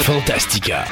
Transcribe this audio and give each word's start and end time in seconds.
Fantastica. 0.00 0.86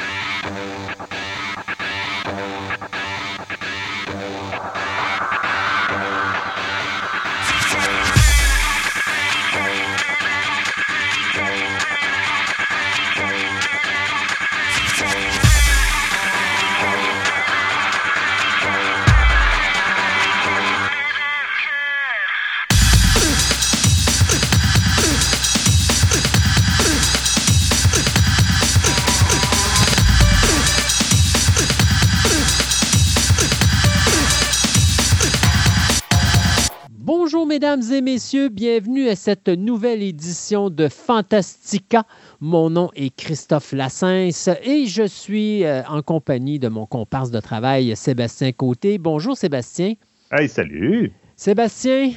Mesdames 37.61 37.93
et 37.93 38.01
messieurs, 38.01 38.49
bienvenue 38.49 39.07
à 39.07 39.15
cette 39.15 39.47
nouvelle 39.47 40.01
édition 40.01 40.71
de 40.71 40.87
Fantastica. 40.87 42.05
Mon 42.39 42.71
nom 42.71 42.89
est 42.95 43.15
Christophe 43.15 43.73
Lassens 43.73 44.49
et 44.63 44.87
je 44.87 45.05
suis 45.05 45.63
euh, 45.63 45.83
en 45.87 46.01
compagnie 46.01 46.57
de 46.57 46.69
mon 46.69 46.87
comparse 46.87 47.29
de 47.29 47.39
travail, 47.39 47.95
Sébastien 47.95 48.51
Côté. 48.51 48.97
Bonjour 48.97 49.37
Sébastien. 49.37 49.93
Hey, 50.31 50.49
salut. 50.49 51.11
Sébastien, 51.35 52.13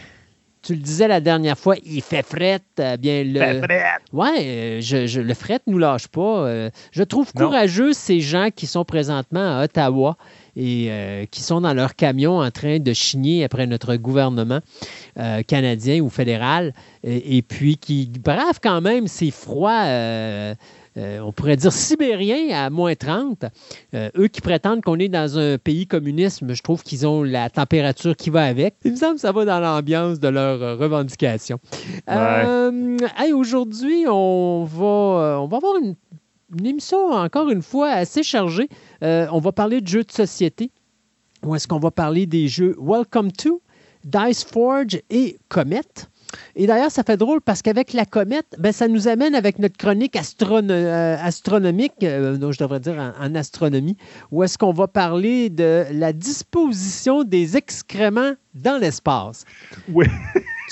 tu 0.62 0.72
le 0.72 0.80
disais 0.80 1.08
la 1.08 1.20
dernière 1.20 1.58
fois, 1.58 1.74
il 1.84 2.00
fait 2.00 2.24
fret. 2.24 2.60
Euh, 2.80 2.96
bien 2.96 3.22
le. 3.22 3.38
Fait 3.38 3.58
fret. 3.58 3.84
Ouais, 4.14 4.38
euh, 4.40 4.80
je, 4.80 5.20
le 5.20 5.34
fret 5.34 5.60
nous 5.66 5.76
lâche 5.76 6.08
pas. 6.08 6.70
je 6.90 7.02
trouve 7.02 7.34
courageux 7.34 7.92
ces 7.92 8.20
gens 8.20 8.48
qui 8.48 8.66
sont 8.66 8.86
présentement 8.86 9.58
à 9.58 9.64
Ottawa 9.64 10.16
et 10.56 10.86
euh, 10.90 11.26
qui 11.30 11.42
sont 11.42 11.60
dans 11.60 11.74
leur 11.74 11.96
camion 11.96 12.40
en 12.40 12.50
train 12.50 12.78
de 12.78 12.92
chigner 12.92 13.44
après 13.44 13.66
notre 13.66 13.96
gouvernement 13.96 14.60
euh, 15.18 15.42
canadien 15.42 16.00
ou 16.00 16.08
fédéral, 16.08 16.72
et, 17.02 17.42
puis 17.42 17.76
qui 17.76 18.06
bravent 18.06 18.60
quand 18.62 18.80
même 18.80 19.06
ces 19.06 19.30
froids. 19.30 19.84
Euh, 19.84 20.54
on 20.96 21.32
pourrait 21.32 21.56
dire 21.56 21.72
sibériens 21.72 22.56
à 22.56 22.70
moins 22.70 22.94
30. 22.94 23.46
eux 24.16 24.28
qui 24.28 24.40
prétendent 24.40 24.80
qu'on 24.80 25.00
est 25.00 25.08
dans 25.08 25.36
un 25.40 25.58
pays 25.58 25.88
communiste, 25.88 26.44
je 26.48 26.62
trouve 26.62 26.84
qu'ils 26.84 27.04
ont 27.04 27.24
la 27.24 27.50
température 27.50 28.14
qui 28.14 28.30
va 28.30 28.44
avec. 28.44 28.76
Il 28.84 28.92
me 28.92 28.96
semble 28.96 29.16
que 29.16 29.22
ça 29.22 29.32
va 29.32 29.44
dans 29.44 29.58
l'ambiance 29.58 30.20
de 30.20 30.28
leurs 30.28 30.78
revendications. 30.78 31.58
Aujourd'hui, 33.34 34.06
on 34.08 34.64
va, 34.64 35.40
on 35.40 35.48
va 35.48 35.56
avoir 35.56 35.76
une 35.82 35.96
une 36.58 36.66
émission, 36.66 37.10
encore 37.10 37.50
une 37.50 37.62
fois, 37.62 37.90
assez 37.90 38.22
chargée. 38.22 38.68
Euh, 39.02 39.26
on 39.32 39.40
va 39.40 39.52
parler 39.52 39.80
de 39.80 39.88
jeux 39.88 40.04
de 40.04 40.12
société. 40.12 40.70
Ou 41.44 41.54
est-ce 41.54 41.68
qu'on 41.68 41.78
va 41.78 41.90
parler 41.90 42.26
des 42.26 42.48
jeux 42.48 42.74
Welcome 42.80 43.32
to, 43.32 43.60
Dice 44.04 44.44
Forge 44.44 44.98
et 45.10 45.36
Comet? 45.48 45.82
Et 46.56 46.66
d'ailleurs, 46.66 46.90
ça 46.90 47.02
fait 47.02 47.16
drôle 47.16 47.40
parce 47.40 47.62
qu'avec 47.62 47.92
la 47.92 48.04
comète, 48.04 48.46
ben, 48.58 48.72
ça 48.72 48.88
nous 48.88 49.08
amène 49.08 49.34
avec 49.34 49.58
notre 49.58 49.76
chronique 49.76 50.16
euh, 50.16 51.16
astronomique, 51.20 51.92
euh, 52.02 52.50
je 52.50 52.58
devrais 52.58 52.80
dire 52.80 53.14
en, 53.20 53.34
astronomie, 53.34 53.96
où 54.30 54.42
est-ce 54.42 54.58
qu'on 54.58 54.72
va 54.72 54.88
parler 54.88 55.50
de 55.50 55.84
la 55.92 56.12
disposition 56.12 57.24
des 57.24 57.56
excréments 57.56 58.32
dans 58.54 58.80
l'espace. 58.80 59.44
Oui. 59.92 60.06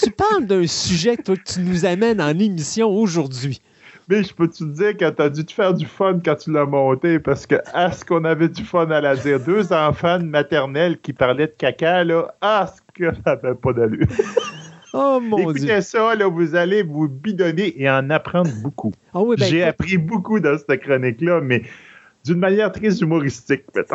tu 0.03 0.11
parles 0.11 0.47
d'un 0.47 0.67
sujet 0.67 1.17
que 1.17 1.33
tu 1.33 1.61
nous 1.61 1.85
amènes 1.85 2.21
en 2.21 2.39
émission 2.39 2.89
aujourd'hui. 2.91 3.61
Mais 4.09 4.23
je 4.23 4.35
peux 4.35 4.49
te 4.49 4.65
dire 4.65 4.97
que 4.97 5.09
t'as 5.11 5.29
dû 5.29 5.45
te 5.45 5.53
faire 5.53 5.75
du 5.75 5.87
fun 5.87 6.19
quand 6.25 6.37
tu 6.37 6.53
l'as 6.53 6.67
monté? 6.67 7.19
Parce 7.19 7.47
que, 7.47 7.57
est-ce 7.75 8.05
qu'on 8.05 8.25
avait 8.25 8.49
du 8.49 8.65
fun 8.65 8.91
à 8.91 9.01
la 9.01 9.17
dire? 9.17 9.41
Deux 9.41 9.73
enfants 9.73 10.19
de 10.19 10.25
maternelle 10.25 10.99
qui 11.01 11.13
parlaient 11.13 11.47
de 11.47 11.55
caca, 11.57 12.05
là, 12.05 12.35
ah, 12.41 12.67
ce 12.67 12.81
que 12.95 13.15
ça 13.25 13.37
n'avait 13.43 13.55
pas 13.55 13.73
d'allure? 13.73 14.07
Oh 14.95 15.21
mon 15.23 15.39
Écoutez 15.39 15.81
ça, 15.81 16.15
là, 16.15 16.29
vous 16.29 16.55
allez 16.55 16.83
vous 16.83 17.09
bidonner 17.09 17.81
et 17.81 17.89
en 17.89 18.11
apprendre 18.11 18.51
beaucoup. 18.63 18.93
Ah 19.15 19.23
oui, 19.23 19.37
ben, 19.39 19.47
J'ai 19.47 19.63
appris 19.63 19.97
beaucoup 19.97 20.39
dans 20.39 20.59
cette 20.59 20.83
chronique-là, 20.83 21.41
mais 21.41 21.63
d'une 22.25 22.39
manière 22.39 22.71
très 22.71 23.01
humoristique, 23.01 23.63
peut-être. 23.73 23.95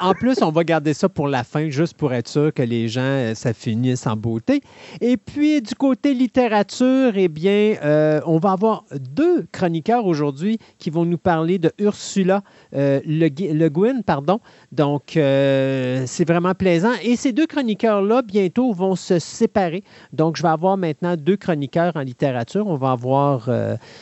en 0.00 0.12
plus, 0.14 0.40
on 0.40 0.50
va 0.50 0.64
garder 0.64 0.94
ça 0.94 1.08
pour 1.08 1.28
la 1.28 1.44
fin, 1.44 1.68
juste 1.68 1.94
pour 1.94 2.14
être 2.14 2.28
sûr 2.28 2.52
que 2.52 2.62
les 2.62 2.88
gens, 2.88 3.00
euh, 3.02 3.34
ça 3.34 3.52
finisse 3.52 4.06
en 4.06 4.16
beauté. 4.16 4.62
Et 5.00 5.18
puis, 5.18 5.60
du 5.60 5.74
côté 5.74 6.14
littérature, 6.14 7.12
eh 7.14 7.28
bien, 7.28 7.76
euh, 7.84 8.20
on 8.24 8.38
va 8.38 8.52
avoir 8.52 8.84
deux 8.98 9.46
chroniqueurs 9.52 10.06
aujourd'hui 10.06 10.58
qui 10.78 10.88
vont 10.88 11.04
nous 11.04 11.18
parler 11.18 11.58
de 11.58 11.70
Ursula 11.78 12.42
euh, 12.74 13.00
Le, 13.04 13.68
Guin, 13.68 14.00
pardon. 14.00 14.40
Donc, 14.72 15.10
c'est 15.12 16.26
vraiment 16.26 16.54
plaisant. 16.54 16.92
Et 17.02 17.16
ces 17.16 17.32
deux 17.32 17.46
chroniqueurs-là, 17.46 18.22
bientôt, 18.22 18.72
vont 18.72 18.96
se 18.96 19.18
séparer. 19.18 19.82
Donc, 20.12 20.36
je 20.36 20.42
vais 20.42 20.48
avoir 20.48 20.76
maintenant 20.76 21.16
deux 21.16 21.36
chroniqueurs 21.36 21.96
en 21.96 22.00
littérature. 22.00 22.66
On 22.66 22.76
va 22.76 22.92
avoir 22.92 23.48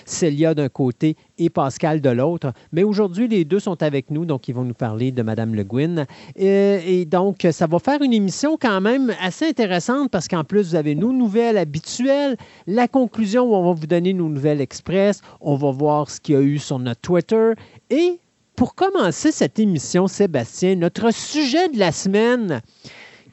Célia 0.04 0.54
d'un 0.54 0.68
côté 0.68 1.16
et 1.38 1.50
Pascal 1.50 2.00
de 2.00 2.10
l'autre. 2.10 2.52
Mais 2.72 2.82
aujourd'hui, 2.82 3.28
les 3.28 3.44
deux 3.44 3.60
sont 3.60 3.82
avec 3.82 4.10
nous, 4.10 4.24
donc 4.24 4.48
ils 4.48 4.54
vont 4.54 4.64
nous 4.64 4.74
parler 4.74 5.12
de 5.12 5.22
Madame 5.22 5.54
Le 5.54 5.64
Guin. 5.64 6.06
Et, 6.36 7.04
donc, 7.06 7.46
ça 7.50 7.66
va 7.66 7.78
faire 7.78 8.02
une 8.02 8.12
émission 8.12 8.56
quand 8.60 8.80
même 8.80 9.12
assez 9.20 9.46
intéressante 9.46 10.10
parce 10.10 10.28
qu'en 10.28 10.44
plus, 10.44 10.70
vous 10.70 10.74
avez 10.74 10.94
nos 10.94 11.12
nouvelles 11.12 11.58
habituelles, 11.58 12.36
la 12.66 12.88
conclusion 12.88 13.44
où 13.44 13.54
on 13.54 13.64
va 13.64 13.72
vous 13.78 13.86
donner 13.86 14.12
nos 14.12 14.28
nouvelles 14.28 14.60
express, 14.60 15.20
on 15.40 15.56
va 15.56 15.70
voir 15.70 16.10
ce 16.10 16.20
qu'il 16.20 16.34
y 16.34 16.38
a 16.38 16.42
eu 16.42 16.58
sur 16.58 16.78
notre 16.78 17.00
Twitter 17.00 17.52
et 17.90 18.20
pour 18.56 18.74
commencer 18.74 19.32
cette 19.32 19.58
émission, 19.58 20.06
Sébastien, 20.06 20.76
notre 20.76 21.12
sujet 21.12 21.68
de 21.68 21.78
la 21.78 21.92
semaine, 21.92 22.62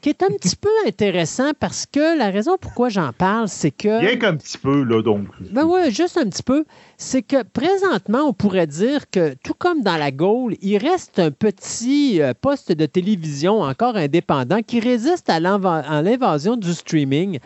qui 0.04 0.10
est 0.10 0.22
un 0.22 0.28
petit 0.38 0.54
peu 0.54 0.68
intéressant 0.86 1.52
parce 1.58 1.86
que 1.86 2.18
la 2.18 2.28
raison 2.28 2.58
pourquoi 2.60 2.90
j'en 2.90 3.14
parle, 3.14 3.48
c'est 3.48 3.70
que. 3.70 4.00
Bien 4.00 4.18
qu'un 4.18 4.36
petit 4.36 4.58
peu, 4.58 4.82
là, 4.82 5.00
donc. 5.00 5.28
Ben 5.50 5.64
oui, 5.64 5.90
juste 5.90 6.18
un 6.18 6.28
petit 6.28 6.42
peu. 6.42 6.66
C'est 6.98 7.22
que 7.22 7.42
présentement, 7.42 8.18
on 8.26 8.34
pourrait 8.34 8.66
dire 8.66 9.08
que, 9.10 9.32
tout 9.42 9.54
comme 9.54 9.80
dans 9.80 9.96
la 9.96 10.10
Gaule, 10.10 10.56
il 10.60 10.76
reste 10.76 11.20
un 11.20 11.30
petit 11.30 12.20
euh, 12.20 12.34
poste 12.38 12.70
de 12.70 12.84
télévision 12.84 13.62
encore 13.62 13.96
indépendant 13.96 14.60
qui 14.60 14.78
résiste 14.78 15.30
à 15.30 15.40
l'invasion 15.40 16.56
du 16.56 16.74
streaming. 16.74 17.38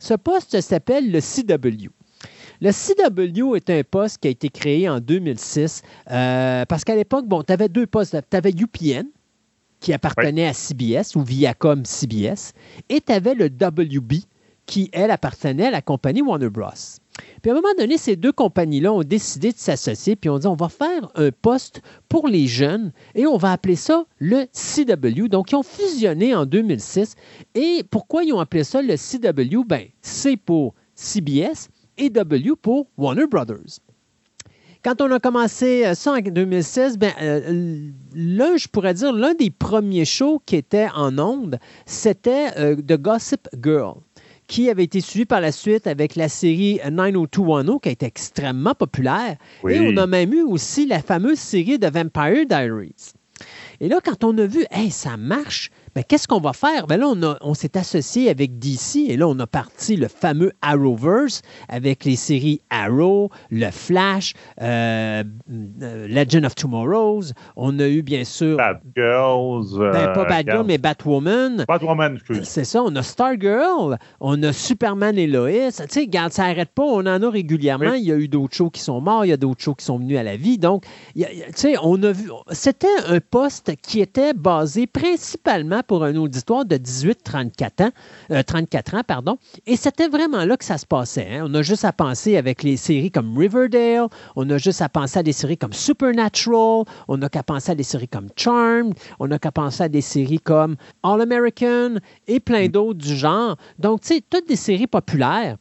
Ce 0.00 0.14
poste 0.14 0.58
s'appelle 0.62 1.12
le 1.12 1.20
CW. 1.20 1.90
Le 2.62 2.70
CW 2.72 3.56
est 3.56 3.68
un 3.68 3.82
poste 3.82 4.22
qui 4.22 4.28
a 4.28 4.30
été 4.30 4.48
créé 4.48 4.88
en 4.88 5.00
2006 5.00 5.82
euh, 6.10 6.64
parce 6.64 6.82
qu'à 6.82 6.96
l'époque, 6.96 7.26
bon, 7.26 7.42
tu 7.42 7.52
avais 7.52 7.68
deux 7.68 7.86
postes. 7.86 8.16
Tu 8.30 8.36
avais 8.38 8.52
UPN, 8.52 9.04
qui 9.80 9.92
appartenait 9.92 10.46
à 10.46 10.52
CBS 10.52 11.16
ou 11.16 11.22
Viacom 11.22 11.84
CBS, 11.84 12.52
et 12.88 13.00
tu 13.00 13.12
avais 13.12 13.34
le 13.34 13.46
WB 13.46 14.24
qui, 14.66 14.90
elle, 14.92 15.10
appartenait 15.10 15.66
à 15.66 15.70
la 15.70 15.80
compagnie 15.80 16.22
Warner 16.22 16.50
Bros. 16.50 16.70
Puis 17.40 17.50
à 17.50 17.54
un 17.54 17.56
moment 17.56 17.74
donné, 17.78 17.96
ces 17.96 18.16
deux 18.16 18.32
compagnies-là 18.32 18.92
ont 18.92 19.02
décidé 19.02 19.52
de 19.52 19.56
s'associer, 19.56 20.16
puis 20.16 20.28
on 20.28 20.38
dit 20.38 20.46
on 20.46 20.56
va 20.56 20.68
faire 20.68 21.08
un 21.14 21.30
poste 21.30 21.80
pour 22.08 22.28
les 22.28 22.46
jeunes 22.46 22.92
et 23.14 23.26
on 23.26 23.38
va 23.38 23.52
appeler 23.52 23.76
ça 23.76 24.04
le 24.18 24.46
CW. 24.52 25.28
Donc, 25.28 25.52
ils 25.52 25.56
ont 25.56 25.62
fusionné 25.62 26.34
en 26.34 26.44
2006. 26.44 27.14
Et 27.54 27.84
pourquoi 27.90 28.24
ils 28.24 28.32
ont 28.32 28.40
appelé 28.40 28.64
ça 28.64 28.82
le 28.82 28.96
CW? 28.96 29.64
Ben, 29.66 29.86
C 30.02 30.36
pour 30.36 30.74
CBS 30.94 31.68
et 31.96 32.10
W 32.10 32.52
pour 32.60 32.88
Warner 32.98 33.26
Brothers. 33.26 33.80
Quand 34.86 35.00
on 35.00 35.10
a 35.10 35.18
commencé 35.18 35.84
euh, 35.84 35.94
ça 35.94 36.12
en 36.12 36.20
2016, 36.20 36.96
ben, 36.96 37.12
euh, 37.20 37.90
l'un, 38.14 38.56
je 38.56 38.68
pourrais 38.68 38.94
dire, 38.94 39.12
l'un 39.12 39.34
des 39.34 39.50
premiers 39.50 40.04
shows 40.04 40.40
qui 40.46 40.54
était 40.54 40.86
en 40.94 41.18
ondes, 41.18 41.58
c'était 41.86 42.56
euh, 42.56 42.76
The 42.76 42.92
Gossip 42.92 43.48
Girl 43.60 43.94
qui 44.46 44.70
avait 44.70 44.84
été 44.84 45.00
suivi 45.00 45.24
par 45.24 45.40
la 45.40 45.50
suite 45.50 45.88
avec 45.88 46.14
la 46.14 46.28
série 46.28 46.78
90210, 46.88 47.80
qui 47.82 47.88
a 47.88 47.92
été 47.92 48.06
extrêmement 48.06 48.74
populaire. 48.74 49.36
Et 49.68 49.80
on 49.80 49.96
a 49.96 50.06
même 50.06 50.32
eu 50.32 50.42
aussi 50.42 50.86
la 50.86 51.02
fameuse 51.02 51.40
série 51.40 51.80
de 51.80 51.88
Vampire 51.88 52.46
Diaries. 52.46 53.12
Et 53.80 53.88
là, 53.88 53.98
quand 54.04 54.22
on 54.22 54.38
a 54.38 54.46
vu, 54.46 54.64
hey, 54.70 54.92
ça 54.92 55.16
marche, 55.16 55.72
ben, 55.96 56.04
qu'est-ce 56.06 56.28
qu'on 56.28 56.40
va 56.40 56.52
faire? 56.52 56.86
Ben 56.86 57.00
là, 57.00 57.38
on, 57.40 57.54
s'est 57.54 57.78
associé 57.78 58.28
avec 58.28 58.58
DC 58.58 58.96
et 59.08 59.16
là, 59.16 59.26
on 59.26 59.38
a 59.38 59.46
parti 59.46 59.96
le 59.96 60.08
fameux 60.08 60.52
Arrowverse 60.60 61.40
avec 61.70 62.04
les 62.04 62.16
séries 62.16 62.60
Arrow, 62.68 63.30
Le 63.50 63.70
Flash, 63.70 64.34
euh, 64.60 65.24
euh, 65.80 66.06
Legend 66.06 66.44
of 66.44 66.54
Tomorrows. 66.54 67.32
On 67.56 67.78
a 67.78 67.88
eu, 67.88 68.02
bien 68.02 68.24
sûr. 68.24 68.58
Bad 68.58 68.82
Girls. 68.94 69.68
Ben, 69.78 70.12
pas 70.12 70.26
Bad 70.26 70.46
Girl, 70.46 70.66
mais 70.66 70.76
Batwoman. 70.76 71.64
Batwoman, 71.66 72.18
C'est 72.42 72.64
ça. 72.64 72.82
On 72.82 72.94
a 72.94 73.02
Stargirl. 73.02 73.96
On 74.20 74.42
a 74.42 74.52
Superman 74.52 75.16
et 75.16 75.26
Lois. 75.26 75.72
Tu 75.72 75.84
sais, 75.88 76.00
regarde, 76.00 76.32
ça 76.32 76.46
n'arrête 76.46 76.74
pas. 76.74 76.84
On 76.84 77.06
en 77.06 77.22
a 77.22 77.30
régulièrement. 77.30 77.94
Il 77.94 78.04
y 78.04 78.12
a 78.12 78.16
eu 78.16 78.28
d'autres 78.28 78.54
shows 78.54 78.68
qui 78.68 78.82
sont 78.82 79.00
morts. 79.00 79.24
Il 79.24 79.28
y 79.28 79.32
a 79.32 79.38
d'autres 79.38 79.62
shows 79.62 79.74
qui 79.74 79.86
sont 79.86 79.96
venus 79.96 80.18
à 80.18 80.22
la 80.22 80.36
vie. 80.36 80.58
Donc, 80.58 80.84
tu 81.14 81.24
sais, 81.54 81.76
on 81.82 82.02
a 82.02 82.12
vu. 82.12 82.28
C'était 82.50 82.86
un 83.08 83.20
poste 83.20 83.72
qui 83.80 84.02
était 84.02 84.34
basé 84.34 84.86
principalement 84.86 85.82
pour 85.86 86.04
un 86.04 86.16
auditoire 86.16 86.64
de 86.64 86.76
18-34 86.76 87.84
ans, 87.84 88.42
34 88.46 88.94
ans 88.94 89.02
pardon, 89.06 89.38
et 89.66 89.76
c'était 89.76 90.08
vraiment 90.08 90.44
là 90.44 90.56
que 90.56 90.64
ça 90.64 90.78
se 90.78 90.86
passait. 90.86 91.28
hein. 91.36 91.46
On 91.48 91.54
a 91.54 91.62
juste 91.62 91.84
à 91.84 91.92
penser 91.92 92.36
avec 92.36 92.62
les 92.62 92.76
séries 92.76 93.10
comme 93.10 93.36
Riverdale, 93.36 94.08
on 94.34 94.48
a 94.50 94.58
juste 94.58 94.82
à 94.82 94.88
penser 94.88 95.18
à 95.18 95.22
des 95.22 95.32
séries 95.32 95.58
comme 95.58 95.72
Supernatural, 95.72 96.84
on 97.08 97.16
n'a 97.16 97.28
qu'à 97.28 97.42
penser 97.42 97.72
à 97.72 97.74
des 97.74 97.82
séries 97.82 98.08
comme 98.08 98.28
Charmed, 98.36 98.94
on 99.18 99.28
n'a 99.28 99.38
qu'à 99.38 99.52
penser 99.52 99.84
à 99.84 99.88
des 99.88 100.00
séries 100.00 100.40
comme 100.40 100.76
All 101.02 101.20
American 101.20 101.96
et 102.26 102.40
plein 102.40 102.68
d'autres 102.68 102.98
du 102.98 103.14
genre. 103.16 103.56
Donc, 103.78 104.00
tu 104.00 104.14
sais, 104.14 104.22
toutes 104.28 104.48
des 104.48 104.56
séries 104.56 104.86
populaires 104.86 105.56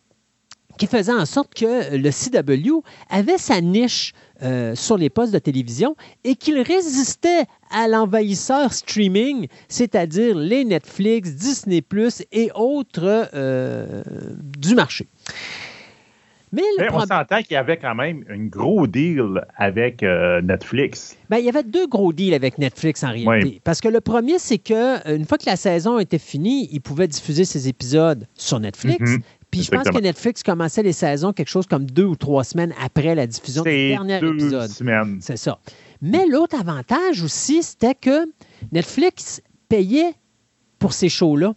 qui 0.77 0.87
faisaient 0.87 1.13
en 1.13 1.25
sorte 1.25 1.53
que 1.53 1.95
le 1.95 2.09
CW 2.11 2.83
avait 3.09 3.37
sa 3.37 3.61
niche 3.61 4.13
euh, 4.43 4.75
sur 4.75 4.97
les 4.97 5.09
postes 5.09 5.33
de 5.33 5.39
télévision 5.39 5.95
et 6.23 6.35
qu'il 6.35 6.59
résistait 6.59 7.45
à 7.71 7.87
l'envahisseur 7.87 8.73
streaming, 8.73 9.47
c'est-à-dire 9.69 10.35
les 10.35 10.65
Netflix, 10.65 11.35
Disney⁇ 11.35 11.81
et 12.31 12.51
autres 12.53 13.29
euh, 13.33 14.03
du 14.57 14.75
marché. 14.75 15.07
Mais 16.51 16.61
on 16.91 16.99
s'entend 17.01 17.41
qu'il 17.41 17.53
y 17.53 17.57
avait 17.57 17.77
quand 17.77 17.95
même 17.95 18.23
un 18.29 18.45
gros 18.45 18.87
deal 18.87 19.45
avec 19.57 20.03
euh, 20.03 20.41
Netflix. 20.41 21.17
Ben, 21.29 21.37
il 21.37 21.45
y 21.45 21.49
avait 21.49 21.63
deux 21.63 21.87
gros 21.87 22.13
deals 22.13 22.33
avec 22.33 22.57
Netflix 22.57 23.03
en 23.03 23.11
réalité. 23.11 23.55
Oui. 23.55 23.61
Parce 23.63 23.81
que 23.81 23.89
le 23.89 23.99
premier, 23.99 24.39
c'est 24.39 24.57
que 24.57 25.15
une 25.15 25.25
fois 25.25 25.37
que 25.37 25.47
la 25.47 25.57
saison 25.57 25.99
était 25.99 26.19
finie, 26.19 26.69
ils 26.71 26.81
pouvaient 26.81 27.07
diffuser 27.07 27.43
ses 27.43 27.67
épisodes 27.67 28.25
sur 28.35 28.59
Netflix. 28.59 28.99
Mhm. 29.01 29.21
Puis 29.55 29.63
je 29.63 29.71
pense 29.71 29.87
que 29.87 30.01
Netflix 30.01 30.43
commençait 30.43 30.83
les 30.83 30.91
saisons 30.91 31.31
quelque 31.31 31.47
chose 31.47 31.65
comme 31.65 31.85
deux 31.85 32.03
ou 32.03 32.17
trois 32.17 32.43
semaines 32.43 32.73
après 32.83 33.15
la 33.15 33.25
diffusion 33.25 33.63
du 33.63 33.69
dernier 33.69 34.19
deux 34.19 34.33
épisode. 34.33 34.69
semaines. 34.69 35.19
C'est 35.21 35.37
ça. 35.37 35.59
Mais 36.01 36.25
l'autre 36.27 36.59
avantage 36.59 37.23
aussi, 37.23 37.63
c'était 37.63 37.95
que 37.95 38.25
Netflix 38.73 39.41
payait 39.69 40.13
pour 40.77 40.91
ces 40.91 41.07
shows-là. 41.07 41.53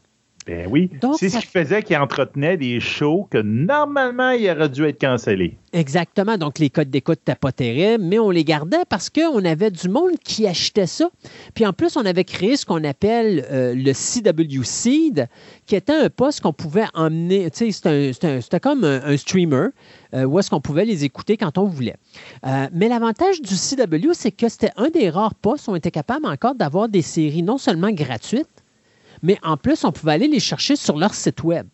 Ben 0.49 0.67
oui. 0.71 0.91
C'est 1.19 1.29
ce 1.29 1.41
qui 1.41 1.47
faisait 1.47 1.83
qu'il 1.83 1.99
entretenait 1.99 2.57
des 2.57 2.81
shows 2.81 3.29
que 3.31 3.37
normalement, 3.37 4.31
il 4.31 4.49
aurait 4.49 4.71
dû 4.71 4.85
être 4.87 4.99
cancellé. 4.99 5.59
Exactement. 5.75 6.39
Donc, 6.39 6.59
les 6.59 6.71
codes 6.71 6.89
d'écoute 6.89 7.19
n'étaient 7.19 7.39
pas 7.39 7.53
terribles, 7.53 8.03
mais 8.03 8.19
on 8.19 8.31
les 8.31 8.45
gardait 8.45 8.85
parce 8.89 9.11
qu'on 9.11 9.45
avait 9.45 9.71
du 9.71 9.91
monde 9.91 10.13
qui 10.25 10.47
achetait 10.47 10.87
ça. 10.87 11.11
Puis 11.55 11.67
en 11.67 11.75
plus, 11.75 11.99
on 11.99 12.07
avait 12.07 12.25
créé 12.25 12.57
ce 12.57 12.65
qu'on 12.65 12.83
appelle 12.85 13.47
euh, 13.51 13.75
le 13.75 13.93
CW 13.93 14.65
Seed, 14.65 15.29
qui 15.67 15.77
était 15.77 15.93
un 15.93 16.09
poste 16.09 16.41
qu'on 16.41 16.55
pouvait 16.55 16.87
emmener. 16.95 17.51
Tu 17.51 17.71
sais, 17.71 18.13
c'était 18.15 18.61
comme 18.61 18.85
un, 18.85 19.03
un 19.05 19.19
streamer 19.19 19.69
euh, 20.15 20.25
où 20.25 20.39
est-ce 20.39 20.49
qu'on 20.49 20.61
pouvait 20.61 20.87
les 20.87 21.05
écouter 21.05 21.37
quand 21.37 21.59
on 21.59 21.65
voulait. 21.65 21.97
Euh, 22.47 22.67
mais 22.73 22.89
l'avantage 22.89 23.43
du 23.43 23.55
CW, 23.55 24.13
c'est 24.15 24.33
que 24.33 24.49
c'était 24.49 24.73
un 24.77 24.89
des 24.89 25.11
rares 25.11 25.35
postes 25.35 25.69
où 25.69 25.73
on 25.73 25.77
était 25.77 25.91
capable 25.91 26.27
encore 26.27 26.55
d'avoir 26.55 26.89
des 26.89 27.03
séries 27.03 27.43
non 27.43 27.59
seulement 27.59 27.91
gratuites, 27.91 28.58
mais 29.23 29.39
en 29.43 29.57
plus, 29.57 29.85
on 29.85 29.93
pouvait 29.93 30.13
aller 30.13 30.29
les 30.29 30.41
chercher 30.41 30.77
sur 30.77 30.97
leur 30.97 31.15
site 31.15 31.43
web. 31.43 31.67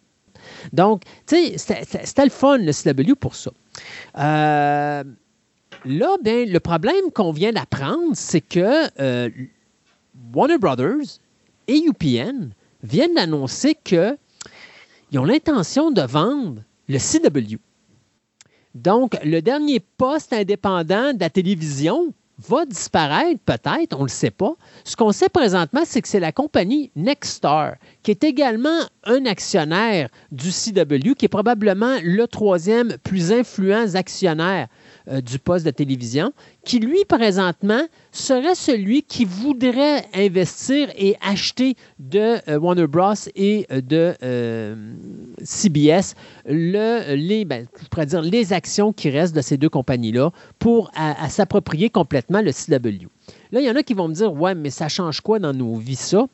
Donc, 0.72 1.02
tu 1.26 1.36
sais, 1.36 1.58
c'était- 1.58 2.24
le 2.24 2.30
fun, 2.30 2.58
le 2.58 2.72
CW, 2.72 3.14
pour 3.14 3.34
ça. 3.34 3.50
Euh, 4.18 5.04
là, 5.84 6.16
ben, 6.22 6.48
le 6.50 6.60
problème 6.60 7.10
qu'on 7.14 7.32
vient 7.32 7.52
d'apprendre, 7.52 8.12
c'est 8.14 8.40
que 8.40 8.88
euh, 9.00 9.30
Warner 10.34 10.58
Brothers 10.58 11.18
et 11.66 11.78
UPN 11.78 12.50
viennent 12.82 13.14
d'annoncer 13.14 13.74
qu'ils 13.82 14.16
ont 15.14 15.24
l'intention 15.24 15.90
de 15.90 16.02
vendre 16.02 16.62
le 16.88 16.98
CW. 16.98 17.56
Donc, 18.74 19.16
le 19.24 19.40
dernier 19.40 19.80
poste 19.80 20.32
indépendant 20.32 21.12
de 21.14 21.20
la 21.20 21.30
télévision 21.30 22.12
va 22.38 22.66
disparaître, 22.66 23.40
peut-être, 23.44 23.94
on 23.94 23.98
ne 23.98 24.04
le 24.04 24.08
sait 24.08 24.30
pas. 24.30 24.54
Ce 24.84 24.96
qu'on 24.96 25.12
sait 25.12 25.28
présentement, 25.28 25.82
c'est 25.84 26.02
que 26.02 26.08
c'est 26.08 26.20
la 26.20 26.32
compagnie 26.32 26.90
Nexstar, 26.96 27.74
qui 28.02 28.10
est 28.10 28.24
également 28.24 28.80
un 29.04 29.24
actionnaire 29.26 30.08
du 30.32 30.50
CW, 30.50 31.14
qui 31.14 31.26
est 31.26 31.28
probablement 31.28 31.96
le 32.02 32.26
troisième 32.26 32.96
plus 33.04 33.32
influent 33.32 33.94
actionnaire 33.94 34.68
euh, 35.08 35.20
du 35.20 35.38
poste 35.38 35.66
de 35.66 35.70
télévision, 35.70 36.32
qui 36.64 36.78
lui, 36.78 37.04
présentement, 37.04 37.82
serait 38.10 38.54
celui 38.54 39.02
qui 39.02 39.24
voudrait 39.24 40.06
investir 40.14 40.88
et 40.96 41.16
acheter 41.20 41.76
de 41.98 42.36
euh, 42.48 42.58
Warner 42.58 42.86
Bros. 42.86 43.12
et 43.34 43.66
euh, 43.70 43.80
de 43.82 44.14
CBS 45.42 46.14
le, 46.46 47.14
les, 47.16 47.44
ben, 47.44 47.66
je 47.82 47.88
pourrais 47.88 48.06
dire 48.06 48.22
les 48.22 48.52
actions 48.52 48.92
qui 48.92 49.10
restent 49.10 49.36
de 49.36 49.42
ces 49.42 49.56
deux 49.56 49.68
compagnies-là 49.68 50.30
pour 50.58 50.90
à 50.96 51.28
s'approprier 51.28 51.90
complètement 51.90 52.40
le 52.40 52.52
CW. 52.52 53.06
Là, 53.52 53.60
il 53.60 53.66
y 53.66 53.70
en 53.70 53.76
a 53.76 53.82
qui 53.82 53.94
vont 53.94 54.08
me 54.08 54.14
dire 54.14 54.32
Ouais, 54.32 54.54
mais 54.54 54.70
ça 54.70 54.88
change 54.88 55.20
quoi 55.20 55.38
dans 55.38 55.52
nos 55.52 55.74
vies, 55.76 55.96
ça? 55.96 56.26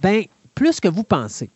Ben, 0.00 0.24
plus 0.54 0.80
que 0.80 0.88
vous 0.88 1.04
pensez. 1.04 1.50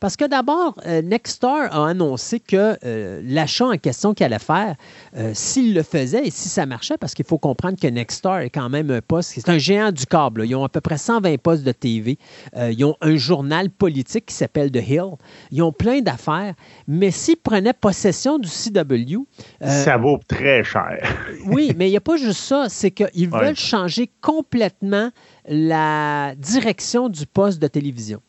Parce 0.00 0.16
que 0.16 0.24
d'abord, 0.26 0.76
euh, 0.86 1.02
a 1.42 1.86
annoncé 1.88 2.38
que 2.38 2.76
euh, 2.84 3.20
l'achat 3.24 3.66
en 3.66 3.76
question 3.78 4.14
qu'il 4.14 4.24
allait 4.26 4.38
faire, 4.38 4.76
euh, 5.16 5.32
s'il 5.34 5.74
le 5.74 5.82
faisait 5.82 6.26
et 6.26 6.30
si 6.30 6.48
ça 6.48 6.66
marchait, 6.66 6.96
parce 6.98 7.14
qu'il 7.14 7.24
faut 7.24 7.38
comprendre 7.38 7.76
que 7.80 7.86
Nexstar 7.88 8.40
est 8.40 8.50
quand 8.50 8.68
même 8.68 8.90
un 8.90 9.00
poste, 9.00 9.32
c'est 9.34 9.48
un 9.48 9.58
géant 9.58 9.90
du 9.90 10.06
câble. 10.06 10.42
là. 10.42 10.46
Ils 10.46 10.54
ont 10.54 10.64
à 10.64 10.68
peu 10.68 10.80
près 10.80 10.98
120 10.98 11.38
postes 11.38 11.64
de 11.64 11.72
TV. 11.72 12.18
Euh, 12.56 12.70
ils 12.70 12.84
ont 12.84 12.96
un 13.00 13.16
journal 13.16 13.70
politique 13.70 14.26
qui 14.26 14.34
s'appelle 14.34 14.70
The 14.70 14.86
Hill. 14.88 15.14
Ils 15.50 15.62
ont 15.62 15.72
plein 15.72 16.00
d'affaires. 16.00 16.54
Mais 16.86 17.10
s'ils 17.10 17.36
prenaient 17.38 17.72
possession 17.72 18.38
du 18.38 18.48
CW, 18.48 19.26
Ça 19.60 19.96
vaut 19.96 20.20
très 20.28 20.62
cher. 20.62 20.98
oui, 21.46 21.72
mais 21.76 21.88
il 21.88 21.90
n'y 21.90 21.96
a 21.96 22.00
pas 22.02 22.16
juste 22.16 22.40
ça. 22.40 22.66
C'est 22.68 22.90
qu'ils 22.92 23.30
Ouais. 23.30 23.46
veulent 23.46 23.56
changer 23.56 24.10
complètement 24.20 25.10
la 25.48 26.34
direction 26.36 27.08
du 27.08 27.26
poste 27.26 27.60
de 27.60 27.66
télévision. 27.66 28.20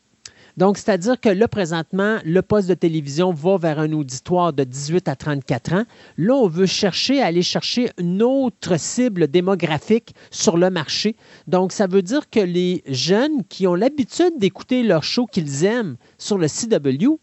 Donc, 0.58 0.76
c'est-à-dire 0.76 1.20
que 1.20 1.28
là, 1.28 1.46
présentement, 1.46 2.18
le 2.24 2.42
poste 2.42 2.68
de 2.68 2.74
télévision 2.74 3.32
va 3.32 3.58
vers 3.58 3.78
un 3.78 3.92
auditoire 3.92 4.52
de 4.52 4.64
18 4.64 5.06
à 5.06 5.14
34 5.14 5.72
ans. 5.72 5.84
Là, 6.16 6.34
on 6.34 6.48
veut 6.48 6.66
chercher 6.66 7.22
aller 7.22 7.42
chercher 7.42 7.92
une 7.96 8.24
autre 8.24 8.76
cible 8.76 9.28
démographique 9.28 10.16
sur 10.32 10.56
le 10.56 10.68
marché. 10.68 11.14
Donc, 11.46 11.70
ça 11.70 11.86
veut 11.86 12.02
dire 12.02 12.28
que 12.28 12.40
les 12.40 12.82
jeunes 12.88 13.44
qui 13.48 13.68
ont 13.68 13.76
l'habitude 13.76 14.32
d'écouter 14.38 14.82
leurs 14.82 15.04
shows 15.04 15.26
qu'ils 15.26 15.64
aiment 15.64 15.94
sur 16.18 16.38
le 16.38 16.48
CW, 16.48 17.20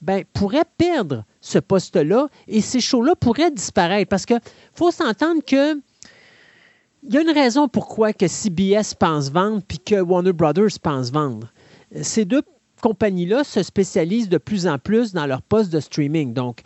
ben, 0.00 0.22
pourraient 0.32 0.62
perdre 0.78 1.24
ce 1.40 1.58
poste-là 1.58 2.28
et 2.46 2.60
ces 2.60 2.78
shows-là 2.78 3.16
pourraient 3.16 3.50
disparaître. 3.50 4.08
Parce 4.08 4.26
qu'il 4.26 4.38
faut 4.74 4.92
s'entendre 4.92 5.42
que 5.44 5.74
il 7.02 7.14
y 7.14 7.18
a 7.18 7.22
une 7.22 7.30
raison 7.30 7.66
pourquoi 7.66 8.12
que 8.12 8.28
CBS 8.28 8.94
pense 8.96 9.28
vendre 9.32 9.62
puis 9.66 9.80
que 9.80 10.00
Warner 10.00 10.32
Brothers 10.32 10.78
pense 10.80 11.10
vendre. 11.10 11.52
Ces 12.02 12.24
deux 12.24 12.42
compagnies-là 12.80 13.44
se 13.44 13.62
spécialisent 13.62 14.28
de 14.28 14.38
plus 14.38 14.66
en 14.66 14.78
plus 14.78 15.12
dans 15.12 15.26
leur 15.26 15.42
poste 15.42 15.72
de 15.72 15.80
streaming. 15.80 16.32
Donc, 16.32 16.60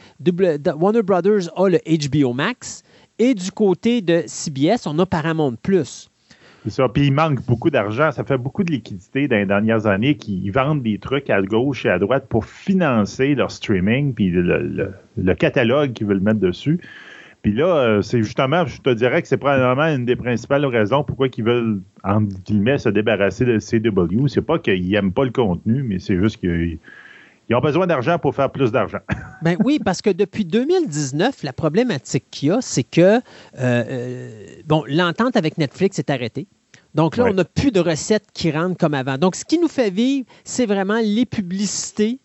Warner 0.78 1.02
Brothers 1.02 1.48
a 1.56 1.68
le 1.68 1.78
HBO 1.86 2.32
Max 2.32 2.82
et 3.18 3.34
du 3.34 3.52
côté 3.52 4.00
de 4.00 4.22
CBS, 4.26 4.86
on 4.86 4.98
a 4.98 5.06
Paramount 5.06 5.56
Plus. 5.62 6.10
C'est 6.64 6.70
ça. 6.70 6.88
Puis 6.88 7.06
il 7.06 7.12
manque 7.12 7.44
beaucoup 7.46 7.70
d'argent. 7.70 8.12
Ça 8.12 8.22
fait 8.22 8.36
beaucoup 8.36 8.64
de 8.64 8.70
liquidités 8.70 9.28
dans 9.28 9.36
les 9.36 9.46
dernières 9.46 9.86
années 9.86 10.16
qui 10.16 10.48
vendent 10.50 10.82
des 10.82 10.98
trucs 10.98 11.30
à 11.30 11.40
gauche 11.40 11.86
et 11.86 11.90
à 11.90 11.98
droite 11.98 12.26
pour 12.28 12.44
financer 12.44 13.34
leur 13.34 13.50
streaming 13.50 14.12
puis 14.12 14.30
le 14.30 15.34
catalogue 15.34 15.94
qu'ils 15.94 16.06
veulent 16.06 16.20
mettre 16.20 16.40
dessus. 16.40 16.80
Puis 17.42 17.52
là, 17.54 17.64
euh, 17.76 18.02
c'est 18.02 18.22
justement, 18.22 18.66
je 18.66 18.80
te 18.80 18.90
dirais 18.90 19.22
que 19.22 19.28
c'est 19.28 19.38
probablement 19.38 19.86
une 19.94 20.04
des 20.04 20.16
principales 20.16 20.66
raisons 20.66 21.02
pourquoi 21.04 21.28
ils 21.34 21.44
veulent, 21.44 21.80
entre 22.04 22.36
guillemets, 22.44 22.76
se 22.78 22.90
débarrasser 22.90 23.46
de 23.46 23.58
CW. 23.58 24.28
C'est 24.28 24.42
pas 24.42 24.58
qu'ils 24.58 24.88
n'aiment 24.90 25.12
pas 25.12 25.24
le 25.24 25.30
contenu, 25.30 25.82
mais 25.82 25.98
c'est 25.98 26.18
juste 26.18 26.36
qu'ils 26.38 26.78
ils 27.48 27.56
ont 27.56 27.60
besoin 27.60 27.86
d'argent 27.88 28.16
pour 28.18 28.34
faire 28.34 28.50
plus 28.50 28.70
d'argent. 28.70 29.00
Ben 29.42 29.56
oui, 29.64 29.80
parce 29.82 30.02
que 30.02 30.10
depuis 30.10 30.44
2019, 30.44 31.42
la 31.42 31.52
problématique 31.54 32.24
qu'il 32.30 32.50
y 32.50 32.52
a, 32.52 32.60
c'est 32.60 32.84
que 32.84 33.00
euh, 33.00 33.20
euh, 33.58 34.44
bon, 34.66 34.84
l'entente 34.86 35.34
avec 35.34 35.56
Netflix 35.56 35.98
est 35.98 36.10
arrêtée. 36.10 36.46
Donc 36.94 37.16
là, 37.16 37.24
Ouais. 37.24 37.30
on 37.30 37.34
n'a 37.34 37.44
plus 37.44 37.70
de 37.72 37.80
recettes 37.80 38.26
qui 38.34 38.50
rentrent 38.52 38.76
comme 38.76 38.94
avant. 38.94 39.16
Donc, 39.16 39.34
ce 39.34 39.44
qui 39.44 39.58
nous 39.58 39.68
fait 39.68 39.90
vivre, 39.90 40.26
c'est 40.44 40.66
vraiment 40.66 40.98
les 41.02 41.24
publicités 41.24 42.18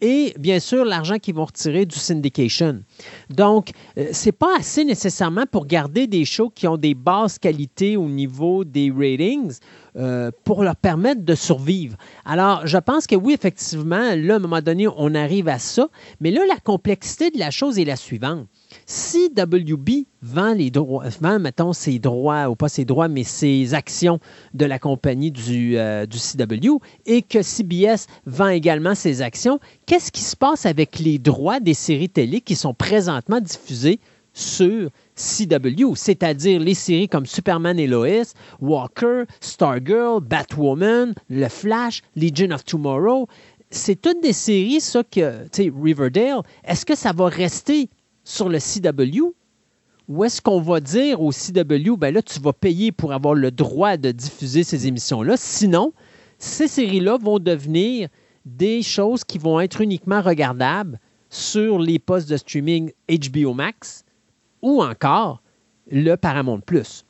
et 0.00 0.34
bien 0.38 0.60
sûr 0.60 0.84
l'argent 0.84 1.18
qu'ils 1.18 1.34
vont 1.34 1.44
retirer 1.44 1.86
du 1.86 1.98
syndication. 1.98 2.82
Donc, 3.30 3.70
euh, 3.96 4.08
c'est 4.12 4.32
pas 4.32 4.56
assez 4.58 4.84
nécessairement 4.84 5.44
pour 5.50 5.66
garder 5.66 6.06
des 6.06 6.24
shows 6.24 6.50
qui 6.50 6.66
ont 6.68 6.76
des 6.76 6.94
basses 6.94 7.38
qualités 7.38 7.96
au 7.96 8.08
niveau 8.08 8.64
des 8.64 8.90
ratings 8.90 9.58
euh, 9.96 10.30
pour 10.44 10.62
leur 10.62 10.76
permettre 10.76 11.24
de 11.24 11.34
survivre. 11.34 11.96
Alors, 12.24 12.66
je 12.66 12.78
pense 12.78 13.06
que 13.06 13.16
oui, 13.16 13.32
effectivement, 13.32 14.14
là, 14.14 14.34
à 14.34 14.36
un 14.36 14.40
moment 14.40 14.60
donné, 14.60 14.86
on 14.96 15.14
arrive 15.14 15.48
à 15.48 15.58
ça. 15.58 15.88
Mais 16.20 16.30
là, 16.30 16.42
la 16.46 16.56
complexité 16.56 17.30
de 17.30 17.38
la 17.38 17.50
chose 17.50 17.78
est 17.78 17.84
la 17.84 17.96
suivante. 17.96 18.46
Si 18.90 19.30
WB 19.36 20.06
vend 20.22 20.54
les 20.54 20.70
droits, 20.70 21.04
vend, 21.20 21.38
mettons, 21.38 21.74
ses 21.74 21.98
droits, 21.98 22.48
ou 22.48 22.56
pas 22.56 22.70
ses 22.70 22.86
droits, 22.86 23.08
mais 23.08 23.22
ses 23.22 23.74
actions 23.74 24.18
de 24.54 24.64
la 24.64 24.78
compagnie 24.78 25.30
du, 25.30 25.76
euh, 25.76 26.06
du 26.06 26.16
CW, 26.16 26.80
et 27.04 27.20
que 27.20 27.42
CBS 27.42 28.06
vend 28.24 28.48
également 28.48 28.94
ses 28.94 29.20
actions, 29.20 29.60
qu'est-ce 29.84 30.10
qui 30.10 30.22
se 30.22 30.34
passe 30.34 30.64
avec 30.64 31.00
les 31.00 31.18
droits 31.18 31.60
des 31.60 31.74
séries 31.74 32.08
télé 32.08 32.40
qui 32.40 32.56
sont 32.56 32.72
présentement 32.72 33.42
diffusées 33.42 34.00
sur 34.32 34.88
CW, 35.16 35.94
c'est-à-dire 35.94 36.58
les 36.58 36.72
séries 36.72 37.10
comme 37.10 37.26
Superman 37.26 37.78
et 37.78 37.86
Lois, 37.86 38.32
Walker, 38.58 39.24
Stargirl, 39.40 40.22
Batwoman, 40.22 41.12
Le 41.28 41.48
Flash, 41.50 42.00
Legion 42.16 42.52
of 42.52 42.64
Tomorrow. 42.64 43.28
C'est 43.70 44.00
toutes 44.00 44.22
des 44.22 44.32
séries, 44.32 44.80
ça, 44.80 45.02
que, 45.04 45.42
tu 45.48 45.64
sais, 45.64 45.72
Riverdale, 45.78 46.40
est-ce 46.64 46.86
que 46.86 46.94
ça 46.94 47.12
va 47.12 47.26
rester 47.26 47.90
sur 48.28 48.50
le 48.50 48.58
CW? 48.58 49.34
Ou 50.08 50.24
est-ce 50.24 50.40
qu'on 50.40 50.60
va 50.60 50.80
dire 50.80 51.20
au 51.20 51.30
CW, 51.32 51.96
ben 51.96 52.12
là, 52.14 52.22
tu 52.22 52.40
vas 52.40 52.52
payer 52.52 52.92
pour 52.92 53.12
avoir 53.12 53.34
le 53.34 53.50
droit 53.50 53.96
de 53.96 54.10
diffuser 54.10 54.64
ces 54.64 54.86
émissions-là? 54.86 55.36
Sinon, 55.36 55.92
ces 56.38 56.68
séries-là 56.68 57.16
vont 57.18 57.38
devenir 57.38 58.08
des 58.44 58.82
choses 58.82 59.24
qui 59.24 59.38
vont 59.38 59.60
être 59.60 59.80
uniquement 59.80 60.20
regardables 60.20 61.00
sur 61.30 61.78
les 61.78 61.98
postes 61.98 62.28
de 62.30 62.36
streaming 62.36 62.92
HBO 63.08 63.54
Max 63.54 64.04
ou 64.62 64.82
encore 64.82 65.42
le 65.90 66.16
Paramount 66.16 66.60
Plus. 66.60 67.04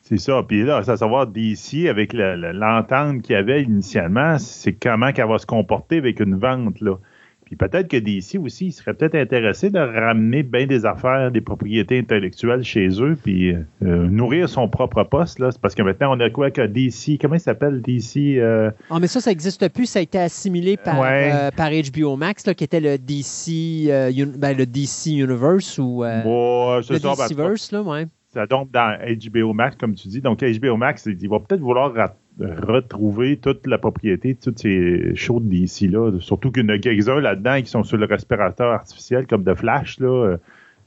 C'est 0.00 0.18
ça. 0.18 0.42
Puis 0.46 0.64
là, 0.64 0.78
à 0.78 0.96
savoir 0.96 1.26
d'ici, 1.26 1.88
avec 1.88 2.12
l'entente 2.12 3.22
qu'il 3.22 3.34
y 3.34 3.38
avait 3.38 3.62
initialement, 3.62 4.38
c'est 4.38 4.74
comment 4.74 5.12
qu'elle 5.12 5.28
va 5.28 5.38
se 5.38 5.46
comporter 5.46 5.96
avec 5.96 6.20
une 6.20 6.36
vente. 6.36 6.80
Là. 6.80 6.96
Puis 7.54 7.68
peut-être 7.68 7.86
que 7.86 7.96
DC 7.96 8.36
aussi, 8.42 8.66
ils 8.66 8.72
seraient 8.72 8.94
peut-être 8.94 9.14
intéressés 9.14 9.70
de 9.70 9.78
ramener 9.78 10.42
bien 10.42 10.66
des 10.66 10.86
affaires, 10.86 11.30
des 11.30 11.40
propriétés 11.40 12.00
intellectuelles 12.00 12.64
chez 12.64 12.88
eux, 13.00 13.16
puis 13.22 13.52
euh, 13.52 13.62
nourrir 13.80 14.48
son 14.48 14.68
propre 14.68 15.04
poste. 15.04 15.38
Là. 15.38 15.52
C'est 15.52 15.60
parce 15.60 15.76
que 15.76 15.82
maintenant, 15.82 16.16
on 16.16 16.20
a 16.20 16.30
quoi 16.30 16.50
que 16.50 16.62
DC, 16.66 17.20
comment 17.20 17.36
il 17.36 17.40
s'appelle 17.40 17.80
DC 17.80 18.38
euh? 18.38 18.72
Ah, 18.90 18.98
mais 18.98 19.06
ça, 19.06 19.20
ça 19.20 19.30
n'existe 19.30 19.68
plus. 19.68 19.86
Ça 19.86 20.00
a 20.00 20.02
été 20.02 20.18
assimilé 20.18 20.76
par, 20.76 21.00
euh, 21.00 21.50
par 21.52 21.70
HBO 21.70 22.16
Max, 22.16 22.44
là, 22.44 22.54
qui 22.54 22.64
était 22.64 22.80
le 22.80 22.98
DC, 22.98 23.86
ben, 24.36 24.56
le 24.56 24.66
DC 24.66 25.06
Universe 25.06 25.78
ou 25.78 26.02
le 26.02 26.82
DCverse. 26.82 27.70
Ben, 27.70 27.78
là, 27.78 27.82
ouais. 27.82 28.06
Ça 28.32 28.48
tombe 28.48 28.68
dans 28.72 28.98
HBO 28.98 29.52
Max, 29.52 29.76
comme 29.76 29.94
tu 29.94 30.08
dis. 30.08 30.20
Donc, 30.20 30.40
HBO 30.42 30.76
Max, 30.76 31.06
il 31.06 31.28
va 31.28 31.38
peut-être 31.38 31.60
vouloir 31.60 31.92
retrouver 32.40 33.36
toute 33.36 33.66
la 33.66 33.78
propriété 33.78 34.34
de 34.34 34.38
toutes 34.38 34.58
ces 34.58 35.14
shows 35.14 35.40
d'ici-là. 35.40 36.18
Surtout 36.20 36.50
qu'il 36.50 36.64
y 36.64 36.66
en 36.66 36.70
a 36.70 36.78
quelques-uns 36.78 37.20
là-dedans 37.20 37.60
qui 37.60 37.68
sont 37.68 37.84
sur 37.84 37.96
le 37.96 38.06
respirateur 38.06 38.72
artificiel, 38.72 39.26
comme 39.26 39.44
de 39.44 39.54
Flash. 39.54 40.00
Là. 40.00 40.36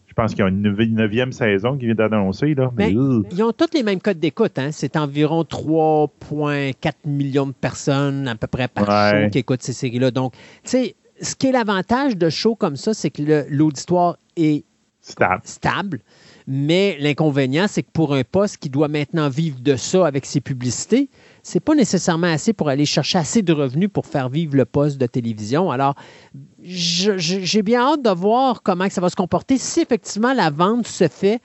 Je 0.08 0.13
pense 0.13 0.32
qu'il 0.32 0.39
y 0.39 0.44
a 0.44 0.50
une 0.50 0.62
neuvième 0.62 1.32
saison 1.32 1.77
qui 1.77 1.86
vient 1.86 1.96
d'annoncer. 1.96 2.56
Mais, 2.75 2.92
ils 2.92 3.44
ont 3.44 3.51
tous 3.51 3.74
les 3.74 3.84
mêmes 3.84 4.01
codes 4.01 4.20
d'écoute. 4.20 4.58
Hein? 4.58 4.72
C'est 4.72 4.98
environ 4.98 5.44
3,4 5.44 6.74
millions 7.06 7.48
de 7.48 7.51
personnes 7.51 8.27
à 8.27 8.36
peu 8.36 8.48
près 8.48 8.68
par 8.68 9.12
show 9.12 9.30
qui 9.30 9.38
écoutent 9.38 9.62
ces 9.62 9.74
séries-là. 9.74 10.12
Donc, 10.12 10.34
tu 10.34 10.39
sais, 10.63 10.96
ce 11.22 11.36
qui 11.36 11.48
est 11.48 11.51
l'avantage 11.51 12.18
de 12.18 12.30
shows 12.30 12.56
comme 12.56 12.75
ça, 12.75 12.94
c'est 12.94 13.10
que 13.10 13.46
l'auditoire 13.50 14.18
est 14.36 14.66
stable. 15.44 16.00
Mais 16.48 16.98
l'inconvénient, 17.00 17.68
c'est 17.68 17.84
que 17.84 17.92
pour 17.92 18.13
un 18.13 18.24
poste 18.24 18.58
qui 18.58 18.70
doit 18.70 18.88
maintenant 18.88 19.30
vivre 19.30 19.60
de 19.60 19.75
ça 19.75 20.08
avec 20.08 20.25
ses 20.25 20.42
publicités, 20.42 21.10
c'est 21.48 21.62
pas 21.62 21.75
nécessairement 21.75 22.27
assez 22.27 22.51
pour 22.51 22.68
aller 22.68 22.86
chercher 22.86 23.20
assez 23.20 23.42
de 23.42 23.54
revenus 23.54 23.89
pour 23.92 24.06
faire 24.06 24.27
vivre 24.27 24.58
le 24.58 24.66
poste 24.66 24.98
de 24.98 25.06
télévision. 25.06 25.72
Alors, 25.72 25.96
j'ai 26.62 27.62
bien 27.62 27.84
hâte 27.84 28.01
de 28.01 28.10
voir 28.10 28.63
comment 28.63 28.89
ça 28.89 29.00
va 29.00 29.10
se 29.10 29.16
comporter 29.16 29.58
si 29.58 29.80
effectivement 29.80 30.34
la 30.34 30.50
vente 30.50 30.86
se 30.86 31.08
fait 31.08 31.39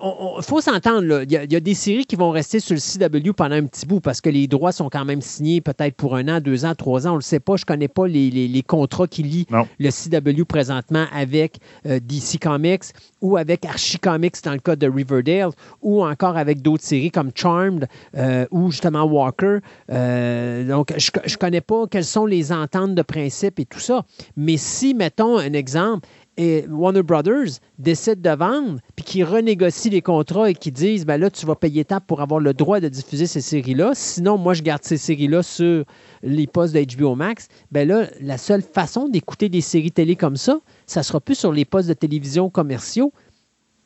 il 0.00 0.42
faut 0.42 0.60
s'entendre, 0.60 1.22
il 1.22 1.32
y, 1.32 1.56
a 1.56 1.60
des 1.60 1.74
séries 1.74 2.06
qui 2.06 2.16
vont 2.16 2.30
rester 2.30 2.60
sur 2.60 2.74
le 2.74 2.80
CW 2.80 3.32
pendant 3.32 3.56
un 3.56 3.66
petit 3.66 3.84
bout 3.84 4.00
parce 4.00 4.20
que 4.22 4.30
les 4.30 4.46
droits 4.46 4.72
sont 4.72 4.88
quand 4.88 5.04
même 5.04 5.20
signés 5.20 5.60
peut-être 5.60 5.96
pour 5.96 6.16
un 6.16 6.28
an, 6.28 6.40
deux 6.40 6.64
ans, 6.64 6.74
trois 6.74 7.06
ans. 7.06 7.10
On 7.10 7.14
ne 7.14 7.18
le 7.18 7.22
sait 7.22 7.40
pas. 7.40 7.56
Je 7.56 7.62
ne 7.62 7.66
connais 7.66 7.88
pas 7.88 8.06
les, 8.06 8.64
contrats 8.66 9.06
qui 9.06 9.22
lient 9.22 9.46
le 9.78 9.90
CW 9.90 10.44
présentement 10.44 11.04
avec 11.12 11.58
euh, 11.86 12.00
DC 12.00 12.40
Comics 12.40 12.84
ou 13.20 13.36
avec 13.36 13.66
Archie 13.66 13.98
Comics 13.98 14.36
dans 14.44 14.52
le 14.52 14.60
cas 14.60 14.76
de 14.76 14.88
Riverdale 14.88 15.50
ou 15.82 16.04
encore 16.04 16.36
avec 16.38 16.62
d'autres 16.62 16.84
séries 16.84 17.10
comme 17.10 17.30
Charmed 17.34 17.86
euh, 18.16 18.46
ou 18.50 18.70
justement 18.70 19.04
Walker. 19.04 19.58
Euh, 19.90 20.66
donc, 20.66 20.94
je 20.96 21.10
ne 21.10 21.36
connais 21.36 21.60
pas 21.60 21.86
quelles 21.86 22.04
sont 22.04 22.24
les 22.24 22.50
ententes 22.50 22.94
de 22.94 23.02
principe 23.02 23.60
et 23.60 23.66
tout 23.66 23.80
ça. 23.80 24.04
Mais 24.36 24.56
si, 24.56 24.94
mettons 24.94 25.38
un 25.38 25.52
exemple, 25.52 26.08
et 26.42 26.66
Warner 26.68 27.02
Brothers 27.02 27.60
décide 27.78 28.20
de 28.20 28.30
vendre, 28.30 28.80
puis 28.96 29.04
qu'ils 29.04 29.24
renégocient 29.24 29.92
les 29.92 30.02
contrats 30.02 30.50
et 30.50 30.54
qu'ils 30.54 30.72
disent 30.72 31.06
ben 31.06 31.16
là, 31.18 31.30
tu 31.30 31.46
vas 31.46 31.54
payer 31.54 31.84
tant 31.84 32.00
pour 32.00 32.20
avoir 32.20 32.40
le 32.40 32.52
droit 32.52 32.80
de 32.80 32.88
diffuser 32.88 33.26
ces 33.26 33.40
séries-là. 33.40 33.92
Sinon, 33.94 34.38
moi, 34.38 34.54
je 34.54 34.62
garde 34.62 34.82
ces 34.82 34.96
séries-là 34.96 35.44
sur 35.44 35.84
les 36.22 36.46
postes 36.48 36.74
de 36.74 36.84
HBO 36.96 37.14
Max. 37.14 37.46
Ben 37.70 37.86
là, 37.86 38.06
la 38.20 38.38
seule 38.38 38.62
façon 38.62 39.08
d'écouter 39.08 39.48
des 39.48 39.60
séries 39.60 39.92
télé 39.92 40.16
comme 40.16 40.36
ça, 40.36 40.60
ça 40.86 41.04
sera 41.04 41.20
plus 41.20 41.36
sur 41.36 41.52
les 41.52 41.64
postes 41.64 41.88
de 41.88 41.94
télévision 41.94 42.50
commerciaux 42.50 43.12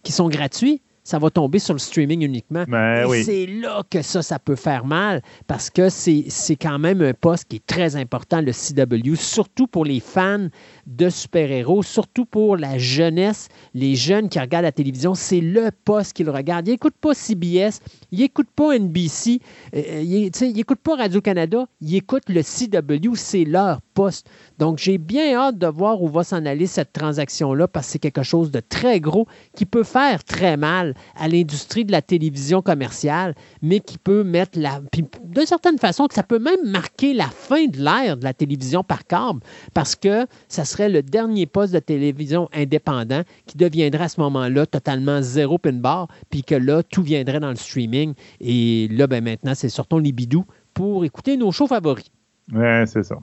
qui 0.03 0.13
sont 0.13 0.29
gratuits 0.29 0.81
ça 1.07 1.21
va 1.21 1.31
tomber 1.31 1.61
sur 1.61 1.73
le 1.73 1.79
streaming 1.79 2.23
uniquement. 2.25 2.65
Ben 2.67 3.09
et 3.13 3.23
c'est 3.23 3.47
là 3.47 3.85
que 3.89 4.03
ça, 4.03 4.23
ça 4.23 4.41
peut 4.41 4.57
faire 4.57 4.85
mal 4.85 5.23
parce 5.47 5.71
que 5.71 5.89
c'est 5.89 6.57
quand 6.61 6.81
même 6.81 7.01
un 7.01 7.15
poste 7.15 7.45
qui 7.49 7.57
est 7.57 7.67
très 7.67 7.95
important, 7.95 8.41
le 8.41 8.51
CW, 8.51 9.15
surtout 9.15 9.69
pour 9.69 9.85
les 9.85 10.01
fans 10.01 10.49
de 10.87 11.11
super-héros, 11.11 11.83
surtout 11.83 12.25
pour 12.25 12.57
la 12.57 12.79
jeunesse, 12.79 13.49
les 13.75 13.97
jeunes 13.97 14.29
qui 14.29 14.39
regardent 14.39 14.65
la 14.65 14.73
télévision. 14.73 15.15
C'est 15.15 15.41
le 15.41 15.71
poste 15.85 16.13
qu'ils 16.13 16.31
regardent. 16.31 16.69
Ils 16.69 16.73
n'écoutent 16.73 16.97
pas 17.01 17.15
CBS, 17.15 17.81
ils 18.13 18.21
n'écoutent 18.21 18.51
pas 18.55 18.79
NBC, 18.79 19.41
euh, 19.75 19.83
euh, 19.89 20.03
ils 20.03 20.53
n'écoutent 20.53 20.81
pas 20.81 20.97
Radio-Canada, 20.97 21.67
ils 21.81 21.97
écoutent 21.97 22.29
le 22.29 22.43
CW, 22.43 23.15
c'est 23.15 23.45
leur 23.45 23.81
poste. 23.95 24.29
Donc, 24.59 24.79
j'ai 24.79 24.99
bien 24.99 25.35
hâte 25.35 25.59
de 25.59 25.67
voir 25.67 26.03
où 26.03 26.09
va 26.09 26.23
s'en 26.23 26.45
aller 26.47 26.67
cette 26.67 26.93
transaction-là 26.93 27.67
parce 27.67 27.87
que 27.87 27.93
c'est 27.93 27.99
quelque 27.99 28.23
chose 28.23 28.51
de 28.51 28.61
très 28.61 29.01
gros 29.01 29.27
qui 29.55 29.67
peut 29.67 29.83
faire 29.83 30.23
très 30.23 30.57
mal 30.57 30.95
à 31.17 31.29
l'industrie 31.29 31.85
de 31.85 31.93
la 31.93 32.03
télévision 32.03 32.63
commerciale, 32.63 33.35
mais 33.63 33.81
qui 33.81 33.99
peut 33.99 34.23
mettre 34.23 34.59
la. 34.59 34.81
Puis, 34.93 35.05
de 35.25 35.45
certaine 35.45 35.79
façon, 35.79 36.07
que 36.07 36.15
ça 36.15 36.23
peut 36.23 36.39
même 36.39 36.65
marquer 36.65 37.15
la 37.15 37.29
fin 37.29 37.67
de 37.67 37.79
l'ère 37.79 38.17
de 38.17 38.25
la 38.25 38.35
télévision 38.35 38.85
par 38.85 39.07
câble 39.07 39.41
parce 39.75 39.97
que 39.97 40.27
ça 40.49 40.65
serait 40.77 40.89
le 40.91 41.03
dernier 41.03 41.47
poste 41.47 41.73
de 41.73 41.79
télévision 41.79 42.49
indépendant 42.53 43.23
qui 43.47 43.57
deviendrait 43.57 44.05
à 44.05 44.09
ce 44.09 44.21
moment-là 44.21 44.67
totalement 44.67 45.23
zéro 45.23 45.59
pin 45.59 45.73
bar, 45.73 46.09
puis 46.29 46.43
que 46.43 46.55
là, 46.55 46.83
tout 46.83 47.03
viendrait 47.03 47.41
dans 47.41 47.51
le 47.51 47.57
streaming. 47.57 48.13
Et 48.41 48.89
là, 48.91 49.07
ben 49.07 49.25
maintenant, 49.25 49.55
c'est 49.55 49.71
surtout 49.71 49.99
les 49.99 50.13
bidous 50.13 50.45
pour 50.75 51.05
écouter 51.05 51.37
nos 51.37 51.51
shows 51.51 51.67
favoris. 51.67 52.05
Oui, 52.53 52.87
c'est 52.87 53.03
ça. 53.03 53.17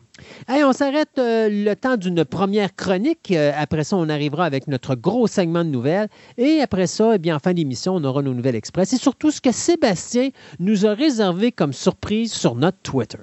on 0.50 0.74
s'arrête 0.74 1.17
euh, 1.17 1.48
le 1.50 1.75
temps 1.75 1.95
d'une 1.95 2.25
première 2.25 2.75
chronique. 2.75 3.31
Euh, 3.31 3.53
après 3.55 3.86
ça, 3.86 3.95
on 3.95 4.10
arrivera 4.10 4.45
avec 4.45 4.67
notre 4.67 4.95
gros 4.95 5.27
segment 5.27 5.63
de 5.63 5.69
nouvelles. 5.69 6.10
Et 6.38 6.60
après 6.60 6.88
ça, 6.88 7.12
eh 7.15 7.19
bien, 7.19 7.36
en 7.38 7.39
fin 7.39 7.53
d'émission, 7.53 7.95
on 7.95 8.03
aura 8.03 8.22
nos 8.22 8.33
nouvelles 8.33 8.55
express. 8.55 8.91
Et 8.91 8.98
surtout, 8.98 9.31
ce 9.31 9.39
que 9.39 9.53
Sébastien 9.53 10.29
nous 10.60 10.86
a 10.86 10.93
réservé 10.93 11.53
comme 11.53 11.72
surprise 11.72 12.33
sur 12.33 12.55
notre 12.55 12.79
Twitter. 12.79 13.19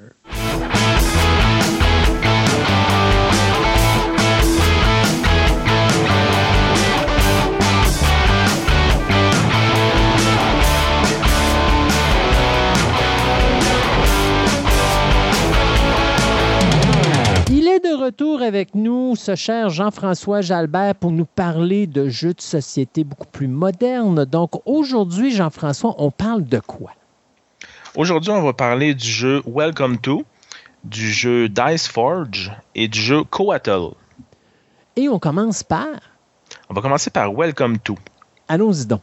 Retour 18.01 18.41
avec 18.41 18.75
nous, 18.75 19.15
ce 19.15 19.35
cher 19.35 19.69
Jean-François 19.69 20.41
Jalbert, 20.41 20.95
pour 20.95 21.13
nous 21.13 21.27
parler 21.27 21.87
de 21.87 22.09
jeux 22.09 22.33
de 22.33 22.41
société 22.41 23.05
beaucoup 23.05 23.27
plus 23.27 23.47
modernes. 23.47 24.25
Donc 24.25 24.67
aujourd'hui, 24.67 25.31
Jean-François, 25.31 25.95
on 25.99 26.11
parle 26.11 26.45
de 26.45 26.59
quoi? 26.61 26.93
Aujourd'hui, 27.97 28.31
on 28.31 28.43
va 28.43 28.53
parler 28.53 28.95
du 28.95 29.07
jeu 29.07 29.43
Welcome 29.47 29.99
to, 29.99 30.25
du 30.85 31.11
jeu 31.11 31.49
Dice 31.49 31.89
Forge 31.89 32.51
et 32.75 32.89
du 32.89 32.99
jeu 32.99 33.23
Coatl. 33.25 33.95
Et 34.97 35.09
on 35.09 35.19
commence 35.19 35.63
par? 35.63 35.89
On 36.69 36.75
va 36.75 36.81
commencer 36.81 37.11
par 37.11 37.33
Welcome 37.33 37.79
to. 37.79 37.97
Allons-y 38.49 38.87
donc. 38.87 39.03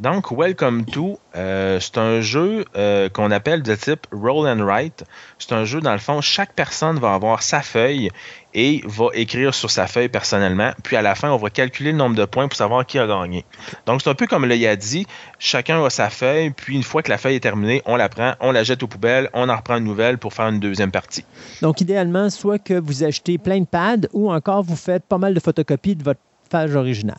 Donc, 0.00 0.30
Welcome 0.30 0.86
to, 0.86 1.18
euh, 1.36 1.78
c'est 1.78 1.98
un 1.98 2.22
jeu 2.22 2.64
euh, 2.74 3.10
qu'on 3.10 3.30
appelle 3.30 3.62
de 3.62 3.74
type 3.74 4.06
Roll 4.10 4.48
and 4.48 4.64
Write. 4.64 5.04
C'est 5.38 5.52
un 5.52 5.66
jeu, 5.66 5.82
dans 5.82 5.92
le 5.92 5.98
fond, 5.98 6.22
chaque 6.22 6.54
personne 6.54 6.98
va 6.98 7.12
avoir 7.12 7.42
sa 7.42 7.60
feuille 7.60 8.08
et 8.54 8.80
va 8.86 9.08
écrire 9.12 9.52
sur 9.52 9.70
sa 9.70 9.86
feuille 9.86 10.08
personnellement. 10.08 10.70
Puis 10.82 10.96
à 10.96 11.02
la 11.02 11.14
fin, 11.14 11.30
on 11.30 11.36
va 11.36 11.50
calculer 11.50 11.92
le 11.92 11.98
nombre 11.98 12.16
de 12.16 12.24
points 12.24 12.48
pour 12.48 12.56
savoir 12.56 12.86
qui 12.86 12.98
a 12.98 13.06
gagné. 13.06 13.44
Donc, 13.84 14.00
c'est 14.00 14.08
un 14.08 14.14
peu 14.14 14.26
comme 14.26 14.46
le 14.46 14.76
dit, 14.76 15.06
chacun 15.38 15.84
a 15.84 15.90
sa 15.90 16.08
feuille, 16.08 16.48
puis 16.48 16.76
une 16.76 16.82
fois 16.82 17.02
que 17.02 17.10
la 17.10 17.18
feuille 17.18 17.36
est 17.36 17.40
terminée, 17.40 17.82
on 17.84 17.96
la 17.96 18.08
prend, 18.08 18.32
on 18.40 18.52
la 18.52 18.64
jette 18.64 18.82
aux 18.82 18.88
poubelles, 18.88 19.28
on 19.34 19.50
en 19.50 19.56
reprend 19.56 19.76
une 19.76 19.84
nouvelle 19.84 20.16
pour 20.16 20.32
faire 20.32 20.48
une 20.48 20.60
deuxième 20.60 20.92
partie. 20.92 21.26
Donc, 21.60 21.82
idéalement, 21.82 22.30
soit 22.30 22.58
que 22.58 22.72
vous 22.72 23.04
achetez 23.04 23.36
plein 23.36 23.60
de 23.60 23.66
pads 23.66 24.08
ou 24.14 24.32
encore 24.32 24.62
vous 24.62 24.76
faites 24.76 25.04
pas 25.04 25.18
mal 25.18 25.34
de 25.34 25.40
photocopies 25.40 25.96
de 25.96 26.04
votre 26.04 26.20
page 26.48 26.74
originale. 26.74 27.18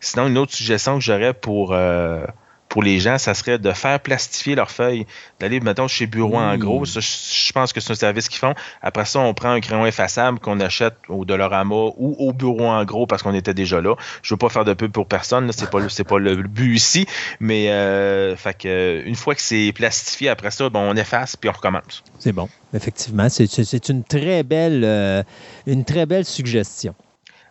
Sinon, 0.00 0.28
une 0.28 0.38
autre 0.38 0.52
suggestion 0.54 0.98
que 0.98 1.04
j'aurais 1.04 1.34
pour, 1.34 1.72
euh, 1.72 2.24
pour 2.68 2.82
les 2.82 2.98
gens, 2.98 3.16
ça 3.16 3.32
serait 3.32 3.58
de 3.60 3.72
faire 3.72 4.00
plastifier 4.00 4.56
leurs 4.56 4.72
feuilles, 4.72 5.06
d'aller, 5.38 5.60
mettons, 5.60 5.86
chez 5.86 6.06
Bureau 6.06 6.36
en 6.38 6.54
Mmh. 6.56 6.58
gros. 6.58 6.84
Ça, 6.84 6.98
je 7.00 7.52
pense 7.52 7.72
que 7.72 7.80
c'est 7.80 7.92
un 7.92 7.94
service 7.94 8.28
qu'ils 8.28 8.40
font. 8.40 8.54
Après 8.82 9.04
ça, 9.04 9.20
on 9.20 9.32
prend 9.34 9.50
un 9.50 9.60
crayon 9.60 9.86
effaçable 9.86 10.40
qu'on 10.40 10.58
achète 10.58 10.94
au 11.08 11.24
Dollarama 11.24 11.74
ou 11.96 12.16
au 12.18 12.32
Bureau 12.32 12.66
en 12.66 12.84
gros 12.84 13.06
parce 13.06 13.22
qu'on 13.22 13.34
était 13.34 13.54
déjà 13.54 13.80
là. 13.80 13.94
Je 14.22 14.34
veux 14.34 14.38
pas 14.38 14.48
faire 14.48 14.64
de 14.64 14.74
pub 14.74 14.90
pour 14.90 15.06
personne, 15.06 15.50
c'est 15.52 15.70
pas, 15.70 15.78
c'est 15.88 16.04
pas 16.04 16.18
le 16.18 16.34
but 16.42 16.74
ici, 16.74 17.06
mais 17.38 17.70
euh, 17.70 18.34
fait 18.36 18.58
que, 18.58 19.02
une 19.06 19.14
fois 19.16 19.36
que 19.36 19.42
c'est 19.42 19.72
plastifié, 19.72 20.28
après 20.28 20.50
ça, 20.50 20.68
bon, 20.68 20.80
on 20.80 20.96
efface 20.96 21.36
puis 21.36 21.48
on 21.48 21.52
recommence. 21.52 22.02
C'est 22.18 22.32
bon. 22.32 22.48
Effectivement, 22.74 23.28
c'est- 23.28 23.46
c'est 23.46 23.64
c'est 23.64 23.88
une 23.90 24.02
très 24.02 24.42
belle, 24.42 24.82
euh, 24.84 25.22
une 25.68 25.84
très 25.84 26.04
belle 26.04 26.24
suggestion. 26.24 26.94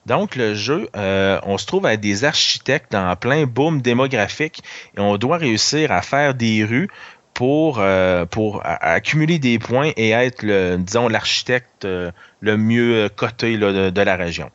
Donc, 0.05 0.35
le 0.35 0.53
jeu, 0.53 0.87
euh, 0.95 1.39
on 1.43 1.57
se 1.57 1.65
trouve 1.65 1.85
avec 1.85 1.99
des 1.99 2.25
architectes 2.25 2.93
en 2.93 3.15
plein 3.15 3.45
boom 3.45 3.81
démographique 3.81 4.61
et 4.95 4.99
on 4.99 5.17
doit 5.17 5.37
réussir 5.37 5.91
à 5.91 6.01
faire 6.01 6.35
des 6.35 6.63
rues 6.63 6.89
pour, 7.33 7.79
euh, 7.79 8.25
pour 8.25 8.61
accumuler 8.63 9.39
des 9.39 9.57
points 9.57 9.91
et 9.97 10.11
être, 10.11 10.43
le, 10.43 10.77
disons, 10.77 11.07
l'architecte 11.07 11.85
euh, 11.85 12.11
le 12.39 12.55
mieux 12.55 13.09
coté 13.15 13.57
de, 13.57 14.01
la 14.01 14.15
région. 14.15 14.51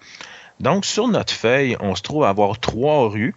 Donc, 0.61 0.85
sur 0.85 1.09
notre 1.09 1.33
feuille, 1.33 1.77
on 1.81 1.97
se 1.97 2.03
trouve 2.03 2.25
à 2.25 2.29
avoir 2.29 2.59
trois 2.61 3.09
rues. 3.09 3.35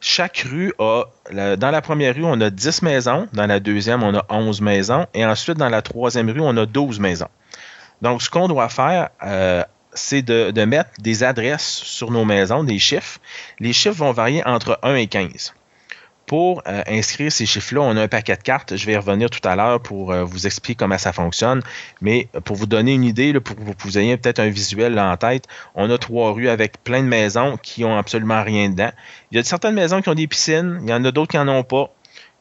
Chaque 0.00 0.46
rue 0.48 0.72
a, 0.78 1.06
dans 1.32 1.70
la 1.72 1.82
première 1.82 2.14
rue, 2.14 2.24
on 2.24 2.40
a 2.40 2.50
10 2.50 2.82
maisons, 2.82 3.26
dans 3.32 3.46
la 3.46 3.58
deuxième, 3.58 4.04
on 4.04 4.14
a 4.14 4.24
11 4.28 4.60
maisons, 4.60 5.06
et 5.12 5.26
ensuite, 5.26 5.58
dans 5.58 5.68
la 5.68 5.82
troisième 5.82 6.30
rue, 6.30 6.40
on 6.40 6.56
a 6.56 6.66
12 6.66 7.00
maisons. 7.00 7.28
Donc, 8.00 8.22
ce 8.22 8.30
qu'on 8.30 8.46
doit 8.46 8.68
faire, 8.68 9.08
c'est 9.94 10.22
de, 10.22 10.64
mettre 10.64 10.90
des 10.98 11.24
adresses 11.24 11.82
sur 11.84 12.10
nos 12.10 12.24
maisons, 12.24 12.64
des 12.64 12.78
chiffres. 12.78 13.20
Les 13.58 13.72
chiffres 13.72 13.96
vont 13.96 14.12
varier 14.12 14.44
entre 14.46 14.78
1 14.82 14.94
et 14.96 15.06
15. 15.06 15.54
Pour 16.26 16.62
euh, 16.66 16.82
inscrire 16.86 17.32
ces 17.32 17.46
chiffres-là, 17.46 17.80
on 17.80 17.96
a 17.96 18.02
un 18.02 18.08
paquet 18.08 18.36
de 18.36 18.42
cartes. 18.42 18.76
Je 18.76 18.84
vais 18.84 18.92
y 18.92 18.96
revenir 18.96 19.30
tout 19.30 19.46
à 19.48 19.56
l'heure 19.56 19.80
pour 19.80 20.12
euh, 20.12 20.24
vous 20.24 20.46
expliquer 20.46 20.76
comment 20.76 20.98
ça 20.98 21.14
fonctionne. 21.14 21.62
Mais 22.02 22.28
pour 22.44 22.54
vous 22.54 22.66
donner 22.66 22.92
une 22.92 23.04
idée, 23.04 23.32
pour, 23.40 23.56
que 23.56 23.62
vous 23.78 23.98
ayez 23.98 24.18
peut-être 24.18 24.38
un 24.38 24.50
visuel 24.50 24.92
là 24.92 25.10
en 25.10 25.16
tête, 25.16 25.44
on 25.74 25.88
a 25.88 25.96
trois 25.96 26.32
rues 26.32 26.50
avec 26.50 26.84
plein 26.84 27.02
de 27.02 27.08
maisons 27.08 27.56
qui 27.56 27.82
ont 27.86 27.96
absolument 27.96 28.42
rien 28.42 28.68
dedans. 28.68 28.90
Il 29.30 29.38
y 29.38 29.40
a 29.40 29.44
certaines 29.44 29.74
maisons 29.74 30.02
qui 30.02 30.10
ont 30.10 30.14
des 30.14 30.26
piscines, 30.26 30.80
il 30.82 30.90
y 30.90 30.92
en 30.92 31.02
a 31.06 31.10
d'autres 31.10 31.30
qui 31.30 31.38
n'en 31.38 31.48
ont 31.48 31.64
pas. 31.64 31.90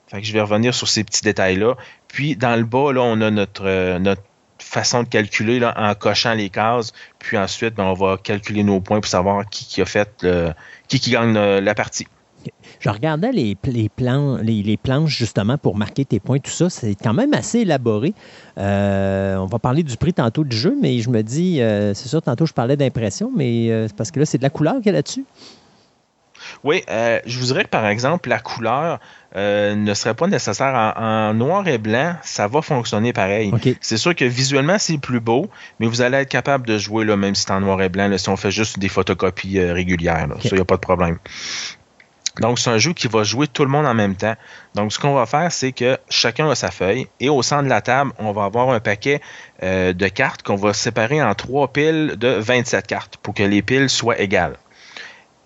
Fait 0.07 0.21
que 0.21 0.27
je 0.27 0.33
vais 0.33 0.41
revenir 0.41 0.73
sur 0.73 0.87
ces 0.89 1.05
petits 1.05 1.21
détails-là. 1.21 1.75
Puis 2.09 2.35
dans 2.35 2.57
le 2.57 2.65
bas, 2.65 2.91
là, 2.91 3.01
on 3.01 3.21
a 3.21 3.29
notre, 3.29 3.65
euh, 3.65 3.99
notre 3.99 4.21
façon 4.67 5.03
de 5.03 5.07
calculer 5.09 5.63
en 5.63 5.95
cochant 5.95 6.33
les 6.33 6.49
cases. 6.49 6.91
Puis 7.19 7.37
ensuite, 7.37 7.75
ben, 7.75 7.85
on 7.85 7.93
va 7.93 8.17
calculer 8.17 8.63
nos 8.63 8.81
points 8.81 8.99
pour 8.99 9.09
savoir 9.09 9.47
qui, 9.49 9.81
a 9.81 9.85
fait 9.85 10.09
le, 10.21 10.51
qui, 10.87 10.99
qui 10.99 11.11
gagne 11.11 11.33
la 11.33 11.75
partie. 11.75 12.07
Je 12.79 12.89
regardais 12.89 13.31
les, 13.31 13.57
les, 13.65 13.89
plans, 13.89 14.37
les, 14.37 14.77
planches 14.77 15.17
justement 15.17 15.57
pour 15.57 15.75
marquer 15.75 16.05
tes 16.05 16.19
points, 16.19 16.39
tout 16.39 16.51
ça. 16.51 16.69
C'est 16.69 16.95
quand 16.95 17.13
même 17.13 17.33
assez 17.33 17.59
élaboré. 17.59 18.13
Euh, 18.57 19.35
on 19.37 19.45
va 19.45 19.59
parler 19.59 19.83
du 19.83 19.97
prix 19.97 20.13
tantôt 20.13 20.43
du 20.43 20.55
jeu, 20.55 20.77
mais 20.79 20.99
je 20.99 21.09
me 21.09 21.23
dis, 21.23 21.61
euh, 21.61 21.93
c'est 21.93 22.07
sûr, 22.07 22.21
tantôt 22.21 22.45
je 22.45 22.53
parlais 22.53 22.77
d'impression, 22.77 23.31
mais 23.35 23.71
euh, 23.71 23.87
parce 23.97 24.11
que 24.11 24.19
là, 24.19 24.25
c'est 24.25 24.37
de 24.37 24.43
la 24.43 24.49
couleur 24.49 24.75
qu'il 24.75 24.87
y 24.87 24.89
a 24.89 24.93
là-dessus. 24.93 25.25
Oui, 26.63 26.83
euh, 26.89 27.19
je 27.25 27.39
vous 27.39 27.45
dirais 27.45 27.63
que 27.63 27.69
par 27.69 27.85
exemple, 27.87 28.29
la 28.29 28.39
couleur 28.39 28.99
euh, 29.35 29.75
ne 29.75 29.93
serait 29.93 30.13
pas 30.13 30.27
nécessaire 30.27 30.73
en, 30.73 31.01
en 31.01 31.33
noir 31.33 31.67
et 31.67 31.77
blanc, 31.77 32.15
ça 32.23 32.47
va 32.47 32.61
fonctionner 32.61 33.13
pareil. 33.13 33.51
C'est 33.81 33.97
sûr 33.97 34.15
que 34.15 34.25
visuellement, 34.25 34.79
c'est 34.79 34.97
plus 34.97 35.19
beau, 35.19 35.49
mais 35.79 35.87
vous 35.87 36.01
allez 36.01 36.17
être 36.17 36.29
capable 36.29 36.65
de 36.65 36.77
jouer, 36.77 37.05
là, 37.05 37.15
même 37.17 37.35
si 37.35 37.43
c'est 37.43 37.51
en 37.51 37.59
noir 37.59 37.81
et 37.81 37.89
blanc, 37.89 38.07
là, 38.07 38.17
si 38.17 38.29
on 38.29 38.37
fait 38.37 38.51
juste 38.51 38.79
des 38.79 38.89
photocopies 38.89 39.59
euh, 39.59 39.73
régulières. 39.73 40.27
là. 40.27 40.35
Ça, 40.41 40.49
il 40.51 40.55
n'y 40.55 40.61
a 40.61 40.65
pas 40.65 40.75
de 40.75 40.81
problème. 40.81 41.17
Donc, 42.39 42.59
c'est 42.59 42.69
un 42.69 42.77
jeu 42.77 42.93
qui 42.93 43.07
va 43.07 43.23
jouer 43.23 43.47
tout 43.47 43.63
le 43.63 43.69
monde 43.69 43.85
en 43.85 43.93
même 43.93 44.15
temps. 44.15 44.35
Donc, 44.75 44.93
ce 44.93 44.99
qu'on 44.99 45.13
va 45.13 45.25
faire, 45.25 45.51
c'est 45.51 45.71
que 45.71 45.97
chacun 46.09 46.49
a 46.49 46.55
sa 46.55 46.69
feuille 46.71 47.07
et 47.19 47.29
au 47.29 47.41
centre 47.41 47.63
de 47.63 47.69
la 47.69 47.81
table, 47.81 48.11
on 48.19 48.31
va 48.31 48.45
avoir 48.45 48.69
un 48.69 48.79
paquet 48.79 49.21
euh, 49.63 49.93
de 49.93 50.07
cartes 50.07 50.43
qu'on 50.43 50.55
va 50.55 50.73
séparer 50.73 51.21
en 51.21 51.33
trois 51.33 51.67
piles 51.69 52.13
de 52.17 52.27
27 52.27 52.85
cartes 52.85 53.17
pour 53.17 53.33
que 53.33 53.43
les 53.43 53.61
piles 53.61 53.89
soient 53.89 54.19
égales. 54.19 54.57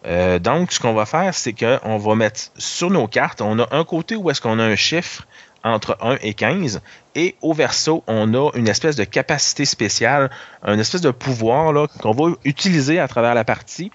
Euh, 0.06 0.40
donc, 0.40 0.72
ce 0.72 0.80
qu'on 0.80 0.94
va 0.94 1.06
faire, 1.06 1.34
c'est 1.34 1.54
qu'on 1.54 1.98
va 1.98 2.16
mettre 2.16 2.42
sur 2.58 2.90
nos 2.90 3.08
cartes, 3.08 3.42
on 3.42 3.60
a 3.60 3.68
un 3.72 3.84
côté 3.84 4.16
où 4.16 4.30
est-ce 4.30 4.42
qu'on 4.42 4.60
a 4.60 4.64
un 4.64 4.76
chiffre 4.76 5.28
entre 5.64 5.96
1 6.02 6.18
et 6.22 6.34
15, 6.34 6.82
et 7.14 7.36
au 7.42 7.54
verso, 7.54 8.04
on 8.08 8.34
a 8.34 8.50
une 8.56 8.68
espèce 8.68 8.96
de 8.96 9.04
capacité 9.04 9.66
spéciale, 9.66 10.32
un 10.64 10.80
espèce 10.80 11.02
de 11.02 11.12
pouvoir 11.12 11.88
qu'on 12.00 12.12
va 12.14 12.34
utiliser 12.46 12.98
à 12.98 13.08
travers 13.08 13.36
la 13.36 13.44
partie 13.44 13.92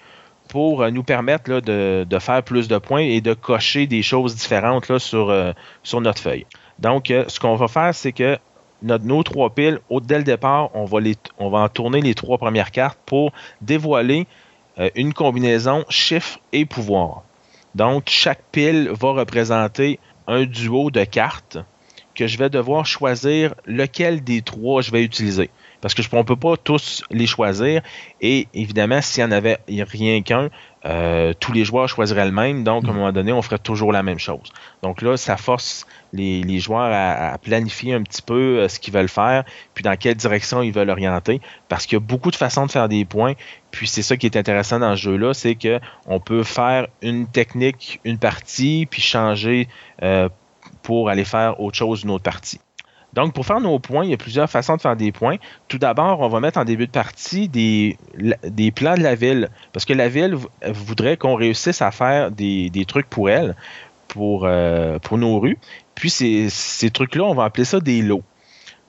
pour 0.47 0.81
euh, 0.81 0.91
nous 0.91 1.03
permettre 1.03 1.59
de, 1.59 2.19
faire 2.19 2.41
plus 2.41 2.69
de 2.69 2.77
points 2.77 3.01
et 3.01 3.19
de 3.19 3.33
cocher 3.33 3.85
des 3.85 4.01
choses 4.01 4.33
différentes 4.35 4.89
euh, 4.89 5.53
sur 5.83 6.01
notre 6.01 6.21
feuille. 6.21 6.45
Donc, 6.79 7.07
ce 7.27 7.39
qu'on 7.39 7.55
va 7.55 7.67
faire, 7.67 7.93
c'est 7.93 8.13
que 8.13 8.37
nos 8.81 9.23
trois 9.23 9.49
piles, 9.49 9.79
au, 9.89 9.99
dès 9.99 10.19
le 10.19 10.23
départ, 10.23 10.69
on 10.73 10.85
va 10.85 11.59
en 11.59 11.67
tourner 11.67 11.99
les 11.99 12.13
trois 12.13 12.37
premières 12.37 12.71
cartes 12.71 12.99
pour 13.05 13.33
dévoiler 13.61 14.27
euh, 14.79 14.89
une 14.95 15.13
combinaison 15.13 15.85
chiffre 15.89 16.39
et 16.53 16.65
pouvoir. 16.65 17.23
Donc, 17.75 18.05
chaque 18.07 18.43
pile 18.51 18.89
va 18.91 19.11
représenter 19.11 19.99
un 20.27 20.45
duo 20.45 20.91
de 20.91 21.03
cartes 21.03 21.57
que 22.15 22.27
je 22.27 22.37
vais 22.37 22.49
devoir 22.49 22.85
choisir 22.85 23.53
lequel 23.65 24.23
des 24.23 24.41
trois 24.41 24.81
je 24.81 24.91
vais 24.91 25.03
utiliser. 25.03 25.49
Parce 25.81 25.93
que 25.93 26.01
je, 26.01 26.09
on 26.11 26.17
ne 26.17 26.23
peut 26.23 26.35
pas 26.35 26.57
tous 26.57 27.03
les 27.11 27.27
choisir. 27.27 27.81
Et 28.21 28.47
évidemment, 28.53 29.01
s'il 29.01 29.23
n'y 29.23 29.29
en 29.29 29.37
avait 29.37 29.59
rien 29.67 30.21
qu'un, 30.23 30.49
euh, 30.85 31.33
tous 31.39 31.53
les 31.53 31.63
joueurs 31.63 31.87
choisiraient 31.87 32.25
le 32.25 32.31
même. 32.31 32.63
Donc, 32.63 32.85
à 32.85 32.89
un 32.89 32.93
moment 32.93 33.11
donné, 33.11 33.31
on 33.31 33.41
ferait 33.41 33.59
toujours 33.59 33.91
la 33.91 34.01
même 34.01 34.19
chose. 34.19 34.51
Donc 34.81 35.01
là, 35.01 35.17
ça 35.17 35.37
force 35.37 35.85
les, 36.13 36.59
joueurs 36.59 36.91
à, 36.91 37.37
planifier 37.37 37.93
un 37.93 38.03
petit 38.03 38.21
peu 38.21 38.59
euh, 38.59 38.67
ce 38.67 38.79
qu'ils 38.79 38.93
veulent 38.93 39.09
faire, 39.09 39.43
puis 39.73 39.83
dans 39.83 39.95
quelle 39.95 40.15
direction 40.15 40.61
ils 40.61 40.71
veulent 40.71 40.89
orienter. 40.89 41.41
Parce 41.69 41.85
qu'il 41.85 41.95
y 41.95 41.97
a 41.97 42.05
beaucoup 42.05 42.31
de 42.31 42.35
façons 42.35 42.65
de 42.65 42.71
faire 42.71 42.89
des 42.89 43.05
points. 43.05 43.33
Puis 43.71 43.87
c'est 43.87 44.01
ça 44.01 44.17
qui 44.17 44.25
est 44.25 44.37
intéressant 44.37 44.79
dans 44.79 44.95
ce 44.95 45.01
jeu-là, 45.01 45.33
c'est 45.33 45.55
que 45.55 45.79
on 46.05 46.19
peut 46.19 46.43
faire 46.43 46.87
une 47.01 47.27
technique, 47.27 47.99
une 48.03 48.17
partie, 48.17 48.87
puis 48.89 49.01
changer 49.01 49.67
euh, 50.03 50.29
pour 50.83 51.09
aller 51.09 51.25
faire 51.25 51.59
autre 51.59 51.77
chose 51.77 52.03
une 52.03 52.11
autre 52.11 52.23
partie. 52.23 52.59
Donc, 53.17 53.33
pour 53.33 53.45
faire 53.45 53.59
nos 53.59 53.79
points, 53.79 54.03
il 54.03 54.11
y 54.11 54.13
a 54.13 54.17
plusieurs 54.17 54.47
façons 54.49 54.75
de 54.75 54.81
faire 54.81 54.95
des 54.95 55.11
points. 55.11 55.37
Tout 55.67 55.79
d'abord, 55.79 56.19
on 56.19 56.27
va 56.27 56.39
mettre 56.39 56.59
en 56.59 56.65
début 56.65 56.85
de 56.85 56.91
partie 56.91 57.49
des, 57.49 57.97
plans 58.75 58.95
de 58.95 59.01
la 59.01 59.15
ville. 59.15 59.49
Parce 59.73 59.85
que 59.85 59.93
la 59.93 60.07
ville 60.07 60.35
voudrait 60.67 61.17
qu'on 61.17 61.33
réussisse 61.33 61.81
à 61.81 61.89
faire 61.89 62.29
des, 62.29 62.85
trucs 62.87 63.09
pour 63.09 63.29
elle, 63.29 63.55
pour, 64.07 64.43
euh, 64.45 64.99
pour 64.99 65.17
nos 65.17 65.39
rues. 65.39 65.57
Puis, 65.97 66.09
ces, 66.09 66.49
ces 66.49 66.89
trucs-là, 66.89 67.23
on 67.23 67.33
va 67.33 67.43
appeler 67.43 67.65
ça 67.65 67.79
des 67.79 68.01
lots. 68.01 68.23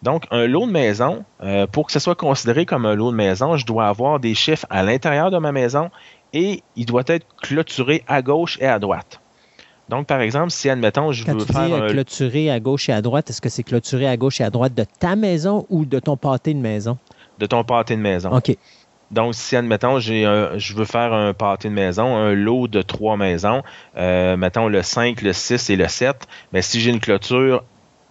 Donc, 0.03 0.25
un 0.31 0.47
lot 0.47 0.67
de 0.67 0.71
maison, 0.71 1.25
euh, 1.43 1.67
pour 1.67 1.87
que 1.87 1.93
ce 1.93 1.99
soit 1.99 2.15
considéré 2.15 2.67
comme 2.67 2.87
un 2.87 2.95
lot 2.95 3.11
de 3.11 3.17
maison, 3.17 3.57
je 3.57 3.67
dois 3.67 3.89
avoir 3.89 4.21
des 4.21 4.35
chiffres 4.35 4.67
à 4.71 4.83
l'intérieur 4.83 5.31
de 5.31 5.39
ma 5.39 5.51
maison 5.51 5.91
et 6.33 6.63
il 6.77 6.87
doit 6.87 7.03
être 7.07 7.27
clôturé 7.43 8.05
à 8.07 8.23
gauche 8.23 8.59
et 8.61 8.67
à 8.67 8.79
droite. 8.79 9.21
Donc, 9.89 10.07
par 10.07 10.21
exemple, 10.21 10.51
si, 10.51 10.69
admettons, 10.69 11.13
je 11.13 11.25
Quand 11.25 11.33
veux 11.33 11.45
tu 11.47 11.53
faire 11.53 11.67
dis 11.67 11.73
un... 11.73 11.87
clôturé 11.89 12.51
à 12.51 12.61
gauche 12.61 12.89
et 12.91 12.93
à 12.93 13.01
droite, 13.01 13.31
est-ce 13.31 13.41
que 13.41 13.49
c'est 13.49 13.63
clôturé 13.63 14.07
à 14.07 14.17
gauche 14.17 14.41
et 14.41 14.45
à 14.45 14.51
droite 14.51 14.75
de 14.75 14.85
ta 14.85 15.17
maison 15.17 15.67
ou 15.71 15.85
de 15.85 15.99
ton 15.99 16.17
pâté 16.17 16.53
de 16.53 16.61
maison? 16.61 16.99
De 17.39 17.47
ton 17.47 17.65
pâté 17.65 17.97
de 17.97 18.01
maison. 18.03 18.31
OK. 18.31 18.57
Donc, 19.11 19.35
si, 19.35 19.57
admettons, 19.57 19.99
j'ai 19.99 20.23
je 20.57 20.75
veux 20.75 20.85
faire 20.85 21.13
un 21.13 21.33
pâté 21.33 21.69
de 21.69 21.75
maison, 21.75 22.17
un 22.17 22.35
lot 22.35 22.69
de 22.69 22.83
trois 22.83 23.17
maisons, 23.17 23.63
euh, 23.97 24.37
mettons 24.37 24.69
le 24.69 24.83
5, 24.83 25.23
le 25.23 25.33
6 25.33 25.71
et 25.71 25.77
le 25.77 25.89
7, 25.89 26.27
mais 26.53 26.63
si 26.63 26.81
j'ai 26.81 26.91
une 26.91 27.01
clôture 27.01 27.65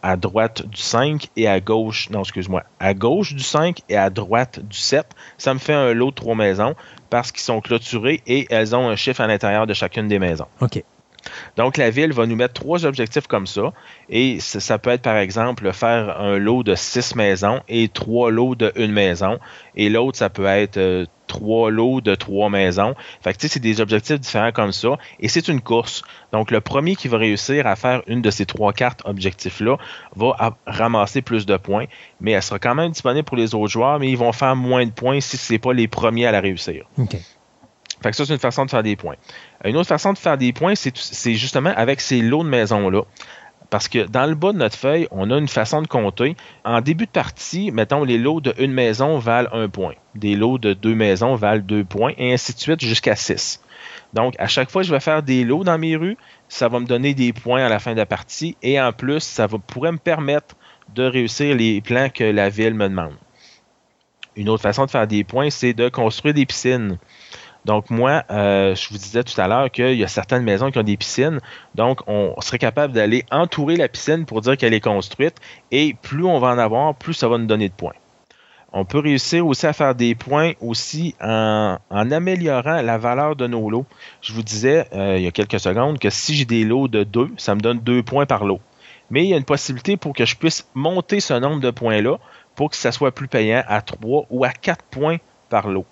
à 0.04 0.16
droite 0.16 0.66
du 0.68 0.82
5 0.82 1.28
et 1.36 1.48
à 1.48 1.60
gauche, 1.60 2.10
non, 2.10 2.22
excuse-moi, 2.22 2.64
à 2.80 2.94
gauche 2.94 3.34
du 3.34 3.44
5 3.44 3.82
et 3.90 3.98
à 3.98 4.10
droite 4.10 4.60
du 4.60 4.78
7, 4.78 5.06
ça 5.38 5.54
me 5.54 5.60
fait 5.60 5.74
un 5.74 5.94
lot 5.94 6.12
de 6.12 6.16
trois 6.16 6.36
maisons 6.36 6.76
parce 7.10 7.32
qu'ils 7.32 7.42
sont 7.42 7.62
clôturés 7.62 8.22
et 8.28 8.48
elles 8.50 8.76
ont 8.76 8.88
un 8.90 8.96
chiffre 8.96 9.22
à 9.22 9.28
l'intérieur 9.28 9.68
de 9.68 9.74
chacune 9.74 10.08
des 10.08 10.20
maisons. 10.20 10.48
OK. 10.62 10.84
Donc, 11.56 11.78
la 11.78 11.90
ville 11.90 12.14
va 12.14 12.26
nous 12.26 12.36
mettre 12.36 12.54
trois 12.54 12.86
objectifs 12.86 13.28
comme 13.28 13.48
ça. 13.48 13.74
Et 14.10 14.40
ça 14.40 14.78
peut 14.80 14.90
être, 14.90 15.02
par 15.02 15.18
exemple, 15.18 15.72
faire 15.74 16.20
un 16.20 16.38
lot 16.38 16.64
de 16.64 16.76
six 16.76 17.16
maisons 17.16 17.62
et 17.68 17.88
trois 17.90 18.32
lots 18.32 18.56
de 18.56 18.72
une 18.76 18.92
maison. 18.92 19.40
Et 19.76 19.90
l'autre, 19.90 20.18
ça 20.18 20.30
peut 20.30 20.46
être 20.46 20.78
euh, 20.78 21.06
trois 21.28 21.70
lots 21.70 22.02
de 22.02 22.16
trois 22.16 22.50
maisons. 22.50 22.96
Fait 23.22 23.34
que, 23.34 23.40
tu 23.40 23.48
sais, 23.48 23.54
c'est 23.54 23.60
des 23.60 23.82
objectifs 23.82 24.20
différents 24.20 24.52
comme 24.52 24.72
ça. 24.72 24.98
Et 25.20 25.28
c'est 25.28 25.48
une 25.48 25.62
course. 25.62 26.02
Donc, 26.32 26.52
le 26.52 26.62
premier 26.62 26.96
qui 26.96 27.08
va 27.08 27.18
réussir 27.18 27.68
à 27.68 27.76
faire 27.76 28.02
une 28.08 28.22
de 28.22 28.32
ces 28.32 28.46
trois 28.46 28.74
cartes 28.74 29.02
objectifs-là 29.06 29.78
va 30.16 30.58
ramasser 30.66 31.22
plus 31.22 31.46
de 31.46 31.58
points. 31.58 31.86
Mais 32.22 32.32
elle 32.32 32.44
sera 32.44 32.60
quand 32.60 32.76
même 32.76 32.92
disponible 32.92 33.26
pour 33.26 33.38
les 33.38 33.54
autres 33.54 33.72
joueurs, 33.72 34.00
mais 34.00 34.10
ils 34.10 34.18
vont 34.18 34.32
faire 34.32 34.56
moins 34.56 34.86
de 34.86 34.92
points 34.92 35.22
si 35.22 35.38
ce 35.38 35.54
n'est 35.54 35.60
pas 35.60 35.74
les 35.74 35.88
premiers 35.88 36.26
à 36.26 36.32
la 36.32 36.42
réussir. 36.42 36.86
Fait 38.02 38.12
que 38.12 38.16
ça, 38.16 38.26
c'est 38.26 38.34
une 38.34 38.40
façon 38.40 38.66
de 38.66 38.70
faire 38.70 38.84
des 38.84 38.96
points. 38.96 39.16
Une 39.66 39.76
autre 39.76 39.88
façon 39.88 40.14
de 40.14 40.18
faire 40.18 40.38
des 40.38 40.54
points, 40.54 40.74
c'est 40.76 41.34
justement 41.34 41.74
avec 41.76 42.02
ces 42.02 42.22
lots 42.22 42.44
de 42.44 42.50
maisons-là. 42.50 43.02
Parce 43.70 43.90
que 43.90 44.06
dans 44.06 44.26
le 44.26 44.36
bas 44.36 44.54
de 44.54 44.60
notre 44.60 44.78
feuille, 44.78 45.08
on 45.12 45.30
a 45.30 45.38
une 45.38 45.48
façon 45.48 45.82
de 45.82 45.88
compter. 45.88 46.38
En 46.64 46.80
début 46.80 47.06
de 47.06 47.12
partie, 47.12 47.72
mettons, 47.72 48.04
les 48.04 48.18
lots 48.18 48.40
de 48.40 48.54
une 48.60 48.72
maison 48.72 49.18
valent 49.18 49.50
un 49.52 49.68
point. 49.68 49.94
Des 50.16 50.36
lots 50.36 50.58
de 50.58 50.74
deux 50.74 50.96
maisons 50.96 51.36
valent 51.36 51.64
deux 51.64 51.84
points, 51.84 52.14
et 52.18 52.34
ainsi 52.34 52.54
de 52.54 52.60
suite 52.60 52.82
jusqu'à 52.82 53.16
six. 53.16 53.62
Donc, 54.14 54.36
à 54.40 54.48
chaque 54.48 54.70
fois 54.70 54.84
que 54.84 54.88
je 54.88 54.94
vais 54.94 55.02
faire 55.02 55.22
des 55.22 55.44
lots 55.44 55.66
dans 55.66 55.78
mes 55.78 55.96
rues, 55.96 56.18
ça 56.48 56.70
va 56.70 56.80
me 56.80 56.86
donner 56.86 57.14
des 57.14 57.34
points 57.34 57.66
à 57.66 57.70
la 57.70 57.80
fin 57.80 57.92
de 57.92 57.98
la 57.98 58.06
partie 58.06 58.56
et 58.64 58.80
en 58.80 58.94
plus, 58.94 59.20
ça 59.20 59.48
pourrait 59.48 59.92
me 59.92 59.98
permettre 59.98 60.56
de 60.96 61.04
réussir 61.04 61.56
les 61.56 61.82
plans 61.82 62.10
que 62.10 62.24
la 62.24 62.50
ville 62.50 62.74
me 62.74 62.88
demande. 62.88 63.16
Une 64.38 64.50
autre 64.50 64.64
façon 64.64 64.86
de 64.86 64.92
faire 64.92 65.08
des 65.08 65.24
points, 65.24 65.50
c'est 65.50 65.74
de 65.74 65.90
construire 65.90 66.34
des 66.34 66.46
piscines. 66.46 67.00
Donc 67.68 67.90
moi, 67.90 68.24
euh, 68.32 68.76
je 68.76 68.90
vous 68.90 68.98
disais 68.98 69.26
tout 69.26 69.40
à 69.40 69.50
l'heure 69.50 69.70
qu'il 69.70 69.96
y 69.96 70.04
a 70.04 70.08
certaines 70.08 70.44
maisons 70.44 70.72
qui 70.72 70.80
ont 70.80 70.84
des 70.84 70.96
piscines. 70.96 71.42
Donc 71.76 72.00
on 72.08 72.34
serait 72.40 72.60
capable 72.60 72.94
d'aller 72.94 73.26
entourer 73.30 73.76
la 73.76 73.90
piscine 73.90 74.26
pour 74.26 74.40
dire 74.40 74.56
qu'elle 74.56 74.74
est 74.74 74.80
construite. 74.80 75.36
Et 75.70 75.94
plus 76.02 76.24
on 76.24 76.40
va 76.40 76.48
en 76.48 76.58
avoir, 76.58 76.96
plus 76.96 77.14
ça 77.14 77.28
va 77.28 77.38
nous 77.38 77.46
donner 77.46 77.68
de 77.68 77.74
points. 77.74 77.94
On 78.72 78.86
peut 78.86 79.00
réussir 79.00 79.46
aussi 79.46 79.66
à 79.66 79.74
faire 79.74 79.96
des 79.96 80.16
points 80.16 80.54
aussi 80.62 81.14
en, 81.22 81.78
améliorant 81.90 82.82
la 82.82 82.98
valeur 82.98 83.36
de 83.36 83.48
nos 83.48 83.70
lots. 83.70 83.86
Je 84.22 84.32
vous 84.32 84.44
disais 84.44 84.88
euh, 84.94 85.18
il 85.18 85.24
y 85.24 85.28
a 85.28 85.32
quelques 85.32 85.60
secondes 85.60 86.00
que 86.00 86.10
si 86.10 86.36
j'ai 86.36 86.46
des 86.46 86.64
lots 86.64 86.88
de 86.88 87.04
2, 87.04 87.32
ça 87.36 87.54
me 87.54 87.60
donne 87.60 87.80
2 87.80 88.02
points 88.02 88.26
par 88.26 88.46
lot. 88.46 88.62
Mais 89.10 89.26
il 89.26 89.30
y 89.30 89.34
a 89.34 89.38
une 89.38 89.44
possibilité 89.44 89.98
pour 89.98 90.14
que 90.14 90.24
je 90.24 90.38
puisse 90.38 90.70
monter 90.74 91.20
ce 91.20 91.34
nombre 91.34 91.60
de 91.60 91.72
points-là 91.72 92.18
pour 92.56 92.70
que 92.70 92.78
ça 92.78 92.94
soit 92.94 93.12
plus 93.12 93.28
payant 93.28 93.64
à 93.68 93.82
3 93.82 94.28
ou 94.30 94.46
à 94.46 94.52
4 94.52 94.86
points 94.86 95.18
par 95.50 95.68
lot. 95.68 95.86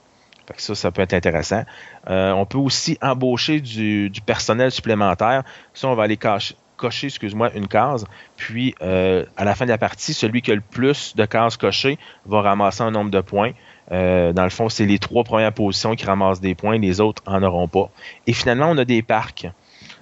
Ça, 0.58 0.75
ça 0.75 0.91
peut 0.91 1.01
être 1.01 1.13
intéressant. 1.13 1.63
Euh, 2.10 2.31
on 2.31 2.45
peut 2.45 2.58
aussi 2.58 2.97
embaucher 3.01 3.62
du, 3.62 4.12
personnel 4.25 4.71
supplémentaire. 4.71 5.43
Ça, 5.73 5.88
on 5.88 5.95
va 5.95 6.03
aller 6.03 6.17
cocher, 6.17 7.08
excuse-moi, 7.08 7.51
une 7.55 7.67
case. 7.67 8.05
Puis, 8.36 8.75
euh, 8.81 9.25
à 9.38 9.45
la 9.45 9.55
fin 9.55 9.65
de 9.65 9.71
la 9.71 9.77
partie, 9.77 10.13
celui 10.13 10.41
qui 10.41 10.51
a 10.51 10.55
le 10.55 10.62
plus 10.62 11.15
de 11.15 11.25
cases 11.25 11.58
cochées 11.58 11.97
va 12.25 12.41
ramasser 12.41 12.84
un 12.84 12.91
nombre 12.91 13.12
de 13.12 13.21
points. 13.21 13.51
Euh, 13.91 14.34
dans 14.34 14.43
le 14.43 14.49
fond, 14.49 14.69
c'est 14.69 14.86
les 14.86 14.99
trois 14.99 15.23
premières 15.23 15.53
positions 15.53 15.95
qui 15.95 16.05
ramassent 16.05 16.41
des 16.41 16.55
points, 16.55 16.77
les 16.77 17.01
autres 17.01 17.21
en 17.25 17.43
auront 17.43 17.67
pas. 17.67 17.89
Et 18.27 18.34
finalement, 18.34 18.69
on 18.69 18.77
a 18.77 18.86
des 18.86 19.01
parcs. 19.01 19.47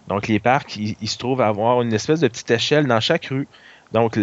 Donc, 0.08 0.28
les 0.28 0.40
parcs, 0.40 0.76
ils, 0.76 1.08
se 1.08 1.18
trouvent 1.18 1.42
à 1.42 1.48
avoir 1.48 1.82
une 1.82 1.94
espèce 1.94 2.20
de 2.20 2.28
petite 2.28 2.52
échelle 2.52 2.88
dans 2.88 3.00
chaque 3.00 3.26
rue. 3.26 3.48
Donc, 3.94 4.20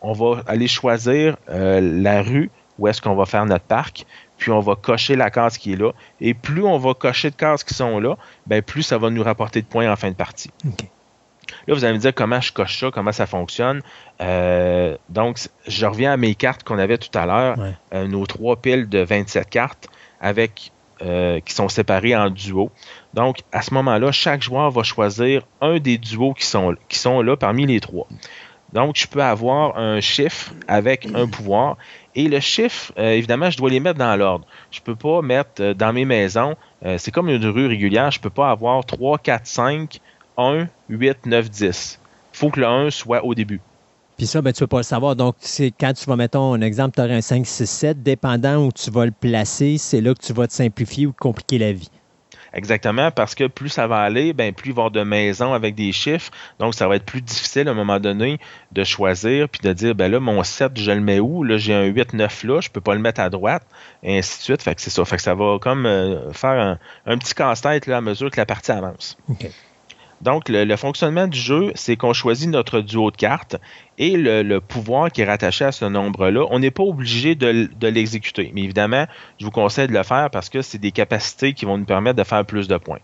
on 0.00 0.12
va 0.12 0.42
aller 0.46 0.66
choisir 0.66 1.36
la 1.48 2.22
rue 2.22 2.50
où 2.78 2.88
est-ce 2.88 3.00
qu'on 3.00 3.14
va 3.14 3.24
faire 3.24 3.46
notre 3.46 3.64
parc, 3.64 4.06
puis 4.38 4.50
on 4.50 4.60
va 4.60 4.74
cocher 4.76 5.16
la 5.16 5.30
case 5.30 5.58
qui 5.58 5.72
est 5.72 5.76
là. 5.76 5.92
Et 6.20 6.34
plus 6.34 6.64
on 6.64 6.78
va 6.78 6.94
cocher 6.94 7.30
de 7.30 7.36
cases 7.36 7.64
qui 7.64 7.74
sont 7.74 7.98
là, 7.98 8.16
ben 8.46 8.62
plus 8.62 8.82
ça 8.82 8.98
va 8.98 9.10
nous 9.10 9.22
rapporter 9.22 9.62
de 9.62 9.66
points 9.66 9.90
en 9.90 9.96
fin 9.96 10.10
de 10.10 10.16
partie. 10.16 10.50
Là, 11.66 11.74
vous 11.74 11.84
allez 11.84 11.94
me 11.94 11.98
dire 11.98 12.14
comment 12.14 12.40
je 12.40 12.52
coche 12.52 12.78
ça, 12.80 12.90
comment 12.90 13.12
ça 13.12 13.26
fonctionne. 13.26 13.82
Euh, 14.20 14.96
donc, 15.08 15.38
je 15.66 15.86
reviens 15.86 16.12
à 16.12 16.16
mes 16.16 16.34
cartes 16.34 16.62
qu'on 16.62 16.78
avait 16.78 16.98
tout 16.98 17.16
à 17.16 17.26
l'heure, 17.26 17.56
euh, 17.92 18.06
nos 18.06 18.26
trois 18.26 18.56
piles 18.56 18.88
de 18.88 19.00
27 19.00 19.48
cartes 19.48 19.88
avec 20.20 20.72
euh, 21.02 21.40
qui 21.40 21.52
sont 21.52 21.68
séparées 21.68 22.14
en 22.16 22.30
duos. 22.30 22.70
Donc, 23.14 23.38
à 23.52 23.62
ce 23.62 23.74
moment-là, 23.74 24.12
chaque 24.12 24.42
joueur 24.42 24.70
va 24.70 24.82
choisir 24.82 25.42
un 25.60 25.78
des 25.78 25.98
duos 25.98 26.34
qui 26.34 26.46
sont, 26.46 26.76
qui 26.88 26.98
sont 26.98 27.20
là 27.20 27.36
parmi 27.36 27.66
les 27.66 27.80
trois. 27.80 28.06
Donc, 28.74 28.96
je 28.96 29.06
peux 29.06 29.22
avoir 29.22 29.78
un 29.78 30.00
chiffre 30.00 30.52
avec 30.68 31.08
un 31.14 31.26
pouvoir. 31.28 31.78
Et 32.16 32.28
le 32.28 32.40
chiffre, 32.40 32.92
évidemment, 32.98 33.48
je 33.48 33.56
dois 33.56 33.70
les 33.70 33.80
mettre 33.80 33.98
dans 33.98 34.14
l'ordre. 34.16 34.44
Je 34.70 34.80
ne 34.80 34.84
peux 34.84 34.96
pas 34.96 35.22
mettre 35.22 35.72
dans 35.72 35.92
mes 35.92 36.04
maisons, 36.04 36.56
c'est 36.98 37.10
comme 37.10 37.28
une 37.28 37.46
rue 37.46 37.68
régulière, 37.68 38.10
je 38.10 38.18
ne 38.18 38.22
peux 38.22 38.30
pas 38.30 38.50
avoir 38.50 38.84
3, 38.84 39.18
4, 39.18 39.46
5, 39.46 40.00
1, 40.36 40.66
8, 40.88 41.26
9, 41.26 41.50
10. 41.50 42.00
Il 42.32 42.36
faut 42.36 42.50
que 42.50 42.60
le 42.60 42.66
1 42.66 42.90
soit 42.90 43.24
au 43.24 43.34
début. 43.34 43.60
Puis 44.16 44.26
ça, 44.26 44.42
ben, 44.42 44.52
tu 44.52 44.62
ne 44.62 44.64
veux 44.64 44.68
pas 44.68 44.78
le 44.78 44.82
savoir. 44.84 45.16
Donc, 45.16 45.36
quand 45.80 45.92
tu 45.92 46.04
vas, 46.06 46.16
mettons, 46.16 46.54
un 46.54 46.60
exemple, 46.60 46.94
tu 46.94 47.00
aurais 47.00 47.14
un 47.14 47.20
5, 47.20 47.46
6, 47.46 47.66
7, 47.66 48.02
dépendant 48.02 48.64
où 48.64 48.72
tu 48.72 48.90
vas 48.90 49.06
le 49.06 49.12
placer, 49.12 49.76
c'est 49.78 50.00
là 50.00 50.14
que 50.14 50.24
tu 50.24 50.32
vas 50.32 50.46
te 50.46 50.52
simplifier 50.52 51.06
ou 51.06 51.12
te 51.12 51.18
compliquer 51.18 51.58
la 51.58 51.72
vie. 51.72 51.90
Exactement, 52.54 53.10
parce 53.10 53.34
que 53.34 53.48
plus 53.48 53.68
ça 53.68 53.88
va 53.88 53.98
aller, 53.98 54.32
ben, 54.32 54.54
plus 54.54 54.70
il 54.70 54.74
va 54.74 54.82
y 54.82 54.86
avoir 54.86 54.90
de 54.92 55.02
maisons 55.02 55.52
avec 55.52 55.74
des 55.74 55.90
chiffres. 55.90 56.30
Donc, 56.60 56.74
ça 56.74 56.86
va 56.86 56.94
être 56.96 57.04
plus 57.04 57.20
difficile 57.20 57.66
à 57.66 57.72
un 57.72 57.74
moment 57.74 57.98
donné 57.98 58.38
de 58.70 58.84
choisir 58.84 59.48
puis 59.48 59.60
de 59.60 59.72
dire, 59.72 59.96
ben 59.96 60.10
là, 60.10 60.20
mon 60.20 60.42
7, 60.44 60.72
je 60.76 60.92
le 60.92 61.00
mets 61.00 61.18
où? 61.18 61.42
Là, 61.42 61.58
j'ai 61.58 61.74
un 61.74 61.84
8, 61.84 62.12
9 62.14 62.44
là, 62.44 62.60
je 62.60 62.70
peux 62.70 62.80
pas 62.80 62.94
le 62.94 63.00
mettre 63.00 63.20
à 63.20 63.28
droite, 63.28 63.66
et 64.04 64.18
ainsi 64.18 64.38
de 64.38 64.42
suite. 64.44 64.62
Fait 64.62 64.76
que 64.76 64.80
c'est 64.80 64.90
ça. 64.90 65.04
Fait 65.04 65.16
que 65.16 65.22
ça 65.22 65.34
va 65.34 65.58
comme 65.60 65.84
euh, 65.84 66.32
faire 66.32 66.78
un, 67.06 67.18
petit 67.18 67.34
casse-tête 67.34 67.88
à 67.88 68.00
mesure 68.00 68.30
que 68.30 68.40
la 68.40 68.46
partie 68.46 68.70
avance. 68.70 69.18
Donc, 70.24 70.48
le, 70.48 70.76
fonctionnement 70.76 71.26
du 71.26 71.38
jeu, 71.38 71.70
c'est 71.74 71.96
qu'on 71.96 72.14
choisit 72.14 72.48
notre 72.48 72.80
duo 72.80 73.10
de 73.10 73.16
cartes 73.16 73.56
et 73.98 74.16
le, 74.16 74.58
pouvoir 74.58 75.12
qui 75.12 75.20
est 75.20 75.26
rattaché 75.26 75.66
à 75.66 75.72
ce 75.72 75.84
nombre-là, 75.84 76.46
on 76.50 76.60
n'est 76.60 76.70
pas 76.70 76.82
obligé 76.82 77.34
de, 77.34 77.68
l'exécuter. 77.86 78.50
Mais 78.54 78.62
évidemment, 78.62 79.06
je 79.38 79.44
vous 79.44 79.50
conseille 79.50 79.86
de 79.86 79.92
le 79.92 80.02
faire 80.02 80.30
parce 80.30 80.48
que 80.48 80.62
c'est 80.62 80.78
des 80.78 80.92
capacités 80.92 81.52
qui 81.52 81.66
vont 81.66 81.76
nous 81.76 81.84
permettre 81.84 82.16
de 82.16 82.24
faire 82.24 82.42
plus 82.46 82.68
de 82.68 82.78
points. 82.78 83.00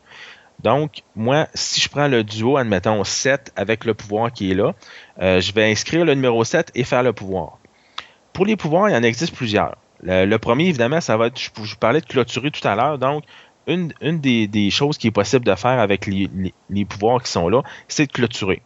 Donc, 0.61 1.03
moi, 1.15 1.47
si 1.53 1.83
je 1.83 1.91
prends 1.91 2.09
le 2.09 2.25
duo, 2.25 2.57
admettons 2.57 3.05
7 3.05 3.53
avec 3.55 3.85
le 3.85 3.93
pouvoir 3.93 4.33
qui 4.33 4.51
est 4.51 4.55
là, 4.55 4.73
euh, 5.21 5.43
je 5.43 5.53
vais 5.53 5.71
inscrire 5.71 6.07
le 6.07 6.15
numéro 6.15 6.43
7 6.43 6.71
et 6.75 6.85
faire 6.85 7.03
le 7.03 7.13
pouvoir. 7.13 7.59
Pour 8.33 8.47
les 8.47 8.57
pouvoirs, 8.57 8.89
il 8.89 8.95
y 8.95 8.97
en 8.97 9.03
existe 9.03 9.37
plusieurs. 9.37 9.77
Le, 10.03 10.35
premier, 10.39 10.69
évidemment, 10.69 11.03
ça 11.03 11.19
va 11.19 11.27
être, 11.27 11.39
je, 11.39 11.51
je 11.63 11.73
vous 11.73 11.79
parlais 11.79 12.01
de 12.01 12.07
clôturer 12.07 12.51
tout 12.51 12.67
à 12.67 12.75
l'heure, 12.75 12.99
donc 12.99 13.25
une, 13.71 14.21
des, 14.21 14.71
choses 14.71 14.99
qui 14.99 15.07
est 15.07 15.13
possible 15.13 15.45
de 15.45 15.55
faire 15.55 15.79
avec 15.79 16.07
les, 16.07 16.85
pouvoirs 16.85 17.23
qui 17.23 17.31
sont 17.31 17.49
là, 17.49 17.63
c'est 17.89 18.07
de 18.07 18.13
clôturer. 18.13 18.63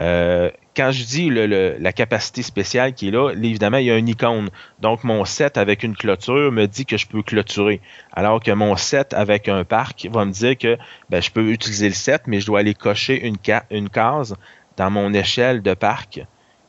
Euh, 0.00 0.50
quand 0.74 0.90
je 0.90 1.04
dis 1.04 1.30
la 1.30 1.92
capacité 1.92 2.42
spéciale 2.42 2.94
qui 2.94 3.08
est 3.08 3.10
là, 3.10 3.30
évidemment, 3.32 3.76
il 3.76 3.86
y 3.86 3.90
a 3.90 3.96
une 3.96 4.08
icône. 4.08 4.48
Donc, 4.80 5.04
mon 5.04 5.24
set 5.26 5.58
avec 5.58 5.82
une 5.82 5.94
clôture 5.94 6.50
me 6.50 6.66
dit 6.66 6.86
que 6.86 6.96
je 6.96 7.06
peux 7.06 7.22
clôturer. 7.22 7.80
Alors 8.12 8.40
que 8.40 8.50
mon 8.52 8.74
set 8.76 9.12
avec 9.12 9.48
un 9.48 9.64
parc 9.64 10.08
va 10.10 10.24
me 10.24 10.32
dire 10.32 10.56
que 10.56 10.78
ben, 11.10 11.20
je 11.20 11.30
peux 11.30 11.50
utiliser 11.50 11.88
le 11.88 11.94
set, 11.94 12.22
mais 12.26 12.40
je 12.40 12.46
dois 12.46 12.60
aller 12.60 12.72
cocher 12.72 13.26
une, 13.26 13.36
une 13.70 13.90
case 13.90 14.34
dans 14.78 14.90
mon 14.90 15.12
échelle 15.12 15.60
de 15.60 15.74
parc 15.74 16.22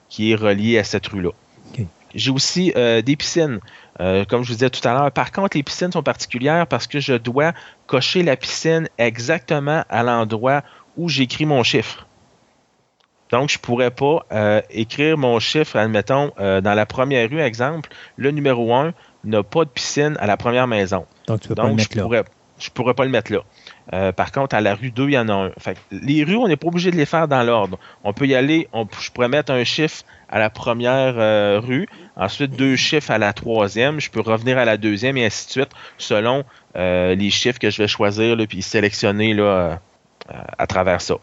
qui 0.09 0.31
est 0.31 0.35
reliée 0.35 0.77
à 0.77 0.83
cette 0.83 1.07
rue-là. 1.07 1.31
J'ai 2.13 2.31
aussi 2.31 2.73
euh, 2.75 3.01
des 3.01 3.15
piscines. 3.15 3.59
Euh, 3.99 4.25
comme 4.25 4.43
je 4.43 4.49
vous 4.49 4.55
disais 4.55 4.69
tout 4.69 4.85
à 4.87 4.93
l'heure. 4.93 5.11
Par 5.11 5.31
contre, 5.31 5.55
les 5.55 5.63
piscines 5.63 5.91
sont 5.91 6.01
particulières 6.01 6.65
parce 6.65 6.87
que 6.87 6.99
je 6.99 7.13
dois 7.13 7.53
cocher 7.85 8.23
la 8.23 8.35
piscine 8.35 8.89
exactement 8.97 9.83
à 9.87 10.03
l'endroit 10.03 10.63
où 10.97 11.09
j'écris 11.09 11.45
mon 11.45 11.63
chiffre. 11.63 12.07
Donc, 13.29 13.49
je 13.49 13.57
ne 13.57 13.61
pourrais 13.61 13.91
pas 13.91 14.25
euh, 14.31 14.61
écrire 14.71 15.17
mon 15.17 15.39
chiffre, 15.39 15.77
admettons, 15.77 16.31
dans 16.37 16.73
la 16.75 16.85
première 16.85 17.29
rue, 17.29 17.39
exemple, 17.39 17.89
le 18.17 18.31
numéro 18.31 18.73
1 18.73 18.93
n'a 19.23 19.43
pas 19.43 19.65
de 19.65 19.69
piscine 19.69 20.17
à 20.19 20.27
la 20.27 20.37
première 20.37 20.67
maison. 20.67 21.05
Donc, 21.27 21.41
tu 21.41 21.47
peux 21.47 21.55
pas 21.55 21.67
le 21.67 21.73
mettre 21.73 21.89
je 21.91 21.97
là. 21.97 22.03
Pourrais, 22.03 22.23
je 22.59 22.69
pourrais 22.69 22.93
pas 22.93 23.05
le 23.05 23.11
mettre 23.11 23.31
là. 23.31 23.39
Euh, 23.91 24.11
par 24.11 24.31
contre, 24.31 24.55
à 24.55 24.61
la 24.61 24.75
rue 24.75 24.91
2, 24.91 25.09
il 25.09 25.13
y 25.13 25.17
en 25.17 25.27
a 25.29 25.33
un. 25.33 25.51
les 25.91 26.23
rues, 26.23 26.37
on 26.37 26.47
n'est 26.47 26.55
pas 26.55 26.67
obligé 26.67 26.91
de 26.91 26.95
les 26.95 27.05
faire 27.05 27.27
dans 27.27 27.43
l'ordre. 27.43 27.77
On 28.03 28.13
peut 28.13 28.25
y 28.25 28.35
aller, 28.35 28.67
on, 28.71 28.87
je 28.99 29.11
pourrais 29.11 29.27
mettre 29.27 29.51
un 29.51 29.63
chiffre 29.63 30.03
à 30.33 30.39
la 30.39 30.49
première 30.49 31.15
euh, 31.17 31.61
rue, 31.63 31.87
ensuite 32.15 32.51
deux 32.51 32.75
chiffres 32.75 33.11
à 33.11 33.17
la 33.17 33.33
troisième, 33.33 34.01
je 34.01 34.09
peux 34.09 34.21
revenir 34.21 34.57
à 34.57 34.65
la 34.65 34.77
deuxième 34.77 35.15
et 35.15 35.25
ainsi 35.25 35.45
de 35.45 35.51
suite, 35.51 35.69
selon 35.97 36.43
euh, 36.75 37.15
les 37.15 37.29
chiffres 37.29 37.59
que 37.59 37.69
je 37.69 37.81
vais 37.81 37.87
choisir, 37.87 38.35
là, 38.35 38.45
puis 38.47 38.61
sélectionner 38.61 39.33
là, 39.33 39.79
à 40.57 40.67
travers 40.67 41.01
ça. 41.01 41.15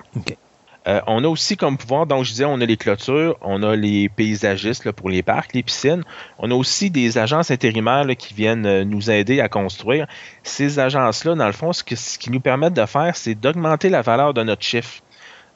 Euh, 0.88 1.01
on 1.07 1.23
a 1.25 1.29
aussi 1.29 1.57
comme 1.57 1.77
pouvoir, 1.77 2.07
donc 2.07 2.25
je 2.25 2.31
disais, 2.31 2.46
on 2.46 2.61
a 2.61 2.64
les 2.64 2.77
clôtures, 2.77 3.37
on 3.42 3.62
a 3.62 3.77
les 3.77 4.09
paysagistes 4.09 4.90
pour 4.92 5.11
les 5.11 5.23
parcs, 5.23 5.53
les 5.53 5.62
piscines. 5.62 6.03
On 6.38 6.51
a 6.51 6.55
aussi 6.55 6.90
des 6.90 7.18
agences 7.18 7.51
intérimaires 7.51 8.07
qui 8.18 8.33
viennent 8.33 8.66
euh, 8.66 8.85
nous 8.85 9.11
aider 9.11 9.40
à 9.40 9.49
construire. 9.49 10.07
Ces 10.42 10.79
agences-là, 10.79 11.35
dans 11.35 11.46
le 11.46 11.53
fond, 11.53 11.73
ce, 11.73 11.85
qui 11.85 12.31
nous 12.31 12.40
permettent 12.40 12.75
de 12.75 12.87
faire, 12.87 13.14
c'est 13.14 13.35
d'augmenter 13.35 13.90
la 13.90 14.01
valeur 14.01 14.33
de 14.33 14.42
notre 14.42 14.62
chiffre. 14.62 15.03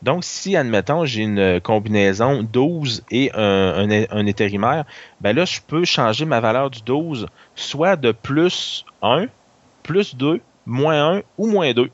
Donc, 0.05 0.23
si, 0.23 0.55
admettons, 0.55 1.07
j'ai 1.07 1.23
une 1.23 1.61
combinaison 1.63 2.43
12 2.43 3.05
et 3.11 3.31
un, 3.35 3.91
un, 3.91 4.27
intérimaire, 4.27 4.85
ben 5.23 5.35
là, 5.35 5.47
je 5.47 5.61
peux 5.67 5.87
changer 5.87 6.27
ma 6.27 6.41
valeur 6.41 6.69
du 6.69 6.83
12 6.83 7.27
soit 7.55 7.97
de 7.97 8.13
plus 8.13 8.85
1, 9.01 9.27
plus 9.83 10.15
2, 10.15 10.43
moins 10.67 11.17
1 11.17 11.23
ou 11.39 11.47
moins 11.47 11.73
2. 11.73 11.91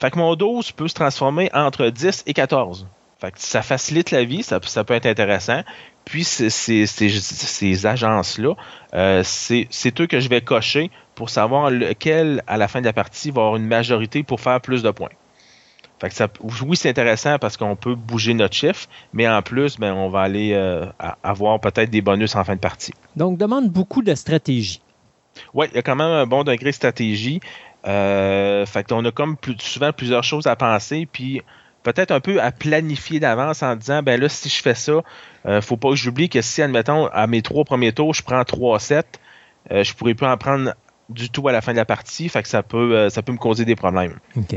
Fait 0.00 0.10
que 0.10 0.18
mon 0.18 0.34
12 0.34 0.72
peut 0.72 0.88
se 0.88 0.94
transformer 0.94 1.50
entre 1.54 1.86
10 1.86 2.24
et 2.26 2.34
14. 2.34 2.88
Fait 3.20 3.30
que 3.30 3.38
ça 3.38 3.62
facilite 3.62 4.10
la 4.10 4.24
vie, 4.24 4.42
ça, 4.42 4.58
peut 4.58 4.94
être 4.94 5.06
intéressant. 5.06 5.62
Puis 6.04 6.24
ces, 6.24 7.86
agences-là, 7.86 8.56
euh, 8.94 9.22
c'est 9.22 10.00
eux 10.00 10.08
que 10.08 10.18
je 10.18 10.28
vais 10.28 10.40
cocher 10.40 10.90
pour 11.14 11.30
savoir 11.30 11.70
lequel, 11.70 12.42
à 12.48 12.56
la 12.56 12.66
fin 12.66 12.80
de 12.80 12.86
la 12.86 12.92
partie, 12.92 13.30
va 13.30 13.42
avoir 13.42 13.56
une 13.56 13.68
majorité 13.68 14.24
pour 14.24 14.40
faire 14.40 14.60
plus 14.60 14.82
de 14.82 14.90
points. 14.90 15.10
Fait 16.02 16.08
que 16.08 16.16
ça, 16.16 16.26
oui, 16.66 16.76
c'est 16.76 16.88
intéressant 16.88 17.38
parce 17.38 17.56
qu'on 17.56 17.76
peut 17.76 17.94
bouger 17.94 18.34
notre 18.34 18.56
chiffre, 18.56 18.88
mais 19.12 19.28
en 19.28 19.40
plus, 19.40 19.78
ben, 19.78 19.94
on 19.94 20.08
va 20.08 20.22
aller 20.22 20.52
euh, 20.52 20.84
avoir 21.22 21.60
peut-être 21.60 21.90
des 21.90 22.00
bonus 22.00 22.34
en 22.34 22.42
fin 22.42 22.56
de 22.56 22.60
partie. 22.60 22.92
Donc, 23.14 23.38
demande 23.38 23.70
beaucoup 23.70 24.02
de 24.02 24.12
stratégie. 24.16 24.82
Oui, 25.54 25.66
il 25.70 25.76
y 25.76 25.78
a 25.78 25.82
quand 25.82 25.94
même 25.94 26.08
un 26.08 26.26
bon 26.26 26.42
degré 26.42 26.70
de 26.70 26.74
stratégie. 26.74 27.38
Euh, 27.86 28.66
fait 28.66 28.82
qu'on 28.82 29.04
a 29.04 29.12
comme 29.12 29.36
plus, 29.36 29.54
souvent 29.60 29.92
plusieurs 29.92 30.24
choses 30.24 30.48
à 30.48 30.56
penser, 30.56 31.06
puis 31.06 31.40
peut-être 31.84 32.10
un 32.10 32.18
peu 32.18 32.42
à 32.42 32.50
planifier 32.50 33.20
d'avance 33.20 33.62
en 33.62 33.76
disant, 33.76 34.02
ben 34.02 34.20
là, 34.20 34.28
si 34.28 34.48
je 34.48 34.60
fais 34.60 34.74
ça, 34.74 35.04
euh, 35.46 35.60
faut 35.60 35.76
pas 35.76 35.90
que 35.90 35.94
j'oublie 35.94 36.28
que 36.28 36.42
si, 36.42 36.62
admettons, 36.62 37.06
à 37.12 37.28
mes 37.28 37.42
trois 37.42 37.64
premiers 37.64 37.92
tours, 37.92 38.12
je 38.12 38.24
prends 38.24 38.42
3 38.42 38.80
sets, 38.80 39.04
euh, 39.70 39.84
je 39.84 39.94
pourrais 39.94 40.14
plus 40.14 40.26
en 40.26 40.36
prendre 40.36 40.74
du 41.08 41.30
tout 41.30 41.46
à 41.46 41.52
la 41.52 41.60
fin 41.60 41.70
de 41.70 41.76
la 41.76 41.84
partie, 41.84 42.28
fait 42.28 42.42
que 42.42 42.48
ça 42.48 42.64
peut, 42.64 42.96
euh, 42.96 43.08
ça 43.08 43.22
peut 43.22 43.32
me 43.32 43.38
causer 43.38 43.64
des 43.64 43.76
problèmes. 43.76 44.18
OK. 44.36 44.56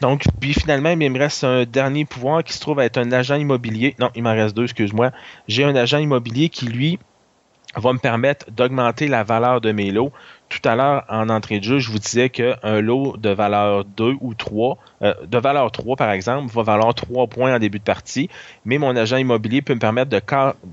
Donc, 0.00 0.24
puis 0.40 0.54
finalement, 0.54 0.90
il 0.90 1.10
me 1.10 1.18
reste 1.18 1.44
un 1.44 1.64
dernier 1.64 2.04
pouvoir 2.04 2.42
qui 2.42 2.52
se 2.52 2.60
trouve 2.60 2.80
être 2.80 2.98
un 2.98 3.12
agent 3.12 3.36
immobilier. 3.36 3.94
Non, 3.98 4.10
il 4.14 4.22
m'en 4.22 4.32
reste 4.32 4.56
deux, 4.56 4.64
excuse-moi. 4.64 5.10
J'ai 5.46 5.64
un 5.64 5.76
agent 5.76 5.98
immobilier 5.98 6.48
qui, 6.48 6.66
lui, 6.66 6.98
va 7.76 7.92
me 7.92 7.98
permettre 7.98 8.50
d'augmenter 8.50 9.06
la 9.06 9.22
valeur 9.22 9.60
de 9.60 9.72
mes 9.72 9.90
lots. 9.90 10.12
Tout 10.48 10.66
à 10.68 10.74
l'heure, 10.74 11.04
en 11.08 11.28
entrée 11.28 11.60
de 11.60 11.64
jeu, 11.64 11.78
je 11.78 11.90
vous 11.90 11.98
disais 11.98 12.28
qu'un 12.28 12.80
lot 12.80 13.16
de 13.16 13.30
valeur 13.30 13.84
2 13.84 14.16
ou 14.20 14.34
3, 14.34 14.78
euh, 15.02 15.14
de 15.24 15.38
valeur 15.38 15.70
3 15.70 15.94
par 15.94 16.10
exemple, 16.10 16.52
va 16.52 16.62
valoir 16.62 16.92
3 16.94 17.28
points 17.28 17.54
en 17.54 17.58
début 17.60 17.78
de 17.78 17.84
partie, 17.84 18.28
mais 18.64 18.78
mon 18.78 18.96
agent 18.96 19.18
immobilier 19.18 19.62
peut 19.62 19.74
me 19.74 19.78
permettre 19.78 20.10
de, 20.10 20.20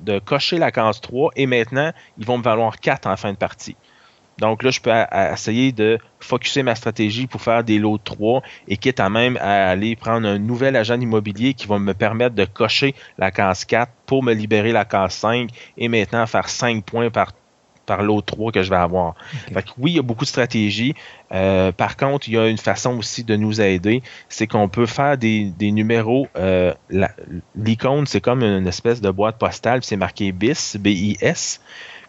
de 0.03 0.19
cocher 0.19 0.57
la 0.57 0.71
case 0.71 0.99
3 1.01 1.31
et 1.35 1.45
maintenant, 1.45 1.91
ils 2.17 2.25
vont 2.25 2.39
me 2.39 2.43
valoir 2.43 2.79
4 2.79 3.07
en 3.07 3.15
fin 3.15 3.31
de 3.31 3.37
partie. 3.37 3.75
Donc 4.39 4.63
là, 4.63 4.69
je 4.69 4.79
peux 4.79 4.91
essayer 5.33 5.71
de 5.71 5.97
focuser 6.19 6.63
ma 6.63 6.75
stratégie 6.75 7.27
pour 7.27 7.41
faire 7.41 7.63
des 7.63 7.79
lots 7.79 7.97
de 7.97 8.03
3 8.03 8.41
et 8.67 8.77
quitte 8.77 8.99
à 8.99 9.09
même 9.09 9.37
à 9.37 9.69
aller 9.69 9.95
prendre 9.95 10.27
un 10.27 10.37
nouvel 10.37 10.75
agent 10.75 10.99
immobilier 10.99 11.53
qui 11.53 11.67
va 11.67 11.79
me 11.79 11.93
permettre 11.93 12.35
de 12.35 12.45
cocher 12.45 12.93
la 13.17 13.31
case 13.31 13.65
4 13.65 13.91
pour 14.05 14.23
me 14.23 14.33
libérer 14.33 14.71
la 14.71 14.85
case 14.85 15.13
5 15.13 15.49
et 15.77 15.87
maintenant 15.87 16.25
faire 16.27 16.49
5 16.49 16.83
points 16.83 17.09
par 17.09 17.31
par 17.87 18.03
lot 18.03 18.21
3 18.21 18.51
que 18.51 18.61
je 18.61 18.69
vais 18.69 18.75
avoir. 18.75 19.15
Fait 19.53 19.63
que 19.63 19.69
oui, 19.79 19.91
il 19.91 19.95
y 19.95 19.99
a 19.99 20.03
beaucoup 20.03 20.25
de 20.25 20.29
stratégies. 20.29 20.93
Euh, 21.31 21.71
par 21.71 21.97
contre, 21.97 22.27
il 22.27 22.33
y 22.33 22.37
a 22.37 22.47
une 22.47 22.57
façon 22.57 22.97
aussi 22.97 23.23
de 23.23 23.35
nous 23.35 23.59
aider, 23.61 24.03
c'est 24.29 24.45
qu'on 24.45 24.69
peut 24.69 24.85
faire 24.85 25.17
des, 25.17 25.53
numéros. 25.59 26.27
Euh, 26.35 26.73
l'icône, 27.55 28.05
c'est 28.05 28.21
comme 28.21 28.43
une 28.43 28.67
espèce 28.67 29.01
de 29.01 29.09
boîte 29.09 29.39
postale, 29.39 29.83
c'est 29.83 29.95
marqué 29.95 30.31
BIS, 30.31 30.77
B-I-S. 30.77 31.61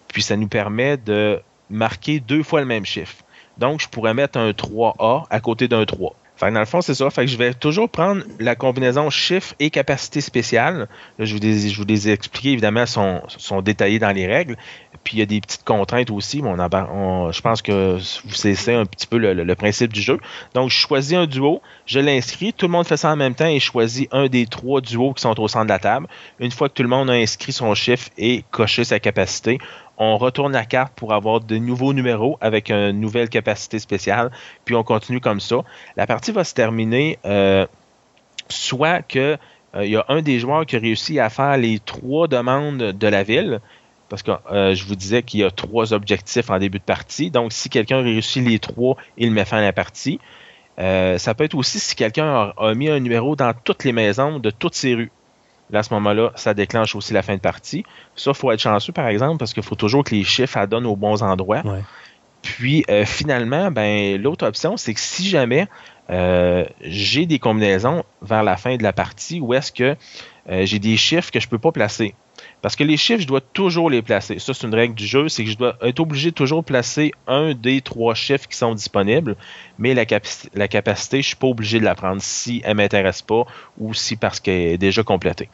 Puis 0.09 0.23
ça 0.23 0.37
nous 0.37 0.49
permet 0.49 0.97
de 0.97 1.41
marquer 1.71 2.21
deux 2.21 2.43
fois 2.43 2.61
le 2.61 2.67
même 2.67 2.85
chiffre. 2.85 3.17
Donc, 3.59 3.81
je 3.81 3.89
pourrais 3.89 4.15
mettre 4.15 4.39
un 4.39 4.51
3A 4.51 5.25
à 5.29 5.41
côté 5.41 5.69
d'un 5.69 5.85
3. 5.85 6.15
Fait 6.39 6.53
dans 6.53 6.61
le 6.61 6.67
fond, 6.67 6.81
c'est 6.81 6.95
ça. 6.95 7.11
Fait 7.11 7.25
que 7.25 7.31
je 7.33 7.37
vais 7.37 7.53
toujours 7.53 7.89
prendre 7.89 8.23
la 8.39 8.55
combinaison 8.55 9.11
chiffre 9.11 9.57
et 9.59 9.71
capacité 9.71 10.21
spéciale. 10.21 10.87
Je, 11.19 11.35
vous 11.35 11.41
les, 11.41 12.09
ai 12.09 12.13
expliqués, 12.13 12.53
évidemment, 12.53 12.87
sont, 12.87 13.23
sont 13.27 13.61
détaillés 13.61 13.99
dans 13.99 14.13
les 14.13 14.29
règles. 14.29 14.57
Puis 15.03 15.17
il 15.17 15.19
y 15.19 15.23
a 15.23 15.27
des 15.27 15.41
petites 15.41 15.65
contraintes 15.65 16.13
aussi. 16.13 16.41
Mais 16.41 16.51
on, 16.51 17.33
je 17.33 17.41
pense 17.41 17.61
que 17.61 17.99
vous 18.25 18.35
savez 18.35 18.75
un 18.75 18.87
petit 18.87 19.09
peu 19.09 19.19
le, 19.19 19.55
principe 19.57 19.93
du 19.93 20.01
jeu. 20.01 20.21
Donc, 20.55 20.71
je 20.71 20.77
choisis 20.77 21.19
un 21.19 21.27
duo, 21.27 21.61
je 21.87 21.99
l'inscris, 21.99 22.53
tout 22.53 22.67
le 22.67 22.73
monde 22.73 22.87
fait 22.87 22.97
ça 22.97 23.11
en 23.11 23.17
même 23.17 23.35
temps 23.35 23.49
et 23.49 23.59
choisit 23.59 24.09
un 24.13 24.29
des 24.29 24.47
trois 24.47 24.81
duos 24.81 25.15
qui 25.15 25.23
sont 25.23 25.41
au 25.41 25.49
centre 25.49 25.65
de 25.65 25.71
la 25.71 25.81
table. 25.81 26.07
Une 26.39 26.53
fois 26.53 26.69
que 26.69 26.75
tout 26.75 26.85
le 26.85 26.89
monde 26.89 27.11
a 27.11 27.15
inscrit 27.15 27.51
son 27.51 27.75
chiffre 27.75 28.11
et 28.17 28.45
coché 28.53 28.85
sa 28.85 29.01
capacité, 29.01 29.59
on 29.99 30.17
retourne 30.17 30.53
la 30.53 30.65
carte 30.65 30.95
pour 30.95 31.13
avoir 31.13 31.41
de 31.41 31.57
nouveaux 31.59 31.93
numéros 31.93 32.39
avec 32.41 32.71
une 32.71 33.01
nouvelle 33.01 33.29
capacité 33.29 33.79
spéciale, 33.79 34.31
puis 34.65 34.75
on 34.75 34.85
continue 34.85 35.21
comme 35.21 35.41
ça. 35.41 35.59
La 35.97 36.07
partie 36.07 36.31
va 36.31 36.45
se 36.45 36.55
terminer 36.55 37.19
euh, 37.27 37.67
soit 38.49 39.03
que 39.03 39.37
euh, 39.75 39.85
y 39.85 39.97
a 39.97 40.05
un 40.09 40.23
des 40.23 40.39
joueurs 40.39 40.65
qui 40.65 40.77
a 40.77 40.79
réussi 40.79 41.19
à 41.19 41.29
faire 41.29 41.57
les 41.59 41.81
trois 41.81 42.29
demandes 42.29 42.79
de 42.79 43.07
la 43.09 43.25
ville, 43.25 43.61
parce 44.09 44.23
que 44.23 44.31
euh, 44.53 44.75
je 44.75 44.85
vous 44.87 44.95
disais 44.95 45.23
qu'il 45.23 45.41
y 45.41 45.45
a 45.45 45.51
trois 45.51 45.93
objectifs 45.93 46.49
en 46.49 46.59
début 46.59 46.79
de 46.79 46.85
partie. 46.85 47.31
Donc, 47.31 47.53
si 47.53 47.69
quelqu'un 47.69 48.01
réussit 48.01 48.47
les 48.47 48.61
trois, 48.61 48.97
il 49.19 49.33
met 49.33 49.45
fin 49.45 49.59
à 49.59 49.63
la 49.63 49.73
partie. 49.73 50.21
ça 50.79 51.35
peut 51.37 51.45
être 51.45 51.57
aussi 51.57 51.81
si 51.81 51.97
quelqu'un 51.97 52.53
a, 52.57 52.75
mis 52.75 52.89
un 52.89 53.01
numéro 53.01 53.35
dans 53.35 53.53
toutes 53.53 53.85
les 53.85 53.93
maisons 53.93 54.39
de 54.39 54.51
toutes 54.51 54.77
ces 54.77 54.95
rues. 54.95 55.11
Là, 55.71 55.81
à 55.81 55.83
ce 55.83 55.93
moment-là, 55.95 56.33
ça 56.35 56.55
déclenche 56.55 56.95
aussi 56.95 57.13
la 57.13 57.23
fin 57.23 57.35
de 57.35 57.41
partie. 57.41 57.85
Ça, 58.17 58.31
il 58.31 58.37
faut 58.37 58.51
être 58.53 58.61
chanceux, 58.61 58.93
par 58.93 59.09
exemple, 59.09 59.39
parce 59.39 59.53
qu'il 59.53 59.63
faut 59.63 59.75
toujours 59.75 60.05
que 60.05 60.15
les 60.15 60.25
chiffres 60.25 60.67
donnent 60.67 60.87
aux 60.87 60.97
bons 60.97 61.23
endroits. 61.23 61.63
Puis, 62.43 62.85
euh, 62.89 63.05
finalement, 63.05 63.71
ben, 63.71 64.21
l'autre 64.21 64.47
option, 64.47 64.77
c'est 64.77 64.95
que 64.95 65.01
si 65.01 65.29
jamais 65.29 65.67
euh, 66.11 66.65
j'ai 66.81 67.27
des 67.27 67.39
combinaisons 67.39 68.05
vers 68.23 68.43
la 68.43 68.57
fin 68.57 68.77
de 68.77 68.83
la 68.83 68.93
partie 68.93 69.41
où 69.41 69.53
est-ce 69.53 69.73
que 69.73 69.97
euh, 70.49 70.65
j'ai 70.65 70.79
des 70.79 70.97
chiffres 70.97 71.31
que 71.31 71.41
je 71.41 71.47
ne 71.47 71.51
peux 71.51 71.59
pas 71.59 71.73
placer? 71.73 72.15
Parce 72.61 72.75
que 72.75 72.83
les 72.83 72.97
chiffres, 72.97 73.23
je 73.23 73.27
dois 73.27 73.41
toujours 73.41 73.89
les 73.89 74.03
placer. 74.03 74.39
Ça, 74.39 74.53
c'est 74.53 74.67
une 74.67 74.75
règle 74.75 74.95
du 74.95 75.07
jeu, 75.07 75.29
c'est 75.29 75.45
que 75.45 75.51
je 75.51 75.57
dois 75.57 75.77
être 75.81 76.01
obligé 76.01 76.31
de 76.31 76.35
toujours 76.35 76.65
placer 76.65 77.13
un 77.27 77.55
des 77.55 77.81
trois 77.81 78.15
chiffres 78.15 78.49
qui 78.49 78.57
sont 78.57 78.75
disponibles, 78.75 79.37
mais 79.79 79.95
la, 79.95 80.05
capacité, 80.07 81.17
je 81.17 81.19
ne 81.19 81.23
suis 81.23 81.37
pas 81.37 81.47
obligé 81.47 81.79
de 81.79 81.85
la 81.85 81.95
prendre 81.95 82.21
si 82.21 82.61
elle 82.65 82.71
ne 82.71 82.83
m'intéresse 82.83 83.23
pas 83.23 83.45
ou 83.79 83.95
si 83.95 84.17
parce 84.17 84.41
qu'elle 84.41 84.73
est 84.73 84.79
déjà 84.79 85.05
complétée. 85.05 85.49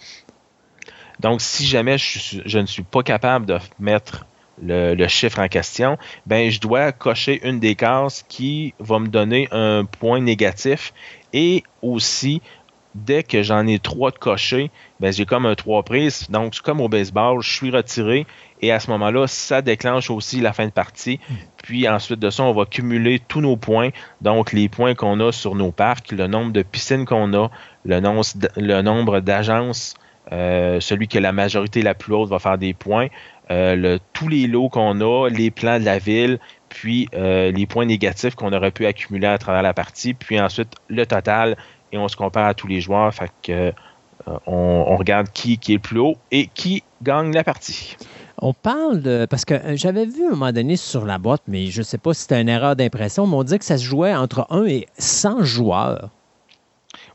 Donc, 1.21 1.43
si 1.43 1.67
jamais 1.67 1.99
je, 1.99 2.59
ne 2.59 2.67
suis 2.67 2.83
pas 2.83 3.03
capable 3.03 3.47
de 3.47 3.59
mettre 3.79 4.27
le, 4.62 5.07
chiffre 5.09 5.40
en 5.40 5.49
question, 5.49 5.99
ben 6.27 6.51
je 6.51 6.61
dois 6.61 6.93
cocher 6.93 7.47
une 7.47 7.61
des 7.61 7.75
cases 7.75 8.25
qui 8.29 8.73
va 8.79 8.99
me 8.99 9.09
donner 9.09 9.49
un 9.53 9.85
point 9.85 10.21
négatif 10.21 10.93
et 11.33 11.64
aussi 11.83 12.40
dès 12.94 13.22
que 13.22 13.42
j'en 13.42 13.66
ai 13.66 13.78
trois 13.78 14.11
de 14.11 14.18
cochés, 14.18 14.70
ben, 15.00 15.12
j'ai 15.12 15.26
comme 15.26 15.46
un 15.46 15.54
trois 15.54 15.83
prises. 15.83 16.28
Donc, 16.30 16.59
comme 16.61 16.80
au 16.80 16.88
baseball, 16.88 17.42
je 17.42 17.52
suis 17.52 17.70
retiré 17.70 18.26
et 18.61 18.72
à 18.72 18.80
ce 18.80 18.90
moment-là, 18.90 19.26
ça 19.26 19.62
déclenche 19.62 20.11
aussi 20.11 20.40
la 20.40 20.52
fin 20.52 20.66
de 20.66 20.72
partie. 20.72 21.20
Puis 21.62 21.88
ensuite 21.88 22.20
de 22.20 22.30
ça, 22.30 22.42
on 22.44 22.52
va 22.52 22.64
cumuler 22.64 23.20
tous 23.26 23.40
nos 23.40 23.57
points. 23.57 23.90
Donc, 24.20 24.52
les 24.52 24.68
points 24.68 24.94
qu'on 24.94 25.20
a 25.20 25.33
sur 25.33 25.54
nos 25.54 25.72
parcs, 25.72 26.12
le 26.12 26.26
nombre 26.26 26.52
de 26.52 26.62
piscines 26.62 27.04
qu'on 27.04 27.35
a, 27.35 27.50
le, 27.85 28.80
nombre 28.80 29.20
d'agences, 29.20 29.94
euh, 30.33 30.80
celui 30.80 31.09
qui 31.09 31.18
a 31.18 31.20
la 31.20 31.33
majorité 31.33 31.83
la 31.83 31.94
plus 31.94 32.14
haute 32.14 32.30
va 32.30 32.38
faire 32.38 32.59
des 32.59 32.74
points. 32.74 33.09
Euh, 33.50 33.98
tous 34.14 34.28
les 34.28 34.46
lots 34.46 34.70
qu'on 34.70 35.00
a, 35.00 35.28
les 35.28 35.50
plans 35.50 35.78
de 35.78 35.85
la 35.85 35.98
ville, 35.98 36.38
puis 36.70 37.09
euh, 37.14 37.52
les 37.52 37.66
points 37.66 37.85
négatifs 37.85 38.35
qu'on 38.35 38.52
aurait 38.52 38.70
pu 38.70 38.87
accumuler 38.87 39.26
à 39.26 39.37
travers 39.37 39.62
la 39.62 39.74
partie, 39.74 40.14
puis 40.14 40.40
ensuite 40.40 40.74
le 40.88 41.04
total 41.04 41.57
et 41.94 41.98
on 41.98 42.09
se 42.09 42.16
compare 42.16 42.46
à 42.46 42.54
tous 42.54 42.66
les 42.66 42.80
joueurs. 42.80 43.14
Fait 43.14 43.30
que, 43.42 43.52
euh, 43.52 44.38
on, 44.46 44.96
regarde 44.96 45.28
qui, 45.33 45.59
qui 45.59 45.72
est 45.72 45.76
le 45.76 45.80
plus 45.80 46.00
haut 46.00 46.16
et 46.30 46.48
qui 46.48 46.83
gagne 47.02 47.33
la 47.33 47.44
partie. 47.44 47.96
On 48.38 48.52
parle 48.52 49.00
de. 49.00 49.26
Parce 49.30 49.44
que 49.44 49.54
euh, 49.54 49.76
j'avais 49.76 50.04
vu 50.04 50.24
à 50.24 50.28
un 50.28 50.30
moment 50.30 50.52
donné 50.52 50.76
sur 50.76 51.04
la 51.04 51.18
boîte, 51.18 51.42
mais 51.46 51.66
je 51.66 51.78
ne 51.78 51.85
sais 51.85 51.98
pas 51.98 52.12
si 52.12 52.22
c'était 52.22 52.40
une 52.40 52.48
erreur 52.48 52.74
d'impression, 52.74 53.26
mais 53.26 53.37
on 53.37 53.44
dit 53.44 53.59
que 53.59 53.64
ça 53.64 53.78
se 53.78 53.85
jouait 53.85 54.14
entre 54.14 54.46
1 54.50 54.66
et 54.66 54.87
100 54.98 55.44
joueurs. 55.44 56.11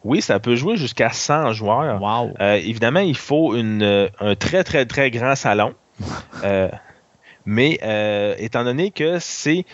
Oui, 0.05 0.21
ça 0.21 0.39
peut 0.39 0.55
jouer 0.55 0.77
jusqu'à 0.77 1.09
100 1.09 1.51
joueurs. 1.51 2.01
Wow. 2.01 2.31
Euh, 2.39 2.53
évidemment, 2.55 3.01
il 3.01 3.17
faut 3.17 3.55
une, 3.55 4.09
un 4.21 4.35
très, 4.35 4.63
très, 4.63 4.85
très 4.85 5.11
grand 5.11 5.35
salon. 5.35 5.73
mais 7.45 7.79
étant 8.39 8.63
donné 8.63 8.91
que 8.91 9.19
c'est 9.19 9.65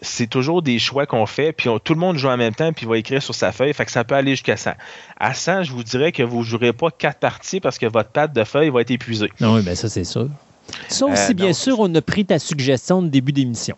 c'est 0.00 0.28
toujours 0.28 0.62
des 0.62 0.78
choix 0.78 1.06
qu'on 1.06 1.26
fait, 1.26 1.52
puis 1.52 1.68
tout 1.82 1.94
le 1.94 2.00
monde 2.00 2.16
joue 2.16 2.28
en 2.28 2.36
même 2.36 2.54
temps, 2.54 2.72
puis 2.72 2.86
il 2.86 2.88
va 2.88 2.98
écrire 2.98 3.22
sur 3.22 3.34
sa 3.34 3.52
feuille, 3.52 3.74
fait 3.74 3.84
que 3.84 3.90
ça 3.90 4.04
peut 4.04 4.14
aller 4.14 4.32
jusqu'à 4.32 4.56
100. 4.56 4.72
À 5.18 5.34
100, 5.34 5.64
je 5.64 5.72
vous 5.72 5.82
dirais 5.82 6.12
que 6.12 6.22
vous 6.22 6.38
ne 6.38 6.44
jouerez 6.44 6.72
pas 6.72 6.90
quatre 6.90 7.18
parties 7.18 7.60
parce 7.60 7.78
que 7.78 7.86
votre 7.86 8.10
patte 8.10 8.32
de 8.32 8.44
feuille 8.44 8.70
va 8.70 8.80
être 8.82 8.90
épuisée. 8.90 9.30
Non, 9.40 9.54
oui, 9.54 9.62
bien 9.62 9.74
ça, 9.74 9.88
c'est 9.88 10.04
sûr. 10.04 10.28
Sauf 10.88 11.14
si, 11.16 11.32
euh, 11.32 11.34
bien 11.34 11.52
sûr, 11.52 11.80
on 11.80 11.92
a 11.94 12.02
pris 12.02 12.24
ta 12.24 12.38
suggestion 12.38 13.02
de 13.02 13.08
début 13.08 13.32
d'émission. 13.32 13.76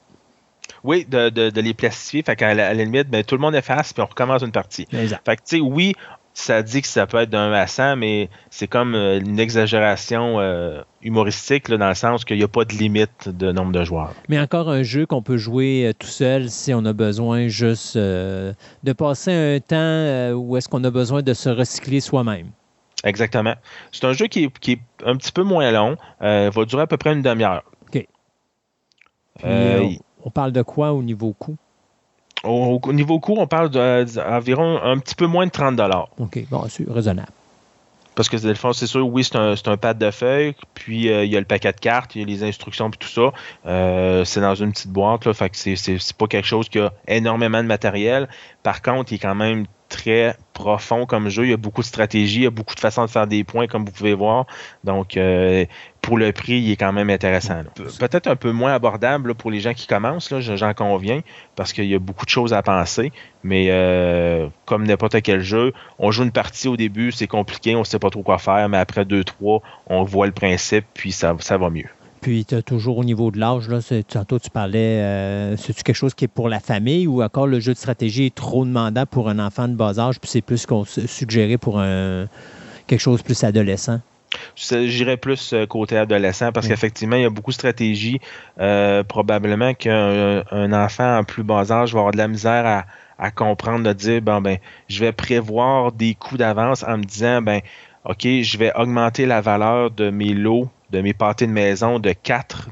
Oui, 0.83 1.07
de, 1.09 1.61
les 1.61 1.75
plastifier. 1.75 2.23
Fait 2.23 2.37
qu'à 2.37 2.55
la, 2.55 2.73
limite, 2.75 3.09
ben, 3.09 3.23
tout 3.23 3.35
le 3.35 3.41
monde 3.41 3.55
efface, 3.55 3.93
puis 3.93 4.03
on 4.03 4.07
recommence 4.07 4.43
une 4.43 4.53
partie. 4.53 4.87
Exact. 4.93 5.23
Fait 5.25 5.37
que, 5.37 5.43
tu 5.43 5.57
sais, 5.57 5.61
oui, 5.61 5.95
ça 6.40 6.62
dit 6.62 6.83
que 6.83 6.88
ça 6.88 7.07
peut 7.07 7.18
être 7.18 7.31
d'un 7.31 7.53
à 7.53 7.66
100, 7.66 7.96
mais 7.96 8.29
c'est 8.50 8.66
comme 8.66 8.94
euh, 8.94 9.20
une 9.20 9.38
exagération 9.38 10.40
euh, 10.40 10.83
humoristique 11.03 11.70
dans 11.70 11.88
le 11.88 11.94
sens 11.94 12.24
qu'il 12.24 12.38
n'y 12.38 12.42
a 12.42 12.48
pas 12.48 12.64
de 12.64 12.72
limite 12.72 13.29
de 13.29 13.53
nombre 13.53 13.72
de 13.72 13.85
joueurs. 13.85 14.14
Mais 14.29 14.40
encore 14.40 14.68
un 14.68 14.83
jeu 14.83 15.07
qu'on 15.07 15.22
peut 15.22 15.37
jouer 15.37 15.87
euh, 15.87 15.92
tout 15.92 16.07
seul 16.07 16.50
si 16.50 16.74
on 16.74 16.85
a 16.85 16.92
besoin 16.92 17.48
juste 17.48 17.96
de 17.96 18.55
passer 18.96 19.33
un 19.33 19.61
temps 19.61 20.37
où 20.37 20.57
est-ce 20.57 20.68
qu'on 20.68 20.85
a 20.85 20.90
besoin 20.90 21.22
de 21.22 21.35
se 21.35 21.48
recycler 21.48 22.00
soi-même. 22.00 22.50
Exactement. 23.05 23.55
C'est 23.92 24.05
un 24.05 24.12
jeu 24.12 24.26
qui 24.26 24.44
est, 24.44 24.81
un 25.05 25.16
petit 25.16 25.33
peu 25.33 25.42
moins 25.42 25.70
long. 25.70 25.96
Va 26.20 26.64
durer 26.64 26.83
à 26.83 26.87
peu 26.87 26.96
près 26.96 27.12
une 27.12 27.22
demi-heure. 27.22 27.62
OK. 27.87 28.07
on 29.44 30.31
parle 30.31 30.53
de 30.53 30.62
quoi 30.62 30.92
au 30.92 31.03
niveau 31.03 31.33
coût? 31.33 31.57
Au, 32.44 32.81
niveau 32.92 33.20
coût, 33.20 33.35
on 33.38 33.46
parle 33.46 33.70
d'environ 33.70 34.81
un 34.83 34.98
petit 34.98 35.14
peu 35.14 35.26
moins 35.26 35.46
de 35.46 35.50
30 35.50 35.81
OK, 36.18 36.44
bon, 36.50 36.64
c'est 36.68 36.88
raisonnable. 36.88 37.33
Parce 38.14 38.29
que 38.29 38.37
le 38.37 38.55
fond, 38.55 38.72
c'est 38.72 38.87
sûr, 38.87 39.07
oui, 39.07 39.24
c'est 39.24 39.37
un, 39.37 39.55
un, 39.64 39.76
pad 39.76 39.96
de 39.96 40.11
feuilles, 40.11 40.55
puis 40.74 41.11
euh, 41.11 41.24
il 41.24 41.31
y 41.31 41.37
a 41.37 41.40
le 41.40 41.46
paquet 41.46 41.72
de 41.72 41.79
cartes, 41.79 42.14
il 42.16 42.20
y 42.20 42.24
a 42.24 42.26
les 42.26 42.42
instructions, 42.42 42.90
puis 42.90 42.98
tout 42.98 43.09
ça. 43.09 43.33
Euh, 43.66 44.24
c'est 44.24 44.40
dans 44.40 44.55
une 44.55 44.72
petite 44.72 44.90
boîte, 44.90 45.26
là, 45.26 45.33
fait 45.33 45.48
que 45.48 45.57
c'est 45.57 46.12
pas 46.14 46.26
quelque 46.26 46.46
chose 46.46 46.68
qui 46.68 46.81
a 46.81 46.92
énormément 47.07 47.62
de 47.62 47.68
matériel. 47.68 48.29
Par 48.62 48.83
contre, 48.83 49.12
il 49.12 49.16
est 49.16 49.20
quand 49.20 49.35
même 49.35 49.66
très 49.90 50.37
profond 50.55 51.05
comme 51.05 51.29
jeu. 51.29 51.44
Il 51.44 51.50
y 51.50 51.53
a 51.53 51.59
beaucoup 51.59 51.83
de 51.83 51.87
stratégies, 51.87 52.40
il 52.40 52.44
y 52.44 52.46
a 52.46 52.50
beaucoup 52.50 52.74
de 52.74 52.81
façons 52.81 53.05
de 53.05 53.11
faire 53.11 53.26
des 53.26 53.44
points, 53.44 53.66
comme 53.66 53.85
vous 53.85 53.92
pouvez 53.92 54.14
voir. 54.14 54.46
Donc, 54.85 55.18
euh, 55.18 55.66
pour 56.00 56.16
le 56.16 56.33
prix, 56.33 56.59
il 56.61 56.70
est 56.70 56.76
quand 56.76 56.92
même 56.92 57.11
intéressant. 57.11 57.62
Peut-être 57.98 58.26
un 58.26 58.37
peu 58.37 58.53
moins 58.53 58.72
abordable 58.72 59.35
pour 59.35 59.50
les 59.50 59.61
gens 59.61 59.74
qui 59.74 59.87
commencent, 59.87 60.33
j'en 60.38 60.72
conviens, 60.72 61.20
parce 61.57 61.74
qu'il 61.74 61.85
y 61.85 61.94
a 61.94 61.98
beaucoup 61.98 62.24
de 62.24 62.31
choses 62.31 62.55
à 62.55 62.62
penser. 62.62 63.12
Mais 63.42 63.66
euh, 63.68 64.48
comme 64.64 64.87
n'importe 64.87 65.20
quel 65.20 65.40
jeu, 65.40 65.72
on 65.98 66.11
joue 66.11 66.22
une 66.22 66.33
partie 66.33 66.68
au 66.68 66.76
début, 66.76 67.12
c'est 67.12 67.26
compliqué, 67.26 67.74
on 67.74 67.81
ne 67.81 67.85
sait 67.85 67.98
pas 67.98 68.11
trop 68.11 68.22
quoi 68.22 68.38
faire, 68.38 68.68
mais 68.68 68.79
après 68.79 69.05
deux, 69.05 69.24
trois, 69.24 69.61
on 69.87 70.05
voit 70.05 70.26
le 70.26 70.33
principe, 70.33 70.87
puis 70.94 71.12
ça, 71.12 71.37
ça 71.40 71.59
va 71.59 71.68
mieux. 71.68 71.88
Puis, 72.21 72.45
tu 72.45 72.55
as 72.55 72.63
toujours 72.63 72.99
au 72.99 73.05
niveau 73.05 73.31
de 73.31 73.39
l'âge, 73.39 73.69
là, 73.69 73.79
tantôt 74.07 74.39
tu 74.39 74.51
parlais, 74.51 75.01
euh, 75.01 75.57
c'est-tu 75.57 75.83
quelque 75.83 75.97
chose 75.97 76.15
qui 76.15 76.27
est 76.27 76.29
pour 76.29 76.49
la 76.49 76.61
famille 76.61 77.07
ou 77.07 77.23
encore 77.23 77.47
le 77.47 77.61
jeu 77.61 77.73
de 77.73 77.79
stratégie 77.79 78.27
est 78.27 78.35
trop 78.35 78.65
demandant 78.65 79.07
pour 79.07 79.29
un 79.29 79.39
enfant 79.39 79.69
de 79.69 79.75
bas 79.75 79.99
âge, 79.99 80.21
puis 80.21 80.31
c'est 80.31 80.43
plus 80.43 80.67
qu'on 80.67 80.85
suggéré 80.85 81.57
pour 81.57 81.81
un, 81.81 82.27
quelque 82.87 83.01
chose 83.01 83.23
plus 83.23 83.43
adolescent? 83.45 84.01
J'irais 84.55 85.17
plus 85.17 85.53
euh, 85.53 85.67
côté 85.67 85.97
adolescent 85.97 86.53
parce 86.53 86.69
qu'effectivement, 86.69 87.17
il 87.17 87.23
y 87.23 87.25
a 87.25 87.31
beaucoup 87.31 87.51
de 87.51 87.55
stratégies. 87.55 88.21
Euh, 88.61 89.03
probablement 89.03 89.75
qu'un 89.75 90.73
enfant 90.73 91.19
en 91.19 91.25
plus 91.25 91.43
bas 91.43 91.73
âge 91.73 91.93
va 91.93 92.01
avoir 92.01 92.13
de 92.13 92.19
la 92.19 92.29
misère 92.29 92.65
à, 92.67 92.85
à 93.19 93.31
comprendre, 93.31 93.85
de 93.85 93.93
dire, 93.93 94.23
bon, 94.23 94.41
ben, 94.41 94.59
je 94.89 95.01
vais 95.01 95.13
prévoir 95.13 95.93
des 95.93 96.15
coups 96.15 96.39
d'avance 96.39 96.85
en 96.85 96.99
me 96.99 97.05
disant, 97.05 97.43
ben, 97.43 97.61
OK, 98.05 98.23
je 98.23 98.59
vais 98.59 98.73
augmenter 98.75 99.27
la 99.27 99.41
valeur 99.41 99.91
de 99.91 100.11
mes 100.11 100.33
lots, 100.33 100.69
de 100.90 101.00
mes 101.00 101.12
pâtés 101.12 101.46
de 101.46 101.53
maison 101.53 101.98
de 101.98 102.12
4, 102.12 102.68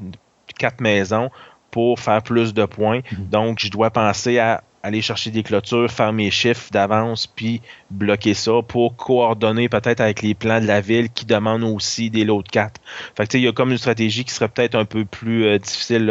quatre 0.57 0.81
maisons 0.81 1.29
pour 1.71 1.99
faire 1.99 2.21
plus 2.21 2.53
de 2.53 2.65
points. 2.65 3.01
Mhm. 3.11 3.27
Donc, 3.29 3.59
je 3.59 3.69
dois 3.69 3.89
penser 3.89 4.39
à 4.39 4.63
aller 4.81 5.01
chercher 5.01 5.29
des 5.29 5.43
clôtures, 5.43 5.91
faire 5.91 6.13
mes 6.13 6.31
chiffres 6.31 6.69
d'avance, 6.71 7.27
puis 7.27 7.61
bloquer 7.89 8.33
ça 8.33 8.61
pour 8.65 8.95
coordonner 8.95 9.67
peut-être 9.67 9.99
avec 9.99 10.21
les 10.21 10.33
plans 10.33 10.61
de 10.61 10.67
la 10.67 10.81
ville 10.81 11.09
qui 11.09 11.25
demandent 11.25 11.63
aussi 11.63 12.09
des 12.09 12.23
lots 12.23 12.41
de 12.41 12.47
4. 12.47 12.79
Fait 13.15 13.27
que, 13.27 13.37
il 13.37 13.43
y 13.43 13.47
a 13.47 13.51
comme 13.51 13.71
une 13.71 13.77
stratégie 13.77 14.23
qui 14.23 14.33
serait 14.33 14.47
peut-être 14.47 14.75
un 14.75 14.85
peu 14.85 15.05
plus 15.05 15.45
euh, 15.45 15.57
difficile 15.57 16.09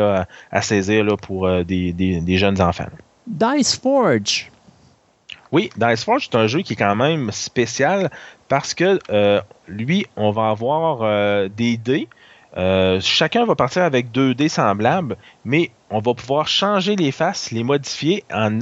à, 0.51 0.63
saisir 0.63 1.05
là, 1.05 1.17
pour 1.17 1.47
euh, 1.47 1.65
des, 1.65 1.93
des, 1.93 2.39
jeunes 2.39 2.61
enfants. 2.61 2.89
Dice 3.27 3.77
Forge. 3.77 4.51
Oui, 5.51 5.71
Dice 5.77 6.05
Forge, 6.05 6.29
c'est 6.31 6.37
un 6.37 6.47
jeu 6.47 6.61
qui 6.61 6.75
est 6.75 6.77
quand 6.77 6.97
même 6.97 7.31
spécial 7.31 8.11
parce 8.49 8.75
que 8.75 8.99
euh, 9.11 9.41
lui, 9.67 10.07
on 10.17 10.31
va 10.31 10.51
avoir 10.51 11.03
euh, 11.03 11.49
des 11.49 11.77
dés. 11.77 12.09
Euh, 12.57 12.99
chacun 13.01 13.45
va 13.45 13.55
partir 13.55 13.83
avec 13.83 14.11
deux 14.11 14.35
dés 14.35 14.49
semblables, 14.49 15.17
mais 15.45 15.71
on 15.91 16.01
va 16.01 16.15
pouvoir 16.15 16.49
changer 16.49 16.97
les 16.97 17.13
faces, 17.13 17.51
les 17.51 17.63
modifier, 17.63 18.25
en 18.33 18.59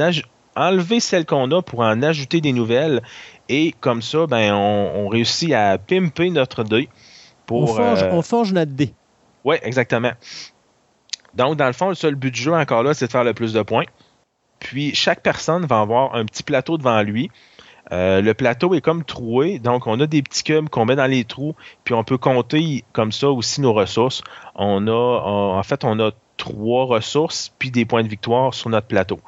enlever 0.57 1.01
celles 1.01 1.27
qu'on 1.27 1.51
a 1.53 1.63
pour 1.63 1.81
en 1.81 2.03
ajouter 2.03 2.41
des 2.41 2.53
nouvelles. 2.53 3.03
Et 3.49 3.75
comme 3.81 4.03
ça, 4.03 4.27
ben, 4.27 4.55
on, 4.55 5.09
réussit 5.09 5.53
à 5.53 5.79
pimper 5.79 6.31
notre 6.31 6.65
dé. 6.65 6.89
Pour, 7.47 7.79
on, 7.79 8.23
forge, 8.23 8.53
notre 8.53 8.73
dé. 8.73 8.93
Oui, 9.45 9.57
exactement. 9.63 10.11
Donc, 11.35 11.57
dans 11.57 11.67
le 11.67 11.73
fond, 11.73 11.91
le 11.91 11.95
seul 11.95 12.17
but 12.17 12.33
du 12.33 12.41
jeu, 12.41 12.53
encore 12.53 12.83
là, 12.83 12.93
c'est 12.93 13.07
de 13.07 13.13
faire 13.13 13.23
le 13.23 13.35
plus 13.35 13.53
de 13.53 13.63
points. 13.63 13.85
Puis, 14.67 14.97
chaque 14.97 15.23
personne 15.23 15.65
va 15.65 15.79
avoir 15.81 16.17
un 16.17 16.25
petit 16.25 16.43
plateau 16.43 16.77
devant 16.77 17.01
lui 17.03 17.31
euh, 17.93 18.21
le 18.21 18.35
plateau 18.35 18.75
est 18.75 18.81
comme 18.81 19.05
troué, 19.05 19.61
donc 19.61 19.87
on 19.87 20.01
a 20.01 20.09
des 20.09 20.21
petits 20.21 20.43
cubes 20.43 20.69
qu'on 20.69 20.87
met 20.87 20.97
dans 20.97 21.07
les 21.07 21.23
trous, 21.23 21.55
puis 21.85 21.95
on 21.95 22.03
peut 22.03 22.19
compter 22.19 22.83
comme 22.93 23.13
ça 23.13 23.31
aussi 23.31 23.61
nos 23.61 23.73
ressources. 23.73 24.23
On 24.57 24.89
a, 24.89 25.21
en 25.23 25.63
fait, 25.63 25.85
on 25.85 26.01
a 26.01 26.11
trois 26.37 26.87
ressources 26.87 27.53
puis 27.61 27.71
des 27.71 27.85
points 27.85 28.03
de 28.03 28.09
victoire 28.09 28.55
sur 28.55 28.71
notre 28.71 28.89
plateau. 28.89 29.21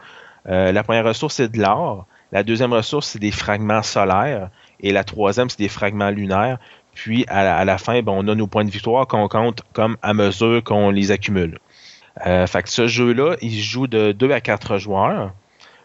Euh, 0.49 0.73
la 0.73 0.83
première 0.83 1.05
ressource 1.05 1.37
c'est 1.37 1.53
de 1.53 1.61
l'or, 1.61 2.07
la 2.33 2.43
deuxième 2.43 2.73
ressource 2.73 3.07
c'est 3.07 3.21
des 3.21 3.31
fragments 3.31 3.85
solaires 3.85 4.51
et 4.81 4.91
la 4.91 5.05
troisième 5.05 5.49
c'est 5.49 5.61
des 5.61 5.69
fragments 5.69 6.11
lunaires. 6.11 6.59
Puis 6.95 7.25
à 7.29 7.65
la, 7.65 7.79
fin, 7.79 8.03
ben, 8.03 8.11
on 8.13 8.27
a 8.27 8.35
nos 8.35 8.49
points 8.49 8.65
de 8.65 8.73
victoire 8.73 9.07
qu'on 9.07 9.29
compte 9.29 9.63
comme 9.73 9.97
à 10.03 10.15
mesure 10.15 10.65
qu'on 10.65 10.91
les 10.91 11.13
accumule. 11.13 11.61
Euh, 12.27 12.47
fait 12.47 12.63
que 12.63 12.69
ce 12.69 12.87
jeu-là, 12.87 13.37
il 13.41 13.53
se 13.53 13.65
joue 13.65 13.87
de 13.87 14.13
2 14.13 14.31
à 14.31 14.41
4 14.41 14.79
joueurs. 14.79 15.33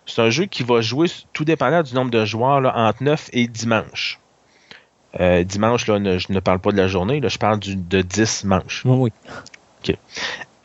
C'est 0.05 0.21
un 0.21 0.29
jeu 0.29 0.45
qui 0.45 0.63
va 0.63 0.81
jouer, 0.81 1.07
tout 1.31 1.45
dépendant 1.45 1.81
du 1.81 1.93
nombre 1.93 2.11
de 2.11 2.25
joueurs, 2.25 2.61
là, 2.61 2.73
entre 2.75 3.03
9 3.03 3.29
et 3.33 3.47
dimanche. 3.47 4.19
Euh, 5.19 5.43
dimanche, 5.43 5.87
là, 5.87 5.99
je 6.17 6.31
ne 6.31 6.39
parle 6.39 6.59
pas 6.59 6.71
de 6.71 6.77
la 6.77 6.87
journée, 6.87 7.19
là, 7.19 7.29
je 7.29 7.37
parle 7.37 7.59
de 7.59 8.01
10 8.01 8.45
manches. 8.45 8.81
Oui, 8.85 9.11
OK. 9.83 9.95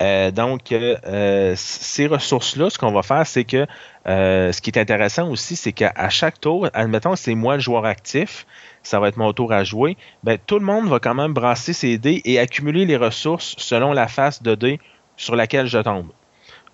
Euh, 0.00 0.30
donc, 0.30 0.72
euh, 0.72 1.54
ces 1.56 2.06
ressources-là, 2.06 2.70
ce 2.70 2.78
qu'on 2.78 2.92
va 2.92 3.02
faire, 3.02 3.26
c'est 3.26 3.44
que 3.44 3.66
ce 4.06 4.60
qui 4.60 4.70
est 4.70 4.78
intéressant 4.78 5.28
aussi, 5.28 5.54
c'est 5.54 5.72
qu'à 5.72 6.08
chaque 6.08 6.40
tour, 6.40 6.68
admettons 6.72 7.14
c'est 7.14 7.34
moi 7.34 7.56
le 7.56 7.60
joueur 7.60 7.84
actif, 7.84 8.46
ça 8.82 9.00
va 9.00 9.08
être 9.08 9.18
mon 9.18 9.34
tour 9.34 9.52
à 9.52 9.64
jouer, 9.64 9.98
ben, 10.24 10.38
tout 10.46 10.58
le 10.58 10.64
monde 10.64 10.88
va 10.88 10.98
quand 10.98 11.14
même 11.14 11.34
brasser 11.34 11.74
ses 11.74 11.98
dés 11.98 12.22
et 12.24 12.38
accumuler 12.38 12.86
les 12.86 12.96
ressources 12.96 13.54
selon 13.58 13.92
la 13.92 14.08
face 14.08 14.42
de 14.42 14.54
dés 14.54 14.80
sur 15.18 15.36
laquelle 15.36 15.66
je 15.66 15.78
tombe. 15.78 16.08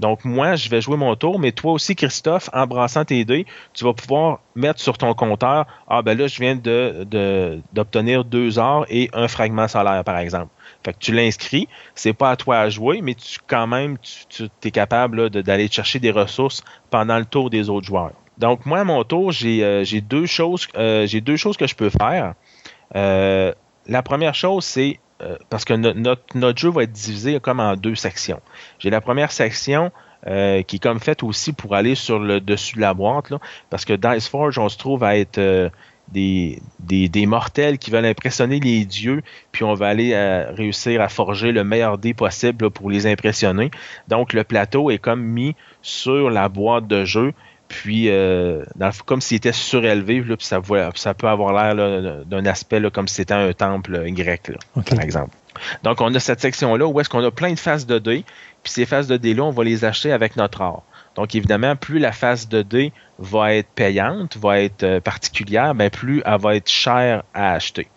Donc, 0.00 0.24
moi, 0.24 0.56
je 0.56 0.68
vais 0.68 0.80
jouer 0.80 0.96
mon 0.96 1.14
tour, 1.14 1.38
mais 1.38 1.52
toi 1.52 1.72
aussi, 1.72 1.94
Christophe, 1.94 2.50
en 2.52 2.66
brassant 2.66 3.04
tes 3.04 3.24
dés, 3.24 3.46
tu 3.72 3.84
vas 3.84 3.92
pouvoir 3.92 4.40
mettre 4.54 4.80
sur 4.80 4.98
ton 4.98 5.14
compteur 5.14 5.66
Ah, 5.88 6.02
ben 6.02 6.18
là, 6.18 6.26
je 6.26 6.38
viens 6.40 6.56
d'obtenir 6.56 8.24
de, 8.24 8.28
deux 8.28 8.58
heures 8.58 8.86
et 8.88 9.08
un 9.12 9.28
fragment 9.28 9.68
solaire, 9.68 10.02
par 10.04 10.18
exemple. 10.18 10.48
Fait 10.84 10.92
que 10.92 10.98
tu 10.98 11.12
l'inscris, 11.12 11.68
c'est 11.94 12.12
pas 12.12 12.32
à 12.32 12.36
toi 12.36 12.58
à 12.58 12.68
jouer, 12.68 13.00
mais 13.02 13.14
tu 13.14 13.38
quand 13.46 13.66
même, 13.66 13.96
tu, 14.28 14.48
es 14.64 14.70
capable 14.70 15.30
d'aller 15.30 15.68
chercher 15.70 15.98
des 16.00 16.10
ressources 16.10 16.62
pendant 16.90 17.18
le 17.18 17.24
tour 17.24 17.50
des 17.50 17.70
autres 17.70 17.86
joueurs. 17.86 18.12
Donc, 18.36 18.66
moi, 18.66 18.82
mon 18.82 19.04
tour, 19.04 19.30
j'ai 19.30 19.62
euh, 19.62 19.84
deux 20.02 20.26
choses, 20.26 20.66
euh, 20.76 21.06
deux 21.06 21.36
choses 21.36 21.56
que 21.56 21.68
je 21.68 21.74
peux 21.76 21.90
faire. 21.90 22.34
Euh, 22.96 23.52
la 23.86 24.02
première 24.02 24.34
chose, 24.34 24.64
c'est 24.64 24.98
euh, 25.24 25.36
parce 25.48 25.64
que 25.64 25.74
notre, 25.74 26.58
jeu 26.58 26.70
va 26.70 26.82
être 26.82 26.92
divisé 26.92 27.40
comme 27.40 27.60
en 27.60 27.76
deux 27.76 27.94
sections. 27.94 28.40
J'ai 28.78 28.90
la 28.90 29.00
première 29.00 29.32
section 29.32 29.90
euh, 30.26 30.62
qui 30.62 30.76
est 30.76 30.82
comme 30.82 31.00
faite 31.00 31.22
aussi 31.22 31.52
pour 31.52 31.74
aller 31.74 31.94
sur 31.94 32.18
le 32.18 32.40
dessus 32.40 32.76
de 32.76 32.80
la 32.80 32.94
boîte, 32.94 33.32
parce 33.70 33.84
que 33.84 33.94
Dice 33.94 34.28
Forge, 34.28 34.58
on 34.58 34.68
se 34.68 34.76
trouve 34.76 35.02
à 35.02 35.16
être 35.16 35.38
euh, 35.38 35.70
des, 36.08 36.60
des, 36.80 37.26
mortels 37.26 37.78
qui 37.78 37.90
veulent 37.90 38.04
impressionner 38.04 38.60
les 38.60 38.84
dieux, 38.84 39.22
puis 39.52 39.64
on 39.64 39.72
va 39.72 39.88
aller 39.88 40.14
réussir 40.54 41.00
à 41.00 41.08
forger 41.08 41.50
le 41.50 41.64
meilleur 41.64 41.96
dé 41.96 42.12
possible 42.12 42.70
pour 42.70 42.90
les 42.90 43.06
impressionner. 43.06 43.70
Donc 44.08 44.34
le 44.34 44.44
plateau 44.44 44.90
est 44.90 44.98
comme 44.98 45.22
mis 45.22 45.56
sur 45.80 46.28
la 46.28 46.50
boîte 46.50 46.86
de 46.86 47.06
jeu 47.06 47.32
puis 47.74 48.08
euh, 48.08 48.62
comme 49.04 49.20
s'il 49.20 49.36
était 49.38 49.52
surélevé, 49.52 50.22
puis 50.22 50.36
ça, 50.38 50.60
ça, 50.94 51.12
peut 51.12 51.26
avoir 51.26 51.52
l'air 51.52 52.24
d'un 52.24 52.46
aspect 52.46 52.80
comme 52.92 53.08
si 53.08 53.16
c'était 53.16 53.34
un 53.34 53.52
temple 53.52 54.04
grec, 54.12 54.52
par 54.88 55.00
exemple. 55.00 55.36
Donc, 55.82 56.00
on 56.00 56.14
a 56.14 56.20
cette 56.20 56.40
section-là 56.40 56.86
où 56.86 57.00
est-ce 57.00 57.08
qu'on 57.08 57.24
a 57.24 57.32
plein 57.32 57.52
de 57.52 57.58
faces 57.58 57.84
de 57.86 57.98
dés, 57.98 58.24
puis 58.62 58.72
ces 58.72 58.86
faces 58.86 59.08
de 59.08 59.16
dés-là, 59.16 59.42
on 59.42 59.50
va 59.50 59.64
les 59.64 59.84
acheter 59.84 60.12
avec 60.12 60.36
notre 60.36 60.60
or. 60.60 60.84
Donc, 61.16 61.34
évidemment, 61.34 61.74
plus 61.74 61.98
la 61.98 62.12
face 62.12 62.48
de 62.48 62.62
dés 62.62 62.92
va 63.18 63.54
être 63.54 63.68
payante, 63.74 64.36
va 64.36 64.60
être 64.60 64.84
euh, 64.84 65.00
particulière, 65.00 65.74
ben, 65.74 65.90
plus 65.90 66.22
elle 66.24 66.40
va 66.40 66.54
être 66.54 66.70
chère 66.70 67.24
à 67.34 67.54
acheter. 67.54 67.88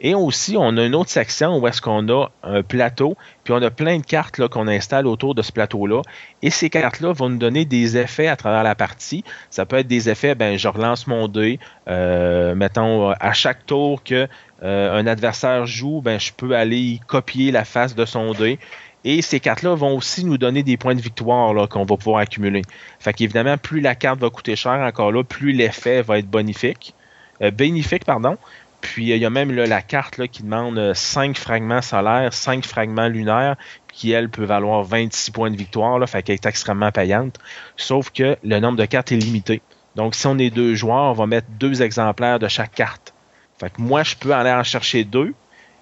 Et 0.00 0.14
aussi, 0.14 0.56
on 0.56 0.76
a 0.76 0.84
une 0.84 0.94
autre 0.94 1.10
section 1.10 1.58
où 1.58 1.66
est-ce 1.66 1.82
qu'on 1.82 2.08
a 2.08 2.30
un 2.44 2.62
plateau, 2.62 3.16
puis 3.42 3.52
on 3.52 3.60
a 3.62 3.70
plein 3.70 3.98
de 3.98 4.06
cartes 4.06 4.46
qu'on 4.48 4.68
installe 4.68 5.06
autour 5.06 5.34
de 5.34 5.42
ce 5.42 5.50
plateau-là. 5.50 6.02
Et 6.42 6.50
ces 6.50 6.70
cartes-là 6.70 7.12
vont 7.12 7.28
nous 7.28 7.38
donner 7.38 7.64
des 7.64 7.96
effets 7.96 8.28
à 8.28 8.36
travers 8.36 8.62
la 8.62 8.76
partie. 8.76 9.24
Ça 9.50 9.66
peut 9.66 9.76
être 9.76 9.88
des 9.88 10.08
effets, 10.08 10.36
ben 10.36 10.56
je 10.56 10.68
relance 10.68 11.08
mon 11.08 11.26
dé, 11.26 11.58
euh, 11.88 12.54
mettons 12.54 13.10
à 13.10 13.32
chaque 13.32 13.66
tour 13.66 14.04
que 14.04 14.28
euh, 14.62 14.98
un 14.98 15.06
adversaire 15.06 15.66
joue, 15.66 16.00
ben 16.00 16.20
je 16.20 16.32
peux 16.32 16.54
aller 16.54 17.00
copier 17.08 17.50
la 17.50 17.64
face 17.64 17.96
de 17.96 18.04
son 18.04 18.32
dé. 18.32 18.58
Et 19.04 19.22
ces 19.22 19.40
cartes-là 19.40 19.74
vont 19.74 19.96
aussi 19.96 20.24
nous 20.24 20.38
donner 20.38 20.62
des 20.62 20.76
points 20.76 20.94
de 20.94 21.00
victoire 21.00 21.68
qu'on 21.68 21.84
va 21.84 21.96
pouvoir 21.96 22.18
accumuler. 22.18 22.62
Fait 22.98 23.12
qu'évidemment, 23.12 23.56
plus 23.56 23.80
la 23.80 23.94
carte 23.94 24.20
va 24.20 24.30
coûter 24.30 24.56
cher 24.56 24.72
encore 24.72 25.12
là, 25.12 25.24
plus 25.24 25.52
l'effet 25.52 26.02
va 26.02 26.18
être 26.18 26.28
bonifique. 26.28 26.94
Euh, 27.40 27.50
bénéfique, 27.50 28.04
pardon. 28.04 28.36
Puis 28.80 29.10
il 29.10 29.16
y 29.16 29.24
a 29.24 29.30
même 29.30 29.50
la 29.50 29.82
carte 29.82 30.26
qui 30.28 30.42
demande 30.42 30.94
5 30.94 31.30
euh, 31.30 31.40
fragments 31.40 31.82
solaires, 31.82 32.32
5 32.32 32.64
fragments 32.64 33.08
lunaires, 33.08 33.56
qui 33.92 34.12
elle 34.12 34.28
peut 34.28 34.44
valoir 34.44 34.84
26 34.84 35.32
points 35.32 35.50
de 35.50 35.56
victoire, 35.56 35.98
là, 35.98 36.06
fait 36.06 36.22
qu'elle 36.22 36.34
est 36.34 36.46
extrêmement 36.46 36.92
payante. 36.92 37.38
Sauf 37.76 38.10
que 38.10 38.36
le 38.44 38.60
nombre 38.60 38.76
de 38.76 38.84
cartes 38.84 39.10
est 39.10 39.16
limité. 39.16 39.62
Donc 39.96 40.14
si 40.14 40.26
on 40.28 40.38
est 40.38 40.50
deux 40.50 40.74
joueurs, 40.74 41.10
on 41.10 41.12
va 41.12 41.26
mettre 41.26 41.48
deux 41.58 41.82
exemplaires 41.82 42.38
de 42.38 42.46
chaque 42.46 42.72
carte. 42.72 43.14
Fait 43.58 43.70
que 43.70 43.80
moi, 43.80 44.04
je 44.04 44.14
peux 44.14 44.32
aller 44.32 44.52
en 44.52 44.62
chercher 44.62 45.02
deux. 45.02 45.34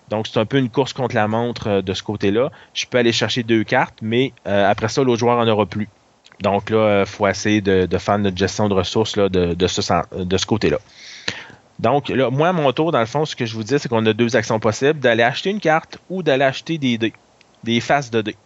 Donc 0.08 0.26
c'est 0.26 0.38
un 0.38 0.46
peu 0.46 0.56
une 0.56 0.70
course 0.70 0.94
contre 0.94 1.14
la 1.14 1.28
montre 1.28 1.68
euh, 1.68 1.82
de 1.82 1.92
ce 1.92 2.02
côté-là. 2.02 2.50
Je 2.72 2.86
peux 2.86 2.96
aller 2.96 3.12
chercher 3.12 3.42
deux 3.42 3.64
cartes, 3.64 3.98
mais 4.00 4.32
euh, 4.46 4.70
après 4.70 4.88
ça, 4.88 5.02
l'autre 5.02 5.20
joueur 5.20 5.36
en 5.36 5.46
aura 5.46 5.66
plus. 5.66 5.88
Donc 6.40 6.70
là, 6.70 7.00
il 7.00 7.06
faut 7.06 7.26
essayer 7.26 7.60
de, 7.60 7.98
faire 7.98 8.18
notre 8.18 8.36
gestion 8.36 8.68
de 8.68 8.74
ressources 8.74 9.16
de 9.16 9.66
ce 9.66 10.46
côté-là. 10.46 10.78
Donc, 11.78 12.08
là, 12.08 12.30
moi, 12.30 12.52
mon 12.52 12.72
tour, 12.72 12.92
dans 12.92 13.00
le 13.00 13.06
fond, 13.06 13.24
ce 13.24 13.36
que 13.36 13.44
je 13.44 13.54
vous 13.54 13.62
dis, 13.62 13.78
c'est 13.78 13.88
qu'on 13.88 14.04
a 14.06 14.12
deux 14.12 14.36
actions 14.36 14.58
possibles, 14.58 14.98
d'aller 14.98 15.22
acheter 15.22 15.50
une 15.50 15.60
carte 15.60 15.98
ou 16.08 16.22
d'aller 16.22 16.44
acheter 16.44 16.78
des 16.78 16.96
dés, 16.98 17.12
des 17.64 17.80
faces 17.80 18.10
de 18.10 18.22
dés. 18.22 18.36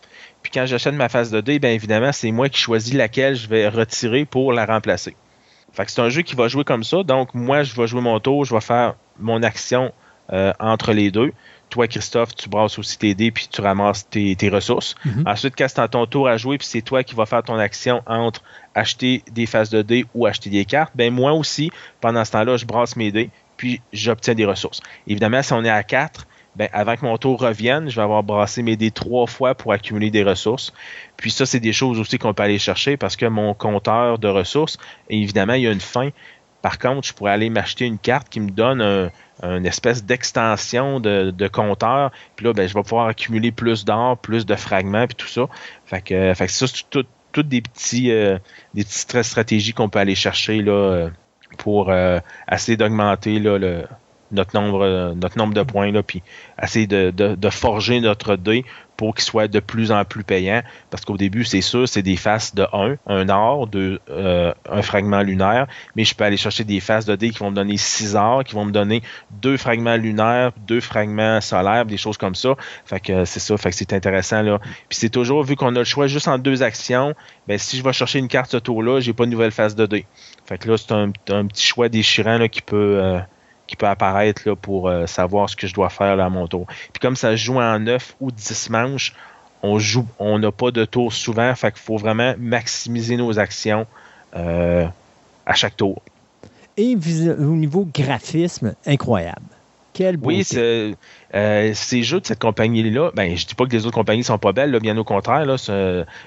Puis 0.42 0.50
quand 0.52 0.66
j'achète 0.66 0.94
ma 0.94 1.08
face 1.08 1.30
de 1.30 1.40
dés, 1.40 1.58
bien 1.58 1.70
évidemment, 1.70 2.12
c'est 2.12 2.30
moi 2.30 2.48
qui 2.48 2.58
choisis 2.58 2.94
laquelle 2.94 3.36
je 3.36 3.46
vais 3.46 3.68
retirer 3.68 4.24
pour 4.24 4.52
la 4.52 4.66
remplacer. 4.66 5.14
Fait 5.72 5.84
que 5.84 5.90
c'est 5.92 6.00
un 6.00 6.08
jeu 6.08 6.22
qui 6.22 6.34
va 6.34 6.48
jouer 6.48 6.64
comme 6.64 6.82
ça. 6.82 7.02
Donc, 7.04 7.34
moi, 7.34 7.62
je 7.62 7.74
vais 7.74 7.86
jouer 7.86 8.00
mon 8.00 8.18
tour, 8.18 8.44
je 8.44 8.54
vais 8.54 8.60
faire 8.60 8.94
mon 9.18 9.42
action 9.42 9.92
euh, 10.32 10.52
entre 10.58 10.92
les 10.92 11.10
deux 11.10 11.32
toi, 11.70 11.86
Christophe, 11.86 12.34
tu 12.34 12.48
brasses 12.48 12.78
aussi 12.78 12.98
tes 12.98 13.14
dés 13.14 13.30
puis 13.30 13.48
tu 13.50 13.60
ramasses 13.60 14.06
tes, 14.10 14.36
ressources. 14.50 14.96
Mhm. 15.04 15.22
Ensuite, 15.26 15.54
quand 15.56 15.66
c'est 15.68 15.88
ton 15.88 16.04
tour 16.06 16.28
à 16.28 16.36
jouer, 16.36 16.58
puis 16.58 16.66
c'est 16.66 16.82
toi 16.82 17.02
qui 17.02 17.14
vas 17.14 17.26
faire 17.26 17.42
ton 17.42 17.56
action 17.56 18.02
entre 18.06 18.42
acheter 18.74 19.22
des 19.32 19.46
phases 19.46 19.70
de 19.70 19.82
dés 19.82 20.06
ou 20.14 20.26
acheter 20.26 20.50
des 20.50 20.64
cartes, 20.64 20.92
ben 20.94 21.12
moi 21.12 21.32
aussi, 21.32 21.70
pendant 22.00 22.24
ce 22.24 22.32
temps-là, 22.32 22.56
je 22.56 22.64
brasse 22.64 22.96
mes 22.96 23.12
dés, 23.12 23.30
puis 23.56 23.80
j'obtiens 23.92 24.34
des 24.34 24.44
ressources. 24.44 24.80
Évidemment, 25.06 25.42
si 25.42 25.52
on 25.52 25.64
est 25.64 25.70
à 25.70 25.82
4, 25.82 26.26
ben, 26.56 26.68
avant 26.72 26.96
que 26.96 27.04
mon 27.04 27.16
tour 27.16 27.40
revienne, 27.40 27.88
je 27.88 27.96
vais 27.96 28.02
avoir 28.02 28.22
brassé 28.22 28.62
mes 28.62 28.76
dés 28.76 28.90
trois 28.90 29.26
fois 29.26 29.54
pour 29.54 29.72
accumuler 29.72 30.10
des 30.10 30.24
ressources. 30.24 30.72
Puis 31.16 31.30
ça, 31.30 31.46
c'est 31.46 31.60
des 31.60 31.72
choses 31.72 32.00
aussi 32.00 32.18
qu'on 32.18 32.34
peut 32.34 32.42
aller 32.42 32.58
chercher 32.58 32.96
parce 32.96 33.16
que 33.16 33.26
mon 33.26 33.54
compteur 33.54 34.18
de 34.18 34.28
ressources, 34.28 34.76
évidemment, 35.08 35.54
il 35.54 35.62
y 35.62 35.68
a 35.68 35.72
une 35.72 35.80
fin. 35.80 36.10
Par 36.60 36.78
contre, 36.78 37.06
je 37.06 37.14
pourrais 37.14 37.32
aller 37.32 37.50
m'acheter 37.50 37.86
une 37.86 37.98
carte 37.98 38.28
qui 38.28 38.40
me 38.40 38.50
donne 38.50 38.82
un, 38.82 39.10
une 39.42 39.64
espèce 39.64 40.04
d'extension 40.04 41.00
de, 41.00 41.48
compteur. 41.48 42.10
Puis 42.36 42.46
là, 42.46 42.52
ben, 42.52 42.68
je 42.68 42.74
vais 42.74 42.82
pouvoir 42.82 43.06
accumuler 43.06 43.52
plus 43.52 43.84
d'or, 43.84 44.18
plus 44.18 44.44
de 44.44 44.54
fragments, 44.56 45.06
puis 45.06 45.16
tout 45.16 45.28
ça. 45.28 45.46
Fait 45.86 46.02
que, 46.02 46.34
fait 46.34 46.46
que 46.46 46.52
ça, 46.52 46.66
tout, 46.90 47.06
toutes 47.32 47.48
des 47.48 47.60
petits 47.60 48.10
euh, 48.10 48.38
des 48.74 48.84
petites 48.84 49.22
stratégies 49.22 49.72
qu'on 49.72 49.88
peut 49.88 49.98
aller 49.98 50.14
chercher 50.14 50.62
là, 50.62 50.72
euh, 50.72 51.10
pour 51.58 51.90
euh, 51.90 52.20
essayer 52.50 52.76
d'augmenter 52.76 53.38
le, 53.38 53.84
notre 54.32 54.54
nombre 54.54 55.14
notre 55.14 55.38
nombre 55.38 55.54
de 55.54 55.62
points 55.62 55.92
là, 55.92 56.02
puis 56.02 56.22
essayer 56.62 56.86
de, 56.86 57.10
de, 57.10 57.50
forger 57.50 58.00
notre 58.00 58.36
dé 58.36 58.64
pour 58.96 59.14
qu'il 59.14 59.24
soit 59.24 59.48
de 59.48 59.60
plus 59.60 59.92
en 59.92 60.04
plus 60.04 60.24
payant. 60.24 60.62
Parce 60.90 61.06
qu'au 61.06 61.16
début, 61.16 61.44
c'est 61.44 61.62
sûr, 61.62 61.88
c'est 61.88 62.02
des 62.02 62.16
faces 62.16 62.54
de 62.54 62.66
1, 62.70 62.96
un 63.06 63.28
or, 63.30 63.66
de, 63.66 63.98
euh, 64.10 64.52
un 64.68 64.82
fragment 64.82 65.22
lunaire, 65.22 65.68
mais 65.96 66.04
je 66.04 66.14
peux 66.14 66.24
aller 66.24 66.36
chercher 66.36 66.64
des 66.64 66.80
faces 66.80 67.06
de 67.06 67.16
dés 67.16 67.30
qui 67.30 67.38
vont 67.38 67.50
me 67.50 67.56
donner 67.56 67.78
6 67.78 68.14
or, 68.14 68.44
qui 68.44 68.54
vont 68.54 68.66
me 68.66 68.72
donner 68.72 69.02
deux 69.30 69.56
fragments 69.56 69.96
lunaires, 69.96 70.52
deux 70.66 70.80
fragments 70.80 71.40
solaires, 71.40 71.86
des 71.86 71.96
choses 71.96 72.18
comme 72.18 72.34
ça. 72.34 72.56
Fait 72.84 73.00
que 73.00 73.24
c'est 73.24 73.40
ça, 73.40 73.56
fait 73.56 73.70
que 73.70 73.76
c'est 73.76 73.94
intéressant 73.94 74.42
là. 74.42 74.58
Puis 74.90 74.98
c'est 74.98 75.08
toujours, 75.08 75.44
vu 75.44 75.56
qu'on 75.56 75.74
a 75.76 75.78
le 75.78 75.84
choix 75.84 76.06
juste 76.06 76.28
en 76.28 76.38
deux 76.38 76.62
actions, 76.62 77.14
ben 77.48 77.56
si 77.56 77.78
je 77.78 77.82
vais 77.82 77.94
chercher 77.94 78.18
une 78.18 78.28
carte 78.28 78.50
ce 78.50 78.58
tour-là, 78.58 79.00
j'ai 79.00 79.14
pas 79.14 79.24
de 79.24 79.30
nouvelle 79.30 79.50
face 79.50 79.74
de 79.74 79.86
dés. 79.86 80.04
Fait 80.44 80.58
que 80.58 80.68
là, 80.68 80.76
c'est 80.76 80.92
un, 80.92 81.10
petit 81.46 81.66
choix 81.66 81.88
déchirant 81.88 82.36
là, 82.36 82.48
qui 82.48 82.60
peut. 82.60 82.98
Euh, 83.00 83.20
qui 83.70 83.76
peut 83.76 83.86
apparaître 83.86 84.42
là, 84.46 84.56
pour 84.56 84.88
euh, 84.88 85.06
savoir 85.06 85.48
ce 85.48 85.54
que 85.54 85.68
je 85.68 85.74
dois 85.74 85.90
faire 85.90 86.18
à 86.18 86.28
mon 86.28 86.48
tour. 86.48 86.66
Puis 86.66 86.98
comme 87.00 87.14
ça 87.14 87.30
se 87.30 87.36
joue 87.36 87.60
en 87.60 87.78
9 87.78 88.16
ou 88.18 88.32
10 88.32 88.68
manches, 88.70 89.14
on 89.62 89.78
joue, 89.78 90.06
on 90.18 90.40
n'a 90.40 90.50
pas 90.50 90.72
de 90.72 90.84
tour 90.84 91.12
souvent, 91.12 91.54
fait 91.54 91.70
qu'il 91.70 91.80
faut 91.80 91.96
vraiment 91.96 92.34
maximiser 92.36 93.16
nos 93.16 93.38
actions 93.38 93.86
euh, 94.34 94.88
à 95.46 95.54
chaque 95.54 95.76
tour. 95.76 96.02
Et 96.76 96.96
au 96.96 97.54
niveau 97.54 97.88
graphisme, 97.94 98.74
incroyable. 98.86 99.46
Quel 99.92 100.16
beau 100.16 100.28
Oui, 100.28 100.44
c'est 100.44 100.94
euh, 101.34 101.70
ces 101.74 102.02
jeux 102.02 102.20
de 102.20 102.26
cette 102.26 102.38
compagnie-là, 102.38 103.10
ben, 103.14 103.36
je 103.36 103.46
dis 103.46 103.54
pas 103.54 103.66
que 103.66 103.72
les 103.72 103.86
autres 103.86 103.94
compagnies 103.94 104.24
sont 104.24 104.38
pas 104.38 104.52
belles, 104.52 104.76
bien 104.80 104.96
au 104.96 105.04
contraire. 105.04 105.44
Là, 105.44 105.56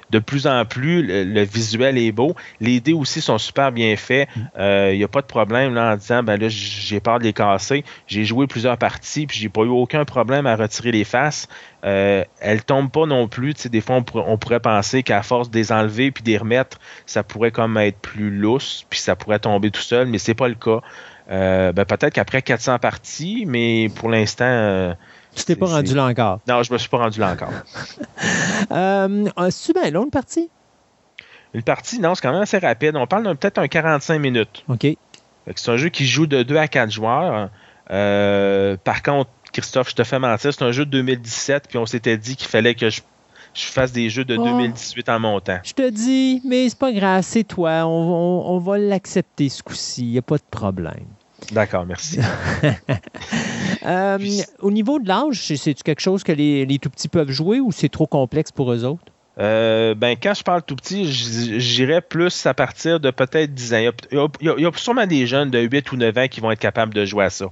de 0.10 0.20
plus 0.20 0.48
en 0.48 0.66
plus, 0.66 1.04
le, 1.04 1.44
visuel 1.44 1.98
est 1.98 2.12
beau. 2.12 2.36
Les 2.60 2.80
dés 2.80 2.94
aussi 2.94 3.22
sont 3.22 3.38
super 3.38 3.72
bien 3.72 3.96
faits. 3.96 4.30
Il 4.36 4.42
mm. 4.42 4.96
n'y 4.96 5.02
euh, 5.04 5.06
a 5.06 5.08
pas 5.08 5.22
de 5.22 5.28
problème 5.28 5.74
là, 5.74 5.94
en 5.94 5.96
disant 5.98 6.24
ben 6.24 6.40
là, 6.40 6.48
j'ai 6.50 7.00
peur 7.00 7.20
de 7.20 7.24
les 7.24 7.34
casser. 7.34 7.84
J'ai 8.08 8.26
joué 8.26 8.48
plusieurs 8.48 8.78
parties, 8.78 9.28
puis 9.28 9.38
j'ai 9.38 9.50
pas 9.50 9.62
eu 9.62 9.70
aucun 9.70 10.06
problème 10.06 10.46
à 10.46 10.56
retirer 10.56 10.92
les 10.92 11.04
faces. 11.04 11.48
Euh, 11.86 12.24
elles 12.40 12.64
tombent 12.64 12.92
pas 12.92 13.06
non 13.06 13.28
plus. 13.28 13.54
des 13.68 13.82
fois, 13.82 14.02
on, 14.14 14.38
pourrait 14.38 14.60
penser 14.62 15.04
qu'à 15.04 15.22
force 15.22 15.52
de 15.52 15.58
les 15.58 15.72
enlever 15.72 16.12
puis 16.12 16.24
de 16.24 16.30
les 16.30 16.38
remettre, 16.38 16.80
ça 17.06 17.24
pourrait 17.24 17.52
comme 17.52 17.78
être 17.78 18.00
plus 18.00 18.32
lousse, 18.32 18.86
puis 18.90 19.00
ça 19.00 19.16
pourrait 19.16 19.40
tomber 19.40 19.70
tout 19.70 19.82
seul, 19.82 20.08
mais 20.08 20.18
c'est 20.18 20.34
pas 20.34 20.48
le 20.48 20.56
cas. 20.56 20.82
Euh, 21.32 21.72
ben, 21.72 21.86
peut-être 21.86 22.14
qu'après 22.14 22.42
400 22.42 22.80
parties, 22.80 23.46
mais 23.48 23.90
pour 23.96 24.10
l'instant. 24.10 24.46
Euh, 24.46 24.94
tu 25.36 25.46
t'es 25.46 25.56
pas 25.56 25.66
rendu 25.66 25.96
là 25.96 26.06
encore. 26.06 26.40
Non, 26.48 26.62
je 26.62 26.72
me 26.72 26.78
suis 26.78 26.90
pas 26.90 26.98
rendu 26.98 27.20
là 27.20 27.32
encore. 27.32 27.50
euh, 28.72 29.30
C'est-tu 29.50 29.74
bien 29.80 29.90
long, 29.90 30.04
une 30.04 30.12
partie? 30.12 30.50
Une 31.54 31.64
partie, 31.64 32.00
non, 32.00 32.14
c'est 32.14 32.22
quand 32.22 32.32
même 32.32 32.42
assez 32.42 32.60
rapide. 32.60 32.96
On 32.96 33.08
parle 33.08 33.36
peut-être 33.36 33.58
un 33.58 33.68
45 33.68 34.20
minutes. 34.20 34.64
OK. 34.68 34.88
C'est 35.56 35.72
un 35.72 35.78
jeu 35.78 35.90
qui 35.90 36.06
joue 36.06 36.28
de 36.28 36.44
2 36.44 36.56
à 36.58 36.68
4 36.68 36.92
joueurs. 36.92 37.50
Euh, 37.92 38.78
par 38.84 39.04
contre, 39.04 39.30
Christophe, 39.52 39.90
je 39.90 39.96
te 39.96 40.04
fais 40.04 40.20
mentir, 40.20 40.54
c'est 40.54 40.64
un 40.64 40.72
jeu 40.72 40.86
de 40.86 40.92
2017, 40.92 41.68
puis 41.68 41.78
on 41.78 41.86
s'était 41.86 42.18
dit 42.18 42.36
qu'il 42.36 42.48
fallait 42.48 42.76
que 42.76 42.90
je, 42.90 43.02
fasse 43.56 43.92
des 43.92 44.10
jeux 44.10 44.26
de 44.26 44.36
2018 44.36 45.10
en 45.10 45.20
montant. 45.20 45.60
Je 45.64 45.74
te 45.74 45.90
dis, 45.90 46.42
mais 46.46 46.70
c'est 46.70 46.78
pas 46.78 46.92
grave, 46.92 47.24
c'est 47.26 47.44
toi. 47.44 47.86
On, 47.86 48.58
va 48.60 48.78
l'accepter 48.78 49.50
ce 49.50 49.62
coup-ci. 49.64 50.04
Il 50.04 50.12
n'y 50.12 50.18
a 50.18 50.22
pas 50.22 50.38
de 50.38 50.44
problème. 50.50 51.06
D'accord, 51.52 51.86
merci. 51.86 52.20
Euh, 53.86 54.18
au 54.62 54.72
niveau 54.72 54.98
de 54.98 55.10
l'âge, 55.10 55.46
c'est-tu 55.46 55.84
quelque 55.84 56.00
chose 56.00 56.24
que 56.24 56.32
les, 56.32 56.66
les 56.66 56.80
tout 56.80 56.90
petits 56.90 57.10
peuvent 57.10 57.32
jouer 57.32 57.60
ou 57.60 57.74
c'est 57.74 57.90
trop 57.90 58.08
complexe 58.08 58.50
pour 58.50 58.72
eux 58.72 58.86
autres? 58.86 59.12
Euh, 59.40 59.96
ben, 59.96 60.16
quand 60.22 60.34
je 60.36 60.44
parle 60.44 60.62
tout 60.62 60.76
petit, 60.76 61.06
j'irais 61.12 62.02
plus 62.02 62.46
à 62.46 62.54
partir 62.54 63.00
de 63.00 63.10
peut-être 63.10 63.54
10 63.54 63.74
ans. 63.74 63.92
Il 64.12 64.28
y, 64.42 64.66
a, 64.66 64.72
sûrement 64.76 65.08
des 65.08 65.26
jeunes 65.26 65.50
de 65.50 65.60
8 65.60 65.92
ou 65.92 65.98
9 65.98 66.18
ans 66.18 66.28
qui 66.30 66.40
vont 66.40 66.52
être 66.52 66.60
capables 66.60 66.94
de 66.94 67.04
jouer 67.06 67.26
à 67.26 67.30
ça. 67.30 67.48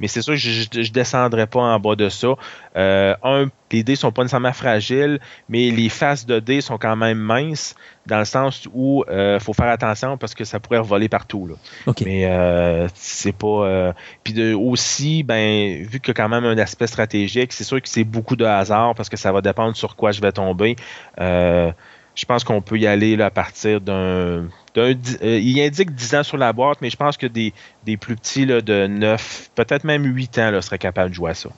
Mais 0.00 0.08
c'est 0.08 0.22
sûr 0.22 0.34
que 0.34 0.38
je 0.38 0.80
ne 0.80 0.88
descendrai 0.88 1.46
pas 1.46 1.60
en 1.60 1.78
bas 1.78 1.94
de 1.94 2.08
ça. 2.08 2.28
Euh, 2.76 3.14
un, 3.22 3.48
les 3.72 3.82
dés 3.82 3.96
sont 3.96 4.12
pas 4.12 4.22
nécessairement 4.22 4.52
fragiles, 4.52 5.20
mais 5.48 5.70
les 5.70 5.88
faces 5.88 6.26
de 6.26 6.38
dés 6.38 6.60
sont 6.60 6.78
quand 6.78 6.96
même 6.96 7.18
minces, 7.18 7.74
dans 8.06 8.18
le 8.18 8.24
sens 8.24 8.68
où 8.72 9.04
il 9.08 9.12
euh, 9.12 9.40
faut 9.40 9.52
faire 9.52 9.68
attention 9.68 10.16
parce 10.16 10.34
que 10.34 10.44
ça 10.44 10.60
pourrait 10.60 10.80
voler 10.80 11.08
partout. 11.08 11.48
Là. 11.48 11.92
Mais 12.04 12.26
euh, 12.26 12.86
c'est 12.94 13.32
pas. 13.32 13.94
Puis 14.22 14.54
aussi, 14.54 15.22
ben, 15.22 15.82
vu 15.82 16.00
qu'il 16.00 16.08
y 16.08 16.10
a 16.12 16.14
quand 16.14 16.28
même 16.28 16.44
un 16.44 16.58
aspect 16.58 16.86
stratégique, 16.86 17.52
c'est 17.52 17.64
sûr 17.64 17.80
que 17.82 17.88
c'est 17.88 18.04
beaucoup 18.04 18.36
de 18.36 18.44
hasard 18.44 18.94
parce 18.94 19.08
que 19.08 19.16
ça 19.16 19.32
va 19.32 19.40
dépendre 19.40 19.76
sur 19.76 19.96
quoi 19.96 20.12
je 20.12 20.20
vais 20.20 20.32
tomber. 20.32 20.76
je 21.18 22.24
pense 22.26 22.44
qu'on 22.44 22.62
peut 22.62 22.78
y 22.78 22.86
aller 22.86 23.20
à 23.20 23.30
partir 23.30 23.80
d'un 23.80 24.48
euh, 24.78 24.94
il 25.22 25.60
indique 25.60 25.94
10 25.94 26.14
ans 26.16 26.22
sur 26.22 26.36
la 26.36 26.52
boîte, 26.52 26.78
mais 26.80 26.90
je 26.90 26.96
pense 26.96 27.16
que 27.16 27.26
des, 27.26 27.52
plus 27.96 28.16
petits 28.16 28.46
de 28.46 28.86
9, 28.86 29.50
peut-être 29.54 29.84
même 29.84 30.04
8 30.04 30.38
ans 30.38 30.50
là, 30.50 30.62
seraient 30.62 30.78
capables 30.78 31.10
de 31.10 31.14
jouer 31.14 31.30
à 31.30 31.34
ça. 31.34 31.48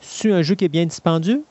C'est 0.00 0.32
un 0.32 0.42
jeu 0.42 0.54
qui 0.54 0.64
est 0.64 0.68
bien 0.68 0.86
dispendieux? 0.86 1.44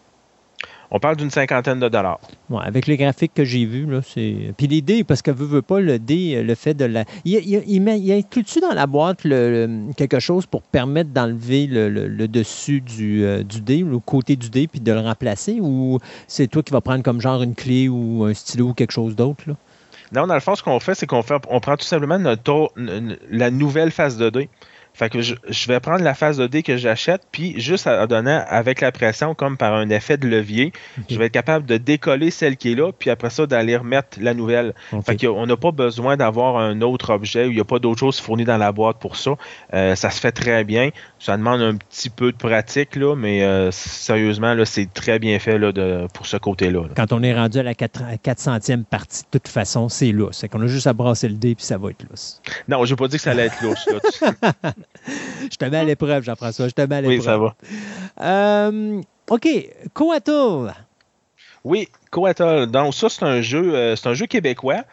On 0.89 0.99
parle 0.99 1.17
d'une 1.17 1.29
cinquantaine 1.29 1.79
de 1.79 1.89
dollars. 1.89 2.19
avec 2.61 2.87
les 2.87 2.95
graphiques 2.95 3.33
que 3.33 3.43
j'ai 3.43 3.65
vus, 3.65 3.85
là, 3.85 4.01
c'est. 4.01 4.53
Puis 4.57 4.67
les 4.67 4.81
dés, 4.81 5.03
parce 5.03 5.21
que 5.21 5.31
veut, 5.31 5.45
veut 5.45 5.61
pas 5.61 5.79
le 5.79 5.99
dé, 5.99 6.41
le 6.41 6.55
fait 6.55 6.73
de 6.73 6.85
la. 6.85 7.03
Il, 7.25 7.35
il, 7.35 7.63
il, 7.67 7.81
met, 7.81 7.99
il 7.99 8.11
inclut-tu 8.13 8.61
dans 8.61 8.73
la 8.73 8.87
boîte 8.87 9.23
quelque 9.97 10.19
chose 10.19 10.45
pour 10.45 10.61
permettre 10.61 11.09
d'enlever 11.09 11.67
le, 11.67 12.27
dessus 12.27 12.81
du, 12.81 13.23
euh, 13.23 13.43
du 13.43 13.61
dé, 13.61 13.79
le 13.79 13.99
côté 13.99 14.35
du 14.35 14.49
dé, 14.49 14.67
puis 14.67 14.79
de 14.79 14.91
le 14.91 14.99
remplacer, 14.99 15.59
ou 15.61 15.99
c'est 16.27 16.47
toi 16.47 16.63
qui 16.63 16.71
vas 16.71 16.81
prendre 16.81 17.03
comme 17.03 17.21
genre 17.21 17.43
une 17.43 17.55
clé 17.55 17.89
ou 17.89 18.23
un 18.23 18.33
stylo 18.33 18.69
ou 18.69 18.73
quelque 18.73 18.91
chose 18.91 19.15
d'autre? 19.15 19.43
Là? 19.47 19.55
Non, 20.13 20.25
dans 20.25 20.35
le 20.35 20.39
fond, 20.39 20.55
ce 20.55 20.63
qu'on 20.63 20.79
fait, 20.79 20.95
c'est 20.95 21.05
qu'on 21.05 21.21
fait, 21.21 21.41
on 21.49 21.59
prend 21.59 21.75
tout 21.75 21.85
simplement 21.85 22.17
notre, 22.17 22.71
la 23.29 23.51
nouvelle 23.51 23.91
phase 23.91 24.17
de 24.17 24.29
dé. 24.29 24.49
Fait 24.97 25.11
que 25.11 25.21
je, 25.21 25.35
vais 25.67 25.79
prendre 25.79 26.03
la 26.03 26.15
phase 26.15 26.37
de 26.37 26.47
dé 26.47 26.63
que 26.63 26.75
j'achète, 26.75 27.21
puis 27.31 27.59
juste 27.59 27.85
à, 27.85 28.07
donner 28.07 28.41
avec 28.47 28.81
la 28.81 28.91
pression, 28.91 29.35
comme 29.35 29.55
par 29.55 29.75
un 29.75 29.91
effet 29.91 30.17
de 30.17 30.27
levier, 30.27 30.73
je 31.07 31.19
vais 31.19 31.27
être 31.27 31.33
capable 31.33 31.67
de 31.67 31.77
décoller 31.77 32.31
celle 32.31 32.57
qui 32.57 32.71
est 32.71 32.75
là, 32.75 32.91
puis 32.91 33.11
après 33.11 33.29
ça, 33.29 33.45
d'aller 33.45 33.77
remettre 33.77 34.17
la 34.19 34.33
nouvelle. 34.33 34.73
Fait 35.05 35.15
qu'on 35.15 35.45
n'a 35.45 35.55
pas 35.55 35.71
besoin 35.71 36.17
d'avoir 36.17 36.57
un 36.57 36.81
autre 36.81 37.11
objet, 37.11 37.45
il 37.45 37.53
n'y 37.53 37.59
a 37.59 37.63
pas 37.63 37.77
d'autre 37.77 37.99
chose 37.99 38.19
fournie 38.19 38.43
dans 38.43 38.57
la 38.57 38.71
boîte 38.71 38.97
pour 38.97 39.17
ça. 39.17 39.35
Euh, 39.75 39.93
ça 39.93 40.09
se 40.09 40.19
fait 40.19 40.31
très 40.31 40.63
bien. 40.63 40.89
Ça 41.19 41.35
demande 41.35 41.61
un 41.61 41.75
petit 41.75 42.09
peu 42.09 42.31
de 42.31 42.37
pratique, 42.37 42.95
là, 42.95 43.15
mais 43.15 43.43
euh, 43.43 43.71
sérieusement, 43.71 44.53
là, 44.53 44.65
c'est 44.65 44.91
très 44.93 45.17
bien 45.17 45.39
fait 45.39 45.57
là, 45.57 45.71
de, 45.71 46.07
pour 46.13 46.27
ce 46.27 46.37
côté-là. 46.37 46.83
Quand 46.95 47.11
on 47.11 47.23
est 47.23 47.33
rendu 47.33 47.57
à 47.57 47.63
la 47.63 47.73
400e 47.73 48.83
partie, 48.83 49.23
de 49.31 49.39
toute 49.39 49.47
façon, 49.47 49.89
c'est 49.89 50.11
lousse. 50.11 50.37
C'est 50.37 50.49
qu'on 50.49 50.61
a 50.61 50.67
juste 50.67 50.87
à 50.87 50.93
brasser 50.93 51.27
le 51.27 51.35
dé, 51.35 51.55
puis 51.55 51.65
ça 51.65 51.77
va 51.77 51.89
être 51.89 52.03
lousse. 52.09 52.41
Non, 52.67 52.85
j'ai 52.85 52.95
pas 52.95 53.07
dit 53.07 53.17
que 53.17 53.23
ça 53.23 53.31
allait 53.31 53.47
être 53.47 53.61
lousse. 53.61 53.87
je 55.51 55.55
te 55.57 55.65
mets 55.65 55.77
à 55.77 55.83
l'épreuve, 55.83 56.23
Jean-François. 56.23 56.67
Je 56.67 56.73
te 56.73 56.81
mets 56.81 56.97
à 56.97 57.01
l'épreuve. 57.01 57.19
Oui, 57.19 57.25
ça 57.25 57.37
va. 57.37 57.55
Euh, 58.21 59.01
OK. 59.29 59.47
Coatl. 59.93 60.73
Oui, 61.63 61.89
Coatl. 62.11 62.67
Donc, 62.67 62.93
ça, 62.93 63.09
c'est 63.09 63.23
un 63.23 63.41
jeu, 63.41 63.75
euh, 63.75 63.95
c'est 63.95 64.07
un 64.07 64.13
jeu 64.13 64.27
québécois. 64.27 64.83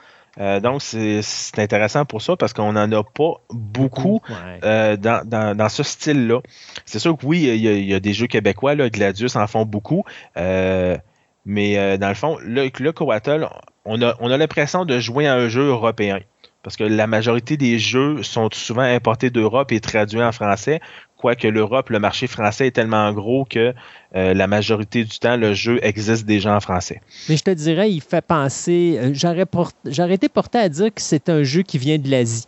Euh, 0.40 0.60
donc, 0.60 0.82
c'est 0.82 1.58
intéressant 1.58 2.04
pour 2.04 2.22
ça 2.22 2.36
parce 2.36 2.52
qu'on 2.52 2.72
n'en 2.72 2.90
a 2.90 3.04
pas 3.04 3.40
beaucoup 3.50 4.20
dans, 4.62 5.68
ce 5.68 5.82
style-là. 5.82 6.40
C'est 6.84 6.98
sûr 6.98 7.16
que 7.16 7.24
oui, 7.26 7.42
il 7.44 7.86
y, 7.86 7.94
a, 7.94 8.00
des 8.00 8.12
jeux 8.12 8.26
québécois, 8.26 8.74
là, 8.74 8.90
Gladius 8.90 9.36
en 9.36 9.46
font 9.46 9.64
beaucoup, 9.64 10.04
mais 10.36 11.98
dans 11.98 12.08
le 12.08 12.14
fond, 12.14 12.38
le, 12.42 12.70
le 12.78 12.92
Coatl, 12.92 13.48
on 13.84 14.02
a, 14.02 14.14
on 14.20 14.30
a 14.30 14.36
l'impression 14.36 14.84
de 14.84 14.98
jouer 14.98 15.26
à 15.26 15.34
un 15.34 15.48
jeu 15.48 15.68
européen 15.68 16.20
parce 16.64 16.76
que 16.76 16.84
la 16.84 17.06
majorité 17.06 17.56
des 17.58 17.78
jeux 17.78 18.22
sont 18.22 18.48
souvent 18.50 18.82
importés 18.82 19.28
d'Europe 19.28 19.70
et 19.70 19.80
traduits 19.80 20.22
en 20.22 20.32
français, 20.32 20.80
quoique 21.24 21.48
l'Europe, 21.48 21.88
le 21.88 21.98
marché 21.98 22.26
français 22.26 22.66
est 22.66 22.72
tellement 22.72 23.10
gros 23.10 23.46
que 23.46 23.72
euh, 24.14 24.34
la 24.34 24.46
majorité 24.46 25.04
du 25.04 25.18
temps, 25.18 25.38
le 25.38 25.54
jeu 25.54 25.78
existe 25.80 26.26
déjà 26.26 26.54
en 26.54 26.60
français. 26.60 27.00
Mais 27.30 27.38
je 27.38 27.42
te 27.42 27.50
dirais, 27.50 27.90
il 27.90 28.02
fait 28.02 28.20
penser, 28.20 28.98
euh, 28.98 29.14
j'aurais 29.14 30.14
été 30.14 30.28
porté 30.28 30.58
à 30.58 30.68
dire 30.68 30.92
que 30.92 31.00
c'est 31.00 31.30
un 31.30 31.42
jeu 31.42 31.62
qui 31.62 31.78
vient 31.78 31.96
de 31.96 32.10
l'Asie. 32.10 32.44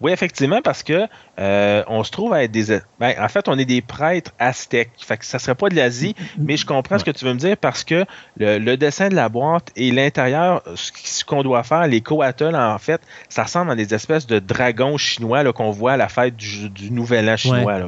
Oui, 0.00 0.12
effectivement, 0.12 0.60
parce 0.62 0.82
que 0.82 1.06
euh, 1.38 1.82
on 1.88 2.04
se 2.04 2.10
trouve 2.10 2.32
à 2.32 2.44
être 2.44 2.50
des. 2.50 2.80
Ben, 2.98 3.14
en 3.18 3.28
fait, 3.28 3.48
on 3.48 3.58
est 3.58 3.64
des 3.64 3.82
prêtres 3.82 4.32
aztèques. 4.38 4.92
Fait 4.98 5.16
que 5.16 5.24
ça 5.24 5.38
serait 5.38 5.54
pas 5.54 5.68
de 5.68 5.76
l'Asie, 5.76 6.14
mais 6.38 6.56
je 6.56 6.66
comprends 6.66 6.98
ce 6.98 7.04
que 7.04 7.10
tu 7.10 7.24
veux 7.24 7.32
me 7.32 7.38
dire 7.38 7.56
parce 7.56 7.84
que 7.84 8.04
le, 8.36 8.76
dessin 8.76 9.08
de 9.08 9.14
la 9.14 9.28
boîte 9.28 9.70
et 9.76 9.90
l'intérieur, 9.90 10.62
ce 10.74 11.24
qu'on 11.24 11.42
doit 11.42 11.62
faire, 11.62 11.86
les 11.86 12.00
coatels, 12.00 12.56
en 12.56 12.78
fait, 12.78 13.00
ça 13.28 13.44
ressemble 13.44 13.70
à 13.70 13.74
des 13.74 13.94
espèces 13.94 14.26
de 14.26 14.38
dragons 14.38 14.96
chinois 14.96 15.50
qu'on 15.52 15.70
voit 15.70 15.92
à 15.92 15.96
la 15.96 16.08
fête 16.08 16.36
du, 16.36 16.90
Nouvel 16.90 17.28
An 17.28 17.36
chinois. 17.36 17.80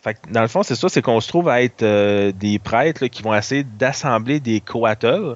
Fait 0.00 0.14
que, 0.14 0.30
dans 0.30 0.42
le 0.42 0.48
fond, 0.48 0.62
c'est 0.62 0.76
ça, 0.76 0.88
c'est 0.88 1.02
qu'on 1.02 1.20
se 1.20 1.28
trouve 1.28 1.48
à 1.48 1.62
être 1.62 1.82
euh, 1.82 2.32
des 2.32 2.58
prêtres 2.58 3.02
là, 3.02 3.08
qui 3.08 3.22
vont 3.22 3.34
essayer 3.34 3.64
d'assembler 3.64 4.38
des 4.38 4.60
coatels. 4.60 5.34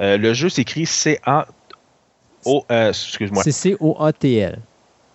Euh, 0.00 0.16
le 0.16 0.34
jeu 0.34 0.48
s'écrit 0.48 0.86
C-A... 0.86 1.46
O, 2.48 2.64
euh, 2.70 2.88
excuse-moi. 2.88 3.42
C'est 3.42 3.52
C-O-A-T-L. 3.52 4.58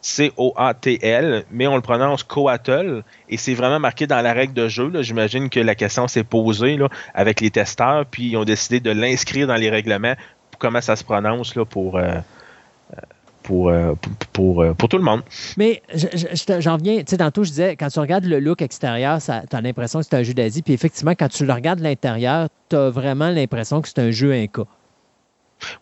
C-O-A-T-L, 0.02 1.46
mais 1.52 1.66
on 1.68 1.76
le 1.76 1.82
prononce 1.82 2.24
Coatl, 2.24 3.04
et 3.30 3.38
c'est 3.38 3.54
vraiment 3.54 3.80
marqué 3.80 4.06
dans 4.08 4.22
la 4.22 4.34
règle 4.34 4.54
de 4.54 4.68
jeu. 4.68 4.92
J'imagine 5.02 5.50
que 5.50 5.60
la 5.60 5.76
question 5.76 6.08
s'est 6.08 6.24
posée 6.26 6.76
là, 6.78 6.90
avec 7.14 7.40
les 7.42 7.50
testeurs, 7.52 8.06
puis 8.06 8.30
ils 8.32 8.38
ont 8.38 8.44
décidé 8.44 8.80
de 8.80 8.92
l'inscrire 8.92 9.48
dans 9.48 9.56
les 9.56 9.70
règlements 9.70 10.14
pour 10.52 10.60
comment 10.60 10.82
ça 10.82 10.96
se 10.96 11.04
prononce 11.06 11.56
là, 11.56 11.64
pour, 11.66 11.98
euh, 11.98 12.02
euh, 12.02 12.98
pour, 13.44 13.70
euh, 13.70 13.94
pour, 14.32 14.64
pour, 14.64 14.76
pour 14.76 14.90
tout 14.90 14.98
le 14.98 15.04
monde? 15.04 15.22
Mais 15.58 15.82
je- 15.94 16.08
je 16.14 16.60
j'en 16.62 16.74
reviens, 16.76 16.98
tu 17.00 17.04
sais, 17.08 17.18
tantôt 17.18 17.44
je 17.46 17.50
disais, 17.50 17.76
quand 17.78 17.88
tu 17.88 18.00
regardes 18.00 18.26
le 18.26 18.40
look 18.40 18.62
extérieur, 18.62 19.20
tu 19.22 19.32
as 19.32 19.62
l'impression 19.62 20.00
que 20.00 20.06
c'est 20.10 20.16
un 20.18 20.24
jeu 20.24 20.34
d'Asie, 20.34 20.62
puis 20.64 20.74
effectivement, 20.74 21.14
quand 21.18 21.30
tu 21.30 21.46
le 21.46 21.54
regardes 21.54 21.80
de 21.80 21.84
l'intérieur, 21.86 22.50
tu 22.70 22.76
as 22.76 22.90
vraiment 22.90 23.30
l'impression 23.30 23.82
que 23.82 23.88
c'est 23.88 24.00
un 24.00 24.12
jeu 24.12 24.34
Inca. 24.34 24.64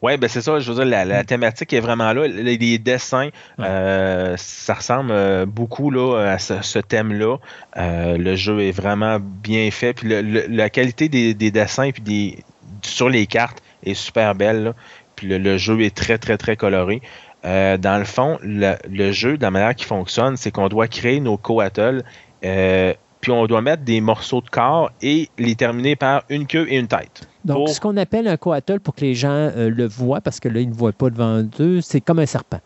Oui, 0.03 0.15
ben 0.17 0.27
c'est 0.27 0.41
ça, 0.41 0.59
je 0.59 0.69
veux 0.71 0.75
dire, 0.75 0.85
la, 0.85 1.05
la 1.05 1.23
thématique 1.23 1.73
est 1.73 1.79
vraiment 1.79 2.13
là. 2.13 2.27
Les, 2.27 2.57
les 2.57 2.77
dessins, 2.77 3.29
euh, 3.59 4.35
ça 4.37 4.75
ressemble 4.75 5.11
euh, 5.11 5.45
beaucoup 5.47 5.89
là, 5.89 6.17
à 6.33 6.37
ce, 6.37 6.61
ce 6.61 6.77
thème-là. 6.79 7.37
Euh, 7.77 8.17
le 8.17 8.35
jeu 8.35 8.61
est 8.61 8.71
vraiment 8.71 9.17
bien 9.19 9.71
fait. 9.71 9.93
Puis 9.93 10.07
le- 10.07 10.21
le- 10.21 10.45
la 10.49 10.69
qualité 10.69 11.09
des, 11.09 11.33
des 11.33 11.49
dessins 11.49 11.89
puis 11.91 12.01
des, 12.03 12.43
sur 12.83 13.09
les 13.09 13.25
cartes 13.25 13.61
est 13.83 13.95
super 13.95 14.35
belle. 14.35 14.63
là. 14.65 14.73
Puis 15.15 15.27
le, 15.27 15.39
le 15.39 15.57
jeu 15.57 15.81
est 15.81 15.95
très, 15.95 16.19
très, 16.19 16.37
très 16.37 16.55
coloré. 16.55 17.01
Euh, 17.43 17.77
dans 17.77 17.97
le 17.97 18.05
fond, 18.05 18.37
le, 18.43 19.11
jeu, 19.11 19.35
de 19.37 19.41
la 19.41 19.49
manière 19.49 19.73
qu'il 19.73 19.87
fonctionne, 19.87 20.37
c'est 20.37 20.51
qu'on 20.51 20.67
doit 20.69 20.87
créer 20.87 21.19
nos 21.19 21.37
coatels, 21.37 22.03
euh, 22.45 22.93
puis 23.19 23.31
on 23.31 23.47
doit 23.47 23.61
mettre 23.63 23.81
des 23.83 23.99
morceaux 23.99 24.41
de 24.41 24.49
corps 24.49 24.91
et 25.01 25.29
les 25.39 25.55
terminer 25.55 25.95
par 25.95 26.23
une 26.29 26.45
queue 26.45 26.67
et 26.69 26.77
une 26.77 26.87
tête. 26.87 27.27
Donc, 27.45 27.69
ce 27.69 27.79
qu'on 27.79 27.97
appelle 27.97 28.27
un 28.27 28.37
coatl, 28.37 28.79
pour 28.79 28.93
que 28.95 29.01
les 29.01 29.15
gens 29.15 29.29
euh, 29.31 29.69
le 29.69 29.87
voient, 29.87 30.21
parce 30.21 30.39
que 30.39 30.47
là, 30.49 30.59
ils 30.59 30.69
ne 30.69 30.73
voient 30.73 30.91
pas 30.93 31.09
devant 31.09 31.43
eux, 31.59 31.81
c'est 31.81 32.01
comme 32.01 32.19
un 32.19 32.25
serpent. 32.25 32.59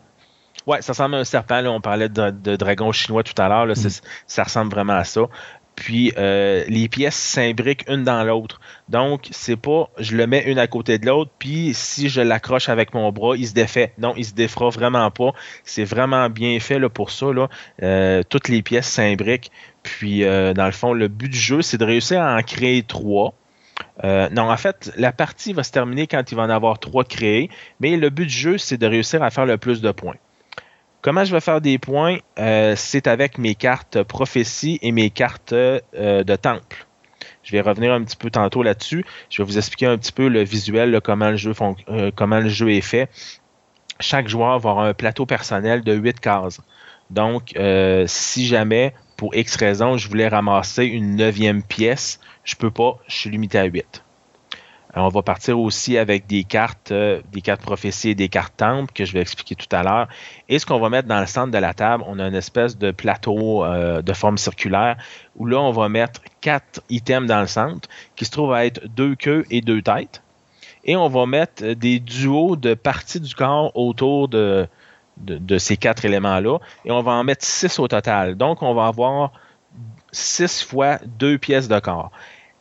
Ouais, 0.66 0.82
ça 0.82 0.92
ressemble 0.92 1.14
à 1.14 1.18
un 1.18 1.24
serpent. 1.24 1.60
Là. 1.60 1.70
On 1.70 1.80
parlait 1.80 2.08
de, 2.08 2.30
de 2.30 2.56
dragon 2.56 2.90
chinois 2.92 3.22
tout 3.22 3.40
à 3.40 3.48
l'heure. 3.48 3.76
C'est- 3.76 4.02
Ça 4.26 4.42
ressemble 4.42 4.70
vraiment 4.72 4.94
à 4.94 5.04
ça. 5.04 5.22
Puis 5.76 6.10
euh, 6.16 6.64
les 6.68 6.88
pièces 6.88 7.14
s'imbriquent 7.16 7.84
une 7.88 8.02
dans 8.02 8.24
l'autre. 8.24 8.60
Donc, 8.88 9.28
c'est 9.30 9.56
pas 9.56 9.90
je 9.98 10.16
le 10.16 10.26
mets 10.26 10.42
une 10.50 10.58
à 10.58 10.66
côté 10.66 10.98
de 10.98 11.04
l'autre, 11.06 11.30
puis 11.38 11.72
si 11.74 12.08
je 12.08 12.22
l'accroche 12.22 12.70
avec 12.70 12.94
mon 12.94 13.12
bras, 13.12 13.36
il 13.36 13.46
se 13.46 13.52
défait. 13.52 13.92
Non, 13.98 14.14
il 14.16 14.24
se 14.24 14.32
défera 14.32 14.70
vraiment 14.70 15.10
pas. 15.10 15.32
C'est 15.64 15.84
vraiment 15.84 16.30
bien 16.30 16.58
fait 16.60 16.78
là, 16.78 16.88
pour 16.88 17.10
ça. 17.10 17.26
Là. 17.32 17.48
Euh, 17.82 18.22
toutes 18.28 18.48
les 18.48 18.62
pièces 18.62 18.88
s'imbriquent. 18.88 19.50
Puis, 19.82 20.22
dans 20.22 20.66
le 20.66 20.72
fond, 20.72 20.92
le 20.94 21.06
but 21.08 21.28
du 21.28 21.38
jeu, 21.38 21.62
c'est 21.62 21.78
de 21.78 21.84
réussir 21.84 22.20
à 22.20 22.36
en 22.36 22.42
créer 22.42 22.82
trois. 22.82 23.34
Euh, 24.04 24.28
non, 24.30 24.50
en 24.50 24.56
fait, 24.56 24.92
la 24.96 25.12
partie 25.12 25.52
va 25.52 25.62
se 25.62 25.72
terminer 25.72 26.06
quand 26.06 26.30
il 26.30 26.34
va 26.34 26.42
en 26.42 26.50
avoir 26.50 26.78
trois 26.78 27.04
créés, 27.04 27.50
mais 27.80 27.96
le 27.96 28.10
but 28.10 28.26
du 28.26 28.32
jeu, 28.32 28.58
c'est 28.58 28.76
de 28.76 28.86
réussir 28.86 29.22
à 29.22 29.30
faire 29.30 29.46
le 29.46 29.56
plus 29.56 29.80
de 29.80 29.90
points. 29.90 30.16
Comment 31.02 31.24
je 31.24 31.32
vais 31.32 31.40
faire 31.40 31.60
des 31.60 31.78
points? 31.78 32.18
Euh, 32.38 32.74
c'est 32.76 33.06
avec 33.06 33.38
mes 33.38 33.54
cartes 33.54 34.02
prophétie 34.02 34.78
et 34.82 34.92
mes 34.92 35.10
cartes 35.10 35.52
euh, 35.52 35.80
de 35.94 36.36
temple. 36.36 36.86
Je 37.42 37.52
vais 37.52 37.60
revenir 37.60 37.92
un 37.92 38.02
petit 38.02 38.16
peu 38.16 38.28
tantôt 38.28 38.62
là-dessus. 38.62 39.04
Je 39.30 39.40
vais 39.40 39.46
vous 39.46 39.56
expliquer 39.56 39.86
un 39.86 39.96
petit 39.98 40.12
peu 40.12 40.28
le 40.28 40.42
visuel, 40.42 41.00
comment, 41.02 41.30
le 41.30 41.36
jeu 41.36 41.52
comment 42.16 42.40
le 42.40 42.48
jeu 42.48 42.72
est 42.72 42.80
fait. 42.80 43.08
Chaque 44.00 44.26
joueur 44.26 44.58
va 44.58 44.70
avoir 44.70 44.80
un 44.80 44.94
plateau 44.94 45.26
personnel 45.26 45.82
de 45.82 45.94
8 45.94 46.18
cases. 46.18 46.60
Donc, 47.10 47.54
si 48.06 48.46
jamais, 48.48 48.94
pour 49.16 49.32
X 49.36 49.54
raison, 49.54 49.96
je 49.96 50.08
voulais 50.08 50.26
ramasser 50.26 50.86
une 50.86 51.14
neuvième 51.14 51.62
pièce, 51.62 52.18
je 52.46 52.54
peux 52.54 52.70
pas, 52.70 52.96
je 53.08 53.14
suis 53.14 53.30
limité 53.30 53.58
à 53.58 53.64
8. 53.64 54.02
Euh, 54.96 55.00
On 55.00 55.08
va 55.08 55.22
partir 55.22 55.58
aussi 55.58 55.98
avec 55.98 56.26
des 56.26 56.44
cartes, 56.44 56.92
euh, 56.92 57.20
des 57.32 57.42
cartes 57.42 57.60
prophétie 57.60 58.10
et 58.10 58.14
des 58.14 58.28
cartes 58.28 58.56
temple 58.56 58.92
que 58.94 59.04
je 59.04 59.12
vais 59.12 59.20
expliquer 59.20 59.56
tout 59.56 59.74
à 59.74 59.82
l'heure. 59.82 60.08
Et 60.48 60.58
ce 60.58 60.64
qu'on 60.64 60.78
va 60.78 60.88
mettre 60.88 61.08
dans 61.08 61.20
le 61.20 61.26
centre 61.26 61.50
de 61.50 61.58
la 61.58 61.74
table, 61.74 62.04
on 62.06 62.18
a 62.18 62.26
une 62.26 62.36
espèce 62.36 62.78
de 62.78 62.92
plateau 62.92 63.64
euh, 63.64 64.00
de 64.00 64.12
forme 64.12 64.38
circulaire 64.38 64.96
où 65.34 65.44
là, 65.44 65.60
on 65.60 65.72
va 65.72 65.88
mettre 65.88 66.20
quatre 66.40 66.80
items 66.88 67.28
dans 67.28 67.40
le 67.40 67.48
centre 67.48 67.88
qui 68.14 68.24
se 68.24 68.30
trouvent 68.30 68.54
à 68.54 68.64
être 68.64 68.86
deux 68.86 69.16
queues 69.16 69.44
et 69.50 69.60
deux 69.60 69.82
têtes. 69.82 70.22
Et 70.84 70.94
on 70.94 71.08
va 71.08 71.26
mettre 71.26 71.64
des 71.72 71.98
duos 71.98 72.54
de 72.54 72.74
parties 72.74 73.20
du 73.20 73.34
corps 73.34 73.72
autour 73.74 74.28
de, 74.28 74.68
de, 75.16 75.36
de 75.36 75.58
ces 75.58 75.76
quatre 75.76 76.04
éléments-là. 76.04 76.58
Et 76.84 76.92
on 76.92 77.02
va 77.02 77.10
en 77.10 77.24
mettre 77.24 77.44
six 77.44 77.80
au 77.80 77.88
total. 77.88 78.36
Donc, 78.36 78.62
on 78.62 78.72
va 78.72 78.86
avoir 78.86 79.32
six 80.12 80.62
fois 80.62 80.98
deux 81.04 81.38
pièces 81.38 81.66
de 81.68 81.78
corps. 81.80 82.12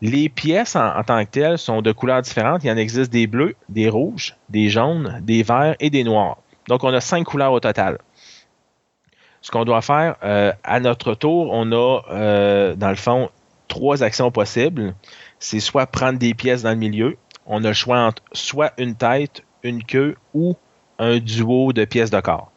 Les 0.01 0.29
pièces 0.29 0.75
en, 0.75 1.03
tant 1.03 1.23
que 1.23 1.29
telles 1.29 1.57
sont 1.57 1.81
de 1.81 1.91
couleurs 1.91 2.21
différentes. 2.21 2.63
Il 2.63 2.67
y 2.67 2.71
en 2.71 2.77
existe 2.77 3.11
des 3.11 3.27
bleus, 3.27 3.55
des 3.69 3.89
rouges, 3.89 4.35
des 4.49 4.69
jaunes, 4.69 5.19
des 5.23 5.43
verts 5.43 5.75
et 5.79 5.89
des 5.89 6.03
noirs. 6.03 6.37
Donc, 6.67 6.83
on 6.83 6.93
a 6.93 7.01
cinq 7.01 7.23
couleurs 7.23 7.53
au 7.53 7.59
total. 7.59 7.99
Ce 9.41 9.51
qu'on 9.51 9.63
doit 9.63 9.81
faire, 9.81 10.15
euh, 10.23 10.51
à 10.63 10.79
notre 10.79 11.13
tour, 11.13 11.49
on 11.51 11.71
a, 11.71 12.01
euh, 12.11 12.75
dans 12.75 12.89
le 12.89 12.95
fond, 12.95 13.29
trois 13.67 14.03
actions 14.03 14.31
possibles. 14.31 14.95
C'est 15.39 15.59
soit 15.59 15.85
prendre 15.85 16.17
des 16.17 16.33
pièces 16.33 16.63
dans 16.63 16.71
le 16.71 16.75
milieu. 16.75 17.17
On 17.45 17.63
a 17.63 17.67
le 17.67 17.73
choix 17.73 17.99
entre 17.99 18.23
soit 18.33 18.73
une 18.77 18.95
tête, 18.95 19.43
une 19.63 19.83
queue 19.83 20.15
ou 20.33 20.55
un 20.97 21.19
duo 21.19 21.73
de 21.73 21.85
pièces 21.85 22.09
de 22.09 22.19
corps. 22.19 22.51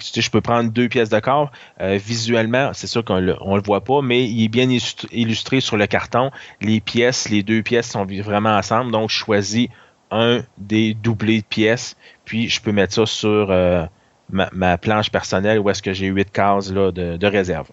Je 0.00 0.30
peux 0.30 0.40
prendre 0.40 0.70
deux 0.70 0.88
pièces 0.88 1.08
de 1.08 1.20
corps. 1.20 1.50
Euh, 1.80 1.98
visuellement, 2.02 2.70
c'est 2.74 2.86
sûr 2.86 3.04
qu'on 3.04 3.18
le, 3.18 3.34
le 3.34 3.62
voit 3.62 3.82
pas, 3.82 4.02
mais 4.02 4.24
il 4.24 4.44
est 4.44 4.48
bien 4.48 4.66
illustr- 4.66 5.06
illustré 5.12 5.60
sur 5.60 5.76
le 5.76 5.86
carton. 5.86 6.30
Les 6.60 6.80
pièces, 6.80 7.28
les 7.28 7.42
deux 7.42 7.62
pièces 7.62 7.90
sont 7.90 8.04
vraiment 8.04 8.56
ensemble. 8.56 8.92
Donc, 8.92 9.10
je 9.10 9.16
choisis 9.16 9.68
un 10.10 10.42
des 10.58 10.94
doublés 10.94 11.40
de 11.40 11.46
pièces, 11.46 11.96
puis 12.24 12.48
je 12.48 12.60
peux 12.60 12.72
mettre 12.72 12.92
ça 12.92 13.06
sur 13.06 13.50
euh, 13.50 13.84
ma, 14.30 14.76
planche 14.78 15.10
personnelle 15.10 15.58
où 15.58 15.70
est-ce 15.70 15.82
que 15.82 15.92
j'ai 15.92 16.08
huit 16.08 16.30
cases 16.30 16.70
là, 16.70 16.92
de, 16.92 17.26
réserve. 17.26 17.70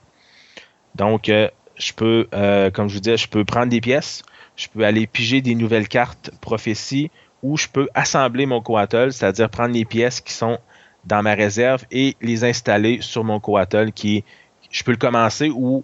Donc, 0.96 1.30
euh, 1.30 1.50
je 1.78 1.94
peux, 1.94 2.28
comme 2.74 2.88
je 2.90 2.96
vous 2.96 3.02
disais, 3.02 3.18
je 3.18 3.28
peux 3.28 3.44
prendre 3.44 3.68
des 3.68 3.82
pièces, 3.82 4.24
je 4.56 4.68
peux 4.68 4.84
aller 4.86 5.08
piger 5.08 5.42
des 5.42 5.56
nouvelles 5.56 5.88
cartes 5.88 6.32
prophétie, 6.42 7.12
ou 7.42 7.58
je 7.58 7.68
peux 7.68 7.88
assembler 7.94 8.46
mon 8.46 8.62
coatl, 8.62 9.12
c'est-à-dire 9.12 9.50
prendre 9.50 9.74
les 9.74 9.86
pièces 9.86 10.22
qui 10.22 10.34
sont 10.34 10.60
dans 11.06 11.22
ma 11.24 11.34
réserve 11.34 11.86
et 11.92 12.16
les 12.22 12.44
installer 12.44 13.00
sur 13.02 13.24
mon 13.24 13.40
coatl 13.40 13.92
qui 13.92 14.24
je 14.70 14.84
peux 14.84 14.92
le 14.92 14.98
commencer 14.98 15.50
ou 15.50 15.84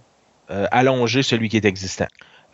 euh, 0.51 0.67
allonger 0.71 1.23
celui 1.23 1.49
qui 1.49 1.57
est 1.57 1.65
existant. 1.65 2.07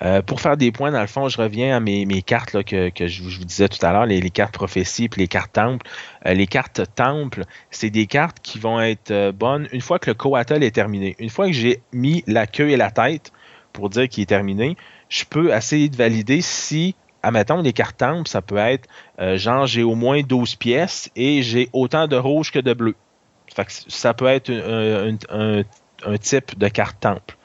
Euh, 0.03 0.22
pour 0.24 0.41
faire 0.41 0.57
des 0.57 0.72
points, 0.72 0.91
dans 0.91 1.01
le 1.01 1.07
fond, 1.07 1.30
je 1.30 1.38
reviens 1.38 1.76
à 1.76 1.80
mes, 1.80 2.05
mes 2.05 2.24
cartes 2.24 2.53
là, 2.53 2.64
que, 2.64 2.89
que 2.89 3.05
je, 3.05 3.28
je 3.30 3.38
vous 3.38 3.45
disais 3.45 3.70
tout 3.70 3.86
à 3.86 3.91
l'heure, 3.91 4.07
les, 4.07 4.20
les 4.20 4.30
cartes 4.32 4.53
prophétie 4.53 5.09
puis 5.09 5.22
les 5.22 5.28
cartes 5.28 5.53
temple. 5.53 5.86
Euh, 6.26 6.34
les 6.34 6.47
cartes 6.47 6.82
temple, 6.95 7.43
c'est 7.70 7.91
des 7.91 8.07
cartes 8.07 8.39
qui 8.41 8.57
vont 8.57 8.82
être 8.82 9.32
bonnes 9.32 9.68
une 9.72 9.82
fois 9.82 9.99
que 9.99 10.09
le 10.09 10.16
coatl 10.16 10.64
est 10.64 10.72
terminé. 10.72 11.16
Une 11.20 11.30
fois 11.30 11.47
que 11.47 11.53
j'ai 11.53 11.82
mis 11.93 12.24
la 12.26 12.47
queue 12.47 12.70
et 12.70 12.78
la 12.78 12.89
tête 12.89 13.32
pour 13.74 13.89
dire 13.89 14.09
qu'il 14.09 14.24
est 14.24 14.28
terminé, 14.28 14.76
je 15.09 15.26
peux 15.26 15.53
essayer 15.53 15.89
de 15.89 15.95
valider 15.95 16.41
si, 16.41 16.95
admettons, 17.24 17.62
les 17.62 17.74
cartes 17.74 17.98
temple, 17.98 18.28
ça 18.28 18.42
peut 18.42 18.58
être 18.58 18.88
euh, 19.20 19.38
genre 19.38 19.66
j'ai 19.66 19.84
au 19.84 19.96
moins 19.96 20.22
12 20.22 20.56
pièces 20.56 21.10
et 21.16 21.42
j'ai 21.42 21.70
autant 21.74 22.08
de 22.08 22.16
rouge 22.16 22.52
que 22.52 22.60
de 22.60 22.74
bleu. 22.74 22.96
Ça 23.88 24.14
peut 24.14 24.28
être 24.28 24.50
un, 25.30 26.18
type 26.18 26.58
de 26.58 26.68
carte 26.70 27.00
temple. 27.02 27.38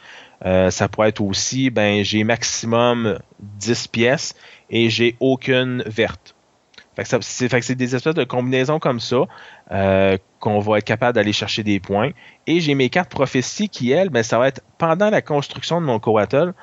Euh, 0.45 0.71
ça 0.71 0.89
pourrait 0.89 1.09
être 1.09 1.21
aussi, 1.21 1.71
ben, 1.71 2.05
j'ai 2.05 2.23
maximum 2.23 3.19
10 3.41 3.89
pièces 3.89 4.35
et 4.71 4.89
j'ai 4.89 5.17
aucune 5.19 5.83
verte. 5.87 6.37
C'est 7.21 7.75
des 7.75 7.95
espèces 7.95 8.15
de 8.15 8.25
combinaisons 8.25 8.79
comme 8.79 9.01
ça 9.01 9.25
euh, 9.71 10.17
qu'on 10.41 10.61
va 10.61 10.79
être 10.79 10.85
capable 10.85 11.15
d'aller 11.15 11.33
chercher 11.33 11.63
des 11.63 11.79
points. 11.79 12.11
Et 12.47 12.61
j'ai 12.61 12.75
mes 12.75 12.89
cartes 12.89 13.11
prophétie 13.11 13.69
qui, 13.69 13.91
elles, 13.91 14.09
ben, 14.09 14.23
ça 14.23 14.39
va 14.39 14.49
être 14.49 14.63
pendant 14.79 15.11
la 15.11 15.21
construction 15.21 15.81
de 15.81 15.87
mon 15.87 15.99
coatl. 15.99 16.55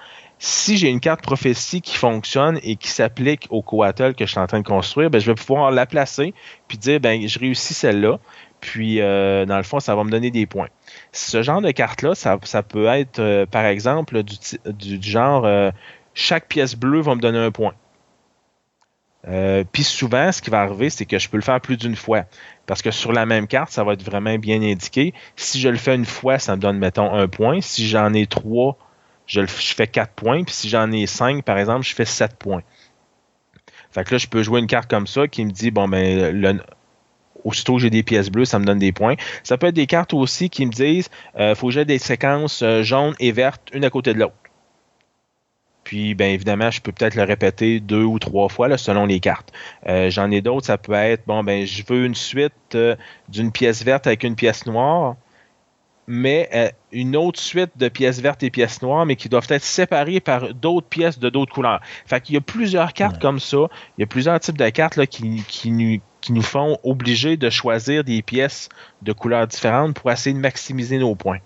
Si 0.45 0.75
j'ai 0.75 0.89
une 0.89 0.99
carte 0.99 1.21
prophétie 1.21 1.79
qui 1.79 1.95
fonctionne 1.95 2.59
et 2.63 2.75
qui 2.75 2.89
s'applique 2.89 3.47
au 3.49 3.61
coatl 3.61 4.13
que 4.13 4.25
je 4.25 4.31
suis 4.31 4.41
en 4.41 4.45
train 4.45 4.59
de 4.59 4.67
construire, 4.67 5.09
ben, 5.09 5.21
je 5.21 5.27
vais 5.27 5.35
pouvoir 5.35 5.71
la 5.71 5.85
placer 5.85 6.33
puis 6.67 6.77
dire 6.77 6.99
ben, 6.99 7.25
je 7.25 7.39
réussis 7.39 7.73
celle-là. 7.73 8.19
Puis, 8.59 8.99
euh, 8.99 9.45
dans 9.45 9.55
le 9.55 9.63
fond, 9.63 9.79
ça 9.79 9.95
va 9.95 10.03
me 10.03 10.11
donner 10.11 10.31
des 10.31 10.45
points. 10.45 10.67
Ce 11.13 11.41
genre 11.43 11.61
de 11.61 11.71
carte-là, 11.71 12.13
ça, 12.13 12.37
peut 12.61 12.87
être, 12.87 13.19
euh, 13.19 13.45
par 13.45 13.63
exemple, 13.65 14.21
du 14.21 15.01
genre 15.01 15.45
euh, 15.45 15.71
chaque 16.13 16.49
pièce 16.49 16.75
bleue 16.75 16.99
va 16.99 17.15
me 17.15 17.21
donner 17.21 17.39
un 17.39 17.51
point. 17.51 17.73
Euh, 19.29 19.63
Puis 19.71 19.83
souvent, 19.83 20.29
ce 20.33 20.41
qui 20.41 20.49
va 20.49 20.59
arriver, 20.59 20.89
c'est 20.89 21.05
que 21.05 21.19
je 21.19 21.29
peux 21.29 21.37
le 21.37 21.43
faire 21.43 21.61
plus 21.61 21.77
d'une 21.77 21.95
fois. 21.95 22.25
Parce 22.65 22.81
que 22.81 22.91
sur 22.91 23.13
la 23.13 23.25
même 23.25 23.47
carte, 23.47 23.71
ça 23.71 23.85
va 23.85 23.93
être 23.93 24.03
vraiment 24.03 24.37
bien 24.37 24.61
indiqué. 24.61 25.13
Si 25.37 25.61
je 25.61 25.69
le 25.69 25.77
fais 25.77 25.95
une 25.95 26.03
fois, 26.03 26.37
ça 26.37 26.57
me 26.57 26.61
donne, 26.61 26.79
mettons, 26.79 27.13
un 27.13 27.29
point. 27.29 27.61
Si 27.61 27.87
j'en 27.87 28.13
ai 28.13 28.27
trois, 28.27 28.77
je, 29.25 29.45
fais 29.45 29.87
quatre 29.87 30.13
points. 30.13 30.43
Puis 30.43 30.53
si 30.53 30.69
j'en 30.69 30.91
ai 30.91 31.05
cinq, 31.05 31.43
par 31.43 31.57
exemple, 31.57 31.85
je 31.85 31.93
fais 31.93 32.05
sept 32.05 32.35
points. 32.35 32.63
Fait 33.91 34.03
que 34.03 34.13
là, 34.13 34.17
je 34.17 34.27
peux 34.27 34.41
jouer 34.41 34.59
une 34.59 34.67
carte 34.67 34.89
comme 34.89 35.07
ça 35.07 35.27
qui 35.27 35.45
me 35.45 35.51
dit, 35.51 35.69
bon, 35.69 35.87
ben, 35.87 36.61
aussitôt 37.43 37.77
j'ai 37.77 37.89
des 37.89 38.03
pièces 38.03 38.29
bleues, 38.29 38.45
ça 38.45 38.59
me 38.59 38.65
donne 38.65 38.79
des 38.79 38.91
points. 38.91 39.15
Ça 39.43 39.57
peut 39.57 39.67
être 39.67 39.75
des 39.75 39.87
cartes 39.87 40.13
aussi 40.13 40.49
qui 40.49 40.65
me 40.65 40.71
disent 40.71 41.09
euh, 41.39 41.55
faut 41.55 41.67
que 41.67 41.73
j'ai 41.73 41.85
des 41.85 41.99
séquences 41.99 42.61
euh, 42.63 42.83
jaunes 42.83 43.15
et 43.19 43.31
vertes, 43.31 43.69
une 43.73 43.85
à 43.85 43.89
côté 43.89 44.13
de 44.13 44.19
l'autre. 44.19 44.35
Puis, 45.83 46.15
bien 46.15 46.29
évidemment, 46.29 46.71
je 46.71 46.81
peux 46.81 46.91
peut-être 46.91 47.15
le 47.15 47.23
répéter 47.23 47.79
deux 47.79 48.03
ou 48.03 48.17
trois 48.17 48.47
fois 48.47 48.67
là, 48.67 48.77
selon 48.77 49.05
les 49.05 49.19
cartes. 49.19 49.51
Euh, 49.87 50.09
j'en 50.09 50.31
ai 50.31 50.41
d'autres, 50.41 50.65
ça 50.65 50.77
peut 50.77 50.93
être 50.93 51.23
bon, 51.27 51.43
ben 51.43 51.65
je 51.65 51.83
veux 51.85 52.05
une 52.05 52.15
suite 52.15 52.53
euh, 52.75 52.95
d'une 53.27 53.51
pièce 53.51 53.83
verte 53.83 54.07
avec 54.07 54.23
une 54.23 54.35
pièce 54.35 54.65
noire, 54.65 55.17
mais 56.07 56.73
une 56.93 57.15
autre 57.15 57.39
suite 57.39 57.71
de 57.77 57.89
pièces 57.89 58.19
vertes 58.21 58.43
et 58.43 58.49
pièces 58.49 58.81
noires, 58.81 59.05
mais 59.05 59.15
qui 59.15 59.29
doivent 59.29 59.47
être 59.49 59.63
séparées 59.63 60.19
par 60.19 60.53
d'autres 60.53 60.87
pièces 60.87 61.19
de 61.19 61.29
d'autres 61.29 61.53
couleurs. 61.53 61.81
Fait 62.05 62.21
qu'il 62.21 62.35
y 62.35 62.37
a 62.37 62.41
plusieurs 62.41 62.93
cartes 62.93 63.15
Ouais. 63.15 63.21
comme 63.21 63.39
ça. 63.39 63.57
Il 63.97 64.01
y 64.01 64.03
a 64.03 64.07
plusieurs 64.07 64.39
types 64.39 64.57
de 64.57 64.69
cartes 64.69 64.95
là, 64.95 65.05
qui, 65.07 65.43
qui, 65.47 65.71
nous, 65.71 65.99
qui 66.21 66.31
nous 66.33 66.41
font 66.41 66.77
obliger 66.83 67.35
de 67.37 67.49
choisir 67.49 68.03
des 68.03 68.21
pièces 68.21 68.69
de 69.01 69.11
couleurs 69.13 69.47
différentes 69.47 69.95
pour 69.95 70.11
essayer 70.11 70.33
de 70.33 70.39
maximiser 70.39 70.97
nos 70.97 71.15
points. 71.15 71.39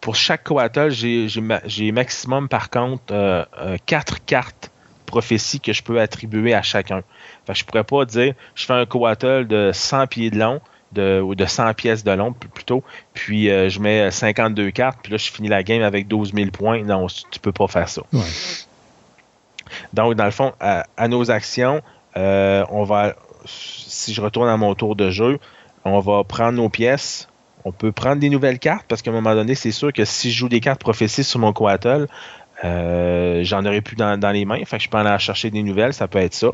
Pour 0.00 0.14
chaque 0.14 0.44
coatl, 0.44 0.90
j'ai 0.90 1.28
j'ai 1.28 1.40
ma- 1.40 1.60
j'ai 1.66 1.90
maximum 1.90 2.48
par 2.48 2.70
contre 2.70 3.02
euh, 3.12 3.44
euh, 3.58 3.76
quatre 3.84 4.24
cartes 4.24 4.70
prophéties 5.06 5.60
que 5.60 5.72
je 5.72 5.82
peux 5.82 6.00
attribuer 6.00 6.54
à 6.54 6.62
chacun. 6.62 7.02
Fait 7.46 7.52
que 7.54 7.58
je 7.58 7.64
pourrais 7.64 7.82
pas 7.84 8.04
dire 8.04 8.34
je 8.54 8.64
fais 8.64 8.74
un 8.74 8.86
coatl 8.86 9.46
de 9.46 9.70
100 9.72 10.06
pieds 10.06 10.30
de 10.30 10.38
long 10.38 10.60
de, 10.92 11.20
ou 11.20 11.34
de 11.34 11.44
100 11.44 11.74
pièces 11.74 12.02
de 12.04 12.10
long 12.12 12.32
pl- 12.32 12.50
plutôt, 12.50 12.82
puis 13.14 13.50
euh, 13.50 13.68
je 13.68 13.78
mets 13.80 14.10
52 14.10 14.70
cartes, 14.70 14.98
puis 15.02 15.12
là 15.12 15.18
je 15.18 15.30
finis 15.30 15.48
la 15.48 15.62
game 15.62 15.82
avec 15.82 16.08
12 16.08 16.32
000 16.34 16.50
points. 16.50 16.82
Non, 16.82 17.06
tu 17.08 17.38
peux 17.40 17.52
pas 17.52 17.66
faire 17.68 17.88
ça. 17.88 18.02
Ouais. 18.12 18.20
Donc, 19.92 20.14
dans 20.14 20.24
le 20.24 20.30
fond, 20.30 20.52
à, 20.60 20.86
à 20.96 21.08
nos 21.08 21.30
actions, 21.30 21.82
euh, 22.16 22.64
on 22.70 22.84
va, 22.84 23.14
si 23.44 24.14
je 24.14 24.20
retourne 24.20 24.48
à 24.48 24.56
mon 24.56 24.74
tour 24.74 24.96
de 24.96 25.10
jeu, 25.10 25.38
on 25.84 26.00
va 26.00 26.24
prendre 26.24 26.52
nos 26.52 26.68
pièces. 26.68 27.28
On 27.64 27.72
peut 27.72 27.92
prendre 27.92 28.16
des 28.20 28.30
nouvelles 28.30 28.58
cartes 28.58 28.86
parce 28.88 29.02
qu'à 29.02 29.10
un 29.10 29.14
moment 29.14 29.34
donné, 29.34 29.54
c'est 29.54 29.72
sûr 29.72 29.92
que 29.92 30.04
si 30.04 30.30
je 30.30 30.38
joue 30.38 30.48
des 30.48 30.60
cartes 30.60 30.80
prophéties 30.80 31.24
sur 31.24 31.38
mon 31.40 31.52
coatl, 31.52 32.06
euh, 32.64 33.40
j'en 33.44 33.64
aurai 33.66 33.80
plus 33.82 33.96
dans, 33.96 34.18
dans 34.18 34.30
les 34.30 34.44
mains. 34.44 34.64
Fait 34.64 34.78
que 34.78 34.84
je 34.84 34.88
peux 34.88 34.96
aller 34.96 35.10
en 35.10 35.18
chercher 35.18 35.50
des 35.50 35.62
nouvelles, 35.62 35.92
ça 35.92 36.08
peut 36.08 36.18
être 36.18 36.34
ça. 36.34 36.48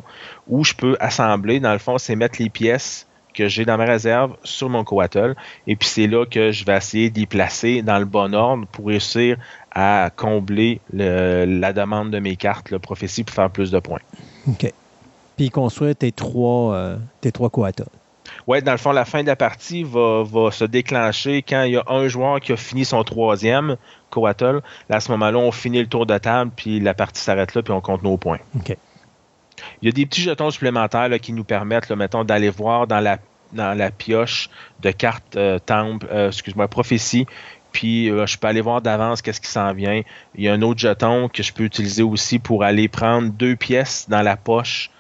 Ou 0.49 0.65
je 0.65 0.75
peux 0.75 0.97
assembler, 1.01 1.61
dans 1.61 1.73
le 1.73 1.79
fond, 1.79 1.99
c'est 1.99 2.17
mettre 2.17 2.43
les 2.43 2.51
pièces 2.51 3.07
que 3.35 3.49
j'ai 3.49 3.65
dans 3.65 3.77
ma 3.77 3.85
réserve 3.85 4.37
sur 4.45 4.69
mon 4.69 4.85
coatl. 4.85 5.35
Et 5.67 5.77
puis 5.77 5.89
c'est 5.89 6.07
là 6.07 6.25
que 6.27 6.53
je 6.53 6.65
vais 6.65 6.77
essayer 6.77 7.11
d'y 7.11 7.27
placer 7.27 7.83
dans 7.83 7.99
le 7.99 8.05
bon 8.05 8.33
ordre 8.35 8.67
pour 8.73 8.87
réussir 8.87 9.37
à 9.73 10.11
combler 10.15 10.81
le- 10.93 11.45
la 11.45 11.73
demande 11.73 12.11
de 12.11 12.19
mes 12.21 12.37
cartes, 12.37 12.71
le 12.71 12.79
prophétie, 12.79 13.25
pour 13.25 13.35
faire 13.35 13.51
plus 13.51 13.71
de 13.71 13.79
points. 13.81 14.01
OK. 14.49 14.73
Puis 15.37 15.51
construire 15.51 15.97
tes 15.97 16.13
trois, 16.13 16.75
euh, 16.75 16.97
tes 17.21 17.33
trois. 17.33 17.51
Ouais, 18.47 18.63
dans 18.63 18.73
le 18.73 18.79
fond, 18.79 18.93
la 18.93 19.05
fin 19.05 19.23
de 19.23 19.27
la 19.27 19.37
partie 19.37 19.83
va, 19.85 20.23
va 20.25 20.51
se 20.51 20.65
déclencher 20.65 21.43
quand 21.43 21.63
il 21.65 21.73
y 21.73 21.77
a 21.77 21.85
un 21.89 22.09
joueur 22.09 22.41
qui 22.41 22.53
a 22.53 22.57
fini 22.57 22.85
son 22.85 23.03
troisième 23.05 23.77
coatl. 24.11 24.61
Là, 24.89 24.97
à 24.97 25.01
ce 25.01 25.11
moment-là, 25.13 25.39
on 25.39 25.51
finit 25.53 25.81
le 25.81 25.87
tour 25.87 26.07
de 26.07 26.17
table, 26.19 26.51
puis 26.55 26.81
la 26.81 26.95
partie 26.95 27.21
s'arrête 27.23 27.55
là, 27.55 27.63
puis 27.63 27.73
on 27.73 27.81
compte 27.81 28.03
nos 28.03 28.17
points. 28.17 28.39
OK. 28.57 28.77
Il 29.83 29.87
y 29.87 29.89
a 29.89 29.93
des 29.93 30.07
petits 30.07 30.23
jetons 30.23 30.51
supplémentaires 30.51 31.09
qui 31.21 31.33
nous 31.33 31.45
permettent, 31.45 31.91
mettons, 31.91 32.25
d'aller 32.25 32.51
voir 32.51 32.87
dans 32.87 33.01
la, 33.01 33.91
pioche 33.91 34.51
de 34.81 34.91
cartes 34.91 35.37
euh, 35.37 35.59
temple, 35.59 36.07
euh, 36.11 36.29
excuse-moi, 36.29 36.69
prophétie. 36.69 37.27
Puis 37.73 38.11
euh, 38.11 38.27
je 38.27 38.39
peux 38.39 38.47
aller 38.47 38.61
voir 38.61 38.81
d'avance 38.81 39.23
qu'est-ce 39.23 39.41
qui 39.41 39.51
s'en 39.51 39.73
vient. 39.73 40.03
Il 40.35 40.45
y 40.45 40.49
a 40.49 40.53
un 40.53 40.63
autre 40.63 40.81
jeton 40.81 41.29
que 41.29 41.43
je 41.43 41.53
peux 41.53 41.65
utiliser 41.65 42.03
aussi 42.03 42.39
pour 42.39 42.63
aller 42.65 42.89
prendre 42.89 43.31
deux 43.31 43.57
pièces 43.57 44.07
dans 44.09 44.23
la 44.23 44.37
poche. 44.37 44.91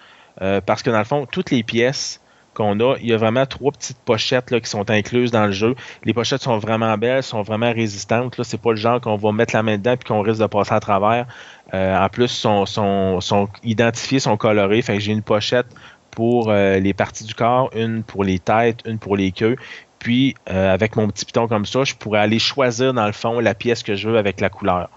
Parce 0.67 0.83
que 0.83 0.91
dans 0.91 0.99
le 0.99 1.05
fond, 1.05 1.27
toutes 1.31 1.53
les 1.53 1.63
pièces 1.63 2.21
qu'on 2.55 2.81
a, 2.81 2.97
il 3.01 3.07
y 3.07 3.13
a 3.13 3.17
vraiment 3.17 3.45
trois 3.45 3.73
petites 3.73 3.99
pochettes 3.99 4.59
qui 4.61 4.71
sont 4.71 4.89
incluses 4.91 5.31
dans 5.31 5.47
le 5.47 5.53
jeu. 5.53 5.75
Les 6.05 6.15
pochettes 6.15 6.41
sont 6.41 6.59
vraiment 6.59 6.97
belles, 6.97 7.23
sont 7.23 7.43
vraiment 7.43 7.73
résistantes. 7.73 8.39
Là, 8.39 8.45
c'est 8.45 8.61
pas 8.61 8.71
le 8.71 8.77
genre 8.77 9.01
qu'on 9.01 9.17
va 9.17 9.33
mettre 9.33 9.55
la 9.55 9.63
main 9.63 9.77
dedans 9.77 9.97
puis 9.97 10.09
qu'on 10.09 10.23
risque 10.23 10.41
de 10.41 10.47
passer 10.47 10.73
à 10.73 10.81
travers. 10.81 11.27
Euh, 11.75 11.99
en 11.99 12.09
plus, 12.09 12.29
sont, 12.29 12.67
sont, 12.67 13.21
sont 13.21 13.49
identifiés, 13.65 14.21
sont 14.21 14.37
colorés. 14.37 14.81
Fait 14.81 14.95
que 14.95 15.01
j'ai 15.01 15.13
une 15.13 15.23
pochette 15.23 15.67
pour 16.13 16.51
euh, 16.51 16.79
les 16.79 16.95
parties 16.95 17.25
du 17.25 17.35
corps, 17.35 17.69
une 17.75 18.05
pour 18.05 18.23
les 18.23 18.39
têtes, 18.39 18.81
une 18.87 18.99
pour 18.99 19.17
les 19.17 19.33
queues. 19.33 19.57
Puis, 19.99 20.35
euh, 20.51 20.73
avec 20.73 20.95
mon 20.97 21.09
petit 21.09 21.25
piton 21.25 21.49
comme 21.49 21.67
ça, 21.67 21.83
je 21.83 21.95
pourrais 21.95 22.21
aller 22.21 22.39
choisir 22.39 22.95
dans 22.95 23.07
le 23.07 23.13
fond 23.13 23.41
la 23.41 23.55
pièce 23.55 23.83
que 23.83 23.97
je 23.97 24.09
veux 24.09 24.19
avec 24.19 24.41
la 24.41 24.51
couleur. 24.51 24.89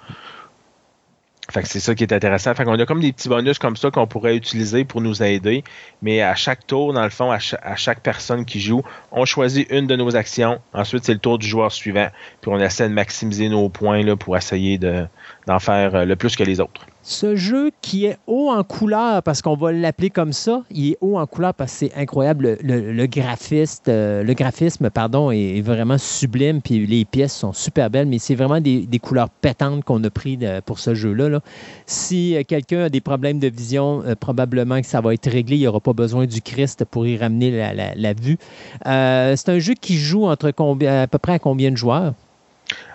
C'est 1.63 1.79
ça 1.79 1.95
qui 1.95 2.03
est 2.03 2.11
intéressant. 2.11 2.53
Fait 2.55 2.65
qu'on 2.65 2.77
a 2.77 2.85
comme 2.85 2.99
des 2.99 3.13
petits 3.13 3.29
bonus 3.29 3.57
comme 3.57 3.77
ça 3.77 3.89
qu'on 3.89 4.05
pourrait 4.05 4.35
utiliser 4.35 4.83
pour 4.83 4.99
nous 4.99 5.23
aider. 5.23 5.63
Mais 6.01 6.21
à 6.21 6.35
chaque 6.35 6.67
tour, 6.67 6.91
dans 6.91 7.03
le 7.05 7.09
fond, 7.09 7.31
à 7.31 7.39
cha- 7.39 7.59
à 7.63 7.77
chaque, 7.77 8.01
personne 8.01 8.43
qui 8.43 8.59
joue, 8.59 8.83
on 9.13 9.23
choisit 9.23 9.65
une 9.71 9.87
de 9.87 9.95
nos 9.95 10.17
actions. 10.17 10.59
Ensuite, 10.73 11.05
c'est 11.05 11.13
le 11.13 11.19
tour 11.19 11.39
du 11.39 11.47
joueur 11.47 11.71
suivant. 11.71 12.09
Puis 12.41 12.51
on 12.53 12.59
essaie 12.59 12.89
de 12.89 12.93
maximiser 12.93 13.47
nos 13.47 13.69
points 13.69 14.03
là, 14.03 14.17
pour 14.17 14.35
essayer 14.35 14.77
de- 14.77 15.07
d'en 15.47 15.59
faire 15.59 15.95
euh, 15.95 16.05
le 16.05 16.15
plus 16.15 16.35
que 16.35 16.43
les 16.43 16.59
autres. 16.59 16.85
Ce 17.01 17.37
jeu 17.37 17.71
qui 17.81 18.05
est 18.05 18.17
haut 18.27 18.49
en 18.49 18.63
couleur, 18.65 19.23
parce 19.23 19.41
qu'on 19.41 19.55
va 19.55 19.71
l'appeler 19.71 20.09
comme 20.09 20.33
ça, 20.33 20.63
il 20.69 20.91
est 20.91 20.97
haut 20.99 21.17
en 21.17 21.25
couleur 21.25 21.53
parce 21.53 21.71
que 21.71 21.77
c'est 21.77 21.93
incroyable. 21.95 22.57
Le, 22.61 23.05
graphiste, 23.05 23.87
euh, 23.87 24.25
graphisme 24.33 24.89
pardon, 24.89 25.31
est, 25.31 25.61
vraiment 25.61 25.97
sublime, 25.97 26.61
puis 26.61 26.85
les 26.85 27.05
pièces 27.05 27.33
sont 27.33 27.53
super 27.53 27.89
belles, 27.89 28.07
mais 28.07 28.19
c'est 28.19 28.35
vraiment 28.35 28.59
des, 28.59 28.99
couleurs 29.01 29.29
pétantes 29.29 29.85
qu'on 29.85 30.03
a 30.03 30.09
pris 30.09 30.37
pour 30.65 30.79
ce 30.79 30.93
jeu-là. 30.93 31.29
là. 31.29 31.39
Si 31.85 32.35
euh, 32.35 32.43
quelqu'un 32.45 32.81
a 32.81 32.89
des 32.89 32.99
problèmes 33.01 33.39
de 33.39 33.47
vision, 33.47 34.03
probablement 34.19 34.81
que 34.81 34.87
ça 34.87 34.99
va 34.99 35.13
être 35.13 35.31
réglé. 35.31 35.55
Il 35.55 35.61
n'y 35.61 35.67
aura 35.67 35.79
pas 35.79 35.93
besoin 35.93 36.25
du 36.25 36.41
Christ 36.41 36.83
pour 36.83 37.07
y 37.07 37.17
ramener 37.17 37.51
la, 37.95 38.13
vue. 38.13 38.37
C'est 38.83 39.49
un 39.49 39.59
jeu 39.59 39.75
qui 39.79 39.95
joue 39.95 40.25
entre 40.25 40.49
à 40.49 41.07
peu 41.07 41.17
près 41.19 41.33
à 41.33 41.39
combien 41.39 41.71
de 41.71 41.77
joueurs? 41.77 42.13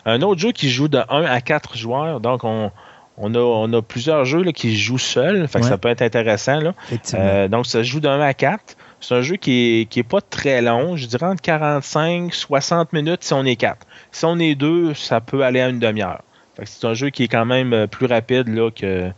Un 0.07 0.21
autre 0.23 0.41
jeu 0.41 0.53
qui 0.53 0.69
joue 0.71 0.89
de 0.89 0.99
1 1.09 1.25
à 1.25 1.41
4 1.41 1.77
joueurs, 1.77 2.21
donc 2.21 2.45
on, 2.45 2.71
on, 3.19 3.35
a, 3.35 3.39
on 3.39 3.73
a 3.73 3.83
plusieurs 3.83 4.25
jeux 4.25 4.43
là, 4.43 4.53
qui 4.53 4.73
se 4.77 4.81
jouent 4.83 4.99
seuls, 4.99 5.47
fait 5.49 5.61
que 5.61 5.65
Ouais. 5.65 5.71
ça 5.71 5.79
peut 5.79 5.89
être 5.89 6.03
intéressant. 6.03 6.61
Là. 6.61 6.75
Euh, 7.15 7.49
donc 7.49 7.67
ça 7.67 7.79
se 7.79 7.83
joue 7.85 8.01
de 8.01 8.09
1 8.09 8.21
à 8.21 8.35
4. 8.35 8.77
C'est 9.01 9.15
un 9.15 9.21
jeu 9.23 9.37
qui 9.37 9.81
est, 9.81 9.85
qui 9.89 10.01
est 10.01 10.05
pas 10.05 10.21
très 10.21 10.63
long, 10.63 10.97
je 10.97 11.07
dirais 11.07 11.27
entre 11.27 11.43
45 11.43 12.33
60 12.33 12.93
minutes 12.93 13.25
si 13.25 13.33
on 13.35 13.45
est 13.45 13.57
4. 13.57 13.87
Si 14.13 14.25
on 14.25 14.39
est 14.39 14.55
2, 14.55 14.95
ça 14.95 15.21
peut 15.21 15.43
aller 15.45 15.61
à 15.61 15.69
une 15.69 15.79
demi-heure. 15.81 16.23
C'est 16.65 16.85
un 16.87 16.95
jeu 16.95 17.11
qui 17.11 17.25
est 17.25 17.29
quand 17.29 17.47
même 17.47 17.73
euh, 17.73 17.87
plus 17.87 18.07
rapide 18.07 18.49
là, 18.49 18.71
que, 18.71 19.11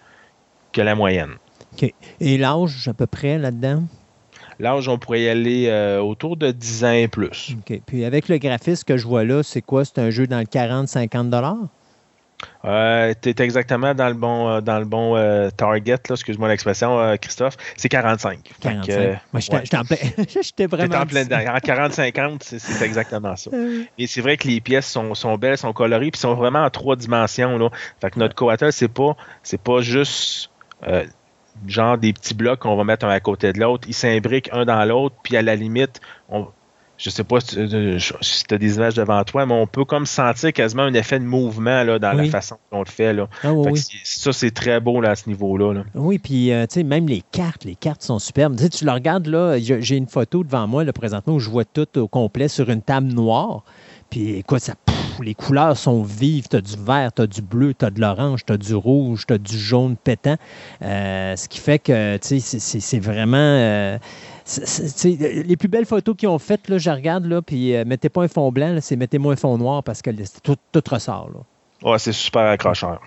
que 0.72 0.80
la 0.80 0.94
moyenne. 0.94 1.32
Et 2.20 2.38
l'âge, 2.38 2.86
à 2.88 2.94
peu 2.94 3.06
près, 3.06 3.36
là-dedans? 3.36 3.82
L'âge, 4.58 4.88
on 4.88 4.98
pourrait 4.98 5.22
y 5.22 5.28
aller 5.28 5.66
euh, 5.68 6.00
autour 6.00 6.36
de 6.36 6.50
10 6.50 6.84
ans 6.84 6.92
et 6.92 7.08
plus. 7.08 7.54
OK. 7.58 7.80
Puis 7.86 8.04
avec 8.04 8.28
le 8.28 8.38
graphisme 8.38 8.84
que 8.84 8.96
je 8.96 9.06
vois 9.06 9.24
là, 9.24 9.42
c'est 9.42 9.62
quoi? 9.62 9.84
C'est 9.84 9.98
un 9.98 10.10
jeu 10.10 10.26
dans 10.26 10.38
le 10.38 10.44
40-50 10.44 11.30
dollars? 11.30 11.56
Euh, 12.64 13.14
tu 13.20 13.30
es 13.30 13.40
exactement 13.40 13.94
dans 13.94 14.08
le 14.08 14.14
bon, 14.14 14.48
euh, 14.48 14.60
dans 14.60 14.78
le 14.78 14.84
bon 14.84 15.16
euh, 15.16 15.50
target, 15.50 15.96
excuse-moi 16.10 16.48
l'expression, 16.48 16.98
euh, 16.98 17.16
Christophe. 17.16 17.56
C'est 17.76 17.88
45. 17.88 18.38
Fait 18.44 18.54
que, 18.54 18.62
45. 18.62 18.92
euh, 18.92 19.14
Moi, 19.32 19.40
j'étais 19.40 20.64
ouais. 20.64 20.66
vraiment. 20.66 20.96
en 20.96 21.06
plein. 21.06 21.22
En 21.24 21.58
40-50, 21.58 22.58
c'est 22.58 22.84
exactement 22.84 23.36
ça. 23.36 23.50
Euh, 23.54 23.84
Et 23.98 24.06
c'est 24.06 24.20
vrai 24.20 24.36
que 24.36 24.48
les 24.48 24.60
pièces 24.60 24.86
sont, 24.86 25.14
sont 25.14 25.36
belles, 25.38 25.56
sont 25.56 25.72
colorées, 25.72 26.10
puis 26.10 26.20
sont 26.20 26.34
vraiment 26.34 26.64
en 26.64 26.70
trois 26.70 26.96
dimensions. 26.96 27.56
Là. 27.56 27.70
Fait 28.00 28.10
que 28.10 28.18
notre 28.18 28.34
coatel, 28.34 28.72
c'est 28.72 28.88
pas 28.88 29.16
pas 29.62 29.80
juste 29.80 30.50
genre 31.66 31.98
des 31.98 32.12
petits 32.12 32.34
blocs 32.34 32.60
qu'on 32.60 32.76
va 32.76 32.84
mettre 32.84 33.06
un 33.06 33.10
à 33.10 33.20
côté 33.20 33.52
de 33.52 33.60
l'autre. 33.60 33.86
Ils 33.88 33.94
s'imbriquent 33.94 34.50
un 34.52 34.64
dans 34.64 34.84
l'autre, 34.84 35.14
puis 35.22 35.36
à 35.36 35.42
la 35.42 35.56
limite, 35.56 36.00
on, 36.28 36.46
je 36.98 37.10
sais 37.10 37.24
pas 37.24 37.40
si 37.40 37.56
tu 37.56 38.54
as 38.54 38.58
des 38.58 38.76
images 38.76 38.94
devant 38.94 39.22
toi, 39.24 39.46
mais 39.46 39.54
on 39.54 39.66
peut 39.66 39.84
comme 39.84 40.06
sentir 40.06 40.52
quasiment 40.52 40.82
un 40.82 40.94
effet 40.94 41.18
de 41.18 41.24
mouvement 41.24 41.82
là, 41.82 41.98
dans 41.98 42.16
Oui. 42.16 42.26
la 42.26 42.30
façon 42.30 42.56
dont 42.70 42.78
on 42.78 42.80
le 42.80 42.86
fait. 42.90 43.12
Là. 43.12 43.28
Ah 43.42 43.52
oui, 43.52 43.64
Fait 43.64 43.70
que 43.70 43.74
oui. 43.74 43.80
c'est- 44.04 44.20
Ça, 44.24 44.32
c'est 44.32 44.50
très 44.52 44.78
beau 44.80 45.00
là, 45.00 45.10
à 45.10 45.14
ce 45.16 45.28
niveau-là. 45.28 45.72
là. 45.74 45.84
Oui, 45.94 46.18
puis 46.18 46.52
euh, 46.52 46.66
tu 46.66 46.74
sais, 46.74 46.82
même 46.84 47.08
les 47.08 47.22
cartes, 47.32 47.64
les 47.64 47.74
cartes 47.74 48.02
sont 48.02 48.18
superbes. 48.18 48.56
Tu 48.70 48.84
le 48.84 48.92
regardes 48.92 49.26
là, 49.26 49.58
j'ai 49.58 49.96
une 49.96 50.06
photo 50.08 50.44
devant 50.44 50.66
moi 50.68 50.84
là, 50.84 50.92
présentement 50.92 51.34
où 51.34 51.40
je 51.40 51.50
vois 51.50 51.64
tout 51.64 51.98
au 51.98 52.06
complet 52.08 52.48
sur 52.48 52.70
une 52.70 52.82
table 52.82 53.08
noire. 53.08 53.64
Puis 54.10 54.36
écoute, 54.36 54.60
ça, 54.60 54.74
les 55.22 55.34
couleurs 55.34 55.76
sont 55.76 56.02
vives. 56.02 56.48
Tu 56.48 56.56
as 56.56 56.60
du 56.60 56.76
vert, 56.76 57.12
tu 57.14 57.22
as 57.22 57.26
du 57.26 57.42
bleu, 57.42 57.74
tu 57.74 57.84
as 57.84 57.90
de 57.90 58.00
l'orange, 58.00 58.44
tu 58.46 58.52
as 58.52 58.56
du 58.56 58.74
rouge, 58.74 59.24
tu 59.26 59.34
as 59.34 59.38
du 59.38 59.58
jaune 59.58 59.96
pétant. 59.96 60.36
Euh, 60.82 61.36
ce 61.36 61.48
qui 61.48 61.58
fait 61.58 61.78
que 61.78 62.16
tu 62.16 62.40
sais, 62.40 62.58
c'est- 62.80 62.98
vraiment. 63.00 63.36
euh, 63.36 63.98
les 65.46 65.56
plus 65.56 65.68
belles 65.68 65.86
photos 65.86 66.14
qu'ils 66.16 66.28
ont 66.28 66.38
faites, 66.38 66.68
là, 66.68 66.78
je 66.78 66.90
regarde, 66.90 67.24
là, 67.26 67.40
puis 67.42 67.74
euh, 67.74 67.84
mettez 67.86 68.08
pas 68.08 68.22
un 68.24 68.28
fond 68.28 68.50
blanc, 68.52 68.76
c'est 68.80 68.96
mettez-moi 68.96 69.32
un 69.32 69.36
fond 69.36 69.56
noir 69.56 69.82
parce 69.82 70.02
que 70.02 70.10
tout, 70.42 70.56
tout 70.72 70.82
ressort. 70.90 71.30
Là. 71.32 71.90
Ouais, 71.90 71.98
c'est 71.98 72.12
super 72.12 72.42
accrocheur. 72.42 73.00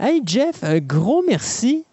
Hey 0.00 0.20
Jeff, 0.24 0.62
un 0.64 0.78
gros 0.78 1.22
merci. 1.28 1.84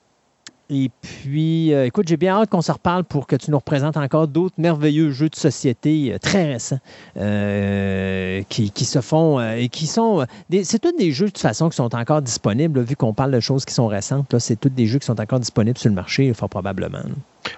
Et 0.69 0.89
puis, 1.01 1.73
euh, 1.73 1.85
écoute, 1.85 2.07
j'ai 2.07 2.15
bien 2.15 2.35
hâte 2.35 2.49
qu'on 2.49 2.61
se 2.61 2.71
reparle 2.71 3.03
pour 3.03 3.27
que 3.27 3.35
tu 3.35 3.51
nous 3.51 3.57
représentes 3.57 3.97
encore 3.97 4.29
d'autres 4.29 4.55
merveilleux 4.57 5.11
jeux 5.11 5.29
de 5.29 5.35
société 5.35 6.13
euh, 6.13 6.17
très 6.17 6.53
récents 6.53 6.79
euh, 7.17 8.41
qui, 8.47 8.85
se 8.85 9.01
font 9.01 9.41
et 9.41 9.67
qui 9.67 9.87
sont. 9.87 10.25
c'est 10.63 10.79
tous 10.79 10.93
des 10.97 11.11
jeux 11.11 11.25
de 11.25 11.31
toute 11.31 11.39
façon 11.39 11.69
qui 11.69 11.75
sont 11.75 11.93
encore 11.93 12.21
disponibles, 12.21 12.81
vu 12.81 12.95
qu'on 12.95 13.13
parle 13.13 13.31
de 13.31 13.39
choses 13.39 13.65
qui 13.65 13.73
sont 13.73 13.87
récentes. 13.87 14.39
c'est 14.39 14.59
tous 14.59 14.69
des 14.69 14.87
jeux 14.87 14.99
qui 14.99 15.05
sont 15.05 15.19
encore 15.19 15.39
disponibles 15.39 15.77
sur 15.77 15.89
le 15.89 15.95
marché, 15.95 16.33
fort 16.33 16.49
probablement. 16.49 17.03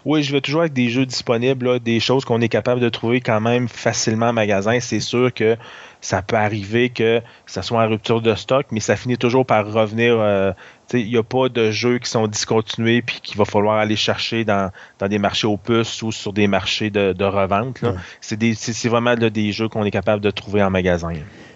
Oui, 0.05 0.23
je 0.23 0.31
vais 0.31 0.41
toujours 0.41 0.61
avec 0.61 0.73
des 0.73 0.89
jeux 0.89 1.05
disponibles, 1.05 1.79
des 1.79 1.99
choses 1.99 2.25
qu'on 2.25 2.41
est 2.41 2.49
capable 2.49 2.81
de 2.81 2.89
trouver 2.89 3.21
quand 3.21 3.41
même 3.41 3.67
facilement 3.67 4.27
en 4.27 4.33
magasin. 4.33 4.79
C'est 4.79 4.99
sûr 4.99 5.33
que 5.33 5.57
ça 6.01 6.21
peut 6.21 6.35
arriver 6.35 6.89
que 6.89 7.21
ça 7.45 7.61
soit 7.61 7.83
en 7.83 7.87
rupture 7.87 8.21
de 8.21 8.35
stock, 8.35 8.67
mais 8.71 8.79
ça 8.79 8.95
finit 8.95 9.17
toujours 9.17 9.45
par 9.45 9.71
revenir. 9.71 10.19
Euh, 10.19 10.51
il 10.93 11.07
n'y 11.07 11.17
a 11.17 11.23
pas 11.23 11.49
de 11.49 11.71
jeux 11.71 11.97
qui 11.97 12.09
sont 12.09 12.27
discontinués 12.27 13.01
puis 13.01 13.19
qu'il 13.21 13.37
va 13.37 13.45
falloir 13.45 13.77
aller 13.77 13.95
chercher 13.95 14.45
dans, 14.45 14.71
des 15.01 15.17
marchés 15.17 15.47
aux 15.47 15.57
puces 15.57 16.03
ou 16.03 16.11
sur 16.11 16.31
des 16.31 16.47
marchés 16.47 16.91
de, 16.91 17.23
revente. 17.23 17.81
C'est 18.21 18.87
vraiment 18.87 19.15
des 19.15 19.51
jeux 19.51 19.67
qu'on 19.67 19.83
est 19.83 19.91
capable 19.91 20.21
de 20.21 20.29
trouver 20.29 20.61
en 20.61 20.69
magasin. 20.69 21.13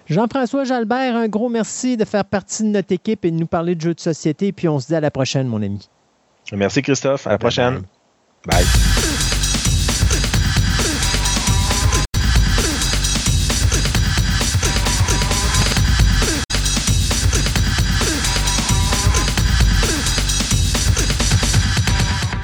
Jean-François 0.07 0.63
Jalbert, 0.63 1.15
un 1.15 1.27
gros 1.27 1.49
merci 1.49 1.95
de 1.95 2.03
faire 2.03 2.25
partie 2.25 2.63
de 2.63 2.69
notre 2.69 2.91
équipe 2.91 3.25
et 3.25 3.31
de 3.31 3.35
nous 3.35 3.45
parler 3.45 3.75
de 3.75 3.81
jeux 3.81 3.93
de 3.93 3.99
société. 3.99 4.51
Puis 4.51 4.67
on 4.67 4.79
se 4.79 4.87
dit 4.87 4.95
à 4.95 5.01
la 5.01 5.11
prochaine, 5.11 5.47
mon 5.47 5.61
ami. 5.61 5.87
Merci 6.51 6.81
Christophe. 6.81 7.27
À 7.27 7.31
la 7.31 7.37
prochaine. 7.37 7.75
bye. 7.75 7.83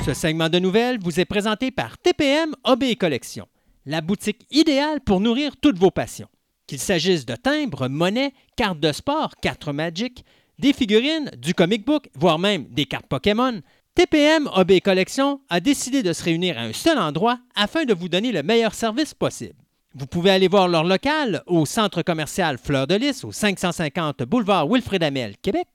Ce 0.05 0.13
segment 0.13 0.49
de 0.49 0.59
nouvelles 0.59 0.99
vous 0.99 1.19
est 1.19 1.25
présenté 1.25 1.71
par 1.71 1.97
TPM 1.97 2.53
Hobby 2.63 2.95
Collection, 2.95 3.47
la 3.87 4.01
boutique 4.01 4.45
idéale 4.51 5.01
pour 5.01 5.19
nourrir 5.19 5.53
toutes 5.59 5.79
vos 5.79 5.89
passions. 5.89 6.29
Qu'il 6.67 6.79
s'agisse 6.79 7.25
de 7.25 7.35
timbres, 7.35 7.87
monnaies, 7.87 8.33
cartes 8.55 8.79
de 8.79 8.91
sport, 8.91 9.33
cartes 9.41 9.67
Magic, 9.67 10.23
des 10.59 10.73
figurines, 10.73 11.31
du 11.37 11.53
comic 11.53 11.85
book, 11.85 12.09
voire 12.13 12.39
même 12.39 12.65
des 12.65 12.85
cartes 12.85 13.07
Pokémon, 13.07 13.61
TPM 13.95 14.49
Hobby 14.53 14.81
Collection 14.81 15.39
a 15.47 15.61
décidé 15.61 16.03
de 16.03 16.11
se 16.11 16.21
réunir 16.21 16.57
à 16.57 16.63
un 16.63 16.73
seul 16.73 16.97
endroit 16.97 17.39
afin 17.55 17.85
de 17.85 17.93
vous 17.93 18.09
donner 18.09 18.33
le 18.33 18.43
meilleur 18.43 18.73
service 18.73 19.13
possible. 19.13 19.55
Vous 19.93 20.05
pouvez 20.05 20.31
aller 20.31 20.49
voir 20.49 20.67
leur 20.67 20.83
local 20.83 21.43
au 21.47 21.65
centre 21.65 22.01
commercial 22.01 22.57
Fleur 22.57 22.87
de 22.87 22.95
Lys 22.95 23.23
au 23.23 23.31
550 23.31 24.23
boulevard 24.23 24.67
Wilfrid 24.67 25.01
Amel, 25.01 25.37
Québec, 25.37 25.69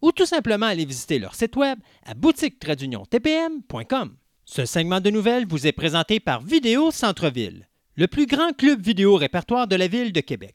ou 0.00 0.10
tout 0.10 0.24
simplement 0.24 0.64
aller 0.64 0.86
visiter 0.86 1.18
leur 1.18 1.34
site 1.34 1.54
web 1.56 1.78
à 2.06 2.14
boutique-tpm.com. 2.14 4.16
Ce 4.46 4.64
segment 4.64 5.02
de 5.02 5.10
nouvelles 5.10 5.46
vous 5.46 5.66
est 5.66 5.72
présenté 5.72 6.18
par 6.18 6.40
Vidéo 6.40 6.90
Centre-Ville, 6.90 7.68
le 7.96 8.06
plus 8.06 8.24
grand 8.24 8.56
club 8.56 8.80
vidéo 8.80 9.16
répertoire 9.16 9.66
de 9.66 9.76
la 9.76 9.86
ville 9.86 10.14
de 10.14 10.20
Québec. 10.20 10.54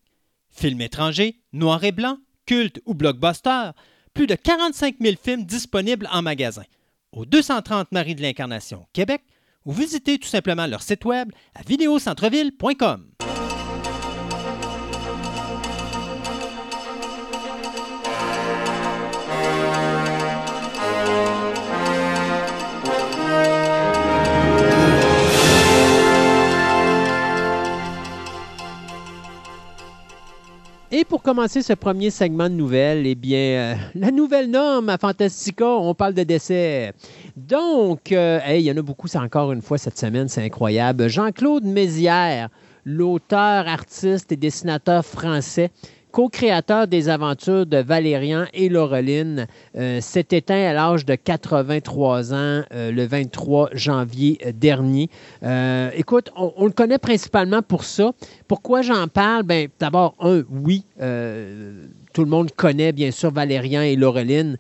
Films 0.50 0.82
étrangers, 0.82 1.36
noir 1.54 1.84
et 1.84 1.92
blanc, 1.92 2.18
culte 2.48 2.82
ou 2.88 2.96
blockbuster, 2.96 3.70
plus 4.16 4.26
de 4.26 4.34
45 4.34 4.96
000 5.00 5.18
films 5.24 5.46
disponibles 5.46 6.10
en 6.12 6.24
magasin. 6.24 6.64
Au 7.14 7.26
230 7.26 7.92
Marie 7.92 8.16
de 8.16 8.22
l'Incarnation, 8.22 8.86
Québec, 8.94 9.22
ou 9.66 9.74
visitez 9.74 10.18
tout 10.18 10.30
simplement 10.30 10.66
leur 10.66 10.82
site 10.82 11.04
web 11.04 11.30
à 11.56 11.62
vidéocentreville.com. 11.62 13.12
Et 30.94 31.06
pour 31.06 31.24
commencer 31.24 31.62
ce 31.62 31.72
premier 31.72 32.10
segment 32.10 32.50
de 32.50 32.56
nouvelles, 32.56 33.08
eh 33.08 33.16
bien, 33.16 33.38
euh, 33.38 33.76
la 33.96 34.12
nouvelle 34.12 34.52
norme 34.52 34.90
à 34.90 34.98
Fantastica, 34.98 35.66
on 35.66 35.94
parle 35.94 36.14
de 36.14 36.24
décès. 36.24 36.92
Donc, 37.38 38.12
euh, 38.12 38.42
il 38.50 38.60
y 38.60 38.70
en 38.70 38.76
a 38.76 38.82
beaucoup, 38.82 39.08
c'est 39.08 39.18
encore 39.18 39.54
une 39.54 39.62
fois 39.62 39.78
cette 39.78 39.98
semaine, 39.98 40.28
c'est 40.28 40.44
incroyable. 40.44 41.08
Jean-Claude 41.08 41.64
Mézières, 41.64 42.50
l'auteur, 42.84 43.70
artiste 43.70 44.34
et 44.34 44.36
dessinateur 44.36 45.06
français, 45.06 45.72
co-créateur 46.12 46.88
des 46.88 47.10
aventures 47.10 47.66
de 47.66 47.78
Valérian 47.78 48.46
et 48.54 48.70
Laureline, 48.70 49.48
euh, 49.78 50.02
s'est 50.02 50.28
éteint 50.32 50.70
à 50.70 50.74
l'âge 50.74 51.06
de 51.06 51.16
83 51.16 52.34
ans 52.34 52.38
euh, 52.74 52.92
le 52.92 53.06
23 53.06 53.70
janvier 53.74 54.40
euh, 54.46 54.52
dernier. 54.52 55.10
écoute, 55.96 56.32
on, 56.36 56.66
le 56.66 56.72
connaît 56.72 56.98
principalement 56.98 57.62
pour 57.62 57.84
ça. 57.84 58.12
Pourquoi 58.48 58.82
j'en 58.82 59.08
parle? 59.08 59.44
Ben, 59.44 59.70
D'abord, 59.80 60.16
un, 60.20 60.44
oui, 60.50 60.86
tout 62.14 62.24
le 62.24 62.30
monde 62.30 62.52
connaît 62.52 62.92
bien 62.92 63.12
sûr 63.12 63.32
Valérian 63.32 63.82
et 63.82 63.96
Laureline, 63.96 64.58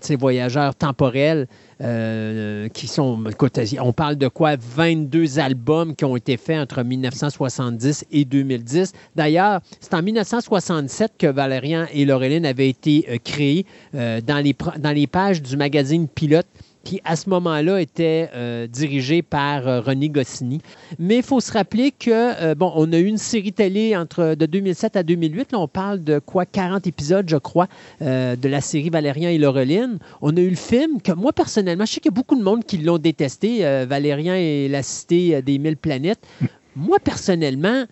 ces 0.00 0.16
voyageurs 0.16 0.74
temporels. 0.74 1.46
Euh, 1.82 2.68
qui 2.68 2.86
sont, 2.86 3.24
écoute, 3.30 3.58
on 3.80 3.94
parle 3.94 4.16
de 4.16 4.28
quoi? 4.28 4.56
22 4.56 5.38
albums 5.38 5.96
qui 5.96 6.04
ont 6.04 6.14
été 6.14 6.36
faits 6.36 6.58
entre 6.58 6.82
1970 6.82 8.04
et 8.12 8.26
2010. 8.26 8.92
D'ailleurs, 9.16 9.60
c'est 9.80 9.94
en 9.94 10.02
1967 10.02 11.12
que 11.16 11.26
Valérian 11.26 11.86
et 11.94 12.04
Laureline 12.04 12.44
avaient 12.44 12.68
été 12.68 13.06
euh, 13.08 13.16
créés 13.24 13.64
euh, 13.94 14.20
dans 14.20 14.44
les 14.94 15.06
pages 15.06 15.40
du 15.40 15.56
magazine 15.56 16.06
Pilote 16.06 16.46
qui 16.84 17.00
à 17.04 17.16
ce 17.16 17.28
moment-là 17.30 17.80
était 17.80 18.30
euh, 18.34 18.66
dirigé 18.66 19.22
par 19.22 19.68
euh, 19.68 19.80
René 19.80 20.08
Goscinny. 20.08 20.60
Mais 20.98 21.18
il 21.18 21.22
faut 21.22 21.40
se 21.40 21.52
rappeler 21.52 21.92
que, 21.92 22.10
euh, 22.10 22.54
bon, 22.54 22.72
on 22.74 22.92
a 22.92 22.98
eu 22.98 23.04
une 23.04 23.18
série 23.18 23.52
télé 23.52 23.96
entre 23.96 24.34
de 24.34 24.46
2007 24.46 24.96
à 24.96 25.02
2008. 25.02 25.52
Là, 25.52 25.58
on 25.58 25.68
parle 25.68 26.02
de 26.02 26.18
quoi, 26.18 26.46
40 26.46 26.86
épisodes, 26.86 27.28
je 27.28 27.36
crois, 27.36 27.68
de 28.00 28.48
la 28.48 28.60
série 28.60 28.90
Valérien 28.90 29.30
et 29.30 29.38
Laureline. 29.38 29.98
On 30.22 30.36
a 30.36 30.40
eu 30.40 30.50
le 30.50 30.56
film 30.56 31.00
que 31.02 31.12
moi, 31.12 31.32
personnellement, 31.32 31.84
je 31.84 31.92
sais 31.92 32.00
qu'il 32.00 32.10
y 32.10 32.14
a 32.14 32.16
beaucoup 32.16 32.36
de 32.36 32.42
monde 32.42 32.64
qui 32.64 32.78
l'ont 32.78 32.98
détesté, 32.98 33.60
Valérien 33.86 34.36
et 34.36 34.68
la 34.68 34.82
cité 34.82 35.42
des 35.42 35.58
mille 35.58 35.76
planètes. 35.76 36.20
Moi, 36.76 36.98
personnellement, 37.02 37.84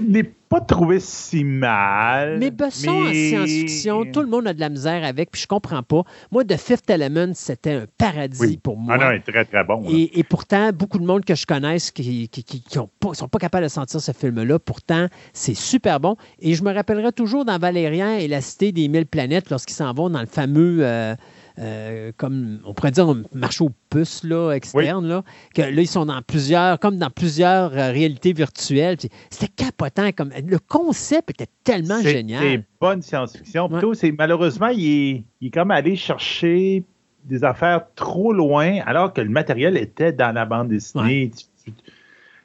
n'est 0.00 0.30
pas 0.52 0.60
trouvé 0.60 1.00
si 1.00 1.44
mal. 1.44 2.38
Mais 2.38 2.50
Besson 2.50 2.90
en 2.90 3.10
science-fiction, 3.10 4.04
tout 4.12 4.20
le 4.20 4.26
monde 4.26 4.46
a 4.46 4.52
de 4.52 4.60
la 4.60 4.68
misère 4.68 5.02
avec, 5.02 5.30
puis 5.30 5.40
je 5.40 5.46
comprends 5.46 5.82
pas. 5.82 6.02
Moi, 6.30 6.44
The 6.44 6.58
Fifth 6.58 6.90
Element, 6.90 7.32
c'était 7.32 7.72
un 7.72 7.86
paradis 7.96 8.58
pour 8.58 8.76
moi. 8.76 8.96
Ah 8.98 9.02
non, 9.02 9.10
il 9.12 9.16
est 9.16 9.32
très, 9.32 9.46
très 9.46 9.64
bon. 9.64 9.82
Et, 9.88 10.22
pourtant, 10.24 10.70
beaucoup 10.74 10.98
de 10.98 11.06
monde 11.06 11.24
que 11.24 11.34
je 11.34 11.46
connaisse 11.46 11.90
qui 11.90 12.30
ne 12.36 13.14
sont 13.14 13.28
pas 13.28 13.38
capables 13.38 13.64
de 13.64 13.70
sentir 13.70 14.02
ce 14.02 14.12
film-là, 14.12 14.58
pourtant, 14.58 15.06
c'est 15.32 15.54
super 15.54 16.00
bon. 16.00 16.16
Et 16.38 16.52
je 16.52 16.62
me 16.62 16.74
rappellerai 16.74 17.12
toujours 17.12 17.46
dans 17.46 17.58
Valérien 17.58 18.18
et 18.18 18.28
la 18.28 18.42
Cité 18.42 18.72
des 18.72 18.88
Mille 18.88 19.06
Planètes, 19.06 19.48
lorsqu'ils 19.48 19.76
s'en 19.76 19.94
vont 19.94 20.10
dans 20.10 20.20
le 20.20 20.26
fameux... 20.26 20.80
Euh, 20.80 21.14
euh, 21.58 22.12
comme 22.16 22.60
on 22.64 22.74
pourrait 22.74 22.90
dire, 22.90 23.08
un 23.08 23.22
marché 23.34 23.64
aux 23.64 23.72
puces 23.90 24.24
là, 24.24 24.52
externe, 24.52 25.06
là, 25.06 25.22
que 25.54 25.62
là, 25.62 25.68
ils 25.68 25.86
sont 25.86 26.06
dans 26.06 26.22
plusieurs, 26.22 26.78
comme 26.78 26.96
dans 26.96 27.10
plusieurs 27.10 27.72
euh, 27.72 27.92
réalités 27.92 28.32
virtuelles. 28.32 28.96
C'était 29.30 29.48
capotant. 29.48 30.10
Comme, 30.12 30.30
le 30.46 30.58
concept 30.58 31.30
était 31.30 31.50
tellement 31.64 32.00
génial. 32.00 32.42
C'est 32.42 32.64
bonne 32.80 33.02
science-fiction. 33.02 33.68
c'est 33.94 34.12
malheureusement, 34.12 34.68
il 34.68 35.24
est, 35.42 35.50
comme 35.50 35.70
allé 35.70 35.96
chercher 35.96 36.84
des 37.24 37.44
affaires 37.44 37.82
trop 37.94 38.32
loin, 38.32 38.80
alors 38.84 39.12
que 39.12 39.20
le 39.20 39.30
matériel 39.30 39.76
était 39.76 40.12
dans 40.12 40.32
la 40.32 40.44
bande 40.44 40.68
dessinée 40.68 41.30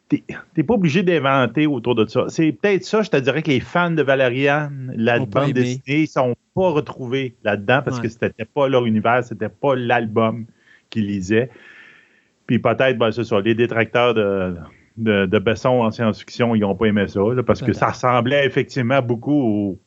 t'es 0.10 0.64
pas 0.64 0.74
obligé 0.74 1.04
d'inventer 1.04 1.68
autour 1.68 1.96
de 1.96 2.06
ça. 2.06 2.26
C'est 2.30 2.52
peut-être 2.52 2.86
ça, 2.86 3.02
je 3.02 3.10
te 3.10 3.18
dirais 3.18 3.42
que 3.42 3.50
les 3.50 3.60
fans 3.60 3.92
de 3.92 4.02
Valérian, 4.02 4.70
la 4.96 5.20
bande 5.20 5.52
dessinée, 5.52 6.06
sont 6.06 6.36
pas 6.56 6.70
retrouvés 6.70 7.36
là-dedans 7.44 7.82
parce 7.84 8.00
que 8.00 8.08
c'était 8.08 8.46
pas 8.46 8.68
leur 8.70 8.86
univers, 8.86 9.24
c'était 9.24 9.50
pas 9.50 9.76
l'album 9.76 10.46
qu'ils 10.90 11.08
lisaient. 11.08 11.50
Puis 12.46 12.60
peut-être, 12.60 12.98
ben, 12.98 13.12
c'est 13.12 13.26
ça, 13.26 13.42
les 13.42 13.56
détracteurs 13.56 14.14
de, 14.14 14.56
de, 14.98 15.40
Besson 15.40 15.82
en 15.82 15.92
science-fiction, 15.92 16.56
ils 16.56 16.62
n'ont 16.62 16.76
pas 16.76 16.86
aimé 16.86 17.08
ça, 17.08 17.22
parce 17.46 17.62
que 17.62 17.74
ça 17.74 17.90
ressemblait 17.90 18.46
effectivement 18.46 19.02
beaucoup 19.02 19.78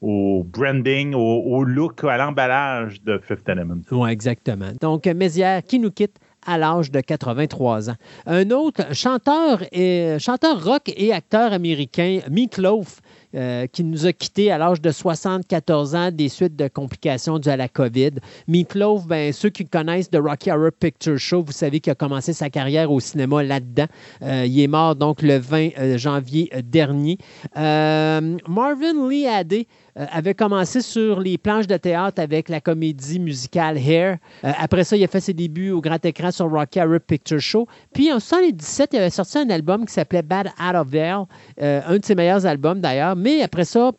au, 0.00 0.44
branding, 0.44 1.14
au, 1.14 1.62
look, 1.62 2.02
à 2.04 2.16
l'emballage 2.16 3.02
de 3.04 3.18
Fifth 3.18 3.48
Element. 3.48 3.80
Oui, 3.92 4.10
exactement. 4.10 4.72
Donc, 4.80 5.06
Mézières 5.06 5.62
qui 5.62 5.78
nous 5.78 5.92
quitte? 5.92 6.18
À 6.48 6.56
l'âge 6.56 6.90
de 6.90 7.00
83 7.00 7.90
ans. 7.90 7.96
Un 8.26 8.50
autre 8.50 8.94
chanteur, 8.94 9.62
et, 9.70 10.16
chanteur 10.18 10.64
rock 10.64 10.90
et 10.96 11.12
acteur 11.12 11.52
américain, 11.52 12.20
Meatloaf, 12.30 13.00
euh, 13.34 13.66
qui 13.66 13.84
nous 13.84 14.06
a 14.06 14.12
quittés 14.14 14.50
à 14.50 14.56
l'âge 14.56 14.80
de 14.80 14.90
74 14.90 15.94
ans 15.94 16.10
des 16.10 16.30
suites 16.30 16.56
de 16.56 16.66
complications 16.66 17.38
dues 17.38 17.50
à 17.50 17.58
la 17.58 17.68
COVID. 17.68 18.12
Meatloaf, 18.46 19.06
ben, 19.06 19.34
ceux 19.34 19.50
qui 19.50 19.66
connaissent 19.66 20.08
The 20.08 20.16
Rocky 20.16 20.50
Horror 20.50 20.72
Picture 20.72 21.18
Show, 21.18 21.42
vous 21.42 21.52
savez 21.52 21.80
qu'il 21.80 21.90
a 21.90 21.94
commencé 21.94 22.32
sa 22.32 22.48
carrière 22.48 22.90
au 22.90 23.00
cinéma 23.00 23.42
là-dedans. 23.42 23.86
Euh, 24.22 24.46
il 24.46 24.58
est 24.58 24.66
mort 24.66 24.96
donc 24.96 25.20
le 25.20 25.36
20 25.36 25.68
euh, 25.78 25.98
janvier 25.98 26.50
dernier. 26.64 27.18
Marvin 27.54 29.08
Lee 29.08 29.26
Adé, 29.26 29.66
euh, 29.66 29.87
avait 29.96 30.34
commencé 30.34 30.80
sur 30.80 31.20
les 31.20 31.38
planches 31.38 31.66
de 31.66 31.76
théâtre 31.76 32.20
avec 32.20 32.48
la 32.48 32.60
comédie 32.60 33.18
musicale 33.18 33.78
Hair. 33.78 34.18
Euh, 34.44 34.52
après 34.58 34.84
ça, 34.84 34.96
il 34.96 35.04
a 35.04 35.08
fait 35.08 35.20
ses 35.20 35.32
débuts 35.32 35.70
au 35.70 35.80
grand 35.80 36.02
écran 36.04 36.30
sur 36.30 36.50
Rocky 36.50 36.80
Horror 36.80 37.00
Picture 37.00 37.40
Show. 37.40 37.66
Puis 37.92 38.12
en 38.12 38.16
1977, 38.16 38.90
il 38.92 38.98
avait 38.98 39.10
sorti 39.10 39.38
un 39.38 39.50
album 39.50 39.86
qui 39.86 39.92
s'appelait 39.92 40.22
Bad 40.22 40.48
Out 40.60 40.74
of 40.74 40.90
There, 40.90 41.24
euh, 41.60 41.80
un 41.86 41.98
de 41.98 42.04
ses 42.04 42.14
meilleurs 42.14 42.46
albums 42.46 42.80
d'ailleurs. 42.80 43.16
Mais 43.16 43.42
après 43.42 43.64
ça, 43.64 43.92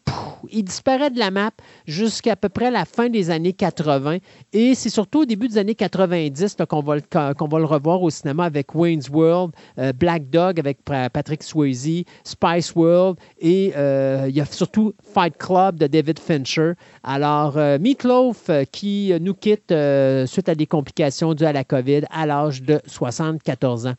il 0.51 0.63
disparaît 0.63 1.09
de 1.09 1.19
la 1.19 1.31
map 1.31 1.51
jusqu'à 1.85 2.35
peu 2.35 2.49
près 2.49 2.71
la 2.71 2.85
fin 2.85 3.09
des 3.09 3.29
années 3.29 3.53
80. 3.53 4.17
Et 4.53 4.75
c'est 4.75 4.89
surtout 4.89 5.21
au 5.21 5.25
début 5.25 5.47
des 5.47 5.57
années 5.57 5.75
90 5.75 6.57
qu'on 6.69 6.81
va, 6.81 6.99
qu'on 7.33 7.47
va 7.47 7.59
le 7.59 7.65
revoir 7.65 8.01
au 8.01 8.09
cinéma 8.09 8.45
avec 8.45 8.73
Wayne's 8.73 9.09
World, 9.09 9.53
Black 9.95 10.29
Dog 10.29 10.59
avec 10.59 10.79
Patrick 10.83 11.43
Swayze, 11.43 12.03
Spice 12.23 12.73
World 12.75 13.17
et 13.39 13.73
il 13.73 14.35
y 14.35 14.41
a 14.41 14.45
surtout 14.45 14.93
Fight 15.13 15.37
Club 15.37 15.77
de 15.77 15.87
David 15.89 16.19
Fincher. 16.19 16.73
Alors, 17.03 17.57
euh, 17.57 17.77
Meatloaf 17.79 18.49
euh, 18.49 18.63
qui 18.71 19.11
nous 19.19 19.33
quitte 19.33 19.71
euh, 19.71 20.25
suite 20.25 20.49
à 20.49 20.55
des 20.55 20.65
complications 20.65 21.33
dues 21.33 21.45
à 21.45 21.53
la 21.53 21.63
COVID 21.63 22.01
à 22.11 22.25
l'âge 22.25 22.61
de 22.63 22.79
74 22.85 23.87
ans. 23.87 23.95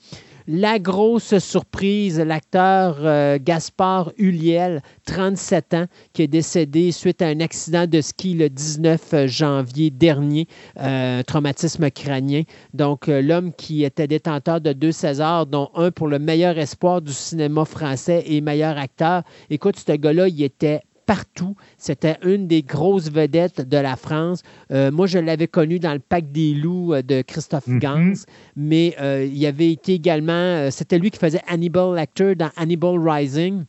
La 0.49 0.79
grosse 0.81 1.39
surprise, 1.39 2.19
l'acteur 2.19 3.39
Gaspard 3.39 4.11
Huliel, 4.17 4.83
37 5.07 5.75
ans, 5.75 5.85
qui 6.13 6.23
est 6.23 6.29
décédé 6.29 6.91
suite 6.91 7.23
à 7.23 7.27
un 7.27 7.39
accident 7.39 7.87
de 7.87 8.01
ski 8.01 8.35
le 8.35 8.49
19 8.49 9.27
janvier 9.27 9.91
dernier, 9.91 10.49
traumatisme 11.27 11.89
crânien. 11.91 12.43
Donc, 12.75 13.07
l'homme 13.07 13.53
qui 13.53 13.85
était 13.85 14.09
détenteur 14.09 14.61
de 14.61 14.73
deux 14.73 14.93
Césars, 14.93 15.47
dont 15.47 15.71
un 15.75 15.93
pour 15.93 16.09
le 16.09 16.19
meilleur 16.19 16.59
espoir 16.59 17.01
du 17.01 17.13
cinéma 17.13 17.65
français 17.65 18.25
et 18.27 18.41
meilleur 18.41 18.77
acteur. 18.77 19.23
Écoute, 19.51 19.77
ce 19.79 19.93
gars-là, 19.93 20.27
il 20.27 20.43
était 20.43 20.81
partout. 21.11 21.57
C'était 21.77 22.19
une 22.23 22.47
des 22.47 22.63
grosses 22.63 23.11
vedettes 23.11 23.69
de 23.69 23.77
la 23.77 23.97
France. 23.97 24.43
Euh, 24.71 24.93
moi, 24.93 25.09
je 25.09 25.19
l'avais 25.19 25.49
connu 25.49 25.81
dans 25.81 25.93
le 25.93 25.99
Pack 25.99 26.31
des 26.31 26.55
loups 26.55 26.95
euh, 26.95 27.03
de 27.03 27.23
Christophe 27.23 27.67
mhm. 27.67 27.79
Gans, 27.81 28.13
mais 28.55 28.95
euh, 29.01 29.25
il 29.25 29.37
y 29.37 29.47
avait 29.47 29.73
été 29.73 29.95
également, 29.95 30.71
c'était 30.71 31.01
lui 31.01 31.11
qui 31.11 31.19
faisait 31.19 31.41
Hannibal 31.49 31.97
Lecter 31.97 32.37
dans 32.37 32.51
Hannibal 32.55 32.97
Rising 32.97 33.65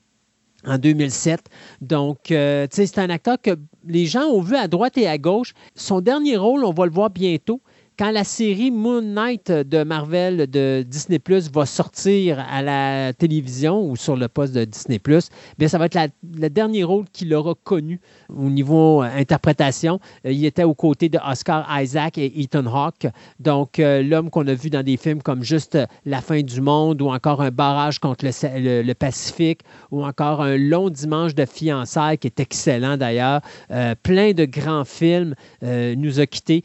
en 0.67 0.77
2007. 0.77 1.39
Donc, 1.81 2.17
tu 2.25 2.35
sais, 2.35 2.67
c'est 2.69 2.99
un 2.99 3.09
acteur 3.09 3.41
que 3.41 3.57
les 3.87 4.05
gens 4.05 4.25
ont 4.25 4.41
vu 4.41 4.55
à 4.55 4.67
droite 4.67 4.95
et 4.99 5.07
à 5.07 5.17
gauche. 5.17 5.53
Son 5.73 5.99
dernier 5.99 6.37
rôle, 6.37 6.63
on 6.63 6.73
va 6.73 6.85
le 6.85 6.91
voir 6.91 7.09
bientôt 7.09 7.59
quand 8.01 8.09
la 8.09 8.23
série 8.23 8.71
Moon 8.71 9.03
Knight 9.03 9.51
de 9.51 9.83
Marvel 9.83 10.49
de 10.49 10.83
Disney 10.87 11.19
Plus 11.19 11.51
va 11.51 11.67
sortir 11.67 12.43
à 12.49 12.63
la 12.63 13.13
télévision 13.13 13.87
ou 13.87 13.95
sur 13.95 14.15
le 14.15 14.27
poste 14.27 14.55
de 14.55 14.65
Disney 14.65 14.97
Plus, 14.97 15.29
bien, 15.59 15.67
ça 15.67 15.77
va 15.77 15.85
être 15.85 16.09
le 16.35 16.49
dernier 16.49 16.83
rôle 16.83 17.05
qu'il 17.13 17.31
aura 17.35 17.53
connu 17.63 17.99
au 18.35 18.49
niveau 18.49 19.03
euh, 19.03 19.09
interprétation. 19.15 19.99
Euh, 20.25 20.31
il 20.31 20.43
était 20.45 20.63
aux 20.63 20.73
côtés 20.73 21.09
de 21.09 21.19
Oscar 21.23 21.67
Isaac 21.79 22.17
et 22.17 22.41
Ethan 22.41 22.65
Hawke. 22.65 23.05
Donc, 23.39 23.77
euh, 23.77 24.01
l'homme 24.01 24.31
qu'on 24.31 24.47
a 24.47 24.55
vu 24.55 24.71
dans 24.71 24.81
des 24.81 24.97
films 24.97 25.21
comme 25.21 25.43
juste 25.43 25.77
La 26.03 26.21
fin 26.21 26.41
du 26.41 26.59
monde 26.59 27.03
ou 27.03 27.09
encore 27.09 27.39
Un 27.41 27.51
barrage 27.51 27.99
contre 27.99 28.25
le, 28.25 28.93
Pacifique 28.93 29.61
ou 29.91 30.03
encore 30.03 30.41
Un 30.41 30.57
long 30.57 30.89
dimanche 30.89 31.35
de 31.35 31.45
fiançailles 31.45 32.17
qui 32.17 32.25
est 32.25 32.39
excellent 32.39 32.97
d'ailleurs. 32.97 33.41
plein 34.01 34.31
de 34.31 34.45
grands 34.45 34.85
films 34.85 35.35
nous 35.61 36.19
a 36.19 36.25
quittés 36.25 36.63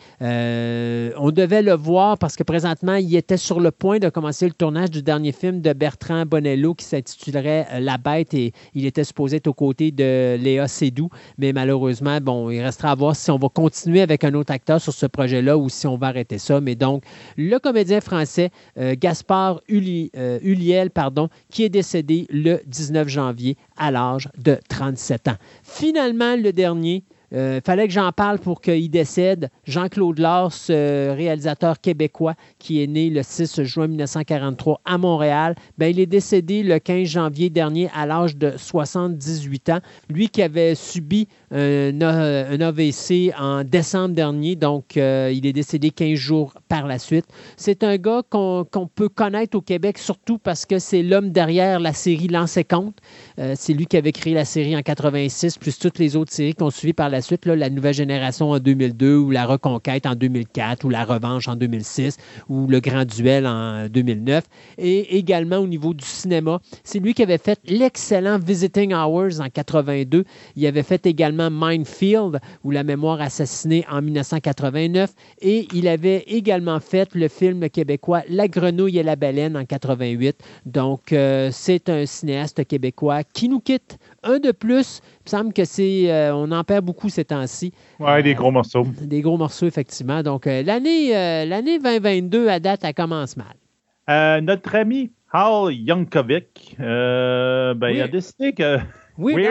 on 1.25 1.25
devait 1.32 1.62
le 1.62 1.72
voir 1.72 2.18
parce 2.18 2.36
que 2.36 2.42
présentement, 2.42 2.94
il 2.96 3.14
était 3.16 3.36
sur 3.36 3.58
le 3.58 3.70
point 3.70 3.98
de 3.98 4.08
commencer 4.08 4.46
le 4.46 4.52
tournage 4.52 4.90
du 4.90 5.02
dernier 5.02 5.32
film 5.32 5.60
de 5.60 5.72
Bertrand 5.72 6.26
Bonello 6.26 6.74
qui 6.74 6.84
s'intitulerait 6.84 7.66
euh, 7.72 7.80
La 7.80 7.96
Bête 7.96 8.34
et 8.34 8.52
il 8.74 8.86
était 8.86 9.04
supposé 9.04 9.36
être 9.36 9.46
aux 9.46 9.54
côtés 9.54 9.90
de 9.90 10.36
Léa 10.36 10.68
Seydoux. 10.68 11.08
Mais 11.38 11.52
malheureusement, 11.52 12.20
bon, 12.20 12.50
il 12.50 12.60
restera 12.60 12.90
à 12.90 12.94
voir 12.94 13.16
si 13.16 13.30
on 13.30 13.38
va 13.38 13.48
continuer 13.48 14.02
avec 14.02 14.24
un 14.24 14.34
autre 14.34 14.52
acteur 14.52 14.80
sur 14.80 14.92
ce 14.92 15.06
projet-là 15.06 15.56
ou 15.56 15.68
si 15.68 15.86
on 15.86 15.96
va 15.96 16.08
arrêter 16.08 16.38
ça. 16.38 16.60
Mais 16.60 16.74
donc, 16.74 17.02
le 17.36 17.58
comédien 17.58 18.00
français 18.00 18.50
euh, 18.78 18.94
Gaspard 18.98 19.60
euh, 19.70 20.38
Uliel, 20.42 20.90
pardon, 20.90 21.28
qui 21.50 21.64
est 21.64 21.68
décédé 21.68 22.26
le 22.30 22.60
19 22.66 23.08
janvier 23.08 23.56
à 23.76 23.90
l'âge 23.90 24.28
de 24.38 24.58
37 24.68 25.28
ans. 25.28 25.36
Finalement, 25.62 26.36
le 26.36 26.52
dernier, 26.52 27.04
euh, 27.32 27.60
fallait 27.64 27.86
que 27.86 27.92
j'en 27.92 28.12
parle 28.12 28.38
pour 28.38 28.60
qu'il 28.60 28.90
décède. 28.90 29.50
Jean-Claude 29.64 30.18
Lars, 30.18 30.52
réalisateur 30.68 31.80
québécois 31.80 32.34
qui 32.58 32.82
est 32.82 32.86
né 32.86 33.10
le 33.10 33.22
6 33.22 33.62
juin 33.62 33.88
1943 33.88 34.80
à 34.84 34.98
Montréal, 34.98 35.54
ben, 35.78 35.86
il 35.86 36.00
est 36.00 36.06
décédé 36.06 36.62
le 36.62 36.78
15 36.78 37.08
janvier 37.08 37.50
dernier 37.50 37.90
à 37.94 38.06
l'âge 38.06 38.36
de 38.36 38.52
78 38.56 39.70
ans. 39.70 39.80
Lui 40.08 40.28
qui 40.28 40.42
avait 40.42 40.74
subi 40.74 41.28
un, 41.50 42.60
AVC 42.60 43.32
en 43.38 43.64
décembre 43.64 44.14
dernier, 44.14 44.56
donc 44.56 44.96
euh, 44.96 45.30
il 45.32 45.46
est 45.46 45.52
décédé 45.52 45.90
15 45.90 46.14
jours 46.14 46.54
par 46.68 46.86
la 46.86 46.98
suite. 46.98 47.26
C'est 47.56 47.84
un 47.84 47.96
gars 47.96 48.22
qu'on 48.28 48.66
peut 48.94 49.08
connaître 49.08 49.56
au 49.56 49.60
Québec 49.60 49.98
surtout 49.98 50.38
parce 50.38 50.66
que 50.66 50.78
c'est 50.78 51.02
l'homme 51.02 51.30
derrière 51.30 51.80
la 51.80 51.92
série 51.92 52.28
compte. 52.68 52.98
Euh, 53.38 53.54
c'est 53.56 53.72
lui 53.72 53.86
qui 53.86 53.96
avait 53.96 54.12
créé 54.12 54.34
la 54.34 54.44
série 54.44 54.76
en 54.76 54.82
86, 54.82 55.58
plus 55.58 55.78
toutes 55.78 55.98
les 55.98 56.16
autres 56.16 56.32
séries 56.32 56.54
qu'on 56.54 56.70
suivi 56.70 56.92
par 56.92 57.08
la 57.10 57.20
suite, 57.20 57.46
la 57.46 57.70
nouvelle 57.70 57.94
génération 57.94 58.50
en 58.50 58.58
2002, 58.58 59.16
ou 59.16 59.30
la 59.30 59.46
reconquête 59.46 60.06
en 60.06 60.14
2004, 60.14 60.84
ou 60.84 60.88
la 60.88 61.04
revanche 61.04 61.48
en 61.48 61.56
2006, 61.56 62.16
ou 62.48 62.66
le 62.66 62.80
grand 62.80 63.04
duel 63.04 63.46
en 63.46 63.88
2009. 63.88 64.44
Et 64.78 65.16
également 65.16 65.58
au 65.58 65.66
niveau 65.66 65.94
du 65.94 66.04
cinéma, 66.04 66.60
c'est 66.84 66.98
lui 66.98 67.14
qui 67.14 67.22
avait 67.22 67.38
fait 67.38 67.58
l'excellent 67.66 68.38
Visiting 68.38 68.92
Hours 68.92 69.40
en 69.40 69.48
82. 69.48 70.24
Il 70.56 70.66
avait 70.66 70.82
fait 70.82 71.06
également 71.06 71.35
Minefield, 71.50 72.40
ou 72.64 72.70
La 72.70 72.84
mémoire 72.84 73.20
assassinée 73.20 73.84
en 73.90 74.02
1989. 74.02 75.10
Et 75.40 75.66
il 75.72 75.88
avait 75.88 76.24
également 76.26 76.80
fait 76.80 77.14
le 77.14 77.28
film 77.28 77.68
québécois 77.68 78.22
La 78.28 78.48
grenouille 78.48 78.98
et 78.98 79.02
la 79.02 79.16
baleine 79.16 79.56
en 79.56 79.64
88. 79.64 80.36
Donc, 80.64 81.12
euh, 81.12 81.50
c'est 81.52 81.88
un 81.88 82.06
cinéaste 82.06 82.64
québécois 82.66 83.22
qui 83.24 83.48
nous 83.48 83.60
quitte 83.60 83.98
un 84.22 84.38
de 84.38 84.52
plus. 84.52 85.00
Il 85.20 85.24
me 85.26 85.38
semble 85.38 85.52
que 85.52 85.64
c'est. 85.64 86.10
Euh, 86.10 86.34
on 86.34 86.50
en 86.52 86.64
perd 86.64 86.84
beaucoup 86.84 87.08
ces 87.08 87.24
temps-ci. 87.24 87.72
Oui, 87.98 88.22
des 88.22 88.34
gros 88.34 88.50
morceaux. 88.50 88.86
Des 89.00 89.20
gros 89.20 89.36
morceaux, 89.36 89.66
effectivement. 89.66 90.22
Donc, 90.22 90.46
euh, 90.46 90.62
l'année, 90.62 91.16
euh, 91.16 91.44
l'année 91.44 91.78
2022, 91.78 92.48
à 92.48 92.60
date, 92.60 92.84
elle 92.84 92.94
commence 92.94 93.36
mal. 93.36 94.42
notre 94.42 94.74
ami 94.74 95.12
Hal 95.32 95.72
Yankovic, 95.74 96.76
ben, 96.78 97.88
il 97.90 98.00
a 98.00 98.08
décidé 98.08 98.52
que. 98.52 98.78
Oui, 99.18 99.34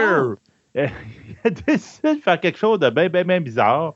il 0.76 1.38
a 1.44 1.50
décidé 1.50 2.16
de 2.16 2.22
faire 2.22 2.40
quelque 2.40 2.58
chose 2.58 2.80
de 2.80 2.90
bien, 2.90 3.08
bien, 3.08 3.24
bien 3.24 3.40
bizarre. 3.40 3.96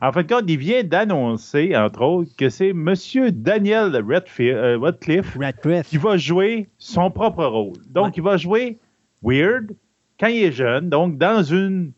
En 0.00 0.12
fait, 0.12 0.24
quand 0.24 0.42
il 0.46 0.58
vient 0.58 0.82
d'annoncer, 0.82 1.76
entre 1.76 2.02
autres, 2.02 2.30
que 2.36 2.48
c'est 2.48 2.70
M. 2.70 2.94
Daniel 3.30 4.04
Radcliffe, 4.06 5.38
qui 5.86 5.96
va 5.98 6.16
jouer 6.16 6.68
son 6.78 7.10
propre 7.10 7.44
rôle. 7.44 7.76
Donc, 7.86 8.16
il 8.16 8.22
va 8.22 8.36
jouer 8.36 8.78
Weird 9.22 9.74
quand 10.18 10.28
il 10.28 10.44
est 10.44 10.52
jeune, 10.52 10.88
donc 10.88 11.18
dans 11.18 11.42
une 11.42 11.92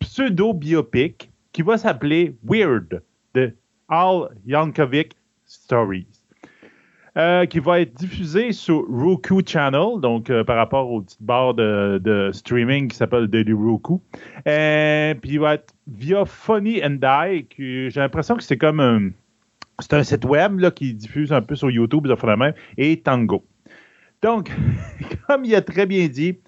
pseudo-biopic 0.00 1.30
qui 1.52 1.62
va 1.62 1.76
s'appeler 1.76 2.36
Weird, 2.44 3.02
de 3.34 3.54
Al 3.88 4.28
Yankovic 4.46 5.12
Stories. 5.44 6.06
Euh, 7.16 7.44
qui 7.44 7.58
va 7.58 7.80
être 7.80 7.92
diffusé 7.94 8.52
sur 8.52 8.86
Roku 8.88 9.42
Channel, 9.44 10.00
donc 10.00 10.30
euh, 10.30 10.44
par 10.44 10.56
rapport 10.56 10.92
au 10.92 11.02
petit 11.02 11.16
bar 11.18 11.54
de, 11.54 12.30
streaming 12.32 12.86
qui 12.86 12.96
s'appelle 12.96 13.26
Daily 13.26 13.52
Roku. 13.52 14.00
Et, 14.46 15.16
puis 15.20 15.32
il 15.32 15.40
va 15.40 15.54
être 15.54 15.74
via 15.88 16.24
Funny 16.24 16.80
and 16.84 17.00
Die, 17.02 17.46
j'ai 17.58 18.00
l'impression 18.00 18.36
que 18.36 18.44
c'est 18.44 18.58
comme 18.58 18.78
un, 18.78 19.10
c'est 19.80 19.94
un 19.94 20.04
site 20.04 20.24
web 20.24 20.60
là, 20.60 20.70
qui 20.70 20.94
diffuse 20.94 21.32
un 21.32 21.42
peu 21.42 21.56
sur 21.56 21.68
YouTube, 21.68 22.06
même, 22.06 22.54
et 22.78 23.00
Tango. 23.00 23.44
Donc, 24.22 24.52
comme 25.26 25.44
il 25.44 25.54
a 25.56 25.62
très 25.62 25.86
bien 25.86 26.06
dit, 26.06 26.38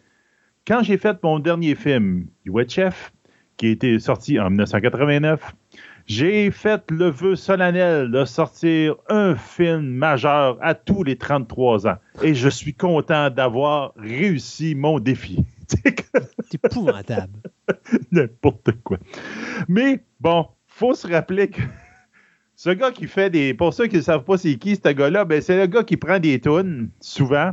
quand 0.65 0.85
j'ai 0.85 0.97
fait 0.97 1.21
mon 1.25 1.41
dernier 1.41 1.75
film, 1.75 2.27
Chef, 2.69 3.13
qui 3.57 3.67
a 3.67 3.71
été 3.71 3.99
sorti 3.99 4.39
en 4.39 4.49
1989, 4.49 5.57
j'ai 6.13 6.51
fait 6.51 6.91
le 6.91 7.09
vœu 7.09 7.37
solennel 7.37 8.11
de 8.11 8.27
sortir 8.27 8.97
un 9.09 9.35
film 9.35 9.87
majeur 9.87 10.59
à 10.61 10.75
tous 10.75 11.05
les 11.05 11.17
33 11.17 11.87
ans. 11.87 11.97
Et 12.23 12.35
je 12.35 12.51
suis 12.51 12.75
content 12.75 13.31
d'avoir 13.31 13.95
réussi 13.97 14.75
mon 14.75 14.99
défi. 14.99 15.43
C'est 15.69 16.63
épouvantable. 16.63 17.33
N'importe 18.13 18.73
quoi. 18.85 18.99
Mais 19.69 20.05
bon, 20.21 20.49
faut 20.67 20.93
se 20.93 21.07
rappeler 21.11 21.49
que 21.49 21.63
ce 22.57 22.69
gars 22.69 22.91
qui 22.91 23.07
fait 23.07 23.31
des. 23.31 23.55
Pour 23.55 23.73
ceux 23.73 23.87
qui 23.87 23.97
ne 23.97 24.03
savent 24.03 24.25
pas 24.25 24.37
c'est 24.37 24.57
qui 24.57 24.77
ce 24.77 24.93
gars-là, 24.93 25.25
ben 25.25 25.41
c'est 25.41 25.57
le 25.57 25.67
gars 25.67 25.83
qui 25.83 25.97
prend 25.97 26.19
des 26.19 26.39
tunes, 26.39 26.91
souvent, 27.01 27.53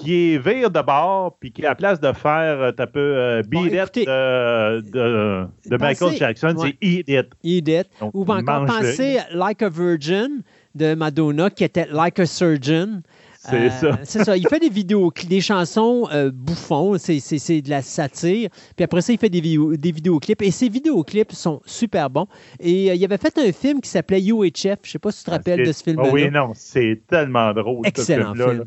qui 0.00 0.34
est 0.34 0.38
vire 0.38 0.70
de 0.70 0.80
bord, 0.80 1.36
puis 1.38 1.52
qui, 1.52 1.64
à 1.64 1.70
la 1.70 1.74
place 1.74 2.00
de 2.00 2.12
faire 2.12 2.72
un 2.78 2.86
peu 2.86 2.98
euh, 2.98 3.42
Beat 3.42 3.72
It 3.72 4.06
de, 4.06 4.80
de, 4.90 5.76
Michael 5.76 6.16
Jackson, 6.16 6.54
c'est 6.58 6.76
Eat 6.80 7.08
It. 7.08 7.26
Eat 7.42 7.68
It. 7.68 7.88
Ou 8.14 8.22
encore 8.22 8.66
penser 8.66 9.18
Like 9.32 9.62
a 9.62 9.68
Virgin 9.68 10.42
de 10.74 10.94
Madonna, 10.94 11.50
qui 11.50 11.64
était 11.64 11.86
Like 11.90 12.18
a 12.18 12.26
Surgeon. 12.26 13.02
C'est 13.40 13.70
ça. 13.70 13.98
C'est 14.04 14.24
ça. 14.24 14.36
Il 14.36 14.46
fait 14.48 14.58
des 14.58 14.68
vidéos, 14.68 15.10
des 15.26 15.40
chansons 15.40 16.06
euh, 16.12 16.30
bouffons, 16.30 16.98
c'est 16.98 17.62
de 17.62 17.70
la 17.70 17.80
satire. 17.80 18.50
Puis 18.76 18.84
après 18.84 19.00
ça, 19.00 19.14
il 19.14 19.18
fait 19.18 19.30
des, 19.30 19.40
vidéos, 19.40 19.76
des 19.76 19.92
vidéoclips. 19.92 20.42
Et 20.42 20.50
ces 20.50 20.68
vidéoclips 20.68 21.32
sont 21.32 21.62
super 21.64 22.10
bons. 22.10 22.26
Et 22.58 22.90
euh, 22.90 22.94
il 22.94 23.04
avait 23.04 23.16
fait 23.16 23.38
un 23.38 23.50
film 23.50 23.80
qui 23.80 23.88
s'appelait 23.88 24.20
UHF. 24.22 24.80
Je 24.82 24.90
sais 24.90 24.98
pas 24.98 25.10
si 25.10 25.20
tu 25.20 25.24
te 25.24 25.30
rappelles 25.30 25.64
de 25.66 25.72
ce 25.72 25.82
film-là. 25.82 26.06
Oh 26.06 26.12
oui, 26.12 26.30
non, 26.30 26.52
c'est 26.54 27.00
tellement 27.08 27.54
drôle. 27.54 27.86
Excellent 27.86 28.34
ce 28.36 28.42
film. 28.42 28.58
-là, 28.58 28.64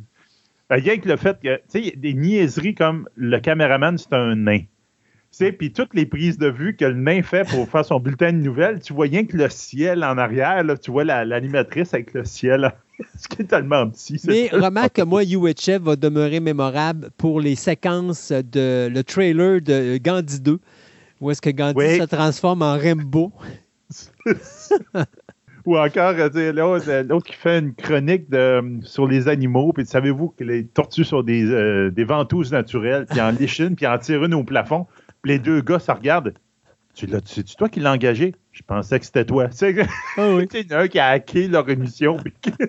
Rien 0.70 0.97
que 0.97 1.07
le 1.07 1.18
fait 1.18 1.39
que, 1.41 1.57
tu 1.72 1.84
sais, 1.84 1.93
des 1.95 2.14
niaiseries 2.14 2.76
comme 2.76 3.07
le 3.16 3.39
caméraman, 3.39 3.97
c'est 3.97 4.14
un 4.14 4.36
nain 4.36 4.61
puis 5.57 5.74
toutes 5.74 5.93
les 5.93 6.05
prises 6.05 6.38
de 6.38 6.47
vue 6.47 6.76
que 6.76 6.86
le 6.86 6.93
nain 6.93 7.22
fait 7.24 7.47
pour 7.49 7.68
faire 7.68 7.84
son 7.86 7.99
bulletin 7.99 8.32
de 8.34 8.38
nouvelles, 8.38 8.80
tu 8.82 8.93
vois 8.93 9.05
rien 9.05 9.26
que 9.26 9.36
le 9.36 9.49
ciel 9.49 10.03
en 10.03 10.18
arrière, 10.18 10.64
là, 10.64 10.78
tu 10.78 10.91
vois 10.91 11.03
l'animatrice 11.03 11.93
avec 11.93 12.14
le 12.14 12.24
ciel. 12.24 12.72
Ce 13.18 13.28
qui 13.28 13.41
est 13.41 13.45
tellement 13.45 13.89
petit. 13.89 14.22
Mais 14.26 14.49
remarque 14.49 14.93
que 14.93 15.01
moi, 15.01 15.24
UHF 15.24 15.82
va 15.82 15.95
demeurer 15.95 16.39
mémorable 16.39 17.09
pour 17.18 17.41
les 17.41 17.55
séquences 17.55 18.32
de 18.32 18.88
le 18.88 19.03
trailer 19.03 19.61
de 19.61 19.97
Gandhi 19.97 20.39
2, 20.39 20.59
où 21.20 21.32
est-ce 21.32 21.41
que 21.41 21.49
Gandhi 21.49 21.97
se 21.97 22.05
transforme 22.05 22.61
en 22.61 22.78
Rembo. 22.78 23.32
Ou 25.66 25.78
encore, 25.78 26.14
l'autre 26.14 27.26
qui 27.26 27.34
fait 27.34 27.59
une 27.59 27.74
chronique 27.74 28.30
de, 28.30 28.80
sur 28.82 29.07
les 29.07 29.28
animaux, 29.28 29.72
puis 29.74 29.86
savez-vous 29.86 30.30
que 30.38 30.43
les 30.43 30.66
tortues 30.66 31.05
sont 31.05 31.22
des, 31.22 31.45
euh, 31.45 31.89
des 31.89 32.03
ventouses 32.03 32.51
naturelles, 32.51 33.05
puis 33.09 33.22
en 33.22 33.32
lichine, 33.32 33.76
puis 33.76 33.88
en 33.88 33.97
tirent 33.97 34.26
une 34.26 34.34
au 34.34 34.43
plafond 34.43 34.88
les 35.26 35.39
deux 35.39 35.61
gars 35.61 35.80
se 35.80 35.91
regardent. 35.91 36.34
Tu 36.93 37.07
l'as, 37.07 37.22
c'est 37.26 37.43
toi 37.55 37.70
qui 37.70 37.80
l'as 37.80 37.93
engagé? 37.93 38.36
Je 38.51 38.61
pensais 38.61 38.99
que 38.99 39.05
c'était 39.05 39.26
toi. 39.26 39.47
C'est 39.51 39.76
oh 40.18 40.38
oui. 40.38 40.47
un 40.72 40.88
qui 40.88 40.99
a 40.99 41.07
hacké 41.07 41.47
leur 41.47 41.68
émission. 41.70 42.18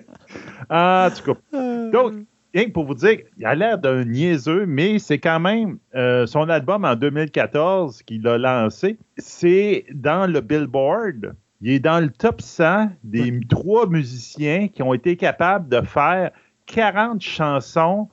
ah, 0.69 1.09
en 1.11 1.15
tout 1.15 1.33
cas. 1.33 1.39
Ah. 1.53 1.89
Donc, 1.93 2.13
rien 2.53 2.65
que 2.65 2.71
pour 2.71 2.85
vous 2.85 2.95
dire, 2.95 3.19
il 3.37 3.45
a 3.45 3.53
l'air 3.53 3.77
d'un 3.77 4.03
niaiseux, 4.03 4.65
mais 4.65 4.97
c'est 4.97 5.19
quand 5.19 5.39
même 5.39 5.77
euh, 5.93 6.25
son 6.25 6.49
album 6.49 6.85
en 6.85 6.95
2014 6.95 8.01
qu'il 8.01 8.27
a 8.27 8.39
lancé. 8.39 8.97
C'est 9.17 9.85
dans 9.93 10.25
le 10.25 10.41
Billboard. 10.41 11.35
Il 11.61 11.71
est 11.71 11.79
dans 11.79 11.99
le 11.99 12.09
top 12.09 12.41
100 12.41 12.89
des 13.03 13.39
trois 13.47 13.87
musiciens 13.87 14.67
qui 14.67 14.83
ont 14.83 14.93
été 14.93 15.15
capables 15.15 15.69
de 15.69 15.81
faire 15.81 16.31
40 16.65 17.21
chansons 17.21 18.09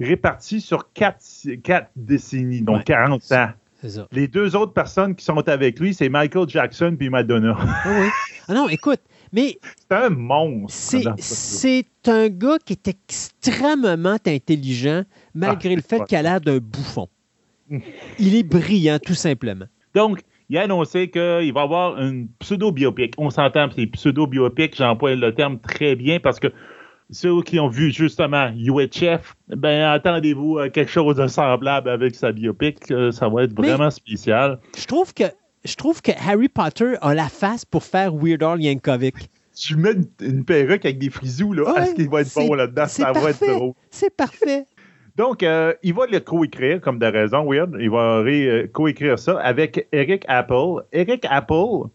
réparties 0.00 0.60
sur 0.60 0.92
quatre, 0.92 1.20
décennies, 1.96 2.62
donc 2.62 2.84
40 2.84 3.32
ans. 3.32 3.50
Les 4.12 4.28
deux 4.28 4.56
autres 4.56 4.72
personnes 4.72 5.14
qui 5.14 5.24
sont 5.24 5.48
avec 5.48 5.78
lui, 5.78 5.94
c'est 5.94 6.08
Michael 6.08 6.48
Jackson 6.48 6.96
puis 6.98 7.08
Madonna. 7.08 7.56
Ah 7.58 7.84
oui. 7.86 8.08
Ah 8.48 8.54
non, 8.54 8.68
écoute, 8.68 8.98
mais. 9.32 9.60
C'est 9.88 9.96
un 9.96 10.10
monstre. 10.10 11.14
C'est 11.18 11.86
un 12.06 12.28
gars 12.28 12.58
qui 12.64 12.72
est 12.72 12.88
extrêmement 12.88 14.16
intelligent, 14.26 15.04
malgré 15.34 15.76
le 15.76 15.82
fait 15.82 16.04
qu'il 16.06 16.18
a 16.18 16.22
l'air 16.22 16.40
d'un 16.40 16.58
bouffon. 16.58 17.08
Il 18.18 18.34
est 18.34 18.42
brillant, 18.42 18.98
tout 18.98 19.14
simplement. 19.14 19.66
Donc, 19.94 20.22
il 20.50 20.58
a 20.58 20.62
annoncé 20.62 21.08
qu'il 21.10 21.52
va 21.54 21.62
avoir 21.62 21.96
une 21.98 22.28
pseudo-biopic. 22.40 23.14
On 23.18 23.30
s'entend, 23.30 23.68
c'est 23.74 23.86
pseudo-biopic, 23.86 24.76
j'emploie 24.76 25.14
le 25.14 25.32
terme 25.32 25.60
très 25.60 25.94
bien 25.94 26.18
parce 26.18 26.40
que 26.40 26.48
ceux 27.12 27.40
qui 27.42 27.60
ont 27.60 27.68
vu 27.68 27.92
justement 27.92 28.50
UHF, 28.56 29.36
ben 29.48 29.82
attendez-vous 29.82 30.58
à 30.58 30.68
quelque 30.68 30.90
chose 30.90 31.16
de 31.16 31.26
semblable 31.28 31.88
avec 31.88 32.16
sa 32.16 32.32
biopic. 32.32 32.90
Euh, 32.90 33.12
ça 33.12 33.28
va 33.28 33.44
être 33.44 33.54
vraiment 33.54 33.90
spécial. 33.90 34.58
Je 34.76 34.86
trouve 34.86 35.14
que 35.14 35.24
je 35.64 35.74
trouve 35.76 36.02
que 36.02 36.12
Harry 36.26 36.48
Potter 36.48 36.94
a 37.00 37.14
la 37.14 37.28
face 37.28 37.64
pour 37.64 37.84
faire 37.84 38.12
Weird 38.14 38.42
Al 38.42 38.60
Yankovic. 38.60 39.30
Tu 39.54 39.76
mets 39.76 39.94
une, 40.20 40.44
perruque 40.44 40.84
avec 40.84 40.98
des 40.98 41.10
frisous, 41.10 41.52
là, 41.52 41.74
est-ce 41.82 41.94
qu'il 41.94 42.08
va 42.08 42.22
être 42.22 42.34
bon 42.34 42.54
là-dedans? 42.54 42.86
Ça 42.86 43.12
va 43.12 43.30
être 43.30 43.46
drôle. 43.46 43.72
C'est 43.90 44.16
parfait. 44.16 44.64
Donc, 45.16 45.42
euh, 45.42 45.74
il 45.82 45.94
va 45.94 46.06
le 46.06 46.20
coécrire, 46.20 46.80
comme 46.80 46.98
de 46.98 47.06
raison, 47.06 47.44
Weird. 47.50 47.76
Il 47.80 47.90
va 47.90 48.18
euh, 48.18 48.66
coécrire 48.72 49.18
ça 49.18 49.38
avec 49.40 49.86
Eric 49.92 50.24
Apple. 50.28 50.84
Eric 50.92 51.26
Apple, 51.28 51.88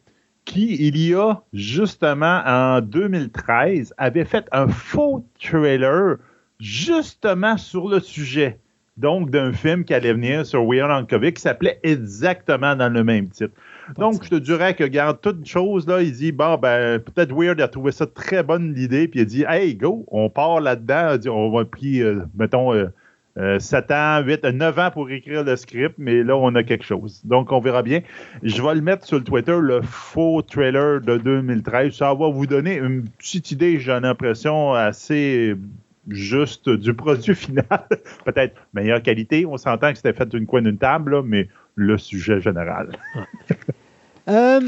qui, 0.46 0.76
il 0.88 0.98
y 0.98 1.14
a 1.14 1.42
justement 1.54 2.42
en 2.46 2.82
2013, 2.82 3.94
avait 3.98 4.26
fait 4.26 4.46
un 4.52 4.68
faux 4.68 5.26
trailer 5.40 6.18
justement 6.60 7.58
sur 7.58 7.88
le 7.88 8.00
sujet. 8.00 8.60
Donc, 8.98 9.30
d'un 9.30 9.52
film 9.52 9.84
qui 9.84 9.94
allait 9.94 10.14
venir 10.14 10.46
sur 10.46 10.64
Weird 10.66 10.90
Ankovic 10.90 11.36
qui 11.36 11.42
s'appelait 11.42 11.80
exactement 11.84 12.78
dans 12.78 12.88
le 12.88 13.04
même 13.04 13.28
titre. 13.28 13.54
Donc, 13.98 14.24
je 14.24 14.30
te 14.30 14.36
dirais 14.36 14.74
que, 14.74 14.86
regarde, 14.86 15.20
toute 15.20 15.46
chose, 15.46 15.86
là, 15.86 16.02
il 16.02 16.14
dit, 16.14 16.32
bon, 16.32 16.58
ben, 16.58 17.00
peut-être 17.00 17.34
Weird 17.34 17.60
a 17.60 17.68
trouvé 17.68 17.92
ça 17.92 18.06
très 18.06 18.42
bonne 18.42 18.74
l'idée, 18.74 19.10
puis 19.10 19.20
il 19.20 19.24
a 19.24 19.26
dit, 19.26 19.46
hey, 19.48 19.76
go, 19.76 20.06
on 20.12 20.30
part 20.30 20.62
là-dedans, 20.62 21.18
on 21.30 21.52
va 21.52 21.66
prendre, 21.66 22.00
euh, 22.00 22.26
mettons, 22.36 22.74
euh, 22.74 22.88
7 23.38 23.92
euh, 23.92 24.20
ans, 24.22 24.24
8, 24.26 24.46
9 24.46 24.80
ans 24.80 24.92
pour 24.92 25.10
écrire 25.10 25.44
le 25.44 25.56
script, 25.58 25.96
mais 25.98 26.24
là, 26.24 26.38
on 26.38 26.56
a 26.56 26.64
quelque 26.64 26.86
chose. 26.86 27.22
Donc, 27.26 27.52
on 27.52 27.60
verra 27.60 27.84
bien. 27.84 28.02
Je 28.44 28.62
vais 28.62 28.76
le 28.76 28.82
mettre 28.82 29.06
sur 29.06 29.18
le 29.18 29.26
Twitter, 29.26 29.58
le 29.60 29.82
faux 29.82 30.42
trailer 30.42 31.02
de 31.02 31.18
2013. 31.18 31.94
Ça 31.94 32.14
va 32.14 32.30
vous 32.30 32.48
donner 32.48 32.78
une 32.78 33.04
petite 33.04 33.52
idée, 33.52 33.80
j'ai 33.80 34.00
l'impression, 34.00 34.74
assez 34.74 35.56
juste 36.08 36.70
du 36.70 36.94
produit 36.94 37.36
final. 37.36 37.66
Peut-être 38.24 38.56
meilleure 38.74 39.02
qualité. 39.02 39.46
On 39.46 39.58
s'entend 39.58 39.92
que 39.92 39.98
c'était 39.98 40.14
fait 40.14 40.30
d'une 40.30 40.46
coin 40.46 40.62
d'une 40.62 40.78
table, 40.78 41.22
mais 41.24 41.50
le 41.76 41.98
sujet 41.98 42.40
général. 42.40 42.98
Euh, 44.28 44.60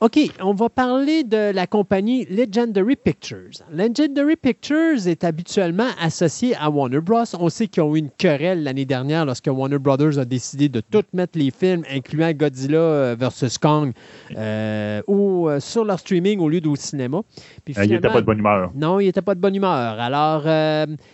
OK, 0.00 0.18
on 0.42 0.52
va 0.52 0.68
parler 0.68 1.24
de 1.24 1.50
la 1.50 1.66
compagnie 1.66 2.26
Legendary 2.26 2.96
Pictures. 2.96 3.62
Legendary 3.72 4.36
Pictures 4.36 5.06
est 5.06 5.24
habituellement 5.24 5.88
associée 6.02 6.54
à 6.60 6.68
Warner 6.68 7.00
Bros. 7.00 7.24
On 7.40 7.48
sait 7.48 7.66
qu'ils 7.66 7.82
ont 7.82 7.96
eu 7.96 8.00
une 8.00 8.10
querelle 8.10 8.62
l'année 8.62 8.84
dernière 8.84 9.24
lorsque 9.24 9.46
Warner 9.46 9.78
Brothers 9.78 10.18
a 10.18 10.26
décidé 10.26 10.68
de 10.68 10.80
tout 10.80 11.02
mettre 11.14 11.38
les 11.38 11.50
films, 11.50 11.82
incluant 11.90 12.30
Godzilla 12.32 12.78
euh, 12.78 13.16
vs. 13.18 13.56
Kong, 13.58 13.92
euh, 14.36 15.00
ou, 15.06 15.48
sur 15.60 15.84
leur 15.86 15.98
streaming 15.98 16.38
au 16.40 16.50
lieu 16.50 16.60
du 16.60 16.76
cinéma. 16.76 17.22
Puis 17.64 17.74
il 17.74 17.90
n'était 17.90 18.08
pas 18.08 18.20
de 18.20 18.26
bonne 18.26 18.38
humeur. 18.38 18.70
Non, 18.74 19.00
il 19.00 19.06
n'était 19.06 19.22
pas 19.22 19.34
de 19.34 19.40
bonne 19.40 19.54
humeur. 19.54 19.98
Alors, 19.98 20.42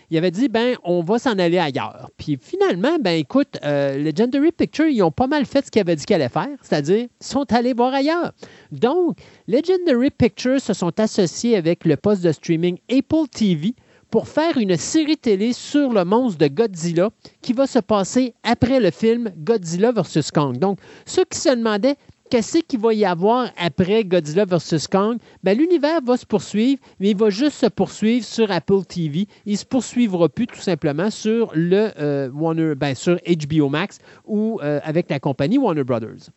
il 0.09 0.17
avait 0.17 0.31
dit, 0.31 0.49
ben, 0.49 0.75
on 0.83 1.03
va 1.03 1.19
s'en 1.19 1.39
aller 1.39 1.57
ailleurs. 1.57 2.09
Puis 2.17 2.37
finalement, 2.41 2.97
ben, 3.01 3.17
écoute, 3.17 3.57
Legendary 3.63 4.51
Pictures, 4.51 4.87
ils 4.87 5.01
ont 5.03 5.11
pas 5.11 5.27
mal 5.27 5.45
fait 5.45 5.65
ce 5.65 5.71
qu'ils 5.71 5.81
avaient 5.81 5.95
dit 5.95 6.03
qu'ils 6.03 6.17
allaient 6.17 6.27
faire, 6.27 6.49
c'est-à-dire, 6.61 7.07
ils 7.21 7.25
sont 7.25 7.45
allés 7.53 7.73
voir 7.73 7.92
ailleurs. 7.93 8.31
Donc, 8.71 9.17
Legendary 9.47 10.09
Pictures 10.11 10.61
se 10.61 10.73
sont 10.73 10.99
associés 10.99 11.55
avec 11.55 11.85
le 11.85 11.95
poste 11.95 12.23
de 12.23 12.31
streaming 12.31 12.77
Apple 12.89 13.27
TV 13.31 13.75
pour 14.13 14.27
faire 14.27 14.59
une 14.59 14.77
série 14.77 15.17
télé 15.17 15.53
sur 15.53 15.91
le 15.91 16.05
monstre 16.05 16.37
de 16.37 16.47
Godzilla 16.47 17.09
qui 17.41 17.51
va 17.51 17.65
se 17.65 17.79
passer 17.79 18.35
après 18.43 18.79
le 18.79 18.91
film 18.91 19.31
Godzilla 19.37 19.91
vs. 19.91 20.29
Kong. 20.31 20.59
Donc, 20.59 20.77
ceux 21.05 21.25
qui 21.25 21.39
se 21.39 21.49
demandaient 21.49 21.95
qu'est-ce 22.29 22.59
qu'il 22.59 22.79
va 22.79 22.93
y 22.93 23.05
avoir 23.05 23.49
après 23.57 24.03
Godzilla 24.03 24.45
vs. 24.45 24.87
Kong, 24.91 25.17
ben, 25.43 25.57
l'univers 25.57 25.99
va 26.03 26.17
se 26.17 26.27
poursuivre, 26.27 26.79
mais 26.99 27.09
il 27.09 27.17
va 27.17 27.31
juste 27.31 27.57
se 27.57 27.65
poursuivre 27.65 28.25
sur 28.25 28.51
Apple 28.51 28.83
TV. 28.87 29.27
Il 29.47 29.53
ne 29.53 29.57
se 29.57 29.65
poursuivra 29.65 30.29
plus 30.29 30.45
tout 30.45 30.61
simplement 30.61 31.09
sur, 31.09 31.51
le, 31.55 31.89
euh, 31.99 32.29
Warner, 32.31 32.75
ben, 32.75 32.93
sur 32.93 33.17
HBO 33.17 33.69
Max 33.69 33.97
ou 34.25 34.59
euh, 34.61 34.79
avec 34.83 35.09
la 35.09 35.19
compagnie 35.19 35.57
Warner 35.57 35.83
Brothers. 35.83 36.29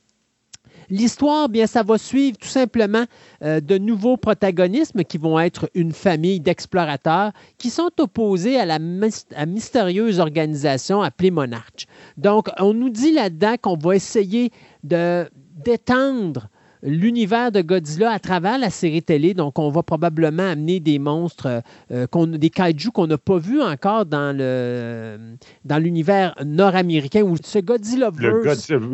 L'histoire, 0.91 1.49
bien, 1.49 1.67
ça 1.67 1.83
va 1.83 1.99
suivre 1.99 2.37
tout 2.39 2.49
simplement 2.49 3.05
euh, 3.43 3.61
de 3.61 3.79
nouveaux 3.79 4.17
protagonismes 4.17 5.03
qui 5.05 5.19
vont 5.19 5.39
être 5.39 5.71
une 5.75 5.93
famille 5.93 6.41
d'explorateurs 6.41 7.33
qui 7.59 7.71
sont 7.71 7.91
opposés 7.99 8.59
à 8.59 8.67
la 8.67 8.79
mystérieuse 8.79 10.21
organisation 10.21 11.03
appelée 11.03 11.31
Monarch. 11.31 11.87
Donc, 12.17 12.49
on 12.59 12.75
nous 12.75 12.91
dit 12.91 13.13
là-dedans 13.13 13.57
qu'on 13.61 13.77
va 13.77 13.97
essayer 13.97 14.51
de 14.85 15.29
d'étendre 15.57 16.49
l'univers 16.83 17.53
de 17.53 17.61
Godzilla 17.61 18.11
à 18.11 18.19
travers 18.19 18.59
la 18.59 18.71
série 18.71 19.03
télé. 19.03 19.35
Donc, 19.35 19.59
on 19.59 19.71
va 19.71 19.83
probablement 19.83 20.51
amener 20.51 20.81
des 20.81 20.99
monstres, 20.99 21.63
euh, 21.91 22.07
des 22.27 22.51
kaiju 22.51 22.91
qu'on 22.91 23.07
n'a 23.07 23.19
pas 23.19 23.39
vus 23.39 23.63
encore 23.63 24.07
dans 24.07 24.37
le 24.37 25.37
dans 25.65 25.79
l'univers 25.79 26.35
nord-américain 26.45 27.23
ou 27.23 27.37
ce 27.43 27.59
Godzilla 27.59 28.11
Godzilla 28.11 28.91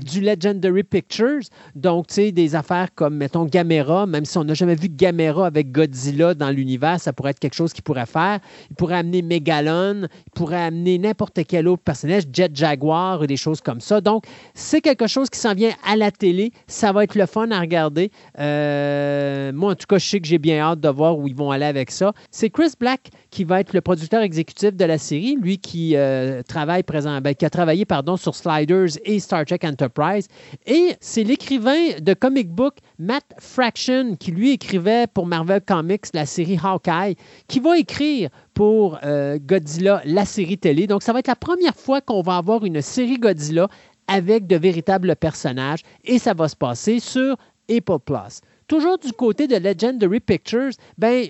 du 0.00 0.20
Legendary 0.20 0.82
Pictures. 0.82 1.42
Donc, 1.74 2.08
tu 2.08 2.14
sais, 2.14 2.32
des 2.32 2.54
affaires 2.54 2.88
comme, 2.94 3.16
mettons, 3.16 3.44
Gamera, 3.44 4.06
même 4.06 4.24
si 4.24 4.38
on 4.38 4.44
n'a 4.44 4.54
jamais 4.54 4.74
vu 4.74 4.88
Gamera 4.88 5.46
avec 5.46 5.72
Godzilla 5.72 6.34
dans 6.34 6.50
l'univers, 6.50 7.00
ça 7.00 7.12
pourrait 7.12 7.30
être 7.30 7.40
quelque 7.40 7.54
chose 7.54 7.72
qu'il 7.72 7.84
pourrait 7.84 8.06
faire. 8.06 8.40
Il 8.70 8.76
pourrait 8.76 8.96
amener 8.96 9.22
Megalon, 9.22 10.02
il 10.26 10.30
pourrait 10.34 10.62
amener 10.62 10.98
n'importe 10.98 11.40
quel 11.46 11.68
autre 11.68 11.82
personnage, 11.82 12.24
Jet 12.32 12.54
Jaguar 12.54 13.20
ou 13.20 13.26
des 13.26 13.36
choses 13.36 13.60
comme 13.60 13.80
ça. 13.80 14.00
Donc, 14.00 14.24
c'est 14.54 14.80
quelque 14.80 15.06
chose 15.06 15.30
qui 15.30 15.38
s'en 15.38 15.54
vient 15.54 15.72
à 15.86 15.96
la 15.96 16.10
télé 16.10 16.33
Ça 16.66 16.92
va 16.92 17.04
être 17.04 17.14
le 17.14 17.26
fun 17.26 17.50
à 17.50 17.60
regarder. 17.60 18.10
Euh, 18.38 19.52
moi, 19.52 19.72
en 19.72 19.74
tout 19.74 19.86
cas, 19.88 19.98
je 19.98 20.06
sais 20.06 20.20
que 20.20 20.26
j'ai 20.26 20.38
bien 20.38 20.58
hâte 20.60 20.80
de 20.80 20.88
voir 20.88 21.18
où 21.18 21.28
ils 21.28 21.34
vont 21.34 21.50
aller 21.50 21.64
avec 21.64 21.90
ça. 21.90 22.12
C'est 22.30 22.50
Chris 22.50 22.72
Black 22.78 23.10
qui 23.30 23.44
va 23.44 23.60
être 23.60 23.72
le 23.72 23.80
producteur 23.80 24.22
exécutif 24.22 24.74
de 24.74 24.84
la 24.84 24.98
série, 24.98 25.36
lui 25.40 25.58
qui 25.58 25.96
euh, 25.96 26.42
travaille 26.42 26.82
présent, 26.82 27.20
ben, 27.20 27.34
qui 27.34 27.44
a 27.44 27.50
travaillé 27.50 27.84
pardon, 27.84 28.16
sur 28.16 28.34
Sliders 28.34 28.98
et 29.04 29.18
Star 29.18 29.44
Trek 29.44 29.60
Enterprise. 29.64 30.28
Et 30.66 30.94
c'est 31.00 31.24
l'écrivain 31.24 31.98
de 32.00 32.14
comic 32.14 32.50
book 32.50 32.74
Matt 32.98 33.24
Fraction 33.38 34.16
qui 34.16 34.30
lui 34.30 34.52
écrivait 34.52 35.06
pour 35.12 35.26
Marvel 35.26 35.60
Comics 35.60 36.06
la 36.14 36.26
série 36.26 36.58
Hawkeye, 36.62 37.16
qui 37.48 37.60
va 37.60 37.78
écrire 37.78 38.30
pour 38.54 38.98
euh, 39.04 39.38
Godzilla, 39.40 40.00
la 40.04 40.24
série 40.24 40.58
télé. 40.58 40.86
Donc, 40.86 41.02
ça 41.02 41.12
va 41.12 41.18
être 41.18 41.26
la 41.26 41.36
première 41.36 41.74
fois 41.74 42.00
qu'on 42.00 42.22
va 42.22 42.36
avoir 42.36 42.64
une 42.64 42.80
série 42.80 43.18
Godzilla 43.18 43.68
avec 44.08 44.46
de 44.46 44.56
véritables 44.56 45.16
personnages 45.16 45.80
et 46.04 46.18
ça 46.18 46.34
va 46.34 46.48
se 46.48 46.56
passer 46.56 47.00
sur 47.00 47.36
Apple 47.70 47.98
Plus. 48.04 48.40
Toujours 48.66 48.98
du 48.98 49.12
côté 49.12 49.46
de 49.46 49.56
Legendary 49.56 50.20
Pictures, 50.20 50.72
ben, 50.96 51.28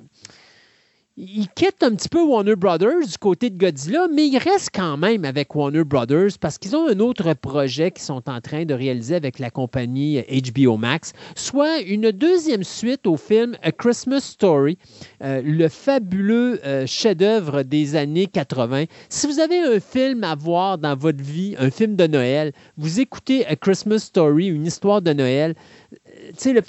il 1.16 1.46
quitte 1.54 1.84
un 1.84 1.94
petit 1.94 2.08
peu 2.08 2.20
Warner 2.20 2.56
Brothers 2.56 3.06
du 3.06 3.18
côté 3.18 3.48
de 3.48 3.56
Godzilla, 3.56 4.08
mais 4.12 4.26
il 4.26 4.36
reste 4.36 4.70
quand 4.74 4.96
même 4.96 5.24
avec 5.24 5.54
Warner 5.54 5.84
Brothers 5.84 6.32
parce 6.40 6.58
qu'ils 6.58 6.74
ont 6.74 6.88
un 6.88 6.98
autre 6.98 7.34
projet 7.34 7.92
qu'ils 7.92 8.02
sont 8.02 8.28
en 8.28 8.40
train 8.40 8.64
de 8.64 8.74
réaliser 8.74 9.14
avec 9.14 9.38
la 9.38 9.48
compagnie 9.50 10.20
HBO 10.22 10.76
Max, 10.76 11.12
soit 11.36 11.82
une 11.82 12.10
deuxième 12.10 12.64
suite 12.64 13.06
au 13.06 13.16
film 13.16 13.56
A 13.62 13.70
Christmas 13.70 14.22
Story, 14.22 14.76
euh, 15.22 15.40
le 15.44 15.68
fabuleux 15.68 16.60
euh, 16.66 16.84
chef-d'œuvre 16.84 17.62
des 17.62 17.94
années 17.94 18.26
80. 18.26 18.86
Si 19.08 19.28
vous 19.28 19.38
avez 19.38 19.60
un 19.60 19.78
film 19.78 20.24
à 20.24 20.34
voir 20.34 20.78
dans 20.78 20.96
votre 20.96 21.22
vie, 21.22 21.54
un 21.60 21.70
film 21.70 21.94
de 21.94 22.08
Noël, 22.08 22.52
vous 22.76 22.98
écoutez 22.98 23.46
A 23.46 23.54
Christmas 23.54 24.00
Story, 24.00 24.48
une 24.48 24.66
histoire 24.66 25.00
de 25.00 25.12
Noël, 25.12 25.54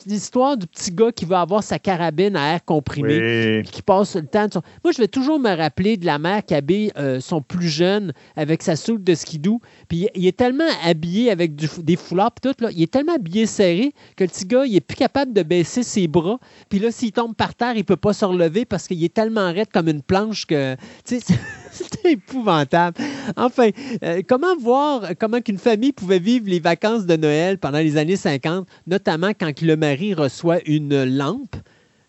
l'histoire 0.05 0.57
du 0.57 0.67
petit 0.67 0.91
gars 0.91 1.11
qui 1.11 1.25
va 1.25 1.41
avoir 1.41 1.63
sa 1.63 1.79
carabine 1.79 2.35
à 2.35 2.53
air 2.53 2.65
comprimé, 2.65 3.63
qui 3.71 3.81
passe 3.81 4.15
le 4.15 4.25
temps. 4.25 4.47
Moi, 4.83 4.91
je 4.93 5.01
vais 5.01 5.07
toujours 5.07 5.39
me 5.39 5.55
rappeler 5.55 5.97
de 5.97 6.05
la 6.05 6.19
mère 6.19 6.43
qui 6.45 6.53
habille 6.53 6.91
euh, 6.97 7.19
son 7.19 7.41
plus 7.41 7.67
jeune 7.67 8.13
avec 8.35 8.61
sa 8.63 8.75
soupe 8.75 9.03
de 9.03 9.15
skidoo. 9.15 9.61
Puis 9.87 10.07
il 10.15 10.25
est 10.27 10.37
tellement 10.37 10.63
habillé 10.83 11.31
avec 11.31 11.55
des 11.55 11.95
foulards, 11.95 12.31
puis 12.31 12.51
tout, 12.51 12.63
là, 12.63 12.69
il 12.71 12.81
est 12.81 12.91
tellement 12.91 13.15
habillé 13.15 13.45
serré 13.45 13.93
que 14.15 14.23
le 14.23 14.29
petit 14.29 14.45
gars, 14.45 14.65
il 14.65 14.75
est 14.75 14.81
plus 14.81 14.97
capable 14.97 15.33
de 15.33 15.43
baisser 15.43 15.83
ses 15.83 16.07
bras. 16.07 16.39
Puis 16.69 16.79
là, 16.79 16.91
s'il 16.91 17.11
tombe 17.11 17.35
par 17.35 17.55
terre, 17.55 17.75
il 17.75 17.85
peut 17.85 17.95
pas 17.95 18.13
se 18.13 18.25
relever 18.25 18.65
parce 18.65 18.87
qu'il 18.87 19.03
est 19.03 19.13
tellement 19.13 19.51
raide 19.51 19.69
comme 19.73 19.87
une 19.87 20.01
planche 20.01 20.45
que, 20.45 20.75
c'est 21.75 22.11
épouvantable. 22.11 22.97
Enfin, 23.35 23.69
euh, 24.03 24.21
comment 24.27 24.55
voir 24.57 25.09
comment 25.19 25.41
qu'une 25.41 25.57
famille 25.57 25.91
pouvait 25.91 26.19
vivre 26.19 26.45
les 26.47 26.59
vacances 26.59 27.05
de 27.05 27.15
Noël 27.15 27.57
pendant 27.57 27.79
les 27.79 27.97
années 27.97 28.15
50, 28.15 28.67
notamment 28.87 29.31
quand 29.39 29.61
le 29.61 29.75
mari 29.75 30.13
reçoit 30.13 30.59
une 30.65 31.03
lampe 31.03 31.55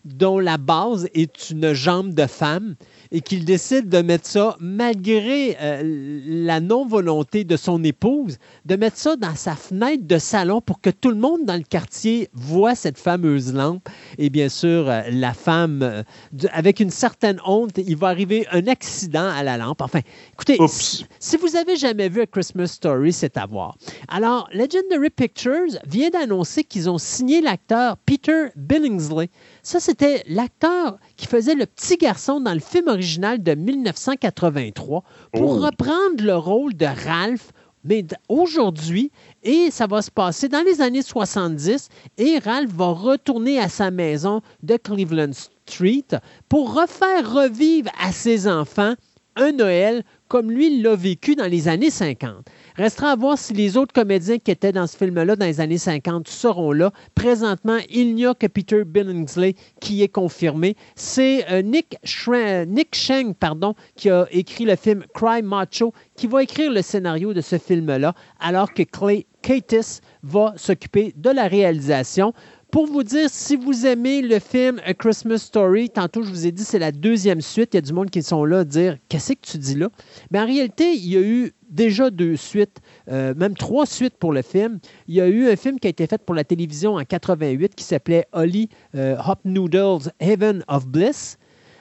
dont 0.05 0.39
la 0.39 0.57
base 0.57 1.09
est 1.13 1.49
une 1.49 1.73
jambe 1.73 2.13
de 2.13 2.25
femme? 2.25 2.75
Et 3.11 3.21
qu'il 3.21 3.45
décide 3.45 3.89
de 3.89 4.01
mettre 4.01 4.27
ça, 4.27 4.55
malgré 4.59 5.57
euh, 5.61 6.21
la 6.25 6.59
non-volonté 6.59 7.43
de 7.43 7.55
son 7.57 7.83
épouse, 7.83 8.37
de 8.65 8.75
mettre 8.75 8.97
ça 8.97 9.15
dans 9.15 9.35
sa 9.35 9.55
fenêtre 9.55 10.05
de 10.05 10.17
salon 10.17 10.61
pour 10.61 10.81
que 10.81 10.89
tout 10.89 11.09
le 11.09 11.17
monde 11.17 11.45
dans 11.45 11.55
le 11.55 11.63
quartier 11.63 12.29
voit 12.33 12.75
cette 12.75 12.97
fameuse 12.97 13.53
lampe. 13.53 13.87
Et 14.17 14.29
bien 14.29 14.49
sûr, 14.49 14.89
euh, 14.89 15.01
la 15.09 15.33
femme, 15.33 15.81
euh, 15.81 16.03
avec 16.51 16.79
une 16.79 16.89
certaine 16.89 17.39
honte, 17.45 17.77
il 17.77 17.95
va 17.95 18.07
arriver 18.07 18.45
un 18.51 18.67
accident 18.67 19.29
à 19.29 19.43
la 19.43 19.57
lampe. 19.57 19.81
Enfin, 19.81 20.01
écoutez, 20.33 20.57
si, 20.67 21.37
vous 21.37 21.55
avez 21.55 21.75
jamais 21.75 22.09
vu 22.09 22.21
A 22.21 22.25
Christmas 22.25 22.67
Story, 22.67 23.13
c'est 23.13 23.37
à 23.37 23.45
voir. 23.45 23.77
Alors, 24.07 24.49
Legendary 24.53 25.09
Pictures 25.09 25.77
vient 25.87 26.09
d'annoncer 26.09 26.63
qu'ils 26.63 26.89
ont 26.89 26.97
signé 26.97 27.41
l'acteur 27.41 27.97
Peter 28.05 28.47
Billingsley. 28.55 29.29
Ça, 29.67 29.81
c'était 29.81 30.23
l'acteur 30.29 30.97
qui 31.17 31.27
faisait 31.27 31.53
le 31.53 31.65
petit 31.65 31.97
garçon 31.97 32.39
dans 32.39 32.53
le 32.53 32.61
film 32.61 32.87
original 32.87 33.43
de 33.43 33.53
1983 33.53 35.03
pour 35.33 35.51
oh. 35.51 35.57
reprendre 35.57 36.23
le 36.23 36.37
rôle 36.37 36.73
de 36.73 36.85
Ralph 36.85 37.51
mais 37.83 38.05
aujourd'hui, 38.29 39.11
et 39.43 39.69
ça 39.69 39.85
va 39.85 40.01
se 40.01 40.09
passer 40.09 40.47
dans 40.47 40.63
les 40.65 40.79
années 40.79 41.01
70, 41.01 41.89
et 42.17 42.39
Ralph 42.39 42.71
va 42.71 42.87
retourner 42.87 43.59
à 43.59 43.67
sa 43.67 43.91
maison 43.91 44.41
de 44.63 44.77
Cleveland 44.77 45.33
Street 45.33 46.07
pour 46.47 46.73
refaire 46.73 47.29
revivre 47.29 47.91
à 48.01 48.13
ses 48.13 48.47
enfants 48.47 48.93
un 49.35 49.51
Noël 49.51 50.03
comme 50.29 50.49
lui 50.49 50.81
l'a 50.81 50.95
vécu 50.95 51.35
dans 51.35 51.45
les 51.45 51.67
années 51.67 51.91
50. 51.91 52.45
Restera 52.77 53.09
à 53.09 53.15
voir 53.15 53.39
si 53.39 53.53
les 53.53 53.75
autres 53.75 53.91
comédiens 53.91 54.37
qui 54.37 54.51
étaient 54.51 54.71
dans 54.71 54.85
ce 54.85 54.95
film-là 54.95 55.35
dans 55.35 55.47
les 55.47 55.59
années 55.59 55.79
50 55.79 56.27
seront 56.27 56.71
là. 56.71 56.91
Présentement, 57.15 57.79
il 57.89 58.13
n'y 58.13 58.27
a 58.27 58.35
que 58.35 58.45
Peter 58.45 58.83
Billingsley 58.85 59.55
qui 59.81 60.03
est 60.03 60.07
confirmé. 60.07 60.75
C'est 60.95 61.43
euh, 61.51 61.63
Nick, 61.63 61.97
Sheng 62.03 63.33
pardon, 63.33 63.73
qui 63.95 64.11
a 64.11 64.27
écrit 64.29 64.65
le 64.65 64.75
film 64.75 65.03
Cry 65.15 65.41
Macho, 65.41 65.91
qui 66.15 66.27
va 66.27 66.43
écrire 66.43 66.71
le 66.71 66.83
scénario 66.83 67.33
de 67.33 67.41
ce 67.41 67.57
film-là, 67.57 68.13
alors 68.39 68.71
que 68.71 68.83
Clay 68.83 69.25
Catis 69.41 70.01
va 70.21 70.53
s'occuper 70.55 71.15
de 71.17 71.31
la 71.31 71.47
réalisation. 71.47 72.31
Pour 72.69 72.85
vous 72.85 73.01
dire, 73.01 73.29
si 73.31 73.55
vous 73.55 73.87
aimez 73.87 74.21
le 74.21 74.39
film 74.39 74.79
A 74.85 74.93
Christmas 74.93 75.37
Story, 75.37 75.89
tantôt 75.89 76.21
je 76.21 76.29
vous 76.29 76.45
ai 76.45 76.51
dit 76.51 76.63
c'est 76.63 76.77
la 76.77 76.91
deuxième 76.91 77.39
suite, 77.41 77.73
il 77.73 77.77
y 77.77 77.79
a 77.79 77.81
du 77.81 77.93
monde 77.93 78.09
qui 78.09 78.21
sont 78.21 78.43
là 78.43 78.59
à 78.59 78.63
dire 78.65 78.97
Qu'est-ce 79.07 79.33
que 79.33 79.39
tu 79.41 79.57
dis 79.57 79.75
là? 79.75 79.89
Mais 80.31 80.39
en 80.39 80.45
réalité, 80.45 80.93
il 80.93 81.07
y 81.07 81.17
a 81.17 81.21
eu 81.21 81.53
déjà 81.69 82.09
deux 82.09 82.35
suites, 82.35 82.81
euh, 83.09 83.33
même 83.35 83.55
trois 83.55 83.85
suites 83.85 84.17
pour 84.17 84.33
le 84.33 84.41
film. 84.41 84.79
Il 85.07 85.15
y 85.15 85.21
a 85.21 85.27
eu 85.27 85.49
un 85.49 85.55
film 85.55 85.79
qui 85.79 85.87
a 85.87 85.89
été 85.89 86.07
fait 86.07 86.17
pour 86.17 86.35
la 86.35 86.43
télévision 86.43 86.95
en 86.95 87.03
88 87.03 87.75
qui 87.75 87.83
s'appelait 87.83 88.25
Holly 88.31 88.69
euh, 88.95 89.17
Hop 89.25 89.39
Noodles 89.45 90.11
Heaven 90.19 90.63
of 90.67 90.87
Bliss. 90.87 91.37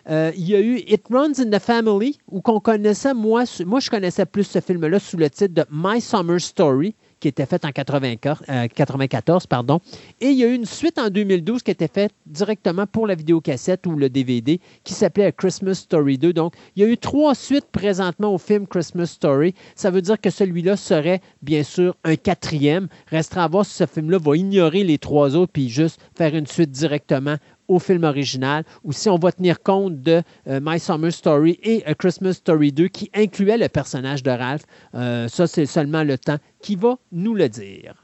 Euh, 0.08 0.30
il 0.36 0.48
y 0.48 0.54
a 0.54 0.60
eu 0.60 0.76
It 0.86 1.04
Runs 1.10 1.34
in 1.38 1.50
the 1.50 1.58
Family, 1.58 2.18
où 2.30 2.40
qu'on 2.40 2.60
connaissait, 2.60 3.12
moi, 3.12 3.44
moi 3.64 3.80
je 3.80 3.90
connaissais 3.90 4.24
plus 4.24 4.44
ce 4.44 4.60
film-là 4.60 5.00
sous 5.00 5.16
le 5.16 5.28
titre 5.28 5.54
de 5.54 5.64
My 5.70 6.00
Summer 6.00 6.40
Story 6.40 6.94
qui 7.20 7.28
était 7.28 7.46
faite 7.46 7.64
en 7.64 7.68
1994. 7.68 9.44
Euh, 9.44 9.46
pardon. 9.48 9.80
Et 10.20 10.28
il 10.28 10.38
y 10.38 10.44
a 10.44 10.48
eu 10.48 10.54
une 10.54 10.66
suite 10.66 10.98
en 10.98 11.08
2012 11.08 11.62
qui 11.62 11.70
était 11.70 11.88
faite 11.88 12.12
directement 12.26 12.86
pour 12.86 13.06
la 13.06 13.14
vidéocassette 13.14 13.86
ou 13.86 13.96
le 13.96 14.08
DVD 14.08 14.60
qui 14.84 14.94
s'appelait 14.94 15.32
Christmas 15.32 15.74
Story 15.74 16.18
2. 16.18 16.32
Donc, 16.32 16.54
il 16.74 16.82
y 16.82 16.86
a 16.86 16.88
eu 16.88 16.98
trois 16.98 17.34
suites 17.34 17.66
présentement 17.72 18.34
au 18.34 18.38
film 18.38 18.66
Christmas 18.66 19.06
Story. 19.06 19.54
Ça 19.74 19.90
veut 19.90 20.02
dire 20.02 20.20
que 20.20 20.30
celui-là 20.30 20.76
serait 20.76 21.20
bien 21.42 21.62
sûr 21.62 21.96
un 22.04 22.16
quatrième. 22.16 22.88
Restera 23.08 23.44
à 23.44 23.48
voir 23.48 23.64
si 23.64 23.74
ce 23.74 23.86
film-là 23.86 24.18
va 24.18 24.36
ignorer 24.36 24.84
les 24.84 24.98
trois 24.98 25.36
autres 25.36 25.52
puis 25.52 25.68
juste 25.68 26.00
faire 26.16 26.34
une 26.34 26.46
suite 26.46 26.70
directement 26.70 27.36
au 27.68 27.78
film 27.78 28.04
original 28.04 28.64
ou 28.84 28.92
si 28.92 29.08
on 29.08 29.16
va 29.16 29.32
tenir 29.32 29.62
compte 29.62 30.00
de 30.00 30.22
euh, 30.48 30.60
My 30.62 30.78
Summer 30.78 31.12
Story 31.12 31.58
et 31.62 31.84
A 31.86 31.94
Christmas 31.94 32.34
Story 32.34 32.72
2 32.72 32.88
qui 32.88 33.10
incluait 33.14 33.58
le 33.58 33.68
personnage 33.68 34.22
de 34.22 34.30
Ralph. 34.30 34.62
Euh, 34.94 35.28
ça, 35.28 35.46
c'est 35.46 35.66
seulement 35.66 36.02
le 36.02 36.18
temps 36.18 36.38
qui 36.60 36.76
va 36.76 36.96
nous 37.12 37.34
le 37.34 37.48
dire. 37.48 37.94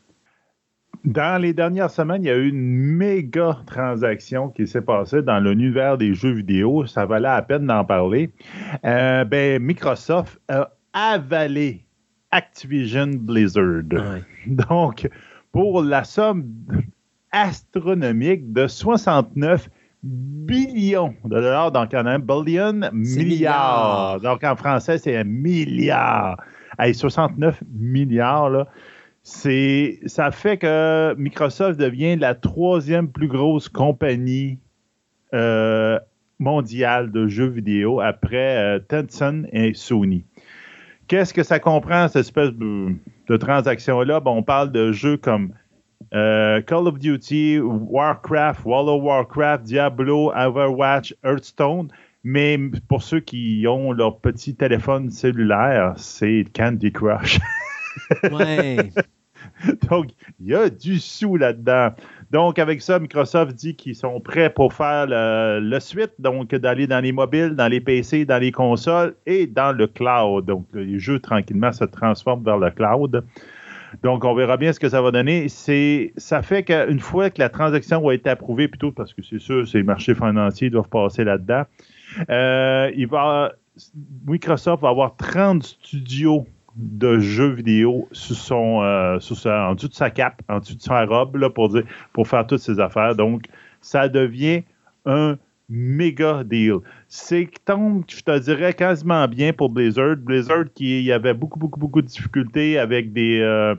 Dans 1.04 1.40
les 1.40 1.52
dernières 1.52 1.90
semaines, 1.90 2.22
il 2.22 2.28
y 2.28 2.30
a 2.30 2.36
eu 2.36 2.48
une 2.48 2.96
méga 2.96 3.58
transaction 3.66 4.50
qui 4.50 4.68
s'est 4.68 4.82
passée 4.82 5.20
dans 5.20 5.40
l'univers 5.40 5.98
des 5.98 6.14
jeux 6.14 6.30
vidéo. 6.30 6.86
Ça 6.86 7.06
valait 7.06 7.28
la 7.28 7.42
peine 7.42 7.66
d'en 7.66 7.84
parler. 7.84 8.30
Euh, 8.84 9.24
ben, 9.24 9.60
Microsoft 9.60 10.40
a 10.48 10.70
avalé 10.92 11.84
Activision 12.30 13.08
Blizzard. 13.08 13.82
Donc, 14.46 15.08
pour 15.50 15.82
la 15.82 16.04
somme 16.04 16.44
astronomique 17.32 18.52
de 18.52 18.66
69 18.66 19.68
billions 20.02 21.14
de 21.24 21.30
dollars. 21.30 21.72
Donc, 21.72 21.94
en 21.94 22.06
un 22.06 22.18
billion, 22.18 22.80
milliard. 22.92 24.20
Donc, 24.20 24.44
en 24.44 24.56
français, 24.56 24.98
c'est 24.98 25.16
un 25.16 25.24
milliard. 25.24 26.36
69 26.92 27.62
milliards, 27.72 28.50
là. 28.50 28.66
C'est, 29.24 30.00
ça 30.06 30.32
fait 30.32 30.56
que 30.58 31.14
Microsoft 31.16 31.78
devient 31.78 32.16
la 32.16 32.34
troisième 32.34 33.08
plus 33.08 33.28
grosse 33.28 33.68
compagnie 33.68 34.58
euh, 35.32 35.96
mondiale 36.40 37.12
de 37.12 37.28
jeux 37.28 37.46
vidéo 37.46 38.00
après 38.00 38.56
euh, 38.56 38.78
Tencent 38.80 39.46
et 39.52 39.74
Sony. 39.74 40.24
Qu'est-ce 41.06 41.32
que 41.32 41.44
ça 41.44 41.60
comprend, 41.60 42.08
cette 42.08 42.22
espèce 42.22 42.50
de, 42.50 42.96
de 43.28 43.36
transaction-là? 43.36 44.18
Bon, 44.18 44.38
on 44.38 44.42
parle 44.42 44.72
de 44.72 44.90
jeux 44.90 45.16
comme 45.16 45.52
euh, 46.14 46.60
Call 46.62 46.86
of 46.86 46.98
Duty, 46.98 47.60
Warcraft, 47.60 48.64
World 48.64 48.88
of 48.88 49.02
Warcraft, 49.02 49.64
Diablo, 49.64 50.32
Overwatch, 50.34 51.14
Hearthstone. 51.24 51.88
Mais 52.24 52.58
pour 52.88 53.02
ceux 53.02 53.20
qui 53.20 53.64
ont 53.68 53.92
leur 53.92 54.18
petit 54.18 54.54
téléphone 54.54 55.10
cellulaire, 55.10 55.94
c'est 55.96 56.44
Candy 56.54 56.92
Crush. 56.92 57.40
ouais. 58.30 58.90
Donc, 59.88 60.06
il 60.40 60.48
y 60.48 60.54
a 60.54 60.68
du 60.68 60.98
sous 60.98 61.36
là-dedans. 61.36 61.90
Donc, 62.30 62.58
avec 62.58 62.80
ça, 62.80 62.98
Microsoft 62.98 63.54
dit 63.54 63.76
qu'ils 63.76 63.96
sont 63.96 64.20
prêts 64.20 64.50
pour 64.50 64.72
faire 64.72 65.06
le, 65.08 65.78
suite, 65.80 66.12
donc 66.18 66.54
d'aller 66.54 66.86
dans 66.86 67.00
les 67.00 67.12
mobiles, 67.12 67.50
dans 67.50 67.68
les 67.68 67.80
PC, 67.80 68.24
dans 68.24 68.38
les 68.38 68.52
consoles 68.52 69.14
et 69.26 69.46
dans 69.46 69.72
le 69.72 69.86
cloud. 69.86 70.46
Donc, 70.46 70.66
les 70.72 70.98
jeux 70.98 71.20
tranquillement 71.20 71.72
se 71.72 71.84
transforment 71.84 72.44
vers 72.44 72.58
le 72.58 72.70
cloud. 72.70 73.24
Donc, 74.02 74.24
on 74.24 74.34
verra 74.34 74.56
bien 74.56 74.72
ce 74.72 74.80
que 74.80 74.88
ça 74.88 75.02
va 75.02 75.10
donner. 75.10 75.48
C'est, 75.48 76.12
ça 76.16 76.42
fait 76.42 76.64
qu'une 76.64 77.00
fois 77.00 77.30
que 77.30 77.38
la 77.38 77.48
transaction 77.48 78.00
va 78.00 78.14
être 78.14 78.26
approuvée, 78.26 78.68
plutôt 78.68 78.92
parce 78.92 79.14
que 79.14 79.22
c'est 79.22 79.38
sûr, 79.38 79.66
ces 79.68 79.82
marchés 79.82 80.14
financiers 80.14 80.70
doivent 80.70 80.88
passer 80.88 81.24
là-dedans, 81.24 81.64
euh, 82.30 82.90
il 82.96 83.06
va, 83.06 83.52
Microsoft 84.26 84.82
va 84.82 84.88
avoir 84.88 85.16
30 85.16 85.62
studios 85.62 86.46
de 86.76 87.18
jeux 87.18 87.50
vidéo 87.50 88.08
sous 88.12 88.34
son, 88.34 88.82
euh, 88.82 89.18
en 89.46 89.74
dessous 89.74 89.88
de 89.88 89.94
sa 89.94 90.10
cape, 90.10 90.42
en 90.48 90.60
dessous 90.60 90.76
de 90.76 90.82
sa 90.82 91.04
robe, 91.04 91.36
là, 91.36 91.50
pour, 91.50 91.68
dire, 91.68 91.84
pour 92.12 92.26
faire 92.26 92.46
toutes 92.46 92.60
ces 92.60 92.80
affaires. 92.80 93.14
Donc, 93.14 93.44
ça 93.80 94.08
devient 94.08 94.62
un 95.04 95.36
méga 95.72 96.44
deal. 96.44 96.76
C'est 97.08 97.48
tombe, 97.64 98.04
je 98.08 98.20
te 98.20 98.38
dirais, 98.38 98.74
quasiment 98.74 99.26
bien 99.26 99.52
pour 99.52 99.70
Blizzard. 99.70 100.16
Blizzard 100.16 100.64
qui 100.74 101.02
y 101.02 101.12
avait 101.12 101.34
beaucoup, 101.34 101.58
beaucoup, 101.58 101.80
beaucoup 101.80 102.02
de 102.02 102.06
difficultés 102.06 102.78
avec 102.78 103.12
des, 103.12 103.40
euh, 103.40 103.74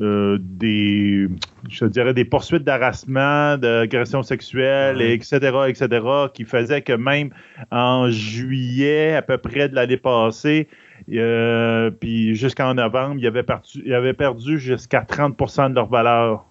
euh, 0.00 0.38
des 0.38 1.28
je 1.68 1.84
dirais, 1.86 2.12
des 2.12 2.26
poursuites 2.26 2.62
d'harassement, 2.62 3.56
d'agression 3.56 4.22
sexuelle, 4.22 5.00
etc., 5.00 5.38
etc., 5.66 5.88
qui 6.34 6.44
faisaient 6.44 6.82
que 6.82 6.92
même 6.92 7.30
en 7.70 8.10
juillet, 8.10 9.14
à 9.16 9.22
peu 9.22 9.38
près 9.38 9.68
de 9.70 9.74
l'année 9.74 9.96
passée, 9.96 10.68
euh, 11.12 11.90
puis 11.90 12.34
jusqu'en 12.34 12.74
novembre, 12.74 13.16
ils 13.18 13.26
avaient, 13.26 13.42
perdu, 13.42 13.94
avait 13.94 14.12
perdu 14.12 14.58
jusqu'à 14.58 15.00
30 15.00 15.36
de 15.70 15.74
leur 15.74 15.88
valeur. 15.88 16.46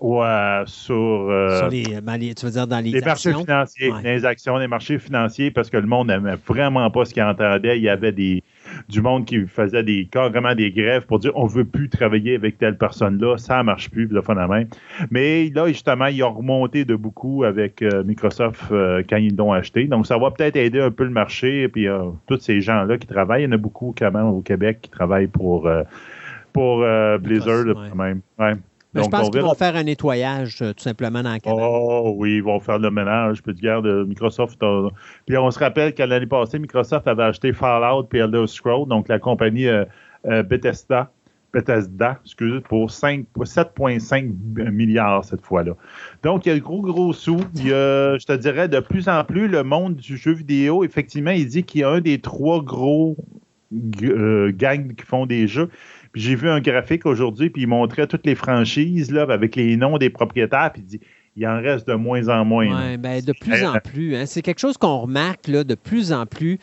Ouais, 0.00 0.62
sur, 0.66 0.94
euh, 0.94 1.58
sur 1.58 1.68
les, 1.68 2.00
ben, 2.00 2.18
tu 2.18 2.44
veux 2.46 2.52
dire 2.52 2.66
dans 2.66 2.80
les, 2.80 2.90
les 2.90 3.00
marchés 3.00 3.32
financiers, 3.32 3.92
les 4.02 4.24
actions, 4.24 4.56
les 4.58 4.68
marchés 4.68 4.98
financiers, 4.98 5.50
parce 5.50 5.70
que 5.70 5.76
le 5.76 5.86
monde 5.86 6.08
n'aimait 6.08 6.36
vraiment 6.46 6.90
pas 6.90 7.04
ce 7.04 7.14
qu'il 7.14 7.22
entendait. 7.22 7.78
Il 7.78 7.82
y 7.82 7.88
avait 7.88 8.12
des, 8.12 8.43
du 8.88 9.02
monde 9.02 9.24
qui 9.24 9.46
faisait 9.46 9.82
des 9.82 10.06
carrément 10.06 10.54
des 10.54 10.70
grèves 10.70 11.06
pour 11.06 11.18
dire 11.18 11.32
on 11.34 11.46
veut 11.46 11.64
plus 11.64 11.88
travailler 11.88 12.34
avec 12.34 12.58
telle 12.58 12.76
personne-là, 12.76 13.36
ça 13.38 13.62
marche 13.62 13.90
plus, 13.90 14.06
le 14.06 14.22
phénomène. 14.22 14.68
Mais 15.10 15.50
là, 15.54 15.68
justement, 15.68 16.06
ils 16.06 16.22
ont 16.22 16.32
remonté 16.32 16.84
de 16.84 16.94
beaucoup 16.94 17.44
avec 17.44 17.82
euh, 17.82 18.02
Microsoft 18.04 18.62
euh, 18.70 19.02
quand 19.08 19.16
ils 19.16 19.36
l'ont 19.36 19.52
acheté. 19.52 19.84
Donc, 19.84 20.06
ça 20.06 20.18
va 20.18 20.30
peut-être 20.30 20.56
aider 20.56 20.80
un 20.80 20.90
peu 20.90 21.04
le 21.04 21.10
marché. 21.10 21.62
Et 21.62 21.68
puis, 21.68 21.88
euh, 21.88 22.04
tous 22.26 22.40
ces 22.40 22.60
gens-là 22.60 22.98
qui 22.98 23.06
travaillent, 23.06 23.42
il 23.42 23.46
y 23.46 23.48
en 23.48 23.52
a 23.52 23.56
beaucoup 23.56 23.94
quand 23.96 24.10
même 24.10 24.26
au 24.26 24.40
Québec 24.40 24.78
qui 24.82 24.90
travaillent 24.90 25.26
pour, 25.26 25.68
pour 26.52 26.84
Blizzard 27.20 27.64
quand 27.74 27.96
même. 27.96 28.20
Je 28.94 29.08
pense 29.08 29.30
qu'ils 29.30 29.40
vont 29.40 29.54
faire 29.54 29.76
un 29.76 29.84
nettoyage 29.84 30.58
tout 30.58 30.82
simplement 30.82 31.22
dans 31.22 31.34
le 31.34 31.40
Canada. 31.40 31.66
Oh 31.66 32.14
oui, 32.16 32.36
ils 32.36 32.42
vont 32.42 32.60
faire 32.60 32.78
le 32.78 32.90
ménage. 32.90 33.42
Puis 33.42 33.54
de 33.54 34.04
Microsoft. 34.04 34.62
Puis 35.26 35.36
on 35.36 35.50
se 35.50 35.58
rappelle 35.58 35.94
qu'à 35.94 36.06
l'année 36.06 36.26
passée, 36.26 36.58
Microsoft 36.58 37.06
avait 37.06 37.24
acheté 37.24 37.52
Fallout 37.52 38.08
et 38.12 38.18
Elder 38.18 38.46
Scrolls, 38.46 38.88
donc 38.88 39.08
la 39.08 39.18
compagnie 39.18 39.68
Bethesda. 40.24 41.10
Bethesda, 41.54 42.18
excusez, 42.24 42.60
pour, 42.60 42.88
7,5 42.88 44.70
milliards 44.70 45.24
cette 45.24 45.40
fois-là. 45.40 45.74
Donc, 46.22 46.44
il 46.44 46.48
y 46.48 46.52
a 46.52 46.54
le 46.56 46.60
gros, 46.60 46.82
gros 46.82 47.12
sous. 47.12 47.40
Il 47.54 47.68
y 47.68 47.72
a, 47.72 48.18
je 48.18 48.26
te 48.26 48.32
dirais, 48.32 48.68
de 48.68 48.80
plus 48.80 49.08
en 49.08 49.22
plus, 49.24 49.48
le 49.48 49.62
monde 49.62 49.94
du 49.94 50.16
jeu 50.16 50.32
vidéo, 50.32 50.84
effectivement, 50.84 51.30
il 51.30 51.46
dit 51.46 51.62
qu'il 51.62 51.82
y 51.82 51.84
a 51.84 51.90
un 51.90 52.00
des 52.00 52.20
trois 52.20 52.60
gros 52.62 53.16
euh, 54.02 54.52
gangs 54.52 54.94
qui 54.94 55.06
font 55.06 55.26
des 55.26 55.46
jeux. 55.46 55.70
Puis 56.14 56.22
j'ai 56.22 56.34
vu 56.34 56.48
un 56.48 56.60
graphique 56.60 57.04
aujourd'hui, 57.04 57.50
puis 57.50 57.62
il 57.62 57.68
montrait 57.68 58.06
toutes 58.06 58.24
les 58.24 58.34
franchises 58.34 59.10
là, 59.10 59.26
avec 59.28 59.56
les 59.56 59.76
noms 59.76 59.98
des 59.98 60.08
propriétaires, 60.08 60.70
puis 60.72 60.82
il 60.82 60.86
dit 60.86 61.00
il 61.36 61.46
en 61.46 61.60
reste 61.60 61.86
de 61.86 61.94
moins 61.94 62.28
en 62.28 62.44
moins. 62.44 62.92
Oui, 62.92 62.96
ben, 62.96 63.20
de 63.20 63.32
plus 63.32 63.64
en 63.64 63.74
plus. 63.80 64.14
Hein. 64.14 64.24
C'est 64.24 64.40
quelque 64.40 64.60
chose 64.60 64.78
qu'on 64.78 65.00
remarque 65.00 65.48
là, 65.48 65.64
de 65.64 65.74
plus 65.74 66.12
en 66.12 66.24
plus 66.26 66.58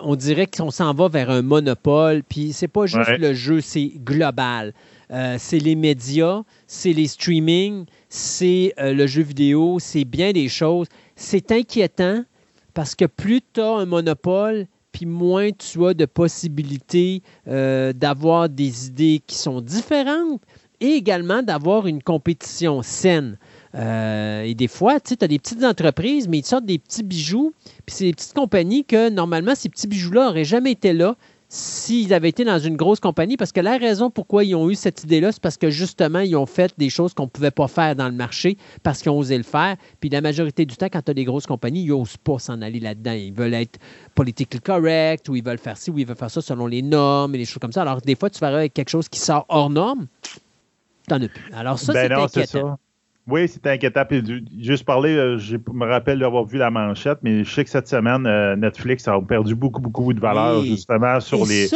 on 0.00 0.16
dirait 0.16 0.46
qu'on 0.46 0.70
s'en 0.70 0.94
va 0.94 1.08
vers 1.08 1.30
un 1.30 1.42
monopole. 1.42 2.22
Puis 2.22 2.52
c'est 2.52 2.68
pas 2.68 2.86
juste 2.86 3.18
le 3.18 3.34
jeu, 3.34 3.60
c'est 3.60 3.92
global. 3.98 4.72
Euh, 5.10 5.36
c'est 5.38 5.58
les 5.58 5.74
médias, 5.74 6.42
c'est 6.66 6.92
les 6.92 7.06
streamings, 7.06 7.84
c'est 8.08 8.72
euh, 8.78 8.94
le 8.94 9.06
jeu 9.06 9.22
vidéo, 9.22 9.78
c'est 9.78 10.04
bien 10.04 10.32
des 10.32 10.48
choses. 10.48 10.86
C'est 11.16 11.52
inquiétant 11.52 12.24
parce 12.72 12.94
que 12.94 13.04
plus 13.04 13.40
tu 13.52 13.60
as 13.60 13.76
un 13.76 13.84
monopole, 13.84 14.66
puis 14.92 15.06
moins 15.06 15.50
tu 15.50 15.84
as 15.86 15.94
de 15.94 16.04
possibilités 16.04 17.22
euh, 17.48 17.92
d'avoir 17.92 18.48
des 18.48 18.86
idées 18.86 19.20
qui 19.26 19.36
sont 19.36 19.60
différentes 19.60 20.42
et 20.80 20.94
également 20.94 21.42
d'avoir 21.42 21.86
une 21.86 22.02
compétition 22.02 22.82
saine. 22.82 23.38
Euh, 23.74 24.42
et 24.42 24.54
des 24.54 24.68
fois, 24.68 25.00
tu 25.00 25.14
as 25.20 25.28
des 25.28 25.38
petites 25.38 25.64
entreprises, 25.64 26.28
mais 26.28 26.38
ils 26.38 26.44
sortent 26.44 26.66
des 26.66 26.78
petits 26.78 27.04
bijoux. 27.04 27.54
Puis 27.86 27.94
c'est 27.94 28.04
des 28.04 28.12
petites 28.12 28.34
compagnies 28.34 28.84
que 28.84 29.08
normalement, 29.08 29.54
ces 29.54 29.68
petits 29.68 29.86
bijoux-là 29.86 30.26
n'auraient 30.26 30.44
jamais 30.44 30.72
été 30.72 30.92
là 30.92 31.16
s'ils 31.52 32.14
avaient 32.14 32.30
été 32.30 32.44
dans 32.44 32.58
une 32.58 32.76
grosse 32.76 32.98
compagnie. 32.98 33.36
Parce 33.36 33.52
que 33.52 33.60
la 33.60 33.76
raison 33.76 34.10
pourquoi 34.10 34.42
ils 34.42 34.54
ont 34.54 34.70
eu 34.70 34.74
cette 34.74 35.04
idée-là, 35.04 35.32
c'est 35.32 35.42
parce 35.42 35.58
que 35.58 35.68
justement, 35.68 36.20
ils 36.20 36.34
ont 36.34 36.46
fait 36.46 36.72
des 36.78 36.88
choses 36.88 37.12
qu'on 37.12 37.24
ne 37.24 37.28
pouvait 37.28 37.50
pas 37.50 37.68
faire 37.68 37.94
dans 37.94 38.08
le 38.08 38.14
marché 38.14 38.56
parce 38.82 39.02
qu'ils 39.02 39.10
ont 39.10 39.18
osé 39.18 39.36
le 39.36 39.42
faire. 39.42 39.76
Puis 40.00 40.08
la 40.08 40.22
majorité 40.22 40.64
du 40.64 40.76
temps, 40.76 40.88
quand 40.90 41.02
tu 41.02 41.10
as 41.10 41.14
des 41.14 41.24
grosses 41.24 41.46
compagnies, 41.46 41.82
ils 41.82 41.90
n'osent 41.90 42.16
pas 42.16 42.38
s'en 42.38 42.62
aller 42.62 42.80
là-dedans. 42.80 43.12
Ils 43.12 43.34
veulent 43.34 43.52
être 43.52 43.78
politiquement 44.14 44.60
correct 44.64 45.28
ou 45.28 45.36
ils 45.36 45.44
veulent 45.44 45.58
faire 45.58 45.76
ci 45.76 45.90
ou 45.90 45.98
ils 45.98 46.06
veulent 46.06 46.16
faire 46.16 46.30
ça 46.30 46.40
selon 46.40 46.66
les 46.66 46.80
normes 46.80 47.34
et 47.34 47.38
des 47.38 47.44
choses 47.44 47.60
comme 47.60 47.72
ça. 47.72 47.82
Alors, 47.82 48.00
des 48.00 48.16
fois, 48.16 48.30
tu 48.30 48.40
verras 48.40 48.56
avec 48.56 48.72
quelque 48.72 48.90
chose 48.90 49.10
qui 49.10 49.20
sort 49.20 49.44
hors 49.50 49.68
norme, 49.68 50.06
tu 50.22 51.12
n'en 51.14 51.20
as 51.20 51.28
plus. 51.28 51.52
Alors, 51.52 51.78
ça, 51.78 51.92
ben 51.92 52.08
c'est 52.08 52.40
inquiétant. 52.40 52.78
Oui, 53.28 53.48
c'est 53.48 53.64
inquiétant. 53.66 54.04
Puis, 54.04 54.44
juste 54.58 54.84
parler, 54.84 55.14
euh, 55.14 55.38
je 55.38 55.56
me 55.72 55.86
rappelle 55.86 56.18
d'avoir 56.18 56.44
vu 56.44 56.58
la 56.58 56.70
manchette, 56.70 57.18
mais 57.22 57.44
je 57.44 57.50
sais 57.50 57.62
que 57.62 57.70
cette 57.70 57.86
semaine, 57.86 58.26
euh, 58.26 58.56
Netflix 58.56 59.06
a 59.06 59.20
perdu 59.20 59.54
beaucoup, 59.54 59.80
beaucoup 59.80 60.12
de 60.12 60.20
valeur 60.20 60.64
justement 60.64 61.20
sur 61.20 61.46
les 61.46 61.68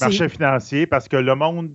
marchés 0.00 0.28
financiers 0.28 0.86
parce 0.86 1.08
que 1.08 1.16
le 1.16 1.34
monde 1.34 1.70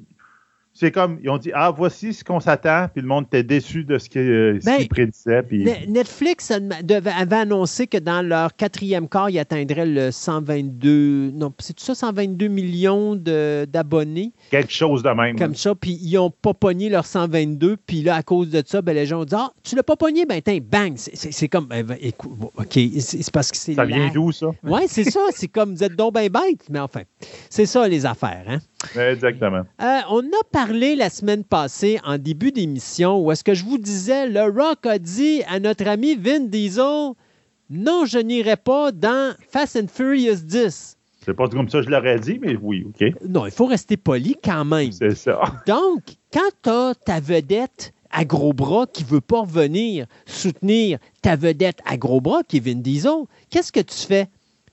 c'est 0.80 0.92
comme, 0.92 1.20
ils 1.22 1.30
ont 1.30 1.38
dit, 1.38 1.52
ah, 1.54 1.72
voici 1.76 2.14
ce 2.14 2.24
qu'on 2.24 2.40
s'attend, 2.40 2.88
puis 2.94 3.02
le 3.02 3.08
monde 3.10 3.26
était 3.26 3.44
déçu 3.44 3.84
de 3.84 3.98
ce 3.98 4.08
euh, 4.16 4.60
qu'ils 4.60 4.88
prédisaient. 4.88 5.44
Puis... 5.44 5.68
Netflix 5.90 6.52
avait 6.52 7.36
annoncé 7.36 7.86
que 7.86 7.98
dans 7.98 8.26
leur 8.26 8.56
quatrième 8.56 9.10
quart, 9.10 9.30
ils 9.30 9.40
atteindraient 9.40 9.86
le 9.86 10.12
122, 10.12 11.32
non, 11.32 11.52
c'est 11.60 11.76
tout 11.76 11.84
ça, 11.84 11.96
122 11.96 12.48
millions 12.48 13.16
d'abonnés. 13.16 14.32
Quelque 14.52 14.72
chose 14.72 15.04
de 15.04 15.10
même. 15.10 15.38
Comme 15.38 15.54
ça, 15.54 15.76
puis 15.76 16.00
ils 16.02 16.14
n'ont 16.14 16.32
pas 16.32 16.54
pogné 16.54 16.88
leur 16.88 17.06
122, 17.06 17.76
puis 17.86 18.02
là, 18.02 18.16
à 18.16 18.24
cause 18.24 18.50
de 18.50 18.64
ça, 18.66 18.82
ben, 18.82 18.94
les 18.94 19.06
gens 19.06 19.20
ont 19.20 19.26
dit, 19.26 19.36
ah, 19.36 19.52
tu 19.64 19.76
l'as 19.76 19.84
pas 19.84 19.98
pogné, 19.98 20.26
ben, 20.26 20.42
tiens, 20.42 20.60
bang, 20.62 20.94
c'est 20.96 21.50
comme, 21.50 21.66
ben, 21.66 21.84
ben, 21.86 21.98
écoute, 22.00 22.32
OK, 22.56 22.80
c'est 23.00 23.32
parce 23.34 23.52
que 23.52 23.58
c'est. 23.58 23.74
Ça 23.74 23.84
vient 23.84 24.10
d'où, 24.14 24.32
ça? 24.32 24.48
Oui, 24.64 24.84
c'est 24.88 25.12
ça, 25.12 25.20
c'est 25.32 25.50
comme, 25.50 25.76
vous 25.76 25.84
êtes 25.84 25.98
donc 25.98 26.14
ben 26.14 26.30
bête, 26.30 26.70
mais 26.70 26.80
enfin, 26.80 27.02
c'est 27.50 27.66
ça, 27.66 27.86
les 27.86 28.06
affaires, 28.06 28.46
hein? 28.48 28.60
Exactement. 28.96 29.64
Euh, 29.82 30.00
on 30.10 30.22
a 30.22 30.44
parlé 30.54 30.69
la 30.74 31.10
semaine 31.10 31.44
passée 31.44 32.00
en 32.04 32.18
début 32.18 32.52
d'émission 32.52 33.20
où 33.20 33.32
est-ce 33.32 33.44
que 33.44 33.54
je 33.54 33.66
vous 33.66 33.78
disais, 33.78 34.28
le 34.28 34.44
Rock 34.44 34.86
a 34.86 35.00
dit 35.00 35.42
à 35.48 35.60
notre 35.60 35.88
ami 35.88 36.16
Vin 36.16 36.42
Diesel, 36.42 37.14
non, 37.70 38.06
je 38.06 38.20
n'irai 38.20 38.56
pas 38.56 38.92
dans 38.92 39.36
Fast 39.50 39.76
and 39.76 39.88
Furious 39.92 40.42
10. 40.44 40.98
C'est 41.26 41.34
pas 41.34 41.48
comme 41.48 41.70
ça 41.70 41.80
que 41.80 41.86
je 41.86 41.90
l'aurais 41.90 42.20
dit, 42.20 42.40
mais 42.42 42.56
oui, 42.56 42.86
OK. 42.88 43.14
Non, 43.28 43.46
il 43.46 43.52
faut 43.52 43.66
rester 43.66 43.98
poli 43.98 44.36
quand 44.44 44.66
même. 44.66 44.92
C'est 44.92 45.16
ça. 45.16 45.42
Donc, 45.68 46.02
quand 46.32 46.50
tu 46.64 46.70
as 46.70 46.94
ta 46.96 47.20
vedette 47.20 47.94
à 48.12 48.26
gros 48.26 48.54
bras 48.54 48.88
qui 48.92 49.04
veut 49.04 49.22
pas 49.22 49.42
revenir 49.42 50.06
soutenir 50.26 51.00
ta 51.22 51.36
vedette 51.36 51.80
à 51.86 51.98
gros 51.98 52.22
bras 52.22 52.44
qui 52.48 52.58
est 52.58 52.60
Vin 52.60 52.76
Diesel, 52.80 53.26
qu'est-ce 53.50 53.72
que 53.72 53.82
tu 53.82 53.98
fais? 53.98 54.28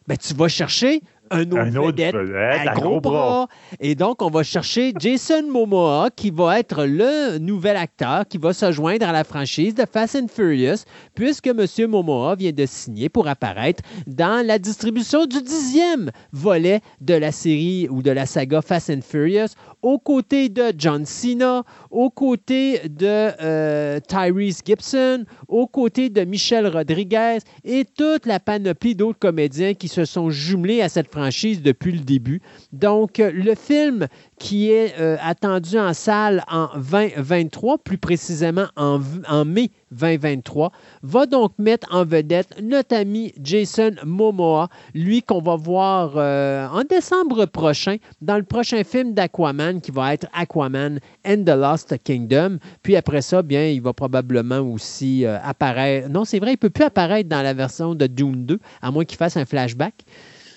Ben, 0.07 0.17
tu 0.17 0.35
vas 0.35 0.49
chercher 0.49 1.01
un 1.31 1.51
autre, 1.51 1.87
vedette, 1.87 2.15
à, 2.15 2.75
gros, 2.75 3.01
bras. 3.01 3.49
Et 3.81 3.95
donc, 3.95 4.23
on 4.23 4.31
va 4.31 4.43
chercher 4.43 4.93
Jason 4.99 5.43
Momoa, 5.51 6.11
qui 6.15 6.31
va 6.31 6.59
être 6.59 6.85
le 6.85 7.39
nouvel 7.39 7.77
acteur 7.77 8.27
qui 8.29 8.39
va 8.39 8.53
se 8.53 8.73
joindre 8.73 9.09
à 9.09 9.13
la 9.13 9.25
franchise 9.25 9.75
de 9.75 9.85
Fast 9.91 10.17
and 10.17 10.29
Furious, 10.29 10.85
puisque 11.15 11.49
M. 11.49 11.65
Momoa 11.89 12.35
vient 12.37 12.53
de 12.53 12.67
signer 12.67 13.09
pour 13.09 13.29
apparaître 13.29 13.83
dans 14.07 14.45
la 14.47 14.59
distribution 14.59 15.27
du 15.27 15.43
dixième 15.43 16.11
volet 16.33 16.81
de 17.01 17.15
la 17.15 17.33
série 17.33 17.89
ou 17.91 18.03
de 18.03 18.11
la 18.11 18.27
saga 18.27 18.63
Fast 18.63 18.91
and 18.91 19.01
Furious, 19.03 19.49
aux 19.83 19.99
côtés 19.99 20.49
de 20.49 20.73
John 20.77 21.05
Cena, 21.07 21.63
aux 21.91 22.11
côtés 22.11 22.81
de 22.89 23.31
euh, 23.41 24.01
Tyrese 24.01 24.61
Gibson, 24.65 25.25
aux 25.49 25.67
côtés 25.67 26.11
de 26.11 26.25
Michel 26.25 26.67
Rodriguez 26.67 27.39
et 27.65 27.85
toute 27.85 28.27
la 28.27 28.41
panoplie 28.41 28.95
d'autres 28.95 29.19
comédiens 29.19 29.75
qui 29.75 29.89
se 29.89 30.05
sont 30.05 30.31
jumelés 30.31 30.83
à 30.83 30.89
cette 30.89 31.09
franchise 31.17 31.63
depuis 31.63 31.93
le 31.93 32.01
début. 32.01 32.43
Donc, 32.73 33.19
le 33.19 33.55
film 33.55 34.07
qui 34.39 34.71
est 34.71 34.95
euh, 35.01 35.17
attendu 35.23 35.79
en 35.79 35.95
salle 35.95 36.45
en 36.51 36.69
2023, 36.75 37.79
plus 37.79 37.97
précisément 37.97 38.67
en, 38.77 38.99
mai 39.47 39.71
2023, 39.93 40.73
va 41.03 41.25
donc 41.25 41.53
mettre 41.59 41.89
en 41.91 42.05
vedette 42.05 42.61
notre 42.63 42.95
ami 42.95 43.33
Jason 43.43 43.93
Momoa, 44.05 44.69
lui 44.95 45.23
qu'on 45.23 45.41
va 45.41 45.57
voir 45.57 46.13
euh, 46.17 46.69
en 46.69 46.83
décembre 46.83 47.47
prochain 47.47 47.97
dans 48.21 48.37
le 48.37 48.43
prochain 48.43 48.85
film 48.85 49.15
d'Aquaman 49.15 49.81
qui 49.81 49.91
va 49.93 50.13
être 50.13 50.27
Aquaman 50.35 51.01
and 51.27 51.45
the 51.45 51.57
Lost 51.57 51.97
Kingdom. 52.05 52.59
Puis 52.83 52.95
après 52.97 53.23
ça, 53.23 53.41
bien, 53.41 53.67
il 53.69 53.81
va 53.81 53.95
probablement 53.95 54.61
aussi 54.61 55.25
euh, 55.25 55.39
apparaître. 55.43 56.11
Non, 56.11 56.27
c'est 56.27 56.41
vrai, 56.41 56.51
il 56.51 56.55
ne 56.55 56.59
peut 56.59 56.71
plus 56.71 56.85
apparaître 56.85 57.29
dans 57.31 57.43
la 57.43 57.55
version 57.55 57.95
de 57.95 58.07
Dune 58.07 58.45
2, 58.45 58.59
à 58.83 58.91
moins 58.91 59.05
qu'il 59.05 59.17
fasse 59.17 59.39
un 59.39 59.47
flashback. 59.47 59.95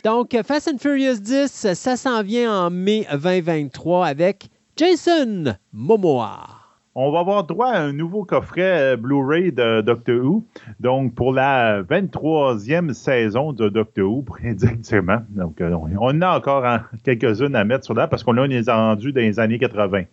Donc, 0.04 0.38
Fast 0.46 0.70
and 0.74 0.78
Furious 0.78 1.20
10, 1.20 1.74
ça 1.74 1.98
s'en 1.98 2.24
vient 2.24 2.52
en 2.52 2.70
mai 2.70 3.06
2023 3.12 4.08
avec 4.08 4.50
Jason 4.76 5.56
Momoa 5.74 6.60
on 7.02 7.12
va 7.12 7.20
avoir 7.20 7.46
droit 7.46 7.68
à 7.68 7.80
un 7.80 7.94
nouveau 7.94 8.26
coffret 8.26 8.94
euh, 8.94 8.98
Blu-ray 8.98 9.54
de 9.54 9.80
Doctor 9.80 10.18
Who. 10.18 10.44
Donc, 10.82 11.16
pour 11.16 11.32
la 11.32 11.82
23e 11.84 12.92
saison 12.92 13.54
de 13.54 13.70
Doctor 13.70 14.12
Who, 14.12 14.26
indirectement. 14.44 15.20
Donc, 15.30 15.62
euh, 15.62 15.74
on 16.00 16.22
a 16.22 16.38
encore 16.38 16.66
quelques-unes 17.06 17.56
à 17.56 17.64
mettre 17.64 17.86
sur 17.86 17.94
là 17.94 18.08
parce 18.08 18.24
qu'on 18.24 18.34
les 18.34 18.68
a 18.68 18.76
rendus 18.76 19.14
dans 19.14 19.22
les 19.22 19.40
années 19.40 19.60
80. 19.60 20.04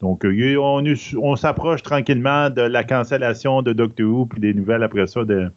Donc, 0.00 0.24
euh, 0.24 0.56
on 1.20 1.36
s'approche 1.36 1.82
tranquillement 1.82 2.48
de 2.48 2.62
la 2.62 2.84
cancellation 2.84 3.60
de 3.60 3.74
Doctor 3.74 4.06
Who, 4.06 4.24
puis 4.24 4.40
des 4.40 4.54
nouvelles 4.54 4.82
après 4.82 5.06
ça. 5.08 5.24
De... 5.24 5.50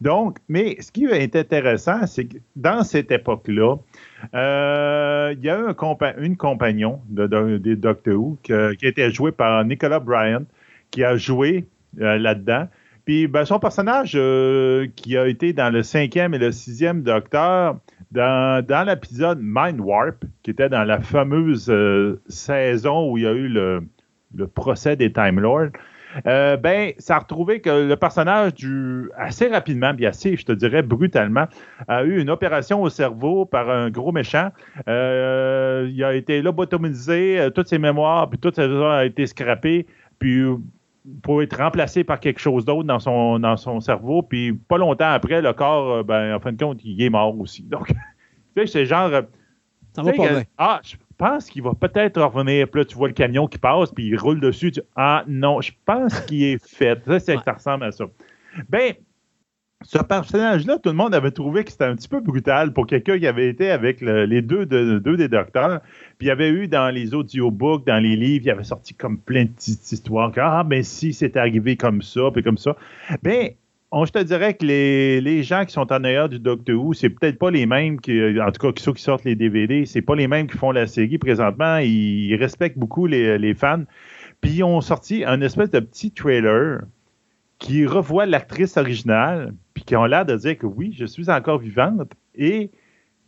Donc, 0.00 0.38
mais 0.48 0.76
ce 0.80 0.92
qui 0.92 1.04
est 1.04 1.36
intéressant, 1.36 2.06
c'est 2.06 2.26
que 2.26 2.36
dans 2.56 2.82
cette 2.82 3.10
époque-là, 3.10 3.76
euh, 4.34 5.34
il 5.36 5.44
y 5.44 5.50
a 5.50 5.58
eu 5.58 5.66
un 5.66 5.74
une 6.18 6.36
compagnon 6.36 7.00
de, 7.08 7.26
Doctor 7.74 8.14
Who 8.14 8.38
qui 8.42 8.52
a 8.52 8.72
été 8.82 9.10
joué 9.10 9.32
par 9.32 9.64
Nicolas 9.64 10.00
Bryant, 10.00 10.44
qui 10.90 11.04
a 11.04 11.16
joué 11.16 11.66
euh, 12.00 12.18
là-dedans. 12.18 12.68
Puis 13.04 13.26
ben, 13.26 13.44
son 13.44 13.58
personnage 13.58 14.12
euh, 14.14 14.86
qui 14.94 15.16
a 15.16 15.26
été 15.26 15.52
dans 15.52 15.70
le 15.70 15.82
cinquième 15.82 16.34
et 16.34 16.38
le 16.38 16.52
sixième 16.52 17.02
Docteur, 17.02 17.78
dans, 18.12 18.86
l'épisode 18.86 19.38
Mind 19.40 19.80
Warp, 19.80 20.24
qui 20.42 20.50
était 20.50 20.68
dans 20.68 20.84
la 20.84 21.00
fameuse 21.00 21.72
saison 22.28 23.10
où 23.10 23.18
il 23.18 23.24
y 23.24 23.26
a 23.26 23.32
eu 23.32 23.48
le 23.48 24.46
procès 24.46 24.96
des 24.96 25.12
Time 25.12 25.40
Lords, 25.40 25.72
euh, 26.26 26.56
ben, 26.56 26.92
ça 26.98 27.16
a 27.16 27.18
retrouvé 27.20 27.60
que 27.60 27.88
le 27.88 27.96
personnage, 27.96 28.54
du, 28.54 29.10
assez 29.16 29.48
rapidement, 29.48 29.94
bien 29.94 30.10
assez, 30.10 30.36
je 30.36 30.44
te 30.44 30.52
dirais 30.52 30.82
brutalement, 30.82 31.46
a 31.88 32.04
eu 32.04 32.20
une 32.20 32.30
opération 32.30 32.82
au 32.82 32.88
cerveau 32.88 33.44
par 33.44 33.70
un 33.70 33.90
gros 33.90 34.12
méchant. 34.12 34.50
Euh, 34.88 35.88
il 35.92 36.02
a 36.04 36.14
été 36.14 36.42
lobotomisé, 36.42 37.40
euh, 37.40 37.50
toutes 37.50 37.68
ses 37.68 37.78
mémoires, 37.78 38.28
puis 38.28 38.38
tout 38.38 38.52
ça 38.54 38.64
a 38.98 39.04
été 39.04 39.26
scrappé, 39.26 39.86
puis 40.18 40.42
pour 41.22 41.42
être 41.42 41.56
remplacé 41.56 42.04
par 42.04 42.20
quelque 42.20 42.38
chose 42.38 42.64
d'autre 42.64 42.84
dans 42.84 43.00
son, 43.00 43.38
dans 43.38 43.56
son 43.56 43.80
cerveau, 43.80 44.22
puis 44.22 44.52
pas 44.52 44.78
longtemps 44.78 45.10
après, 45.10 45.42
le 45.42 45.52
corps, 45.52 46.04
ben, 46.04 46.34
en 46.34 46.40
fin 46.40 46.52
de 46.52 46.62
compte, 46.62 46.80
il 46.84 47.02
est 47.02 47.10
mort 47.10 47.38
aussi. 47.38 47.62
Donc, 47.62 47.88
tu 48.56 48.62
sais, 48.62 48.66
c'est 48.66 48.86
genre... 48.86 49.10
Ça 49.94 50.02
va 50.02 50.12
pas 50.12 50.28
bien. 50.28 50.42
Ah, 50.56 50.80
pense 51.12 51.46
qu'il 51.46 51.62
va 51.62 51.74
peut-être 51.74 52.20
revenir. 52.20 52.68
Puis 52.68 52.80
là, 52.80 52.84
tu 52.84 52.96
vois 52.96 53.08
le 53.08 53.14
camion 53.14 53.46
qui 53.46 53.58
passe, 53.58 53.90
puis 53.92 54.06
il 54.06 54.16
roule 54.16 54.40
dessus. 54.40 54.72
ah 54.96 55.24
non, 55.26 55.60
je 55.60 55.72
pense 55.84 56.20
qu'il 56.20 56.42
est 56.44 56.64
fait. 56.64 57.00
Ça, 57.06 57.20
ça 57.42 57.52
ressemble 57.52 57.84
à 57.84 57.92
ça. 57.92 58.04
Ben, 58.68 58.94
ce 59.84 59.98
personnage-là, 59.98 60.78
tout 60.78 60.90
le 60.90 60.94
monde 60.94 61.14
avait 61.14 61.30
trouvé 61.30 61.64
que 61.64 61.70
c'était 61.70 61.84
un 61.84 61.96
petit 61.96 62.08
peu 62.08 62.20
brutal 62.20 62.72
pour 62.72 62.86
quelqu'un 62.86 63.18
qui 63.18 63.26
avait 63.26 63.48
été 63.48 63.70
avec 63.70 64.00
les 64.00 64.42
deux, 64.42 64.66
deux, 64.66 65.16
des 65.16 65.28
docteurs. 65.28 65.80
Puis 66.18 66.26
il 66.26 66.28
y 66.28 66.30
avait 66.30 66.50
eu 66.50 66.68
dans 66.68 66.90
les 66.94 67.14
audiobooks, 67.14 67.86
dans 67.86 67.98
les 67.98 68.16
livres, 68.16 68.44
il 68.44 68.48
y 68.48 68.50
avait 68.50 68.64
sorti 68.64 68.94
comme 68.94 69.18
plein 69.18 69.44
de 69.44 69.50
petites 69.50 69.90
histoires. 69.92 70.32
ah, 70.36 70.64
ben 70.64 70.82
si, 70.82 71.12
c'est 71.12 71.36
arrivé 71.36 71.76
comme 71.76 72.02
ça, 72.02 72.30
puis 72.32 72.42
comme 72.42 72.58
ça. 72.58 72.76
Ben, 73.22 73.50
je 73.92 74.10
te 74.10 74.18
dirais 74.22 74.54
que 74.54 74.64
les, 74.64 75.42
gens 75.42 75.64
qui 75.64 75.72
sont 75.72 75.92
en 75.92 76.04
arrière 76.04 76.28
du 76.28 76.38
Doctor 76.38 76.82
Who, 76.82 76.94
c'est 76.94 77.10
peut-être 77.10 77.38
pas 77.38 77.50
les 77.50 77.66
mêmes 77.66 78.00
qui, 78.00 78.40
en 78.40 78.50
tout 78.50 78.72
cas, 78.72 78.80
ceux 78.80 78.92
qui 78.94 79.02
sortent 79.02 79.24
les 79.24 79.36
DVD, 79.36 79.84
c'est 79.84 80.02
pas 80.02 80.14
les 80.14 80.28
mêmes 80.28 80.46
qui 80.46 80.56
font 80.56 80.70
la 80.70 80.86
série 80.86 81.18
présentement. 81.18 81.78
Ils 81.78 82.34
respectent 82.36 82.78
beaucoup 82.78 83.06
les, 83.06 83.54
fans. 83.54 83.84
Puis 84.40 84.52
ils 84.52 84.64
ont 84.64 84.80
sorti 84.80 85.24
un 85.24 85.40
espèce 85.42 85.70
de 85.70 85.80
petit 85.80 86.10
trailer 86.10 86.80
qui 87.58 87.86
revoit 87.86 88.26
l'actrice 88.26 88.76
originale, 88.76 89.54
puis 89.74 89.84
qui 89.84 89.94
ont 89.94 90.04
l'air 90.04 90.24
de 90.24 90.36
dire 90.36 90.58
que 90.58 90.66
oui, 90.66 90.94
je 90.98 91.04
suis 91.04 91.30
encore 91.30 91.58
vivante 91.58 92.10
et 92.34 92.70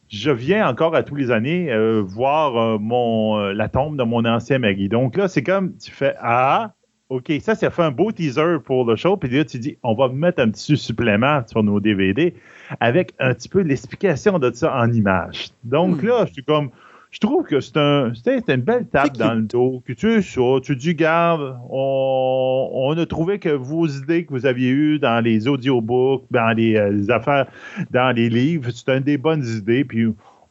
je 0.09 0.31
viens 0.31 0.69
encore 0.69 0.95
à 0.95 1.03
tous 1.03 1.15
les 1.15 1.31
années 1.31 1.73
euh, 1.73 2.03
voir 2.03 2.57
euh, 2.57 2.79
mon, 2.79 3.39
euh, 3.39 3.53
la 3.53 3.69
tombe 3.69 3.97
de 3.97 4.03
mon 4.03 4.25
ancien 4.25 4.59
mari. 4.59 4.89
Donc 4.89 5.17
là, 5.17 5.29
c'est 5.29 5.43
comme 5.43 5.77
tu 5.77 5.91
fais 5.91 6.15
Ah, 6.21 6.75
OK, 7.11 7.33
ça, 7.41 7.55
ça 7.55 7.71
fait 7.71 7.83
un 7.83 7.91
beau 7.91 8.13
teaser 8.13 8.59
pour 8.65 8.85
le 8.87 8.97
show. 8.97 9.17
Puis 9.17 9.29
là, 9.29 9.45
tu 9.45 9.59
dis, 9.59 9.77
on 9.83 9.95
va 9.95 10.09
mettre 10.09 10.41
un 10.41 10.51
petit 10.51 10.77
supplément 10.77 11.43
sur 11.47 11.63
nos 11.63 11.79
DVD 11.79 12.35
avec 12.81 13.13
un 13.19 13.35
petit 13.35 13.49
peu 13.49 13.61
l'explication 13.61 14.39
de 14.39 14.51
ça 14.53 14.75
en 14.75 14.91
images. 14.91 15.49
Donc 15.65 16.03
hmm. 16.03 16.07
là, 16.07 16.25
je 16.27 16.33
suis 16.33 16.45
comme, 16.45 16.71
je 17.15 17.21
trouve 17.21 17.45
que 17.45 17.61
c'est 17.61 17.77
un, 17.77 18.13
une 18.49 18.63
belle 18.63 18.87
table 18.89 19.17
dans 19.19 19.35
le 19.35 19.43
dos. 19.43 19.83
Que 19.87 19.93
tu 19.93 20.23
ça, 20.23 20.41
tu 20.63 20.75
dis, 20.75 20.95
garde, 20.95 21.57
on, 21.71 22.71
on, 22.73 22.99
a 22.99 23.07
trouvé 23.07 23.39
que 23.39 23.51
vos 23.51 23.87
idées 23.87 24.25
que 24.25 24.33
vous 24.33 24.47
aviez 24.47 24.71
eues 24.71 24.99
dans 24.99 25.23
les 25.23 25.47
audiobooks, 25.47 26.25
dans 26.31 26.57
les, 26.57 26.77
euh, 26.77 26.91
les 26.91 27.11
affaires, 27.11 27.47
dans 27.91 28.17
les 28.17 28.29
livres, 28.31 28.71
c'est 28.71 28.89
une 28.89 29.05
des 29.05 29.19
bonnes 29.19 29.47
idées. 29.47 29.85
Puis 29.85 30.07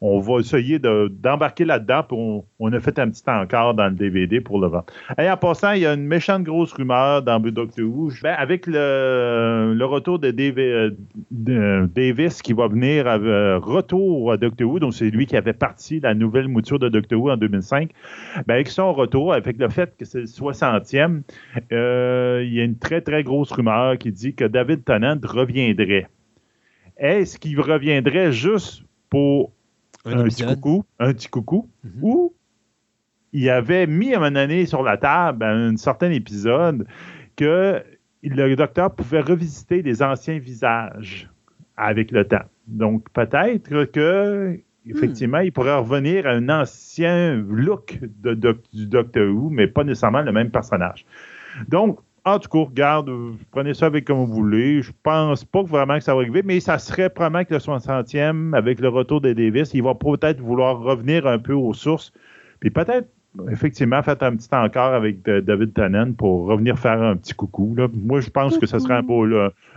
on 0.06 0.20
va 0.20 0.40
essayer 0.40 0.80
d'embarquer 0.80 1.64
là-dedans, 1.64 2.04
puis 2.04 2.18
on, 2.60 2.74
a 2.74 2.80
fait 2.82 3.00
un 3.00 3.10
petit 3.10 3.24
encart 3.26 3.74
dans 3.74 3.86
le 3.86 3.94
DVD 3.94 4.42
pour 4.42 4.60
le 4.60 4.68
vendre. 4.68 4.86
Et 5.18 5.30
en 5.30 5.38
passant, 5.38 5.72
il 5.72 5.84
y 5.84 5.86
a 5.86 5.94
une 5.94 6.06
méchante 6.06 6.44
grosse 6.44 6.74
rumeur 6.74 7.22
dans 7.22 7.40
Doctor 7.40 7.86
Who. 7.86 8.12
Ben, 8.22 8.36
avec 8.38 8.68
le, 8.68 9.82
retour 9.86 10.20
de, 10.20 10.34
euh, 10.38 11.88
Davis 11.88 12.42
qui 12.42 12.52
va 12.52 12.68
venir 12.68 13.08
à, 13.08 13.16
euh, 13.16 13.60
retour 13.60 14.34
à 14.34 14.36
Doctor 14.36 14.70
Who, 14.70 14.80
donc 14.80 14.94
c'est 14.94 15.10
lui 15.10 15.26
qui 15.26 15.38
avait 15.38 15.54
parti 15.54 16.02
la 16.02 16.14
nouvelle 16.14 16.50
mouture 16.50 16.80
de 16.80 16.90
Doctor 16.90 17.22
Who 17.22 17.32
en 17.32 17.38
2005, 17.38 17.92
ben, 18.46 18.56
avec 18.56 18.68
son 18.68 18.92
retour, 18.92 19.34
avec 19.34 19.58
le 19.58 19.70
fait 19.70 19.96
que 19.98 20.04
c'est 20.04 20.20
le 20.20 20.26
60e, 20.26 21.22
euh, 21.72 22.44
il 22.46 22.54
y 22.54 22.60
a 22.60 22.66
une 22.66 22.78
très, 22.78 23.00
très 23.00 23.24
grosse 23.24 23.54
rumeur 23.54 23.98
qui 23.98 24.12
dit 24.12 24.36
que 24.36 24.44
David 24.44 24.84
Tennant 24.84 25.20
reviendrait. 25.24 26.10
Est-ce 26.98 27.40
qu'il 27.40 27.62
reviendrait 27.62 28.34
juste 28.34 28.84
pour 29.10 29.53
un, 30.06 30.24
petit 30.24 30.46
coucou, 30.46 30.86
un 31.00 31.14
petit 31.14 31.28
coucou, 31.28 31.70
mhm. 31.84 32.00
où 32.02 32.34
il 33.32 33.50
avait 33.50 33.88
mis 33.88 34.14
à 34.14 34.22
un 34.22 34.30
moment 34.30 34.66
sur 34.66 34.84
la 34.84 34.98
table, 34.98 35.44
à 35.44 35.52
un 35.52 35.76
certain 35.78 36.12
épisode, 36.12 36.86
que 37.36 37.84
le 38.22 38.56
docteur 38.56 38.94
pouvait 38.94 39.22
revisiter 39.22 39.82
des 39.82 40.02
anciens 40.04 40.40
visages 40.40 41.30
avec 41.76 42.12
le 42.12 42.26
temps. 42.28 42.46
Donc, 42.68 43.10
peut-être 43.12 43.86
que 43.86 44.60
effectivement, 44.86 45.40
il 45.40 45.52
pourrait 45.52 45.76
revenir 45.76 46.28
à 46.28 46.32
un 46.32 46.50
ancien 46.50 47.36
look 47.36 48.00
de, 48.02 48.34
du 48.74 48.88
Docteur 48.88 49.34
Who, 49.34 49.50
mais 49.50 49.68
pas 49.68 49.84
nécessairement 49.84 50.22
le 50.22 50.32
même 50.32 50.52
personnage. 50.52 51.06
Donc, 51.68 52.00
en 52.26 52.40
tout 52.40 52.50
cas, 52.50 52.70
regarde, 52.70 53.12
prenez 53.52 53.74
ça 53.74 53.88
avec 53.88 54.06
comme 54.06 54.18
vous 54.18 54.34
voulez. 54.34 54.82
Je 54.82 54.92
pense 55.04 55.44
pas 55.44 55.62
vraiment 55.62 55.98
que 55.98 56.04
ça 56.04 56.14
va 56.14 56.22
arriver, 56.22 56.42
mais 56.44 56.60
ça 56.60 56.80
serait 56.80 57.10
probablement 57.10 57.44
que 57.44 57.54
le 57.54 57.60
60e, 57.60 58.56
avec 58.56 58.80
le 58.80 58.90
retour 58.90 59.20
de 59.22 59.34
Davis, 59.34 59.74
il 59.74 59.84
va 59.84 59.94
peut-être 59.94 60.40
vouloir 60.40 60.80
revenir 60.80 61.28
un 61.28 61.40
peu 61.40 61.54
aux 61.54 61.74
sources. 61.74 62.14
Puis 62.62 62.70
peut-être, 62.70 63.10
effectivement, 63.52 64.02
faire 64.04 64.16
un 64.22 64.36
petit 64.38 64.48
encart 64.54 64.94
avec 64.94 65.22
David 65.24 65.74
Tannen 65.74 66.16
pour 66.16 66.46
revenir 66.46 66.80
faire 66.80 67.02
un 67.02 67.18
petit 67.18 67.34
coucou. 67.34 67.76
Moi, 67.94 68.22
je 68.22 68.30
pense 68.30 68.58
que 68.58 68.68
ce 68.68 68.80
serait 68.80 68.96
un 68.96 69.04
beau, 69.04 69.26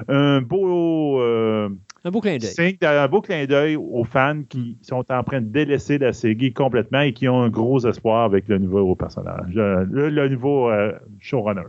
un 0.09 0.41
beau, 0.41 1.21
euh, 1.21 1.69
un 2.05 2.11
beau 2.13 2.21
clin 2.21 2.37
d'œil. 2.39 2.77
Un 2.83 3.09
beau 3.09 3.21
clin 3.21 3.47
d'œil 3.47 3.75
aux 3.75 4.05
fans 4.05 4.43
qui 4.49 4.79
sont 4.83 5.05
en 5.11 5.25
train 5.25 5.41
de 5.41 5.47
délaisser 5.47 5.99
la 5.99 6.13
série 6.13 6.53
complètement 6.53 7.01
et 7.01 7.13
qui 7.13 7.29
ont 7.29 7.43
un 7.43 7.49
gros 7.49 7.85
espoir 7.85 8.23
avec 8.23 8.47
le 8.47 8.59
nouveau 8.59 8.95
personnage, 8.95 9.53
le, 9.53 10.29
nouveau 10.29 10.71
euh, 10.71 10.93
showrunner. 11.19 11.65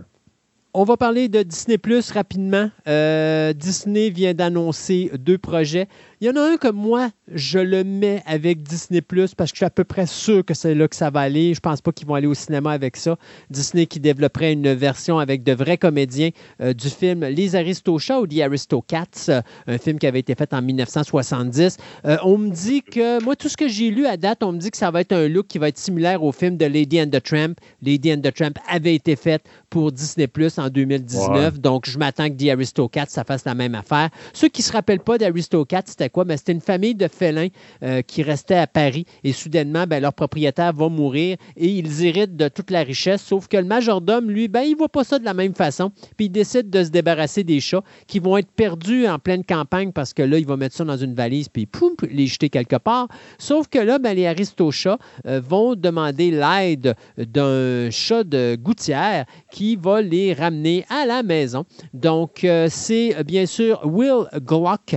On 0.80 0.84
va 0.84 0.95
parler 0.95 1.28
de 1.28 1.41
Disney 1.41 1.80
Plus 1.80 2.12
rapidement. 2.12 2.70
Euh, 2.88 3.52
Disney 3.52 4.12
vient 4.12 4.36
d'annoncer 4.36 5.10
deux 5.18 5.40
projets. 5.40 5.88
Il 6.19 6.26
y 6.26 6.31
en 6.31 6.35
a 6.35 6.41
un 6.41 6.57
que 6.57 6.69
moi, 6.69 7.11
je 7.31 7.60
le 7.60 7.84
mets 7.84 8.23
avec 8.26 8.64
Disney 8.64 9.02
Plus 9.02 9.35
parce 9.35 9.52
que 9.52 9.57
je 9.57 9.60
suis 9.60 9.65
à 9.65 9.69
peu 9.69 9.84
près 9.84 10.07
sûr 10.07 10.44
que 10.44 10.56
c'est 10.56 10.73
là 10.73 10.88
que 10.88 10.95
ça 10.95 11.11
va 11.11 11.19
aller. 11.19 11.53
Je 11.53 11.60
pense 11.60 11.80
pas 11.80 11.91
qu'ils 11.91 12.07
vont 12.07 12.15
aller 12.15 12.26
au 12.26 12.34
cinéma 12.34 12.72
avec 12.72 12.98
ça. 12.98 13.18
Disney 13.52 13.85
qui 13.85 13.99
développerait 13.99 14.53
une 14.53 14.73
version 14.73 15.19
avec 15.19 15.44
de 15.44 15.53
vrais 15.53 15.77
comédiens 15.77 16.31
euh, 16.60 16.73
du 16.73 16.89
film 16.89 17.23
Les 17.23 17.56
Aristochats 17.56 18.19
ou 18.19 18.26
The 18.26 18.39
Aristocats, 18.39 19.30
euh, 19.30 19.44
un 19.68 19.77
film 19.77 19.99
qui 19.99 20.07
avait 20.07 20.22
été 20.22 20.34
fait 20.34 20.52
en 20.56 20.64
1970. 20.64 21.77
Euh, 22.06 22.18
on 22.23 22.39
me 22.39 22.49
dit 22.49 22.81
que, 22.81 23.23
moi, 23.23 23.35
tout 23.35 23.48
ce 23.48 23.56
que 23.57 23.68
j'ai 23.68 23.91
lu 23.91 24.07
à 24.07 24.18
date, 24.18 24.41
on 24.41 24.53
me 24.53 24.57
dit 24.57 24.72
que 24.72 24.77
ça 24.77 24.89
va 24.89 25.02
être 25.02 25.14
un 25.14 25.27
look 25.27 25.45
qui 25.45 25.60
va 25.60 25.68
être 25.68 25.77
similaire 25.77 26.23
au 26.23 26.31
film 26.31 26.57
de 26.57 26.65
Lady 26.65 26.99
and 26.99 27.11
the 27.11 27.22
Tramp. 27.22 27.53
Lady 27.84 28.11
and 28.11 28.22
the 28.22 28.34
Tramp 28.34 28.53
avait 28.68 28.95
été 28.95 29.15
faite 29.15 29.44
pour 29.69 29.91
Disney 29.91 30.26
Plus 30.26 30.57
en 30.57 30.69
2019, 30.69 31.60
donc 31.60 31.88
je 31.88 31.99
m'attends 31.99 32.27
que 32.27 32.44
The 32.44 32.49
Aristocats, 32.49 33.06
ça 33.10 33.23
fasse 33.23 33.45
la 33.45 33.53
même 33.53 33.76
affaire. 33.76 34.10
Ceux 34.34 34.48
qui 34.48 34.61
ne 34.61 34.65
se 34.65 34.72
rappellent 34.72 34.99
pas 34.99 35.19
d'Aristocats, 35.19 35.84
c'était 35.85 36.07
quoi? 36.10 36.26
Mais 36.26 36.38
c'était 36.38 36.52
une 36.52 36.62
famille 36.62 36.96
de 36.96 37.08
félins 37.08 37.48
euh, 37.84 38.02
qui 38.02 38.24
restait 38.24 38.56
à 38.56 38.68
Paris 38.68 39.06
et 39.24 39.34
soudainement, 39.34 39.86
ben, 39.88 40.02
leur 40.02 40.14
propriétaire 40.14 40.74
va 40.74 40.90
mourir 40.90 41.38
et 41.56 41.68
ils 41.68 42.06
héritent 42.06 42.36
de 42.36 42.48
toute 42.48 42.72
la 42.72 42.84
richesse, 42.84 43.22
sauf 43.22 43.48
que 43.48 43.58
le 43.58 43.66
majordome, 43.66 44.30
lui, 44.30 44.48
ben, 44.48 44.62
il 44.62 44.74
ne 44.74 44.78
voit 44.78 44.90
pas 44.90 45.04
ça 45.04 45.20
de 45.20 45.26
la 45.26 45.34
même 45.34 45.54
façon. 45.54 45.92
Puis 46.16 46.26
il 46.26 46.30
décide 46.30 46.70
de 46.70 46.84
se 46.84 46.90
débarrasser 46.90 47.44
des 47.44 47.60
chats 47.60 47.84
qui 48.08 48.20
vont 48.20 48.38
être 48.38 48.52
perdus 48.52 49.08
en 49.08 49.20
pleine 49.20 49.44
campagne 49.44 49.92
parce 49.92 50.14
que 50.14 50.24
là, 50.24 50.38
il 50.38 50.46
va 50.46 50.58
mettre 50.58 50.76
ça 50.76 50.84
dans 50.84 50.98
une 50.98 51.14
valise 51.14 51.50
puis 51.50 51.66
poum, 51.66 51.94
les 52.10 52.28
jeter 52.28 52.50
quelque 52.50 52.76
part. 52.76 53.08
Sauf 53.38 53.68
que 53.68 53.80
là, 53.80 54.00
ben, 54.00 54.14
les 54.14 54.28
aristochats 54.28 54.98
euh, 55.26 55.42
vont 55.42 55.76
demander 55.76 56.32
l'aide 56.32 56.96
d'un 57.18 57.90
chat 57.92 58.24
de 58.24 58.56
gouttière 58.56 59.26
qui 59.52 59.76
va 59.76 60.02
les 60.02 60.34
ramener 60.34 60.86
à 60.90 61.06
la 61.06 61.24
maison. 61.24 61.66
Donc, 61.94 62.44
euh, 62.44 62.68
c'est 62.70 63.24
bien 63.24 63.46
sûr 63.46 63.82
Will 63.84 64.28
Glock 64.42 64.96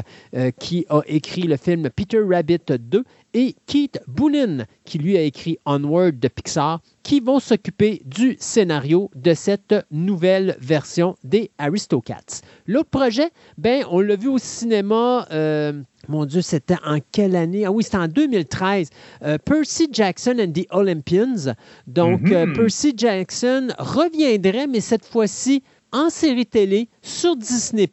qui 0.59 0.87
a 0.89 1.00
a 1.01 1.05
écrit 1.09 1.43
le 1.43 1.57
film 1.57 1.91
Peter 1.91 2.21
Rabbit 2.21 2.59
2 2.79 3.05
et 3.35 3.55
Keith 3.67 4.01
Boonin, 4.09 4.65
qui 4.85 4.99
lui 4.99 5.17
a 5.17 5.23
écrit 5.23 5.59
Onward 5.67 6.19
de 6.19 6.29
Pixar, 6.29 6.81
qui 7.03 7.21
vont 7.21 7.39
s'occuper 7.39 8.03
du 8.05 8.37
scénario 8.41 9.11
de 9.15 9.35
cette 9.35 9.75
nouvelle 9.91 10.57
version 10.61 11.17
des 11.23 11.51
Aristocats. 11.59 12.43
L'autre 12.67 12.91
projet, 12.91 13.31
ben, 13.57 13.85
on 13.91 14.01
l'a 14.01 14.17
vu 14.17 14.29
au 14.29 14.39
cinéma. 14.39 15.27
Euh, 15.31 15.81
mon 16.09 16.25
Dieu, 16.25 16.41
c'était 16.41 16.77
en 16.85 16.99
quelle 17.13 17.37
année? 17.37 17.65
Ah 17.67 17.71
oui, 17.71 17.85
c'était 17.85 17.99
en 17.99 18.09
2013. 18.09 18.91
Euh, 19.23 19.39
Percy 19.39 19.89
Jackson 19.93 20.37
and 20.41 20.53
the 20.53 20.67
Olympians. 20.71 21.55
Donc, 21.87 22.31
euh, 22.33 22.47
Mhm. 22.47 22.55
Percy 22.55 22.95
Jackson 22.97 23.69
reviendrait, 23.79 24.67
mais 24.67 24.81
cette 24.81 25.05
fois-ci 25.05 25.63
en 25.93 26.11
série 26.11 26.47
télé 26.47 26.89
sur 27.03 27.37
Disney+. 27.37 27.89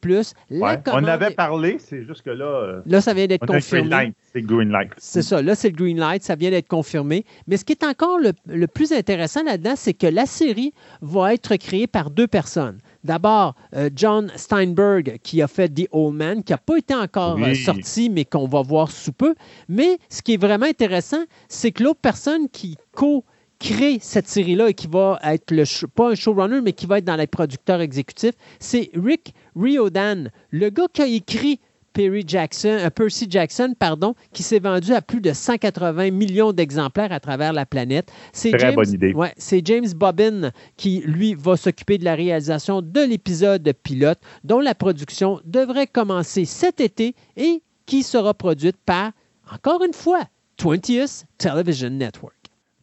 La 0.49 0.67
Ouais, 0.67 0.79
on 0.93 1.03
avait 1.05 1.31
parlé, 1.31 1.77
c'est 1.79 2.03
juste 2.03 2.21
que 2.21 2.29
là, 2.29 2.45
euh, 2.45 2.81
Là, 2.85 3.01
ça 3.01 3.13
vient 3.13 3.27
d'être 3.27 3.45
confirmé. 3.45 4.13
C'est 4.33 4.41
Green 4.41 4.69
Light. 4.69 4.91
C'est 4.97 5.21
ça. 5.21 5.41
Là, 5.41 5.55
c'est 5.55 5.69
le 5.69 5.75
green 5.75 5.97
light. 5.99 6.23
Ça 6.23 6.35
vient 6.35 6.49
d'être 6.51 6.67
confirmé. 6.67 7.25
Mais 7.47 7.57
ce 7.57 7.65
qui 7.65 7.73
est 7.73 7.83
encore 7.83 8.19
le, 8.19 8.33
le 8.47 8.67
plus 8.67 8.91
intéressant 8.93 9.43
là-dedans, 9.43 9.73
c'est 9.75 9.93
que 9.93 10.07
la 10.07 10.25
série 10.25 10.73
va 11.01 11.33
être 11.33 11.55
créée 11.55 11.87
par 11.87 12.09
deux 12.11 12.27
personnes. 12.27 12.77
D'abord, 13.03 13.55
euh, 13.75 13.89
John 13.95 14.31
Steinberg, 14.35 15.17
qui 15.23 15.41
a 15.41 15.47
fait 15.47 15.69
The 15.69 15.87
Old 15.91 16.15
Man, 16.15 16.43
qui 16.43 16.51
n'a 16.53 16.57
pas 16.57 16.77
été 16.77 16.93
encore 16.93 17.35
Oui. 17.35 17.51
euh, 17.51 17.55
sorti, 17.55 18.09
mais 18.09 18.25
qu'on 18.25 18.47
va 18.47 18.61
voir 18.61 18.91
sous 18.91 19.13
peu. 19.13 19.33
Mais 19.69 19.97
ce 20.09 20.21
qui 20.21 20.33
est 20.33 20.41
vraiment 20.41 20.65
intéressant, 20.65 21.23
c'est 21.47 21.71
que 21.71 21.83
l'autre 21.83 21.99
personne 22.01 22.49
qui 22.49 22.75
co 22.93 23.23
crée 23.59 23.97
cette 24.01 24.27
série-là 24.27 24.69
et 24.69 24.73
qui 24.73 24.88
va 24.88 25.19
être 25.23 25.51
le 25.51 25.65
show- 25.65 25.88
pas 25.88 26.11
un 26.11 26.15
showrunner, 26.15 26.61
mais 26.61 26.73
qui 26.73 26.85
va 26.85 26.97
être 26.99 27.05
dans 27.05 27.15
les 27.15 27.27
producteurs 27.27 27.81
exécutifs, 27.81 28.35
c'est 28.59 28.89
Rick 28.95 29.34
Riordan, 29.55 30.29
le 30.51 30.69
gars 30.69 30.88
qui 30.91 31.01
a 31.01 31.07
écrit 31.07 31.59
Perry 31.93 32.23
Jackson, 32.27 32.77
euh, 32.79 32.91
Percy 32.91 33.25
Jackson, 33.27 33.73
pardon, 33.77 34.13
qui 34.31 34.43
s'est 34.43 34.59
vendu 34.59 34.93
à 34.93 35.01
plus 35.01 35.19
de 35.19 35.34
180 35.34 36.11
millions 36.11 36.53
d'exemplaires 36.53 37.11
à 37.11 37.19
travers 37.19 37.53
la 37.53 37.65
planète. 37.65 38.11
C'est 38.34 38.51
James, 38.59 38.75
bonne 38.75 38.93
idée. 38.93 39.13
ouais, 39.13 39.34
c'est 39.38 39.65
James 39.65 39.88
Bobbin 39.95 40.51
qui, 40.75 41.01
lui, 41.07 41.34
va 41.34 41.57
s'occuper 41.57 41.97
de 41.97 42.05
la 42.05 42.13
réalisation 42.13 42.84
de 42.84 42.99
l'épisode 43.01 43.73
pilote, 43.81 44.19
dont 44.43 44.59
la 44.59 44.75
production 44.75 45.41
devrait 45.43 45.88
commencer 45.88 46.45
cet 46.45 46.81
été 46.81 47.15
et 47.35 47.63
qui 47.88 48.03
sera 48.03 48.35
produite 48.35 48.77
par, 48.85 49.11
encore 49.51 49.84
une 49.84 49.93
fois, 49.93 50.21
20th 50.59 51.23
Television 51.39 51.89
Network. 51.89 52.36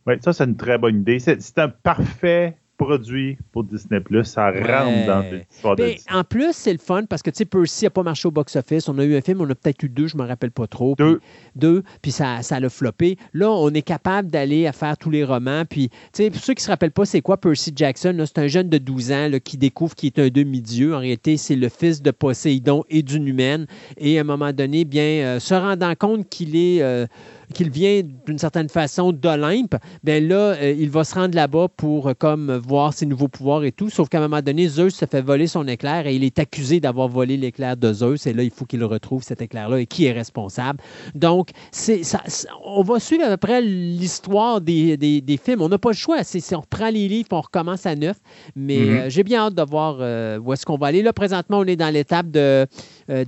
Oui, 0.07 0.15
ça, 0.23 0.33
c'est 0.33 0.45
une 0.45 0.57
très 0.57 0.79
bonne 0.79 1.01
idée. 1.01 1.19
C'est 1.19 1.59
un 1.59 1.69
parfait 1.69 2.57
produit 2.77 3.39
pour 3.53 3.63
Disney+. 3.63 4.01
Ça 4.25 4.51
Ouais. 4.51 4.61
rentre 4.61 5.07
dans 5.07 5.21
l'histoire 5.31 5.77
de 5.77 5.85
Ben, 5.85 5.95
Disney. 5.95 6.17
en 6.19 6.25
plus, 6.25 6.53
c'est 6.55 6.73
le 6.73 6.81
fun 6.81 7.05
parce 7.09 7.23
que, 7.23 7.31
tu 7.31 7.37
sais, 7.37 7.45
Percy 7.45 7.85
n'a 7.85 7.91
pas 7.91 8.03
marché 8.03 8.27
au 8.27 8.33
box-office. 8.33 8.89
On 8.89 8.99
a 8.99 9.05
eu 9.05 9.15
un 9.17 9.21
film, 9.21 9.41
on 9.41 9.49
a 9.49 9.55
peut-être 9.55 9.81
eu 9.85 9.89
deux, 9.89 10.09
je 10.09 10.17
ne 10.17 10.23
me 10.23 10.27
rappelle 10.29 10.51
pas 10.51 10.67
trop. 10.67 10.97
Deux. 10.99 11.19
Puis, 11.19 11.27
deux, 11.55 11.85
puis 12.03 12.11
ça, 12.11 12.43
ça 12.43 12.59
l'a 12.59 12.69
floppé. 12.69 13.17
Là, 13.33 13.49
on 13.53 13.71
est 13.71 13.83
capable 13.83 14.29
d'aller 14.29 14.67
à 14.67 14.73
faire 14.73 14.99
tous 14.99 15.11
les 15.11 15.23
romans. 15.23 15.63
Puis, 15.71 15.89
tu 15.89 15.95
sais, 16.15 16.31
pour 16.31 16.41
ceux 16.41 16.55
qui 16.55 16.63
ne 16.63 16.65
se 16.65 16.71
rappellent 16.71 16.91
pas, 16.91 17.05
c'est 17.05 17.21
quoi 17.21 17.37
Percy 17.41 17.73
Jackson? 17.75 18.13
C'est 18.27 18.39
un 18.41 18.49
jeune 18.49 18.69
de 18.69 18.79
12 18.79 19.13
ans 19.13 19.29
là, 19.29 19.39
qui 19.39 19.57
découvre 19.57 19.95
qu'il 19.95 20.09
est 20.09 20.19
un 20.19 20.29
demi-dieu. 20.29 20.97
En 20.97 20.99
réalité, 20.99 21.37
c'est 21.37 21.57
le 21.57 21.69
fils 21.69 22.03
de 22.03 22.11
Poséidon 22.11 22.83
et 22.91 23.05
d'une 23.05 23.29
humaine. 23.29 23.67
Et 23.99 24.19
à 24.19 24.23
un 24.23 24.25
moment 24.25 24.53
donné, 24.53 24.85
bien, 24.85 25.05
euh, 25.25 25.39
se 25.39 25.55
rendant 25.55 25.95
compte 25.95 26.29
qu'il 26.29 26.57
est. 26.57 26.83
euh, 26.83 27.07
qu'il 27.53 27.71
vient 27.71 28.03
d'une 28.27 28.39
certaine 28.39 28.69
façon 28.69 29.13
d'Olympe, 29.13 29.75
bien 30.03 30.21
là, 30.21 30.55
euh, 30.55 30.75
il 30.79 30.89
va 30.91 31.05
se 31.05 31.15
rendre 31.15 31.35
là-bas 31.35 31.69
pour 31.77 32.09
euh, 32.09 32.15
comme 32.19 32.53
voir 32.57 32.93
ses 32.95 33.07
nouveaux 33.07 33.29
pouvoirs 33.29 33.65
et 33.65 33.73
tout. 33.73 33.91
Sauf 33.91 34.09
qu'à 34.09 34.19
un 34.19 34.23
moment 34.29 34.41
donné, 34.43 34.67
Zeus 34.69 34.95
se 34.95 35.05
fait 35.05 35.21
voler 35.21 35.47
son 35.47 35.67
éclair 35.69 36.07
et 36.07 36.15
il 36.15 36.25
est 36.25 36.39
accusé 36.39 36.81
d'avoir 36.81 37.09
volé 37.09 37.37
l'éclair 37.37 37.77
de 37.77 37.93
Zeus. 37.93 38.27
Et 38.27 38.33
là, 38.33 38.43
il 38.43 38.51
faut 38.51 38.65
qu'il 38.65 38.83
retrouve 38.85 39.23
cet 39.23 39.43
éclair-là 39.43 39.81
et 39.81 39.87
qui 39.87 40.07
est 40.07 40.13
responsable. 40.13 40.81
Donc, 41.15 41.51
c'est, 41.73 42.03
ça, 42.05 42.23
on 42.65 42.83
va 42.83 42.99
suivre 43.01 43.25
à 43.25 43.31
peu 43.31 43.37
près 43.37 43.61
l'histoire 43.63 44.61
des, 44.61 44.97
des- 44.97 45.21
des 45.21 45.37
films. 45.37 45.61
On 45.63 45.69
n'a 45.69 45.79
pas 45.79 45.91
le 45.91 45.97
choix. 45.97 46.23
C'est, 46.25 46.55
on 46.55 46.61
reprend 46.61 46.91
les 46.91 47.09
livres 47.09 47.29
on 47.33 47.41
recommence 47.41 47.85
à 47.87 47.95
neuf. 47.97 48.17
Mais 48.57 48.79
Mhm. 48.91 48.97
euh, 48.99 49.11
j'ai 49.11 49.25
bien 49.25 49.41
hâte 49.47 49.55
de 49.55 49.63
voir 49.69 49.97
où 50.43 50.53
est-ce 50.53 50.65
qu'on 50.65 50.77
va 50.79 50.87
aller. 50.89 51.03
Là, 51.03 51.13
présentement, 51.13 51.59
on 51.59 51.65
est 51.65 51.77
dans 51.77 51.93
l'étape 51.93 52.31
de 52.31 52.67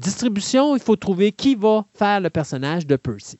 distribution. 0.00 0.74
Il 0.76 0.80
faut 0.82 0.96
trouver 0.96 1.32
qui 1.32 1.54
va 1.54 1.84
faire 1.94 2.20
le 2.20 2.30
personnage 2.30 2.86
de 2.86 2.96
Percy. 2.96 3.38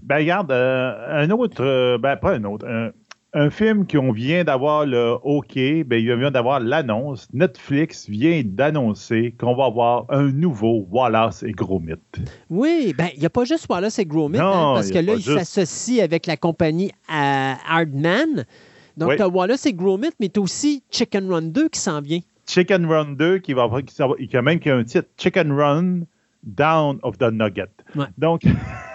Ben, 0.00 0.16
regarde, 0.18 0.50
euh, 0.52 1.22
un 1.24 1.30
autre, 1.30 1.62
euh, 1.64 1.98
ben, 1.98 2.16
pas 2.16 2.34
un 2.34 2.44
autre, 2.44 2.66
un, 2.66 2.90
un 3.34 3.50
film 3.50 3.86
qu'on 3.86 4.12
vient 4.12 4.44
d'avoir 4.44 4.84
le 4.86 5.16
OK, 5.22 5.54
ben, 5.54 5.92
il 5.98 6.14
vient 6.16 6.30
d'avoir 6.30 6.60
l'annonce. 6.60 7.28
Netflix 7.32 8.08
vient 8.08 8.42
d'annoncer 8.44 9.34
qu'on 9.38 9.54
va 9.54 9.66
avoir 9.66 10.04
un 10.10 10.30
nouveau 10.32 10.86
Wallace 10.90 11.42
et 11.42 11.52
Gromit. 11.52 11.94
Oui, 12.50 12.94
ben 12.96 13.08
il 13.14 13.20
n'y 13.20 13.26
a 13.26 13.30
pas 13.30 13.44
juste 13.44 13.66
Wallace 13.70 13.98
et 13.98 14.04
Gromit, 14.06 14.38
Non, 14.38 14.44
hein, 14.46 14.74
parce 14.74 14.88
il 14.88 14.90
y 14.90 15.00
que 15.00 15.06
là, 15.06 15.12
il 15.14 15.22
juste- 15.22 15.38
s'associe 15.38 16.00
avec 16.00 16.26
la 16.26 16.36
compagnie 16.36 16.90
euh, 17.10 17.52
Hardman. 17.68 18.44
Donc, 18.96 19.10
Oui. 19.10 19.16
tu 19.16 19.22
as 19.22 19.28
Wallace 19.28 19.64
et 19.66 19.72
Gromit, 19.72 20.10
mais 20.20 20.28
tu 20.28 20.40
as 20.40 20.42
aussi 20.42 20.82
Chicken 20.90 21.30
Run 21.32 21.42
2 21.42 21.68
qui 21.68 21.80
s'en 21.80 22.00
vient. 22.02 22.20
Chicken 22.46 22.84
Run 22.86 23.12
2, 23.12 23.38
qui 23.38 23.54
va 23.54 23.68
qui, 23.86 24.26
qui 24.28 24.36
a 24.36 24.42
même 24.42 24.58
qui 24.58 24.68
a 24.68 24.76
un 24.76 24.84
titre, 24.84 25.08
Chicken 25.16 25.52
Run 25.52 26.00
Down 26.42 26.98
of 27.02 27.16
the 27.16 27.30
Nugget. 27.32 27.70
Ouais. 27.96 28.04
Donc, 28.18 28.42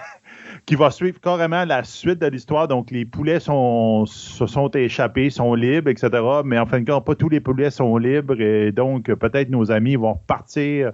qui 0.68 0.74
va 0.74 0.90
suivre 0.90 1.18
carrément 1.18 1.64
la 1.64 1.82
suite 1.82 2.18
de 2.18 2.26
l'histoire. 2.26 2.68
Donc, 2.68 2.90
les 2.90 3.06
poulets 3.06 3.40
sont, 3.40 4.04
se 4.04 4.46
sont 4.46 4.68
échappés, 4.72 5.30
sont 5.30 5.54
libres, 5.54 5.88
etc. 5.88 6.10
Mais 6.44 6.58
en 6.58 6.66
fin 6.66 6.78
de 6.80 6.84
compte, 6.90 7.06
pas 7.06 7.14
tous 7.14 7.30
les 7.30 7.40
poulets 7.40 7.70
sont 7.70 7.96
libres. 7.96 8.38
Et 8.38 8.70
donc, 8.70 9.06
peut-être 9.14 9.48
nos 9.48 9.70
amis 9.72 9.96
vont 9.96 10.16
partir 10.26 10.92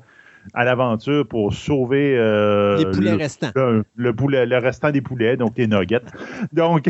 à 0.53 0.65
l'aventure 0.65 1.27
pour 1.27 1.53
sauver 1.53 2.17
euh, 2.17 2.77
les 2.77 2.85
poulets 2.87 3.11
le, 3.11 3.17
restants. 3.17 3.51
le, 3.57 3.85
le 3.97 4.15
poulet, 4.15 4.47
le 4.47 4.59
restant 4.59 4.93
des 4.93 5.01
poulets, 5.01 5.37
donc 5.37 5.55
les 5.57 5.67
nuggets. 5.67 6.03
Donc, 6.53 6.89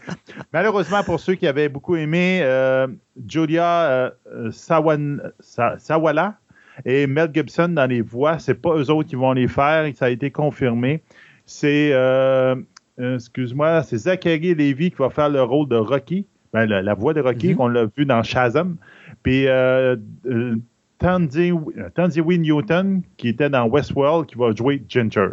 malheureusement, 0.52 1.02
pour 1.02 1.18
ceux 1.18 1.34
qui 1.34 1.48
avaient 1.48 1.68
beaucoup 1.68 1.96
aimé, 1.96 2.42
euh, 2.44 2.86
Julia 3.26 3.66
euh, 3.90 4.50
Sawan- 4.50 5.32
Sa- 5.40 5.78
Sawala 5.80 6.34
et 6.84 7.08
Mel 7.08 7.28
Gibson 7.34 7.70
dans 7.70 7.86
les 7.86 8.02
voix, 8.02 8.38
c'est 8.38 8.54
pas 8.54 8.76
eux 8.76 8.88
autres 8.88 9.08
qui 9.08 9.16
vont 9.16 9.32
les 9.32 9.48
faire, 9.48 9.90
ça 9.96 10.04
a 10.04 10.10
été 10.10 10.30
confirmé. 10.30 11.02
C'est, 11.52 11.90
euh, 11.92 12.54
euh, 13.00 13.16
excuse-moi, 13.16 13.82
c'est 13.82 13.96
Zachary 13.98 14.54
Levy 14.54 14.90
qui 14.92 14.96
va 14.98 15.10
faire 15.10 15.28
le 15.28 15.42
rôle 15.42 15.68
de 15.68 15.74
Rocky, 15.74 16.24
ben, 16.52 16.64
la, 16.66 16.80
la 16.80 16.94
voix 16.94 17.12
de 17.12 17.20
Rocky, 17.20 17.48
Mhm. 17.48 17.56
qu'on 17.56 17.66
l'a 17.66 17.86
vu 17.96 18.06
dans 18.06 18.22
Shazam. 18.22 18.76
Puis 19.24 19.48
euh, 19.48 19.96
euh, 20.26 20.54
Wynn 22.20 22.42
Newton, 22.42 23.02
qui 23.16 23.28
était 23.30 23.50
dans 23.50 23.66
Westworld, 23.66 24.26
qui 24.26 24.36
va 24.36 24.52
jouer 24.54 24.80
Ginger. 24.88 25.30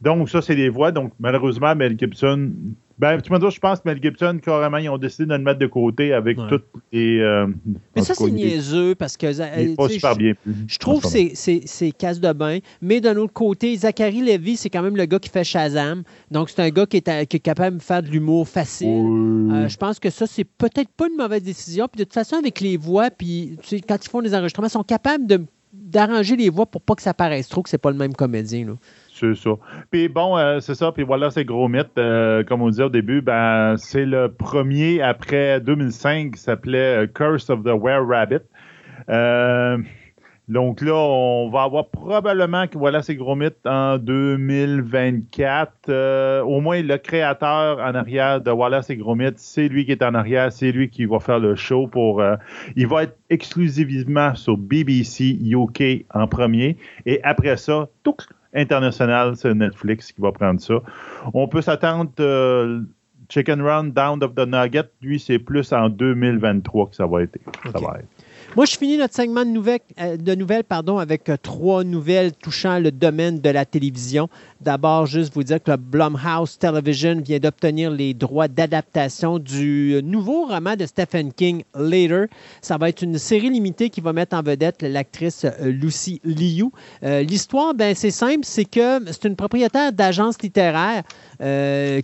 Donc, 0.00 0.30
ça, 0.30 0.40
c'est 0.40 0.56
des 0.56 0.70
voix. 0.70 0.90
Donc, 0.90 1.12
malheureusement, 1.20 1.76
Mel 1.76 1.98
Gibson. 1.98 2.50
Ben, 2.98 3.20
tu 3.20 3.32
me 3.32 3.38
dis, 3.38 3.50
je 3.54 3.60
pense 3.60 3.78
que 3.78 3.88
Mel 3.88 4.00
Gibson, 4.02 4.40
carrément, 4.42 4.78
ils 4.78 4.88
ont 4.88 4.98
décidé 4.98 5.26
de 5.26 5.32
le 5.32 5.38
mettre 5.42 5.60
de 5.60 5.66
côté 5.68 6.12
avec 6.12 6.36
Ouais. 6.36 6.48
toutes 6.48 6.64
les. 6.92 7.20
euh, 7.20 7.46
Mais 7.94 8.02
ça, 8.02 8.14
c'est 8.14 8.28
niaiseux 8.30 8.94
parce 8.96 9.16
que. 9.16 9.26
Il 9.26 9.40
euh, 9.40 9.56
est 9.72 9.76
pas 9.76 9.88
super 9.88 10.14
je- 10.14 10.18
bien. 10.18 10.32
Je 10.66 10.78
trouve 10.78 11.02
que 11.02 11.08
c'est- 11.08 11.30
c'est 11.34 11.60
c'est 11.64 11.92
casse 11.92 12.18
de 12.18 12.32
bain. 12.32 12.58
Mais 12.82 13.00
d'un 13.00 13.16
autre 13.16 13.32
côté, 13.32 13.76
Zachary 13.76 14.20
Levy, 14.22 14.56
c'est 14.56 14.68
quand 14.68 14.82
même 14.82 14.96
le 14.96 15.04
gars 15.04 15.20
qui 15.20 15.28
fait 15.28 15.44
Shazam. 15.44 16.02
Donc, 16.32 16.50
c'est 16.50 16.60
un 16.60 16.70
gars 16.70 16.86
qui 16.86 16.96
est, 16.96 17.08
à- 17.08 17.24
qui 17.24 17.36
est 17.36 17.40
capable 17.40 17.76
de 17.78 17.82
faire 17.82 18.02
de 18.02 18.08
l'humour 18.08 18.48
facile. 18.48 18.88
Euh, 18.88 19.68
je 19.68 19.76
pense 19.76 20.00
que 20.00 20.10
ça, 20.10 20.26
c'est 20.26 20.44
peut-être 20.44 20.90
pas 20.96 21.06
une 21.08 21.16
mauvaise 21.16 21.42
décision. 21.44 21.86
Puis 21.86 22.00
de 22.00 22.04
toute 22.04 22.14
façon, 22.14 22.36
avec 22.36 22.60
les 22.60 22.76
voix, 22.76 23.10
puis 23.10 23.56
tu 23.62 23.68
sais, 23.76 23.80
quand 23.80 24.04
ils 24.04 24.08
font 24.08 24.22
des 24.22 24.34
enregistrements, 24.34 24.66
ils 24.66 24.70
sont 24.70 24.82
capables 24.82 25.24
d'arranger 25.72 26.34
les 26.36 26.48
voix 26.50 26.66
pour 26.66 26.80
pas 26.82 26.94
que 26.94 27.02
ça 27.02 27.14
paraisse 27.14 27.48
trop 27.48 27.62
que 27.62 27.68
c'est 27.70 27.78
pas 27.78 27.90
le 27.90 27.96
même 27.96 28.14
comédien. 28.14 28.66
Là. 28.66 28.72
C'est 29.18 29.34
ça. 29.34 29.50
Puis 29.90 30.08
bon, 30.08 30.38
euh, 30.38 30.60
c'est 30.60 30.76
ça. 30.76 30.92
Puis 30.92 31.02
voilà, 31.02 31.30
c'est 31.30 31.44
gros 31.44 31.68
mythe. 31.68 31.98
Euh, 31.98 32.44
comme 32.44 32.62
on 32.62 32.70
disait 32.70 32.84
au 32.84 32.88
début, 32.88 33.20
ben, 33.20 33.76
c'est 33.76 34.04
le 34.04 34.30
premier 34.32 35.02
après 35.02 35.60
2005 35.60 36.34
qui 36.34 36.40
s'appelait 36.40 37.04
euh, 37.04 37.06
Curse 37.06 37.50
of 37.50 37.64
the 37.64 37.72
Were 37.72 38.06
Rabbit. 38.06 38.42
Euh, 39.08 39.78
donc 40.46 40.80
là, 40.80 40.94
on 40.94 41.50
va 41.50 41.64
avoir 41.64 41.88
probablement 41.88 42.68
que 42.68 42.78
voilà, 42.78 43.02
c'est 43.02 43.16
gros 43.16 43.34
mythe 43.34 43.58
en 43.66 43.98
2024. 43.98 45.72
Euh, 45.88 46.42
au 46.42 46.60
moins, 46.60 46.80
le 46.80 46.96
créateur 46.96 47.78
en 47.80 47.94
arrière 47.94 48.40
de 48.40 48.50
Wallace 48.50 48.88
et 48.88 48.96
Gromit, 48.96 49.32
c'est 49.36 49.68
lui 49.68 49.84
qui 49.84 49.92
est 49.92 50.02
en 50.02 50.14
arrière, 50.14 50.52
c'est 50.52 50.70
lui 50.72 50.88
qui 50.90 51.06
va 51.06 51.18
faire 51.18 51.40
le 51.40 51.54
show 51.54 51.86
pour. 51.86 52.22
il 52.76 52.86
va 52.86 53.02
être 53.02 53.18
exclusivement 53.28 54.34
sur 54.36 54.56
BBC 54.56 55.38
UK 55.42 56.06
en 56.14 56.26
premier, 56.28 56.78
et 57.04 57.20
après 57.24 57.58
ça, 57.58 57.88
tout 58.02 58.16
international, 58.54 59.36
c'est 59.36 59.54
Netflix 59.54 60.12
qui 60.12 60.20
va 60.20 60.32
prendre 60.32 60.60
ça. 60.60 60.74
On 61.34 61.48
peut 61.48 61.62
s'attendre. 61.62 62.10
euh, 62.20 62.82
Chicken 63.30 63.60
Run, 63.60 63.84
Down 63.92 64.22
of 64.24 64.34
the 64.34 64.46
Nugget, 64.46 64.90
lui, 65.02 65.20
c'est 65.20 65.38
plus 65.38 65.70
en 65.72 65.90
2023 65.90 66.88
que 66.88 66.96
ça 66.96 67.06
va 67.06 67.22
être. 67.22 67.38
Ça 67.72 67.78
va 67.78 67.98
être. 67.98 68.08
Moi, 68.58 68.64
je 68.64 68.76
finis 68.76 68.98
notre 68.98 69.14
segment 69.14 69.44
de 69.44 69.50
nouvelles, 69.50 69.78
euh, 70.00 70.16
de 70.16 70.34
nouvelles 70.34 70.64
pardon, 70.64 70.98
avec 70.98 71.28
euh, 71.28 71.36
trois 71.40 71.84
nouvelles 71.84 72.32
touchant 72.32 72.80
le 72.80 72.90
domaine 72.90 73.38
de 73.38 73.50
la 73.50 73.64
télévision. 73.64 74.28
D'abord, 74.60 75.06
juste 75.06 75.32
vous 75.32 75.44
dire 75.44 75.62
que 75.62 75.70
le 75.70 75.76
Blumhouse 75.76 76.58
Television 76.58 77.20
vient 77.20 77.38
d'obtenir 77.38 77.92
les 77.92 78.14
droits 78.14 78.48
d'adaptation 78.48 79.38
du 79.38 80.00
nouveau 80.02 80.46
roman 80.46 80.74
de 80.74 80.86
Stephen 80.86 81.32
King, 81.32 81.62
Later. 81.76 82.24
Ça 82.60 82.78
va 82.78 82.88
être 82.88 83.02
une 83.02 83.16
série 83.16 83.50
limitée 83.50 83.90
qui 83.90 84.00
va 84.00 84.12
mettre 84.12 84.34
en 84.34 84.42
vedette 84.42 84.82
l'actrice 84.82 85.44
euh, 85.44 85.70
Lucy 85.70 86.20
Liu. 86.24 86.72
L'histoire, 87.02 87.74
ben, 87.74 87.94
c'est 87.94 88.10
simple, 88.10 88.42
c'est 88.42 88.64
que 88.64 88.98
c'est 89.12 89.26
une 89.26 89.36
propriétaire 89.36 89.92
d'agence 89.92 90.42
littéraire 90.42 91.04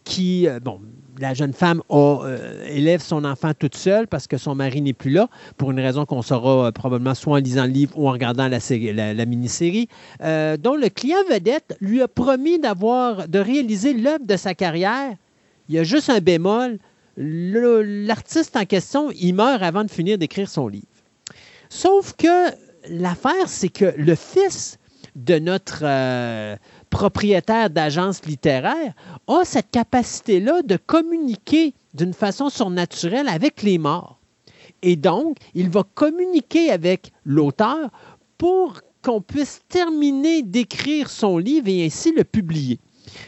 qui, 0.05 0.47
bon, 0.62 0.78
la 1.19 1.35
jeune 1.35 1.53
femme 1.53 1.82
euh, 1.91 2.65
élève 2.66 3.01
son 3.01 3.24
enfant 3.24 3.53
toute 3.55 3.77
seule 3.77 4.07
parce 4.07 4.27
que 4.27 4.36
son 4.36 4.55
mari 4.55 4.81
n'est 4.81 4.93
plus 4.93 5.11
là, 5.11 5.28
pour 5.57 5.70
une 5.70 5.81
raison 5.81 6.07
qu'on 6.07 6.23
saura 6.23 6.66
euh, 6.66 6.73
probablement 6.73 7.15
soit 7.15 7.35
en 7.35 7.41
lisant 7.41 7.65
le 7.65 7.70
livre 7.70 7.99
ou 7.99 8.09
en 8.09 8.12
regardant 8.12 8.49
la, 8.49 9.27
mini-série, 9.27 9.89
euh, 10.23 10.57
dont 10.57 10.74
le 10.74 10.89
client 10.89 11.19
vedette 11.31 11.77
lui 11.81 12.03
a 12.03 12.09
promis 12.09 12.59
d'avoir 12.59 13.28
de 13.28 13.39
réaliser 13.39 13.95
l'œuvre 13.95 14.27
de 14.27 14.36
sa 14.36 14.55
carrière. 14.55 15.15
Il 15.69 15.74
y 15.74 15.78
a 15.78 15.85
juste 15.85 16.11
un 16.11 16.20
bémol. 16.20 16.78
L'artiste 17.16 18.57
en 18.57 18.65
question, 18.65 19.11
il 19.12 19.35
meurt 19.35 19.62
avant 19.62 19.85
de 19.85 19.91
finir 19.91 20.19
d'écrire 20.19 20.49
son 20.49 20.66
livre. 20.66 20.85
Sauf 21.69 22.12
que 22.15 22.51
l'affaire, 22.91 23.49
c'est 23.49 23.69
que 23.69 23.95
le 23.97 24.15
fils 24.15 24.78
de 25.15 25.39
notre 25.39 25.85
propriétaire 26.95 27.71
d'agence 27.71 28.25
littéraire, 28.25 28.95
a 29.27 29.45
cette 29.45 29.73
capacité-là 29.73 30.62
de 30.62 30.77
communiquer 30.77 31.75
d'une 31.93 32.15
façon 32.15 32.51
surnaturelle 32.51 33.27
avec 33.27 33.65
les 33.65 33.79
morts. 33.79 34.21
Et 34.81 34.95
donc, 34.95 35.39
il 35.55 35.71
va 35.71 35.83
communiquer 35.83 36.71
avec 36.71 37.11
l'auteur 37.25 37.91
pour 38.39 38.81
qu'on 39.03 39.21
puisse 39.21 39.62
terminer 39.69 40.43
d'écrire 40.43 41.11
son 41.11 41.37
livre 41.37 41.66
et 41.66 41.85
ainsi 41.85 42.12
le 42.12 42.23
publier. 42.23 42.79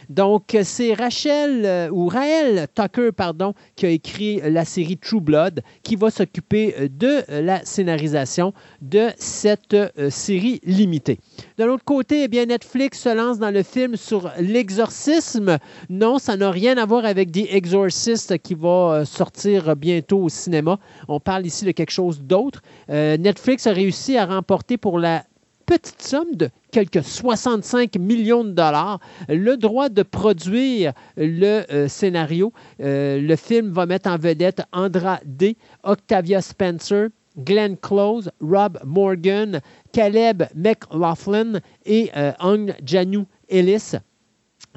Donc, 0.09 0.57
c'est 0.63 0.93
Rachel 0.93 1.63
euh, 1.65 1.89
ou 1.91 2.07
Raël 2.07 2.67
Tucker, 2.73 3.11
pardon, 3.15 3.53
qui 3.75 3.85
a 3.85 3.89
écrit 3.89 4.41
la 4.43 4.65
série 4.65 4.97
True 4.97 5.21
Blood, 5.21 5.61
qui 5.83 5.95
va 5.95 6.09
s'occuper 6.09 6.75
euh, 6.79 6.87
de 6.89 7.23
la 7.41 7.63
scénarisation 7.65 8.53
de 8.81 9.09
cette 9.17 9.73
euh, 9.73 10.09
série 10.09 10.59
limitée. 10.63 11.19
De 11.57 11.65
l'autre 11.65 11.83
côté, 11.83 12.23
eh 12.23 12.27
bien, 12.27 12.45
Netflix 12.45 13.01
se 13.01 13.15
lance 13.15 13.39
dans 13.39 13.51
le 13.51 13.63
film 13.63 13.95
sur 13.95 14.31
l'exorcisme. 14.39 15.57
Non, 15.89 16.19
ça 16.19 16.37
n'a 16.37 16.51
rien 16.51 16.77
à 16.77 16.85
voir 16.85 17.05
avec 17.05 17.31
The 17.31 17.47
Exorcist 17.49 18.37
qui 18.39 18.55
va 18.55 19.03
sortir 19.05 19.75
bientôt 19.75 20.23
au 20.23 20.29
cinéma. 20.29 20.79
On 21.07 21.19
parle 21.19 21.45
ici 21.45 21.65
de 21.65 21.71
quelque 21.71 21.91
chose 21.91 22.21
d'autre. 22.21 22.61
Netflix 22.89 23.67
a 23.67 23.73
réussi 23.73 24.17
à 24.17 24.25
remporter 24.25 24.77
pour 24.77 24.99
la 24.99 25.23
petite 25.65 26.01
somme 26.01 26.33
de 26.35 26.49
quelques 26.77 27.03
65 27.03 27.97
millions 27.97 28.43
de 28.43 28.51
dollars 28.51 28.99
le 29.29 29.55
droit 29.57 29.89
de 29.89 30.03
produire 30.03 30.93
le 31.15 31.65
euh, 31.73 31.87
scénario. 31.87 32.53
Euh, 32.81 33.19
le 33.19 33.35
film 33.35 33.71
va 33.71 33.87
mettre 33.87 34.07
en 34.07 34.17
vedette 34.17 34.61
Andra 34.71 35.19
D, 35.25 35.57
Octavia 35.81 36.39
Spencer, 36.39 37.07
Glenn 37.35 37.77
Close, 37.77 38.29
Rob 38.41 38.77
Morgan, 38.85 39.59
Caleb 39.91 40.43
McLaughlin 40.53 41.61
et 41.83 42.11
euh, 42.15 42.31
Ang 42.39 42.75
Janu 42.85 43.25
Ellis. 43.49 43.93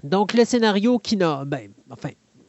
Donc, 0.02 0.32
le 0.32 0.46
scénario 0.46 0.98
qui 0.98 1.18
n'a, 1.18 1.44
ben, 1.44 1.70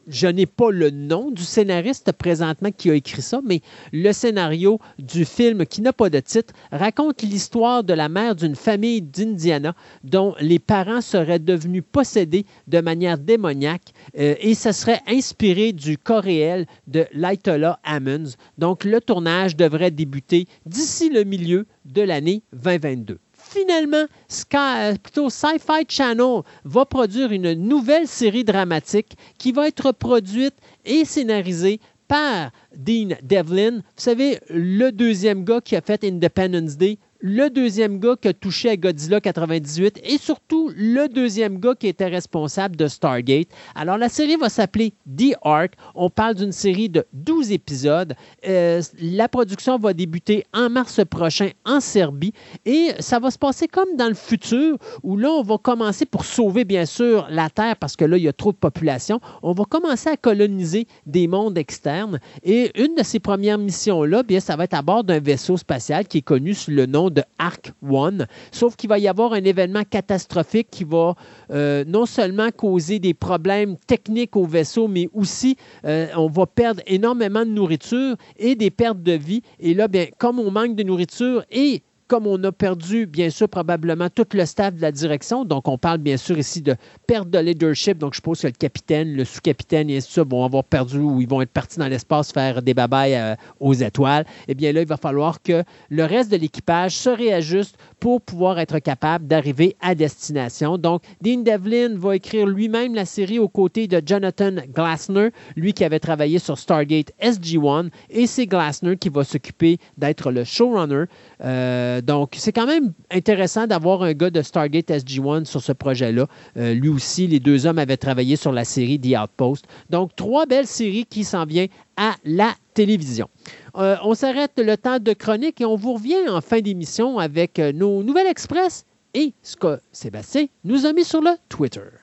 je 0.06 0.26
n'ai 0.26 0.46
pas 0.46 0.70
le 0.70 0.90
nom 0.90 1.30
du 1.30 1.42
scénariste 1.42 2.12
présentement 2.12 2.70
qui 2.70 2.90
a 2.90 2.94
écrit 2.94 3.22
ça, 3.22 3.40
mais 3.44 3.60
le 3.92 4.12
scénario 4.12 4.78
du 4.98 5.24
film 5.24 5.66
qui 5.66 5.82
n'a 5.82 5.92
pas 5.92 6.10
de 6.10 6.20
titre 6.20 6.54
raconte 6.70 7.22
l'histoire 7.22 7.84
de 7.84 7.94
la 7.94 8.08
mère 8.08 8.34
d'une 8.34 8.56
famille 8.56 9.02
d'Indiana 9.02 9.74
dont 10.04 10.34
les 10.40 10.58
parents 10.58 11.00
seraient 11.00 11.38
devenus 11.38 11.82
possédés 11.90 12.46
de 12.66 12.80
manière 12.80 13.18
démoniaque 13.18 13.92
euh, 14.18 14.34
et 14.40 14.54
ce 14.54 14.72
serait 14.72 15.00
inspiré 15.08 15.72
du 15.72 15.98
cas 15.98 16.20
réel 16.20 16.66
de 16.86 17.06
l'Ayatollah 17.12 17.78
Ammons. 17.84 18.32
Donc 18.58 18.84
le 18.84 19.00
tournage 19.00 19.56
devrait 19.56 19.90
débuter 19.90 20.46
d'ici 20.66 21.10
le 21.10 21.24
milieu 21.24 21.66
de 21.84 22.02
l'année 22.02 22.42
2022 22.52 23.18
finalement, 23.52 24.06
euh, 24.54 24.94
plutôt 24.96 25.30
Sci-Fi 25.30 25.84
Channel 25.88 26.42
va 26.64 26.84
produire 26.84 27.32
une 27.32 27.52
nouvelle 27.52 28.08
série 28.08 28.44
dramatique 28.44 29.12
qui 29.38 29.52
va 29.52 29.68
être 29.68 29.92
produite 29.92 30.54
et 30.84 31.04
scénarisée 31.04 31.80
par 32.08 32.50
Dean 32.76 33.16
Devlin. 33.22 33.76
Vous 33.76 33.82
savez, 33.96 34.38
le 34.48 34.90
deuxième 34.90 35.44
gars 35.44 35.60
qui 35.60 35.76
a 35.76 35.80
fait 35.80 36.04
Independence 36.04 36.76
Day, 36.76 36.98
le 37.22 37.50
deuxième 37.50 38.00
gars 38.00 38.16
qui 38.20 38.26
a 38.26 38.32
touché 38.34 38.68
à 38.68 38.76
Godzilla 38.76 39.20
98 39.20 40.00
et 40.04 40.18
surtout 40.18 40.72
le 40.76 41.06
deuxième 41.06 41.58
gars 41.58 41.76
qui 41.78 41.86
était 41.86 42.08
responsable 42.08 42.74
de 42.74 42.88
Stargate. 42.88 43.46
Alors 43.76 43.96
la 43.96 44.08
série 44.08 44.34
va 44.34 44.48
s'appeler 44.48 44.92
The 45.06 45.36
Ark. 45.42 45.74
On 45.94 46.10
parle 46.10 46.34
d'une 46.34 46.50
série 46.50 46.88
de 46.88 47.06
12 47.12 47.52
épisodes. 47.52 48.14
Euh, 48.48 48.82
la 49.00 49.28
production 49.28 49.78
va 49.78 49.92
débuter 49.92 50.44
en 50.52 50.68
mars 50.68 51.00
prochain 51.08 51.50
en 51.64 51.78
Serbie 51.78 52.32
et 52.66 52.90
ça 52.98 53.20
va 53.20 53.30
se 53.30 53.38
passer 53.38 53.68
comme 53.68 53.96
dans 53.96 54.08
le 54.08 54.14
futur 54.14 54.76
où 55.04 55.16
là 55.16 55.30
on 55.30 55.42
va 55.42 55.58
commencer 55.58 56.04
pour 56.04 56.24
sauver 56.24 56.64
bien 56.64 56.86
sûr 56.86 57.28
la 57.30 57.48
Terre 57.50 57.76
parce 57.76 57.94
que 57.94 58.04
là 58.04 58.16
il 58.16 58.24
y 58.24 58.28
a 58.28 58.32
trop 58.32 58.50
de 58.50 58.56
population. 58.56 59.20
On 59.44 59.52
va 59.52 59.64
commencer 59.64 60.08
à 60.08 60.16
coloniser 60.16 60.88
des 61.06 61.28
mondes 61.28 61.56
externes 61.56 62.18
et 62.42 62.72
une 62.82 62.96
de 62.96 63.04
ces 63.04 63.20
premières 63.20 63.58
missions 63.58 64.02
là, 64.02 64.24
bien 64.24 64.40
ça 64.40 64.56
va 64.56 64.64
être 64.64 64.74
à 64.74 64.82
bord 64.82 65.04
d'un 65.04 65.20
vaisseau 65.20 65.56
spatial 65.56 66.08
qui 66.08 66.18
est 66.18 66.22
connu 66.22 66.54
sous 66.54 66.72
le 66.72 66.86
nom 66.86 67.11
de 67.12 67.22
Arc 67.38 67.72
One. 67.82 68.26
Sauf 68.50 68.76
qu'il 68.76 68.88
va 68.88 68.98
y 68.98 69.08
avoir 69.08 69.32
un 69.32 69.44
événement 69.44 69.82
catastrophique 69.88 70.68
qui 70.70 70.84
va 70.84 71.14
euh, 71.50 71.84
non 71.86 72.06
seulement 72.06 72.50
causer 72.50 72.98
des 72.98 73.14
problèmes 73.14 73.76
techniques 73.86 74.36
au 74.36 74.44
vaisseau, 74.44 74.88
mais 74.88 75.08
aussi 75.12 75.56
euh, 75.84 76.08
on 76.16 76.28
va 76.28 76.46
perdre 76.46 76.82
énormément 76.86 77.44
de 77.44 77.50
nourriture 77.50 78.16
et 78.36 78.54
des 78.54 78.70
pertes 78.70 79.02
de 79.02 79.12
vie. 79.12 79.42
Et 79.60 79.74
là, 79.74 79.88
bien, 79.88 80.06
comme 80.18 80.38
on 80.38 80.50
manque 80.50 80.74
de 80.74 80.82
nourriture 80.82 81.44
et 81.50 81.82
comme 82.12 82.26
on 82.26 82.44
a 82.44 82.52
perdu, 82.52 83.06
bien 83.06 83.30
sûr, 83.30 83.48
probablement 83.48 84.10
tout 84.10 84.26
le 84.34 84.44
staff 84.44 84.74
de 84.74 84.82
la 84.82 84.92
direction, 84.92 85.46
donc 85.46 85.66
on 85.66 85.78
parle 85.78 85.96
bien 85.96 86.18
sûr 86.18 86.36
ici 86.38 86.60
de 86.60 86.76
perte 87.06 87.30
de 87.30 87.38
leadership, 87.38 87.96
donc 87.96 88.12
je 88.12 88.16
suppose 88.16 88.42
que 88.42 88.48
le 88.48 88.52
capitaine, 88.52 89.14
le 89.14 89.24
sous-capitaine 89.24 89.88
et 89.88 89.96
ainsi 89.96 90.08
de 90.08 90.12
suite 90.12 90.30
vont 90.30 90.44
avoir 90.44 90.62
perdu 90.62 90.98
ou 90.98 91.22
ils 91.22 91.26
vont 91.26 91.40
être 91.40 91.52
partis 91.52 91.78
dans 91.78 91.88
l'espace 91.88 92.30
faire 92.30 92.60
des 92.60 92.74
babayes 92.74 93.14
euh, 93.14 93.34
aux 93.60 93.72
étoiles, 93.72 94.26
eh 94.46 94.54
bien 94.54 94.74
là, 94.74 94.82
il 94.82 94.86
va 94.86 94.98
falloir 94.98 95.40
que 95.40 95.64
le 95.88 96.04
reste 96.04 96.30
de 96.30 96.36
l'équipage 96.36 96.94
se 96.94 97.08
réajuste 97.08 97.78
pour 97.98 98.20
pouvoir 98.20 98.58
être 98.58 98.78
capable 98.78 99.26
d'arriver 99.26 99.74
à 99.80 99.94
destination. 99.94 100.76
Donc, 100.76 101.02
Dean 101.22 101.38
Devlin 101.38 101.96
va 101.96 102.16
écrire 102.16 102.46
lui-même 102.46 102.94
la 102.94 103.06
série 103.06 103.38
aux 103.38 103.48
côtés 103.48 103.86
de 103.86 104.02
Jonathan 104.04 104.56
Glassner, 104.74 105.30
lui 105.56 105.72
qui 105.72 105.82
avait 105.82 105.98
travaillé 105.98 106.38
sur 106.38 106.58
Stargate 106.58 107.12
SG-1, 107.22 107.88
et 108.10 108.26
c'est 108.26 108.46
Glassner 108.46 108.98
qui 108.98 109.08
va 109.08 109.24
s'occuper 109.24 109.78
d'être 109.96 110.30
le 110.30 110.44
showrunner. 110.44 111.04
Euh, 111.44 112.00
donc, 112.00 112.34
c'est 112.36 112.52
quand 112.52 112.66
même 112.66 112.92
intéressant 113.10 113.66
d'avoir 113.66 114.02
un 114.02 114.12
gars 114.12 114.30
de 114.30 114.42
Stargate 114.42 114.88
SG-1 114.88 115.44
sur 115.44 115.62
ce 115.62 115.72
projet-là. 115.72 116.26
Euh, 116.56 116.74
lui 116.74 116.88
aussi, 116.88 117.26
les 117.26 117.40
deux 117.40 117.66
hommes 117.66 117.78
avaient 117.78 117.96
travaillé 117.96 118.36
sur 118.36 118.52
la 118.52 118.64
série 118.64 119.00
The 119.00 119.16
Outpost. 119.22 119.66
Donc, 119.90 120.14
trois 120.16 120.46
belles 120.46 120.66
séries 120.66 121.06
qui 121.06 121.24
s'en 121.24 121.44
viennent 121.44 121.68
à 121.96 122.14
la 122.24 122.54
télévision. 122.74 123.28
Euh, 123.76 123.96
on 124.04 124.14
s'arrête 124.14 124.52
le 124.56 124.76
temps 124.76 124.98
de 124.98 125.12
chronique 125.12 125.60
et 125.60 125.64
on 125.64 125.76
vous 125.76 125.94
revient 125.94 126.28
en 126.28 126.40
fin 126.40 126.60
d'émission 126.60 127.18
avec 127.18 127.58
nos 127.58 128.02
nouvelles 128.02 128.26
express 128.26 128.84
et 129.14 129.34
ce 129.42 129.56
que 129.56 129.78
Sébastien 129.92 130.46
nous 130.64 130.86
a 130.86 130.92
mis 130.92 131.04
sur 131.04 131.20
le 131.20 131.32
Twitter. 131.48 132.01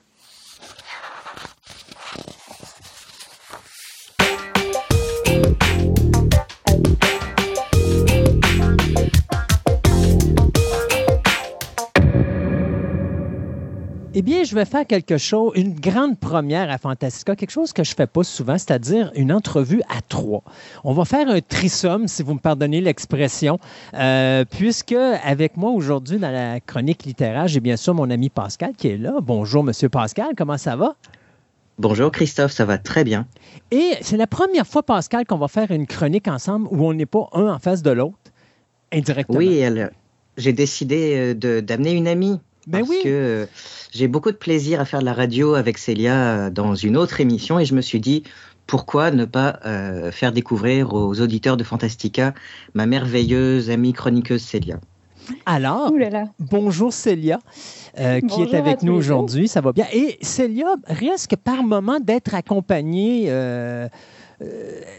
Eh 14.20 14.22
bien, 14.22 14.44
je 14.44 14.54
vais 14.54 14.66
faire 14.66 14.86
quelque 14.86 15.16
chose, 15.16 15.52
une 15.54 15.72
grande 15.72 16.20
première 16.20 16.70
à 16.70 16.76
Fantastica, 16.76 17.34
quelque 17.34 17.52
chose 17.52 17.72
que 17.72 17.82
je 17.82 17.92
ne 17.92 17.94
fais 17.94 18.06
pas 18.06 18.22
souvent, 18.22 18.58
c'est-à-dire 18.58 19.10
une 19.14 19.32
entrevue 19.32 19.80
à 19.88 20.02
trois. 20.06 20.42
On 20.84 20.92
va 20.92 21.06
faire 21.06 21.26
un 21.26 21.40
trisome, 21.40 22.06
si 22.06 22.22
vous 22.22 22.34
me 22.34 22.38
pardonnez 22.38 22.82
l'expression, 22.82 23.58
euh, 23.94 24.44
puisque 24.44 24.92
avec 24.92 25.56
moi 25.56 25.70
aujourd'hui 25.70 26.18
dans 26.18 26.30
la 26.30 26.60
chronique 26.60 27.04
littéraire, 27.04 27.48
j'ai 27.48 27.60
bien 27.60 27.78
sûr 27.78 27.94
mon 27.94 28.10
ami 28.10 28.28
Pascal 28.28 28.74
qui 28.76 28.88
est 28.88 28.98
là. 28.98 29.14
Bonjour, 29.22 29.64
Monsieur 29.64 29.88
Pascal, 29.88 30.34
comment 30.36 30.58
ça 30.58 30.76
va? 30.76 30.96
Bonjour 31.78 32.12
Christophe, 32.12 32.52
ça 32.52 32.66
va 32.66 32.76
très 32.76 33.04
bien. 33.04 33.26
Et 33.70 33.92
c'est 34.02 34.18
la 34.18 34.26
première 34.26 34.66
fois, 34.66 34.82
Pascal, 34.82 35.24
qu'on 35.24 35.38
va 35.38 35.48
faire 35.48 35.70
une 35.70 35.86
chronique 35.86 36.28
ensemble 36.28 36.68
où 36.70 36.84
on 36.84 36.92
n'est 36.92 37.06
pas 37.06 37.26
un 37.32 37.46
en 37.46 37.58
face 37.58 37.80
de 37.80 37.90
l'autre, 37.90 38.18
indirectement. 38.92 39.38
Oui, 39.38 39.64
j'ai 40.36 40.52
décidé 40.52 41.34
euh, 41.42 41.62
d'amener 41.62 41.92
une 41.92 42.06
amie 42.06 42.38
ben 42.66 42.80
parce 42.80 42.90
que 43.02 43.08
euh, 43.08 43.46
j'ai 43.92 44.08
beaucoup 44.08 44.30
de 44.30 44.36
plaisir 44.36 44.80
à 44.80 44.84
faire 44.84 45.00
de 45.00 45.04
la 45.04 45.12
radio 45.12 45.54
avec 45.54 45.78
Célia 45.78 46.14
euh, 46.14 46.50
dans 46.50 46.74
une 46.74 46.96
autre 46.96 47.20
émission 47.20 47.58
et 47.58 47.64
je 47.64 47.74
me 47.74 47.80
suis 47.80 48.00
dit 48.00 48.22
pourquoi 48.66 49.10
ne 49.10 49.24
pas 49.24 49.58
faire 50.12 50.30
découvrir 50.30 50.94
aux 50.94 51.20
auditeurs 51.20 51.56
de 51.56 51.64
Fantastica 51.64 52.34
ma 52.74 52.86
merveilleuse 52.86 53.68
amie 53.68 53.92
chroniqueuse 53.92 54.42
Célia 54.42 54.78
alors, 55.46 55.92
bonjour 56.38 56.92
Célia, 56.92 57.38
qui 57.94 58.42
est 58.42 58.54
avec 58.54 58.82
nous 58.82 58.94
aujourd'hui. 58.94 59.48
Ça 59.48 59.60
va 59.60 59.72
bien. 59.72 59.86
Et 59.92 60.18
Célia 60.22 60.74
risque 60.86 61.36
par 61.36 61.62
moment 61.62 62.00
d'être 62.00 62.34
accompagnée 62.34 63.26
euh, 63.28 63.88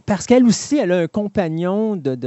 parce 0.05 0.25
qu'elle 0.27 0.45
aussi, 0.45 0.77
elle 0.77 0.91
a 0.91 0.99
un 0.99 1.07
compagnon 1.07 1.95
de, 1.95 2.17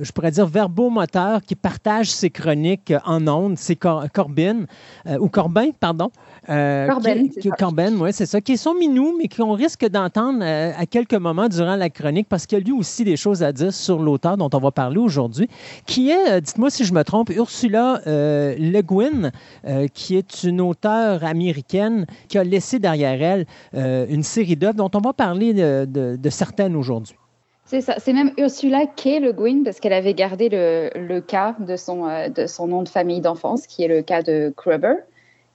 je 0.00 0.12
pourrais 0.12 0.30
dire, 0.30 0.46
verbomoteur 0.46 1.42
qui 1.42 1.54
partage 1.54 2.10
ses 2.10 2.30
chroniques 2.30 2.92
en 3.04 3.26
ondes, 3.26 3.58
c'est 3.58 3.76
Corbin, 3.76 4.66
euh, 5.06 5.18
ou 5.18 5.28
Corbin, 5.28 5.70
pardon. 5.78 6.10
Euh, 6.48 6.88
Corbin, 7.58 7.92
oui, 7.98 8.10
c'est 8.12 8.26
ça, 8.26 8.40
qui 8.40 8.52
est 8.52 8.56
son 8.56 8.74
minou, 8.74 9.16
mais 9.18 9.28
qu'on 9.28 9.52
risque 9.52 9.86
d'entendre 9.88 10.42
à 10.44 10.86
quelques 10.86 11.14
moments 11.14 11.48
durant 11.48 11.76
la 11.76 11.90
chronique, 11.90 12.28
parce 12.28 12.46
qu'il 12.46 12.58
y 12.58 12.60
a 12.60 12.64
lui 12.64 12.72
aussi 12.72 13.04
des 13.04 13.16
choses 13.16 13.42
à 13.42 13.52
dire 13.52 13.72
sur 13.72 13.98
l'auteur 13.98 14.36
dont 14.36 14.50
on 14.52 14.58
va 14.58 14.70
parler 14.70 14.98
aujourd'hui, 14.98 15.48
qui 15.86 16.10
est, 16.10 16.40
dites-moi 16.40 16.70
si 16.70 16.84
je 16.84 16.92
me 16.92 17.02
trompe, 17.02 17.30
Ursula 17.30 18.00
Le 18.06 18.80
Guin, 18.82 19.30
qui 19.94 20.16
est 20.16 20.44
une 20.44 20.60
auteure 20.60 21.24
américaine 21.24 22.06
qui 22.28 22.38
a 22.38 22.44
laissé 22.44 22.78
derrière 22.78 23.22
elle 23.22 23.46
une 24.10 24.22
série 24.22 24.56
d'œuvres 24.56 24.74
dont 24.74 24.90
on 24.94 25.00
va 25.00 25.12
parler 25.12 25.54
de, 25.54 25.86
de, 25.86 26.16
de 26.16 26.76
aujourd'hui. 26.76 27.16
C'est 27.66 27.80
ça, 27.80 27.94
c'est 27.98 28.12
même 28.12 28.32
Ursula 28.36 28.86
K. 28.86 29.20
Le 29.20 29.32
Guin, 29.32 29.62
parce 29.64 29.80
qu'elle 29.80 29.94
avait 29.94 30.14
gardé 30.14 30.48
le, 30.50 30.90
le 30.94 31.20
cas 31.20 31.56
de 31.58 31.76
son, 31.76 32.06
euh, 32.06 32.28
de 32.28 32.46
son 32.46 32.66
nom 32.66 32.82
de 32.82 32.88
famille 32.88 33.20
d'enfance, 33.20 33.66
qui 33.66 33.82
est 33.82 33.88
le 33.88 34.02
cas 34.02 34.22
de 34.22 34.52
Kruber. 34.54 34.96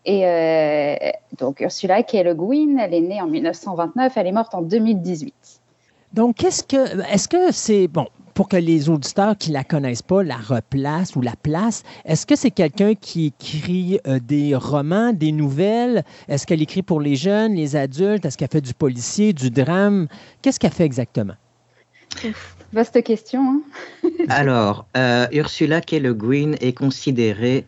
Et 0.05 0.25
euh, 0.25 0.95
donc 1.37 1.59
Ursula 1.59 2.03
K. 2.03 2.23
Le 2.23 2.33
Guin, 2.33 2.77
elle 2.79 2.93
est 2.93 3.01
née 3.01 3.21
en 3.21 3.27
1929, 3.27 4.13
elle 4.15 4.27
est 4.27 4.31
morte 4.31 4.55
en 4.55 4.61
2018. 4.61 5.33
Donc, 6.13 6.37
qu'est-ce 6.37 6.63
que, 6.63 7.01
est-ce 7.13 7.27
que 7.27 7.51
c'est, 7.51 7.87
bon, 7.87 8.07
pour 8.33 8.49
que 8.49 8.57
les 8.57 8.89
auditeurs 8.89 9.37
qui 9.37 9.51
la 9.51 9.63
connaissent 9.63 10.01
pas 10.01 10.23
la 10.23 10.37
replacent 10.37 11.15
ou 11.15 11.21
la 11.21 11.35
placent, 11.43 11.83
est-ce 12.05 12.25
que 12.25 12.35
c'est 12.35 12.51
quelqu'un 12.51 12.95
qui 12.95 13.27
écrit 13.27 13.99
euh, 14.07 14.19
des 14.19 14.55
romans, 14.55 15.13
des 15.13 15.31
nouvelles? 15.31 16.03
Est-ce 16.27 16.47
qu'elle 16.47 16.61
écrit 16.61 16.81
pour 16.81 16.99
les 16.99 17.15
jeunes, 17.15 17.53
les 17.53 17.75
adultes? 17.75 18.25
Est-ce 18.25 18.37
qu'elle 18.37 18.49
fait 18.49 18.61
du 18.61 18.73
policier, 18.73 19.33
du 19.33 19.51
drame? 19.51 20.07
Qu'est-ce 20.41 20.59
qu'elle 20.59 20.71
fait 20.71 20.85
exactement? 20.85 21.35
vaste 22.73 23.03
question. 23.03 23.41
Hein? 23.41 24.09
Alors, 24.29 24.85
euh, 24.97 25.27
Ursula 25.31 25.81
K. 25.81 25.93
Le 25.93 26.13
Guin 26.13 26.53
est 26.61 26.73
considérée 26.73 27.65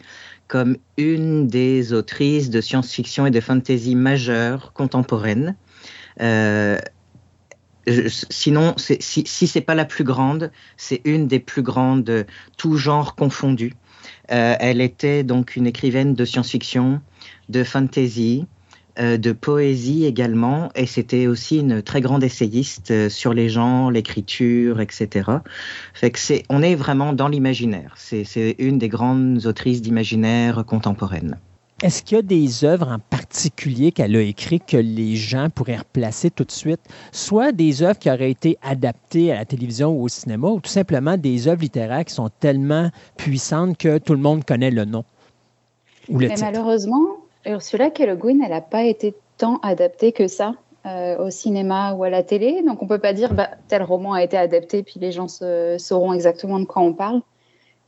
comme 0.52 0.76
une 0.98 1.48
des 1.48 1.94
autrices 1.94 2.50
de 2.50 2.60
science-fiction 2.60 3.26
et 3.26 3.32
de 3.32 3.40
fantasy 3.40 3.96
majeures 3.96 4.74
contemporaines. 4.74 5.56
Euh, 6.20 6.78
sinon, 8.30 8.74
si, 8.76 9.00
si 9.00 9.48
c'est 9.48 9.62
pas 9.62 9.76
la 9.76 9.86
plus 9.86 10.04
grande, 10.04 10.52
c'est 10.76 11.00
une 11.06 11.30
des 11.30 11.40
plus 11.40 11.62
grandes, 11.62 12.26
tout 12.58 12.76
genre 12.76 13.16
confondu. 13.16 13.76
Euh, 14.34 14.58
elle 14.60 14.82
était 14.82 15.24
donc 15.24 15.56
une 15.56 15.68
écrivaine 15.68 16.16
de 16.16 16.26
science-fiction, 16.26 17.00
de 17.48 17.64
fantasy, 17.64 18.46
de 19.18 19.32
poésie 19.32 20.06
également, 20.06 20.70
et 20.76 20.86
c'était 20.86 21.28
aussi 21.28 21.60
une 21.60 21.82
très 21.82 22.02
grande 22.02 22.24
essayiste 22.24 22.92
euh, 22.92 23.10
sur 23.10 23.34
les 23.34 23.50
genres, 23.50 23.92
l'écriture, 23.92 24.80
etc. 24.80 25.30
Fait 25.94 26.12
que 26.12 26.20
c'est, 26.20 26.44
on 26.50 26.62
est 26.62 26.76
vraiment 26.76 27.14
dans 27.14 27.28
l'imaginaire. 27.28 27.94
C'est 27.96 28.56
une 28.60 28.78
des 28.78 28.90
grandes 28.90 29.46
autrices 29.46 29.82
d'imaginaire 29.82 30.64
contemporaine. 30.66 31.38
Est-ce 31.82 32.04
qu'il 32.04 32.18
y 32.18 32.20
a 32.20 32.22
des 32.22 32.64
œuvres 32.64 32.90
en 32.90 33.00
particulier 33.00 33.92
qu'elle 33.92 34.16
a 34.16 34.22
écrites 34.22 34.66
que 34.68 34.78
les 34.78 35.16
gens 35.16 35.50
pourraient 35.50 35.78
replacer 35.78 36.30
tout 36.30 36.44
de 36.44 36.52
suite, 36.52 36.82
soit 37.12 37.52
des 37.52 37.82
œuvres 37.82 37.98
qui 37.98 38.12
auraient 38.12 38.30
été 38.30 38.60
adaptées 38.62 39.32
à 39.32 39.36
la 39.36 39.46
télévision 39.46 39.92
ou 39.92 40.04
au 40.04 40.08
cinéma, 40.08 40.48
ou 40.50 40.60
tout 40.60 40.70
simplement 40.70 41.18
des 41.18 41.48
œuvres 41.48 41.62
littéraires 41.62 42.06
qui 42.06 42.14
sont 42.14 42.30
tellement 42.40 42.92
puissantes 43.18 43.78
que 43.78 43.98
tout 43.98 44.14
le 44.14 44.20
monde 44.20 44.46
connaît 44.46 44.70
le 44.70 44.86
nom 44.86 45.04
ou 46.08 46.20
le 46.20 46.28
Mais 46.28 46.36
malheureusement, 46.40 47.21
Ursula 47.46 47.90
K. 47.90 48.02
Elle 48.02 48.38
n'a 48.50 48.62
pas 48.62 48.84
été 48.84 49.16
tant 49.38 49.60
adaptée 49.64 50.12
que 50.12 50.28
ça 50.28 50.54
euh, 50.86 51.18
au 51.18 51.30
cinéma 51.30 51.94
ou 51.94 52.04
à 52.04 52.10
la 52.10 52.24
télé. 52.24 52.64
Donc 52.64 52.82
on 52.82 52.86
ne 52.86 52.90
peut 52.90 53.00
pas 53.00 53.14
dire 53.14 53.34
bah, 53.34 53.50
tel 53.68 53.84
roman 53.84 54.14
a 54.14 54.24
été 54.24 54.38
adapté, 54.38 54.84
puis 54.84 55.00
les 55.00 55.12
gens 55.12 55.28
sauront 55.28 56.14
exactement 56.14 56.60
de 56.60 56.66
quoi 56.66 56.82
on 56.82 56.94
parle. 56.94 57.22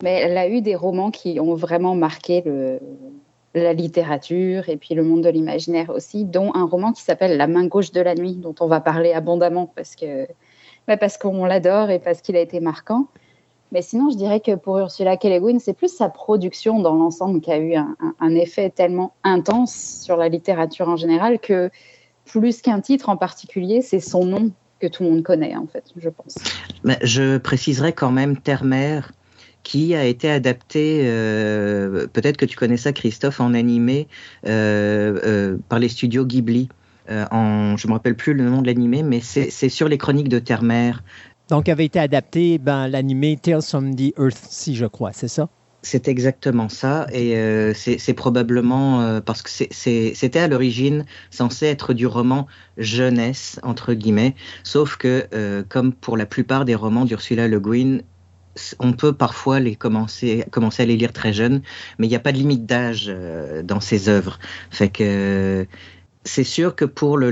Mais 0.01 0.19
elle 0.19 0.37
a 0.37 0.47
eu 0.47 0.61
des 0.61 0.75
romans 0.75 1.11
qui 1.11 1.39
ont 1.39 1.55
vraiment 1.55 1.95
marqué 1.95 2.43
la 3.55 3.73
littérature 3.73 4.67
et 4.67 4.77
puis 4.77 4.95
le 4.95 5.03
monde 5.03 5.21
de 5.21 5.29
l'imaginaire 5.29 5.91
aussi, 5.91 6.25
dont 6.25 6.51
un 6.55 6.65
roman 6.65 6.91
qui 6.91 7.03
s'appelle 7.03 7.37
La 7.37 7.47
main 7.47 7.67
gauche 7.67 7.91
de 7.91 8.01
la 8.01 8.15
nuit, 8.15 8.33
dont 8.33 8.55
on 8.59 8.67
va 8.67 8.81
parler 8.81 9.13
abondamment 9.13 9.67
parce 9.67 9.95
bah, 10.87 10.97
parce 10.97 11.17
qu'on 11.17 11.45
l'adore 11.45 11.89
et 11.89 11.99
parce 11.99 12.21
qu'il 12.21 12.35
a 12.35 12.41
été 12.41 12.59
marquant. 12.59 13.07
Mais 13.73 13.81
sinon, 13.81 14.11
je 14.11 14.17
dirais 14.17 14.39
que 14.39 14.55
pour 14.55 14.77
Ursula 14.77 15.17
K. 15.17 15.23
Le 15.25 15.39
Guin, 15.39 15.57
c'est 15.57 15.75
plus 15.75 15.91
sa 15.91 16.07
production 16.07 16.79
dans 16.79 16.93
l'ensemble 16.93 17.41
qui 17.41 17.51
a 17.51 17.57
eu 17.57 17.73
un, 17.73 18.35
effet 18.35 18.69
tellement 18.69 19.15
intense 19.23 20.01
sur 20.03 20.15
la 20.15 20.29
littérature 20.29 20.87
en 20.87 20.95
général 20.95 21.39
que 21.39 21.71
plus 22.25 22.61
qu'un 22.61 22.81
titre 22.81 23.09
en 23.09 23.17
particulier, 23.17 23.81
c'est 23.81 23.99
son 23.99 24.25
nom 24.25 24.51
que 24.79 24.85
tout 24.85 25.03
le 25.03 25.09
monde 25.09 25.23
connaît, 25.23 25.55
en 25.55 25.65
fait, 25.65 25.85
je 25.97 26.09
pense. 26.09 26.35
Mais 26.83 26.99
je 27.01 27.37
préciserai 27.39 27.93
quand 27.93 28.11
même 28.11 28.37
Terre-Mère 28.37 29.11
qui 29.63 29.95
a 29.95 30.05
été 30.05 30.29
adapté, 30.29 31.01
euh, 31.05 32.05
peut-être 32.13 32.37
que 32.37 32.45
tu 32.45 32.55
connais 32.55 32.77
ça, 32.77 32.93
Christophe, 32.93 33.39
en 33.39 33.55
animé 33.55 34.07
euh, 34.45 35.19
euh, 35.25 35.57
par 35.67 35.79
les 35.79 35.89
studios 35.89 36.25
Ghibli. 36.25 36.69
en, 37.09 37.75
je 37.75 37.87
me 37.87 37.93
rappelle 37.93 38.15
plus 38.15 38.33
le 38.33 38.43
nom 38.43 38.61
de 38.61 38.67
l'animé, 38.67 39.01
mais 39.01 39.21
c'est 39.21 39.69
sur 39.69 39.87
les 39.87 39.97
chroniques 39.97 40.29
de 40.29 40.39
Terre-Mère. 40.39 41.01
Donc, 41.49 41.69
avait 41.69 41.85
été 41.85 41.99
adapté 41.99 42.57
ben, 42.57 42.87
l'animé 42.87 43.37
Tales 43.41 43.61
from 43.61 43.95
the 43.95 44.13
Earth 44.17 44.37
Sea, 44.49 44.75
je 44.75 44.85
crois, 44.85 45.11
c'est 45.13 45.27
ça? 45.27 45.49
C'est 45.85 46.07
exactement 46.07 46.69
ça, 46.69 47.07
et 47.11 47.35
c'est 47.75 48.13
probablement 48.13 49.19
parce 49.19 49.41
que 49.41 49.49
c'était 49.49 50.39
à 50.39 50.47
l'origine 50.47 51.03
censé 51.29 51.65
être 51.65 51.91
du 51.91 52.07
roman 52.07 52.47
jeunesse 52.77 53.59
entre 53.63 53.93
guillemets, 53.93 54.33
sauf 54.63 54.95
que 54.95 55.27
comme 55.67 55.91
pour 55.91 56.15
la 56.15 56.25
plupart 56.25 56.63
des 56.63 56.73
romans 56.73 57.03
d'Ursula 57.03 57.49
Le 57.49 57.59
Guin, 57.59 57.99
on 58.79 58.93
peut 58.93 59.13
parfois 59.13 59.59
les 59.59 59.75
commencer, 59.75 60.45
commencer 60.51 60.83
à 60.83 60.85
les 60.85 60.97
lire 60.97 61.13
très 61.13 61.33
jeunes, 61.33 61.61
mais 61.97 62.07
il 62.07 62.09
n'y 62.09 62.15
a 62.15 62.19
pas 62.19 62.31
de 62.31 62.37
limite 62.37 62.65
d'âge 62.65 63.05
euh, 63.07 63.63
dans 63.63 63.79
ces 63.79 64.09
œuvres. 64.09 64.39
Fait 64.69 64.91
c'est 66.25 66.43
sûr 66.45 66.75
que 66.75 66.85
pour 66.85 67.17
le, 67.17 67.31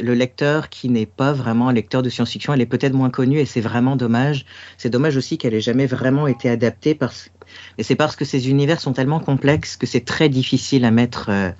le 0.00 0.14
lecteur 0.14 0.68
qui 0.68 0.88
n'est 0.88 1.06
pas 1.06 1.32
vraiment 1.32 1.68
un 1.68 1.72
lecteur 1.72 2.02
de 2.02 2.10
science-fiction, 2.10 2.52
elle 2.52 2.60
est 2.60 2.66
peut-être 2.66 2.94
moins 2.94 3.10
connue 3.10 3.38
et 3.38 3.46
c'est 3.46 3.60
vraiment 3.60 3.96
dommage. 3.96 4.44
C'est 4.76 4.90
dommage 4.90 5.16
aussi 5.16 5.38
qu'elle 5.38 5.54
ait 5.54 5.60
jamais 5.60 5.86
vraiment 5.86 6.26
été 6.26 6.48
adaptée 6.48 6.94
parce 6.94 7.30
et 7.78 7.82
c'est 7.82 7.94
parce 7.94 8.16
que 8.16 8.24
ces 8.24 8.50
univers 8.50 8.80
sont 8.80 8.92
tellement 8.92 9.20
complexes 9.20 9.76
que 9.76 9.86
c'est 9.86 10.04
très 10.04 10.28
difficile 10.28 10.84
à 10.84 10.90
mettre 10.90 11.30
euh, 11.30 11.50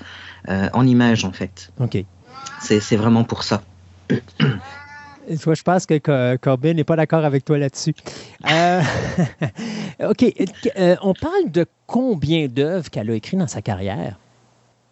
euh, 0.48 0.68
en 0.72 0.86
image 0.86 1.24
en 1.24 1.32
fait. 1.32 1.70
Ok. 1.80 2.04
C'est 2.60 2.96
vraiment 2.96 3.24
pour 3.24 3.44
ça. 3.44 3.62
je 4.10 5.62
pense 5.62 5.86
que 5.86 6.36
Corbin 6.36 6.74
n'est 6.74 6.84
pas 6.84 6.96
d'accord 6.96 7.24
avec 7.24 7.44
toi 7.44 7.58
là-dessus. 7.58 7.94
Euh, 8.50 8.82
OK. 10.10 10.24
On 11.02 11.14
parle 11.14 11.50
de 11.50 11.66
combien 11.86 12.48
d'œuvres 12.48 12.90
qu'elle 12.90 13.10
a 13.10 13.14
écrit 13.14 13.36
dans 13.36 13.46
sa 13.46 13.62
carrière? 13.62 14.18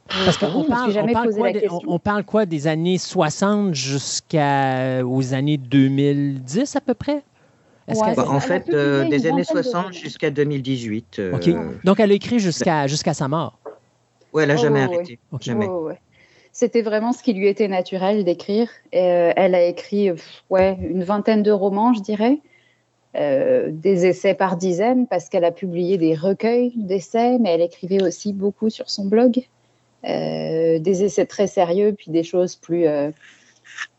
Parce 0.08 0.38
qu'on 0.38 0.64
parle, 0.64 0.92
on 0.96 1.12
parle, 1.12 1.34
quoi, 1.34 1.48
on, 1.86 1.98
parle 1.98 2.24
quoi 2.24 2.46
des 2.46 2.66
années 2.68 2.98
60 2.98 3.74
jusqu'aux 3.74 5.34
années 5.34 5.56
2010 5.56 6.76
à 6.76 6.80
peu 6.80 6.94
près? 6.94 7.22
en 7.88 8.40
fait, 8.40 8.68
euh, 8.70 9.08
des 9.08 9.26
années 9.26 9.44
60 9.44 9.92
jusqu'à 9.92 10.30
2018. 10.30 11.22
OK. 11.34 11.50
Donc, 11.84 12.00
elle 12.00 12.10
a 12.10 12.14
écrit 12.14 12.38
jusqu'à 12.38 12.86
jusqu'à 12.86 13.14
sa 13.14 13.28
mort. 13.28 13.58
Oui, 14.32 14.42
elle 14.42 14.48
n'a 14.48 14.56
jamais 14.56 14.82
arrêté. 14.82 15.18
Jamais 15.40 15.68
c'était 16.56 16.80
vraiment 16.80 17.12
ce 17.12 17.22
qui 17.22 17.34
lui 17.34 17.48
était 17.48 17.68
naturel 17.68 18.24
d'écrire. 18.24 18.70
Euh, 18.94 19.30
elle 19.36 19.54
a 19.54 19.62
écrit 19.62 20.10
ouais, 20.48 20.78
une 20.80 21.04
vingtaine 21.04 21.42
de 21.42 21.50
romans, 21.50 21.92
je 21.92 22.00
dirais, 22.00 22.38
euh, 23.14 23.68
des 23.70 24.06
essais 24.06 24.32
par 24.32 24.56
dizaines, 24.56 25.06
parce 25.06 25.28
qu'elle 25.28 25.44
a 25.44 25.52
publié 25.52 25.98
des 25.98 26.14
recueils 26.14 26.72
d'essais, 26.76 27.38
mais 27.38 27.50
elle 27.50 27.60
écrivait 27.60 28.02
aussi 28.02 28.32
beaucoup 28.32 28.70
sur 28.70 28.88
son 28.88 29.04
blog. 29.04 29.46
Euh, 30.08 30.78
des 30.78 31.04
essais 31.04 31.26
très 31.26 31.46
sérieux, 31.46 31.94
puis 31.96 32.10
des 32.10 32.22
choses 32.22 32.54
plus, 32.56 32.86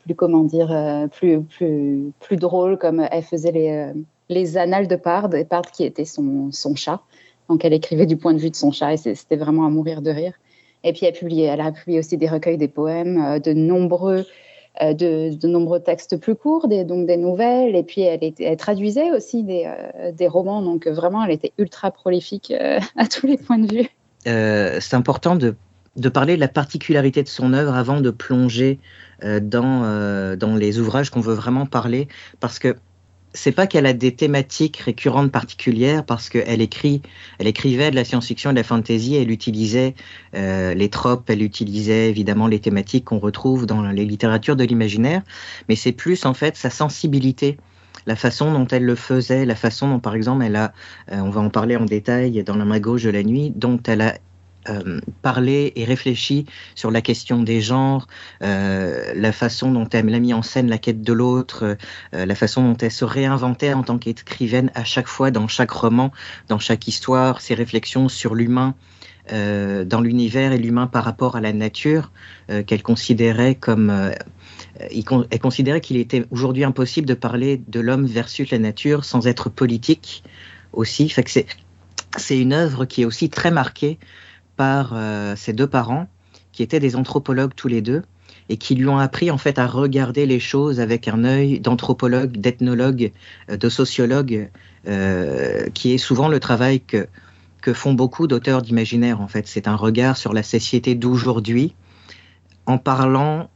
plus 0.04 0.16
comment 0.16 0.44
dire, 0.44 1.08
plus, 1.12 1.42
plus, 1.42 2.12
plus 2.20 2.38
drôles, 2.38 2.78
comme 2.78 3.06
elle 3.12 3.24
faisait 3.24 3.52
les, 3.52 3.92
les 4.30 4.58
annales 4.58 4.88
de 4.88 4.96
Pard, 4.96 5.34
et 5.36 5.46
Pard 5.46 5.72
qui 5.72 5.84
était 5.84 6.06
son, 6.06 6.52
son 6.52 6.76
chat. 6.76 7.02
Donc 7.50 7.64
elle 7.64 7.74
écrivait 7.74 8.06
du 8.06 8.18
point 8.18 8.34
de 8.34 8.40
vue 8.40 8.50
de 8.50 8.56
son 8.56 8.72
chat, 8.72 8.94
et 8.94 8.98
c'était 8.98 9.36
vraiment 9.36 9.66
à 9.66 9.70
mourir 9.70 10.02
de 10.02 10.12
rire. 10.12 10.34
Et 10.84 10.94
puis 10.94 11.06
elle 11.06 11.16
elle 11.40 11.62
a 11.62 11.72
publié 11.72 12.00
aussi 12.00 12.18
des 12.18 12.28
recueils 12.28 12.58
des 12.58 12.68
poèmes, 12.68 13.22
euh, 13.24 13.40
de 13.40 13.54
nombreux 13.54 14.26
euh, 14.84 14.94
de, 14.94 15.48
nombreux 15.48 15.80
textes 15.80 16.18
plus 16.18 16.36
courts, 16.36 16.68
des, 16.68 16.84
donc 16.84 17.08
des 17.08 17.18
nouvelles, 17.18 17.76
et 17.76 17.82
puis 17.82 18.02
elle, 18.02 18.58
traduisait 18.58 19.12
aussi 19.12 19.42
des, 19.44 19.64
euh, 19.66 20.12
des, 20.12 20.28
romans, 20.28 20.62
donc 20.62 20.88
vraiment 20.88 21.24
elle 21.24 21.32
était 21.32 21.52
ultra 21.58 21.90
prolifique 21.90 22.54
à 22.96 23.08
tous 23.08 23.26
les 23.26 23.38
points 23.38 23.58
de 23.58 23.74
vue. 23.74 23.90
c'est 24.24 24.94
important 24.94 25.36
de 25.36 25.56
de 25.98 26.10
parler 26.10 26.36
de 26.36 26.40
la 26.40 26.48
particularité 26.48 27.24
de 27.24 27.28
son 27.28 27.54
œuvre 27.54 27.76
avant 27.76 28.02
de 28.02 28.12
plonger 28.12 28.80
dans, 29.24 30.36
dans 30.38 30.56
les 30.56 30.80
ouvrages 30.80 31.10
qu'on 31.10 31.22
veut 31.22 31.34
vraiment 31.34 31.66
parler, 31.66 32.08
parce 32.40 32.60
que 32.60 32.76
c'est 33.38 33.52
pas 33.52 33.68
qu'elle 33.68 33.86
a 33.86 33.94
des 33.94 34.16
thématiques 34.16 34.78
récurrentes 34.78 35.32
particulières 35.32 36.04
parce 36.04 36.30
qu'elle 36.30 36.62
écrit, 36.62 37.02
elle 37.40 37.48
écrivait 37.48 37.92
de 37.92 37.96
la 37.96 38.04
science-fiction 38.04 38.50
et 38.50 38.54
de 38.54 38.58
la 38.58 38.64
fantasy, 38.64 39.16
elle 39.16 39.32
utilisait 39.32 39.94
euh, 40.36 40.74
les 40.74 40.90
tropes, 40.90 41.30
elle 41.30 41.44
utilisait 41.44 42.10
évidemment 42.10 42.48
les 42.48 42.60
thématiques 42.60 43.06
qu'on 43.06 43.20
retrouve 43.20 43.66
dans 43.66 43.84
les 43.84 44.06
littératures 44.06 44.56
de 44.56 44.64
l'imaginaire, 44.64 45.22
mais 45.70 45.76
c'est 45.76 45.92
plus 45.92 46.26
en 46.26 46.34
fait 46.34 46.58
sa 46.58 46.70
sensibilité 46.70 47.58
la 48.06 48.16
façon 48.16 48.54
dont 48.54 48.68
elle 48.68 48.86
le 48.86 48.96
faisait, 48.96 49.46
la 49.46 49.56
façon 49.56 49.90
dont, 49.90 50.00
par 50.00 50.16
exemple, 50.16 50.44
elle 50.46 50.56
a, 50.56 50.72
euh, 51.12 51.20
on 51.20 51.30
va 51.30 51.42
en 51.42 51.50
parler 51.50 51.76
en 51.76 51.84
détail 51.84 52.42
dans 52.44 52.56
la 52.56 52.64
main 52.64 52.80
gauche 52.80 53.04
de 53.04 53.10
la 53.10 53.22
nuit, 53.22 53.52
dont 53.54 53.82
elle 53.86 54.02
a 54.02 54.14
euh, 54.70 55.00
parler 55.22 55.74
et 55.76 55.86
réfléchi 55.86 56.46
sur 56.76 56.92
la 56.92 57.02
question 57.02 57.44
des 57.44 57.62
genres, 57.62 58.08
euh, 58.44 59.14
la 59.16 59.32
façon 59.32 59.72
dont 59.72 59.88
elle 59.90 60.14
a 60.14 60.20
mis 60.20 60.34
en 60.34 60.42
scène 60.42 60.70
la 60.70 60.78
quête 60.78 61.02
de 61.02 61.14
l'autre, 61.14 61.78
euh, 62.14 62.26
la 62.26 62.36
façon 62.36 62.64
dont 62.64 62.78
elle 62.78 62.92
se 62.92 63.06
réinventait 63.06 63.74
en 63.74 63.84
tant 63.84 63.98
qu'écrivaine 63.98 64.72
à 64.76 64.84
chaque 64.84 65.08
fois, 65.08 65.32
dans 65.32 65.48
chaque 65.48 65.72
roman, 65.72 66.12
dans 66.48 66.60
chaque 66.60 66.88
histoire, 66.88 67.42
ses 67.42 67.54
réflexions 67.54 68.10
sur 68.10 68.36
l'humain. 68.36 68.76
dans 69.30 70.02
l'univers 70.02 70.54
et 70.54 70.58
l'humain 70.58 70.88
par 70.88 71.04
rapport 71.04 71.36
à 71.36 71.42
la 71.42 71.52
nature 71.52 72.14
qu'elle 72.66 72.82
considérait 72.82 73.56
comme 73.56 73.92
elle 74.80 75.40
considérait 75.42 75.82
qu'il 75.82 75.98
était 75.98 76.24
aujourd'hui 76.32 76.64
impossible 76.64 77.06
de 77.06 77.14
parler 77.14 77.62
de 77.68 77.82
l'homme 77.82 78.06
versus 78.06 78.50
la 78.52 78.58
nature 78.58 79.04
sans 79.04 79.28
être 79.28 79.50
politique 79.50 80.24
aussi. 80.72 81.14
C'est 82.16 82.40
une 82.40 82.54
œuvre 82.54 82.86
qui 82.86 83.02
est 83.02 83.06
aussi 83.06 83.30
très 83.30 83.52
marquée 83.52 84.00
par 84.58 84.92
euh, 84.94 85.36
ses 85.36 85.54
deux 85.54 85.68
parents, 85.68 86.08
qui 86.52 86.64
étaient 86.64 86.80
des 86.80 86.96
anthropologues 86.96 87.54
tous 87.56 87.68
les 87.68 87.82
deux, 87.82 88.02
et 88.50 88.58
qui 88.58 88.76
lui 88.76 88.88
ont 88.88 88.98
appris 88.98 89.32
en 89.32 89.38
fait 89.38 89.60
à 89.60 89.68
regarder 89.68 90.26
les 90.26 90.40
choses 90.40 90.80
avec 90.80 91.08
un 91.08 91.24
œil 91.24 91.60
d'anthropologue, 91.60 92.38
d'ethnologue, 92.38 93.12
euh, 93.50 93.58
de 93.58 93.70
sociologue, 93.70 94.50
euh, 94.88 95.70
qui 95.74 95.94
est 95.94 95.98
souvent 95.98 96.28
le 96.28 96.40
travail 96.40 96.82
que, 96.82 97.08
que 97.62 97.74
font 97.74 97.94
beaucoup 97.94 98.28
d'auteurs 98.28 98.62
d'imaginaire 98.62 99.22
en 99.22 99.28
fait. 99.28 99.48
C'est 99.48 99.68
un 99.68 99.76
regard 99.76 100.18
sur 100.18 100.34
la 100.34 100.44
société 100.44 100.96
d'aujourd'hui 100.96 101.76
en 102.66 102.78
parlant 102.78 103.50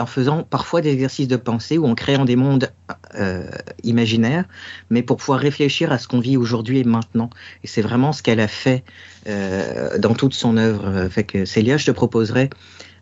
en 0.00 0.06
faisant 0.06 0.42
parfois 0.42 0.80
des 0.80 0.90
exercices 0.90 1.28
de 1.28 1.36
pensée 1.36 1.78
ou 1.78 1.86
en 1.86 1.94
créant 1.94 2.24
des 2.24 2.36
mondes 2.36 2.70
euh, 3.14 3.48
imaginaires, 3.82 4.44
mais 4.90 5.02
pour 5.02 5.16
pouvoir 5.16 5.40
réfléchir 5.40 5.92
à 5.92 5.98
ce 5.98 6.08
qu'on 6.08 6.20
vit 6.20 6.36
aujourd'hui 6.36 6.78
et 6.78 6.84
maintenant. 6.84 7.30
Et 7.64 7.66
c'est 7.66 7.82
vraiment 7.82 8.12
ce 8.12 8.22
qu'elle 8.22 8.40
a 8.40 8.48
fait 8.48 8.84
euh, 9.28 9.98
dans 9.98 10.14
toute 10.14 10.34
son 10.34 10.56
œuvre. 10.56 11.08
Fait 11.08 11.24
que 11.24 11.44
Célia, 11.44 11.76
je 11.76 11.86
te 11.86 11.90
proposerais 11.90 12.50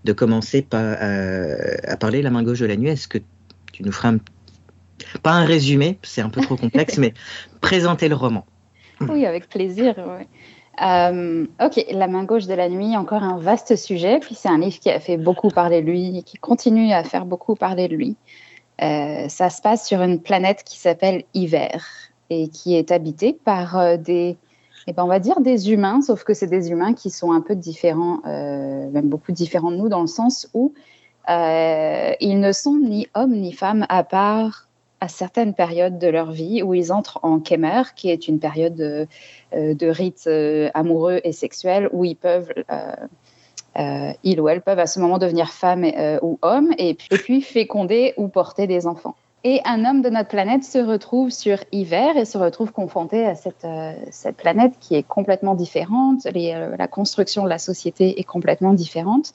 de 0.05 0.13
commencer 0.13 0.63
par, 0.63 0.97
euh, 1.01 1.77
à 1.87 1.97
parler 1.97 2.23
la 2.23 2.31
main 2.31 2.43
gauche 2.43 2.61
de 2.61 2.67
la 2.67 2.77
nuit. 2.77 2.89
Est-ce 2.89 3.09
que 3.09 3.19
tu 3.73 3.83
nous 3.83 3.93
feras 3.93 4.15
pas 5.23 5.33
un 5.33 5.45
résumé, 5.45 5.99
c'est 6.03 6.23
un 6.23 6.29
peu 6.29 6.41
trop 6.41 6.57
complexe, 6.57 6.99
mais 6.99 7.15
présenter 7.61 8.09
le 8.09 8.15
roman. 8.15 8.47
Oui, 9.01 9.27
avec 9.27 9.49
plaisir. 9.49 9.95
Euh, 10.83 11.47
ok, 11.63 11.85
La 11.91 12.09
main 12.09 12.25
gauche 12.25 12.47
de 12.47 12.55
la 12.55 12.69
nuit, 12.69 12.97
encore 12.97 13.23
un 13.23 13.39
vaste 13.39 13.77
sujet. 13.77 14.21
Puis 14.21 14.35
c'est 14.35 14.49
un 14.49 14.59
livre 14.59 14.79
qui 14.79 14.91
a 14.91 15.01
fait 15.01 15.17
beaucoup 15.17 15.49
parler 15.49 15.83
de 15.83 15.87
lui, 15.87 16.23
qui 16.25 16.39
continue 16.39 16.93
à 16.93 17.05
faire 17.05 17.27
beaucoup 17.27 17.55
parler 17.55 17.89
de 17.89 17.97
lui. 17.97 18.17
Euh, 18.83 19.29
ça 19.29 19.51
se 19.51 19.61
passe 19.61 19.87
sur 19.87 20.03
une 20.03 20.21
planète 20.21 20.63
qui 20.65 20.79
s'appelle 20.79 21.25
Hiver 21.35 21.85
et 22.31 22.49
qui 22.49 22.77
est 22.77 22.93
habitée 22.93 23.33
par 23.33 23.77
euh, 23.77 23.97
des, 23.97 24.37
eh 24.87 24.93
ben, 24.93 25.03
on 25.03 25.09
va 25.09 25.19
dire 25.19 25.41
des 25.41 25.73
humains, 25.73 26.01
sauf 26.01 26.23
que 26.23 26.33
c'est 26.33 26.47
des 26.47 26.71
humains 26.71 26.95
qui 26.95 27.11
sont 27.11 27.33
un 27.33 27.41
peu 27.41 27.57
différents, 27.57 28.21
même 28.25 29.09
beaucoup 29.09 29.33
différents 29.33 29.73
de 29.73 29.77
nous, 29.77 29.89
dans 29.89 30.01
le 30.01 30.07
sens 30.07 30.49
où 30.55 30.73
ils 31.29 32.41
ne 32.41 32.53
sont 32.53 32.79
ni 32.79 33.09
hommes 33.15 33.35
ni 33.35 33.53
femmes 33.53 33.85
à 33.89 34.05
part 34.05 34.68
à 35.01 35.09
certaines 35.09 35.55
périodes 35.55 35.99
de 35.99 36.09
leur 36.09 36.33
vie 36.33 36.63
où 36.63 36.75
ils 36.75 36.93
entrent 36.93 37.21
en 37.23 37.41
Kemer, 37.41 37.83
qui 37.95 38.11
est 38.11 38.29
une 38.29 38.41
période 38.41 38.75
de, 38.75 39.07
euh, 39.55 39.75
de 39.75 39.87
rites 39.87 40.25
euh, 40.27 40.71
amoureux 40.75 41.21
et 41.25 41.33
sexuels 41.33 41.89
où 41.93 42.05
ils 42.05 42.17
peuvent, 42.17 42.53
euh, 42.71 44.13
ils 44.25 44.41
ou 44.41 44.49
elles 44.49 44.63
peuvent 44.63 44.79
à 44.79 44.87
ce 44.87 44.99
moment 44.99 45.19
devenir 45.19 45.51
femmes 45.51 45.87
ou 46.23 46.39
hommes 46.43 46.73
et 46.79 46.95
puis, 46.95 47.09
et 47.13 47.19
puis, 47.19 47.43
féconder 47.43 48.15
ou 48.17 48.29
porter 48.29 48.67
des 48.67 48.87
enfants. 48.87 49.15
Et 49.45 49.61
un 49.65 49.85
homme 49.85 50.03
de 50.03 50.11
notre 50.11 50.29
planète 50.29 50.65
se 50.65 50.79
retrouve 50.79 51.31
sur 51.31 51.59
Hiver 51.71 52.17
et 52.17 52.25
se 52.25 52.37
retrouve 52.37 52.73
confronté 52.73 53.25
à 53.25 53.37
cette, 53.37 53.67
cette 54.11 54.37
planète 54.37 54.73
qui 54.81 54.97
est 54.97 55.05
complètement 55.05 55.55
différente. 55.55 56.25
la 56.25 56.89
construction 56.89 57.45
de 57.45 57.49
la 57.49 57.59
société 57.59 58.19
est 58.19 58.25
complètement 58.25 58.73
différente. 58.73 59.33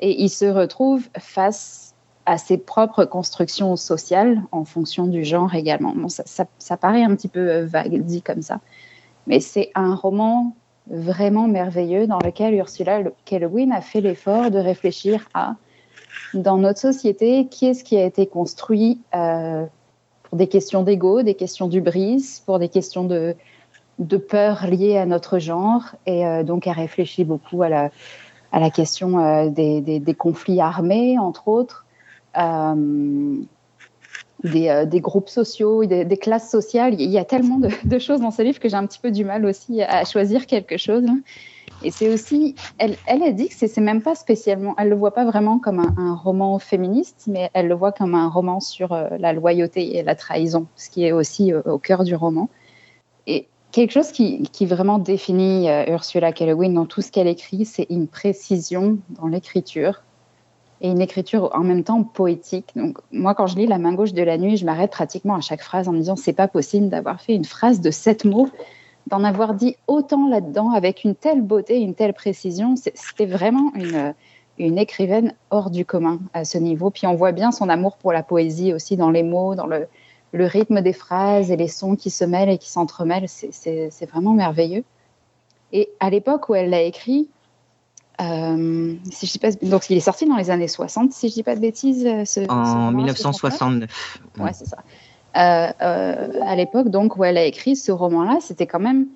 Et 0.00 0.20
il 0.20 0.30
se 0.30 0.46
retrouve 0.46 1.08
face 1.16 1.94
à 2.26 2.38
ses 2.38 2.58
propres 2.58 3.04
constructions 3.04 3.76
sociales 3.76 4.42
en 4.50 4.64
fonction 4.64 5.06
du 5.06 5.24
genre 5.24 5.54
également. 5.54 5.92
Bon, 5.96 6.08
ça, 6.08 6.76
paraît 6.76 7.04
un 7.04 7.14
petit 7.14 7.28
peu 7.28 7.48
euh, 7.48 7.66
vague 7.66 8.02
dit 8.02 8.20
comme 8.20 8.42
ça, 8.42 8.60
mais 9.26 9.40
c'est 9.40 9.70
un 9.74 9.94
roman 9.94 10.54
vraiment 10.88 11.48
merveilleux 11.48 12.06
dans 12.06 12.18
lequel 12.18 12.54
Ursula 12.54 13.02
K. 13.24 13.32
Le 13.32 13.48
Guin 13.48 13.70
a 13.70 13.80
fait 13.80 14.00
l'effort 14.00 14.50
de 14.50 14.58
réfléchir 14.58 15.28
à, 15.34 15.54
dans 16.34 16.56
notre 16.56 16.80
société, 16.80 17.46
qui 17.46 17.66
est-ce 17.66 17.84
qui 17.84 17.96
a 17.96 18.04
été 18.04 18.26
construit 18.26 19.00
euh, 19.14 19.64
pour 20.24 20.36
des 20.36 20.48
questions 20.48 20.82
d'ego, 20.82 21.22
des 21.22 21.34
questions 21.34 21.68
du 21.68 21.80
brise, 21.80 22.42
pour 22.44 22.58
des 22.58 22.68
questions 22.68 23.04
de, 23.04 23.36
peur 24.28 24.66
liées 24.66 24.98
à 24.98 25.06
notre 25.06 25.38
genre, 25.38 25.82
et 26.06 26.26
euh, 26.26 26.42
donc 26.42 26.66
a 26.66 26.72
réfléchi 26.72 27.24
beaucoup 27.24 27.62
à 27.62 27.68
la, 27.68 28.70
question 28.70 29.48
des, 29.48 30.16
conflits 30.18 30.60
armés, 30.60 31.18
entre 31.18 31.48
autres, 31.48 31.85
euh, 32.36 33.36
euh, 34.44 34.84
des, 34.84 35.00
groupes 35.00 35.28
sociaux, 35.28 35.84
des, 35.84 36.16
classes 36.16 36.50
sociales. 36.50 37.00
Il 37.00 37.10
y 37.10 37.18
a 37.18 37.24
tellement 37.24 37.58
de, 37.58 37.98
choses 37.98 38.20
dans 38.20 38.30
ce 38.30 38.42
livre 38.42 38.60
que 38.60 38.68
j'ai 38.68 38.76
un 38.76 38.86
petit 38.86 39.00
peu 39.00 39.10
du 39.10 39.24
mal 39.24 39.44
aussi 39.46 39.82
à 39.82 40.04
choisir 40.04 40.46
quelque 40.46 40.76
chose. 40.76 41.04
Et 41.82 41.90
c'est 41.90 42.12
aussi, 42.12 42.54
elle, 42.78 42.96
a 43.08 43.32
dit 43.32 43.48
que 43.48 43.54
c'est 43.54 43.76
même 43.78 44.02
pas 44.02 44.14
spécialement, 44.14 44.74
elle 44.78 44.88
le 44.88 44.96
voit 44.96 45.12
pas 45.12 45.24
vraiment 45.24 45.58
comme 45.58 45.80
un, 45.80 46.14
roman 46.14 46.58
féministe, 46.58 47.24
mais 47.26 47.50
elle 47.54 47.68
le 47.68 47.74
voit 47.74 47.92
comme 47.92 48.14
un 48.14 48.28
roman 48.28 48.60
sur 48.60 48.92
euh, 48.92 49.08
la 49.18 49.32
loyauté 49.32 49.96
et 49.96 50.02
la 50.02 50.14
trahison, 50.14 50.66
ce 50.76 50.90
qui 50.90 51.04
est 51.04 51.12
aussi 51.12 51.52
au 51.52 51.78
cœur 51.78 52.04
du 52.04 52.14
roman. 52.14 52.48
Et 53.26 53.48
quelque 53.72 53.92
chose 53.92 54.12
qui, 54.12 54.42
qui 54.52 54.66
vraiment 54.66 54.98
définit 54.98 55.68
Ursula 55.88 56.32
K. 56.32 56.40
Le 56.40 56.56
Guin 56.56 56.70
dans 56.70 56.86
tout 56.86 57.02
ce 57.02 57.10
qu'elle 57.10 57.26
écrit, 57.26 57.64
c'est 57.64 57.86
une 57.90 58.06
précision 58.06 58.98
dans 59.10 59.26
l'écriture 59.26 60.02
et 60.80 60.88
une 60.88 61.00
écriture 61.00 61.50
en 61.54 61.60
même 61.60 61.84
temps 61.84 62.02
poétique. 62.02 62.72
Donc 62.76 62.98
moi, 63.12 63.34
quand 63.34 63.46
je 63.46 63.56
lis 63.56 63.66
La 63.66 63.78
main 63.78 63.94
gauche 63.94 64.12
de 64.12 64.22
la 64.22 64.38
nuit, 64.38 64.56
je 64.56 64.64
m'arrête 64.64 64.90
pratiquement 64.90 65.34
à 65.34 65.40
chaque 65.40 65.62
phrase 65.62 65.88
en 65.88 65.92
me 65.92 65.98
disant 65.98 66.16
c'est 66.16 66.32
pas 66.32 66.48
possible 66.48 66.88
d'avoir 66.88 67.20
fait 67.20 67.34
une 67.34 67.44
phrase 67.44 67.80
de 67.80 67.90
sept 67.90 68.24
mots, 68.24 68.48
d'en 69.06 69.24
avoir 69.24 69.54
dit 69.54 69.76
autant 69.86 70.28
là-dedans 70.28 70.70
avec 70.70 71.04
une 71.04 71.14
telle 71.14 71.42
beauté, 71.42 71.80
une 71.80 71.94
telle 71.94 72.12
précision. 72.12 72.74
C'était 72.76 73.26
vraiment 73.26 73.72
une, 73.74 74.14
une 74.58 74.78
écrivaine 74.78 75.34
hors 75.50 75.70
du 75.70 75.84
commun 75.84 76.20
à 76.34 76.44
ce 76.44 76.58
niveau. 76.58 76.90
Puis 76.90 77.06
on 77.06 77.14
voit 77.14 77.32
bien 77.32 77.52
son 77.52 77.68
amour 77.68 77.96
pour 77.96 78.12
la 78.12 78.22
poésie 78.22 78.72
aussi 78.74 78.96
dans 78.96 79.10
les 79.10 79.22
mots, 79.22 79.54
dans 79.54 79.66
le, 79.66 79.86
le 80.32 80.44
rythme 80.46 80.80
des 80.82 80.92
phrases 80.92 81.50
et 81.50 81.56
les 81.56 81.68
sons 81.68 81.96
qui 81.96 82.10
se 82.10 82.24
mêlent 82.24 82.50
et 82.50 82.58
qui 82.58 82.70
s'entremêlent. 82.70 83.28
C'est 83.28 84.10
vraiment 84.10 84.32
merveilleux. 84.32 84.84
Et 85.72 85.90
à 86.00 86.10
l'époque 86.10 86.48
où 86.48 86.54
elle 86.54 86.70
l'a 86.70 86.82
écrit, 86.82 87.28
euh, 88.20 88.94
si 89.10 89.26
je 89.26 89.32
dis 89.32 89.38
pas, 89.38 89.52
donc 89.62 89.90
il 89.90 89.96
est 89.96 90.00
sorti 90.00 90.26
dans 90.26 90.36
les 90.36 90.50
années 90.50 90.68
60, 90.68 91.12
si 91.12 91.28
je 91.28 91.34
dis 91.34 91.42
pas 91.42 91.54
de 91.54 91.60
bêtises. 91.60 92.06
Euh, 92.06 92.24
ce, 92.24 92.40
en 92.50 92.92
1969. 92.92 94.20
Ouais, 94.38 94.52
c'est 94.52 94.66
ça. 94.66 94.78
Euh, 95.36 96.42
à 96.42 96.56
l'époque, 96.56 96.88
donc, 96.88 97.16
où 97.16 97.24
elle 97.24 97.36
a 97.36 97.44
écrit 97.44 97.76
ce 97.76 97.92
roman-là, 97.92 98.38
c'était 98.40 98.66
quand 98.66 98.80
même 98.80 99.06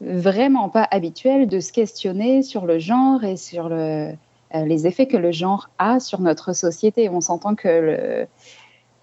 vraiment 0.00 0.68
pas 0.68 0.86
habituel 0.90 1.46
de 1.46 1.60
se 1.60 1.72
questionner 1.72 2.42
sur 2.42 2.66
le 2.66 2.78
genre 2.78 3.24
et 3.24 3.36
sur 3.36 3.68
le, 3.68 4.12
les 4.54 4.86
effets 4.86 5.06
que 5.06 5.16
le 5.16 5.32
genre 5.32 5.70
a 5.78 6.00
sur 6.00 6.20
notre 6.20 6.54
société. 6.54 7.08
On 7.08 7.20
s'entend 7.20 7.54
que 7.54 7.68
le, 7.68 8.26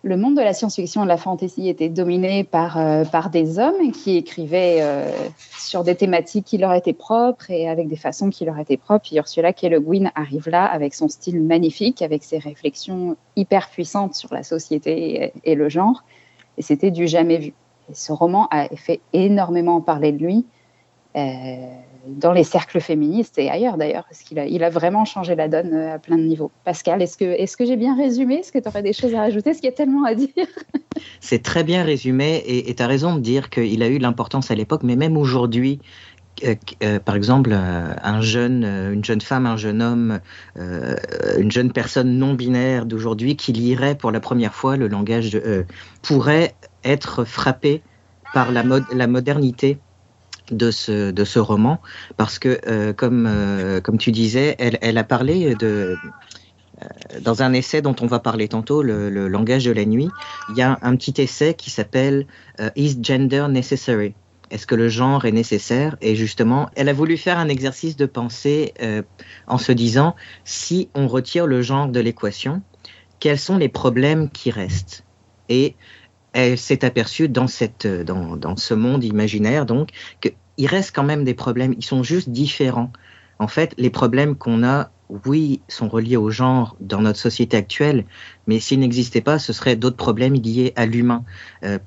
le 0.07 0.17
monde 0.17 0.35
de 0.35 0.41
la 0.41 0.53
science-fiction 0.53 1.01
et 1.01 1.03
de 1.03 1.09
la 1.09 1.17
fantasy 1.17 1.67
était 1.67 1.89
dominé 1.89 2.43
par, 2.43 2.77
euh, 2.77 3.03
par 3.03 3.29
des 3.29 3.59
hommes 3.59 3.91
qui 3.91 4.15
écrivaient 4.15 4.77
euh, 4.79 5.11
sur 5.57 5.83
des 5.83 5.95
thématiques 5.95 6.45
qui 6.45 6.57
leur 6.57 6.73
étaient 6.73 6.93
propres 6.93 7.51
et 7.51 7.67
avec 7.67 7.87
des 7.87 7.97
façons 7.97 8.29
qui 8.29 8.45
leur 8.45 8.57
étaient 8.57 8.77
propres. 8.77 9.07
Et 9.11 9.17
Ursula 9.17 9.51
K. 9.51 9.63
Le 9.63 9.79
Guin 9.79 10.09
arrive 10.15 10.47
là 10.49 10.65
avec 10.65 10.93
son 10.93 11.09
style 11.09 11.41
magnifique, 11.41 12.01
avec 12.01 12.23
ses 12.23 12.37
réflexions 12.37 13.17
hyper 13.35 13.69
puissantes 13.69 14.15
sur 14.15 14.33
la 14.33 14.43
société 14.43 15.33
et, 15.43 15.55
le 15.55 15.67
genre. 15.67 16.03
Et 16.57 16.61
c'était 16.61 16.91
du 16.91 17.07
jamais 17.07 17.37
vu. 17.37 17.53
Ce 17.93 18.11
roman 18.11 18.47
a 18.49 18.67
fait 18.75 19.01
énormément 19.13 19.81
parler 19.81 20.13
de 20.13 20.23
lui. 20.23 20.45
Euh, 21.15 21.67
dans 22.07 22.31
les 22.31 22.43
cercles 22.43 22.79
féministes 22.79 23.37
et 23.37 23.49
ailleurs 23.49 23.77
d'ailleurs, 23.77 24.05
parce 24.05 24.21
qu'il 24.21 24.39
a, 24.39 24.69
vraiment 24.69 25.05
changé 25.05 25.35
la 25.35 25.47
donne 25.47 25.73
euh, 25.73 25.95
à 25.95 25.99
plein 25.99 26.17
de 26.17 26.23
niveaux. 26.23 26.51
Pascal, 26.63 27.01
est-ce 27.01 27.17
que, 27.17 27.25
est-ce 27.25 27.57
que 27.57 27.65
j'ai 27.65 27.75
bien 27.75 27.95
résumé? 27.95 28.35
Est-ce 28.35 28.51
que 28.51 28.59
tu 28.59 28.67
aurais 28.67 28.83
des 28.83 28.93
choses 28.93 29.13
à 29.13 29.19
rajouter? 29.19 29.51
Est-ce 29.51 29.59
qu'il 29.59 29.69
y 29.69 29.73
a 29.73 29.75
tellement 29.75 30.05
à 30.05 30.15
dire. 30.15 30.29
C'est 31.19 31.43
très 31.43 31.63
bien 31.63 31.83
résumé 31.83 32.43
et 32.45 32.73
tu 32.73 32.81
as 32.81 32.87
raison 32.87 33.15
de 33.15 33.19
dire 33.19 33.49
qu'il 33.49 33.83
a 33.83 33.87
eu 33.87 33.97
l'importance 33.97 34.51
à 34.51 34.55
l'époque, 34.55 34.81
mais 34.83 34.95
même 34.95 35.15
aujourd'hui, 35.15 35.79
par 37.05 37.15
exemple, 37.15 37.51
un 37.53 38.21
jeune, 38.21 38.63
une 38.63 39.03
jeune 39.03 39.21
femme, 39.21 39.45
un 39.45 39.57
jeune 39.57 39.81
homme, 39.81 40.19
une 40.55 41.51
jeune 41.51 41.71
personne 41.71 42.17
non 42.17 42.33
binaire 42.33 42.85
d'aujourd'hui 42.85 43.35
qui 43.35 43.53
lirait 43.53 43.95
pour 43.95 44.11
la 44.11 44.19
première 44.19 44.55
fois 44.55 44.75
le 44.75 44.87
langage 44.87 45.29
de, 45.31 45.65
pourrait 46.01 46.55
être 46.83 47.25
frappé 47.25 47.81
par 48.33 48.51
la 48.51 49.07
modernité 49.07 49.77
de 50.51 50.71
ce, 50.71 51.11
de 51.11 51.23
ce 51.23 51.39
roman, 51.39 51.81
parce 52.15 52.39
que, 52.39 52.91
comme, 52.93 53.29
comme 53.83 53.97
tu 53.97 54.11
disais, 54.11 54.55
elle, 54.59 54.77
elle 54.81 54.97
a 54.97 55.03
parlé 55.03 55.55
de, 55.55 55.97
euh, 56.81 57.19
dans 57.21 57.41
un 57.41 57.53
essai 57.53 57.81
dont 57.81 57.95
on 58.01 58.07
va 58.07 58.19
parler 58.19 58.47
tantôt, 58.47 58.83
le, 58.83 59.09
langage 59.27 59.65
de 59.65 59.71
la 59.71 59.85
nuit, 59.85 60.09
il 60.49 60.57
y 60.57 60.61
a 60.61 60.77
un 60.81 60.95
petit 60.95 61.21
essai 61.21 61.53
qui 61.53 61.69
s'appelle 61.69 62.27
euh, 62.59 62.69
Is 62.75 62.97
Gender 63.01 63.47
Necessary? 63.49 64.13
Est-ce 64.49 64.65
que 64.65 64.75
le 64.75 64.87
genre 64.87 65.25
est 65.25 65.31
nécessaire? 65.31 65.97
Et 66.01 66.15
justement, 66.15 66.69
elle 66.75 66.87
a 66.87 66.93
voulu 66.93 67.17
faire 67.17 67.37
un 67.37 67.49
exercice 67.49 67.97
de 67.97 68.05
pensée 68.05 68.73
euh, 68.81 69.01
en 69.47 69.57
se 69.57 69.71
disant, 69.71 70.15
si 70.45 70.89
on 70.93 71.07
retire 71.07 71.47
le 71.47 71.61
genre 71.61 71.87
de 71.87 71.99
l'équation, 71.99 72.61
quels 73.19 73.39
sont 73.39 73.57
les 73.57 73.69
problèmes 73.69 74.29
qui 74.29 74.51
restent? 74.51 75.03
Et 75.49 75.75
elle 76.33 76.57
s'est 76.57 76.85
aperçue 76.85 77.29
dans, 77.29 77.47
cette, 77.47 77.87
dans, 77.87 78.35
dans 78.35 78.55
ce 78.55 78.73
monde 78.73 79.03
imaginaire, 79.03 79.65
donc, 79.65 79.89
qu'il 80.21 80.67
reste 80.67 80.95
quand 80.95 81.03
même 81.03 81.23
des 81.23 81.33
problèmes, 81.33 81.73
ils 81.77 81.85
sont 81.85 82.03
juste 82.03 82.29
différents. 82.29 82.91
En 83.39 83.47
fait, 83.47 83.73
les 83.77 83.89
problèmes 83.89 84.35
qu'on 84.35 84.63
a 84.63 84.89
oui, 85.09 85.61
sont 85.67 85.87
reliés 85.87 86.17
au 86.17 86.29
genre 86.29 86.75
dans 86.79 87.01
notre 87.01 87.19
société 87.19 87.55
actuelle, 87.55 88.05
mais 88.45 88.59
s'ils 88.59 88.79
n'existaient 88.79 89.21
pas, 89.21 89.39
ce 89.39 89.53
seraient 89.53 89.75
d'autres 89.75 89.95
problèmes 89.95 90.33
liés 90.33 90.73
à 90.75 90.85
l'humain. 90.85 91.23
Euh, 91.63 91.79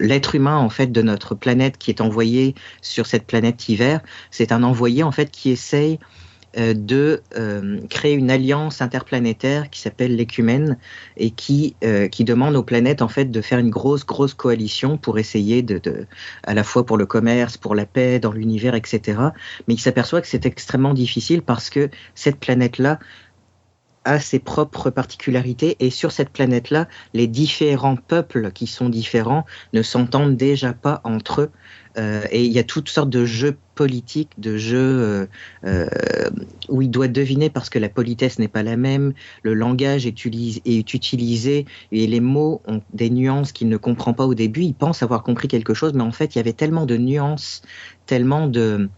l'être 0.00 0.34
humain 0.34 0.56
en 0.56 0.68
fait 0.68 0.90
de 0.90 1.02
notre 1.02 1.34
planète 1.34 1.78
qui 1.78 1.90
est 1.90 2.00
envoyé 2.00 2.54
sur 2.82 3.06
cette 3.06 3.24
planète 3.24 3.68
hiver, 3.68 4.00
c'est 4.30 4.50
un 4.52 4.62
envoyé 4.62 5.02
en 5.02 5.12
fait 5.12 5.30
qui 5.30 5.50
essaye 5.50 5.94
euh, 5.94 6.25
de 6.56 7.22
euh, 7.36 7.80
créer 7.88 8.14
une 8.14 8.30
alliance 8.30 8.80
interplanétaire 8.80 9.68
qui 9.70 9.80
s'appelle 9.80 10.16
l'écumène 10.16 10.78
et 11.16 11.30
qui, 11.30 11.76
euh, 11.84 12.08
qui 12.08 12.24
demande 12.24 12.56
aux 12.56 12.62
planètes 12.62 13.02
en 13.02 13.08
fait 13.08 13.26
de 13.26 13.40
faire 13.40 13.58
une 13.58 13.70
grosse 13.70 14.06
grosse 14.06 14.34
coalition 14.34 14.96
pour 14.96 15.18
essayer 15.18 15.62
de, 15.62 15.78
de 15.78 16.06
à 16.44 16.54
la 16.54 16.64
fois 16.64 16.86
pour 16.86 16.96
le 16.96 17.06
commerce, 17.06 17.56
pour 17.56 17.74
la 17.74 17.86
paix 17.86 18.18
dans 18.18 18.32
l'univers, 18.32 18.74
etc. 18.74 19.20
Mais 19.68 19.74
il 19.74 19.80
s'aperçoit 19.80 20.20
que 20.20 20.28
c'est 20.28 20.46
extrêmement 20.46 20.94
difficile 20.94 21.42
parce 21.42 21.68
que 21.68 21.90
cette 22.14 22.36
planète-là 22.36 22.98
a 24.06 24.20
ses 24.20 24.38
propres 24.38 24.90
particularités 24.90 25.76
et 25.80 25.90
sur 25.90 26.12
cette 26.12 26.30
planète-là, 26.30 26.88
les 27.12 27.26
différents 27.26 27.96
peuples 27.96 28.52
qui 28.52 28.66
sont 28.66 28.88
différents 28.88 29.44
ne 29.72 29.82
s'entendent 29.82 30.36
déjà 30.36 30.72
pas 30.72 31.00
entre 31.04 31.42
eux. 31.42 31.50
Euh, 31.98 32.22
et 32.30 32.44
il 32.44 32.52
y 32.52 32.58
a 32.58 32.64
toutes 32.64 32.88
sortes 32.88 33.10
de 33.10 33.24
jeux 33.24 33.56
politiques, 33.74 34.30
de 34.38 34.56
jeux 34.56 34.76
euh, 34.76 35.26
euh, 35.64 35.88
où 36.68 36.82
il 36.82 36.90
doit 36.90 37.08
deviner 37.08 37.48
parce 37.48 37.70
que 37.70 37.78
la 37.78 37.88
politesse 37.88 38.38
n'est 38.38 38.48
pas 38.48 38.62
la 38.62 38.76
même, 38.76 39.14
le 39.42 39.54
langage 39.54 40.06
est, 40.06 40.24
utilisé 40.24 41.66
et 41.92 42.06
les 42.06 42.20
mots 42.20 42.60
ont 42.66 42.82
des 42.92 43.10
nuances 43.10 43.52
qu'il 43.52 43.68
ne 43.68 43.76
comprend 43.76 44.12
pas 44.12 44.26
au 44.26 44.34
début. 44.34 44.62
Il 44.62 44.74
pense 44.74 45.02
avoir 45.02 45.22
compris 45.22 45.48
quelque 45.48 45.74
chose, 45.74 45.94
mais 45.94 46.02
en 46.02 46.12
fait, 46.12 46.34
il 46.34 46.38
y 46.38 46.40
avait 46.40 46.52
tellement 46.52 46.86
de 46.86 46.96
nuances, 46.96 47.62
tellement 48.06 48.46
de 48.46 48.88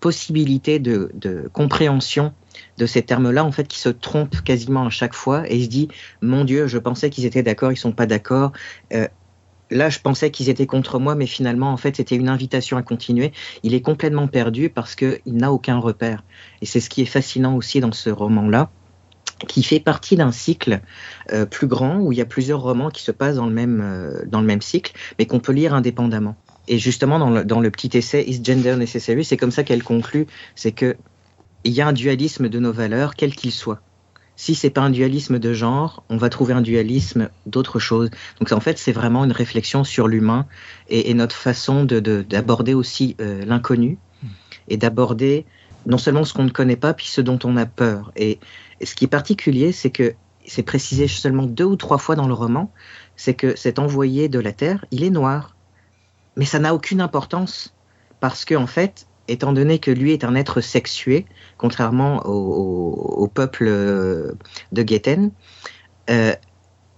possibilités 0.00 0.78
de, 0.78 1.10
compréhension 1.52 2.32
de 2.78 2.86
ces 2.86 3.02
termes-là, 3.02 3.44
en 3.44 3.52
fait, 3.52 3.66
qui 3.68 3.78
se 3.78 3.88
trompent 3.88 4.42
quasiment 4.42 4.86
à 4.86 4.90
chaque 4.90 5.14
fois 5.14 5.50
et 5.50 5.56
il 5.56 5.64
se 5.64 5.68
dit, 5.68 5.88
mon 6.22 6.44
Dieu, 6.44 6.66
je 6.68 6.78
pensais 6.78 7.10
qu'ils 7.10 7.26
étaient 7.26 7.42
d'accord, 7.42 7.72
ils 7.72 7.76
sont 7.76 7.92
pas 7.92 8.06
d'accord. 8.06 8.52
Là, 9.70 9.88
je 9.88 9.98
pensais 9.98 10.30
qu'ils 10.30 10.48
étaient 10.48 10.66
contre 10.66 10.98
moi, 10.98 11.14
mais 11.14 11.26
finalement, 11.26 11.72
en 11.72 11.76
fait, 11.76 11.96
c'était 11.96 12.16
une 12.16 12.28
invitation 12.28 12.76
à 12.76 12.82
continuer. 12.82 13.32
Il 13.62 13.74
est 13.74 13.80
complètement 13.80 14.28
perdu 14.28 14.70
parce 14.70 14.94
qu'il 14.94 15.20
n'a 15.26 15.52
aucun 15.52 15.78
repère. 15.78 16.24
Et 16.62 16.66
c'est 16.66 16.80
ce 16.80 16.90
qui 16.90 17.02
est 17.02 17.06
fascinant 17.06 17.56
aussi 17.56 17.80
dans 17.80 17.92
ce 17.92 18.10
roman-là 18.10 18.70
qui 19.48 19.62
fait 19.62 19.80
partie 19.80 20.16
d'un 20.16 20.32
cycle 20.32 20.80
euh, 21.32 21.44
plus 21.44 21.66
grand 21.66 21.98
où 21.98 22.10
il 22.10 22.18
y 22.18 22.22
a 22.22 22.26
plusieurs 22.26 22.60
romans 22.60 22.88
qui 22.88 23.02
se 23.02 23.10
passent 23.10 23.36
dans 23.36 23.46
le 23.46 23.52
même, 23.52 23.80
euh, 23.82 24.24
dans 24.26 24.40
le 24.40 24.46
même 24.46 24.62
cycle, 24.62 24.92
mais 25.18 25.26
qu'on 25.26 25.40
peut 25.40 25.52
lire 25.52 25.74
indépendamment. 25.74 26.36
Et 26.68 26.78
justement, 26.78 27.18
dans 27.18 27.30
le, 27.30 27.44
dans 27.44 27.60
le 27.60 27.70
petit 27.70 27.90
essai 27.96 28.24
Is 28.26 28.40
Gender 28.42 28.76
Necessary, 28.76 29.24
c'est 29.24 29.36
comme 29.36 29.50
ça 29.50 29.62
qu'elle 29.62 29.82
conclut, 29.82 30.26
c'est 30.54 30.72
que 30.72 30.96
il 31.64 31.72
y 31.72 31.80
a 31.80 31.86
un 31.86 31.92
dualisme 31.92 32.48
de 32.48 32.58
nos 32.58 32.72
valeurs, 32.72 33.14
quel 33.14 33.34
qu'il 33.34 33.52
soit. 33.52 33.80
Si 34.36 34.54
c'est 34.54 34.70
pas 34.70 34.82
un 34.82 34.90
dualisme 34.90 35.38
de 35.38 35.52
genre, 35.54 36.04
on 36.10 36.18
va 36.18 36.28
trouver 36.28 36.52
un 36.52 36.60
dualisme 36.60 37.30
d'autre 37.46 37.78
chose. 37.78 38.10
Donc 38.38 38.52
en 38.52 38.60
fait, 38.60 38.78
c'est 38.78 38.92
vraiment 38.92 39.24
une 39.24 39.32
réflexion 39.32 39.82
sur 39.82 40.08
l'humain 40.08 40.46
et, 40.88 41.14
notre 41.14 41.34
façon 41.34 41.84
d'aborder 41.84 42.74
aussi 42.74 43.16
euh, 43.20 43.44
l'inconnu 43.46 43.98
et 44.68 44.76
d'aborder 44.76 45.46
non 45.86 45.98
seulement 45.98 46.24
ce 46.24 46.34
qu'on 46.34 46.44
ne 46.44 46.50
connaît 46.50 46.76
pas, 46.76 46.92
puis 46.92 47.06
ce 47.06 47.20
dont 47.20 47.38
on 47.44 47.56
a 47.56 47.64
peur. 47.64 48.12
Et, 48.16 48.38
ce 48.84 48.94
qui 48.94 49.06
est 49.06 49.08
particulier, 49.08 49.72
c'est 49.72 49.90
que 49.90 50.14
c'est 50.44 50.62
précisé 50.62 51.08
seulement 51.08 51.44
deux 51.44 51.64
ou 51.64 51.76
trois 51.76 51.96
fois 51.96 52.14
dans 52.14 52.28
le 52.28 52.34
roman, 52.34 52.70
c'est 53.16 53.32
que 53.32 53.56
cet 53.56 53.78
envoyé 53.78 54.28
de 54.28 54.38
la 54.38 54.52
Terre, 54.52 54.84
il 54.90 55.02
est 55.02 55.10
noir. 55.10 55.56
Mais 56.36 56.44
ça 56.44 56.58
n'a 56.58 56.74
aucune 56.74 57.00
importance 57.00 57.74
parce 58.20 58.44
qu'en 58.44 58.64
en 58.64 58.66
fait, 58.66 59.06
étant 59.28 59.52
donné 59.52 59.78
que 59.78 59.90
lui 59.90 60.12
est 60.12 60.24
un 60.24 60.34
être 60.34 60.60
sexué, 60.60 61.26
contrairement 61.58 62.22
au, 62.26 63.28
peuple 63.28 63.64
euh, 63.66 64.32
de 64.72 64.86
Getten, 64.86 65.30
euh, 66.10 66.32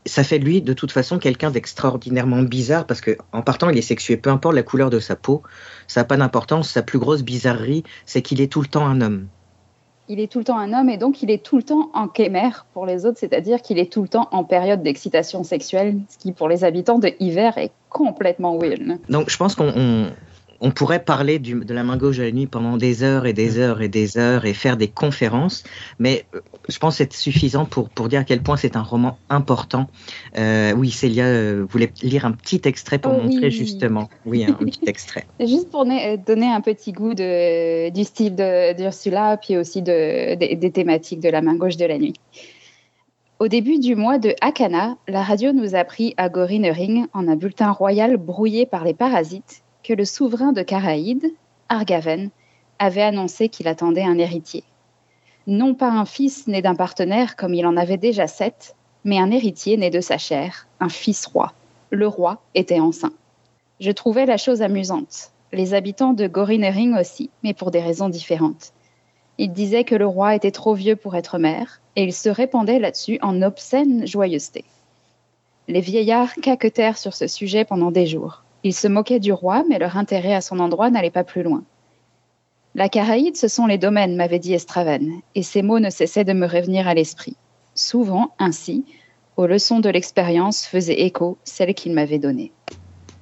ça 0.08 0.24
fait 0.24 0.38
de 0.38 0.44
lui 0.44 0.62
de 0.62 0.72
toute 0.72 0.90
façon 0.90 1.18
quelqu'un 1.18 1.50
d'extraordinairement 1.50 2.42
bizarre 2.42 2.86
parce 2.86 3.00
que 3.00 3.16
en 3.32 3.42
partant 3.42 3.68
il 3.70 3.78
est 3.78 3.82
sexué, 3.82 4.16
peu 4.16 4.30
importe 4.30 4.54
la 4.54 4.62
couleur 4.62 4.90
de 4.90 5.00
sa 5.00 5.16
peau, 5.16 5.42
ça 5.86 6.00
n'a 6.00 6.04
pas 6.04 6.16
d'importance. 6.16 6.70
Sa 6.70 6.82
plus 6.82 6.98
grosse 6.98 7.22
bizarrerie, 7.22 7.84
c'est 8.06 8.22
qu'il 8.22 8.40
est 8.40 8.50
tout 8.50 8.60
le 8.60 8.68
temps 8.68 8.86
un 8.86 9.00
homme. 9.00 9.26
Il 10.10 10.20
est 10.20 10.32
tout 10.32 10.38
le 10.38 10.44
temps 10.44 10.58
un 10.58 10.72
homme 10.72 10.88
et 10.88 10.96
donc 10.96 11.22
il 11.22 11.30
est 11.30 11.44
tout 11.44 11.58
le 11.58 11.62
temps 11.62 11.90
en 11.92 12.08
kémère 12.08 12.64
pour 12.72 12.86
les 12.86 13.04
autres, 13.04 13.18
c'est-à-dire 13.18 13.60
qu'il 13.60 13.78
est 13.78 13.92
tout 13.92 14.00
le 14.00 14.08
temps 14.08 14.28
en 14.32 14.42
période 14.42 14.82
d'excitation 14.82 15.44
sexuelle, 15.44 15.98
ce 16.08 16.16
qui 16.16 16.32
pour 16.32 16.48
les 16.48 16.64
habitants 16.64 16.98
de 16.98 17.10
hiver 17.20 17.58
est 17.58 17.72
complètement 17.90 18.56
weird. 18.58 18.98
Donc 19.10 19.28
je 19.28 19.36
pense 19.36 19.54
qu'on 19.54 20.06
on 20.60 20.70
pourrait 20.70 21.04
parler 21.04 21.38
de 21.38 21.72
la 21.72 21.84
main 21.84 21.96
gauche 21.96 22.18
de 22.18 22.24
la 22.24 22.32
nuit 22.32 22.46
pendant 22.46 22.76
des 22.76 23.02
heures 23.02 23.26
et 23.26 23.32
des 23.32 23.58
heures 23.58 23.80
et 23.80 23.88
des 23.88 24.18
heures 24.18 24.44
et 24.44 24.54
faire 24.54 24.76
des 24.76 24.88
conférences, 24.88 25.64
mais 25.98 26.24
euh, 26.34 26.40
je 26.68 26.78
pense 26.78 26.94
que 26.94 27.04
c'est 27.04 27.12
suffisant 27.12 27.64
pour, 27.64 27.88
pour 27.88 28.08
dire 28.08 28.20
à 28.20 28.24
quel 28.24 28.42
point 28.42 28.56
c'est 28.56 28.76
un 28.76 28.82
roman 28.82 29.18
important. 29.30 29.86
Euh, 30.36 30.72
oui, 30.72 30.90
Célia 30.90 31.26
euh, 31.26 31.64
voulait 31.68 31.92
lire 32.02 32.24
un 32.24 32.32
petit 32.32 32.60
extrait 32.64 32.98
pour 32.98 33.12
montrer 33.12 33.50
justement. 33.50 34.08
Oui, 34.26 34.44
un, 34.44 34.52
petit 34.52 34.80
extrait. 34.86 35.26
Juste 35.40 35.70
pour 35.70 35.84
donner 35.84 36.46
un 36.46 36.60
petit 36.60 36.92
goût 36.92 37.14
de, 37.14 37.90
du 37.90 38.04
style 38.04 38.34
d'Ursula, 38.34 39.36
puis 39.36 39.56
aussi 39.56 39.82
de, 39.82 40.34
des 40.34 40.70
thématiques 40.70 41.20
de 41.20 41.28
la 41.28 41.40
main 41.40 41.54
gauche 41.54 41.76
de 41.76 41.84
la 41.84 41.98
nuit. 41.98 42.14
Au 43.38 43.46
début 43.46 43.78
du 43.78 43.94
mois 43.94 44.18
de 44.18 44.34
Hakana, 44.40 44.96
la 45.06 45.22
radio 45.22 45.52
nous 45.52 45.76
a 45.76 45.84
pris 45.84 46.12
à 46.16 46.28
Gorinering 46.28 47.06
en 47.12 47.28
un 47.28 47.36
bulletin 47.36 47.70
royal 47.70 48.16
brouillé 48.16 48.66
par 48.66 48.84
les 48.84 48.94
parasites 48.94 49.62
le 49.92 50.04
souverain 50.04 50.52
de 50.52 50.62
Caraïde, 50.62 51.32
Argaven, 51.68 52.30
avait 52.78 53.02
annoncé 53.02 53.48
qu'il 53.48 53.68
attendait 53.68 54.04
un 54.04 54.18
héritier. 54.18 54.64
Non 55.46 55.74
pas 55.74 55.90
un 55.90 56.04
fils 56.04 56.46
né 56.46 56.62
d'un 56.62 56.74
partenaire 56.74 57.36
comme 57.36 57.54
il 57.54 57.66
en 57.66 57.76
avait 57.76 57.96
déjà 57.96 58.26
sept, 58.26 58.76
mais 59.04 59.18
un 59.18 59.30
héritier 59.30 59.76
né 59.76 59.90
de 59.90 60.00
sa 60.00 60.18
chair, 60.18 60.66
un 60.80 60.88
fils 60.88 61.26
roi. 61.26 61.52
Le 61.90 62.06
roi 62.06 62.42
était 62.54 62.80
enceint. 62.80 63.12
Je 63.80 63.90
trouvais 63.90 64.26
la 64.26 64.36
chose 64.36 64.62
amusante. 64.62 65.32
Les 65.52 65.72
habitants 65.72 66.12
de 66.12 66.26
Gorinering 66.26 66.96
aussi, 66.98 67.30
mais 67.42 67.54
pour 67.54 67.70
des 67.70 67.80
raisons 67.80 68.08
différentes. 68.08 68.72
Ils 69.38 69.52
disaient 69.52 69.84
que 69.84 69.94
le 69.94 70.06
roi 70.06 70.34
était 70.34 70.50
trop 70.50 70.74
vieux 70.74 70.96
pour 70.96 71.14
être 71.14 71.38
maire, 71.38 71.80
et 71.96 72.02
ils 72.02 72.12
se 72.12 72.28
répandaient 72.28 72.80
là-dessus 72.80 73.18
en 73.22 73.40
obscène 73.40 74.06
joyeuseté. 74.06 74.64
Les 75.68 75.80
vieillards 75.80 76.34
caquetèrent 76.34 76.98
sur 76.98 77.14
ce 77.14 77.26
sujet 77.26 77.64
pendant 77.64 77.90
des 77.90 78.06
jours. 78.06 78.42
Ils 78.64 78.74
se 78.74 78.88
moquaient 78.88 79.20
du 79.20 79.32
roi, 79.32 79.64
mais 79.68 79.78
leur 79.78 79.96
intérêt 79.96 80.34
à 80.34 80.40
son 80.40 80.58
endroit 80.58 80.90
n'allait 80.90 81.10
pas 81.10 81.24
plus 81.24 81.42
loin. 81.42 81.64
La 82.74 82.88
Caraïde, 82.88 83.36
ce 83.36 83.48
sont 83.48 83.66
les 83.66 83.78
domaines, 83.78 84.16
m'avait 84.16 84.38
dit 84.38 84.54
Estraven, 84.54 85.20
et 85.34 85.42
ces 85.42 85.62
mots 85.62 85.80
ne 85.80 85.90
cessaient 85.90 86.24
de 86.24 86.32
me 86.32 86.46
revenir 86.46 86.86
à 86.86 86.94
l'esprit. 86.94 87.36
Souvent, 87.74 88.32
ainsi, 88.38 88.84
aux 89.36 89.46
leçons 89.46 89.80
de 89.80 89.88
l'expérience 89.88 90.66
faisaient 90.66 91.00
écho 91.00 91.38
celles 91.44 91.74
qu'il 91.74 91.92
m'avait 91.92 92.18
données 92.18 92.52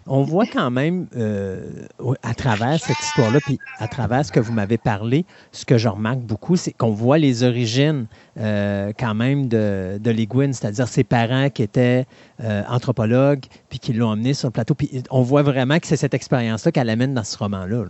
on 0.06 0.22
voit 0.22 0.46
quand 0.46 0.70
même 0.70 1.06
euh, 1.16 1.86
à 2.22 2.34
travers 2.34 2.78
cette 2.80 2.98
histoire-là, 3.00 3.40
puis 3.40 3.58
à 3.78 3.88
travers 3.88 4.24
ce 4.24 4.32
que 4.32 4.40
vous 4.40 4.52
m'avez 4.52 4.78
parlé, 4.78 5.24
ce 5.52 5.64
que 5.64 5.78
je 5.78 5.88
remarque 5.88 6.20
beaucoup, 6.20 6.56
c'est 6.56 6.72
qu'on 6.72 6.90
voit 6.90 7.18
les 7.18 7.42
origines 7.42 8.06
euh, 8.38 8.92
quand 8.98 9.14
même 9.14 9.48
de, 9.48 9.98
de 9.98 10.16
c'est-à-dire 10.52 10.88
ses 10.88 11.04
parents 11.04 11.50
qui 11.50 11.62
étaient 11.62 12.06
euh, 12.42 12.62
anthropologues, 12.68 13.44
puis 13.68 13.78
qui 13.78 13.92
l'ont 13.92 14.08
emmené 14.08 14.34
sur 14.34 14.48
le 14.48 14.52
plateau. 14.52 14.74
Puis 14.74 15.02
on 15.10 15.22
voit 15.22 15.42
vraiment 15.42 15.78
que 15.78 15.86
c'est 15.86 15.96
cette 15.96 16.14
expérience-là 16.14 16.72
qu'elle 16.72 16.90
amène 16.90 17.14
dans 17.14 17.24
ce 17.24 17.36
roman-là. 17.38 17.84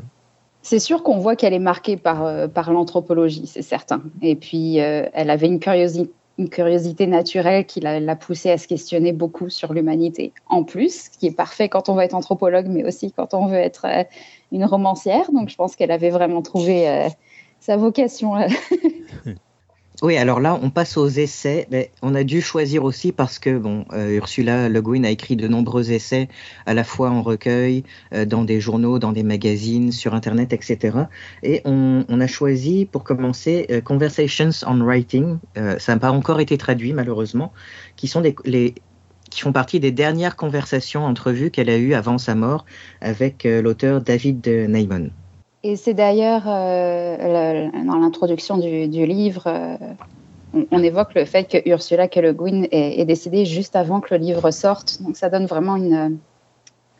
C'est 0.62 0.80
sûr 0.80 1.02
qu'on 1.02 1.18
voit 1.18 1.36
qu'elle 1.36 1.55
est 1.55 1.60
marquée 1.60 1.97
par 1.97 2.72
l'anthropologie, 2.72 3.47
c'est 3.47 3.62
certain. 3.62 4.02
Et 4.20 4.34
puis, 4.34 4.78
elle 4.78 5.30
avait 5.30 5.47
une 5.47 5.60
curiosité 5.60 6.10
une 6.38 6.50
curiosité 6.50 7.06
naturelle 7.06 7.64
qui 7.64 7.80
l'a 7.80 8.16
poussé 8.16 8.50
à 8.50 8.58
se 8.58 8.68
questionner 8.68 9.12
beaucoup 9.12 9.48
sur 9.48 9.72
l'humanité. 9.72 10.32
En 10.48 10.64
plus, 10.64 11.04
ce 11.04 11.18
qui 11.18 11.26
est 11.26 11.36
parfait 11.36 11.68
quand 11.68 11.88
on 11.88 11.94
veut 11.94 12.02
être 12.02 12.14
anthropologue, 12.14 12.66
mais 12.68 12.84
aussi 12.84 13.10
quand 13.12 13.32
on 13.32 13.46
veut 13.46 13.56
être 13.56 13.86
euh, 13.86 14.04
une 14.52 14.64
romancière. 14.64 15.30
Donc, 15.32 15.48
je 15.48 15.56
pense 15.56 15.76
qu'elle 15.76 15.90
avait 15.90 16.10
vraiment 16.10 16.42
trouvé 16.42 16.88
euh, 16.88 17.08
sa 17.60 17.76
vocation. 17.76 18.34
Oui, 20.02 20.18
alors 20.18 20.40
là, 20.40 20.59
on 20.62 20.68
passe 20.68 20.98
aux 20.98 21.09
essais. 21.09 21.66
On 22.02 22.14
a 22.14 22.23
dû 22.23 22.43
choisir 22.43 22.85
aussi 22.85 23.12
parce 23.12 23.39
que 23.39 23.62
euh, 23.94 24.16
Ursula 24.16 24.68
Le 24.68 24.82
Guin 24.82 25.05
a 25.05 25.10
écrit 25.10 25.36
de 25.36 25.48
nombreux 25.48 25.90
essais, 25.90 26.28
à 26.66 26.74
la 26.74 26.85
fois 26.85 27.09
en 27.09 27.23
recueil, 27.23 27.82
euh, 28.12 28.27
dans 28.27 28.44
des 28.44 28.60
journaux, 28.60 28.98
dans 28.98 29.12
des 29.12 29.23
magazines, 29.23 29.93
sur 29.93 30.12
Internet, 30.12 30.52
etc. 30.52 30.98
Et 31.43 31.62
on, 31.64 32.05
a 32.20 32.27
choisi, 32.27 32.85
pour 32.85 33.05
commencer, 33.05 33.66
euh, 33.70 33.81
Conversations 33.81 34.51
on 34.66 34.85
Writing. 34.85 35.39
ça 35.78 35.94
n'a 35.94 35.98
pas 35.98 36.10
encore 36.10 36.40
été 36.40 36.59
traduit, 36.59 36.93
malheureusement, 36.93 37.52
qui 37.97 38.06
sont 38.06 38.23
qui 39.31 39.40
font 39.40 39.52
partie 39.52 39.81
des 39.81 39.93
dernières 39.93 40.36
conversations 40.36 41.05
entrevues 41.05 41.51
qu'elle 41.51 41.70
a 41.70 41.77
eues 41.77 41.94
avant 41.94 42.18
sa 42.18 42.35
mort 42.35 42.64
avec 43.01 43.44
l'auteur 43.44 44.01
David 44.01 44.47
Neyman. 44.47 45.10
Et 45.66 45.74
c'est 45.74 45.94
d'ailleurs 45.94 46.44
euh, 46.47 47.68
dans 47.84 47.97
l'introduction 47.97 48.56
du, 48.56 49.05
livre, 49.05 49.43
euh, 49.48 49.76
on, 50.70 50.80
évoque 50.80 51.12
le 51.14 51.24
fait 51.24 51.43
que 51.43 51.68
Ursula 51.68 52.06
K. 52.06 52.18
Le 52.18 52.32
Guin 52.32 52.66
est, 52.70 53.05
décédée 53.05 53.44
juste 53.44 53.74
avant 53.74 54.01
que 54.01 54.14
le 54.14 54.20
livre 54.20 54.52
sorte. 54.52 55.02
Donc 55.02 55.16
ça 55.16 55.28
donne 55.28 55.47
vraiment 55.47 55.74
une, 55.74 56.18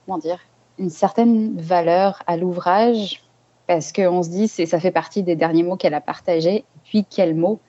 comment 0.05 0.18
dire, 0.18 0.40
une 0.80 0.90
certaine 0.90 1.56
valeur 1.56 2.24
à 2.26 2.36
l'ouvrage 2.36 3.22
parce 3.68 3.93
qu'on 3.93 4.24
se 4.24 4.30
dit 4.30 4.48
ça 4.48 4.80
fait 4.80 4.90
partie 4.90 5.22
des 5.22 5.36
derniers 5.36 5.62
mots 5.62 5.76
qu'elle 5.76 5.94
a 5.94 6.01
partagés. 6.01 6.64
Puis 6.82 7.05
quels 7.09 7.36
mots? 7.36 7.60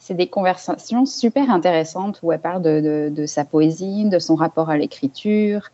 C'est 0.00 0.14
des 0.14 0.26
conversations 0.26 1.06
super 1.06 1.48
intéressantes 1.48 2.18
où 2.24 2.32
elle 2.32 2.40
parle 2.40 2.62
de, 2.62 3.24
sa 3.26 3.44
poésie, 3.44 4.04
de 4.06 4.18
son 4.18 4.34
rapport 4.34 4.68
à 4.68 4.76
l'écriture, 4.76 5.68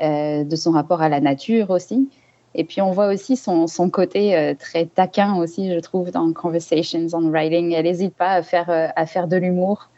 euh, 0.00 0.44
de 0.44 0.56
son 0.56 0.70
rapport 0.70 1.02
à 1.02 1.10
la 1.10 1.20
nature 1.20 1.68
aussi. 1.68 2.08
Et 2.54 2.64
puis 2.64 2.80
on 2.80 2.90
voit 2.92 3.08
aussi 3.08 3.36
son, 3.36 3.66
son 3.66 3.90
côté 3.90 4.36
euh, 4.36 4.54
très 4.54 4.86
taquin 4.86 5.36
aussi, 5.36 5.72
je 5.72 5.78
trouve, 5.80 6.10
dans 6.10 6.32
Conversations 6.32 7.06
on 7.12 7.30
Writing. 7.30 7.72
Elle 7.72 7.84
n'hésite 7.84 8.14
pas 8.14 8.30
à 8.30 8.42
faire, 8.42 8.70
euh, 8.70 8.88
à 8.94 9.06
faire 9.06 9.26
de 9.26 9.36
l'humour. 9.36 9.90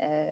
Euh, 0.00 0.30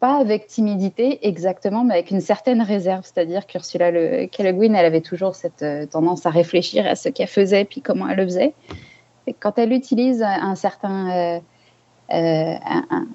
pas 0.00 0.18
avec 0.18 0.46
timidité 0.46 1.26
exactement, 1.26 1.82
mais 1.82 1.94
avec 1.94 2.10
une 2.10 2.20
certaine 2.20 2.62
réserve. 2.62 3.04
C'est-à-dire 3.04 3.46
qu'Ursula 3.46 3.90
Le 3.90 4.26
Guin, 4.26 4.74
elle 4.74 4.84
avait 4.84 5.00
toujours 5.00 5.34
cette 5.34 5.64
tendance 5.90 6.26
à 6.26 6.30
réfléchir 6.30 6.86
à 6.86 6.94
ce 6.94 7.08
qu'elle 7.08 7.28
faisait 7.28 7.64
puis 7.64 7.80
comment 7.80 8.08
elle 8.08 8.18
le 8.18 8.24
faisait. 8.24 8.54
Quand 9.40 9.58
elle 9.58 9.72
utilise 9.72 10.22
un 10.22 10.54
certain 10.56 11.40
euh, 12.14 12.54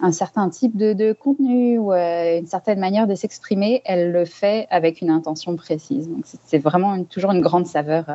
un, 0.01 0.11
certain 0.11 0.49
type 0.49 0.75
de, 0.75 1.13
contenu 1.13 1.77
ou 1.77 1.93
euh, 1.93 2.39
une 2.39 2.47
certaine 2.47 2.79
manière 2.79 3.07
de 3.07 3.15
s'exprimer, 3.15 3.81
elle 3.85 4.11
le 4.11 4.25
fait 4.25 4.67
avec 4.69 5.01
une 5.01 5.09
intention 5.09 5.55
précise. 5.55 6.09
Donc 6.09 6.25
c'est 6.25 6.57
vraiment 6.57 7.01
toujours 7.05 7.31
une 7.31 7.41
grande 7.41 7.65
saveur 7.65 8.05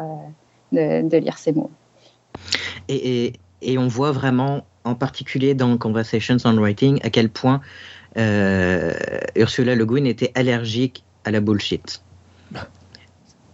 euh, 0.74 1.02
de, 1.02 1.16
lire 1.16 1.38
ces 1.38 1.52
mots. 1.52 1.70
Et, 2.88 3.32
on 3.78 3.88
voit 3.88 4.12
vraiment, 4.12 4.62
en 4.84 4.94
particulier 4.94 5.54
dans 5.54 5.78
Conversations 5.78 6.36
on 6.44 6.56
Writing, 6.56 7.00
à 7.02 7.08
quel 7.08 7.30
point 7.30 7.62
Ursula 8.16 9.74
Le 9.74 9.86
Guin 9.86 10.04
était 10.04 10.32
allergique 10.34 11.02
à 11.24 11.30
la 11.30 11.40
bullshit 11.40 12.02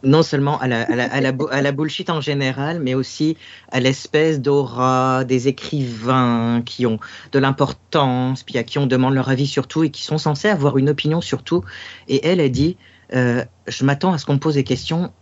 non 0.03 0.23
seulement 0.23 0.59
à 0.61 0.69
la, 0.69 0.83
à, 1.51 1.61
la, 1.61 1.73
bullshit 1.73 2.11
en 2.11 2.21
général, 2.21 2.81
mais 2.81 2.95
aussi 2.95 3.37
à 3.71 3.81
l'espèce 3.81 4.41
d'aura 4.41 5.25
des 5.25 5.49
écrivains 5.49 6.63
qui 6.65 6.87
ont 6.87 6.99
de 7.33 7.39
l'importance, 7.39 8.43
puis 8.43 8.59
à 8.59 8.65
qui 8.65 8.79
on 8.79 8.87
demande 8.87 9.15
leur 9.15 9.29
avis 9.29 9.47
sur 9.47 9.67
tout 9.67 9.85
et 9.85 9.91
qui 9.91 10.03
sont 10.03 10.19
censés 10.19 10.49
avoir 10.49 10.79
une 10.79 10.89
opinion 10.89 11.21
sur 11.21 11.43
tout. 11.43 11.65
Et 12.09 12.27
elle 12.27 12.41
a 12.41 12.49
dit 12.49 12.77
euh, 13.15 13.45
Je 13.67 13.85
m'attends 13.85 14.13
à 14.13 14.19
ce 14.19 14.27
qu'on 14.27 14.35
me 14.35 14.39
pose 14.39 14.55
des 14.55 14.65
questions 14.65 15.13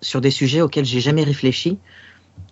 sur 0.00 0.20
des 0.20 0.30
sujets 0.30 0.62
auxquels 0.62 0.84
j'ai 0.84 1.00
jamais 1.00 1.24
réfléchi. 1.24 1.78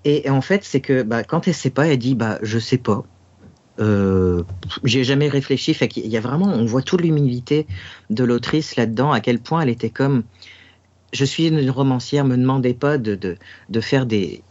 Et, 0.05 0.29
en 0.31 0.41
fait, 0.41 0.65
c'est 0.65 0.81
que 0.81 1.03
bah, 1.03 1.25
quand 1.25 1.49
elle 1.49 1.55
sait 1.55 1.71
pas, 1.71 1.87
elle 1.87 1.99
dit 1.99 2.15
bah, 2.15 2.39
Je 2.43 2.59
sais 2.59 2.79
pas. 2.79 3.05
Euh, 3.81 4.43
j'ai 4.85 5.05
jamais 5.05 5.29
réfléchi. 5.29 5.73
Fait 5.73 5.89
qu'il 5.89 6.07
y 6.07 6.17
a 6.17 6.21
vraiment, 6.21 6.47
on 6.47 6.65
voit 6.65 6.83
toute 6.83 7.01
l'humilité 7.01 7.67
de 8.11 8.25
l'autrice 8.25 8.77
là-dedans, 8.77 9.13
à 9.13 9.21
quel 9.21 9.39
point 9.39 9.61
elle 9.61 9.69
était 9.69 9.91
comme 9.91 10.25
je 11.13 11.25
suis 11.25 11.49
une 11.49 11.71
romancière, 11.71 12.25
me 12.25 12.37
demandez 12.37 12.75
pas 12.75 12.99
de, 12.99 13.15
de, 13.69 13.81
faire 13.81 14.07
des, 14.07 14.43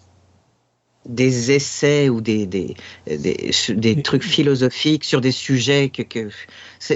des 1.05 1.51
essais 1.51 2.09
ou 2.09 2.21
des, 2.21 2.45
des, 2.45 2.75
des, 3.07 4.01
trucs 4.01 4.23
philosophiques 4.23 5.03
sur 5.03 5.21
des 5.21 5.31
sujets 5.31 5.89
que, 5.89 6.01
que 6.01 6.29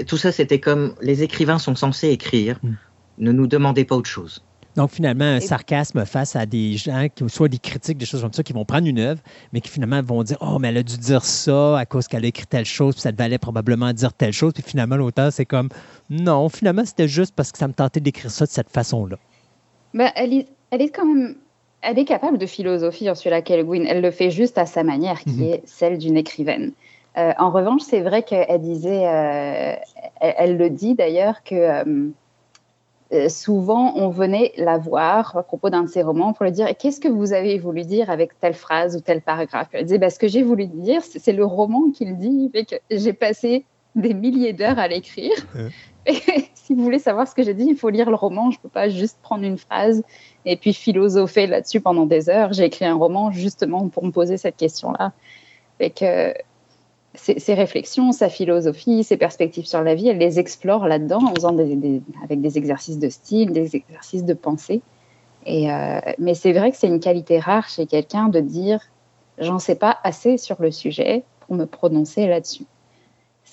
tout 0.02 0.16
ça 0.16 0.32
c'était 0.32 0.60
comme 0.60 0.94
les 1.00 1.22
écrivains 1.22 1.58
sont 1.58 1.74
censés 1.74 2.08
écrire. 2.08 2.58
Hmm. 2.62 2.74
Ne 3.18 3.32
nous 3.32 3.46
demandez 3.46 3.84
pas 3.84 3.96
autre 3.96 4.08
chose. 4.08 4.42
Donc, 4.74 4.90
finalement, 4.90 5.24
un 5.24 5.40
sarcasme 5.40 6.06
face 6.06 6.34
à 6.34 6.46
des 6.46 6.78
gens, 6.78 7.06
qui 7.14 7.28
soit 7.28 7.48
des 7.48 7.58
critiques, 7.58 7.98
des 7.98 8.06
choses 8.06 8.22
comme 8.22 8.32
ça, 8.32 8.42
qui 8.42 8.54
vont 8.54 8.64
prendre 8.64 8.86
une 8.86 8.98
œuvre, 9.00 9.20
mais 9.52 9.60
qui 9.60 9.68
finalement 9.68 10.00
vont 10.02 10.22
dire 10.22 10.38
Oh, 10.40 10.58
mais 10.58 10.68
elle 10.68 10.78
a 10.78 10.82
dû 10.82 10.96
dire 10.96 11.24
ça 11.24 11.78
à 11.78 11.84
cause 11.84 12.08
qu'elle 12.08 12.24
a 12.24 12.28
écrit 12.28 12.46
telle 12.46 12.64
chose, 12.64 12.94
puis 12.94 13.02
ça 13.02 13.12
valait 13.12 13.38
probablement 13.38 13.92
dire 13.92 14.14
telle 14.14 14.32
chose. 14.32 14.52
Puis 14.54 14.62
finalement, 14.66 14.96
l'auteur, 14.96 15.30
c'est 15.30 15.44
comme 15.44 15.68
Non, 16.08 16.48
finalement, 16.48 16.86
c'était 16.86 17.08
juste 17.08 17.34
parce 17.36 17.52
que 17.52 17.58
ça 17.58 17.68
me 17.68 17.74
tentait 17.74 18.00
d'écrire 18.00 18.30
ça 18.30 18.46
de 18.46 18.50
cette 18.50 18.70
façon-là. 18.70 19.18
Bah, 19.94 20.10
elle, 20.16 20.32
est, 20.32 20.46
elle 20.70 20.82
est 20.82 20.90
quand 20.90 21.06
même 21.06 21.36
elle 21.82 21.98
est 21.98 22.04
capable 22.04 22.38
de 22.38 22.46
philosophie, 22.46 23.06
Ursula 23.06 23.42
K. 23.42 23.50
Le 23.50 23.64
Guin. 23.64 23.84
Elle 23.86 24.00
le 24.00 24.10
fait 24.10 24.30
juste 24.30 24.56
à 24.56 24.66
sa 24.66 24.84
manière, 24.84 25.20
qui 25.20 25.30
mhm. 25.30 25.52
est 25.52 25.62
celle 25.66 25.98
d'une 25.98 26.16
écrivaine. 26.16 26.72
Euh, 27.18 27.32
en 27.38 27.50
revanche, 27.50 27.82
c'est 27.82 28.00
vrai 28.00 28.22
qu'elle 28.22 28.60
disait, 28.60 29.06
euh, 29.06 29.74
elle, 30.20 30.56
le 30.56 30.70
dit 30.70 30.94
d'ailleurs, 30.94 31.42
que 31.42 32.12
euh, 33.12 33.28
souvent 33.28 33.92
on 33.96 34.08
venait 34.08 34.52
la 34.56 34.78
voir 34.78 35.36
à 35.36 35.42
propos 35.42 35.68
d'un 35.68 35.82
de 35.82 35.88
ses 35.88 36.02
romans 36.02 36.32
pour 36.32 36.44
lui 36.44 36.52
dire 36.52 36.68
Qu'est-ce 36.78 37.00
que 37.00 37.08
vous 37.08 37.34
avez 37.34 37.58
voulu 37.58 37.82
dire 37.82 38.08
avec 38.08 38.38
telle 38.40 38.54
phrase 38.54 38.96
ou 38.96 39.00
tel 39.00 39.20
paragraphe? 39.20 39.68
Elle 39.72 39.84
disait 39.84 39.98
bah, 39.98 40.08
Ce 40.08 40.18
que 40.18 40.28
j'ai 40.28 40.42
voulu 40.42 40.66
dire, 40.66 41.02
c'est 41.02 41.32
le 41.32 41.44
roman 41.44 41.90
qu'il 41.90 42.16
dit, 42.16 42.48
fait 42.50 42.64
que 42.64 42.76
j'ai 42.90 43.12
passé 43.12 43.66
des 43.94 44.14
milliers 44.14 44.54
d'heures 44.54 44.78
à 44.78 44.88
l'écrire. 44.88 45.34
si 46.72 46.78
vous 46.78 46.84
voulez 46.84 46.98
savoir 46.98 47.28
ce 47.28 47.34
que 47.34 47.42
j'ai 47.42 47.52
dit, 47.52 47.66
il 47.68 47.76
faut 47.76 47.90
lire 47.90 48.08
le 48.08 48.16
roman. 48.16 48.50
Je 48.50 48.56
ne 48.56 48.62
peux 48.62 48.70
pas 48.70 48.88
juste 48.88 49.18
prendre 49.22 49.44
une 49.44 49.58
phrase 49.58 50.02
et 50.46 50.56
puis 50.56 50.72
philosopher 50.72 51.46
là-dessus 51.46 51.82
pendant 51.82 52.06
des 52.06 52.30
heures. 52.30 52.54
J'ai 52.54 52.64
écrit 52.64 52.86
un 52.86 52.94
roman 52.94 53.30
justement 53.30 53.88
pour 53.88 54.04
me 54.04 54.10
poser 54.10 54.38
cette 54.38 54.56
question-là. 54.56 55.12
Et 55.80 55.90
que 55.90 56.32
ses, 57.14 57.54
réflexions, 57.54 58.12
sa 58.12 58.30
philosophie, 58.30 59.04
ses 59.04 59.18
perspectives 59.18 59.66
sur 59.66 59.82
la 59.82 59.94
vie, 59.94 60.08
elle 60.08 60.16
les 60.16 60.38
explore 60.38 60.86
là-dedans 60.88 61.20
en 61.26 61.34
faisant 61.34 61.54
avec 61.58 62.40
des 62.40 62.56
exercices 62.56 62.98
de 62.98 63.10
style, 63.10 63.52
des 63.52 63.76
exercices 63.76 64.24
de 64.24 64.32
pensée. 64.32 64.80
Et 65.44 65.70
euh, 65.70 66.00
mais 66.18 66.32
c'est 66.32 66.52
vrai 66.52 66.70
que 66.70 66.78
c'est 66.78 66.86
une 66.86 67.00
qualité 67.00 67.38
rare 67.38 67.68
chez 67.68 67.84
quelqu'un 67.84 68.28
de 68.28 68.40
dire 68.40 68.80
j'en 69.36 69.58
sais 69.58 69.74
pas 69.74 69.98
assez 70.04 70.38
sur 70.38 70.62
le 70.62 70.70
sujet 70.70 71.24
pour 71.40 71.54
me 71.54 71.66
prononcer 71.66 72.26
là-dessus 72.28 72.64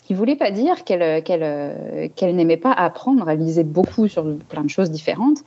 qui 0.09 0.15
voulait 0.15 0.35
pas 0.35 0.49
dire 0.49 0.83
qu'elle 0.85 1.21
qu'elle 1.23 2.35
n'aimait 2.35 2.57
pas 2.57 2.71
apprendre. 2.71 3.29
Elle 3.29 3.37
lisait 3.37 3.63
beaucoup 3.63 4.07
sur 4.07 4.25
plein 4.49 4.63
de 4.63 4.69
choses 4.69 4.89
différentes, 4.89 5.43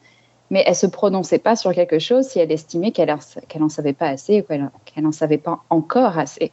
mais 0.51 0.63
elle 0.69 0.77
se 0.77 0.87
prononçait 0.87 1.41
pas 1.41 1.57
sur 1.57 1.75
quelque 1.75 1.99
chose 1.99 2.29
si 2.29 2.39
elle 2.39 2.53
estimait 2.53 2.93
qu'elle 2.93 3.13
qu'elle 3.49 3.65
en 3.65 3.69
savait 3.69 3.93
pas 3.93 4.07
assez 4.07 4.41
ou 4.41 4.45
qu'elle 4.45 5.03
n'en 5.03 5.11
savait 5.11 5.39
pas 5.39 5.65
encore 5.69 6.17
assez. 6.17 6.53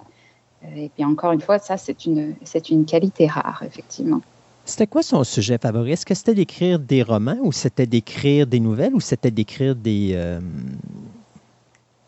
Et 0.75 0.89
puis 0.89 1.05
encore 1.05 1.33
une 1.33 1.39
fois, 1.39 1.59
ça 1.59 1.77
c'est 1.77 2.03
une 2.05 2.85
qualité 2.87 3.27
rare 3.27 3.61
effectivement. 3.63 4.21
C'était 4.65 4.87
quoi 4.87 5.03
son 5.03 5.23
sujet 5.23 5.59
favori? 5.59 5.91
Est-ce 5.91 6.07
que 6.07 6.15
c'était 6.15 6.33
d'écrire 6.33 6.79
des 6.79 7.03
romans 7.03 7.37
ou 7.43 7.51
c'était 7.51 7.85
d'écrire 7.85 8.47
des 8.47 8.59
nouvelles 8.59 8.95
ou 8.95 9.01
c'était 9.01 9.29
d'écrire 9.29 9.75
des 9.75 10.13
euh, 10.15 10.39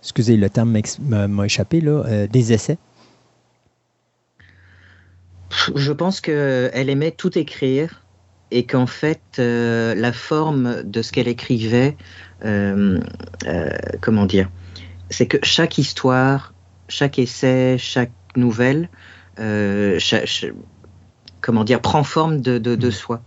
excusez 0.01 0.35
le 0.35 0.49
terme 0.49 0.75
m'a 0.99 1.45
échappé 1.45 1.79
là, 1.79 2.03
euh, 2.07 2.25
des 2.25 2.53
essais? 2.53 2.79
Je 5.75 5.91
pense 5.91 6.21
qu'elle 6.21 6.89
aimait 6.89 7.11
tout 7.11 7.37
écrire 7.37 8.01
et 8.51 8.65
qu'en 8.65 8.85
fait, 8.85 9.21
euh, 9.39 9.95
la 9.95 10.11
forme 10.11 10.83
de 10.83 11.01
ce 11.01 11.11
qu'elle 11.11 11.27
écrivait, 11.27 11.95
euh, 12.45 12.99
euh, 13.47 13.69
comment 14.01 14.25
dire, 14.25 14.49
c'est 15.09 15.25
que 15.25 15.37
chaque 15.41 15.77
histoire, 15.77 16.53
chaque 16.89 17.17
essai, 17.17 17.77
chaque 17.77 18.11
nouvelle, 18.35 18.89
comment 21.41 21.63
dire, 21.63 21.81
prend 21.81 22.03
forme 22.03 22.41
de, 22.41 22.57
de, 22.57 22.91
soi. 22.91 23.21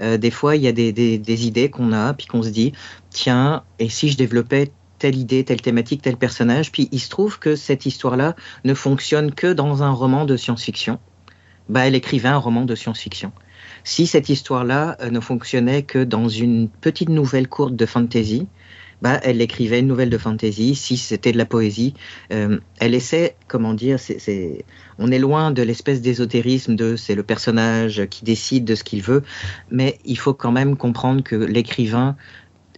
des 0.00 0.30
fois, 0.30 0.56
il 0.56 0.62
y 0.62 0.68
a 0.68 0.72
des, 0.72 0.92
des 0.92 1.46
idées 1.46 1.70
qu'on 1.70 1.92
a, 1.92 2.14
puis 2.14 2.26
qu'on 2.26 2.42
se 2.42 2.48
dit, 2.48 2.72
tiens, 3.10 3.62
et 3.78 3.88
si 3.88 4.08
je 4.08 4.16
développais 4.16 4.72
telle 4.98 5.16
idée, 5.16 5.44
telle 5.44 5.60
thématique, 5.60 6.02
tel 6.02 6.16
personnage, 6.16 6.72
puis 6.72 6.88
il 6.92 7.00
se 7.00 7.08
trouve 7.08 7.38
que 7.38 7.56
cette 7.56 7.86
histoire-là 7.86 8.34
ne 8.64 8.74
fonctionne 8.74 9.32
que 9.32 9.52
dans 9.52 9.82
un 9.82 9.90
roman 9.90 10.24
de 10.24 10.36
science-fiction 10.36 10.98
bah, 11.68 11.86
elle 11.86 11.94
écrivait 11.94 12.28
un 12.28 12.38
roman 12.38 12.64
de 12.64 12.74
science-fiction. 12.74 13.32
Si 13.84 14.06
cette 14.06 14.28
histoire-là 14.28 14.96
euh, 15.00 15.10
ne 15.10 15.20
fonctionnait 15.20 15.82
que 15.82 16.02
dans 16.02 16.28
une 16.28 16.68
petite 16.68 17.08
nouvelle 17.08 17.48
courte 17.48 17.74
de 17.74 17.86
fantasy, 17.86 18.46
bah, 19.02 19.18
elle 19.24 19.40
écrivait 19.40 19.80
une 19.80 19.88
nouvelle 19.88 20.10
de 20.10 20.18
fantasy, 20.18 20.76
si 20.76 20.96
c'était 20.96 21.32
de 21.32 21.38
la 21.38 21.44
poésie. 21.44 21.94
Euh, 22.32 22.60
elle 22.78 22.94
essaie, 22.94 23.34
comment 23.48 23.74
dire, 23.74 23.98
c'est, 23.98 24.64
on 24.98 25.10
est 25.10 25.18
loin 25.18 25.50
de 25.50 25.62
l'espèce 25.62 26.00
d'ésotérisme 26.00 26.76
de 26.76 26.94
c'est 26.94 27.16
le 27.16 27.24
personnage 27.24 28.06
qui 28.06 28.24
décide 28.24 28.64
de 28.64 28.76
ce 28.76 28.84
qu'il 28.84 29.02
veut, 29.02 29.24
mais 29.70 29.98
il 30.04 30.16
faut 30.16 30.34
quand 30.34 30.52
même 30.52 30.76
comprendre 30.76 31.24
que 31.24 31.34
l'écrivain 31.34 32.16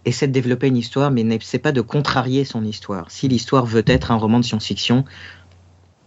essaie 0.05 0.27
de 0.27 0.33
développer 0.33 0.67
une 0.67 0.77
histoire, 0.77 1.11
mais 1.11 1.23
n'essaie 1.23 1.59
pas 1.59 1.71
de 1.71 1.81
contrarier 1.81 2.43
son 2.43 2.63
histoire. 2.63 3.11
Si 3.11 3.27
l'histoire 3.27 3.65
veut 3.65 3.83
être 3.85 4.11
un 4.11 4.15
roman 4.15 4.39
de 4.39 4.45
science-fiction, 4.45 5.05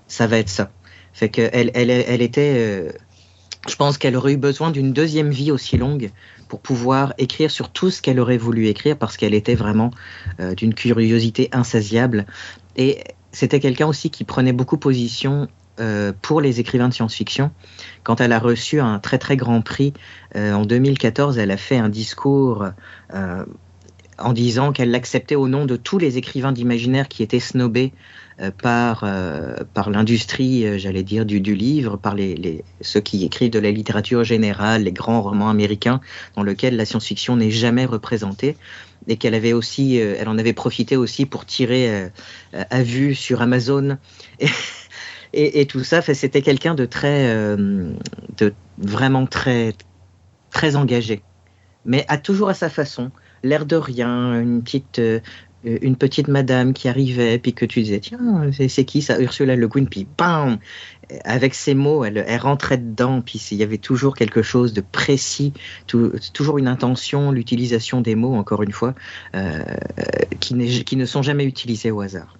ça 0.08 0.26
va 0.26 0.38
être 0.38 0.48
ça. 0.48 0.72
Fait 1.18 1.30
qu'elle 1.30 1.72
elle, 1.74 2.22
était... 2.22 2.54
Euh, 2.58 2.92
je 3.68 3.74
pense 3.74 3.98
qu'elle 3.98 4.14
aurait 4.14 4.34
eu 4.34 4.36
besoin 4.36 4.70
d'une 4.70 4.92
deuxième 4.92 5.30
vie 5.30 5.50
aussi 5.50 5.76
longue 5.76 6.12
pour 6.46 6.60
pouvoir 6.60 7.12
écrire 7.18 7.50
sur 7.50 7.70
tout 7.70 7.90
ce 7.90 8.00
qu'elle 8.00 8.20
aurait 8.20 8.36
voulu 8.36 8.68
écrire 8.68 8.96
parce 8.96 9.16
qu'elle 9.16 9.34
était 9.34 9.56
vraiment 9.56 9.90
euh, 10.38 10.54
d'une 10.54 10.74
curiosité 10.74 11.48
insatiable. 11.50 12.24
Et 12.76 13.02
c'était 13.32 13.58
quelqu'un 13.58 13.88
aussi 13.88 14.10
qui 14.10 14.22
prenait 14.22 14.52
beaucoup 14.52 14.76
position 14.76 15.48
euh, 15.80 16.12
pour 16.22 16.40
les 16.40 16.60
écrivains 16.60 16.88
de 16.88 16.94
science-fiction. 16.94 17.50
Quand 18.04 18.20
elle 18.20 18.30
a 18.30 18.38
reçu 18.38 18.78
un 18.78 19.00
très 19.00 19.18
très 19.18 19.36
grand 19.36 19.60
prix 19.60 19.94
en 20.36 20.64
2014, 20.64 21.36
elle 21.38 21.50
a 21.50 21.56
fait 21.56 21.78
un 21.78 21.88
discours 21.88 22.64
en 24.18 24.32
disant 24.32 24.72
qu'elle 24.72 24.92
l'acceptait 24.92 25.34
au 25.34 25.48
nom 25.48 25.66
de 25.66 25.74
tous 25.74 25.98
les 25.98 26.16
écrivains 26.16 26.52
d'imaginaire 26.52 27.08
qui 27.08 27.24
étaient 27.24 27.40
snobés 27.40 27.92
par, 28.56 29.02
euh, 29.02 29.56
par 29.74 29.90
l'industrie, 29.90 30.66
euh, 30.66 30.78
j'allais 30.78 31.02
dire, 31.02 31.26
du, 31.26 31.40
du, 31.40 31.54
livre, 31.54 31.96
par 31.96 32.14
les, 32.14 32.64
ceux 32.80 33.00
qui 33.00 33.24
écrivent 33.24 33.50
de 33.50 33.58
la 33.58 33.70
littérature 33.70 34.24
générale, 34.24 34.84
les 34.84 34.92
grands 34.92 35.22
romans 35.22 35.48
américains, 35.50 36.00
dans 36.36 36.42
lesquels 36.42 36.76
la 36.76 36.84
science-fiction 36.84 37.36
n'est 37.36 37.50
jamais 37.50 37.84
représentée, 37.84 38.56
et 39.08 39.16
qu'elle 39.16 39.34
avait 39.34 39.52
aussi, 39.52 39.96
elle 39.96 40.28
en 40.28 40.38
avait 40.38 40.52
profité 40.52 40.96
aussi 40.96 41.24
pour 41.24 41.46
tirer 41.46 42.10
à 42.52 42.82
vue 42.82 43.14
sur 43.14 43.40
Amazon. 43.40 43.96
Et, 45.34 45.60
et, 45.60 45.66
tout 45.66 45.84
ça, 45.84 46.00
c'était 46.00 46.40
quelqu'un 46.40 46.74
de 46.74 46.86
très, 46.86 47.54
de 47.58 48.54
vraiment 48.78 49.26
très, 49.26 49.74
très 50.50 50.74
engagé, 50.74 51.22
mais 51.84 52.06
à 52.08 52.16
toujours 52.16 52.48
à 52.48 52.54
sa 52.54 52.70
façon 52.70 53.10
l'air 53.42 53.66
de 53.66 53.76
rien, 53.76 54.40
une 54.40 54.62
petite, 54.62 54.98
euh, 54.98 55.20
une 55.82 55.96
petite 55.96 56.28
madame 56.28 56.72
qui 56.72 56.88
arrivait, 56.88 57.38
puis 57.38 57.52
que 57.52 57.64
tu 57.64 57.82
disais, 57.82 58.00
tiens, 58.00 58.50
c'est 58.52 58.84
qui 58.84 59.02
ça, 59.02 59.20
Ursula 59.20 59.56
Le 59.56 59.68
Guin, 59.68 59.84
puis 59.84 60.06
bam 60.16 60.58
Avec 61.24 61.54
ces 61.54 61.74
mots, 61.74 62.04
elle, 62.04 62.24
elle 62.26 62.40
rentrait 62.40 62.78
dedans, 62.78 63.20
puis 63.20 63.40
il 63.50 63.58
y 63.58 63.62
avait 63.62 63.78
toujours 63.78 64.14
quelque 64.14 64.42
chose 64.42 64.72
de 64.72 64.80
précis, 64.80 65.52
toujours 65.86 66.58
une 66.58 66.68
intention, 66.68 67.30
l'utilisation 67.32 68.00
des 68.00 68.14
mots, 68.14 68.34
encore 68.34 68.62
une 68.62 68.72
fois, 68.72 68.94
euh, 69.34 69.62
qui, 70.40 70.84
qui 70.84 70.96
ne 70.96 71.04
sont 71.04 71.22
jamais 71.22 71.44
utilisés 71.44 71.90
au 71.90 72.00
hasard. 72.00 72.36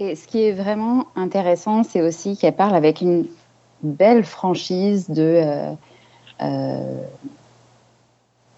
Et 0.00 0.16
ce 0.16 0.26
qui 0.26 0.42
est 0.42 0.52
vraiment 0.52 1.06
intéressant, 1.14 1.84
c'est 1.84 2.02
aussi 2.02 2.36
qu'elle 2.36 2.56
parle 2.56 2.74
avec 2.74 3.00
une 3.00 3.26
belle 3.82 4.24
franchise 4.24 5.08
de. 5.08 5.74
Euh, 6.42 7.02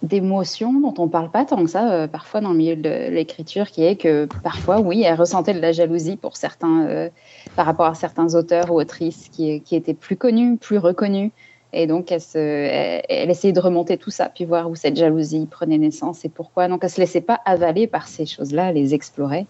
d'émotions 0.06 0.80
dont 0.80 0.94
on 0.98 1.08
parle 1.08 1.30
pas 1.30 1.44
tant 1.44 1.62
que 1.62 1.70
ça 1.70 1.92
euh, 1.92 2.06
parfois 2.06 2.40
dans 2.40 2.52
le 2.52 2.56
milieu 2.56 2.76
de 2.76 3.10
l'écriture, 3.10 3.70
qui 3.70 3.84
est 3.84 3.96
que 3.96 4.26
parfois, 4.42 4.80
oui, 4.80 5.02
elle 5.02 5.14
ressentait 5.14 5.54
de 5.54 5.60
la 5.60 5.72
jalousie 5.72 6.16
pour 6.16 6.36
certains, 6.36 6.86
euh, 6.86 7.08
par 7.56 7.66
rapport 7.66 7.86
à 7.86 7.94
certains 7.94 8.34
auteurs 8.34 8.70
ou 8.70 8.80
autrices 8.80 9.28
qui, 9.30 9.60
qui, 9.60 9.76
étaient 9.76 9.94
plus 9.94 10.16
connus, 10.16 10.56
plus 10.56 10.78
reconnus. 10.78 11.30
Et 11.72 11.86
donc, 11.86 12.10
elle, 12.10 13.30
essayait 13.30 13.52
de 13.52 13.60
remonter 13.60 13.98
tout 13.98 14.10
ça, 14.10 14.30
puis 14.34 14.44
voir 14.44 14.70
où 14.70 14.76
cette 14.76 14.96
jalousie 14.96 15.46
prenait 15.46 15.78
naissance 15.78 16.24
et 16.24 16.28
pourquoi. 16.28 16.68
Donc, 16.68 16.84
elle 16.84 16.90
se 16.90 17.00
laissait 17.00 17.20
pas 17.20 17.40
avaler 17.44 17.86
par 17.86 18.08
ces 18.08 18.24
choses-là, 18.24 18.70
elle 18.70 18.76
les 18.76 18.94
explorait. 18.94 19.46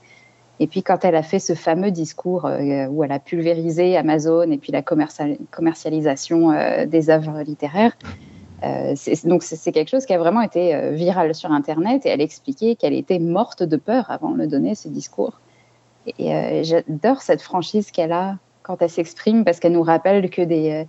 Et 0.59 0.67
puis, 0.67 0.83
quand 0.83 1.05
elle 1.05 1.15
a 1.15 1.23
fait 1.23 1.39
ce 1.39 1.55
fameux 1.55 1.91
discours 1.91 2.47
euh, 2.47 2.87
où 2.87 3.05
elle 3.05 3.13
a 3.13 3.19
pulvérisé 3.19 3.97
Amazon 3.97 4.51
et 4.51 4.57
puis 4.57 4.73
la 4.73 4.83
commercialisation 4.83 6.87
des 6.87 7.11
œuvres 7.11 7.43
littéraires, 7.43 7.97
euh, 8.65 8.95
donc 9.25 9.43
c'est 9.43 9.73
quelque 9.73 9.91
chose 9.91 10.07
qui 10.07 10.15
a 10.15 10.19
vraiment 10.19 10.41
été 10.41 10.75
euh, 10.75 10.93
viral 10.93 11.35
sur 11.35 11.53
Internet 11.53 12.07
et 12.07 12.09
elle 12.09 12.21
expliquait 12.21 12.75
qu'elle 12.75 12.95
était 12.95 13.19
morte 13.19 13.63
de 13.63 13.77
peur 13.77 14.11
avant 14.11 14.31
de 14.31 14.47
donner 14.47 14.75
ce 14.75 14.89
discours. 14.89 15.41
Et 16.19 16.35
euh, 16.35 16.63
j'adore 16.63 17.21
cette 17.21 17.43
franchise 17.43 17.91
qu'elle 17.91 18.13
a 18.13 18.39
quand 18.63 18.81
elle 18.81 18.91
s'exprime 18.91 19.45
parce 19.45 19.61
qu'elle 19.61 19.73
nous 19.73 19.83
rappelle 19.83 20.31
que 20.31 20.43
des, 20.43 20.87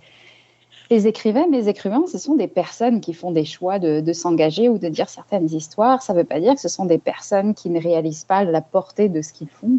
les 0.90 1.06
écrivains, 1.06 1.46
les 1.52 1.68
écrivains, 1.68 2.04
ce 2.10 2.18
sont 2.18 2.36
des 2.36 2.48
personnes 2.48 3.00
qui 3.00 3.12
font 3.12 3.32
des 3.32 3.44
choix 3.44 3.78
de, 3.78 4.12
s'engager 4.12 4.68
ou 4.68 4.78
de 4.78 4.88
dire 4.88 5.08
certaines 5.08 5.46
histoires. 5.46 6.02
Ça 6.02 6.12
ne 6.12 6.18
veut 6.18 6.24
pas 6.24 6.40
dire 6.40 6.54
que 6.54 6.60
ce 6.60 6.68
sont 6.68 6.86
des 6.86 6.98
personnes 6.98 7.54
qui 7.54 7.70
ne 7.70 7.80
réalisent 7.80 8.24
pas 8.24 8.44
la 8.44 8.60
portée 8.60 9.08
de 9.08 9.22
ce 9.22 9.32
qu'ils 9.32 9.48
font. 9.48 9.78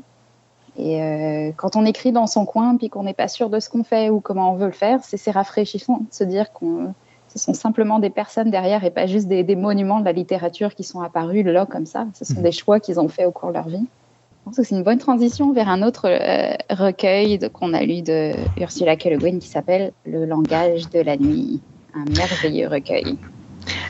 Et 0.78 1.54
quand 1.58 1.76
on 1.76 1.84
écrit 1.84 2.14
dans 2.14 2.28
son 2.28 2.46
coin 2.46 2.78
puis 2.78 2.90
qu'on 2.90 3.04
n'est 3.04 3.14
pas 3.14 3.28
sûr 3.28 3.50
de 3.50 3.60
ce 3.60 3.70
qu'on 3.70 3.84
fait 3.84 4.10
ou 4.10 4.22
comment 4.22 4.54
on 4.54 4.56
veut 4.56 4.68
le 4.68 4.72
faire, 4.72 5.02
c'est 5.04 5.32
rafraîchissant 5.32 5.98
de 6.10 6.14
se 6.14 6.24
dire 6.24 6.54
qu'on 6.54 6.94
ce 7.34 7.40
sont 7.40 7.54
simplement 7.54 8.00
des 8.00 8.10
personnes 8.10 8.50
derrière 8.50 8.84
et 8.84 8.92
pas 8.92 9.06
juste 9.06 9.28
des, 9.28 9.56
monuments 9.56 10.00
de 10.00 10.06
la 10.06 10.12
littérature 10.12 10.74
qui 10.74 10.84
sont 10.84 11.02
apparus 11.02 11.46
là 11.46 11.66
comme 11.66 11.86
ça. 11.86 12.08
Ce 12.14 12.26
sont 12.26 12.40
hmm. 12.40 12.44
des 12.44 12.52
choix 12.52 12.80
qu'ils 12.80 13.00
ont 13.00 13.08
faits 13.08 13.28
au 13.28 13.32
cours 13.32 13.50
de 13.50 13.54
leur 13.54 13.68
vie. 13.68 13.78
Je 13.82 14.46
pense 14.46 14.58
que 14.58 14.64
c'est 14.64 14.76
une 14.76 14.84
bonne 14.84 14.98
transition 14.98 15.54
vers 15.54 15.70
un 15.70 15.84
autre 15.84 16.08
euh, 16.08 16.56
recueil 16.70 17.40
qu'on 17.54 17.74
a 17.74 17.84
lu 17.84 18.02
de 18.02 18.32
Ursula 18.60 18.96
K. 18.96 19.06
Le 19.06 19.18
Guin 19.18 19.40
qui 19.40 19.48
s'appelle 19.48 19.92
Le 20.06 20.26
langage 20.26 20.90
de 20.90 21.02
la 21.02 21.18
nuit. 21.18 21.62
Un 21.94 22.06
merveilleux 22.12 22.68
recueil. 22.68 23.18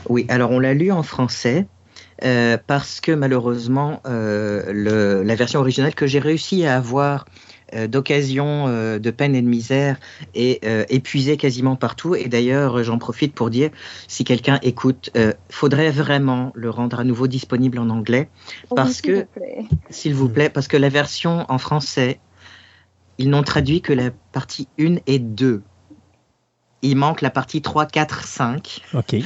Oui, 0.08 0.26
alors 0.28 0.50
on 0.50 0.58
l'a 0.58 0.74
lu 0.74 0.92
en 0.92 1.02
français. 1.02 1.66
Euh, 2.22 2.58
parce 2.66 3.00
que 3.00 3.12
malheureusement, 3.12 4.00
euh, 4.06 5.22
la 5.24 5.34
version 5.34 5.60
originale 5.60 5.94
que 5.94 6.06
j'ai 6.06 6.18
réussi 6.18 6.66
à 6.66 6.76
avoir 6.76 7.24
euh, 7.74 7.86
d'occasion, 7.86 8.66
euh, 8.66 8.98
de 8.98 9.10
peine 9.10 9.34
et 9.34 9.42
de 9.42 9.46
misère 9.46 9.98
et 10.34 10.60
euh, 10.64 10.84
épuisé 10.88 11.36
quasiment 11.36 11.76
partout. 11.76 12.14
Et 12.14 12.28
d'ailleurs, 12.28 12.82
j'en 12.82 12.98
profite 12.98 13.34
pour 13.34 13.50
dire, 13.50 13.70
si 14.08 14.24
quelqu'un 14.24 14.58
écoute, 14.62 15.10
faudrait 15.48 15.90
vraiment 15.90 16.52
le 16.54 16.70
rendre 16.70 16.98
à 17.00 17.04
nouveau 17.04 17.26
disponible 17.26 17.78
en 17.78 17.90
anglais, 17.90 18.28
parce 18.74 19.00
que, 19.00 19.26
s'il 19.90 20.14
vous 20.14 20.28
plaît, 20.28 20.48
parce 20.48 20.68
que 20.68 20.76
la 20.76 20.88
version 20.88 21.44
en 21.48 21.58
français, 21.58 22.20
ils 23.18 23.28
n'ont 23.28 23.42
traduit 23.42 23.82
que 23.82 23.92
la 23.92 24.10
partie 24.32 24.68
1 24.78 24.96
et 25.06 25.18
2 25.18 25.62
il 26.82 26.96
manque 26.96 27.20
la 27.20 27.30
partie 27.30 27.62
3, 27.62 27.86
4, 27.86 28.24
5, 28.24 28.82
qui, 29.06 29.24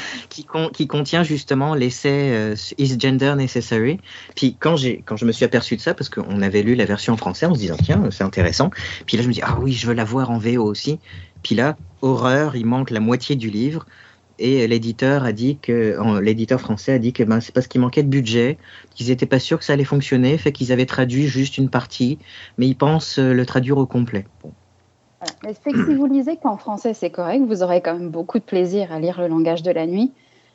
qui, 0.72 0.86
contient 0.86 1.22
justement 1.22 1.74
l'essai 1.74 2.30
euh, 2.32 2.56
Is 2.78 2.98
Gender 2.98 3.34
Necessary 3.36 4.00
Puis 4.34 4.56
quand, 4.58 4.76
quand 5.04 5.16
je 5.16 5.24
me 5.24 5.32
suis 5.32 5.44
aperçu 5.44 5.76
de 5.76 5.80
ça, 5.80 5.94
parce 5.94 6.08
qu'on 6.08 6.42
avait 6.42 6.62
lu 6.62 6.74
la 6.74 6.84
version 6.84 7.12
en 7.12 7.16
français 7.16 7.46
en 7.46 7.54
se 7.54 7.60
disant, 7.60 7.76
tiens, 7.82 8.02
c'est 8.10 8.24
intéressant. 8.24 8.70
Puis 9.06 9.16
là, 9.16 9.22
je 9.22 9.28
me 9.28 9.32
dis, 9.32 9.42
ah 9.42 9.56
oui, 9.60 9.72
je 9.72 9.86
veux 9.86 9.94
la 9.94 10.04
voir 10.04 10.30
en 10.30 10.38
VO 10.38 10.64
aussi. 10.64 10.98
Puis 11.42 11.54
là, 11.54 11.76
horreur, 12.02 12.56
il 12.56 12.66
manque 12.66 12.90
la 12.90 13.00
moitié 13.00 13.36
du 13.36 13.50
livre. 13.50 13.86
Et 14.40 14.66
l'éditeur 14.66 15.22
a 15.22 15.30
dit 15.30 15.58
que, 15.62 15.96
l'éditeur 16.20 16.60
français 16.60 16.94
a 16.94 16.98
dit 16.98 17.12
que 17.12 17.22
ben, 17.22 17.40
c'est 17.40 17.54
parce 17.54 17.68
qu'il 17.68 17.80
manquait 17.80 18.02
de 18.02 18.08
budget, 18.08 18.58
qu'ils 18.94 19.08
n'étaient 19.08 19.26
pas 19.26 19.38
sûrs 19.38 19.60
que 19.60 19.64
ça 19.64 19.74
allait 19.74 19.84
fonctionner, 19.84 20.36
fait 20.38 20.50
qu'ils 20.50 20.72
avaient 20.72 20.86
traduit 20.86 21.28
juste 21.28 21.56
une 21.56 21.70
partie, 21.70 22.18
mais 22.58 22.66
ils 22.66 22.74
pensent 22.74 23.20
euh, 23.20 23.32
le 23.32 23.46
traduire 23.46 23.78
au 23.78 23.86
complet. 23.86 24.26
Bon. 24.42 24.52
Mais 25.42 25.54
c'est 25.54 25.72
que 25.72 25.84
si 25.86 25.94
vous 25.94 26.06
lisez 26.06 26.36
qu'en 26.36 26.56
français 26.56 26.94
c'est 26.94 27.10
correct, 27.10 27.42
vous 27.46 27.62
aurez 27.62 27.80
quand 27.80 27.94
même 27.94 28.10
beaucoup 28.10 28.38
de 28.38 28.44
plaisir 28.44 28.92
à 28.92 28.98
lire 28.98 29.20
le 29.20 29.28
langage 29.28 29.62
de 29.62 29.70
la 29.70 29.86
nuit. 29.86 30.12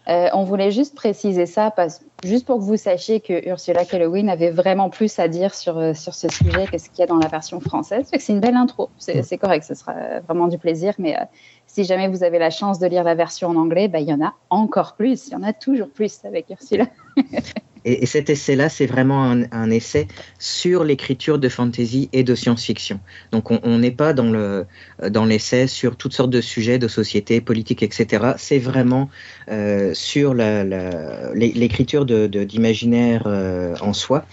Euh, 0.07 0.27
on 0.33 0.43
voulait 0.43 0.71
juste 0.71 0.95
préciser 0.95 1.45
ça, 1.45 1.69
parce, 1.69 2.01
juste 2.23 2.47
pour 2.47 2.57
que 2.57 2.63
vous 2.63 2.77
sachiez 2.77 3.19
que 3.19 3.47
Ursula 3.47 3.85
K. 3.85 3.95
avait 4.29 4.49
vraiment 4.49 4.89
plus 4.89 5.19
à 5.19 5.27
dire 5.27 5.53
sur, 5.53 5.77
euh, 5.77 5.93
sur 5.93 6.15
ce 6.15 6.27
sujet 6.29 6.65
que 6.65 6.79
ce 6.79 6.89
qu'il 6.89 6.99
y 6.99 7.03
a 7.03 7.05
dans 7.05 7.17
la 7.17 7.27
version 7.27 7.59
française. 7.59 8.09
C'est 8.17 8.33
une 8.33 8.39
belle 8.39 8.55
intro, 8.55 8.89
c'est 8.97 9.37
correct, 9.37 9.63
ce 9.63 9.75
sera 9.75 9.93
vraiment 10.21 10.47
du 10.47 10.57
plaisir, 10.57 10.95
mais 10.97 11.15
euh, 11.15 11.23
si 11.67 11.83
jamais 11.83 12.07
vous 12.07 12.23
avez 12.23 12.39
la 12.39 12.49
chance 12.49 12.79
de 12.79 12.87
lire 12.87 13.03
la 13.03 13.13
version 13.13 13.49
en 13.49 13.55
anglais, 13.55 13.87
bah, 13.87 13.99
il 13.99 14.09
y 14.09 14.13
en 14.13 14.21
a 14.21 14.33
encore 14.49 14.95
plus, 14.95 15.27
il 15.27 15.33
y 15.33 15.35
en 15.35 15.43
a 15.43 15.53
toujours 15.53 15.89
plus 15.89 16.25
avec 16.25 16.49
Ursula. 16.49 16.87
Et, 17.85 18.05
cet 18.05 18.29
essai-là, 18.29 18.69
c'est 18.69 18.85
vraiment 18.85 19.31
un, 19.51 19.69
essai 19.69 20.07
sur 20.37 20.83
l'écriture 20.83 21.39
de 21.39 21.47
fantasy 21.49 22.09
et 22.11 22.23
de 22.23 22.35
science-fiction. 22.35 22.99
Donc 23.31 23.51
on 23.51 23.77
n'est 23.77 23.91
pas 23.91 24.13
dans 24.13 24.31
le 24.31 24.65
dans 25.09 25.25
l'essai 25.25 25.67
sur 25.67 25.95
toutes 25.95 26.13
sortes 26.13 26.31
de 26.31 26.41
sujets 26.41 26.79
de 26.79 26.87
société, 26.87 27.41
politique, 27.41 27.83
etc. 27.83 28.33
C'est 28.37 28.59
vraiment 28.59 29.09
euh, 29.49 29.93
sur 29.93 30.33
l'écriture 30.33 32.05
d'imaginaire 32.05 33.23
euh, 33.25 33.75
en 33.81 33.93
soi. 33.93 34.25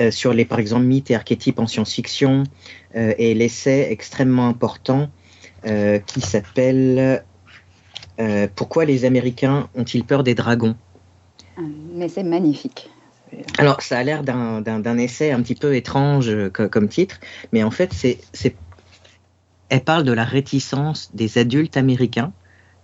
Euh, 0.00 0.10
sur 0.10 0.34
les, 0.34 0.44
par 0.44 0.58
exemple, 0.58 0.84
mythes 0.84 1.12
et 1.12 1.14
archétypes 1.14 1.60
en 1.60 1.66
science-fiction, 1.66 2.44
et 2.94 3.34
l'essai 3.34 3.88
extrêmement 3.90 4.46
important 4.46 5.10
qui 5.64 6.20
s'appelle 6.20 7.24
Pourquoi 8.54 8.84
les 8.84 9.04
Américains 9.04 9.68
ont-ils 9.74 10.04
peur 10.04 10.22
des 10.22 10.36
dragons? 10.36 10.76
Un 11.56 12.00
essai 12.00 12.22
magnifique. 12.22 12.90
Alors, 13.58 13.82
ça 13.82 13.98
a 13.98 14.02
l'air 14.04 14.22
d'un 14.22 14.98
essai 14.98 15.32
un 15.32 15.42
petit 15.42 15.54
peu 15.54 15.74
étrange 15.74 16.28
euh, 16.28 16.50
comme, 16.50 16.88
titre, 16.88 17.18
mais 17.52 17.62
en 17.62 17.70
fait, 17.70 17.92
c'est, 17.92 18.20
elle 19.68 19.82
parle 19.82 20.04
de 20.04 20.12
la 20.12 20.24
réticence 20.24 21.10
des 21.14 21.38
adultes 21.38 21.76
américains 21.76 22.32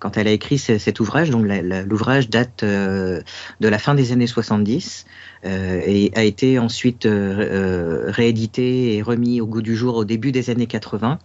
quand 0.00 0.16
elle 0.16 0.26
a 0.26 0.32
écrit 0.32 0.58
cet 0.58 0.98
ouvrage. 0.98 1.30
Donc 1.30 1.46
l'ouvrage 1.86 2.28
date 2.28 2.64
de 2.64 3.22
la 3.60 3.78
fin 3.78 3.94
des 3.94 4.10
années 4.10 4.26
70 4.26 5.04
et 5.44 6.10
a 6.14 6.24
été 6.24 6.58
ensuite 6.58 7.06
réédité 7.06 8.96
et 8.96 9.02
remis 9.02 9.40
au 9.40 9.46
goût 9.46 9.62
du 9.62 9.76
jour 9.76 9.94
au 9.94 10.04
début 10.04 10.32
des 10.32 10.50
années 10.50 10.66
80. 10.66 11.18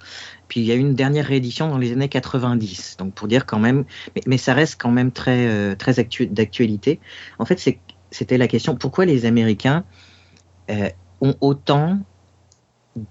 Puis 0.48 0.60
il 0.60 0.66
y 0.68 0.72
a 0.72 0.76
eu 0.76 0.80
une 0.80 0.94
dernière 0.94 1.26
réédition 1.26 1.70
dans 1.70 1.80
les 1.80 1.94
années 1.94 2.10
90. 2.10 2.98
Donc 3.00 3.14
pour 3.14 3.28
dire 3.28 3.46
quand 3.46 3.60
même, 3.60 3.86
mais, 4.28 4.38
ça 4.38 4.54
reste 4.54 4.80
quand 4.80 4.92
même 4.92 5.12
très, 5.12 5.76
très 5.78 5.94
d'actualité. 6.30 7.00
En 7.40 7.46
fait, 7.46 7.60
c'était 8.12 8.38
la 8.38 8.48
question 8.48 8.76
pourquoi 8.76 9.06
les 9.06 9.26
Américains 9.26 9.86
ont 11.22 11.36
autant 11.42 12.00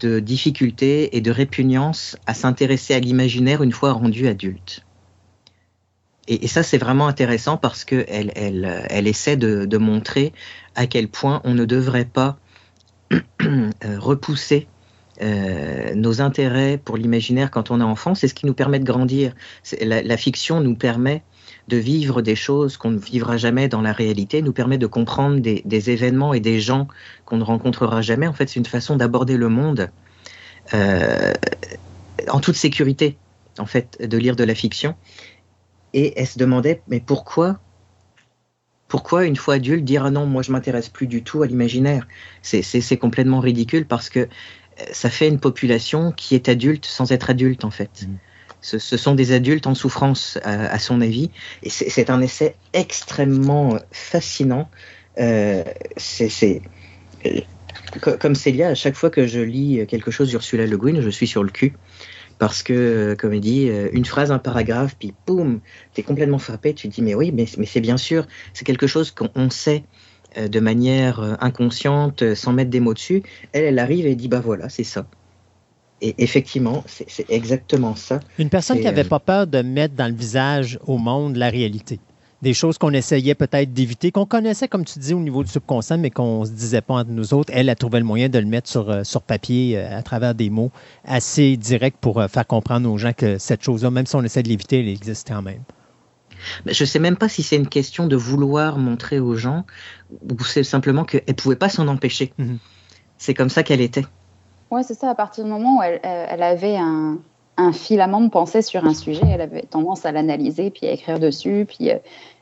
de 0.01 0.19
difficultés 0.19 1.17
et 1.17 1.21
de 1.21 1.31
répugnance 1.31 2.17
à 2.27 2.33
s'intéresser 2.33 2.95
à 2.95 3.01
l'imaginaire 3.01 3.63
une 3.63 3.73
fois 3.73 3.93
rendu 3.93 4.29
adulte. 4.29 4.85
Et, 6.27 6.49
ça, 6.49 6.63
c'est 6.63 6.79
vraiment 6.79 7.07
intéressant 7.07 7.57
parce 7.57 7.85
qu'elle 7.85 8.33
elle, 8.35 8.87
elle 8.89 9.07
essaie 9.07 9.37
de, 9.37 9.77
montrer 9.77 10.33
à 10.75 10.87
quel 10.87 11.09
point 11.09 11.41
on 11.45 11.55
ne 11.55 11.65
devrait 11.65 12.07
pas 12.07 12.39
euh, 13.13 13.21
repousser 13.99 14.67
euh, 15.23 15.95
nos 15.95 16.21
intérêts 16.21 16.77
pour 16.83 16.97
l'imaginaire 16.97 17.51
quand 17.51 17.71
on 17.71 17.81
est 17.81 17.85
enfant. 17.85 18.15
C'est 18.15 18.27
ce 18.27 18.35
qui 18.35 18.47
nous 18.47 18.55
permet 18.55 18.79
de 18.79 18.85
grandir. 18.85 19.35
La, 19.81 20.17
fiction 20.17 20.61
nous 20.61 20.75
permet 20.75 21.23
de 21.69 21.77
vivre 21.77 22.21
des 22.21 22.35
choses 22.35 22.77
qu'on 22.77 22.91
ne 22.91 22.99
vivra 22.99 23.37
jamais 23.37 23.69
dans 23.69 23.81
la 23.81 23.93
réalité, 23.93 24.43
nous 24.43 24.53
permet 24.53 24.79
de 24.79 24.87
comprendre 24.87 25.41
des, 25.41 25.91
événements 25.91 26.35
et 26.35 26.41
des 26.41 26.59
gens 26.61 26.89
qu'on 27.27 27.37
ne 27.37 27.45
rencontrera 27.45 28.03
jamais. 28.03 28.27
En 28.27 28.33
fait, 28.33 28.49
c'est 28.49 28.59
une 28.59 28.67
façon 28.67 28.97
d'aborder 28.97 29.37
le 29.37 29.49
monde 29.49 29.91
euh, 30.73 31.33
en 32.29 32.41
toute 32.41 32.57
sécurité, 32.57 33.17
en 33.59 33.67
fait, 33.67 33.99
de 34.05 34.19
lire 34.19 34.37
de 34.37 34.45
la 34.45 34.55
fiction. 34.55 34.97
Et 35.95 36.13
elle 36.21 36.27
se 36.27 36.39
demandait, 36.39 36.83
mais 36.89 37.01
pourquoi? 37.01 37.61
Pourquoi, 38.89 39.25
une 39.25 39.37
fois 39.37 39.55
adulte, 39.55 39.85
dire 39.85 40.05
ah 40.05 40.11
non, 40.11 40.27
moi 40.27 40.43
je 40.43 40.53
m'intéresse 40.53 40.91
plus 40.91 41.07
du 41.07 41.23
tout 41.23 41.43
à 41.43 41.47
l'imaginaire? 41.47 42.07
C'est 42.43 42.99
complètement 42.99 43.41
ridicule 43.41 43.87
parce 43.87 44.11
que 44.11 44.29
ça 44.93 45.09
fait 45.09 45.29
une 45.29 45.41
population 45.41 46.13
qui 46.13 46.35
est 46.35 46.49
adulte 46.49 46.85
sans 46.85 47.13
être 47.13 47.31
adulte, 47.31 47.65
en 47.65 47.71
fait. 47.71 48.07
Mmh. 48.07 48.17
Ce, 48.61 48.79
sont 48.79 49.15
des 49.15 49.33
adultes 49.33 49.67
en 49.67 49.75
souffrance, 49.75 50.39
à, 50.43 50.79
son 50.79 51.01
avis. 51.01 51.31
Et 51.63 51.71
c'est 51.71 52.09
un 52.09 52.23
essai 52.23 52.57
extrêmement 52.73 53.77
fascinant. 53.93 54.71
Euh, 55.19 55.63
c'est 55.97 56.63
euh, 57.27 57.41
comme 58.01 58.35
Célia, 58.35 58.69
à 58.69 58.75
chaque 58.75 58.95
fois 58.95 59.11
que 59.11 59.27
je 59.27 59.41
lis 59.41 59.87
quelque 59.87 60.11
chose 60.11 60.31
d'Ursula 60.31 60.67
Le 60.67 60.77
Guin, 60.79 61.01
je 61.01 61.11
suis 61.11 61.27
sur 61.27 61.45
le 61.45 61.51
cul. 61.51 61.75
Parce 62.39 62.63
que, 62.63 63.17
comme 63.19 63.33
il 63.35 63.41
dit, 63.41 63.71
une 63.93 64.05
phrase, 64.05 64.33
un 64.33 64.39
paragraphe, 64.39 64.97
puis 64.99 65.15
boum, 65.27 65.61
tu 65.95 66.01
es 66.01 66.05
complètement 66.05 66.39
frappé, 66.39 66.75
tu 66.75 66.89
te 66.89 66.95
dis, 66.95 67.03
mais 67.03 67.15
oui, 67.15 67.33
mais, 67.33 67.47
mais 67.59 67.67
c'est 67.67 67.81
bien 67.81 67.97
sûr, 67.97 68.27
c'est 68.53 68.65
quelque 68.65 68.87
chose 68.87 69.11
qu'on 69.13 69.51
sait 69.51 69.85
euh, 70.37 70.49
de 70.49 70.61
manière 70.61 71.37
inconsciente, 71.41 72.35
sans 72.35 72.53
mettre 72.53 72.71
des 72.71 72.81
mots 72.81 72.95
dessus. 72.95 73.23
Elle, 73.53 73.65
elle 73.65 73.79
arrive 73.79 74.07
et 74.07 74.15
dit, 74.15 74.29
bah 74.29 74.41
voilà, 74.41 74.69
c'est 74.69 74.85
ça. 74.85 75.07
Et 76.01 76.15
effectivement, 76.19 76.85
c'est 76.87 77.31
exactement 77.31 77.95
ça. 77.95 78.21
Une 78.39 78.49
personne 78.49 78.79
qui 78.79 78.85
n'avait 78.85 79.05
euh, 79.05 79.09
pas 79.09 79.21
peur 79.21 79.47
de 79.47 79.63
mettre 79.63 79.95
dans 79.95 80.09
le 80.09 80.15
visage 80.15 80.79
au 80.87 80.99
monde 80.99 81.37
la 81.37 81.51
réalité. 81.51 82.01
Des 82.45 82.55
choses 82.55 82.79
qu'on 82.79 82.93
essayait 82.93 83.35
peut-être 83.35 83.73
d'éviter, 83.73 84.13
qu'on 84.13 84.27
connaissait, 84.27 84.69
comme 84.69 84.85
tu 84.85 84.99
dis, 84.99 85.15
au 85.15 85.19
niveau 85.19 85.43
du 85.43 85.51
subconscient, 85.51 85.99
mais 85.99 86.11
qu'on 86.11 86.41
ne 86.41 86.45
se 86.45 86.53
disait 86.53 86.83
pas 86.83 86.95
entre 86.95 87.11
nous 87.11 87.35
autres. 87.35 87.51
Elle 87.55 87.71
a 87.71 87.75
trouvé 87.75 87.99
le 87.99 88.05
moyen 88.05 88.29
de 88.29 88.39
le 88.39 88.47
mettre 88.47 88.69
sur, 88.69 88.91
euh, 88.91 89.03
sur 89.03 89.23
papier 89.23 89.79
euh, 89.79 89.99
à 89.99 90.03
travers 90.03 90.35
des 90.35 90.51
mots 90.51 90.71
assez 91.05 91.57
directs 91.57 91.97
pour 92.01 92.23
faire 92.25 92.47
comprendre 92.47 92.91
aux 92.91 92.99
gens 92.99 93.13
que 93.13 93.39
cette 93.39 93.63
chose-là, 93.63 93.91
même 93.91 94.07
si 94.07 94.15
on 94.15 94.23
essaie 94.23 94.43
de 94.43 94.49
l'éviter, 94.49 94.81
elle 94.81 94.89
existe 94.89 95.29
quand 95.29 95.43
même. 95.43 95.63
Je 96.67 96.83
ne 96.83 96.87
sais 96.87 96.99
même 96.99 97.17
pas 97.17 97.29
si 97.29 97.43
c'est 97.43 97.57
une 97.57 97.69
question 97.69 98.07
de 98.07 98.17
vouloir 98.17 98.79
montrer 98.79 99.19
aux 99.19 99.35
gens 99.35 99.65
ou 100.31 100.45
c'est 100.45 100.65
simplement 100.65 101.05
qu'elle 101.05 101.23
ne 101.27 101.33
pouvait 101.33 101.57
pas 101.57 101.69
s'en 101.69 101.89
empêcher. 101.89 102.33
Mm-hmm. 102.39 102.59
C'est 103.19 103.35
comme 103.35 103.49
ça 103.49 103.63
qu'elle 103.63 103.81
était. 103.81 104.05
Oui, 104.71 104.83
c'est 104.85 104.95
ça. 104.95 105.11
À 105.11 105.15
partir 105.15 105.45
du 105.45 105.51
moment 105.51 105.79
où 105.79 105.83
elle, 105.83 106.43
avait 106.43 106.77
un, 106.77 107.19
filament 107.73 108.21
de 108.21 108.29
pensée 108.29 108.63
sur 108.63 108.85
un 108.85 108.95
sujet, 108.95 109.23
elle 109.27 109.41
avait 109.41 109.63
tendance 109.63 110.05
à 110.05 110.13
l'analyser, 110.13 110.71
puis 110.71 110.87
à 110.87 110.93
écrire 110.93 111.21
dessus. 111.21 111.67
Puis, 111.69 111.91
euh, 111.91 111.99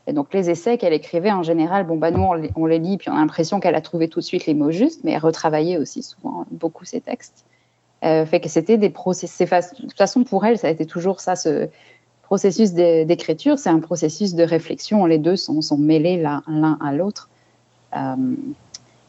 et 0.07 0.13
donc, 0.13 0.35
les 0.35 0.51
essais 0.51 0.79
qu'elle 0.79 0.93
écrivait, 0.93 1.31
en 1.31 1.43
général, 1.43 1.87
bon, 1.87 1.97
bah, 1.97 2.11
nous, 2.11 2.27
on 2.57 2.67
les, 2.67 2.79
lit, 2.79 2.97
puis 2.99 3.09
on 3.09 3.15
a 3.15 3.19
l'impression 3.19 3.61
qu'elle 3.61 3.77
a 3.77 3.81
trouvé 3.81 4.09
tout 4.09 4.21
de 4.21 4.25
suite 4.25 4.47
les 4.47 4.55
mots 4.55 4.73
justes, 4.73 5.05
mais 5.05 5.13
elle 5.13 5.21
retravaillait 5.21 5.79
aussi 5.79 6.03
souvent 6.03 6.45
beaucoup 6.51 6.85
ses 6.85 7.01
textes. 7.01 7.45
Euh, 8.05 8.27
fait 8.27 8.41
que 8.41 8.49
c'était 8.49 8.79
des 8.79 8.91
processus. 8.91 9.39
De 9.49 9.83
toute 9.83 9.97
façon, 9.97 10.25
pour 10.25 10.45
elle, 10.45 10.59
ça 10.59 10.67
a 10.67 10.71
été 10.71 10.87
toujours 10.87 11.21
ça, 11.21 11.37
ce 11.37 11.69
processus 12.23 12.73
d'écriture, 12.73 13.59
c'est 13.59 13.71
un 13.71 13.79
processus 13.79 14.35
de 14.35 14.43
réflexion. 14.43 15.05
Les 15.07 15.19
deux 15.19 15.37
sont, 15.37 15.61
mêlés 15.79 16.17
l'un 16.21 16.79
à 16.81 16.93
l'autre. 16.93 17.29
Euh, 17.95 18.17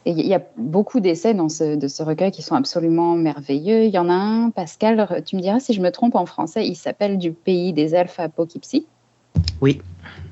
il 0.06 0.28
y 0.28 0.34
a 0.34 0.42
beaucoup 0.58 1.00
d'essais 1.00 1.34
dans 1.34 1.48
ce, 1.48 1.76
de 1.76 1.88
ce 1.88 2.04
recueil 2.04 2.32
qui 2.32 2.42
sont 2.42 2.56
absolument 2.56 3.16
merveilleux. 3.16 3.86
Il 3.86 3.92
y 3.92 3.98
en 3.98 4.10
a 4.10 4.14
un, 4.14 4.50
Pascal, 4.50 5.24
tu 5.26 5.38
me 5.38 5.42
diras 5.42 5.60
si 5.60 5.74
je 5.74 5.82
me 5.82 5.90
trompe 5.90 6.16
en 6.16 6.26
français, 6.26 6.68
il 6.68 6.76
s'appelle 6.76 7.18
Du 7.18 7.32
pays 7.32 7.72
des 7.72 7.96
elfes 7.96 8.20
à 8.20 8.28
Poughkeepsie. 8.28 8.86
Oui, 9.62 9.82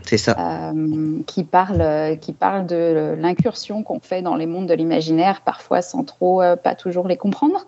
c'est 0.06 0.18
ça. 0.18 0.36
Euh, 0.38 1.20
qui, 1.26 1.44
parle, 1.44 2.18
qui 2.20 2.34
parle 2.34 2.66
de 2.66 3.16
l'incursion 3.18 3.84
qu'on 3.84 4.00
fait 4.00 4.22
dans 4.22 4.36
les 4.36 4.46
mondes 4.46 4.68
de 4.68 4.74
l'imaginaire, 4.74 5.42
parfois 5.42 5.82
sans 5.82 6.04
trop, 6.04 6.42
euh, 6.42 6.56
pas 6.56 6.76
toujours 6.76 7.08
les 7.08 7.18
comprendre. 7.18 7.66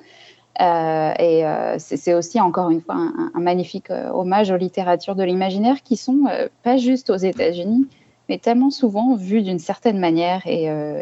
Euh, 0.62 1.14
et 1.18 1.44
c'est 1.80 2.14
aussi 2.14 2.40
encore 2.40 2.70
une 2.70 2.82
fois 2.82 2.96
un, 2.96 3.32
un 3.34 3.40
magnifique 3.40 3.90
hommage 3.90 4.52
aux 4.52 4.58
littératures 4.58 5.16
de 5.16 5.24
l'imaginaire 5.24 5.82
qui 5.84 5.98
sont 5.98 6.26
pas 6.62 6.78
juste 6.78 7.10
aux 7.10 7.16
États-Unis, 7.16 7.88
mais 8.30 8.38
tellement 8.38 8.70
souvent 8.70 9.16
vu 9.16 9.42
d'une 9.42 9.60
certaine 9.60 10.00
manière 10.00 10.42
et, 10.46 10.70
euh, 10.70 11.02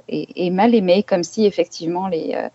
mal 0.51 0.73
aimé, 0.75 1.03
comme 1.03 1.23
si 1.23 1.45
effectivement 1.45 2.07
les, 2.07 2.33
euh, 2.35 2.49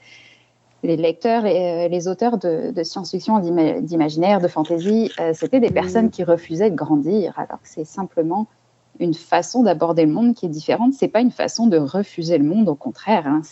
les 0.83 0.97
lecteurs 0.97 1.47
et 1.47 1.87
euh, 1.87 1.89
les 1.89 2.09
auteurs 2.09 2.39
de, 2.39 2.73
science-fiction, 2.83 3.39
d'imaginaire, 3.81 4.41
de 4.41 4.49
fantasy, 4.49 5.11
c'était 5.35 5.61
des 5.61 5.71
personnes 5.71 6.11
qui 6.11 6.25
refusaient 6.25 6.71
de 6.71 6.77
grandir, 6.77 7.35
alors 7.39 7.61
que 7.63 7.69
c'est 7.69 7.85
simplement 7.85 8.47
une 9.01 9.15
façon 9.15 9.63
d'aborder 9.63 10.05
le 10.05 10.13
monde 10.13 10.35
qui 10.35 10.47
est 10.47 10.51
différente. 10.51 10.93
C'est 10.95 11.09
pas 11.09 11.21
une 11.21 11.31
façon 11.31 11.67
de 11.67 11.79
refuser 11.79 12.39
le 12.39 12.45
monde, 12.45 12.69
au 12.69 12.75
contraire. 12.75 13.27
Hein. 13.27 13.43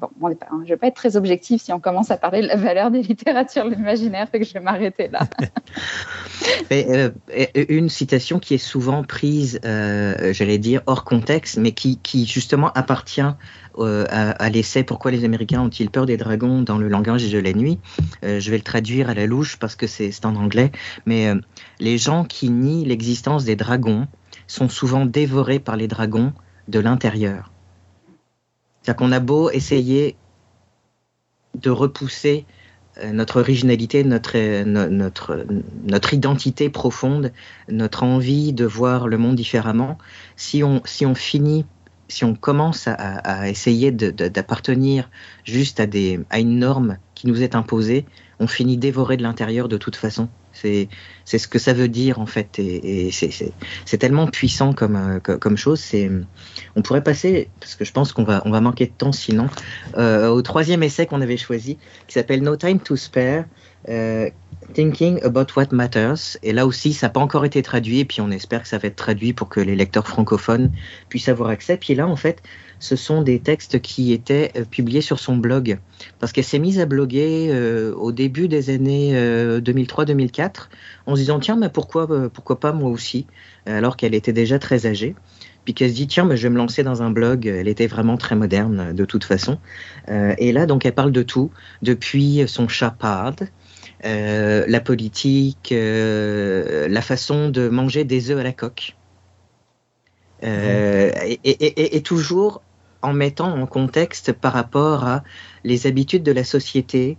Bon, 0.00 0.08
je 0.22 0.54
ne 0.54 0.64
vais 0.64 0.76
pas 0.76 0.88
être 0.88 0.96
très 0.96 1.16
objectif 1.16 1.62
si 1.62 1.72
on 1.72 1.80
commence 1.80 2.10
à 2.10 2.16
parler 2.16 2.42
de 2.42 2.46
la 2.46 2.56
valeur 2.56 2.90
des 2.90 3.02
littératures 3.02 3.64
de 3.64 3.74
l'imaginaire, 3.74 4.28
fait 4.28 4.40
que 4.40 4.46
je 4.46 4.52
vais 4.52 4.60
m'arrêter 4.60 5.08
là. 5.08 5.20
Euh, 6.72 7.10
une 7.68 7.88
citation 7.88 8.38
qui 8.38 8.54
est 8.54 8.58
souvent 8.58 9.04
prise, 9.04 9.60
euh, 9.64 10.32
j'allais 10.32 10.58
dire, 10.58 10.82
hors 10.86 11.04
contexte, 11.04 11.58
mais 11.58 11.72
qui, 11.72 11.98
qui 11.98 12.26
justement 12.26 12.72
appartient 12.72 13.22
euh, 13.78 14.04
à, 14.08 14.50
l'essai 14.50 14.82
Pourquoi 14.82 15.10
les 15.10 15.24
Américains 15.24 15.60
ont-ils 15.60 15.90
peur 15.90 16.06
des 16.06 16.16
dragons 16.16 16.62
dans 16.62 16.78
le 16.78 16.88
langage 16.88 17.30
de 17.30 17.38
la 17.38 17.52
nuit? 17.52 17.78
Je 18.22 18.50
vais 18.50 18.56
le 18.56 18.62
traduire 18.62 19.08
à 19.08 19.14
la 19.14 19.26
louche 19.26 19.56
parce 19.56 19.76
que 19.76 19.86
c'est 19.86 20.24
en 20.24 20.34
anglais, 20.36 20.72
mais 21.06 21.32
les 21.80 21.98
gens 21.98 22.24
qui 22.24 22.50
nient 22.50 22.84
l'existence 22.84 23.44
des 23.44 23.56
dragons 23.56 24.06
sont 24.46 24.68
souvent 24.68 25.06
dévorés 25.06 25.58
par 25.58 25.76
les 25.76 25.88
dragons 25.88 26.32
de 26.68 26.78
l'intérieur. 26.80 27.52
C'est-à-dire 28.82 28.96
qu'on 28.96 29.12
a 29.12 29.20
beau 29.20 29.50
essayer 29.50 30.16
de 31.54 31.70
repousser 31.70 32.46
euh, 32.98 33.12
notre 33.12 33.40
originalité, 33.40 34.04
notre, 34.04 34.36
euh, 34.36 34.64
notre, 34.64 35.46
notre 35.84 36.14
identité 36.14 36.68
profonde, 36.68 37.32
notre 37.68 38.02
envie 38.02 38.52
de 38.52 38.64
voir 38.64 39.08
le 39.08 39.18
monde 39.18 39.36
différemment, 39.36 39.98
si 40.36 40.62
on, 40.62 40.82
si 40.84 41.06
on 41.06 41.14
finit, 41.14 41.64
si 42.08 42.24
on 42.24 42.34
commence 42.34 42.86
à, 42.86 43.48
essayer 43.48 43.90
d'appartenir 43.90 45.10
juste 45.44 45.80
à, 45.80 45.86
des, 45.86 46.20
à 46.30 46.38
une 46.38 46.58
norme 46.58 46.98
qui 47.14 47.26
nous 47.26 47.42
est 47.42 47.54
imposée, 47.54 48.04
on 48.38 48.46
finit 48.46 48.76
dévoré 48.76 49.16
de 49.16 49.22
l'intérieur 49.22 49.68
de 49.68 49.76
toute 49.76 49.96
façon. 49.96 50.28
C'est 50.54 50.88
ce 51.38 51.48
que 51.48 51.58
ça 51.58 51.72
veut 51.72 51.88
dire 51.88 52.20
en 52.20 52.26
fait, 52.26 52.58
et, 52.58 53.10
c'est 53.10 53.98
tellement 53.98 54.26
puissant 54.26 54.72
comme, 54.72 54.96
euh, 54.96 55.18
comme 55.18 55.56
chose. 55.56 55.80
C'est 55.80 56.10
on 56.76 56.82
pourrait 56.82 57.02
passer 57.02 57.48
parce 57.60 57.74
que 57.74 57.84
je 57.84 57.92
pense 57.92 58.12
qu'on 58.12 58.24
va 58.24 58.42
on 58.44 58.50
va 58.50 58.60
manquer 58.60 58.86
de 58.86 58.92
temps 58.92 59.12
sinon 59.12 59.48
euh, 59.96 60.28
au 60.28 60.42
troisième 60.42 60.82
essai 60.82 61.06
qu'on 61.06 61.20
avait 61.20 61.36
choisi 61.36 61.78
qui 62.06 62.14
s'appelle 62.14 62.42
No 62.42 62.56
Time 62.56 62.80
to 62.80 62.96
Spare. 62.96 63.44
Euh, 63.88 64.30
Thinking 64.72 65.22
About 65.22 65.46
What 65.56 65.68
Matters. 65.72 66.38
Et 66.42 66.52
là 66.52 66.66
aussi, 66.66 66.94
ça 66.94 67.06
n'a 67.06 67.10
pas 67.10 67.20
encore 67.20 67.44
été 67.44 67.62
traduit, 67.62 68.00
et 68.00 68.04
puis 68.04 68.20
on 68.20 68.30
espère 68.30 68.62
que 68.62 68.68
ça 68.68 68.78
va 68.78 68.88
être 68.88 68.96
traduit 68.96 69.32
pour 69.32 69.48
que 69.48 69.60
les 69.60 69.76
lecteurs 69.76 70.08
francophones 70.08 70.72
puissent 71.08 71.28
avoir 71.28 71.50
accès. 71.50 71.76
Puis 71.76 71.94
là, 71.94 72.06
en 72.06 72.16
fait, 72.16 72.42
ce 72.84 72.96
sont 72.96 73.22
des 73.22 73.40
textes 73.40 73.80
qui 73.80 74.12
étaient 74.12 74.52
euh, 74.56 74.64
publiés 74.64 75.00
sur 75.00 75.18
son 75.18 75.38
blog. 75.38 75.78
Parce 76.20 76.32
qu'elle 76.32 76.44
s'est 76.44 76.58
mise 76.58 76.78
à 76.80 76.84
bloguer 76.84 77.48
euh, 77.50 77.94
au 77.94 78.12
début 78.12 78.46
des 78.46 78.68
années 78.68 79.14
2003-2004 79.14 80.42
euh, 80.42 80.48
en 81.06 81.14
se 81.14 81.20
disant 81.20 81.38
tiens, 81.40 81.56
mais 81.56 81.70
pourquoi, 81.70 82.28
pourquoi 82.28 82.60
pas 82.60 82.72
moi 82.72 82.90
aussi 82.90 83.26
Alors 83.64 83.96
qu'elle 83.96 84.14
était 84.14 84.34
déjà 84.34 84.58
très 84.58 84.84
âgée. 84.84 85.14
Puis 85.64 85.72
qu'elle 85.72 85.88
se 85.88 85.94
dit 85.94 86.06
tiens, 86.06 86.26
mais 86.26 86.36
je 86.36 86.42
vais 86.42 86.50
me 86.50 86.58
lancer 86.58 86.82
dans 86.82 87.02
un 87.02 87.10
blog. 87.10 87.46
Elle 87.46 87.68
était 87.68 87.86
vraiment 87.86 88.18
très 88.18 88.36
moderne 88.36 88.92
de 88.92 89.04
toute 89.06 89.24
façon. 89.24 89.58
et 90.08 90.52
là, 90.52 90.66
donc, 90.66 90.84
elle 90.84 90.92
parle 90.92 91.12
de 91.12 91.22
tout, 91.22 91.50
depuis 91.80 92.44
son 92.46 92.68
chat 92.68 92.94
la 94.02 94.80
politique, 94.80 95.72
la 95.72 97.00
façon 97.00 97.48
de 97.48 97.70
manger 97.70 98.04
des 98.04 98.30
œufs 98.30 98.38
à 98.38 98.42
la 98.42 98.52
coque. 98.52 98.94
et, 100.42 102.02
toujours 102.04 102.60
en 103.04 103.12
mettant 103.12 103.52
en 103.52 103.66
contexte 103.66 104.32
par 104.32 104.52
rapport 104.52 105.04
à 105.04 105.22
les 105.62 105.86
habitudes 105.86 106.22
de 106.22 106.32
la 106.32 106.42
société, 106.42 107.16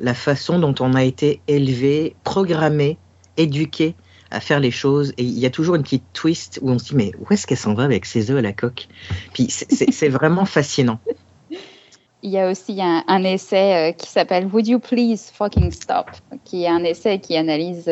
la 0.00 0.14
façon 0.14 0.58
dont 0.58 0.74
on 0.80 0.94
a 0.94 1.04
été 1.04 1.40
élevé, 1.46 2.16
programmé, 2.24 2.98
éduqué 3.36 3.94
à 4.30 4.40
faire 4.40 4.60
les 4.60 4.70
choses. 4.70 5.12
Et 5.18 5.22
il 5.22 5.38
y 5.38 5.46
a 5.46 5.50
toujours 5.50 5.76
une 5.76 5.82
petite 5.82 6.12
twist 6.12 6.58
où 6.62 6.70
on 6.70 6.78
se 6.78 6.86
dit, 6.86 6.96
mais 6.96 7.12
où 7.20 7.32
est-ce 7.32 7.46
qu'elle 7.46 7.58
s'en 7.58 7.74
va 7.74 7.84
avec 7.84 8.06
ses 8.06 8.30
œufs 8.30 8.38
à 8.38 8.42
la 8.42 8.52
coque? 8.52 8.88
Puis 9.34 9.48
c'est 9.50 10.08
vraiment 10.08 10.46
fascinant. 10.46 10.98
Il 12.22 12.30
y 12.30 12.38
a 12.38 12.50
aussi 12.50 12.80
un, 12.80 13.24
essai 13.24 13.90
euh, 13.90 13.92
qui 13.92 14.08
s'appelle 14.08 14.46
Would 14.46 14.66
You 14.66 14.80
Please 14.80 15.30
Fucking 15.32 15.70
Stop, 15.70 16.10
qui 16.44 16.64
est 16.64 16.68
un 16.68 16.82
essai 16.82 17.20
qui 17.20 17.36
analyse 17.36 17.84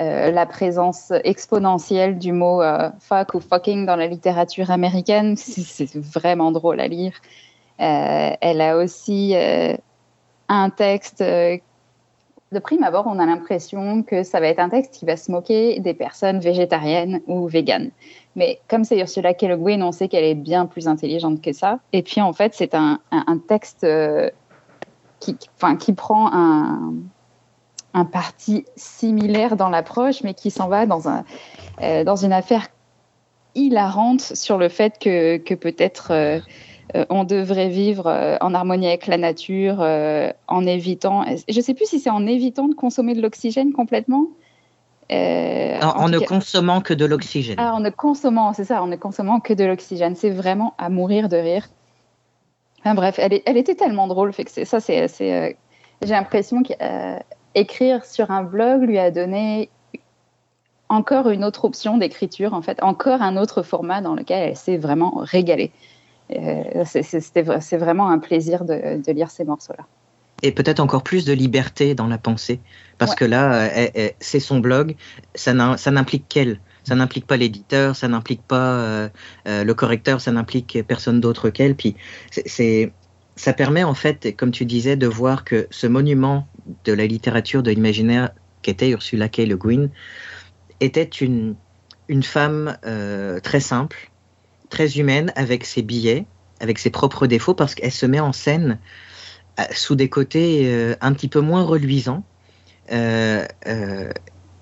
euh, 0.00 0.28
euh, 0.28 0.30
la 0.30 0.46
présence 0.46 1.12
exponentielle 1.24 2.18
du 2.18 2.32
mot 2.32 2.62
fuck 3.00 3.34
ou 3.34 3.40
fucking 3.40 3.86
dans 3.86 3.96
la 3.96 4.06
littérature 4.06 4.70
américaine. 4.70 5.36
C'est 5.36 5.96
vraiment 5.96 6.52
drôle 6.52 6.80
à 6.80 6.88
lire. 6.88 7.12
elle 7.78 8.60
a 8.60 8.76
aussi 8.76 9.34
un 10.48 10.70
texte 10.70 11.22
de 12.52 12.58
prime 12.58 12.82
abord, 12.82 13.06
on 13.06 13.18
a 13.18 13.26
l'impression 13.26 14.02
que 14.02 14.22
ça 14.24 14.40
va 14.40 14.48
être 14.48 14.58
un 14.58 14.68
texte 14.68 14.94
qui 14.94 15.04
va 15.04 15.16
se 15.16 15.30
moquer 15.30 15.78
des 15.78 15.94
personnes 15.94 16.40
végétariennes 16.40 17.20
ou 17.28 17.46
véganes. 17.46 17.90
Mais 18.34 18.60
comme 18.68 18.84
c'est 18.84 18.98
Ursula 18.98 19.34
K. 19.34 19.42
Le 19.42 19.56
Guin, 19.56 19.82
on 19.82 19.92
sait 19.92 20.08
qu'elle 20.08 20.24
est 20.24 20.34
bien 20.34 20.66
plus 20.66 20.88
intelligente 20.88 21.40
que 21.40 21.52
ça. 21.52 21.78
Et 21.92 22.02
puis, 22.02 22.20
en 22.20 22.32
fait, 22.32 22.54
c'est 22.54 22.74
un, 22.74 22.98
texte 23.48 23.84
euh, 23.84 24.30
qui, 25.20 25.36
enfin, 25.56 25.76
qui 25.76 25.92
prend 25.92 26.32
un, 26.32 26.94
un 27.94 28.04
parti 28.04 28.64
similaire 28.76 29.56
dans 29.56 29.68
l'approche, 29.68 30.22
mais 30.22 30.34
qui 30.34 30.50
s'en 30.50 30.68
va 30.68 30.86
dans, 30.86 31.08
un, 31.08 31.24
euh, 31.82 32.04
dans 32.04 32.16
une 32.16 32.32
affaire 32.32 32.68
hilarante 33.54 34.20
sur 34.20 34.58
le 34.58 34.68
fait 34.68 34.98
que, 34.98 35.38
que 35.38 35.54
peut-être 35.54 36.12
euh, 36.12 36.38
euh, 36.94 37.04
on 37.10 37.24
devrait 37.24 37.68
vivre 37.68 38.36
en 38.40 38.54
harmonie 38.54 38.86
avec 38.86 39.06
la 39.06 39.16
nature, 39.16 39.80
en 40.48 40.66
évitant. 40.66 41.24
Je 41.48 41.56
ne 41.56 41.62
sais 41.62 41.74
plus 41.74 41.86
si 41.86 42.00
c'est 42.00 42.10
en 42.10 42.26
évitant 42.26 42.68
de 42.68 42.74
consommer 42.74 43.14
de 43.14 43.22
l'oxygène 43.22 43.72
complètement. 43.72 44.26
en, 45.10 46.08
ne 46.08 46.18
consommant 46.18 46.80
que 46.80 46.94
de 46.94 47.04
l'oxygène. 47.04 47.56
Ah, 47.58 47.74
en 47.74 47.80
ne 47.80 47.90
consommant, 47.90 48.52
c'est 48.52 48.64
ça, 48.64 48.82
en 48.82 48.88
ne 48.88 48.96
consommant 48.96 49.38
que 49.38 49.52
de 49.52 49.64
l'oxygène. 49.64 50.16
C'est 50.16 50.30
vraiment 50.30 50.74
à 50.78 50.88
mourir 50.88 51.28
de 51.28 51.36
rire. 51.36 51.68
Enfin, 52.80 52.94
bref, 52.94 53.16
elle, 53.18 53.40
elle, 53.44 53.56
était 53.56 53.74
tellement 53.74 54.08
drôle. 54.08 54.32
Fait 54.32 54.44
que 54.44 54.64
ça, 54.64 54.80
c'est, 54.80 55.06
j'ai 56.02 56.12
l'impression 56.12 56.62
qu'écrire 57.54 58.04
sur 58.04 58.30
un 58.30 58.42
blog 58.42 58.82
lui 58.82 58.98
a 58.98 59.10
donné 59.10 59.70
encore 60.90 61.30
une 61.30 61.44
autre 61.44 61.64
option 61.64 61.98
d'écriture, 61.98 62.52
en 62.52 62.62
fait, 62.62 62.82
encore 62.82 63.22
un 63.22 63.36
autre 63.36 63.62
format 63.62 64.00
dans 64.00 64.14
lequel 64.14 64.50
elle 64.50 64.56
s'est 64.56 64.76
vraiment 64.76 65.18
régalée. 65.18 65.70
Euh, 66.36 66.84
c'est 66.84 67.76
vraiment 67.76 68.10
un 68.10 68.18
plaisir 68.18 68.64
de, 68.64 69.10
lire 69.10 69.30
ces 69.30 69.44
morceaux-là. 69.44 69.84
Et 70.42 70.52
peut-être 70.52 70.80
encore 70.80 71.02
plus 71.02 71.24
de 71.24 71.32
liberté 71.32 71.94
dans 71.94 72.06
la 72.06 72.18
pensée, 72.18 72.60
parce 72.98 73.14
que 73.14 73.24
là, 73.24 73.68
euh, 73.68 74.08
c'est 74.20 74.40
son 74.40 74.58
blog, 74.58 74.96
ça 75.34 75.52
n'implique 75.52 76.28
qu'elle. 76.28 76.60
Ça 76.82 76.94
n'implique 76.94 77.26
pas 77.26 77.36
l'éditeur, 77.36 77.94
ça 77.94 78.08
n'implique 78.08 78.42
pas 78.42 78.72
euh, 78.72 79.08
le 79.46 79.72
correcteur, 79.74 80.20
ça 80.20 80.32
n'implique 80.32 80.82
personne 80.88 81.20
d'autre 81.20 81.50
qu'elle. 81.50 81.74
Puis 81.74 81.94
c'est, 82.30 82.90
ça 83.36 83.52
permet 83.52 83.84
en 83.84 83.94
fait, 83.94 84.34
comme 84.34 84.50
tu 84.50 84.64
disais, 84.64 84.96
de 84.96 85.06
voir 85.06 85.44
que 85.44 85.66
ce 85.70 85.86
monument 85.86 86.46
de 86.84 86.92
la 86.92 87.06
littérature 87.06 87.62
de 87.62 87.70
l'imaginaire 87.70 88.30
qu'était 88.62 88.90
Ursula 88.90 89.28
K. 89.28 89.38
Le 89.38 89.56
Guin 89.56 89.88
était 90.80 91.04
une, 91.04 91.54
une 92.08 92.22
femme 92.22 92.76
très 93.42 93.60
simple, 93.60 94.10
très 94.68 94.98
humaine 94.98 95.32
avec 95.36 95.64
ses 95.64 95.82
billets, 95.82 96.26
avec 96.60 96.78
ses 96.78 96.90
propres 96.90 97.26
défauts, 97.26 97.54
parce 97.54 97.74
qu'elle 97.74 97.92
se 97.92 98.06
met 98.06 98.20
en 98.20 98.32
scène 98.32 98.78
euh, 99.58 99.64
sous 99.72 99.94
des 99.94 100.08
côtés 100.08 100.62
euh, 100.66 100.94
un 101.00 101.12
petit 101.12 101.28
peu 101.28 101.40
moins 101.40 101.62
reluisants. 101.62 102.22
Euh, 102.92 103.46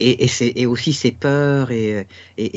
et, 0.00 0.66
aussi 0.66 0.92
ses 0.92 1.10
peurs 1.10 1.72
et, 1.72 2.06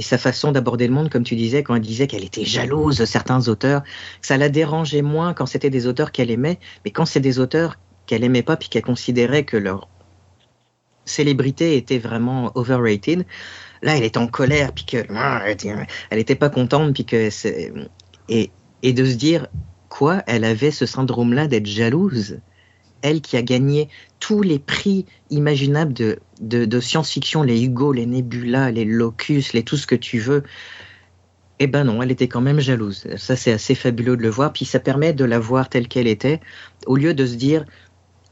sa 0.01 0.19
façon 0.19 0.51
d'aborder 0.51 0.85
le 0.85 0.93
monde, 0.93 1.09
comme 1.09 1.23
tu 1.23 1.35
disais, 1.35 1.63
quand 1.63 1.73
elle 1.73 1.81
disait 1.81 2.05
qu'elle 2.05 2.23
était 2.23 2.45
jalouse 2.45 2.97
de 2.97 3.05
certains 3.05 3.47
auteurs, 3.47 3.81
ça 4.21 4.37
la 4.37 4.49
dérangeait 4.49 5.01
moins 5.01 5.33
quand 5.33 5.47
c'était 5.47 5.71
des 5.71 5.87
auteurs 5.87 6.11
qu'elle 6.11 6.29
aimait, 6.29 6.59
mais 6.85 6.91
quand 6.91 7.05
c'est 7.05 7.19
des 7.19 7.39
auteurs 7.39 7.79
qu'elle 8.11 8.25
aimait 8.25 8.43
pas, 8.43 8.57
puis 8.57 8.67
qu'elle 8.67 8.81
considérait 8.83 9.45
que 9.45 9.55
leur 9.55 9.88
célébrité 11.05 11.77
était 11.77 11.97
vraiment 11.97 12.51
overrated, 12.55 13.25
là, 13.81 13.95
elle 13.95 14.03
est 14.03 14.17
en 14.17 14.27
colère, 14.27 14.73
puis 14.73 14.83
que 14.83 14.97
ah, 15.15 15.43
elle 15.45 16.17
n'était 16.17 16.35
pas 16.35 16.49
contente, 16.49 16.93
puis 16.93 17.05
que 17.05 17.29
et, 18.27 18.51
et 18.83 18.91
de 18.91 19.05
se 19.05 19.13
dire 19.13 19.47
quoi, 19.88 20.23
elle 20.27 20.43
avait 20.43 20.71
ce 20.71 20.85
syndrome-là 20.85 21.47
d'être 21.47 21.65
jalouse. 21.65 22.39
Elle 23.01 23.21
qui 23.21 23.38
a 23.38 23.41
gagné 23.41 23.88
tous 24.19 24.41
les 24.41 24.59
prix 24.59 25.05
imaginables 25.29 25.93
de, 25.93 26.19
de, 26.41 26.79
science-fiction, 26.81 27.43
les 27.43 27.63
Hugo, 27.63 27.93
les 27.93 28.05
Nebula, 28.05 28.71
les 28.71 28.83
Locus, 28.85 29.53
les 29.53 29.63
tout 29.63 29.77
ce 29.77 29.88
que 29.88 29.95
tu 29.95 30.19
veux. 30.19 30.43
Eh 31.59 31.67
ben 31.67 31.85
non, 31.85 32.01
elle 32.01 32.11
était 32.11 32.27
quand 32.27 32.41
même 32.41 32.59
jalouse. 32.59 33.07
Ça, 33.15 33.38
c'est 33.38 33.53
assez 33.53 33.73
fabuleux 33.73 34.17
de 34.17 34.21
le 34.21 34.29
voir. 34.29 34.51
Puis 34.51 34.65
ça 34.65 34.79
permet 34.79 35.13
de 35.13 35.23
la 35.23 35.39
voir 35.39 35.69
telle 35.69 35.88
qu'elle 35.88 36.07
était, 36.07 36.41
au 36.85 36.97
lieu 36.97 37.13
de 37.13 37.25
se 37.25 37.35
dire, 37.35 37.65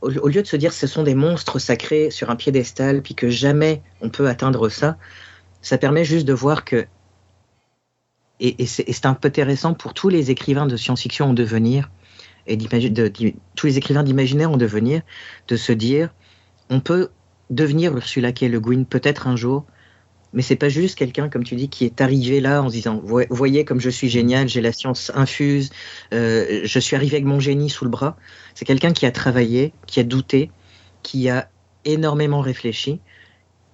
au, 0.02 0.28
lieu 0.28 0.42
de 0.42 0.48
se 0.48 0.56
dire 0.56 0.74
ce 0.74 0.88
sont 0.88 1.04
des 1.04 1.16
monstres 1.16 1.60
sacrés 1.60 2.12
sur 2.12 2.30
un 2.30 2.36
piédestal, 2.36 3.02
puis 3.02 3.16
que 3.16 3.30
jamais 3.30 3.82
on 4.02 4.10
peut 4.10 4.28
atteindre 4.28 4.70
ça, 4.70 4.98
ça 5.62 5.78
permet 5.78 6.06
juste 6.06 6.26
de 6.26 6.34
voir 6.34 6.66
que, 6.66 6.86
et, 8.40 8.66
c'est 8.66 9.06
un 9.06 9.14
peu 9.14 9.28
intéressant 9.28 9.74
pour 9.74 9.94
tous 9.94 10.10
les 10.10 10.32
écrivains 10.32 10.66
de 10.66 10.78
science-fiction 10.78 11.30
en 11.30 11.34
devenir, 11.34 11.90
et 12.48 12.58
tous 13.56 13.68
les 13.68 13.78
écrivains 13.78 14.04
d'imaginaire 14.04 14.50
en 14.50 14.58
devenir, 14.58 15.02
de 15.48 15.56
se 15.56 15.72
dire, 15.72 16.14
on 16.70 16.80
peut 16.80 17.10
devenir 17.50 17.96
Ursula 17.96 18.32
K. 18.32 18.42
Le 18.44 18.60
Guin 18.60 18.84
peut-être 18.84 19.28
un 19.28 19.36
jour, 19.36 19.66
mais 20.34 20.42
c'est 20.42 20.56
pas 20.56 20.70
juste 20.70 20.96
quelqu'un, 20.98 21.30
comme 21.30 21.44
tu 21.44 21.56
dis, 21.56 21.70
qui 21.70 21.86
est 21.86 22.02
arrivé 22.02 22.40
là 22.40 22.62
en 22.62 22.70
se 22.70 22.74
disant, 22.74 23.02
voyez 23.04 23.66
comme 23.66 23.80
je 23.80 23.90
suis 23.90 24.10
génial, 24.10 24.48
j'ai 24.48 24.62
la 24.62 24.72
science 24.72 25.12
infuse, 25.16 25.72
euh, 26.14 26.62
je 26.64 26.80
suis 26.80 26.96
arrivé 26.96 27.18
avec 27.18 27.26
mon 27.26 27.40
génie 27.40 27.70
sous 27.70 27.84
le 27.84 27.92
bras. 27.92 28.16
C'est 28.54 28.66
quelqu'un 28.66 28.94
qui 28.94 29.06
a 29.06 29.12
travaillé, 29.12 29.74
qui 29.88 30.00
a 30.00 30.04
douté, 30.04 30.52
qui 31.02 31.30
a 31.30 31.50
énormément 31.86 32.42
réfléchi 32.42 33.00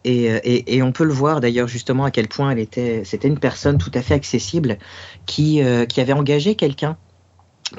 euh, 0.05 0.39
et, 0.43 0.83
on 0.83 0.91
peut 0.91 1.03
le 1.03 1.13
voir 1.13 1.39
d'ailleurs 1.39 1.67
justement 1.67 2.05
à 2.05 2.11
quel 2.11 2.27
point 2.27 2.51
elle 2.51 2.59
était, 2.59 3.03
c'était 3.05 3.27
une 3.27 3.39
personne 3.39 3.77
tout 3.77 3.91
à 3.93 4.01
fait 4.01 4.13
accessible 4.13 4.77
qui, 5.25 5.63
euh, 5.63 5.85
qui 5.85 5.99
avait 5.99 6.13
engagé 6.13 6.55
quelqu'un 6.55 6.97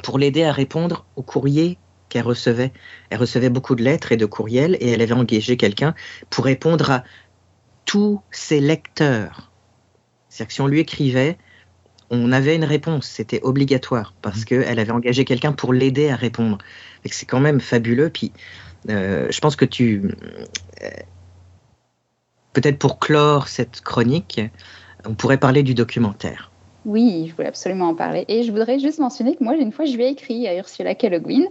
pour 0.03 0.19
l'aider 0.19 0.43
à 0.43 0.51
répondre 0.51 1.07
aux 1.15 1.23
courriers 1.23 1.79
qu'elle 2.09 2.25
recevait. 2.25 2.73
Elle 3.11 3.19
recevait 3.19 3.51
beaucoup 3.51 3.77
de 3.77 3.85
lettres 3.85 4.11
et 4.11 4.17
de 4.17 4.27
courriels 4.27 4.77
et 4.81 4.91
elle 4.91 5.03
avait 5.03 5.13
engagé 5.13 5.57
quelqu'un 5.57 5.95
pour 6.29 6.45
répondre 6.45 6.91
à 6.91 7.05
tous 7.87 8.21
ses 8.31 8.61
lecteurs. 8.61 9.51
C'est-à-dire 10.29 10.49
que 10.49 10.53
si 10.53 10.61
on 10.61 10.67
lui 10.67 10.81
écrivait, 10.81 11.39
on 12.11 12.31
avait 12.31 12.55
une 12.55 12.65
réponse, 12.65 13.07
c'était 13.07 13.41
obligatoire 13.43 14.15
parce 14.21 14.43
mmh. 14.43 14.45
qu'elle 14.45 14.79
avait 14.79 14.93
engagé 14.93 15.25
quelqu'un 15.25 15.53
pour 15.53 15.73
l'aider 15.73 16.11
à 16.11 16.17
répondre. 16.17 16.59
C'est 17.05 17.27
quand 17.27 17.41
même 17.41 17.61
fabuleux. 17.61 18.11
Puis 18.11 18.33
euh, 18.91 19.29
je 19.31 19.41
pense 19.41 19.57
que 19.57 19.65
tu 19.65 20.03
peut-être 22.53 22.79
pour 22.79 22.99
clore 22.99 23.49
cette 23.49 23.81
chronique, 23.83 24.41
on 25.07 25.15
pourrait 25.15 25.39
parler 25.39 25.63
du 25.63 25.75
documentaire. 25.75 26.51
Oui, 26.87 27.27
je 27.29 27.35
voulais 27.35 27.49
absolument 27.49 27.89
en 27.89 27.95
parler. 27.95 28.25
Et 28.29 28.45
je 28.45 28.53
voudrais 28.53 28.79
juste 28.79 29.01
mentionner 29.01 29.35
que 29.35 29.43
moi, 29.43 29.57
une 29.57 29.73
fois, 29.73 29.85
je 29.87 29.97
lui 29.97 30.05
ai 30.05 30.09
écrit 30.09 30.47
à 30.47 30.57
Ursula 30.57 30.95
K. 30.95 31.09
Le 31.11 31.19
Guin. 31.19 31.45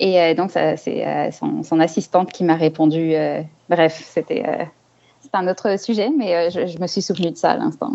Et 0.00 0.20
euh, 0.20 0.34
donc, 0.34 0.50
c'est 0.50 1.06
euh, 1.06 1.30
son, 1.30 1.80
assistante 1.80 2.32
qui 2.32 2.42
m'a 2.42 2.56
répondu. 2.56 3.14
Euh, 3.14 3.40
bref, 3.68 4.02
c'était 4.04 4.42
un 5.32 5.48
autre 5.48 5.78
sujet, 5.78 6.10
mais 6.16 6.50
je, 6.50 6.78
me 6.80 6.86
suis 6.86 7.02
souvenu 7.02 7.30
de 7.30 7.36
ça 7.36 7.52
à 7.52 7.56
l'instant. 7.56 7.92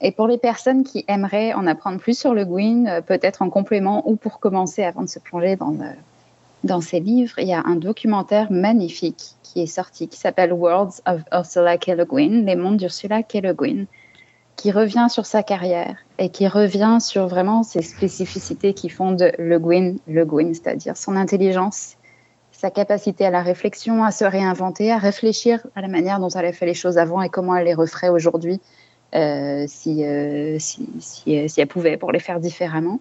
et 0.00 0.12
pour 0.12 0.28
les 0.28 0.38
personnes 0.38 0.84
qui 0.84 1.04
aimeraient 1.08 1.52
en 1.54 1.66
apprendre 1.66 1.98
plus 1.98 2.18
sur 2.18 2.34
le 2.34 2.44
Guin, 2.44 3.00
peut-être 3.02 3.42
en 3.42 3.50
complément 3.50 4.08
ou 4.08 4.16
pour 4.16 4.40
commencer 4.40 4.82
avant 4.82 5.02
de 5.02 5.08
se 5.08 5.18
plonger 5.18 5.56
dans, 5.56 5.74
dans 6.64 6.80
ses 6.80 7.00
livres, 7.00 7.38
il 7.38 7.48
y 7.48 7.54
a 7.54 7.62
un 7.64 7.76
documentaire 7.76 8.50
magnifique 8.50 9.36
qui 9.42 9.62
est 9.62 9.66
sorti, 9.66 10.08
qui 10.08 10.18
s'appelle 10.18 10.52
Worlds 10.52 11.00
of 11.06 11.22
Ursula 11.32 11.78
K. 11.78 11.88
Le 11.88 12.04
Guin, 12.04 12.42
les 12.44 12.56
mondes 12.56 12.76
d'Ursula 12.76 13.22
K. 13.22 13.40
Le 13.42 13.54
Guin, 13.54 13.84
qui 14.56 14.70
revient 14.72 15.06
sur 15.08 15.26
sa 15.26 15.42
carrière 15.42 15.96
et 16.18 16.30
qui 16.30 16.48
revient 16.48 16.98
sur 17.00 17.26
vraiment 17.26 17.62
ces 17.62 17.82
spécificités 17.82 18.74
qui 18.74 18.88
font 18.88 19.12
de 19.12 19.32
Le 19.38 19.58
Guin 19.58 19.96
Le 20.06 20.24
Guin, 20.24 20.52
c'est-à-dire 20.52 20.96
son 20.96 21.16
intelligence, 21.16 21.95
sa 22.56 22.70
capacité 22.70 23.26
à 23.26 23.30
la 23.30 23.42
réflexion, 23.42 24.04
à 24.04 24.10
se 24.10 24.24
réinventer, 24.24 24.90
à 24.90 24.98
réfléchir 24.98 25.66
à 25.74 25.80
la 25.80 25.88
manière 25.88 26.18
dont 26.20 26.28
elle 26.28 26.46
a 26.46 26.52
fait 26.52 26.66
les 26.66 26.74
choses 26.74 26.98
avant 26.98 27.22
et 27.22 27.28
comment 27.28 27.56
elle 27.56 27.66
les 27.66 27.74
referait 27.74 28.08
aujourd'hui 28.08 28.60
euh, 29.14 29.64
si, 29.68 30.04
euh, 30.04 30.58
si, 30.58 30.88
si, 30.98 31.48
si, 31.48 31.60
elle 31.60 31.66
pouvait 31.66 31.96
pour 31.96 32.12
les 32.12 32.18
faire 32.18 32.40
différemment. 32.40 33.00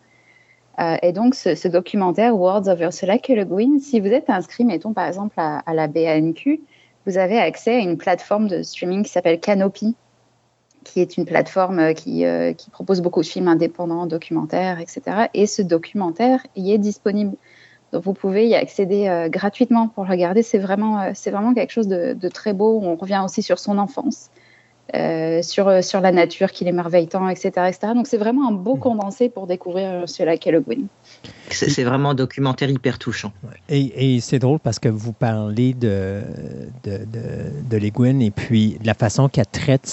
et 1.01 1.11
donc, 1.13 1.35
ce, 1.35 1.67
documentaire 1.67 2.37
Words 2.37 2.67
of 2.67 2.79
Ursula 2.79 3.17
K. 3.17 3.29
Le 3.29 3.45
Guin, 3.45 3.79
si 3.79 3.99
vous 3.99 4.07
êtes 4.07 4.29
inscrit, 4.29 4.65
mettons 4.65 4.93
par 4.93 5.07
exemple 5.07 5.35
à, 5.37 5.59
à 5.59 5.73
la 5.73 5.87
BANQ, 5.87 6.61
vous 7.05 7.17
avez 7.17 7.37
accès 7.37 7.75
à 7.75 7.79
une 7.79 7.97
plateforme 7.97 8.47
de 8.47 8.63
streaming 8.63 9.03
qui 9.03 9.11
s'appelle 9.11 9.39
Canopy, 9.39 9.95
qui 10.83 11.01
est 11.01 11.17
une 11.17 11.25
plateforme 11.25 11.79
euh, 11.79 11.93
qui, 11.93 12.25
euh, 12.25 12.53
qui, 12.53 12.69
propose 12.69 13.01
beaucoup 13.01 13.21
de 13.21 13.25
films 13.25 13.47
indépendants, 13.47 14.05
documentaires, 14.05 14.79
etc. 14.79 15.27
Et 15.33 15.47
ce 15.47 15.61
documentaire 15.61 16.45
y 16.55 16.71
est 16.71 16.77
disponible. 16.77 17.35
Donc 17.95 18.03
vous 18.03 18.13
pouvez 18.13 18.47
y 18.47 18.55
accéder 18.55 19.07
euh, 19.07 19.29
gratuitement 19.29 19.87
pour 19.87 20.03
le 20.03 20.11
regarder. 20.11 20.43
C'est 20.43 20.57
vraiment, 20.57 21.11
c'est 21.13 21.31
vraiment 21.31 21.53
quelque 21.53 21.71
chose 21.71 21.87
de, 21.87 22.13
de, 22.13 22.29
très 22.29 22.53
beau. 22.53 22.81
On 22.83 22.95
revient 22.95 23.21
aussi 23.23 23.41
sur 23.41 23.57
son 23.57 23.77
enfance, 23.77 24.29
sur, 25.41 25.83
sur 25.83 26.01
la 26.01 26.11
nature 26.11 26.51
qui 26.51 26.65
l'émerveille 26.65 27.07
tant, 27.07 27.29
etc., 27.29 27.49
etc. 27.67 27.93
Donc 27.95 28.07
c'est 28.07 28.17
vraiment 28.17 28.49
un 28.49 28.51
beau 28.51 28.75
mmh. 28.75 28.79
condensé 28.79 29.29
pour 29.29 29.47
découvrir 29.47 30.07
cela 30.07 30.37
qu'est 30.37 30.51
le 30.51 30.59
Gwyn. 30.59 30.87
C'est 31.49 31.83
vraiment 31.83 32.09
un 32.09 32.15
documentaire 32.15 32.69
hyper 32.69 32.99
touchant. 32.99 33.31
Et, 33.69 34.15
et 34.15 34.19
c'est 34.19 34.39
drôle 34.39 34.59
parce 34.59 34.79
que 34.79 34.89
vous 34.89 35.13
parlez 35.13 35.73
de, 35.73 36.21
de, 36.83 36.97
de, 37.05 37.79
de 37.79 37.89
Gwyn 37.89 38.21
et 38.21 38.31
puis 38.31 38.77
de 38.81 38.87
la 38.87 38.93
façon 38.93 39.29
qu'elle 39.29 39.47
traite 39.47 39.87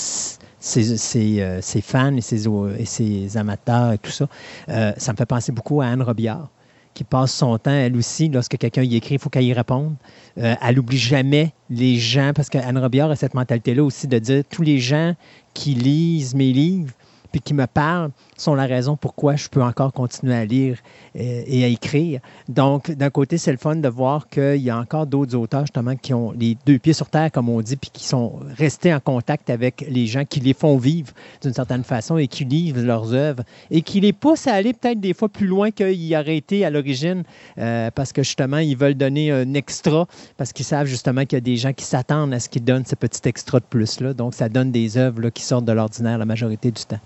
ses, 0.63 1.41
euh, 1.41 1.61
fans 1.83 2.17
et 2.17 2.21
ses, 2.21 2.47
et 2.79 2.85
ses, 2.85 3.37
amateurs 3.37 3.93
et 3.93 3.99
tout 3.99 4.11
ça. 4.11 4.29
Euh, 4.69 4.93
ça 4.97 5.13
me 5.13 5.17
fait 5.17 5.27
penser 5.27 5.53
beaucoup 5.53 5.81
à 5.83 5.87
Anne 5.87 6.03
Robillard, 6.03 6.49
qui 6.95 7.05
passe 7.05 7.33
son 7.33 7.57
temps, 7.59 7.71
elle 7.71 7.97
aussi, 7.97 8.29
lorsque 8.29 8.57
quelqu'un 8.59 8.83
y 8.83 8.97
écrit, 8.97 9.15
il 9.15 9.19
faut 9.19 9.31
qu'elle 9.31 9.45
y 9.45 9.53
réponde. 9.53 9.95
Euh, 10.39 10.55
elle 10.61 10.77
n'oublie 10.77 10.99
jamais 10.99 11.53
les 11.71 11.97
gens, 11.97 12.33
parce 12.35 12.49
qu'Anne 12.49 12.79
Robillard 12.79 13.11
a 13.11 13.17
cette 13.17 13.35
mentalité-là 13.35 13.83
aussi 13.83 14.07
de 14.07 14.19
dire 14.19 14.43
tous 14.51 14.63
les 14.63 14.79
gens 14.79 15.15
qui 15.55 15.75
lisent 15.75 16.35
mes 16.35 16.53
livres, 16.53 16.93
puis 17.31 17.41
qui 17.41 17.55
me 17.55 17.67
parlent, 17.67 18.11
sont 18.37 18.55
la 18.55 18.67
raison 18.67 18.97
pourquoi 18.97 19.37
je 19.37 19.49
peux 19.49 19.63
encore 19.63 19.93
continuer 19.93 20.35
à 20.35 20.45
lire 20.45 20.79
et, 21.15 21.65
à 21.65 21.67
écrire. 21.67 22.21
Donc, 22.49 22.91
d'un 22.91 23.11
côté, 23.11 23.39
c'est 23.39 23.53
le 23.53 23.59
fun 23.59 23.77
de 23.77 23.89
voir 23.89 24.29
qu'il 24.29 24.57
y 24.57 24.71
a 24.71 24.79
encore 24.79 25.07
d'autres 25.07 25.37
auteurs, 25.37 25.63
justement, 25.63 25.97
qui 25.97 26.15
ont 26.15 26.33
les 26.33 26.57
deux 26.67 26.79
pieds 26.79 26.93
sur 26.93 27.09
terre, 27.09 27.31
comme 27.31 27.49
on 27.49 27.61
dit, 27.61 27.77
puis 27.77 27.91
qui 27.93 28.05
sont 28.05 28.41
restés 28.57 28.95
en 28.95 29.01
contact 29.01 29.51
avec 29.51 29.85
les 29.89 30.07
gens 30.07 30.25
qui 30.25 30.41
les 30.41 30.55
font 30.55 30.77
vivre 30.79 31.13
d'une 31.43 31.53
certaine 31.53 31.85
façon 31.85 32.17
et 32.17 32.29
qui 32.29 32.45
lisent 32.45 32.77
leurs 32.77 33.13
œuvres 33.13 33.43
et 33.71 33.83
qui 33.83 34.01
les 34.01 34.13
poussent 34.13 34.47
à 34.47 34.55
aller 34.55 34.73
peut-être 34.73 35.01
des 35.01 35.15
fois 35.15 35.29
plus 35.29 35.47
loin 35.47 35.71
qu'ils 35.71 36.17
auraient 36.17 36.37
été 36.37 36.65
à 36.65 36.71
l'origine 36.71 37.25
euh, 37.59 37.91
parce 37.95 38.13
que, 38.13 38.23
justement, 38.23 38.59
ils 38.59 38.77
veulent 38.77 38.95
donner 38.95 39.31
un 39.31 39.55
extra 39.55 40.07
parce 40.37 40.53
qu'ils 40.53 40.67
savent, 40.67 40.87
justement, 40.87 41.23
qu'il 41.23 41.37
y 41.37 41.39
a 41.39 41.41
des 41.41 41.57
gens 41.57 41.73
qui 41.73 41.85
s'attendent 41.85 42.33
à 42.33 42.41
ce 42.41 42.49
qu'ils 42.49 42.65
donnent 42.65 42.87
ce 42.87 42.95
petit 42.95 43.29
extra 43.29 43.61
de 43.61 43.65
plus-là. 43.65 44.15
Donc, 44.15 44.35
ça 44.35 44.49
donne 44.49 44.73
des 44.73 44.97
œuvres 44.97 45.29
qui 45.31 45.43
sortent 45.43 45.65
de 45.65 45.73
l'ordinaire 45.73 46.19
la 46.19 46.25
majorité 46.25 46.71
du 46.71 46.83
temps. 46.85 47.01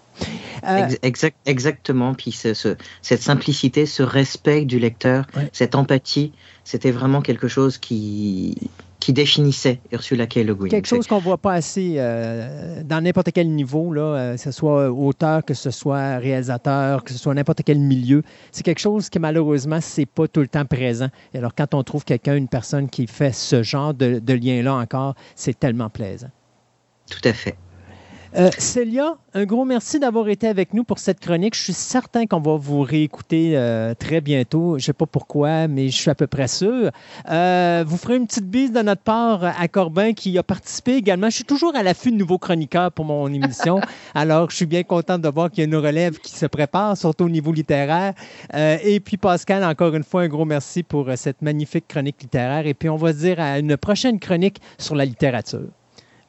Euh, 0.66 0.88
exactement. 1.02 1.25
Puis 2.14 2.32
cette 2.32 3.22
simplicité, 3.22 3.86
ce 3.86 4.02
respect 4.02 4.64
du 4.64 4.78
lecteur, 4.78 5.26
cette 5.52 5.74
empathie, 5.74 6.32
c'était 6.64 6.90
vraiment 6.90 7.22
quelque 7.22 7.48
chose 7.48 7.78
qui, 7.78 8.56
qui 9.00 9.12
définissait 9.12 9.78
Ursula 9.92 10.26
K. 10.26 10.36
Le 10.36 10.54
Guin. 10.54 10.68
Quelque 10.68 10.88
chose 10.88 11.06
qu'on 11.06 11.18
ne 11.18 11.22
voit 11.22 11.38
pas 11.38 11.52
assez 11.52 11.94
euh, 11.96 12.82
dans 12.82 13.00
n'importe 13.00 13.30
quel 13.32 13.48
niveau, 13.50 13.92
là, 13.92 14.02
euh, 14.02 14.34
que 14.34 14.40
ce 14.40 14.50
soit 14.50 14.90
auteur, 14.90 15.44
que 15.44 15.54
ce 15.54 15.70
soit 15.70 16.18
réalisateur, 16.18 17.04
que 17.04 17.12
ce 17.12 17.18
soit 17.18 17.34
n'importe 17.34 17.62
quel 17.64 17.78
milieu. 17.78 18.22
C'est 18.50 18.64
quelque 18.64 18.80
chose 18.80 19.08
qui, 19.08 19.20
malheureusement, 19.20 19.80
c'est 19.80 20.06
pas 20.06 20.26
tout 20.26 20.40
le 20.40 20.48
temps 20.48 20.64
présent. 20.64 21.08
Et 21.34 21.38
alors, 21.38 21.54
quand 21.54 21.74
on 21.74 21.84
trouve 21.84 22.04
quelqu'un, 22.04 22.34
une 22.34 22.48
personne 22.48 22.88
qui 22.88 23.06
fait 23.06 23.32
ce 23.32 23.62
genre 23.62 23.94
de, 23.94 24.18
de 24.18 24.32
lien-là 24.34 24.74
encore, 24.74 25.14
c'est 25.36 25.58
tellement 25.58 25.88
plaisant. 25.88 26.30
Tout 27.08 27.28
à 27.28 27.32
fait. 27.32 27.56
Euh, 28.34 28.50
Célia, 28.58 29.16
un 29.34 29.44
gros 29.44 29.64
merci 29.64 29.98
d'avoir 29.98 30.28
été 30.28 30.48
avec 30.48 30.74
nous 30.74 30.84
pour 30.84 30.98
cette 30.98 31.20
chronique. 31.20 31.54
Je 31.54 31.62
suis 31.62 31.72
certain 31.72 32.26
qu'on 32.26 32.40
va 32.40 32.56
vous 32.56 32.82
réécouter 32.82 33.56
euh, 33.56 33.94
très 33.94 34.20
bientôt. 34.20 34.72
Je 34.72 34.82
ne 34.82 34.86
sais 34.86 34.92
pas 34.92 35.06
pourquoi, 35.06 35.68
mais 35.68 35.88
je 35.88 35.96
suis 35.96 36.10
à 36.10 36.14
peu 36.14 36.26
près 36.26 36.48
sûr. 36.48 36.90
Euh, 37.30 37.84
vous 37.86 37.96
ferez 37.96 38.16
une 38.16 38.26
petite 38.26 38.48
bise 38.48 38.72
de 38.72 38.82
notre 38.82 39.02
part 39.02 39.44
à 39.44 39.68
Corbin 39.68 40.12
qui 40.12 40.36
a 40.38 40.42
participé 40.42 40.94
également. 40.94 41.30
Je 41.30 41.36
suis 41.36 41.44
toujours 41.44 41.74
à 41.76 41.82
l'affût 41.82 42.10
de 42.10 42.16
nouveaux 42.16 42.38
chroniqueurs 42.38 42.92
pour 42.92 43.04
mon 43.04 43.32
émission. 43.32 43.80
Alors, 44.14 44.50
je 44.50 44.56
suis 44.56 44.66
bien 44.66 44.82
content 44.82 45.18
de 45.18 45.28
voir 45.28 45.50
qu'il 45.50 45.60
y 45.60 45.62
a 45.62 45.68
une 45.68 45.76
relève 45.76 46.18
qui 46.18 46.32
se 46.32 46.46
prépare, 46.46 46.96
surtout 46.96 47.24
au 47.24 47.30
niveau 47.30 47.52
littéraire. 47.52 48.12
et 48.54 49.00
puis, 49.00 49.16
Pascal, 49.16 49.64
encore 49.64 49.94
une 49.94 50.04
fois, 50.04 50.22
un 50.22 50.28
gros 50.28 50.44
merci 50.44 50.82
pour 50.82 51.10
cette 51.16 51.42
magnifique 51.42 51.86
chronique 51.88 52.20
littéraire. 52.20 52.66
Et 52.66 52.74
puis, 52.74 52.88
on 52.88 52.96
va 52.96 53.12
se 53.12 53.18
dire 53.18 53.40
à 53.40 53.58
une 53.58 53.76
prochaine 53.76 54.18
chronique 54.18 54.60
sur 54.78 54.94
la 54.94 55.04
littérature. 55.04 55.68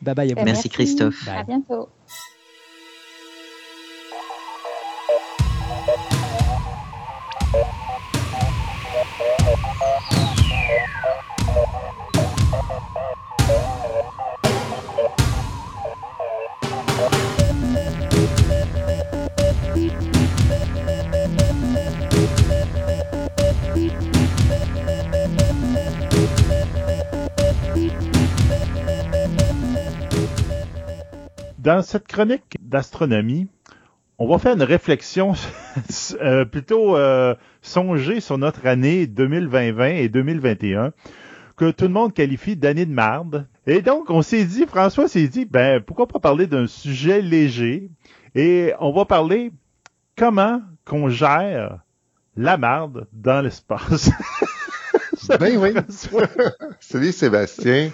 Bye 0.02 0.14
bye. 0.14 0.28
Merci, 0.28 0.44
merci 0.46 0.70
Christophe. 0.70 1.28
À 1.28 1.44
bientôt. 1.44 1.90
Dans 31.68 31.82
cette 31.82 32.08
chronique 32.08 32.56
d'astronomie, 32.62 33.50
on 34.20 34.26
va 34.26 34.40
faire 34.40 34.54
une 34.54 34.64
réflexion 34.64 35.34
euh, 36.22 36.46
plutôt 36.46 36.96
euh, 36.96 37.36
songer 37.62 38.22
sur 38.22 38.38
notre 38.38 38.66
année 38.66 39.06
2020 39.06 39.86
et 39.88 40.08
2021 40.08 40.94
que 41.58 41.70
tout 41.72 41.84
le 41.84 41.92
monde 41.92 42.14
qualifie 42.14 42.56
d'année 42.56 42.86
de 42.86 42.94
marde. 42.94 43.48
Et 43.66 43.82
donc, 43.82 44.10
on 44.10 44.22
s'est 44.22 44.46
dit, 44.46 44.66
François 44.66 45.10
s'est 45.10 45.28
dit, 45.28 45.44
ben, 45.44 45.82
pourquoi 45.82 46.08
pas 46.08 46.20
parler 46.20 46.48
d'un 46.48 46.68
sujet 46.68 47.22
léger 47.22 47.92
et 48.34 48.72
on 48.80 48.94
va 48.94 49.04
parler 49.04 49.52
comment 50.16 50.62
qu'on 50.86 51.10
gère 51.10 51.80
la 52.38 52.56
marde 52.56 53.10
dans 53.12 53.42
l'espace. 53.42 54.10
ben 55.40 55.58
oui. 55.58 55.74
Salut 56.80 57.12
Sébastien. 57.12 57.90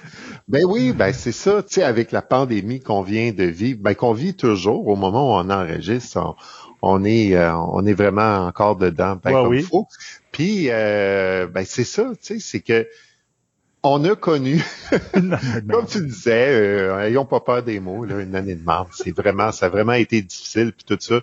Ben 0.48 0.66
oui, 0.66 0.92
ben 0.92 1.14
c'est 1.14 1.32
ça, 1.32 1.64
tu 1.64 1.76
sais, 1.76 1.84
avec 1.84 2.12
la 2.12 2.22
pandémie 2.22 2.82
qu'on 2.82 3.02
vient 3.02 3.32
de 3.32 3.46
vivre, 3.46 3.80
ben 3.82 3.96
qu'on 3.96 4.12
vit 4.12 4.36
toujours 4.36 4.88
au 4.88 4.96
moment 4.96 5.30
où 5.30 5.40
on 5.42 5.50
enregistre, 5.50 6.36
on, 6.82 7.04
est 7.06 7.36
euh, 7.36 7.56
on 7.56 7.86
est 7.86 7.94
vraiment 7.94 8.46
encore 8.46 8.76
dedans, 8.76 9.18
ben 9.24 9.32
comme 9.32 9.54
il 9.54 9.64
faut. 9.64 9.88
Puis 10.32 10.68
euh, 10.70 11.48
ben 11.48 11.64
c'est 11.66 11.86
ça, 11.86 12.12
tu 12.12 12.18
sais, 12.22 12.40
c'est 12.40 12.60
que 12.60 12.88
on 13.84 14.04
a 14.06 14.16
connu, 14.16 14.64
comme 15.14 15.86
tu 15.88 16.06
disais, 16.06 16.50
euh, 16.50 17.00
ayons 17.02 17.26
pas 17.26 17.42
peur 17.42 17.64
des 17.64 17.80
mots, 17.82 18.06
là, 18.06 18.22
une 18.22 18.36
année 18.36 18.56
de 18.56 18.64
mars. 18.64 19.02
C'est 19.04 19.16
vraiment, 19.16 19.52
ça 19.52 19.66
a 19.66 19.70
vraiment 19.70 19.94
été 19.94 20.22
difficile 20.22 20.72
puis 20.72 20.86
tout 20.86 20.98
ça. 21.02 21.20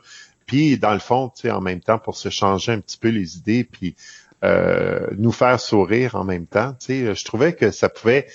Puis 0.46 0.76
dans 0.76 0.92
le 0.92 0.98
fond, 0.98 1.30
tu 1.30 1.42
sais, 1.42 1.50
en 1.50 1.60
même 1.60 1.80
temps, 1.80 1.98
pour 1.98 2.16
se 2.16 2.28
changer 2.28 2.72
un 2.72 2.80
petit 2.80 2.98
peu 2.98 3.08
les 3.08 3.36
idées, 3.36 3.64
puis 3.64 3.96
euh, 4.42 5.06
nous 5.18 5.32
faire 5.32 5.60
sourire 5.60 6.14
en 6.14 6.24
même 6.24 6.46
temps. 6.46 6.74
Tu 6.80 6.86
sais, 6.86 7.14
je 7.14 7.24
trouvais 7.24 7.54
que 7.54 7.70
ça 7.70 7.88
pouvait 7.88 8.26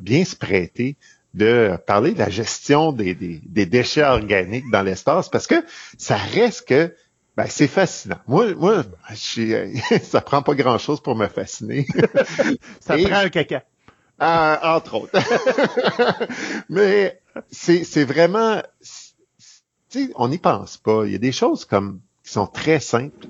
bien 0.00 0.24
se 0.24 0.36
prêter 0.36 0.96
de 1.34 1.78
parler 1.86 2.12
de 2.12 2.18
la 2.18 2.30
gestion 2.30 2.92
des, 2.92 3.14
des, 3.14 3.66
déchets 3.66 4.02
organiques 4.02 4.70
dans 4.70 4.82
l'espace 4.82 5.28
parce 5.28 5.46
que 5.46 5.64
ça 5.96 6.16
reste 6.16 6.66
que 6.66 6.94
ben, 7.36 7.46
c'est 7.48 7.68
fascinant. 7.68 8.18
Moi, 8.26 8.54
moi, 8.54 8.82
je, 9.10 9.78
ça 10.02 10.20
prend 10.20 10.42
pas 10.42 10.54
grand 10.54 10.78
chose 10.78 11.00
pour 11.00 11.14
me 11.14 11.28
fasciner. 11.28 11.86
ça 12.80 12.98
prend 12.98 13.14
un 13.14 13.28
caca. 13.28 13.62
Euh, 14.20 14.56
entre 14.64 14.94
autres. 14.94 15.20
Mais 16.68 17.20
c'est, 17.48 17.84
c'est 17.84 18.02
vraiment, 18.02 18.60
tu 19.88 20.06
sais, 20.06 20.10
on 20.16 20.26
n'y 20.26 20.38
pense 20.38 20.78
pas. 20.78 21.04
Il 21.06 21.12
y 21.12 21.14
a 21.14 21.18
des 21.18 21.30
choses 21.30 21.64
comme 21.64 22.00
qui 22.24 22.32
sont 22.32 22.48
très 22.48 22.80
simples 22.80 23.28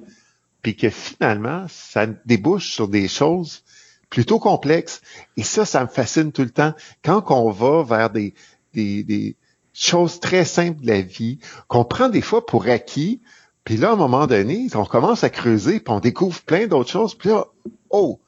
puis 0.62 0.74
que 0.74 0.89
finalement, 0.89 1.66
ça 1.69 2.07
débouche 2.07 2.73
sur 2.73 2.89
des 2.89 3.09
choses 3.09 3.62
plutôt 4.10 4.39
complexes. 4.39 5.01
Et 5.36 5.43
ça, 5.43 5.64
ça 5.64 5.82
me 5.82 5.89
fascine 5.89 6.32
tout 6.32 6.43
le 6.43 6.51
temps. 6.51 6.74
Quand 7.02 7.24
on 7.30 7.51
va 7.51 7.82
vers 7.82 8.10
des, 8.10 8.35
des, 8.74 9.02
des 9.02 9.36
choses 9.72 10.20
très 10.20 10.44
simples 10.44 10.82
de 10.82 10.89
la 10.89 11.01
vie, 11.01 11.39
qu'on 11.68 11.85
prend 11.85 12.09
des 12.09 12.22
fois 12.22 12.44
pour 12.44 12.66
acquis, 12.66 13.20
puis 13.64 13.76
là, 13.76 13.90
à 13.90 13.93
un 13.93 13.97
moment 13.97 14.26
donné, 14.26 14.68
on 14.74 14.85
commence 14.85 15.24
à 15.24 15.30
creuser, 15.30 15.80
puis 15.80 15.93
on 15.93 16.01
découvre 16.01 16.40
plein 16.43 16.66
d'autres 16.66 16.90
choses, 16.90 17.14
puis 17.14 17.28
là, 17.28 17.47
oh, 17.90 18.18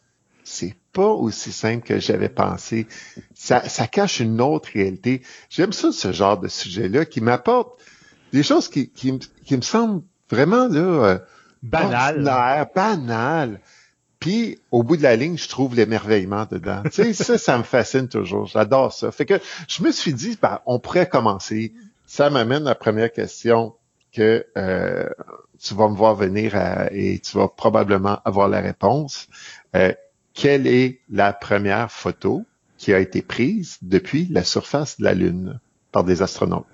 c'est 0.45 0.77
pas 0.93 1.09
aussi 1.09 1.53
simple 1.53 1.87
que 1.87 1.99
j'avais 1.99 2.29
pensé. 2.29 2.87
Ça, 3.35 3.69
ça 3.69 3.87
cache 3.87 4.21
une 4.21 4.41
autre 4.41 4.71
réalité. 4.75 5.23
J'aime 5.49 5.73
ça, 5.73 5.93
ce 5.93 6.13
genre 6.13 6.39
de 6.39 6.49
sujet-là, 6.49 7.05
qui 7.05 7.21
m'apporte 7.21 7.81
des 8.33 8.43
choses 8.43 8.69
qui, 8.69 8.91
qui, 8.91 9.19
qui 9.45 9.57
me 9.57 9.63
semblent 9.63 10.03
vraiment 10.29 10.69
là, 10.69 10.81
euh, 10.81 11.19
banal. 12.73 13.61
Puis, 14.21 14.59
au 14.71 14.83
bout 14.83 14.99
de 14.99 15.03
la 15.03 15.17
ligne, 15.17 15.39
je 15.39 15.49
trouve 15.49 15.75
l'émerveillement 15.75 16.47
dedans. 16.51 16.83
tu 16.85 16.91
sais, 16.91 17.13
ça, 17.15 17.39
ça 17.39 17.57
me 17.57 17.63
fascine 17.63 18.07
toujours. 18.07 18.47
J'adore 18.47 18.93
ça. 18.93 19.11
Fait 19.11 19.25
que 19.25 19.41
je 19.67 19.83
me 19.83 19.91
suis 19.91 20.13
dit, 20.13 20.39
ben, 20.41 20.61
on 20.67 20.79
pourrait 20.79 21.09
commencer. 21.09 21.73
Ça 22.07 22.29
m'amène 22.29 22.67
à 22.67 22.71
la 22.71 22.75
première 22.75 23.11
question. 23.11 23.75
que 24.13 24.45
euh, 24.59 25.09
tu 25.59 25.75
vas 25.75 25.89
me 25.89 25.95
voir 25.95 26.15
venir 26.15 26.55
et 26.91 27.19
tu 27.19 27.39
vas 27.39 27.49
probablement 27.49 28.21
avoir 28.25 28.49
la 28.49 28.61
réponse. 28.61 29.29
Euh, 29.77 29.93
quelle 30.35 30.67
est 30.67 31.01
la 31.11 31.33
première 31.33 31.91
photo 31.91 32.45
qui 32.79 32.93
a 32.93 32.99
été 32.99 33.23
prise 33.23 33.79
depuis 33.83 34.27
la 34.31 34.43
surface 34.43 34.99
de 34.99 35.05
la 35.05 35.15
Lune 35.15 35.61
par 35.93 36.05
des 36.05 36.23
astronautes? 36.23 36.67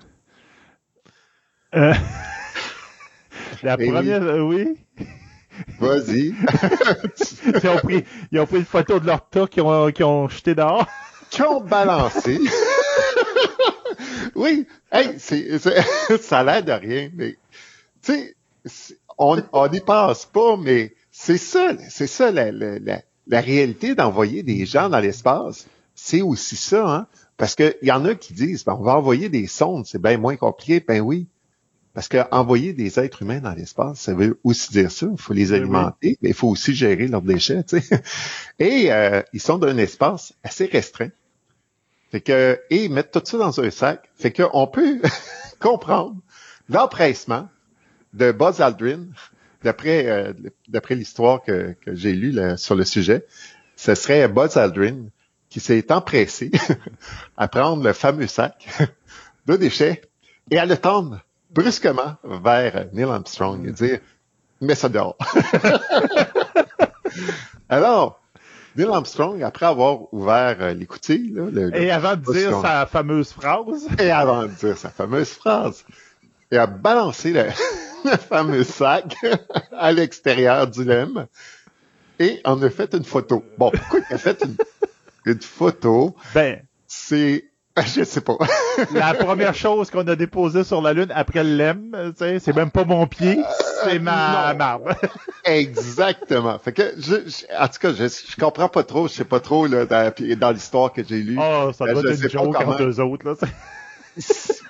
Euh, 1.75 1.93
la 3.63 3.77
première, 3.77 4.45
oui. 4.45 4.77
Vas-y. 5.79 6.33
ils, 7.63 7.69
ont 7.69 7.77
pris, 7.77 8.03
ils, 8.31 8.39
ont 8.39 8.45
pris, 8.45 8.57
une 8.57 8.65
photo 8.65 8.99
de 8.99 9.05
leur 9.05 9.27
tas 9.27 9.47
qu'ils 9.47 9.63
ont, 9.63 9.91
ont 10.01 10.29
jeté 10.29 10.55
dehors. 10.55 10.87
Qui 11.29 11.41
ont 11.43 11.61
balancé. 11.61 12.39
oui. 14.35 14.67
Hey, 14.91 15.15
c'est, 15.17 15.59
ça 16.21 16.39
a 16.39 16.43
l'air 16.43 16.63
de 16.63 16.71
rien, 16.71 17.09
mais 17.13 17.37
tu 18.01 18.35
sais, 18.65 18.97
on 19.17 19.67
n'y 19.69 19.79
passe 19.79 20.25
pas, 20.25 20.57
mais 20.57 20.93
c'est 21.11 21.37
ça, 21.37 21.71
c'est 21.89 22.07
ça 22.07 22.31
la, 22.31 22.51
la, 22.51 23.01
la, 23.27 23.41
réalité 23.41 23.95
d'envoyer 23.95 24.43
des 24.43 24.65
gens 24.65 24.89
dans 24.89 24.99
l'espace. 24.99 25.65
C'est 25.95 26.21
aussi 26.21 26.55
ça, 26.55 26.87
hein? 26.87 27.07
Parce 27.37 27.55
qu'il 27.55 27.75
y 27.81 27.91
en 27.91 28.05
a 28.05 28.15
qui 28.15 28.33
disent, 28.33 28.63
ben, 28.63 28.77
on 28.79 28.83
va 28.83 28.97
envoyer 28.97 29.29
des 29.29 29.47
sondes, 29.47 29.85
c'est 29.85 30.01
bien 30.01 30.17
moins 30.17 30.35
compliqué. 30.35 30.79
Ben 30.79 31.01
oui, 31.01 31.27
parce 31.97 32.09
qu'envoyer 32.09 32.73
des 32.73 32.99
êtres 32.99 33.23
humains 33.23 33.39
dans 33.39 33.55
l'espace, 33.55 34.01
ça 34.01 34.13
veut 34.13 34.39
aussi 34.43 34.71
dire 34.71 34.91
ça. 34.91 35.07
Il 35.11 35.19
faut 35.19 35.33
les 35.33 35.51
alimenter, 35.51 36.15
mais 36.21 36.29
il 36.29 36.35
faut 36.35 36.47
aussi 36.47 36.75
gérer 36.75 37.07
leurs 37.07 37.23
déchets. 37.23 37.65
Et 38.59 38.93
euh, 38.93 39.23
ils 39.33 39.41
sont 39.41 39.57
dans 39.57 39.65
un 39.65 39.79
espace 39.79 40.35
assez 40.43 40.67
restreint. 40.67 41.09
Fait 42.11 42.21
que, 42.21 42.59
et 42.69 42.87
mettre 42.87 43.19
tout 43.19 43.25
ça 43.25 43.39
dans 43.39 43.59
un 43.59 43.71
sac. 43.71 44.07
Fait 44.15 44.31
qu'on 44.31 44.67
peut 44.67 45.01
comprendre 45.59 46.17
l'empressement 46.69 47.49
de 48.13 48.31
Buzz 48.31 48.61
Aldrin, 48.61 49.07
d'après 49.63 50.05
euh, 50.05 50.33
d'après 50.67 50.93
l'histoire 50.93 51.41
que, 51.41 51.75
que 51.83 51.95
j'ai 51.95 52.13
lue 52.13 52.37
sur 52.57 52.75
le 52.75 52.85
sujet. 52.85 53.25
Ce 53.75 53.95
serait 53.95 54.27
Buzz 54.27 54.55
Aldrin 54.55 55.07
qui 55.49 55.59
s'est 55.59 55.91
empressé 55.91 56.51
à 57.37 57.47
prendre 57.47 57.83
le 57.83 57.93
fameux 57.93 58.27
sac 58.27 58.67
de 59.47 59.55
déchets 59.55 60.03
et 60.51 60.59
à 60.59 60.67
le 60.67 60.77
tendre 60.77 61.23
brusquement 61.51 62.15
vers 62.23 62.87
Neil 62.93 63.05
Armstrong 63.05 63.67
et 63.67 63.71
dire 63.71 63.99
Mets 64.59 64.75
ça 64.75 64.89
dehors. 64.89 65.15
Alors, 67.69 68.19
Neil 68.75 68.87
Armstrong, 68.87 69.43
après 69.43 69.67
avoir 69.67 70.13
ouvert 70.13 70.57
euh, 70.61 70.73
l'écoutille, 70.73 71.35
et 71.73 71.91
avant 71.91 72.15
de 72.15 72.33
dire 72.33 72.61
sa 72.61 72.85
fameuse 72.85 73.31
phrase, 73.31 73.87
et 73.99 74.09
avant 74.09 74.43
de 74.43 74.51
dire 74.51 74.77
sa 74.77 74.89
fameuse 74.89 75.29
phrase, 75.29 75.85
il 76.51 76.57
a 76.57 76.67
balancé 76.67 77.33
le, 77.33 77.45
fameux 78.17 78.63
sac 78.63 79.15
à 79.71 79.91
l'extérieur 79.91 80.67
du 80.67 80.83
lemme 80.83 81.27
et 82.19 82.41
on 82.45 82.61
a 82.61 82.69
fait 82.69 82.93
une 82.93 83.03
photo. 83.03 83.43
Bon, 83.57 83.71
pourquoi 83.71 83.99
il 84.09 84.13
a 84.13 84.17
fait 84.17 84.43
une, 84.43 84.55
une 85.25 85.41
photo? 85.41 86.15
Ben, 86.33 86.61
c'est 86.87 87.46
Je 87.85 88.03
sais 88.03 88.21
pas. 88.21 88.37
la 88.93 89.13
première 89.13 89.53
chose 89.53 89.91
qu'on 89.91 90.07
a 90.07 90.15
déposée 90.15 90.63
sur 90.63 90.81
la 90.81 90.93
Lune 90.93 91.11
après 91.13 91.43
le 91.43 91.55
lemme, 91.55 92.13
c'est 92.17 92.55
même 92.55 92.71
pas 92.71 92.85
mon 92.85 93.05
pied, 93.07 93.39
c'est 93.83 93.99
ma 93.99 94.53
marbre. 94.53 94.95
Exactement. 95.45 96.57
Fait 96.59 96.73
que 96.73 96.93
je, 96.97 97.15
en 97.57 97.67
tout 97.67 97.79
cas, 97.79 97.93
je, 97.93 98.07
je 98.07 98.35
comprends 98.35 98.69
pas 98.69 98.83
trop, 98.83 99.07
je 99.07 99.13
sais 99.13 99.25
pas 99.25 99.39
trop 99.39 99.67
là, 99.67 99.85
dans, 99.85 100.51
l'histoire 100.51 100.91
que 100.91 101.03
j'ai 101.07 101.21
lue. 101.21 101.37
Oh, 101.39 101.71
ça 101.77 101.85
doit 101.85 102.01
être 102.11 102.23
une 102.23 102.29
joke 102.29 102.55
entre 102.59 102.77
deux 102.77 102.99
autres. 102.99 103.25
Là. 103.27 103.35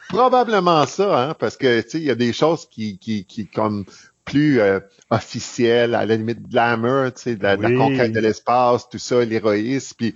Probablement 0.10 0.86
ça, 0.86 1.30
hein, 1.30 1.36
parce 1.38 1.56
que 1.56 1.82
tu 1.82 1.90
sais, 1.90 1.98
il 2.00 2.06
y 2.06 2.12
a 2.12 2.16
des 2.16 2.34
choses 2.34 2.68
qui, 2.70 2.98
qui, 2.98 3.26
qui 3.26 3.48
comme 3.48 3.86
plus 4.26 4.60
euh, 4.60 4.80
officielles, 5.10 5.96
à 5.96 6.06
la 6.06 6.18
limite 6.18 6.50
glamour, 6.50 7.14
tu 7.14 7.22
sais, 7.22 7.36
de, 7.36 7.44
la, 7.44 7.56
de 7.56 7.62
la 7.62 7.72
conquête 7.72 8.12
de 8.12 8.20
l'espace, 8.20 8.90
tout 8.90 8.98
ça, 8.98 9.24
l'héroïsme, 9.24 9.96
puis 9.98 10.16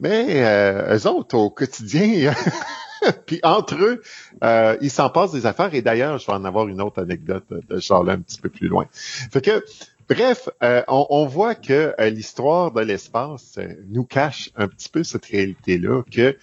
mais 0.00 0.44
euh, 0.44 0.96
eux 0.96 1.06
autres, 1.06 1.36
au 1.36 1.50
quotidien, 1.50 2.32
puis 3.26 3.40
entre 3.42 3.76
eux, 3.76 4.02
euh, 4.44 4.76
ils 4.80 4.90
s'en 4.90 5.10
passent 5.10 5.32
des 5.32 5.46
affaires. 5.46 5.74
Et 5.74 5.82
d'ailleurs, 5.82 6.18
je 6.18 6.26
vais 6.26 6.32
en 6.32 6.44
avoir 6.44 6.68
une 6.68 6.80
autre 6.80 7.02
anecdote 7.02 7.44
de 7.50 7.78
genre-là 7.78 8.14
un 8.14 8.20
petit 8.20 8.40
peu 8.40 8.48
plus 8.48 8.68
loin. 8.68 8.86
Fait 8.92 9.40
que, 9.40 9.64
bref, 10.08 10.48
euh, 10.62 10.82
on, 10.88 11.26
voit 11.26 11.54
que 11.54 11.94
euh, 11.98 12.10
l'histoire 12.10 12.72
de 12.72 12.80
l'espace 12.80 13.58
nous 13.88 14.04
cache 14.04 14.50
un 14.56 14.68
petit 14.68 14.88
peu 14.88 15.04
cette 15.04 15.26
réalité-là, 15.26 16.02
que 16.10 16.36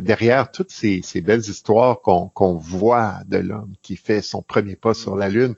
derrière 0.00 0.50
toutes 0.50 0.72
ces, 0.72 1.02
belles 1.22 1.40
histoires 1.40 2.00
qu'on 2.00 2.54
voit 2.54 3.18
de 3.26 3.38
l'homme 3.38 3.72
qui 3.82 3.96
fait 3.96 4.20
son 4.20 4.42
premier 4.42 4.74
pas 4.74 4.94
sur 4.94 5.16
la 5.16 5.28
Lune, 5.28 5.54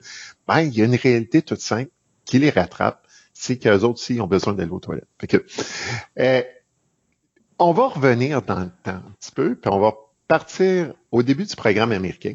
ben, 0.47 0.59
il 0.61 0.77
y 0.77 0.81
a 0.81 0.85
une 0.85 0.95
réalité 0.95 1.41
toute 1.41 1.61
simple 1.61 1.89
qui 2.25 2.37
les 2.37 2.51
rattrape, 2.51 3.05
c'est 3.33 3.57
qu'eux 3.57 3.79
autres 3.79 3.99
aussi 3.99 4.21
ont 4.21 4.27
besoin 4.27 4.53
d'aller 4.53 4.69
aux 4.69 4.79
toilettes. 4.79 5.07
Fait 5.19 5.25
que, 5.25 5.43
on 7.61 7.73
va 7.73 7.87
revenir 7.87 8.41
dans 8.41 8.59
le 8.59 8.71
temps 8.83 8.91
un 8.91 9.13
petit 9.19 9.31
peu, 9.31 9.55
puis 9.55 9.71
on 9.71 9.79
va 9.79 9.93
partir 10.27 10.93
au 11.11 11.21
début 11.21 11.45
du 11.45 11.55
programme 11.55 11.91
américain. 11.91 12.33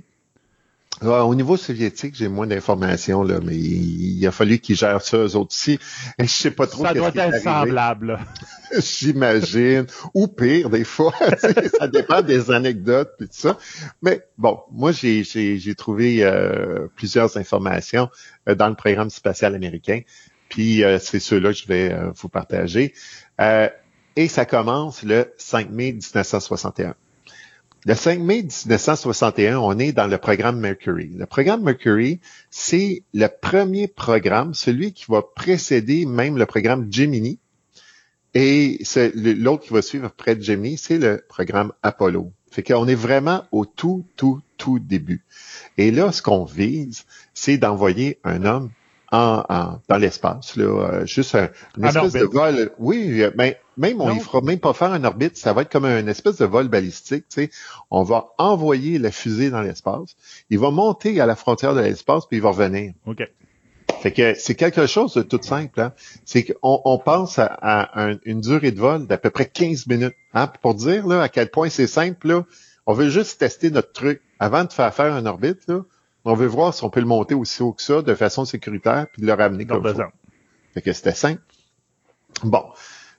au 1.02 1.34
niveau 1.34 1.56
soviétique, 1.56 2.14
j'ai 2.14 2.28
moins 2.28 2.46
d'informations, 2.46 3.24
là, 3.24 3.40
mais 3.42 3.56
il, 3.56 4.24
a 4.26 4.30
fallu 4.30 4.60
qu'ils 4.60 4.76
gèrent 4.76 5.02
ça 5.02 5.16
eux 5.18 5.34
autres 5.34 5.50
aussi. 5.52 5.80
Je 6.20 6.26
sais 6.26 6.52
pas 6.52 6.68
trop. 6.68 6.84
Ça 6.84 6.94
doit 6.94 7.10
être 7.12 7.42
semblable. 7.42 8.20
J'imagine. 8.78 9.86
Ou 10.14 10.28
pire, 10.28 10.70
des 10.70 10.84
fois. 10.84 11.12
ça 11.78 11.88
dépend 11.88 12.22
des 12.22 12.50
anecdotes 12.52 13.14
et 13.20 13.24
tout 13.24 13.30
ça. 13.32 13.58
Mais 14.02 14.22
bon, 14.38 14.60
moi, 14.70 14.92
j'ai, 14.92 15.24
trouvé 15.76 16.22
euh, 16.22 16.86
plusieurs 16.94 17.36
informations 17.36 18.08
euh, 18.48 18.54
dans 18.54 18.68
le 18.68 18.76
programme 18.76 19.10
spatial 19.10 19.56
américain. 19.56 20.02
Puis 20.48 20.84
euh, 20.84 21.00
c'est 21.00 21.18
ceux-là 21.18 21.50
que 21.52 21.58
je 21.58 21.66
vais 21.66 21.96
vous 22.14 22.28
partager 22.28 22.94
et 24.16 24.28
ça 24.28 24.44
commence 24.44 25.02
le 25.02 25.32
5 25.36 25.70
mai 25.70 25.92
1961. 25.92 26.94
Le 27.84 27.94
5 27.94 28.18
mai 28.18 28.42
1961, 28.42 29.58
on 29.58 29.78
est 29.78 29.92
dans 29.92 30.08
le 30.08 30.18
programme 30.18 30.58
Mercury. 30.58 31.10
Le 31.16 31.26
programme 31.26 31.62
Mercury, 31.62 32.20
c'est 32.50 33.04
le 33.14 33.28
premier 33.28 33.86
programme, 33.86 34.54
celui 34.54 34.92
qui 34.92 35.04
va 35.08 35.22
précéder 35.22 36.04
même 36.04 36.36
le 36.36 36.46
programme 36.46 36.92
Gemini. 36.92 37.38
Et 38.34 38.80
l'autre 39.14 39.64
qui 39.64 39.72
va 39.72 39.82
suivre 39.82 40.10
près 40.10 40.34
de 40.34 40.42
Gemini, 40.42 40.76
c'est 40.76 40.98
le 40.98 41.24
programme 41.28 41.72
Apollo. 41.82 42.32
Fait 42.50 42.62
qu'on 42.62 42.88
est 42.88 42.96
vraiment 42.96 43.44
au 43.52 43.66
tout, 43.66 44.04
tout, 44.16 44.40
tout 44.56 44.78
début. 44.78 45.24
Et 45.78 45.90
là, 45.90 46.10
ce 46.10 46.22
qu'on 46.22 46.44
vise, 46.44 47.04
c'est 47.34 47.56
d'envoyer 47.56 48.18
un 48.24 48.44
homme 48.44 48.70
en, 49.12 49.78
dans 49.88 49.96
l'espace, 49.96 50.56
là, 50.56 50.64
euh, 50.64 51.06
juste 51.06 51.34
un, 51.36 51.50
une 51.78 51.84
espèce 51.84 52.14
de 52.14 52.24
vol. 52.24 52.72
Oui, 52.78 53.22
mais 53.36 53.60
même 53.76 54.00
on 54.00 54.14
ne 54.14 54.20
fera 54.20 54.40
même 54.40 54.58
pas 54.58 54.72
faire 54.72 54.92
un 54.92 55.04
orbite, 55.04 55.36
ça 55.36 55.52
va 55.52 55.62
être 55.62 55.70
comme 55.70 55.84
un 55.84 56.06
espèce 56.06 56.36
de 56.36 56.44
vol 56.44 56.68
balistique. 56.68 57.24
Tu 57.28 57.42
sais. 57.42 57.50
On 57.90 58.02
va 58.02 58.28
envoyer 58.38 58.98
la 58.98 59.10
fusée 59.10 59.50
dans 59.50 59.62
l'espace, 59.62 60.16
il 60.50 60.58
va 60.58 60.70
monter 60.70 61.20
à 61.20 61.26
la 61.26 61.36
frontière 61.36 61.74
de 61.74 61.80
l'espace 61.80 62.26
puis 62.26 62.38
il 62.38 62.42
va 62.42 62.50
revenir. 62.50 62.92
Ok. 63.06 63.22
Fait 64.00 64.12
que 64.12 64.34
c'est 64.34 64.54
quelque 64.54 64.86
chose 64.86 65.14
de 65.14 65.22
tout 65.22 65.40
simple. 65.42 65.80
Hein. 65.80 65.92
C'est 66.24 66.44
qu'on 66.44 66.80
on 66.84 66.98
pense 66.98 67.38
à, 67.38 68.10
une 68.24 68.40
durée 68.40 68.70
de 68.70 68.78
vol 68.78 69.06
d'à 69.06 69.18
peu 69.18 69.30
près 69.30 69.46
15 69.46 69.86
minutes. 69.86 70.14
Hein, 70.34 70.48
pour 70.62 70.74
dire 70.74 71.06
là, 71.06 71.22
à 71.22 71.28
quel 71.28 71.50
point 71.50 71.70
c'est 71.70 71.86
simple, 71.86 72.28
là, 72.28 72.44
on 72.86 72.92
veut 72.92 73.08
juste 73.08 73.40
tester 73.40 73.70
notre 73.70 73.92
truc. 73.92 74.20
Avant 74.38 74.64
de 74.64 74.72
faire 74.72 74.92
faire 74.94 75.14
un 75.14 75.24
orbite, 75.24 75.66
là, 75.66 75.80
on 76.24 76.34
veut 76.34 76.46
voir 76.46 76.74
si 76.74 76.84
on 76.84 76.90
peut 76.90 77.00
le 77.00 77.06
monter 77.06 77.34
aussi 77.34 77.62
haut 77.62 77.72
que 77.72 77.82
ça 77.82 78.02
de 78.02 78.14
façon 78.14 78.44
sécuritaire 78.44 79.06
puis 79.12 79.22
de 79.22 79.26
le 79.26 79.32
ramener 79.32 79.64
comme 79.64 79.82
ça. 79.94 80.10
Fait 80.74 80.82
que 80.82 80.92
c'était 80.92 81.12
simple. 81.12 81.40
Bon. 82.44 82.64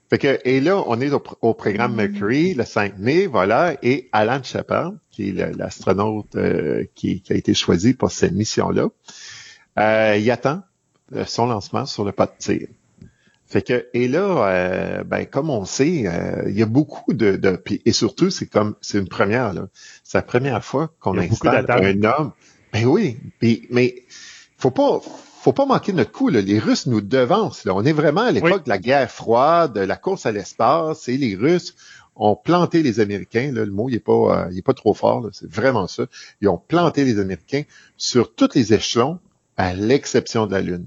Fait 0.09 0.17
que, 0.17 0.39
et 0.45 0.61
là, 0.61 0.81
on 0.87 1.01
est 1.01 1.11
au, 1.11 1.53
programme 1.53 1.95
Mercury 1.95 2.53
le 2.53 2.63
5 2.63 2.97
mai, 2.97 3.27
voilà, 3.27 3.75
et 3.83 4.07
Alan 4.13 4.41
Shepard, 4.41 4.93
qui 5.11 5.29
est 5.29 5.55
l'astronaute 5.57 6.35
euh, 6.35 6.85
qui, 6.95 7.21
a 7.29 7.33
été 7.33 7.53
choisi 7.53 7.93
pour 7.93 8.11
cette 8.11 8.31
mission-là, 8.31 8.87
euh, 9.79 10.17
il 10.17 10.31
attend 10.31 10.61
euh, 11.13 11.25
son 11.25 11.47
lancement 11.47 11.85
sur 11.85 12.05
le 12.05 12.13
pas 12.13 12.25
de 12.25 12.31
tir. 12.37 12.67
Fait 13.47 13.61
que, 13.61 13.87
et 13.93 14.07
là, 14.09 15.03
ben, 15.05 15.25
comme 15.25 15.49
on 15.49 15.63
sait, 15.63 16.03
il 16.47 16.57
y 16.57 16.61
a 16.61 16.65
beaucoup 16.65 17.13
de, 17.13 17.37
de 17.37 17.61
et 17.85 17.93
surtout, 17.93 18.29
c'est 18.29 18.47
comme, 18.47 18.75
c'est 18.81 18.97
une 18.97 19.07
première, 19.07 19.53
là. 19.53 19.69
C'est 20.03 20.17
la 20.17 20.21
première 20.23 20.65
fois 20.65 20.91
qu'on 20.99 21.17
installe 21.17 21.65
un 21.69 22.03
homme 22.03 22.33
ben 22.73 22.85
oui, 22.85 23.17
mais 23.41 23.95
faut 24.57 24.71
pas 24.71 24.99
faut 25.47 25.53
pas 25.53 25.65
manquer 25.65 25.93
notre 25.93 26.11
coup. 26.11 26.27
Les 26.27 26.59
Russes 26.59 26.87
nous 26.87 26.99
devancent. 26.99 27.65
On 27.67 27.85
est 27.85 27.93
vraiment 27.93 28.21
à 28.21 28.31
l'époque 28.31 28.65
de 28.65 28.69
la 28.69 28.77
guerre 28.77 29.09
froide, 29.09 29.71
de 29.71 29.79
la 29.79 29.95
course 29.95 30.25
à 30.25 30.33
l'espace, 30.33 31.07
et 31.07 31.15
les 31.15 31.37
Russes 31.37 31.73
ont 32.17 32.35
planté 32.35 32.83
les 32.83 32.99
Américains. 32.99 33.51
le 33.53 33.65
mot 33.67 33.87
il 33.87 33.95
est 33.95 33.99
pas, 33.99 34.49
euh, 34.49 34.61
pas 34.65 34.73
trop 34.73 34.93
fort. 34.93 35.29
C'est 35.31 35.49
vraiment 35.49 35.87
ça. 35.87 36.07
Ils 36.41 36.49
ont 36.49 36.57
planté 36.57 37.05
les 37.05 37.17
Américains 37.17 37.63
sur 37.95 38.35
tous 38.35 38.49
les 38.55 38.73
échelons, 38.73 39.19
à 39.55 39.73
l'exception 39.73 40.47
de 40.47 40.51
la 40.51 40.59
Lune. 40.59 40.85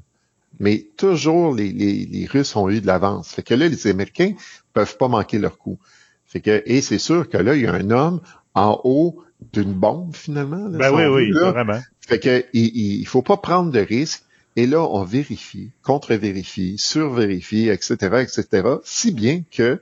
Mais 0.58 0.86
toujours 0.98 1.54
les, 1.54 1.72
les, 1.72 2.26
Russes 2.26 2.54
ont 2.54 2.68
eu 2.68 2.82
de 2.82 2.86
l'avance. 2.86 3.30
Fait 3.30 3.42
que 3.42 3.54
là, 3.54 3.66
les 3.66 3.86
Américains 3.86 4.34
peuvent 4.74 4.98
pas 4.98 5.08
manquer 5.08 5.38
leur 5.38 5.56
coup. 5.56 5.78
Fait 6.26 6.40
que, 6.40 6.62
et 6.66 6.82
c'est 6.82 6.98
sûr 6.98 7.30
que 7.30 7.38
là, 7.38 7.54
il 7.54 7.62
y 7.62 7.66
a 7.66 7.72
un 7.72 7.90
homme 7.90 8.20
en 8.52 8.78
haut 8.84 9.24
d'une 9.54 9.72
bombe, 9.72 10.14
finalement. 10.14 10.68
ben 10.68 10.92
oui, 10.94 11.06
oui, 11.06 11.32
vraiment. 11.32 11.80
Fait 12.02 12.18
que 12.18 12.44
il, 12.52 13.00
il 13.00 13.06
faut 13.06 13.22
pas 13.22 13.38
prendre 13.38 13.70
de 13.70 13.80
risques. 13.80 14.22
Et 14.56 14.66
là, 14.66 14.80
on 14.80 15.04
vérifie, 15.04 15.70
contre-vérifie, 15.82 16.76
sur-vérifie, 16.78 17.68
etc., 17.68 17.94
etc., 18.22 18.68
si 18.84 19.12
bien 19.12 19.42
que 19.50 19.80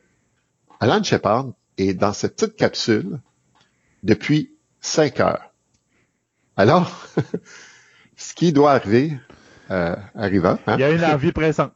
Alan 0.81 1.03
Shepard 1.03 1.53
est 1.79 1.95
dans 1.95 2.13
cette 2.13 2.37
petite 2.37 2.57
capsule 2.57 3.19
depuis 4.03 4.53
cinq 4.81 5.21
heures. 5.21 5.53
Alors, 6.57 7.09
ce 8.17 8.35
qui 8.35 8.53
doit 8.53 8.73
arriver, 8.73 9.17
euh, 9.71 9.97
arriva. 10.15 10.59
Hein? 10.67 10.77
Il 10.77 10.81
y 10.81 10.85
a 10.85 10.91
une 10.91 11.05
envie 11.05 11.33
pressante. 11.33 11.73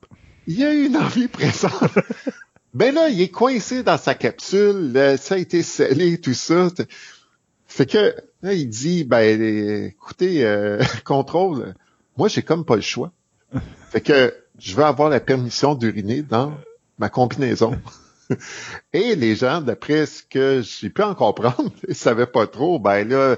Il 0.47 0.59
y 0.59 0.65
a 0.65 0.73
une 0.73 0.97
envie 0.97 1.29
pressante. 1.29 1.99
ben 2.75 2.95
là, 2.95 3.09
il 3.09 3.21
est 3.21 3.29
coincé 3.29 3.83
dans 3.83 3.99
sa 3.99 4.15
capsule, 4.15 4.93
ça 5.19 5.37
a 5.37 5.39
été 5.39 5.63
scellé, 5.63 6.21
tout 6.21 6.35
ça. 6.35 6.69
Fait 7.67 7.87
que 7.87 8.15
là, 8.43 8.53
il 8.53 8.69
dit, 8.69 9.05
ben 9.05 9.41
écoutez, 9.41 10.45
euh, 10.45 10.83
contrôle, 11.05 11.75
moi 12.23 12.29
j'ai 12.29 12.43
comme 12.43 12.65
pas 12.65 12.77
le 12.77 12.83
choix. 12.83 13.11
Fait 13.91 14.01
que 14.01 14.33
je 14.57 14.77
veux 14.77 14.85
avoir 14.85 15.09
la 15.09 15.19
permission 15.19 15.75
d'uriner 15.75 16.23
dans 16.23 16.55
ma 16.97 17.09
combinaison. 17.09 17.77
Et 18.93 19.17
les 19.17 19.35
gens, 19.35 19.61
d'après 19.61 20.07
ce 20.07 20.23
que 20.23 20.63
j'ai 20.63 20.89
pu 20.89 21.03
en 21.03 21.17
comprendre, 21.17 21.73
ils 21.89 21.97
savaient 21.97 22.29
pas 22.29 22.47
trop, 22.47 22.79
ben 22.79 23.09
là, 23.09 23.35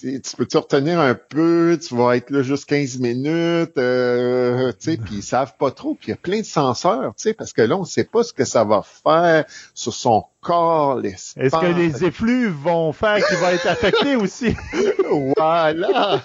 tu 0.00 0.36
peux 0.36 0.46
te 0.46 0.58
retenir 0.58 0.98
un 1.00 1.14
peu, 1.14 1.78
tu 1.80 1.94
vas 1.94 2.16
être 2.16 2.30
là 2.30 2.42
juste 2.42 2.64
15 2.66 2.98
minutes, 2.98 3.76
euh, 3.78 4.72
tu 4.72 4.92
sais, 4.92 4.96
puis 4.96 5.16
ils 5.16 5.22
savent 5.22 5.54
pas 5.58 5.70
trop, 5.70 5.94
puis 5.94 6.08
il 6.08 6.10
y 6.10 6.14
a 6.14 6.16
plein 6.16 6.40
de 6.40 6.46
senseurs, 6.46 7.14
tu 7.16 7.22
sais, 7.22 7.34
parce 7.34 7.52
que 7.52 7.62
là, 7.62 7.76
on 7.76 7.84
sait 7.84 8.04
pas 8.04 8.22
ce 8.22 8.32
que 8.32 8.44
ça 8.44 8.64
va 8.64 8.82
faire 8.82 9.44
sur 9.74 9.94
son 9.94 10.24
corps, 10.40 11.00
Est-ce 11.04 11.34
que 11.34 11.78
les 11.78 12.04
effluves 12.04 12.54
vont 12.54 12.92
faire 12.92 13.24
qu'il 13.26 13.38
va 13.38 13.52
être 13.52 13.66
affecté 13.66 14.16
aussi? 14.16 14.56
voilà! 15.36 16.22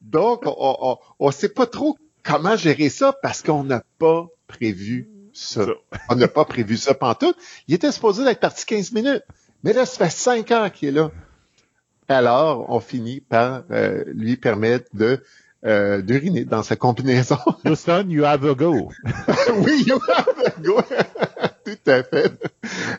Donc, 0.00 0.42
on, 0.46 0.98
on, 1.18 1.30
sait 1.30 1.48
pas 1.48 1.66
trop 1.66 1.96
comment 2.22 2.56
gérer 2.56 2.88
ça 2.88 3.12
parce 3.22 3.42
qu'on 3.42 3.64
n'a 3.64 3.82
pas 3.98 4.26
prévu 4.46 5.08
ça. 5.32 5.66
On 6.08 6.14
n'a 6.14 6.28
pas 6.28 6.44
prévu 6.44 6.76
ça 6.76 6.94
pantoute. 6.94 7.36
Il 7.68 7.74
était 7.74 7.92
supposé 7.92 8.24
être 8.24 8.40
parti 8.40 8.64
15 8.64 8.92
minutes. 8.92 9.22
Mais 9.64 9.72
là, 9.72 9.84
ça 9.84 10.04
fait 10.04 10.10
5 10.10 10.50
heures 10.52 10.72
qu'il 10.72 10.88
est 10.88 10.92
là. 10.92 11.10
Alors, 12.08 12.66
on 12.68 12.80
finit 12.80 13.20
par 13.20 13.64
euh, 13.70 14.04
lui 14.06 14.36
permettre 14.36 14.86
de 14.94 15.20
euh, 15.64 16.00
d'uriner 16.02 16.44
dans 16.44 16.62
sa 16.62 16.76
combinaison. 16.76 17.38
Houston, 17.64 18.06
you 18.08 18.24
have 18.24 18.44
a 18.44 18.54
go. 18.54 18.92
oui, 19.56 19.84
you 19.86 19.98
have 20.08 20.28
a 20.44 20.60
go. 20.60 20.80
Tout 21.64 21.90
à 21.90 22.04
fait. 22.04 22.32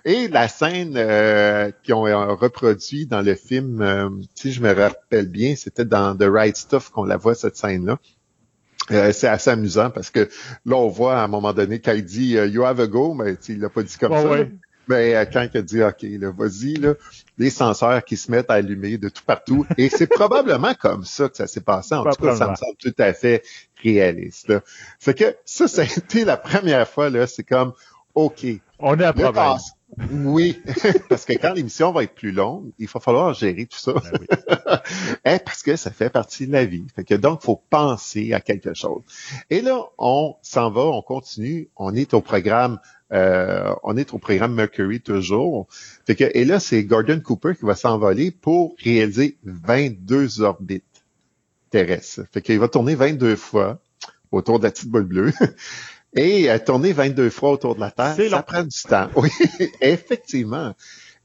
Et 0.04 0.28
la 0.28 0.50
scène 0.50 0.96
euh, 0.98 1.72
qu'ils 1.84 1.94
ont 1.94 2.36
reproduit 2.36 3.06
dans 3.06 3.22
le 3.22 3.36
film, 3.36 4.28
si 4.36 4.52
je 4.52 4.62
me 4.62 4.74
rappelle 4.74 5.30
bien, 5.30 5.56
c'était 5.56 5.86
dans 5.86 6.18
The 6.18 6.26
Right 6.30 6.58
Stuff 6.58 6.90
qu'on 6.90 7.06
la 7.06 7.16
voit 7.16 7.36
cette 7.36 7.56
scène-là. 7.56 7.98
c'est 8.90 9.30
assez 9.30 9.50
amusant 9.50 9.90
parce 9.90 10.10
que 10.10 10.28
là, 10.66 10.76
on 10.76 10.90
voit 10.90 11.18
à 11.18 11.24
un 11.24 11.30
moment 11.30 11.54
donné 11.54 11.80
quand 11.80 11.94
il 11.94 12.04
dit 12.04 12.34
You 12.34 12.66
have 12.66 12.82
a 12.82 12.88
go, 12.88 13.14
mais 13.14 13.36
il 13.48 13.62
l'a 13.62 13.70
pas 13.70 13.84
dit 13.84 13.98
comme 13.98 14.12
ça. 14.12 14.26
Mais 14.36 14.52
ben, 14.88 15.28
quand 15.32 15.48
il 15.54 15.58
a 15.58 15.62
dit 15.62 15.84
OK, 15.84 16.02
là, 16.02 16.32
vas-y, 16.32 16.76
là, 16.76 16.94
les 17.38 17.50
senseurs 17.50 18.04
qui 18.04 18.18
se 18.18 18.32
mettent 18.32 18.50
à 18.50 18.56
allumer 18.56 18.98
de 18.98 19.10
tout 19.10 19.24
partout. 19.26 19.66
Et 19.78 19.90
c'est 19.90 20.08
probablement 20.08 20.74
comme 20.74 21.04
ça 21.04 21.30
que 21.30 21.38
ça 21.38 21.48
s'est 21.48 21.62
passé. 21.62 21.96
En 21.96 22.04
tout 22.04 22.22
cas, 22.22 22.36
ça 22.36 22.50
me 22.50 22.56
semble 22.56 22.78
tout 22.78 22.96
à 22.98 23.14
fait 23.14 23.44
réaliste. 23.84 24.48
Là. 24.50 24.62
Fait 25.00 25.14
que 25.14 25.36
ça, 25.46 25.68
ça 25.68 25.82
a 25.82 25.86
été 25.98 26.26
la 26.26 26.38
première 26.38 26.88
fois, 26.88 27.10
là, 27.10 27.28
c'est 27.28 27.44
comme 27.44 27.74
OK. 28.16 28.46
On 28.80 29.00
est 29.00 29.04
à 29.04 29.14
problème. 29.14 29.58
Oui, 30.12 30.62
parce 31.10 31.26
que 31.26 31.34
quand 31.34 31.54
l'émission 31.54 31.92
va 31.92 32.04
être 32.04 32.14
plus 32.14 32.32
longue, 32.32 32.72
il 32.78 32.88
va 32.88 33.00
falloir 33.00 33.34
gérer 33.34 33.66
tout 33.66 33.80
ça. 33.80 33.94
Ben 33.94 34.80
eh, 35.26 35.40
parce 35.40 35.64
que 35.64 35.76
ça 35.76 35.92
fait 35.92 36.10
partie 36.10 36.46
de 36.46 36.52
la 36.52 36.66
vie. 36.66 36.86
Fait 36.96 37.06
que 37.06 37.16
donc, 37.16 37.42
faut 37.42 37.62
penser 37.70 38.34
à 38.34 38.42
quelque 38.42 38.74
chose. 38.74 39.02
Et 39.50 39.62
là, 39.62 39.82
on 39.98 40.36
s'en 40.42 40.72
va, 40.72 40.82
on 40.82 41.02
continue. 41.02 41.70
On 41.78 41.96
est 41.96 42.14
au 42.14 42.22
programme 42.22 42.80
euh, 43.14 43.74
on 43.84 43.96
est 43.96 44.14
au 44.14 44.18
programme 44.18 44.54
Mercury 44.54 45.00
toujours. 45.00 45.68
Fait 46.06 46.16
que, 46.16 46.26
et 46.34 46.46
là, 46.46 46.60
c'est 46.60 46.84
Gordon 46.84 47.22
Cooper 47.22 47.54
qui 47.58 47.66
va 47.66 47.76
s'envoler 47.76 48.32
pour 48.32 48.76
réaliser 48.84 49.38
22 49.44 50.42
orbites 50.42 50.84
terrestres. 51.70 52.24
Fait 52.32 52.42
qu'il 52.42 52.60
va 52.60 52.68
tourner 52.68 52.96
22 52.96 53.36
fois 53.36 53.80
autour 54.32 54.60
de 54.60 54.66
la 54.66 54.72
petite 54.72 54.90
boule 54.90 55.06
bleue. 55.06 55.32
Et 56.18 56.50
euh, 56.50 56.58
tourner 56.58 56.94
22 56.94 57.30
fois 57.30 57.52
autour 57.52 57.76
de 57.76 57.80
la 57.80 57.92
Terre, 57.92 58.16
ça 58.30 58.42
prend 58.42 58.64
du 58.64 58.82
temps. 58.84 59.10
Oui, 59.16 59.30
effectivement. 59.82 60.74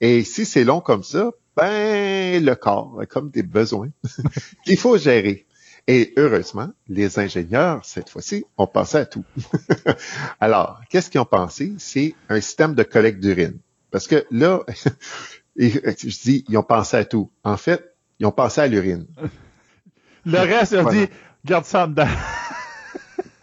Et 0.00 0.22
si 0.22 0.44
c'est 0.44 0.64
long 0.64 0.80
comme 0.80 1.02
ça, 1.02 1.30
ben 1.56 2.44
le 2.44 2.54
corps 2.54 2.98
a 3.00 3.06
comme 3.06 3.30
des 3.30 3.42
besoins 3.42 3.88
qu'il 4.64 4.76
faut 4.76 4.98
gérer. 4.98 5.46
Et 5.88 6.12
heureusement, 6.16 6.68
les 6.88 7.18
ingénieurs, 7.18 7.84
cette 7.84 8.08
fois-ci, 8.08 8.44
ont 8.56 8.66
pensé 8.66 8.98
à 8.98 9.06
tout. 9.06 9.24
Alors, 10.40 10.80
qu'est-ce 10.90 11.10
qu'ils 11.10 11.20
ont 11.20 11.24
pensé? 11.24 11.72
C'est 11.78 12.14
un 12.28 12.40
système 12.40 12.74
de 12.74 12.82
collecte 12.82 13.20
d'urine. 13.20 13.58
Parce 13.90 14.06
que 14.06 14.24
là, 14.30 14.60
je 15.56 16.22
dis, 16.22 16.44
ils 16.48 16.56
ont 16.56 16.62
pensé 16.62 16.98
à 16.98 17.04
tout. 17.04 17.30
En 17.42 17.56
fait, 17.56 17.94
ils 18.20 18.26
ont 18.26 18.32
pensé 18.32 18.60
à 18.60 18.68
l'urine. 18.68 19.06
Le 20.24 20.38
reste, 20.38 20.72
ils 20.72 20.78
ont 20.78 20.90
dit, 20.90 21.08
garde 21.44 21.64
ça 21.64 21.86
dedans. 21.86 22.06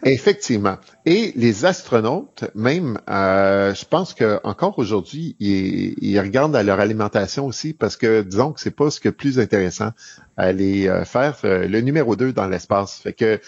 Effectivement. 0.02 0.78
Et 1.04 1.32
les 1.36 1.66
astronautes, 1.66 2.44
même, 2.54 2.98
euh, 3.10 3.74
je 3.74 3.84
pense 3.84 4.14
que 4.14 4.40
encore 4.44 4.78
aujourd'hui, 4.78 5.36
ils, 5.40 6.18
regardent 6.18 6.56
à 6.56 6.62
leur 6.62 6.80
alimentation 6.80 7.46
aussi 7.46 7.74
parce 7.74 7.96
que 7.96 8.22
disons 8.22 8.52
que 8.52 8.60
c'est 8.60 8.70
pas 8.70 8.90
ce 8.90 8.98
que 8.98 9.10
plus 9.10 9.38
intéressant 9.38 9.90
aller 10.38 10.88
euh, 10.88 11.04
faire 11.04 11.36
euh, 11.44 11.68
le 11.68 11.82
numéro 11.82 12.16
2 12.16 12.32
dans 12.32 12.46
l'espace. 12.46 12.98
Fait 12.98 13.12
que 13.12 13.40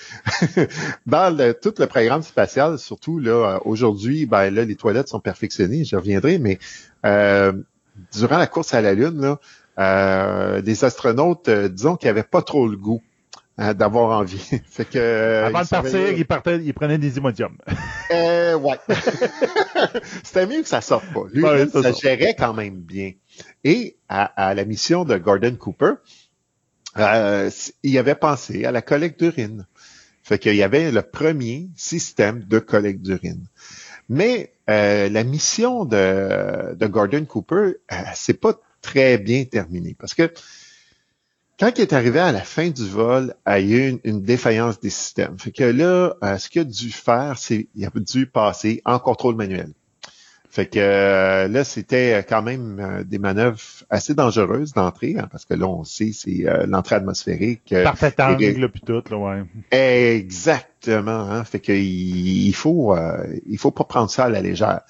dans 1.06 1.54
tout 1.60 1.74
le 1.78 1.86
programme 1.86 2.22
spatial, 2.22 2.78
surtout 2.78 3.18
là 3.18 3.58
aujourd'hui, 3.64 4.26
ben 4.26 4.50
là 4.50 4.66
les 4.66 4.76
toilettes 4.76 5.08
sont 5.08 5.20
perfectionnées, 5.20 5.84
je 5.84 5.96
reviendrai, 5.96 6.38
mais 6.38 6.58
durant 8.12 8.38
la 8.38 8.46
course 8.46 8.74
à 8.74 8.82
la 8.82 8.92
Lune, 8.92 9.38
là, 9.78 10.60
des 10.60 10.84
astronautes, 10.84 11.48
disons 11.48 11.96
qu'ils 11.96 12.08
n'avaient 12.08 12.22
pas 12.22 12.42
trop 12.42 12.68
le 12.68 12.76
goût 12.76 13.00
d'avoir 13.58 14.18
envie. 14.18 14.38
fait 14.70 14.84
que, 14.84 14.98
euh, 14.98 15.46
Avant 15.46 15.62
de 15.62 15.68
partir, 15.68 16.12
il, 16.12 16.24
partait, 16.24 16.58
il 16.62 16.74
prenait 16.74 16.98
des 16.98 17.18
Imodium. 17.18 17.56
euh, 18.10 18.54
ouais. 18.56 18.78
C'était 20.24 20.46
mieux 20.46 20.62
que 20.62 20.68
ça 20.68 20.80
sorte 20.80 21.04
pas. 21.12 21.24
Lui, 21.32 21.44
ça, 21.70 21.92
gérait 21.92 22.34
quand 22.38 22.54
même 22.54 22.80
bien. 22.80 23.12
Et 23.64 23.96
à, 24.08 24.54
la 24.54 24.64
mission 24.64 25.04
de 25.04 25.16
Gordon 25.16 25.56
Cooper, 25.56 25.92
euh, 26.98 27.50
il 27.82 27.98
avait 27.98 28.14
pensé 28.14 28.64
à 28.64 28.72
la 28.72 28.82
collecte 28.82 29.22
d'urine. 29.22 29.66
Fait 30.22 30.38
qu'il 30.38 30.54
y 30.54 30.62
avait 30.62 30.92
le 30.92 31.02
premier 31.02 31.68
système 31.76 32.44
de 32.44 32.58
collecte 32.58 33.02
d'urine. 33.02 33.46
Mais 34.08 34.52
euh, 34.70 35.08
la 35.08 35.24
mission 35.24 35.84
de, 35.84 36.74
de 36.74 36.86
Gordon 36.86 37.24
Cooper, 37.24 37.54
euh, 37.90 37.96
c'est 38.14 38.40
pas 38.40 38.54
très 38.80 39.18
bien 39.18 39.44
terminé 39.44 39.96
parce 39.98 40.14
que 40.14 40.32
quand 41.58 41.70
il 41.76 41.82
est 41.82 41.92
arrivé 41.92 42.18
à 42.18 42.32
la 42.32 42.40
fin 42.40 42.70
du 42.70 42.86
vol, 42.86 43.34
il 43.46 43.68
y 43.68 43.74
a 43.74 43.88
eu 43.88 44.00
une, 44.04 44.22
défaillance 44.22 44.80
des 44.80 44.90
systèmes. 44.90 45.38
Fait 45.38 45.52
que 45.52 45.64
là, 45.64 46.14
euh, 46.22 46.38
ce 46.38 46.48
qu'il 46.48 46.62
a 46.62 46.64
dû 46.64 46.90
faire, 46.90 47.34
c'est 47.38 47.68
qu'il 47.74 47.84
a 47.84 47.90
dû 47.94 48.26
passer 48.26 48.82
en 48.84 48.98
contrôle 48.98 49.36
manuel. 49.36 49.70
Fait 50.50 50.66
que 50.66 50.78
euh, 50.78 51.48
là, 51.48 51.64
c'était 51.64 52.26
quand 52.28 52.42
même 52.42 52.78
euh, 52.78 53.04
des 53.04 53.18
manœuvres 53.18 53.60
assez 53.88 54.14
dangereuses 54.14 54.72
d'entrée, 54.72 55.16
hein, 55.18 55.28
parce 55.30 55.46
que 55.46 55.54
là, 55.54 55.66
on 55.66 55.82
sait, 55.84 56.10
c'est 56.12 56.44
l'entrée 56.66 56.96
atmosphérique. 56.96 57.74
Parfait 57.84 58.14
angle, 58.20 58.68
puis 58.68 58.82
tout, 58.82 59.02
là, 59.10 59.16
ouais. 59.16 59.44
Exactement. 59.70 61.30
Hein, 61.30 61.44
fait 61.44 61.60
que 61.60 61.72
il, 61.72 62.52
faut, 62.52 62.94
il 63.46 63.58
faut 63.58 63.70
pas 63.70 63.84
prendre 63.84 64.10
ça 64.10 64.24
à 64.24 64.28
la 64.28 64.42
légère. 64.42 64.82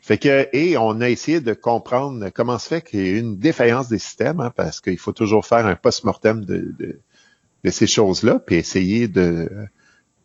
Fait 0.00 0.18
que, 0.18 0.48
et 0.52 0.76
on 0.78 1.00
a 1.00 1.10
essayé 1.10 1.40
de 1.40 1.52
comprendre 1.52 2.30
comment 2.30 2.58
se 2.58 2.68
fait 2.68 2.82
qu'il 2.82 3.00
y 3.00 3.08
ait 3.08 3.18
une 3.18 3.38
défaillance 3.38 3.88
des 3.88 3.98
systèmes, 3.98 4.40
hein, 4.40 4.50
parce 4.54 4.80
qu'il 4.80 4.98
faut 4.98 5.12
toujours 5.12 5.44
faire 5.44 5.66
un 5.66 5.76
post-mortem 5.76 6.44
de, 6.44 6.74
de, 7.62 7.70
ces 7.70 7.86
choses-là, 7.86 8.38
puis 8.38 8.56
essayer 8.56 9.08
de 9.08 9.48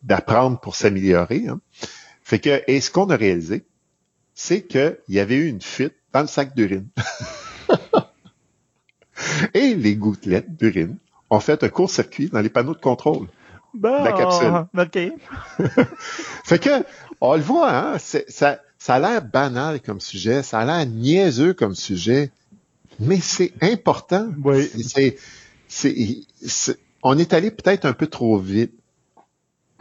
d'apprendre 0.02 0.58
pour 0.60 0.76
s'améliorer. 0.76 1.46
Hein. 1.48 1.60
Fait 2.22 2.38
que, 2.38 2.62
et 2.66 2.80
ce 2.80 2.90
qu'on 2.90 3.10
a 3.10 3.16
réalisé, 3.16 3.66
c'est 4.34 4.62
qu'il 4.62 4.98
y 5.08 5.18
avait 5.18 5.36
eu 5.36 5.48
une 5.48 5.60
fuite 5.60 5.94
dans 6.12 6.20
le 6.20 6.26
sac 6.26 6.54
d'urine. 6.54 6.88
et 9.54 9.74
les 9.74 9.96
gouttelettes 9.96 10.56
d'urine 10.56 10.96
ont 11.28 11.40
fait 11.40 11.64
un 11.64 11.68
court-circuit 11.68 12.28
dans 12.28 12.40
les 12.40 12.48
panneaux 12.48 12.74
de 12.74 12.80
contrôle 12.80 13.26
de 13.74 13.88
la 13.88 14.12
capsule. 14.12 14.66
OK. 14.78 15.78
fait 16.44 16.58
que, 16.58 16.84
on 17.20 17.34
le 17.34 17.42
voit, 17.42 17.72
hein, 17.72 17.98
ça, 17.98 18.60
ça 18.86 18.94
a 18.94 18.98
l'air 19.00 19.20
banal 19.20 19.80
comme 19.80 20.00
sujet, 20.00 20.44
ça 20.44 20.60
a 20.60 20.64
l'air 20.64 20.86
niaiseux 20.86 21.54
comme 21.54 21.74
sujet, 21.74 22.30
mais 23.00 23.18
c'est 23.20 23.52
important. 23.60 24.28
Oui. 24.44 24.70
C'est, 24.80 25.16
c'est, 25.66 26.78
on 27.02 27.18
est 27.18 27.34
allé 27.34 27.50
peut-être 27.50 27.84
un 27.84 27.94
peu 27.94 28.06
trop 28.06 28.38
vite. 28.38 28.74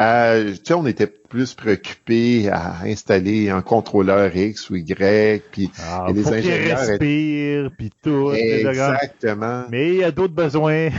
Euh, 0.02 0.56
on 0.72 0.88
était 0.88 1.06
plus 1.06 1.54
préoccupé 1.54 2.50
à 2.50 2.82
installer 2.82 3.52
un 3.52 3.62
contrôleur 3.62 4.36
X 4.36 4.72
ou 4.72 4.76
Y, 4.76 5.44
puis 5.52 5.70
ah, 5.84 6.08
les 6.12 6.28
ingénieurs 6.28 6.80
respirent, 6.80 7.72
puis 7.78 7.92
tout. 8.02 8.32
Exactement. 8.32 9.66
Mais 9.70 9.90
il 9.90 9.96
y 9.98 10.04
a 10.04 10.10
d'autres 10.10 10.34
besoins. 10.34 10.90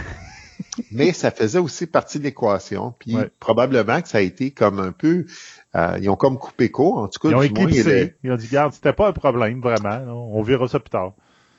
Mais 0.90 1.12
ça 1.12 1.30
faisait 1.30 1.58
aussi 1.58 1.86
partie 1.86 2.18
de 2.18 2.24
l'équation, 2.24 2.94
puis 2.98 3.16
probablement 3.40 4.00
que 4.00 4.08
ça 4.08 4.18
a 4.18 4.22
été 4.22 4.50
comme 4.50 4.78
un 4.78 4.92
peu, 4.92 5.26
euh, 5.74 5.98
ils 6.00 6.08
ont 6.08 6.16
comme 6.16 6.38
coupé 6.38 6.70
court, 6.70 6.98
en 6.98 7.08
tout 7.08 7.20
cas. 7.20 7.28
Ils 7.28 7.34
ont 7.34 7.38
moins, 7.38 7.70
ils 8.22 8.32
ont 8.32 8.36
dit, 8.36 8.48
garde, 8.48 8.72
c'était 8.72 8.92
pas 8.92 9.08
un 9.08 9.12
problème 9.12 9.60
vraiment, 9.60 10.00
on 10.34 10.42
verra 10.42 10.68
ça 10.68 10.80
plus 10.80 10.90
tard. 10.90 11.12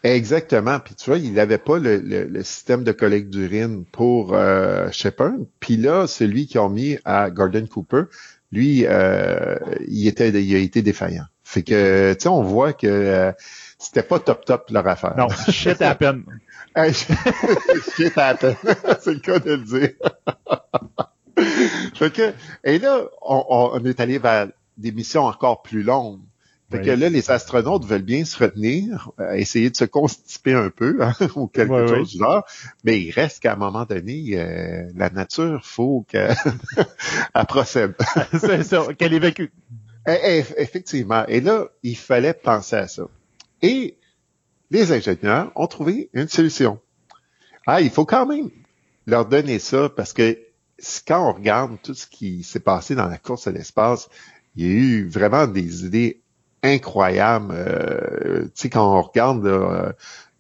Exactement. 0.04 0.80
Puis 0.80 0.96
tu 0.96 1.10
vois, 1.10 1.20
il 1.20 1.34
n'avait 1.34 1.58
pas 1.58 1.80
le, 1.80 1.98
le, 2.00 2.44
système 2.44 2.84
de 2.84 2.92
collecte 2.92 3.30
d'urine 3.30 3.84
pour 3.92 4.34
euh, 4.34 4.90
Shepard. 4.92 5.34
Puis 5.60 5.76
là, 5.78 6.08
celui 6.08 6.48
qu'ils 6.48 6.60
ont 6.60 6.70
mis 6.70 6.98
à 7.04 7.30
Gordon 7.30 7.66
Cooper, 7.66 8.04
lui, 8.52 8.86
euh, 8.86 9.58
il 9.88 10.08
était, 10.08 10.30
il 10.30 10.56
a 10.56 10.60
été 10.60 10.82
défaillant. 10.82 11.26
Fait 11.58 11.64
que, 11.64 12.14
tu 12.14 12.20
sais, 12.22 12.30
on 12.30 12.44
voit 12.44 12.74
que 12.74 12.86
euh, 12.86 13.32
c'était 13.80 14.04
pas 14.04 14.20
top 14.20 14.46
top 14.46 14.70
leur 14.70 14.88
affaire. 14.88 15.16
Non, 15.18 15.28
shit 15.50 15.82
happen. 15.82 16.24
shit 17.96 18.16
happen. 18.16 18.56
C'est 19.02 19.14
le 19.14 19.20
cas 19.20 19.40
de 19.40 19.54
le 19.54 19.58
dire. 19.58 19.94
fait 21.96 22.14
que, 22.14 22.34
et 22.64 22.78
là, 22.78 23.06
on, 23.24 23.72
on 23.74 23.86
est 23.86 24.00
allé 24.00 24.20
vers 24.20 24.50
des 24.78 24.92
missions 24.92 25.24
encore 25.24 25.64
plus 25.64 25.82
longues. 25.82 26.22
Fait 26.70 26.82
que 26.84 26.92
là, 26.92 27.10
les 27.10 27.32
astronautes 27.32 27.86
veulent 27.86 28.04
bien 28.04 28.24
se 28.24 28.38
retenir, 28.38 29.10
euh, 29.20 29.34
essayer 29.34 29.72
de 29.72 29.76
se 29.78 29.86
constiper 29.86 30.54
un 30.54 30.70
peu, 30.70 31.00
hein, 31.02 31.14
ou 31.36 31.48
quelque 31.48 31.88
chose 31.88 32.12
du 32.12 32.20
genre, 32.20 32.46
mais 32.84 33.02
il 33.02 33.10
reste 33.10 33.42
qu'à 33.42 33.54
un 33.54 33.56
moment 33.56 33.86
donné, 33.86 34.34
euh, 34.34 34.92
la 34.96 35.10
nature, 35.10 35.66
faut 35.66 36.06
qu'elle 36.08 36.36
procède. 37.48 37.96
C'est 38.40 38.64
ça, 38.64 38.94
qu'elle 38.96 39.14
évacue. 39.14 39.46
Eh, 40.08 40.20
eh, 40.24 40.46
effectivement. 40.58 41.26
Et 41.28 41.42
là, 41.42 41.68
il 41.84 41.98
fallait 41.98 42.34
penser 42.34 42.78
à 42.78 42.88
ça. 42.88 43.04
Et 43.62 43.98
les 44.72 44.92
ingénieurs 44.94 45.52
ont 45.56 45.68
trouvé 45.68 46.10
une 46.14 46.30
solution. 46.30 46.80
Ah, 47.66 47.82
il 47.82 47.90
faut 47.90 48.06
quand 48.06 48.26
même 48.26 48.50
leur 49.06 49.26
donner 49.26 49.60
ça 49.60 49.90
parce 49.90 50.14
que 50.14 50.38
quand 51.06 51.30
on 51.30 51.34
regarde 51.34 51.78
tout 51.84 51.94
ce 51.94 52.08
qui 52.08 52.44
s'est 52.44 52.62
passé 52.62 52.96
dans 52.96 53.08
la 53.08 53.18
course 53.18 53.48
à 53.48 53.52
l'espace, 53.52 54.10
il 54.56 54.66
y 54.66 54.70
a 54.70 54.74
eu 54.74 55.08
vraiment 55.10 55.46
des 55.46 55.86
idées 55.86 56.22
incroyable. 56.64 57.54
Euh, 57.56 58.44
tu 58.46 58.52
sais, 58.54 58.70
quand 58.70 58.98
on 58.98 59.02
regarde 59.02 59.46
euh, 59.46 59.92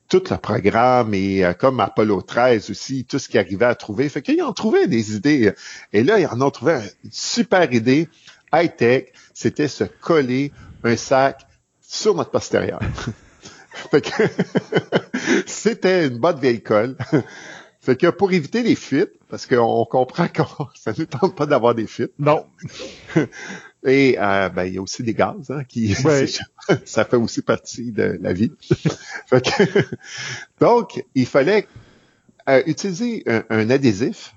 tout 0.07 0.23
le 0.29 0.37
programme 0.37 1.13
et 1.13 1.43
euh, 1.43 1.53
comme 1.53 1.79
Apollo 1.79 2.21
13 2.21 2.69
aussi, 2.69 3.05
tout 3.05 3.19
ce 3.19 3.27
qu'ils 3.27 3.39
arrivait 3.39 3.65
à 3.65 3.75
trouver, 3.75 4.07
fait 4.09 4.21
qu'ils 4.21 4.41
ont 4.41 4.53
trouvé 4.53 4.87
des 4.87 5.15
idées. 5.15 5.53
Et 5.91 6.03
là, 6.03 6.19
ils 6.19 6.27
en 6.27 6.41
ont 6.41 6.51
trouvé 6.51 6.79
une 7.03 7.11
super 7.11 7.71
idée 7.73 8.07
high-tech, 8.53 9.13
c'était 9.33 9.67
se 9.67 9.83
coller 9.83 10.51
un 10.83 10.95
sac 10.95 11.45
sur 11.81 12.15
notre 12.15 12.31
postérieur. 12.31 12.79
fait 13.91 14.01
que 14.01 14.23
c'était 15.45 16.07
une 16.07 16.17
bonne 16.17 16.39
vieille 16.39 16.61
colle. 16.61 16.97
Fait 17.79 17.95
que 17.95 18.07
pour 18.07 18.33
éviter 18.33 18.63
les 18.63 18.75
fuites, 18.75 19.13
parce 19.29 19.45
qu'on 19.45 19.85
comprend 19.85 20.27
que 20.27 20.41
ça 20.75 20.91
ne 20.97 21.05
tente 21.05 21.37
pas 21.37 21.45
d'avoir 21.45 21.73
des 21.73 21.87
fuites. 21.87 22.11
Non. 22.19 22.45
Et 23.85 24.17
euh, 24.19 24.49
ben, 24.49 24.65
il 24.65 24.73
y 24.73 24.77
a 24.77 24.81
aussi 24.81 25.03
des 25.03 25.13
gaz, 25.13 25.49
hein, 25.49 25.63
qui 25.63 25.95
ça 26.85 27.05
fait 27.05 27.15
aussi 27.15 27.41
partie 27.41 27.93
de 27.93 28.19
la 28.21 28.33
vie. 28.33 28.51
donc, 30.59 31.01
il 31.15 31.25
fallait 31.25 31.65
euh, 32.49 32.61
utiliser 32.65 33.23
un, 33.49 33.69
adhésif 33.69 34.33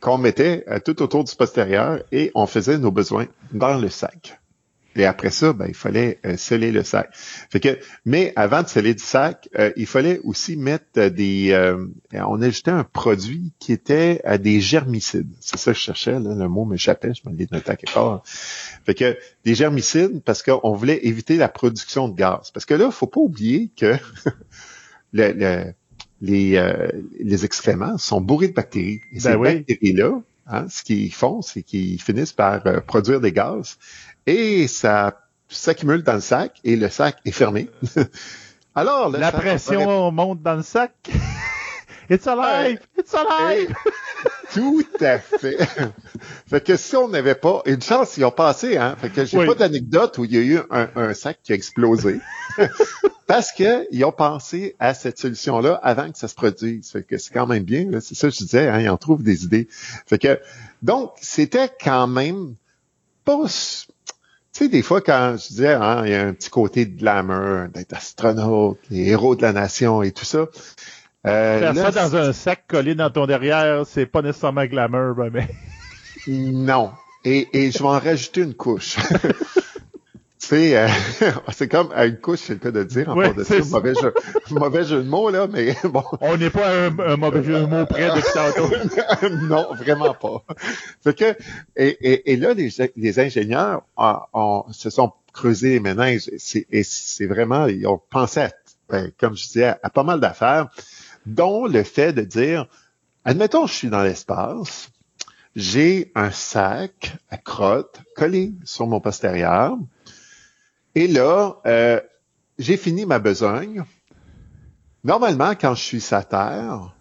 qu'on 0.00 0.18
mettait 0.18 0.64
euh, 0.68 0.78
tout 0.78 1.02
autour 1.02 1.24
du 1.24 1.34
postérieur 1.34 2.02
et 2.12 2.30
on 2.34 2.46
faisait 2.46 2.78
nos 2.78 2.90
besoins 2.90 3.26
dans 3.52 3.78
le 3.78 3.88
sac. 3.88 4.38
Et 4.98 5.04
après 5.04 5.30
ça, 5.30 5.52
ben, 5.52 5.66
il 5.68 5.74
fallait 5.74 6.18
euh, 6.26 6.36
sceller 6.36 6.72
le 6.72 6.82
sac. 6.82 7.10
Fait 7.14 7.60
que, 7.60 7.78
mais 8.04 8.32
avant 8.34 8.62
de 8.62 8.68
sceller 8.68 8.94
le 8.94 8.98
sac, 8.98 9.48
euh, 9.56 9.70
il 9.76 9.86
fallait 9.86 10.20
aussi 10.24 10.56
mettre 10.56 11.08
des... 11.08 11.52
Euh, 11.52 11.86
on 12.12 12.42
ajoutait 12.42 12.72
un 12.72 12.82
produit 12.82 13.52
qui 13.60 13.72
était 13.72 14.20
à 14.24 14.38
des 14.38 14.60
germicides. 14.60 15.30
C'est 15.40 15.58
ça 15.58 15.72
que 15.72 15.78
je 15.78 15.82
cherchais, 15.82 16.18
le 16.18 16.48
mot 16.48 16.64
m'échappait, 16.64 17.12
je 17.14 17.28
me 17.30 17.34
l'ai 17.34 17.46
noté 17.50 17.70
à 17.70 17.76
quelque 17.76 17.94
part. 17.94 18.22
Fait 18.24 18.94
que 18.94 19.16
des 19.44 19.54
germicides 19.54 20.20
parce 20.24 20.42
qu'on 20.42 20.72
voulait 20.72 21.06
éviter 21.06 21.36
la 21.36 21.48
production 21.48 22.08
de 22.08 22.16
gaz. 22.16 22.50
Parce 22.52 22.66
que 22.66 22.74
là, 22.74 22.90
faut 22.90 23.06
pas 23.06 23.20
oublier 23.20 23.70
que 23.76 23.94
le, 25.12 25.72
les, 26.20 26.60
les 27.20 27.44
excréments 27.44 27.98
sont 27.98 28.20
bourrés 28.20 28.48
de 28.48 28.54
bactéries. 28.54 29.00
Et 29.12 29.20
ben 29.20 29.20
ces 29.20 29.36
bactéries-là, 29.36 30.20
hein, 30.46 30.66
ce 30.68 30.82
qu'ils 30.82 31.12
font, 31.12 31.42
c'est 31.42 31.62
qu'ils 31.62 32.00
finissent 32.02 32.32
par 32.32 32.62
produire 32.84 33.20
des 33.20 33.32
gaz 33.32 33.78
et 34.26 34.68
ça 34.68 35.20
s'accumule 35.48 36.02
dans 36.02 36.14
le 36.14 36.20
sac 36.20 36.60
et 36.64 36.76
le 36.76 36.88
sac 36.88 37.18
est 37.24 37.32
fermé. 37.32 37.70
Alors, 38.74 39.08
la 39.08 39.32
pression 39.32 40.12
monte 40.12 40.42
dans 40.42 40.56
le 40.56 40.62
sac. 40.62 40.92
It's 42.10 42.26
alive! 42.26 42.80
It's 42.96 43.14
alive! 43.14 43.74
tout 44.54 44.84
à 45.00 45.18
fait. 45.18 45.58
fait 46.46 46.64
que 46.64 46.76
si 46.76 46.96
on 46.96 47.08
n'avait 47.08 47.34
pas, 47.34 47.62
une 47.66 47.82
chance, 47.82 48.16
ils 48.16 48.24
ont 48.24 48.30
passé, 48.30 48.76
hein. 48.76 48.96
Fait 49.00 49.10
que 49.10 49.24
j'ai 49.24 49.44
pas 49.44 49.54
d'anecdote 49.54 50.18
où 50.18 50.24
il 50.24 50.32
y 50.32 50.38
a 50.38 50.40
eu 50.40 50.58
un, 50.70 51.14
sac 51.14 51.38
qui 51.42 51.52
a 51.52 51.54
explosé. 51.54 52.20
Parce 53.26 53.52
que 53.52 53.86
ils 53.90 54.04
ont 54.04 54.12
pensé 54.12 54.74
à 54.78 54.94
cette 54.94 55.18
solution-là 55.18 55.78
avant 55.82 56.10
que 56.10 56.18
ça 56.18 56.28
se 56.28 56.34
produise. 56.34 56.90
Fait 56.90 57.02
que 57.02 57.18
c'est 57.18 57.32
quand 57.32 57.46
même 57.46 57.64
bien, 57.64 58.00
c'est 58.00 58.14
ça 58.14 58.28
que 58.28 58.34
je 58.34 58.38
disais, 58.38 58.68
hein, 58.68 58.80
ils 58.80 58.88
en 58.88 58.96
trouvent 58.96 59.22
des 59.22 59.44
idées. 59.44 59.68
Fait 60.06 60.18
que, 60.18 60.40
donc, 60.82 61.12
c'était 61.20 61.70
quand 61.82 62.06
même 62.06 62.54
pas, 63.24 63.44
tu 63.46 64.64
sais, 64.64 64.68
des 64.68 64.82
fois, 64.82 65.02
quand 65.02 65.36
je 65.38 65.48
disais, 65.48 65.74
hein, 65.74 66.02
il 66.06 66.12
y 66.12 66.14
a 66.14 66.26
un 66.26 66.32
petit 66.32 66.48
côté 66.48 66.86
de 66.86 66.98
glamour, 66.98 67.68
d'être 67.68 67.92
astronaute, 67.92 68.78
les 68.90 69.08
héros 69.08 69.36
de 69.36 69.42
la 69.42 69.52
nation 69.52 70.02
et 70.02 70.12
tout 70.12 70.24
ça. 70.24 70.46
Euh, 71.28 71.72
Faire 71.72 71.92
ça 71.92 72.08
dans 72.08 72.16
un 72.16 72.32
sac 72.32 72.64
collé 72.68 72.94
dans 72.94 73.10
ton 73.10 73.26
derrière, 73.26 73.84
c'est 73.86 74.06
pas 74.06 74.22
nécessairement 74.22 74.66
glamour, 74.66 75.14
ben, 75.14 75.30
mais... 75.32 75.48
non. 76.26 76.92
Et, 77.24 77.48
et 77.52 77.70
je 77.70 77.78
vais 77.78 77.84
en 77.84 77.98
rajouter 77.98 78.42
une 78.42 78.54
couche. 78.54 78.96
Euh, 80.52 80.88
c'est 81.52 81.68
comme 81.68 81.90
à 81.94 82.06
une 82.06 82.18
couche, 82.18 82.40
c'est 82.40 82.54
le 82.54 82.58
cas 82.58 82.70
de 82.70 82.84
dire, 82.84 83.08
en 83.10 83.16
ouais, 83.16 83.34
de 83.34 83.44
ça, 83.44 83.56
mauvais 83.70 83.94
jeu, 83.94 84.14
mauvais 84.50 84.84
jeu 84.84 85.02
de 85.02 85.08
mots, 85.08 85.30
là, 85.30 85.46
mais 85.46 85.76
bon. 85.84 86.04
On 86.20 86.36
n'est 86.36 86.50
pas 86.50 86.86
un, 86.86 87.16
mauvais 87.16 87.42
jeu 87.42 87.60
de 87.60 87.66
mots 87.66 87.86
près 87.86 88.08
de 88.08 88.20
tantôt. 88.32 89.38
non, 89.46 89.66
vraiment 89.74 90.14
pas. 90.14 90.42
Fait 91.02 91.14
que, 91.14 91.36
et, 91.76 92.32
et, 92.32 92.36
là, 92.36 92.54
les, 92.54 92.70
les 92.96 93.20
ingénieurs 93.20 93.82
se 94.72 94.90
sont 94.90 95.12
creusés 95.32 95.70
les 95.70 95.80
méninges, 95.80 96.30
et 96.70 96.82
c'est 96.82 97.26
vraiment, 97.26 97.66
ils 97.66 97.86
ont 97.86 98.00
pensé, 98.10 98.40
à, 98.40 98.50
ben, 98.88 99.10
comme 99.18 99.36
je 99.36 99.44
disais, 99.44 99.74
à, 99.82 99.90
pas 99.90 100.02
mal 100.02 100.20
d'affaires, 100.20 100.68
dont 101.34 101.66
le 101.66 101.82
fait 101.82 102.12
de 102.12 102.22
dire, 102.22 102.66
admettons, 103.24 103.66
je 103.66 103.74
suis 103.74 103.88
dans 103.88 104.02
l'espace, 104.02 104.90
j'ai 105.54 106.12
un 106.14 106.30
sac 106.30 107.16
à 107.30 107.36
crotte 107.36 108.00
collé 108.16 108.52
sur 108.64 108.86
mon 108.86 109.00
postérieur, 109.00 109.76
et 110.94 111.06
là, 111.06 111.56
euh, 111.66 112.00
j'ai 112.58 112.76
fini 112.76 113.06
ma 113.06 113.18
besogne. 113.18 113.84
Normalement, 115.04 115.54
quand 115.54 115.74
je 115.74 115.82
suis 115.82 116.00
sa 116.00 116.24
terre, 116.24 116.94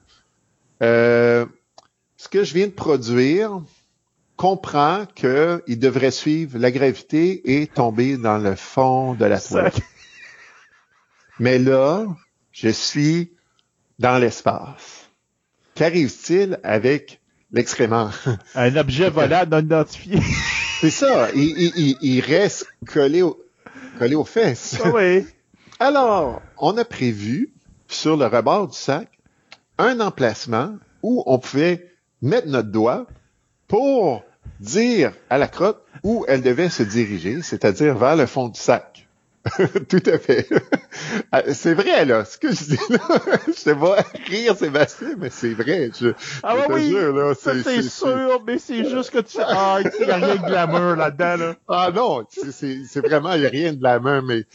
euh, 0.83 1.45
ce 2.17 2.29
que 2.29 2.43
je 2.43 2.53
viens 2.53 2.67
de 2.67 2.71
produire 2.71 3.61
comprend 4.35 5.05
qu'il 5.15 5.79
devrait 5.79 6.11
suivre 6.11 6.59
la 6.59 6.69
gravité 6.69 7.59
et 7.59 7.67
tomber 7.67 8.17
dans 8.17 8.37
le 8.37 8.55
fond 8.55 9.15
de 9.15 9.25
la 9.25 9.39
toile. 9.39 9.71
Mais 11.39 11.57
là, 11.57 12.05
je 12.51 12.69
suis 12.69 13.36
dans 13.99 14.17
l'espace. 14.17 15.09
Qu'arrive-t-il 15.75 16.59
avec 16.63 17.21
l'excrément? 17.51 18.09
Un 18.55 18.75
objet 18.75 19.09
volant 19.09 19.45
non 19.49 19.59
identifié. 19.59 20.19
C'est 20.81 20.91
ça. 20.91 21.29
Il, 21.33 21.95
il, 22.01 22.21
reste 22.21 22.67
collé 22.85 23.23
au, 23.23 23.39
collé 23.97 24.15
aux 24.15 24.25
fesses. 24.25 24.77
Ah 24.83 24.91
oui. 24.93 25.25
Alors, 25.79 26.41
on 26.57 26.77
a 26.77 26.85
prévu 26.85 27.51
sur 27.87 28.17
le 28.17 28.25
rebord 28.25 28.67
du 28.67 28.77
sac 28.77 29.09
un 29.77 29.99
emplacement 29.99 30.75
où 31.03 31.23
on 31.25 31.39
pouvait 31.39 31.91
mettre 32.21 32.47
notre 32.47 32.69
doigt 32.69 33.07
pour 33.67 34.23
dire 34.59 35.13
à 35.29 35.37
la 35.37 35.47
crotte 35.47 35.83
où 36.03 36.25
elle 36.27 36.41
devait 36.41 36.69
se 36.69 36.83
diriger, 36.83 37.41
c'est-à-dire 37.41 37.97
vers 37.97 38.15
le 38.15 38.25
fond 38.25 38.47
du 38.49 38.59
sac. 38.59 39.06
Tout 39.89 40.03
à 40.05 40.17
fait. 40.17 40.47
Ah, 41.31 41.43
c'est 41.53 41.73
vrai, 41.73 42.05
là. 42.05 42.25
Ce 42.25 42.37
que 42.37 42.49
je 42.49 42.63
dis 42.63 42.79
là, 42.89 42.99
je 43.47 43.63
te 43.63 43.69
vois 43.71 43.97
rire, 44.27 44.55
Sébastien, 44.55 45.15
mais 45.17 45.29
c'est 45.29 45.53
vrai. 45.53 45.91
Je, 45.99 46.09
ah 46.43 46.55
je 46.67 46.73
oui, 46.73 46.89
jure, 46.89 47.13
là. 47.13 47.33
C'est 47.35 47.81
sûr, 47.81 48.43
mais 48.45 48.57
c'est 48.57 48.89
juste 48.89 49.11
que 49.11 49.19
tu... 49.19 49.37
Ah, 49.41 49.79
il 49.81 50.05
n'y 50.05 50.11
a 50.11 50.15
rien 50.15 50.35
de 50.35 50.45
glamour 50.45 50.95
là-dedans, 50.95 51.37
là. 51.37 51.55
Ah 51.67 51.91
non, 51.93 52.25
c'est 52.31 52.99
vraiment, 52.99 53.33
il 53.33 53.41
n'y 53.41 53.45
a 53.45 53.49
rien 53.49 53.73
de 53.73 53.79
glamour, 53.79 54.23
mais 54.23 54.45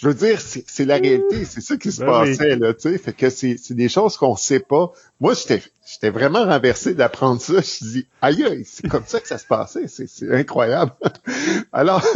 je 0.00 0.06
veux 0.06 0.14
dire, 0.14 0.40
c'est 0.40 0.84
la 0.84 0.96
réalité, 0.96 1.44
c'est 1.44 1.60
ça 1.60 1.76
qui 1.76 1.90
se 1.90 2.00
ben 2.00 2.06
passait, 2.06 2.54
là, 2.54 2.72
tu 2.72 2.82
sais. 2.82 2.98
Fait 2.98 3.12
que 3.12 3.30
c'est 3.30 3.56
des 3.72 3.88
choses 3.88 4.16
qu'on 4.16 4.36
sait 4.36 4.60
pas. 4.60 4.92
Moi, 5.18 5.34
j'étais 5.34 6.10
vraiment 6.10 6.44
renversé 6.44 6.94
d'apprendre 6.94 7.40
ça. 7.40 7.54
Je 7.54 7.84
me 7.84 7.90
dis, 7.90 8.06
aïe, 8.22 8.64
c'est 8.64 8.86
comme 8.88 9.02
ça 9.04 9.18
que 9.18 9.26
ça 9.26 9.38
se 9.38 9.46
passait. 9.46 9.88
C'est 9.88 10.32
incroyable. 10.32 10.92
Alors, 11.72 12.06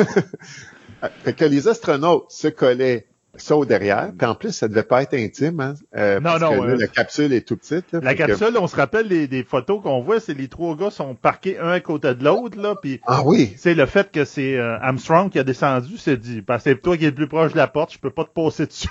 fait 1.24 1.32
que 1.32 1.44
les 1.44 1.68
astronautes 1.68 2.30
se 2.30 2.48
collaient 2.48 3.06
ça 3.36 3.56
au 3.56 3.64
derrière. 3.64 4.12
Puis 4.16 4.26
en 4.26 4.34
plus, 4.34 4.52
ça 4.52 4.68
devait 4.68 4.82
pas 4.82 5.02
être 5.02 5.14
intime. 5.14 5.60
Hein, 5.60 5.74
euh, 5.96 6.16
non, 6.16 6.38
parce 6.38 6.40
non. 6.40 6.62
Que, 6.62 6.80
la 6.80 6.86
capsule 6.86 7.32
est 7.32 7.46
tout 7.46 7.56
petite. 7.56 7.86
la 7.92 8.14
capsule, 8.14 8.56
on 8.58 8.66
se 8.66 8.76
rappelle 8.76 9.08
les, 9.08 9.44
photos 9.44 9.82
qu'on 9.82 10.02
voit, 10.02 10.20
c'est 10.20 10.34
les 10.34 10.48
trois 10.48 10.76
gars 10.76 10.90
sont 10.90 11.14
parqués 11.14 11.58
un 11.58 11.70
à 11.70 11.80
côté 11.80 12.14
de 12.14 12.24
l'autre. 12.24 12.60
là. 12.60 12.74
Puis 12.80 13.00
ah 13.06 13.22
oui. 13.24 13.54
C'est 13.56 13.74
le 13.74 13.86
fait 13.86 14.10
que 14.10 14.24
c'est 14.24 14.56
euh, 14.56 14.78
Armstrong 14.80 15.30
qui 15.30 15.38
a 15.38 15.44
descendu, 15.44 15.96
c'est 15.98 16.16
dit, 16.16 16.42
que 16.46 16.58
c'est 16.58 16.80
toi 16.80 16.96
qui 16.96 17.04
es 17.04 17.08
le 17.08 17.14
plus 17.14 17.28
proche 17.28 17.52
de 17.52 17.58
la 17.58 17.68
porte, 17.68 17.92
je 17.92 17.98
peux 17.98 18.10
pas 18.10 18.24
te 18.24 18.30
passer 18.30 18.66
dessus. 18.66 18.88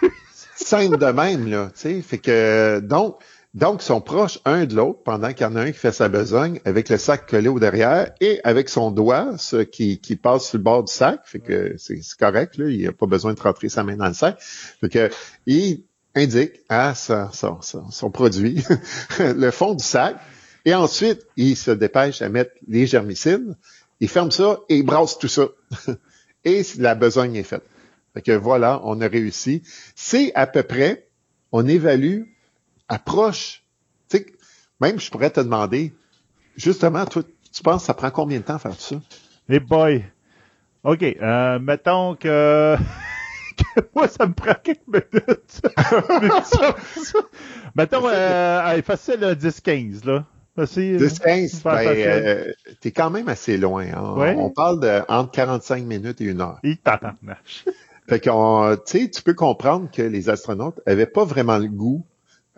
Scène 0.55 0.91
de 0.91 1.05
même, 1.05 1.49
là. 1.49 1.71
Tu 1.73 1.81
sais, 1.81 2.01
fait 2.01 2.17
que 2.17 2.79
donc 2.79 3.17
donc, 3.53 3.81
ils 3.81 3.85
sont 3.85 3.99
proches 3.99 4.39
un 4.45 4.65
de 4.65 4.75
l'autre 4.75 5.03
pendant 5.03 5.33
qu'il 5.33 5.41
y 5.41 5.49
en 5.49 5.57
a 5.57 5.61
un 5.61 5.71
qui 5.71 5.77
fait 5.77 5.91
sa 5.91 6.07
besogne 6.07 6.61
avec 6.63 6.87
le 6.87 6.97
sac 6.97 7.29
collé 7.29 7.49
au 7.49 7.59
derrière 7.59 8.13
et 8.21 8.39
avec 8.45 8.69
son 8.69 8.91
doigt 8.91 9.37
ce 9.37 9.57
qui, 9.57 9.99
qui 9.99 10.15
passe 10.15 10.47
sur 10.47 10.57
le 10.57 10.63
bord 10.63 10.85
du 10.85 10.93
sac. 10.93 11.19
Fait 11.25 11.39
que 11.39 11.75
c'est 11.77 11.99
correct, 12.17 12.57
là, 12.57 12.69
il 12.69 12.85
n'a 12.85 12.93
pas 12.93 13.07
besoin 13.07 13.33
de 13.33 13.41
rentrer 13.41 13.67
sa 13.67 13.83
main 13.83 13.97
dans 13.97 14.07
le 14.07 14.13
sac. 14.13 14.37
Fait 14.39 14.87
que 14.87 15.09
il 15.45 15.83
indique 16.15 16.61
à 16.69 16.95
son, 16.95 17.59
son, 17.61 18.09
produit 18.09 18.63
le 19.19 19.51
fond 19.51 19.73
du 19.73 19.83
sac 19.83 20.15
et 20.63 20.73
ensuite 20.73 21.25
il 21.35 21.57
se 21.57 21.71
dépêche 21.71 22.21
à 22.21 22.29
mettre 22.29 22.51
les 22.69 22.87
germicides. 22.87 23.57
Il 23.99 24.07
ferme 24.07 24.31
ça 24.31 24.61
et 24.69 24.77
il 24.77 24.83
brasse 24.83 25.17
tout 25.17 25.27
ça. 25.27 25.49
et 26.45 26.63
la 26.77 26.95
besogne 26.95 27.35
est 27.35 27.43
faite. 27.43 27.63
Fait 28.13 28.21
que 28.21 28.31
voilà, 28.31 28.79
on 28.85 29.01
a 29.01 29.07
réussi. 29.09 29.61
C'est 29.95 30.33
à 30.35 30.47
peu 30.47 30.63
près, 30.63 31.09
on 31.51 31.67
évalue 31.67 32.30
approche. 32.91 33.63
Même 34.79 34.99
je 34.99 35.11
pourrais 35.11 35.29
te 35.29 35.39
demander, 35.39 35.93
justement, 36.57 37.05
toi, 37.05 37.21
tu 37.53 37.61
penses 37.61 37.83
que 37.83 37.85
ça 37.85 37.93
prend 37.93 38.09
combien 38.09 38.39
de 38.39 38.43
temps 38.43 38.55
à 38.55 38.59
faire 38.59 38.75
tout 38.75 38.81
ça? 38.81 38.95
Hey 39.47 39.59
boy! 39.59 40.03
OK, 40.83 41.03
euh, 41.03 41.59
mettons 41.59 42.15
que... 42.15 42.75
moi, 43.95 44.07
ça 44.07 44.25
me 44.25 44.33
prend 44.33 44.55
quelques 44.63 44.87
minutes. 44.87 45.61
mettons, 47.75 48.07
euh, 48.07 48.81
facile 48.81 49.19
10-15, 49.19 50.05
là. 50.05 50.25
10-15, 50.57 51.63
ben, 51.63 51.77
euh, 51.87 52.51
t'es 52.81 52.91
quand 52.91 53.09
même 53.09 53.29
assez 53.29 53.57
loin. 53.57 53.85
Hein? 53.85 54.35
On 54.37 54.49
parle 54.49 54.79
de 54.81 55.01
entre 55.07 55.31
45 55.31 55.83
minutes 55.83 56.19
et 56.21 56.25
une 56.25 56.41
heure. 56.41 56.59
Il 56.63 56.77
t'attend. 56.77 57.13
Fait 58.09 58.21
sais, 58.85 59.09
tu 59.09 59.21
peux 59.21 59.33
comprendre 59.33 59.89
que 59.91 60.01
les 60.01 60.29
astronautes 60.29 60.81
avaient 60.85 61.05
pas 61.05 61.23
vraiment 61.23 61.57
le 61.57 61.67
goût 61.67 62.03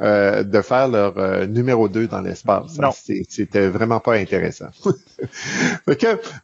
euh, 0.02 0.44
de 0.44 0.62
faire 0.62 0.88
leur 0.88 1.20
euh, 1.20 1.46
numéro 1.46 1.88
2 1.88 2.08
dans 2.08 2.22
l'espace. 2.22 2.80
C'était 3.30 3.68
vraiment 3.68 4.00
pas 4.00 4.16
intéressant. 4.16 4.70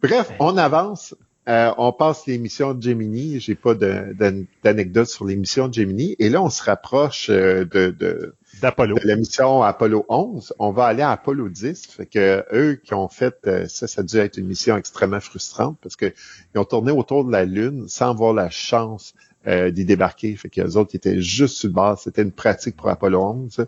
bref, 0.03 0.31
on 0.39 0.55
avance. 0.55 1.15
Euh, 1.47 1.71
on 1.79 1.91
passe 1.91 2.27
l'émission 2.27 2.75
de 2.75 2.83
Gemini. 2.83 3.39
J'ai 3.39 3.55
pas 3.55 3.73
d'anecdote 3.73 5.07
sur 5.07 5.25
l'émission 5.25 5.67
de 5.67 5.73
Gemini. 5.73 6.15
Et 6.19 6.29
là, 6.29 6.43
on 6.43 6.51
se 6.51 6.61
rapproche 6.61 7.31
de, 7.31 7.63
de, 7.63 8.35
de 8.61 9.07
la 9.07 9.15
mission 9.15 9.63
Apollo 9.63 10.05
11. 10.09 10.53
On 10.59 10.71
va 10.71 10.85
aller 10.85 11.01
à 11.01 11.09
Apollo 11.09 11.49
10. 11.49 11.87
Fait 11.87 12.05
que 12.05 12.45
eux 12.53 12.75
qui 12.75 12.93
ont 12.93 13.07
fait 13.07 13.67
ça, 13.67 13.87
ça 13.87 14.01
a 14.01 14.03
dû 14.03 14.17
être 14.17 14.37
une 14.37 14.45
mission 14.45 14.77
extrêmement 14.77 15.21
frustrante 15.21 15.79
parce 15.81 15.95
que 15.95 16.13
ils 16.53 16.59
ont 16.59 16.65
tourné 16.65 16.91
autour 16.91 17.25
de 17.25 17.31
la 17.31 17.45
Lune 17.45 17.85
sans 17.87 18.11
avoir 18.11 18.33
la 18.33 18.51
chance 18.51 19.15
euh, 19.47 19.71
d'y 19.71 19.85
débarquer. 19.85 20.35
Fait 20.35 20.49
que 20.49 20.61
les 20.61 20.77
autres 20.77 20.95
étaient 20.95 21.21
juste 21.21 21.57
sur 21.57 21.69
le 21.69 21.73
bord. 21.73 21.99
C'était 21.99 22.21
une 22.21 22.31
pratique 22.31 22.75
pour 22.75 22.89
Apollo 22.89 23.21
11. 23.21 23.65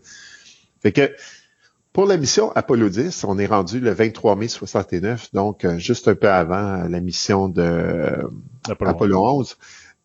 Fait 0.82 0.92
que 0.92 1.12
pour 1.94 2.06
la 2.06 2.18
mission 2.18 2.52
Apollo 2.54 2.90
10, 2.90 3.24
on 3.26 3.38
est 3.38 3.46
rendu 3.46 3.80
le 3.80 3.92
23 3.92 4.36
mai 4.38 4.48
69, 4.48 5.34
donc 5.34 5.66
euh, 5.66 5.78
juste 5.78 6.08
un 6.08 6.16
peu 6.16 6.30
avant 6.30 6.88
la 6.88 7.00
mission 7.02 7.50
de 7.50 8.18
Apollo, 8.70 9.20
11. 9.20 9.58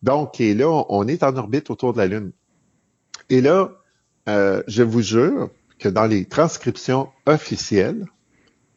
Donc, 0.03 0.41
et 0.41 0.53
là, 0.53 0.85
on 0.89 1.07
est 1.07 1.23
en 1.23 1.35
orbite 1.37 1.69
autour 1.69 1.93
de 1.93 1.99
la 1.99 2.07
Lune. 2.07 2.31
Et 3.29 3.41
là, 3.41 3.71
euh, 4.27 4.61
je 4.67 4.83
vous 4.83 5.01
jure 5.01 5.49
que 5.79 5.87
dans 5.89 6.05
les 6.05 6.25
transcriptions 6.25 7.09
officielles, 7.25 8.05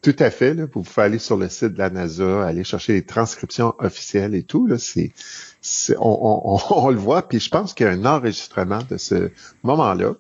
tout 0.03 0.17
à 0.19 0.31
fait, 0.31 0.55
là, 0.55 0.65
vous 0.65 0.83
pouvez 0.83 1.03
aller 1.03 1.19
sur 1.19 1.37
le 1.37 1.49
site 1.51 1.75
de 1.75 1.79
la 1.79 1.91
NASA, 1.91 2.47
aller 2.47 2.65
chercher 2.65 2.95
les 2.95 3.05
transcriptions 3.05 3.75
officielles 3.79 4.35
et 4.35 4.45
tout, 4.45 4.67
là, 4.67 4.77
c'est 4.79 5.13
on, 5.99 6.91
le 6.91 6.99
voit, 6.99 7.29
puis 7.29 7.39
je 7.39 7.51
pense 7.51 7.75
qu'il 7.75 7.87
y 7.87 7.89
a 7.89 7.93
un 7.93 8.07
enregistrement 8.07 8.83
de 8.89 8.97
ce 8.97 9.31
moment-là. 9.63 10.15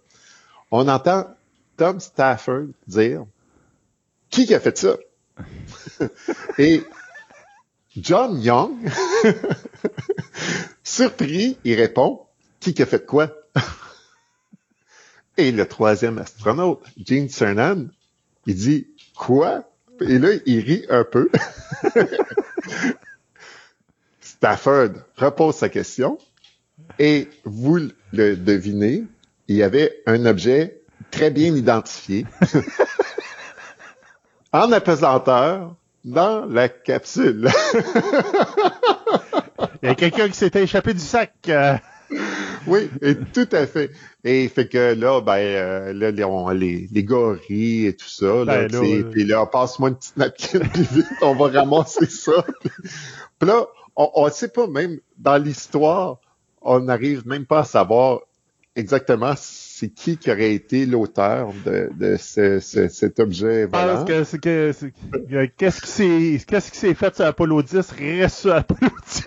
On 0.70 0.86
entend 0.86 1.34
Tom 1.78 1.98
Stafford 1.98 2.66
dire 2.86 3.24
Qui 4.28 4.54
a 4.54 4.60
fait 4.60 4.76
ça? 4.76 4.96
Et 6.58 6.84
John 7.96 8.38
Young, 8.38 8.74
surpris, 10.84 11.56
il 11.64 11.74
répond 11.74 12.26
Qui 12.60 12.80
a 12.82 12.86
fait 12.86 13.04
quoi? 13.06 13.30
Et 15.38 15.52
le 15.52 15.66
troisième 15.66 16.18
astronaute, 16.18 16.84
Gene 17.02 17.30
Cernan, 17.30 17.88
il 18.44 18.56
dit 18.56 18.88
Quoi? 19.16 19.69
Et 20.00 20.18
là, 20.18 20.30
il 20.46 20.60
rit 20.60 20.86
un 20.88 21.04
peu. 21.04 21.30
Stafford 24.20 24.90
repose 25.16 25.56
sa 25.56 25.68
question 25.68 26.18
et 26.98 27.28
vous 27.44 27.78
le 28.12 28.36
devinez, 28.36 29.04
il 29.48 29.56
y 29.56 29.62
avait 29.62 30.02
un 30.06 30.26
objet 30.26 30.80
très 31.10 31.30
bien 31.30 31.54
identifié 31.54 32.26
en 34.52 34.70
apesanteur 34.72 35.74
dans 36.04 36.44
la 36.46 36.68
capsule. 36.68 37.48
il 39.82 39.88
y 39.88 39.88
a 39.88 39.94
quelqu'un 39.94 40.28
qui 40.28 40.34
s'était 40.34 40.62
échappé 40.62 40.94
du 40.94 41.00
sac. 41.00 41.32
Euh. 42.12 42.16
oui, 42.66 42.90
et 43.02 43.16
tout 43.16 43.48
à 43.52 43.66
fait. 43.66 43.90
Et 44.24 44.48
fait 44.48 44.68
que 44.68 44.94
là, 44.94 45.20
ben, 45.20 45.36
euh, 45.36 45.92
là, 45.92 46.10
les, 46.52 46.88
les, 46.90 47.04
gars 47.04 47.36
rient 47.48 47.86
et 47.86 47.94
tout 47.94 48.08
ça. 48.08 48.44
Là, 48.44 48.68
ben, 48.68 49.10
puis 49.10 49.24
là, 49.24 49.46
passe-moi 49.46 49.90
une 49.90 49.96
petite 49.96 50.16
napkin, 50.16 50.58
puis 50.72 50.86
vite, 50.92 51.06
on 51.22 51.34
va 51.34 51.48
ramasser 51.48 52.06
ça. 52.06 52.44
puis 53.38 53.48
là, 53.48 53.66
on 53.96 54.26
ne 54.26 54.30
sait 54.30 54.48
pas 54.48 54.66
même 54.66 54.98
dans 55.18 55.36
l'histoire, 55.36 56.18
on 56.62 56.80
n'arrive 56.80 57.26
même 57.26 57.46
pas 57.46 57.60
à 57.60 57.64
savoir 57.64 58.20
exactement 58.76 59.34
c'est 59.36 59.88
qui 59.88 60.16
qui 60.16 60.30
aurait 60.30 60.54
été 60.54 60.86
l'auteur 60.86 61.52
de, 61.64 61.90
de 61.98 62.16
ce, 62.16 62.60
cet 62.60 63.18
objet 63.18 63.66
volant. 63.66 64.04
Qu'est-ce 64.04 64.36
s'est 64.36 66.40
qu'est-ce 66.46 66.70
qui 66.70 66.78
s'est 66.78 66.94
fait 66.94 67.14
sur 67.14 67.24
Apollo 67.24 67.62
10 67.62 67.90
reste 67.92 68.36
sur 68.36 68.54
Apollo 68.54 68.90
10. 69.08 69.24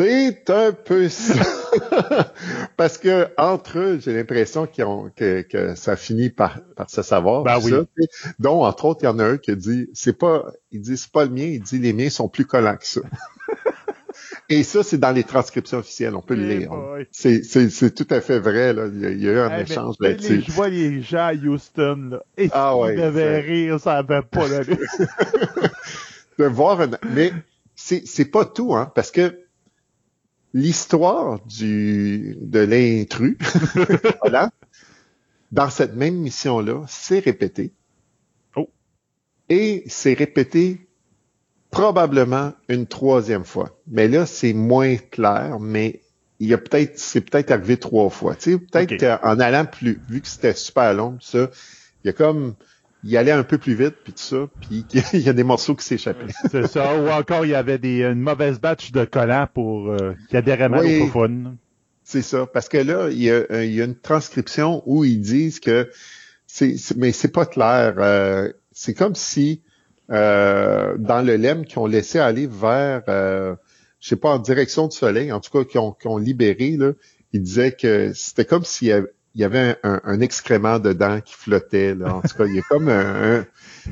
C'est 0.00 0.48
un 0.48 0.72
peu 0.72 1.10
ça. 1.10 1.34
Parce 2.78 2.96
que 2.96 3.28
entre 3.36 3.78
eux, 3.78 4.00
j'ai 4.02 4.14
l'impression 4.14 4.66
que, 4.66 5.42
que, 5.42 5.74
ça 5.74 5.94
finit 5.94 6.30
par, 6.30 6.60
par 6.74 6.88
se 6.88 7.02
savoir. 7.02 7.42
Ben 7.42 7.58
oui. 7.62 7.72
Donc, 8.38 8.64
entre 8.64 8.86
autres, 8.86 9.00
il 9.02 9.04
y 9.04 9.08
en 9.08 9.18
a 9.18 9.24
un 9.24 9.36
qui 9.36 9.54
dit, 9.56 9.90
c'est 9.92 10.16
pas, 10.16 10.46
il 10.72 10.80
dit, 10.80 10.96
c'est 10.96 11.12
pas 11.12 11.24
le 11.24 11.30
mien, 11.30 11.44
il 11.44 11.60
dit, 11.60 11.78
les 11.78 11.92
miens 11.92 12.08
sont 12.08 12.30
plus 12.30 12.46
collants 12.46 12.78
que 12.78 12.86
ça. 12.86 13.02
Et 14.48 14.62
ça, 14.62 14.82
c'est 14.82 14.96
dans 14.96 15.12
les 15.12 15.22
transcriptions 15.22 15.78
officielles, 15.78 16.16
on 16.16 16.22
peut 16.22 16.34
le 16.34 16.50
eh 16.50 16.58
lire. 16.60 16.72
C'est 17.12 17.94
tout 17.94 18.08
à 18.08 18.22
fait 18.22 18.38
vrai, 18.38 18.72
là. 18.72 18.86
Il 18.86 19.22
y 19.22 19.28
a, 19.28 19.32
eu 19.32 19.38
un 19.38 19.58
eh, 19.58 19.62
échange 19.62 19.96
là-dessus. 20.00 20.44
Je 20.46 20.52
vois 20.52 20.70
les 20.70 21.02
gens 21.02 21.26
à 21.26 21.34
Houston, 21.34 22.08
là. 22.12 22.22
Et 22.38 22.48
ah, 22.52 22.74
ouais, 22.74 22.96
devaient 22.96 23.40
rire, 23.40 23.78
ça 23.78 23.98
avait 23.98 24.22
pas 24.22 24.48
la 24.48 24.64
De 26.38 26.44
voir 26.46 26.80
un... 26.80 26.88
Mais 27.14 27.32
c'est 27.76 28.30
pas 28.30 28.46
tout, 28.46 28.74
hein, 28.74 28.90
parce 28.94 29.10
que 29.10 29.36
l'histoire 30.52 31.40
du 31.46 32.36
de 32.40 32.60
l'intrus, 32.60 33.36
voilà, 34.20 34.50
dans 35.52 35.70
cette 35.70 35.94
même 35.94 36.16
mission-là, 36.16 36.84
c'est 36.88 37.20
répété. 37.20 37.72
Oh. 38.56 38.68
Et 39.48 39.84
c'est 39.86 40.14
répété 40.14 40.88
probablement 41.70 42.52
une 42.68 42.86
troisième 42.86 43.44
fois. 43.44 43.78
Mais 43.86 44.08
là, 44.08 44.26
c'est 44.26 44.52
moins 44.52 44.96
clair, 44.96 45.58
mais 45.60 46.02
il 46.40 46.48
y 46.48 46.54
a 46.54 46.58
peut-être, 46.58 46.98
c'est 46.98 47.20
peut-être 47.20 47.50
arrivé 47.50 47.76
trois 47.76 48.10
fois. 48.10 48.34
Tu 48.34 48.52
sais, 48.52 48.58
peut-être 48.58 48.98
qu'en 48.98 49.38
allant 49.38 49.66
plus, 49.66 50.00
vu 50.08 50.20
que 50.20 50.28
c'était 50.28 50.54
super 50.54 50.94
long, 50.94 51.18
ça, 51.20 51.50
il 52.02 52.08
y 52.08 52.10
a 52.10 52.12
comme, 52.12 52.54
il 53.04 53.16
allait 53.16 53.32
un 53.32 53.42
peu 53.42 53.58
plus 53.58 53.74
vite, 53.74 53.96
puis 54.04 54.12
tout 54.12 54.22
ça, 54.22 54.48
puis 54.60 54.84
il 55.12 55.20
y 55.20 55.28
a 55.28 55.32
des 55.32 55.44
morceaux 55.44 55.74
qui 55.74 55.84
s'échappaient. 55.84 56.32
C'est 56.50 56.66
ça, 56.66 56.96
ou 56.96 57.08
encore 57.08 57.44
il 57.44 57.52
y 57.52 57.54
avait 57.54 57.78
des, 57.78 58.02
une 58.02 58.20
mauvaise 58.20 58.60
batch 58.60 58.92
de 58.92 59.04
collants 59.04 59.48
pour 59.52 59.90
euh, 59.90 60.14
qui 60.28 60.36
adhéraient 60.36 60.68
mal 60.68 60.84
au 60.84 61.06
fun. 61.06 61.54
C'est 62.04 62.22
ça, 62.22 62.46
parce 62.46 62.68
que 62.68 62.78
là, 62.78 63.08
il 63.10 63.22
y, 63.22 63.30
a, 63.30 63.44
euh, 63.50 63.64
il 63.64 63.72
y 63.72 63.80
a 63.80 63.84
une 63.84 63.98
transcription 63.98 64.82
où 64.86 65.04
ils 65.04 65.20
disent 65.20 65.60
que 65.60 65.90
c'est, 66.46 66.74
mais 66.96 67.12
c'est 67.12 67.32
pas 67.32 67.46
clair. 67.46 67.94
Euh, 67.98 68.52
c'est 68.72 68.94
comme 68.94 69.14
si 69.14 69.62
euh, 70.10 70.96
dans 70.98 71.22
le 71.22 71.36
lemme 71.36 71.64
qu'ils 71.64 71.78
ont 71.78 71.86
laissé 71.86 72.18
aller 72.18 72.48
vers 72.48 73.04
je 74.00 74.08
sais 74.08 74.16
pas, 74.16 74.30
en 74.30 74.38
direction 74.38 74.88
du 74.88 74.96
soleil, 74.96 75.30
en 75.30 75.40
tout 75.40 75.50
cas, 75.50 75.64
qui 75.64 75.78
ont, 75.78 75.92
qui 75.92 76.08
ont 76.08 76.16
libéré, 76.16 76.76
là, 76.78 76.92
il 77.32 77.42
disait 77.42 77.72
que 77.72 78.12
c'était 78.14 78.46
comme 78.46 78.64
s'il 78.64 78.88
y 78.88 78.92
avait, 78.92 79.12
il 79.34 79.40
y 79.40 79.44
avait 79.44 79.76
un, 79.84 80.20
excrément 80.20 80.78
dedans 80.78 81.20
qui 81.20 81.34
flottait. 81.34 81.94
Là. 81.94 82.16
En 82.16 82.20
tout 82.20 82.36
cas, 82.36 82.46
il 82.46 82.56
y 82.56 82.58
a 82.58 82.62
comme 82.62 82.88
un. 82.88 83.46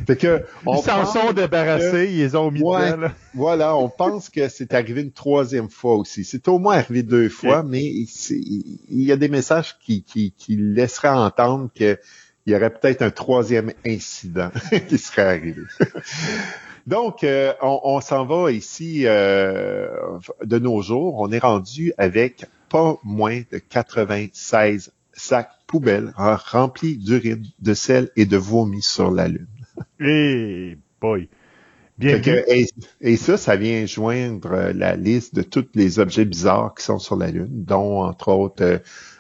Fait 0.07 0.17
que, 0.17 0.43
ils 0.67 0.83
s'en 0.83 1.07
sont 1.07 1.33
débarrassés, 1.33 2.11
ils 2.11 2.19
les 2.19 2.35
ont 2.35 2.51
mis 2.51 2.61
dedans. 2.61 3.09
Voilà, 3.35 3.77
on 3.77 3.89
pense 3.89 4.29
que 4.29 4.49
c'est 4.49 4.75
arrivé 4.75 5.03
une 5.03 5.13
troisième 5.13 5.71
fois 5.71 5.95
aussi. 5.95 6.25
C'est 6.25 6.49
au 6.49 6.59
moins 6.59 6.77
arrivé 6.77 7.03
deux 7.03 7.29
fois, 7.29 7.63
mais 7.63 7.85
il 7.85 8.79
y 8.91 9.13
a 9.13 9.17
des 9.17 9.29
messages 9.29 9.79
qui, 9.79 10.03
qui, 10.03 10.35
qui 10.37 10.57
laisseraient 10.57 11.09
entendre 11.09 11.71
qu'il 11.73 11.99
y 12.47 12.55
aurait 12.57 12.71
peut-être 12.71 13.03
un 13.03 13.11
troisième 13.11 13.73
incident 13.87 14.51
qui 14.89 14.99
serait 14.99 15.23
arrivé. 15.23 15.63
Donc, 16.89 17.23
euh, 17.23 17.53
on, 17.63 17.81
on 17.85 18.01
s'en 18.01 18.25
va 18.25 18.51
ici 18.51 19.03
euh, 19.05 19.89
de 20.43 20.59
nos 20.59 20.81
jours. 20.83 21.17
On 21.19 21.31
est 21.31 21.39
rendu 21.39 21.93
avec 21.97 22.47
pas 22.71 22.97
moins 23.05 23.43
de 23.53 23.59
96 23.59 24.91
sacs 25.19 25.51
poubelles 25.67 26.13
remplis 26.17 26.97
d'urine, 26.97 27.45
de 27.61 27.75
sel 27.75 28.11
et 28.17 28.27
de 28.27 28.37
vomi 28.37 28.83
sur 28.83 29.11
la 29.11 29.29
Lune. 29.29 29.47
Et 30.01 30.79
boy! 31.01 31.29
Bien 31.99 32.21
et, 33.01 33.17
ça, 33.17 33.37
ça 33.37 33.57
vient 33.57 33.85
joindre 33.85 34.53
euh, 34.53 34.73
la 34.73 34.95
liste 34.95 35.35
de 35.35 35.43
tous 35.43 35.67
les 35.75 35.99
objets 35.99 36.25
bizarres 36.25 36.75
qui 36.77 36.85
sont 36.85 37.01
sur 37.01 37.17
la 37.17 37.29
Lune, 37.29 37.49
dont, 37.51 38.05
entre 38.05 38.29
autres, 38.29 38.63
euh, 38.63 38.79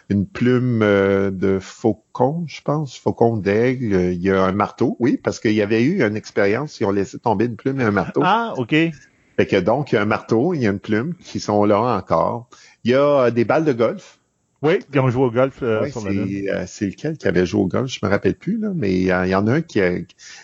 une 0.09 0.27
plume 0.27 0.83
euh, 0.83 1.33
de 1.33 1.59
faucon, 1.59 2.45
je 2.47 2.61
pense, 2.63 2.97
faucon 2.97 3.37
d'aigle. 3.37 4.13
Il 4.13 4.23
y 4.23 4.31
a 4.31 4.45
un 4.45 4.53
marteau, 4.53 4.97
oui, 5.01 5.17
parce 5.17 5.41
qu'il 5.41 5.55
y 5.55 5.63
avait 5.63 5.83
eu 5.83 6.05
une 6.05 6.17
expérience, 6.17 6.79
ils 6.79 6.85
ont 6.85 6.93
laissé 6.93 7.19
tomber 7.19 7.47
une 7.47 7.57
plume 7.57 7.81
et 7.81 7.85
un 7.85 7.91
marteau. 7.91 8.21
Ah, 8.25 8.55
OK. 8.57 8.71
Fait 8.71 9.47
que 9.47 9.57
donc, 9.57 9.91
il 9.91 9.97
y 9.97 9.99
a 9.99 10.03
un 10.03 10.07
marteau, 10.07 10.55
il 10.55 10.63
y 10.63 10.67
a 10.69 10.71
une 10.71 10.79
plume 10.79 11.15
qui 11.15 11.41
sont 11.41 11.65
là 11.65 11.81
encore. 11.81 12.49
Il 12.85 12.93
y 12.93 12.95
a 12.95 13.33
des 13.33 13.45
balles 13.45 13.65
de 13.65 13.73
golf 13.73 14.18
oui, 14.61 14.81
qui 14.91 14.99
ont 14.99 15.09
joué 15.09 15.25
au 15.25 15.31
golf 15.31 15.63
euh, 15.63 15.83
euh, 15.85 16.65
C'est 16.67 16.87
lequel 16.87 17.17
qui 17.17 17.29
avait 17.29 17.47
joué 17.47 17.61
au 17.61 17.67
golf, 17.67 17.93
je 17.93 18.01
me 18.03 18.11
rappelle 18.11 18.35
plus, 18.35 18.59
là, 18.59 18.73
mais 18.75 18.93
il 18.93 19.07
y, 19.07 19.13
en 19.13 19.47
a 19.47 19.53
un 19.53 19.63
qui, 19.63 19.81
a, 19.81 19.93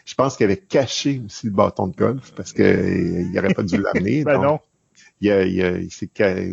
je 0.05 0.15
pense, 0.15 0.37
qu'il 0.37 0.45
avait 0.45 0.57
caché 0.57 1.21
aussi 1.27 1.47
le 1.47 1.53
bâton 1.53 1.89
de 1.89 1.97
golf 1.97 2.33
parce 2.37 2.53
qu'il 2.53 3.33
n'aurait 3.33 3.55
pas 3.55 3.65
dû 3.65 3.77
l'amener. 3.77 4.23
ben 4.25 4.41
non. 4.41 4.61
Il, 5.21 5.31
il, 5.31 5.89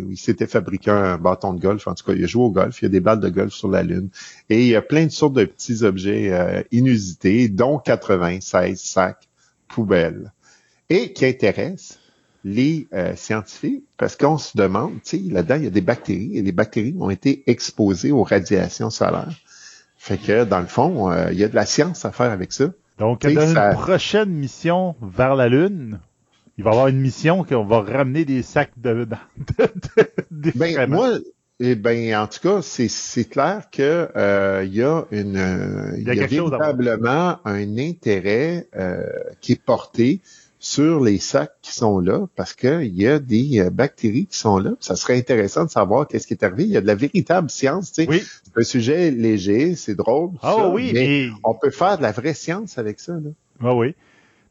il 0.09 0.17
s'était 0.17 0.47
fabriqué 0.47 0.89
un 0.89 1.17
bâton 1.17 1.53
de 1.53 1.61
golf. 1.61 1.87
En 1.87 1.93
tout 1.93 2.05
cas, 2.05 2.13
il 2.13 2.23
a 2.23 2.27
joué 2.27 2.43
au 2.43 2.51
golf. 2.51 2.81
Il 2.81 2.85
y 2.85 2.87
a 2.87 2.89
des 2.89 2.99
balles 2.99 3.19
de 3.19 3.29
golf 3.29 3.53
sur 3.53 3.67
la 3.67 3.83
Lune. 3.83 4.09
Et 4.49 4.61
il 4.61 4.67
y 4.67 4.75
a 4.75 4.81
plein 4.81 5.05
de 5.05 5.11
sortes 5.11 5.33
de 5.33 5.45
petits 5.45 5.83
objets 5.83 6.31
euh, 6.31 6.63
inusités, 6.71 7.47
dont 7.49 7.77
96 7.77 8.79
sacs 8.79 9.27
poubelles. 9.67 10.31
Et 10.89 11.13
qui 11.13 11.25
intéressent 11.25 11.99
les 12.43 12.87
euh, 12.93 13.15
scientifiques 13.15 13.83
parce 13.97 14.15
qu'on 14.15 14.37
se 14.37 14.57
demande, 14.57 14.93
tu 15.03 15.17
sais, 15.17 15.31
là-dedans, 15.31 15.55
il 15.55 15.63
y 15.65 15.67
a 15.67 15.71
des 15.71 15.81
bactéries 15.81 16.37
et 16.37 16.41
les 16.41 16.51
bactéries 16.51 16.95
ont 16.99 17.09
été 17.09 17.43
exposées 17.47 18.11
aux 18.11 18.23
radiations 18.23 18.89
solaires. 18.89 19.33
Fait 19.97 20.17
que, 20.17 20.45
dans 20.45 20.59
le 20.59 20.65
fond, 20.65 21.11
euh, 21.11 21.31
il 21.31 21.37
y 21.37 21.43
a 21.43 21.47
de 21.47 21.55
la 21.55 21.65
science 21.65 22.05
à 22.05 22.11
faire 22.11 22.31
avec 22.31 22.51
ça. 22.51 22.65
Donc, 22.97 23.21
dans 23.21 23.47
une 23.47 23.73
prochaine 23.75 24.29
mission 24.29 24.95
vers 25.01 25.35
la 25.35 25.49
Lune, 25.49 25.99
il 26.57 26.63
va 26.63 26.71
y 26.71 26.73
avoir 26.73 26.87
une 26.87 26.99
mission 26.99 27.43
qu'on 27.43 27.65
va 27.65 27.81
ramener 27.81 28.25
des 28.25 28.41
sacs 28.41 28.71
de... 28.77 29.07
de, 30.31 30.51
ben, 30.55 30.89
moi, 30.89 31.09
eh 31.59 31.75
ben, 31.75 32.15
en 32.15 32.27
tout 32.27 32.39
cas, 32.41 32.61
c'est 32.61 33.29
clair 33.29 33.69
que 33.71 34.09
euh, 34.15 34.63
il 34.65 34.73
y 34.73 34.83
a 34.83 35.05
une, 35.11 35.93
il 35.97 36.03
y 36.03 36.09
a, 36.09 36.25
véritablement 36.25 37.37
un 37.45 37.77
intérêt 37.77 38.67
qui 39.39 39.53
est 39.53 39.63
porté 39.63 40.21
sur 40.61 41.03
les 41.03 41.17
sacs 41.17 41.55
qui 41.63 41.73
sont 41.73 41.99
là 41.99 42.27
parce 42.35 42.53
qu'il 42.53 42.95
y 42.95 43.07
a 43.07 43.17
des 43.17 43.59
euh, 43.59 43.71
bactéries 43.71 44.27
qui 44.27 44.37
sont 44.37 44.59
là. 44.59 44.73
Ça 44.79 44.95
serait 44.95 45.17
intéressant 45.17 45.65
de 45.65 45.71
savoir 45.71 46.07
qu'est-ce 46.07 46.27
qui 46.27 46.35
est 46.35 46.43
arrivé. 46.43 46.65
Il 46.65 46.69
y 46.69 46.77
a 46.77 46.81
de 46.81 46.87
la 46.87 46.93
véritable 46.93 47.49
science. 47.49 47.91
Tu 47.91 48.03
sais. 48.03 48.09
Oui. 48.09 48.23
C'est 48.43 48.59
un 48.59 48.63
sujet 48.63 49.09
léger, 49.09 49.73
c'est 49.75 49.95
drôle. 49.95 50.29
Ah 50.43 50.69
oui, 50.69 50.91
mais 50.93 51.29
on 51.43 51.55
peut 51.55 51.71
faire 51.71 51.97
de 51.97 52.03
la 52.03 52.11
vraie 52.11 52.35
science 52.35 52.77
avec 52.77 52.99
ça. 52.99 53.13
Là. 53.13 53.31
Ah 53.59 53.73
oui. 53.73 53.95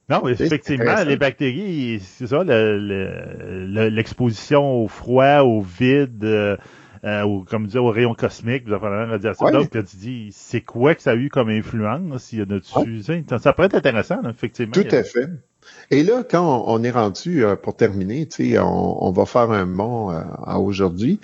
Non, 0.09 0.27
effectivement, 0.27 1.05
les 1.05 1.17
bactéries, 1.17 2.01
c'est 2.01 2.27
ça, 2.27 2.43
l'exposition 2.43 4.83
au 4.83 4.89
froid, 4.89 5.43
au 5.43 5.61
vide, 5.61 6.25
euh, 6.25 6.57
euh 7.05 7.41
comme 7.49 7.67
dire, 7.67 7.85
aux 7.85 7.91
rayons 7.91 8.15
cosmiques, 8.15 8.67
vous 8.67 8.75
avez 8.75 8.89
la 8.89 9.07
radiation. 9.07 9.51
Donc, 9.51 9.71
tu 9.71 9.97
dis, 9.97 10.29
c'est 10.33 10.61
quoi 10.61 10.95
que 10.95 11.03
ça 11.03 11.13
a 11.13 11.15
eu 11.15 11.29
comme 11.29 11.49
influence? 11.49 12.25
S'il 12.25 12.41
y 12.41 12.43
a 12.43 12.45
dessus, 12.45 13.03
ça 13.39 13.53
pourrait 13.53 13.67
être 13.67 13.77
intéressant, 13.77 14.21
effectivement. 14.29 14.73
Tout 14.73 14.87
à 14.91 15.03
fait. 15.03 15.29
Et 15.91 16.03
là, 16.03 16.23
quand 16.29 16.65
on 16.67 16.83
est 16.83 16.91
rendu, 16.91 17.45
euh, 17.45 17.57
pour 17.57 17.77
terminer, 17.77 18.29
on, 18.59 18.99
on 19.01 19.13
va 19.13 19.27
faire 19.27 19.51
un 19.51 19.67
mot 19.67 20.11
euh, 20.11 20.23
à 20.45 20.59
aujourd'hui. 20.59 21.21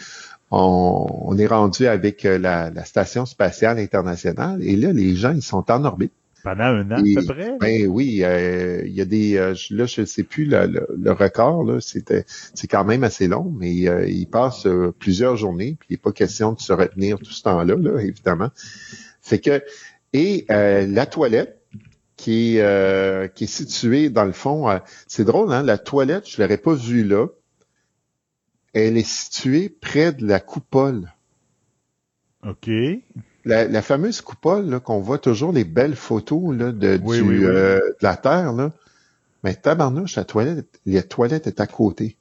On, 0.51 1.37
est 1.39 1.47
rendu 1.47 1.87
avec 1.87 2.25
euh, 2.25 2.39
la, 2.39 2.85
Station 2.85 3.27
spatiale 3.27 3.79
internationale 3.79 4.63
et 4.63 4.77
là, 4.77 4.93
les 4.93 5.17
gens, 5.17 5.33
ils 5.33 5.43
sont 5.43 5.71
en 5.71 5.85
orbite. 5.85 6.13
Pendant 6.47 6.65
un 6.65 6.91
an, 6.93 6.97
à 6.97 7.21
peu 7.21 7.27
près? 7.27 7.59
Ben 7.59 7.87
oui, 7.89 8.23
il 8.23 8.93
y 8.93 9.01
a 9.01 9.05
des... 9.05 9.35
là, 9.71 9.87
je 9.87 10.01
ne 10.01 10.07
sais 10.07 10.23
plus 10.23 10.45
le, 10.45 11.11
record, 11.11 11.65
là, 11.65 11.81
c'était, 11.81 12.25
c'est 12.27 12.69
quand 12.69 12.85
même 12.85 13.05
assez 13.05 13.27
long, 13.27 13.53
mais 13.59 13.75
ils 13.75 14.27
passent 14.27 14.69
plusieurs 14.99 15.37
journées, 15.37 15.77
puis 15.79 15.89
il 15.91 15.93
n'est 15.95 15.99
pas 15.99 16.13
question 16.13 16.53
de 16.53 16.61
se 16.61 16.73
retenir 16.73 17.19
tout 17.19 17.33
ce 17.33 17.43
temps-là, 17.43 17.75
là, 17.77 18.01
évidemment. 18.01 18.51
Fait 19.21 19.41
que... 19.41 19.63
Et 20.13 20.47
la 20.49 21.05
toilette, 21.05 21.57
qui 22.17 22.57
est, 22.57 22.63
euh, 22.63 23.29
qui 23.29 23.45
est 23.45 23.47
située 23.47 24.11
dans 24.11 24.25
le 24.25 24.33
fond. 24.33 24.69
Euh, 24.69 24.79
c'est 25.07 25.25
drôle, 25.25 25.53
hein? 25.53 25.63
La 25.63 25.79
toilette, 25.79 26.29
je 26.29 26.41
l'aurais 26.41 26.59
pas 26.59 26.75
vue 26.75 27.05
là. 27.05 27.29
Elle 28.73 28.97
est 28.97 29.07
située 29.07 29.69
près 29.69 30.13
de 30.13 30.27
la 30.27 30.41
coupole. 30.41 31.13
OK. 32.43 32.71
La, 33.47 33.81
fameuse 33.81 34.21
coupole 34.21 34.81
qu'on 34.81 35.01
voit 35.01 35.19
toujours 35.19 35.53
les 35.53 35.65
belles 35.65 35.97
photos 35.97 36.55
là, 36.55 36.73
de, 36.73 36.97
du, 36.97 37.47
euh, 37.47 37.79
de 37.79 37.95
la 38.03 38.17
Terre. 38.17 38.53
Là. 38.53 38.73
Mais 39.45 39.55
tabarnouche, 39.55 40.17
la 40.17 40.25
toilette, 40.25 40.81
la 40.85 41.03
toilette 41.03 41.47
est 41.47 41.61
à 41.61 41.67
côté. 41.67 42.17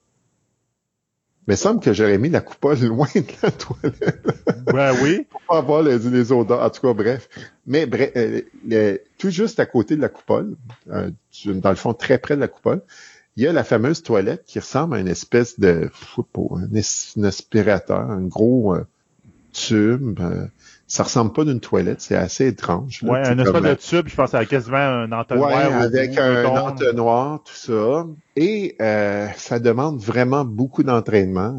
Mais 1.48 1.56
il 1.56 1.58
semble 1.58 1.80
que 1.80 1.94
j'aurais 1.94 2.18
mis 2.18 2.30
la 2.30 2.42
coupole 2.42 2.80
loin 2.82 3.08
de 3.16 3.24
la 3.42 3.52
toilette. 3.52 4.26
Ben 4.66 4.96
oui. 5.02 5.26
Pour 5.30 5.42
pas 5.42 5.58
avoir 5.58 5.84
les, 5.84 6.32
odeurs. 6.32 6.62
En 6.62 6.70
tout 6.70 6.82
cas, 6.82 6.94
bref. 6.94 7.30
Mais 7.68 7.86
bref, 7.86 8.12
euh, 8.16 8.98
tout 9.18 9.30
juste 9.30 9.60
à 9.60 9.66
côté 9.66 9.96
de 9.96 10.02
la 10.02 10.10
coupole, 10.10 10.56
euh, 10.92 11.12
dans 11.48 11.70
le 11.70 11.76
fond, 11.76 11.94
très 11.94 12.18
près 12.18 12.36
de 12.36 12.42
la 12.42 12.48
coupole, 12.48 12.82
il 13.38 13.44
y 13.44 13.48
a 13.48 13.54
la 13.54 13.64
fameuse 13.64 14.02
toilette 14.02 14.44
qui 14.46 14.60
ressemble 14.60 14.96
à 14.96 15.00
une 15.00 15.08
espèce 15.08 15.60
de 15.60 15.90
un, 16.18 17.24
aspirateur, 17.24 18.00
un 18.00 18.22
gros 18.22 18.76
euh, 18.76 18.86
tube. 19.52 20.20
Ça 20.88 21.04
ressemble 21.04 21.34
pas 21.34 21.46
d'une 21.46 21.60
toilette, 21.60 22.02
c'est 22.02 22.16
assez 22.16 22.48
étrange. 22.48 23.02
ouais, 23.04 23.20
un 23.20 23.40
espèce 23.40 23.62
de 23.62 23.74
tube, 23.74 24.08
je 24.08 24.16
pense, 24.16 24.34
avec 24.34 24.50
quasiment 24.50 24.78
un 24.78 25.12
entonnoir. 25.12 25.50
Ouais, 25.50 25.74
avec 25.74 26.18
un 26.18 26.46
entonnoir, 26.46 27.42
tout 27.44 27.54
ça. 27.56 28.06
Et 28.36 28.76
ça 29.36 29.60
demande 29.60 30.00
vraiment 30.00 30.46
beaucoup 30.46 30.84
d'entraînement. 30.84 31.58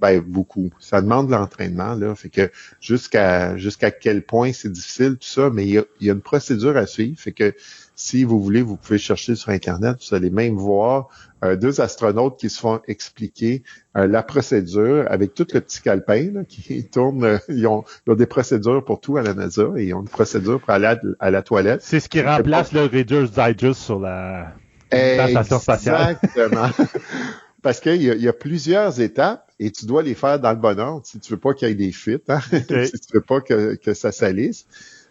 Ben, 0.00 0.20
beaucoup. 0.20 0.70
Ça 0.78 1.02
demande 1.02 1.26
de 1.26 1.32
l'entraînement, 1.32 1.94
là. 1.94 2.14
Fait 2.14 2.28
que 2.28 2.52
jusqu'à 2.80 3.56
jusqu'à 3.56 3.90
quel 3.90 4.22
point 4.22 4.52
c'est 4.52 4.70
difficile, 4.70 5.16
tout 5.16 5.26
ça, 5.26 5.50
mais 5.50 5.64
il 5.64 5.70
y, 5.70 5.78
a, 5.78 5.82
y, 6.00 6.08
a, 6.08 6.12
une 6.12 6.20
procédure 6.20 6.76
à 6.76 6.86
suivre. 6.86 7.18
Fait 7.18 7.32
que 7.32 7.52
si 7.98 8.22
vous 8.22 8.40
voulez, 8.40 8.62
vous 8.62 8.76
pouvez 8.76 8.96
chercher 8.96 9.34
sur 9.34 9.48
Internet, 9.48 9.96
vous 10.08 10.14
allez 10.14 10.30
même 10.30 10.54
voir 10.54 11.08
euh, 11.44 11.56
deux 11.56 11.80
astronautes 11.80 12.38
qui 12.38 12.48
se 12.48 12.60
font 12.60 12.80
expliquer 12.86 13.64
euh, 13.96 14.06
la 14.06 14.22
procédure 14.22 15.04
avec 15.10 15.34
tout 15.34 15.44
le 15.52 15.60
petit 15.60 15.82
calepin 15.82 16.30
là, 16.32 16.44
qui 16.44 16.84
tourne. 16.92 17.24
Euh, 17.24 17.38
ils, 17.48 17.66
ont, 17.66 17.84
ils, 18.06 18.12
ont, 18.12 18.14
des 18.14 18.26
procédures 18.26 18.84
pour 18.84 19.00
tout 19.00 19.16
à 19.16 19.22
la 19.22 19.34
NASA 19.34 19.64
et 19.76 19.86
ils 19.86 19.94
ont 19.94 20.02
une 20.02 20.08
procédure 20.08 20.60
pour 20.60 20.70
aller 20.70 20.94
à, 21.18 21.30
la 21.32 21.42
toilette. 21.42 21.82
C'est 21.82 21.98
ce 21.98 22.08
qui 22.08 22.22
remplace 22.22 22.72
le 22.72 22.84
Reader's 22.84 23.32
Digest 23.32 23.80
sur 23.80 23.98
la, 23.98 24.52
la 24.92 25.28
station 25.28 25.58
spatiale. 25.58 26.18
Exactement. 26.22 26.68
Parce 27.62 27.80
qu'il 27.80 28.00
y, 28.00 28.06
y, 28.06 28.28
a 28.28 28.32
plusieurs 28.32 29.00
étapes 29.00 29.50
et 29.58 29.72
tu 29.72 29.86
dois 29.86 30.04
les 30.04 30.14
faire 30.14 30.38
dans 30.38 30.52
le 30.52 30.58
bon 30.58 30.78
ordre 30.78 31.04
si 31.04 31.18
tu 31.18 31.32
veux 31.32 31.40
pas 31.40 31.52
qu'il 31.52 31.66
y 31.66 31.72
ait 31.72 31.74
des 31.74 31.90
fuites, 31.90 32.30
hein? 32.30 32.38
si 32.52 32.92
tu 32.92 33.14
veux 33.14 33.20
pas 33.20 33.40
que, 33.40 33.74
que 33.74 33.92
ça 33.92 34.12
salisse. 34.12 34.66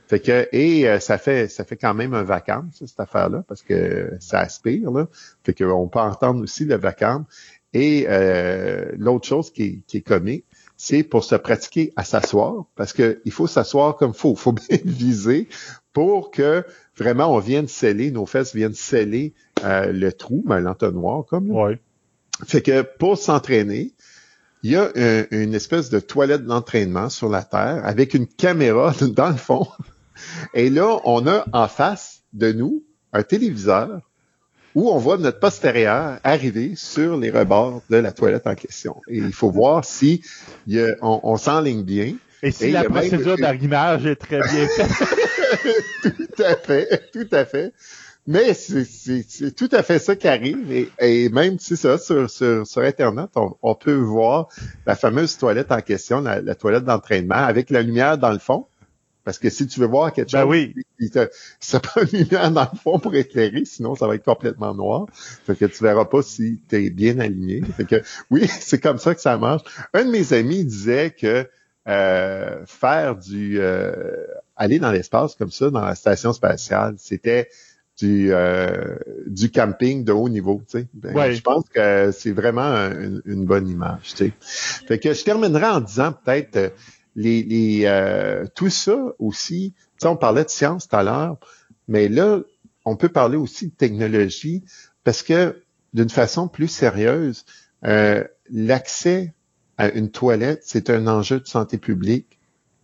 Fait 0.08 0.22
que 0.22 0.48
et 0.53 0.88
euh, 0.88 1.00
ça 1.00 1.18
fait 1.18 1.50
ça 1.50 1.66
fait 1.66 1.76
quand 1.76 1.94
même 1.94 2.14
un 2.14 2.24
vacarme 2.24 2.69
cette 2.74 3.00
affaire-là 3.00 3.44
parce 3.48 3.61
que 3.61 4.14
ça 4.22 4.40
aspire 4.40 4.90
là. 4.90 5.08
Fait 5.44 5.53
qu'on 5.53 5.88
peut 5.90 6.00
entendre 6.00 6.42
aussi 6.42 6.64
le 6.66 6.77
vacarme. 6.77 7.26
Et 7.74 8.06
euh, 8.08 8.90
l'autre 8.98 9.27
chose 9.27 9.52
qui 9.52 9.64
est, 9.64 9.80
qui 9.86 9.98
est 9.98 10.02
comique, 10.02 10.45
c'est 10.77 11.03
pour 11.03 11.26
se 11.26 11.36
pratiquer 11.36 11.92
à 11.98 12.06
s'asseoir 12.06 12.66
parce 12.76 12.94
que 12.94 13.22
il 13.26 13.34
faut 13.34 13.48
s'asseoir 13.48 13.98
comme 13.98 14.14
faut, 14.14 14.36
faut 14.36 14.53
bien 14.69 14.80
viser 14.86 15.50
pour 15.92 16.32
que 16.32 16.64
vraiment 16.95 17.36
on 17.36 17.40
vienne 17.40 17.68
sceller, 17.68 18.10
nos 18.11 18.26
fesses 18.26 18.56
viennent 18.56 18.74
sceller 18.74 19.34
euh, 19.66 19.92
le 19.92 20.14
trou, 20.14 20.42
ben, 20.45 20.61
l'entonnoir 20.61 21.26
comme. 21.26 21.52
Ouais. 21.52 21.80
Fait 22.45 22.61
que 22.61 22.84
pour 22.84 23.18
s'entraîner, 23.18 23.92
il 24.64 24.72
y 24.72 24.77
a 24.77 24.90
une 25.32 25.53
espèce 25.53 25.90
de 25.90 26.00
toilette 26.00 26.45
d'entraînement 26.45 27.10
sur 27.10 27.30
la 27.30 27.44
Terre 27.44 27.82
avec 27.84 28.14
une 28.14 28.27
caméra 28.27 28.94
dans 29.02 29.30
le 29.30 29.36
fond. 29.36 29.68
Et 30.54 30.70
là, 30.70 31.00
on 31.06 31.28
a 31.28 31.46
en 31.54 31.68
face 31.68 32.24
de 32.34 32.52
nous 32.52 32.84
un 33.14 33.24
téléviseur 33.24 34.02
où 34.76 34.90
on 34.90 34.98
voit 34.98 35.18
notre 35.18 35.40
postérieur 35.40 36.20
arriver 36.24 36.74
sur 36.76 37.18
les 37.18 37.32
rebords 37.32 37.82
de 37.90 37.98
la 37.98 38.12
toilette 38.12 38.46
en 38.46 38.56
question. 38.56 39.02
Et 39.08 39.18
il 39.18 39.34
faut 39.34 39.50
voir 39.50 39.84
si 39.84 40.22
on, 40.68 41.20
on 41.24 41.38
s'enligne 41.38 41.84
bien. 41.84 42.14
Et 42.44 42.52
si 42.52 42.72
la 42.72 42.84
procédure 42.84 43.38
d'arrimage 43.38 44.06
est 44.06 44.16
très 44.16 44.40
bien 44.40 44.68
faite. 44.76 44.92
tout 46.04 46.44
à 46.44 46.56
fait, 46.56 47.12
tout 47.12 47.28
à 47.32 47.46
fait. 47.46 47.74
Mais 48.28 48.54
c'est 48.54 49.56
tout 49.56 49.70
à 49.72 49.84
fait 49.84 50.00
ça 50.00 50.18
qui 50.18 50.28
arrive. 50.28 50.70
Et, 50.70 50.90
et 51.00 51.30
même, 51.30 51.58
c'est 51.60 51.78
ça, 51.78 51.98
sur, 51.98 52.30
sur, 52.30 52.68
sur 52.68 52.82
Internet, 52.82 53.30
on, 53.36 53.76
peut 53.76 53.96
voir 53.96 54.50
la 54.86 54.96
fameuse 54.96 55.38
toilette 55.38 55.72
en 55.72 55.80
question, 55.80 56.20
la, 56.20 56.56
toilette 56.56 56.84
d'entraînement, 56.84 57.36
avec 57.36 57.70
la 57.70 57.82
lumière 57.82 58.18
dans 58.18 58.32
le 58.32 58.40
fond. 58.40 58.66
Parce 59.28 59.40
que 59.40 59.50
si 59.50 59.68
tu 59.68 59.82
veux 59.82 59.88
voir 59.88 60.14
quelque 60.14 60.32
ben 60.32 60.44
chose, 60.44 60.50
oui. 60.50 61.10
ça 61.60 61.80
prend 61.82 62.00
une 62.04 62.20
lumière 62.20 62.50
dans 62.50 62.62
le 62.72 62.78
fond 62.78 62.98
pour 62.98 63.14
éclairer, 63.14 63.66
sinon 63.66 63.94
ça 63.94 64.08
va 64.08 64.16
être 64.16 64.24
complètement 64.24 64.74
noir. 64.74 65.08
Fait 65.12 65.54
que 65.54 65.66
tu 65.66 65.84
verras 65.84 66.06
pas 66.06 66.22
si 66.22 66.62
tu 66.70 66.86
es 66.86 66.90
bien 66.90 67.20
aligné. 67.20 67.62
Fait 67.76 67.84
que 67.84 68.02
oui, 68.32 68.48
c'est 68.48 68.80
comme 68.80 69.00
ça 69.00 69.14
que 69.14 69.20
ça 69.20 69.38
marche. 69.38 69.64
Un 69.94 70.06
de 70.06 70.12
mes 70.12 70.32
amis 70.32 70.64
disait 70.64 71.12
que 71.12 71.46
euh, 71.90 72.66
faire 72.68 73.18
du 73.18 73.60
euh, 73.60 73.92
aller 74.56 74.80
dans 74.80 74.94
l'espace 74.94 75.36
comme 75.36 75.52
ça, 75.52 75.72
dans 75.72 75.84
la 75.84 75.96
station 75.96 76.32
spatiale, 76.32 76.96
c'était 76.98 77.50
du, 78.00 78.30
euh, 78.32 78.96
du 79.26 79.52
camping 79.52 80.06
de 80.06 80.14
haut 80.14 80.30
niveau. 80.30 80.62
Tu 80.70 80.80
sais. 80.80 80.88
Ben, 80.94 81.34
Je 81.34 81.42
pense 81.42 81.66
que 81.68 82.12
c'est 82.12 82.32
vraiment 82.32 82.90
une, 83.26 83.46
bonne 83.46 83.68
image. 83.68 84.14
Tu 84.16 84.28
sais. 84.28 84.32
Fait 84.88 85.00
que 85.00 85.14
je 85.14 85.22
terminerai 85.26 85.66
en 85.66 85.82
disant 85.82 86.14
peut-être 86.14 86.56
euh, 86.56 86.70
les, 87.18 87.44
les 87.44 87.82
euh, 87.84 88.46
tout 88.56 88.70
ça 88.70 88.98
aussi. 89.20 89.74
Tu 89.76 90.04
sais, 90.04 90.08
on 90.08 90.16
parlait 90.16 90.46
de 90.46 90.50
science 90.50 90.88
tout 90.88 90.96
à 90.96 91.04
l'heure, 91.04 91.38
mais 91.90 92.08
là, 92.08 92.40
on 92.86 92.96
peut 92.96 93.10
parler 93.10 93.36
aussi 93.36 93.68
de 93.68 93.74
technologie 93.74 94.64
parce 95.04 95.22
que 95.22 95.62
d'une 95.94 96.10
façon 96.10 96.48
plus 96.48 96.70
sérieuse, 96.70 97.46
l'accès 98.50 99.34
à 99.78 99.90
une 99.90 100.10
toilette, 100.10 100.62
c'est 100.64 100.90
un 100.90 101.08
enjeu 101.08 101.40
de 101.40 101.48
santé 101.48 101.78
publique 101.78 102.40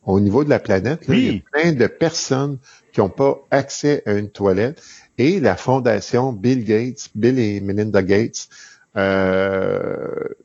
au 0.06 0.20
niveau 0.20 0.44
de 0.44 0.50
la 0.50 0.60
planète. 0.60 1.08
Là, 1.08 1.16
Il 1.16 1.26
y 1.26 1.38
a 1.38 1.42
plein 1.52 1.72
de 1.74 1.88
personnes 1.88 2.58
qui 2.92 3.00
n'ont 3.00 3.10
pas 3.10 3.44
accès 3.52 4.03
à 4.06 4.14
une 4.14 4.30
toilette 4.30 4.82
et 5.18 5.40
la 5.40 5.56
fondation 5.56 6.34
Bill 6.34 6.64
Gates, 6.64 7.10
Bill 7.16 7.40
et 7.40 7.60
Melinda 7.62 8.03
Gates, 8.03 8.50
euh, 8.50 8.73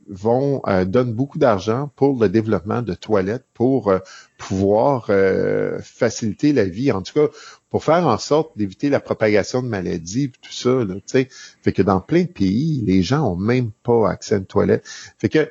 vont 0.08 0.62
euh, 0.66 0.84
donnent 0.84 1.12
beaucoup 1.12 1.38
d'argent 1.38 1.90
pour 1.94 2.18
le 2.18 2.28
développement 2.28 2.82
de 2.82 2.94
toilettes 2.94 3.44
pour 3.54 3.88
euh, 3.88 3.98
pouvoir 4.38 5.06
euh, 5.10 5.78
faciliter 5.82 6.52
la 6.52 6.64
vie, 6.64 6.90
en 6.90 7.02
tout 7.02 7.14
cas 7.14 7.32
pour 7.70 7.84
faire 7.84 8.06
en 8.06 8.16
sorte 8.16 8.56
d'éviter 8.56 8.88
la 8.88 9.00
propagation 9.00 9.62
de 9.62 9.68
maladies, 9.68 10.32
tout 10.40 10.52
ça. 10.52 10.70
Là, 10.70 10.94
fait 11.04 11.72
que 11.72 11.82
dans 11.82 12.00
plein 12.00 12.22
de 12.22 12.28
pays, 12.28 12.82
les 12.86 13.02
gens 13.02 13.30
ont 13.30 13.36
même 13.36 13.70
pas 13.82 14.10
accès 14.10 14.36
à 14.36 14.38
une 14.38 14.46
toilette. 14.46 14.88
Fait 15.18 15.28
que 15.28 15.50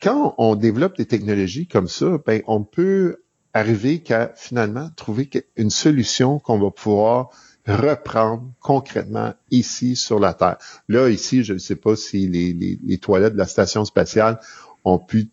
quand 0.00 0.34
on 0.38 0.54
développe 0.54 0.96
des 0.96 1.04
technologies 1.04 1.66
comme 1.66 1.88
ça, 1.88 2.18
ben 2.24 2.40
on 2.46 2.62
peut 2.62 3.18
arriver 3.52 3.98
qu'à 3.98 4.32
finalement 4.36 4.88
trouver 4.96 5.28
une 5.56 5.68
solution 5.68 6.38
qu'on 6.38 6.58
va 6.58 6.70
pouvoir 6.70 7.28
reprendre 7.66 8.50
concrètement 8.60 9.34
ici 9.50 9.94
sur 9.96 10.18
la 10.18 10.34
Terre. 10.34 10.58
Là, 10.88 11.08
ici, 11.08 11.44
je 11.44 11.54
ne 11.54 11.58
sais 11.58 11.76
pas 11.76 11.96
si 11.96 12.28
les, 12.28 12.98
toilettes 12.98 13.34
de 13.34 13.38
la 13.38 13.46
station 13.46 13.84
spatiale 13.84 14.40
ont 14.84 14.98
pu 14.98 15.30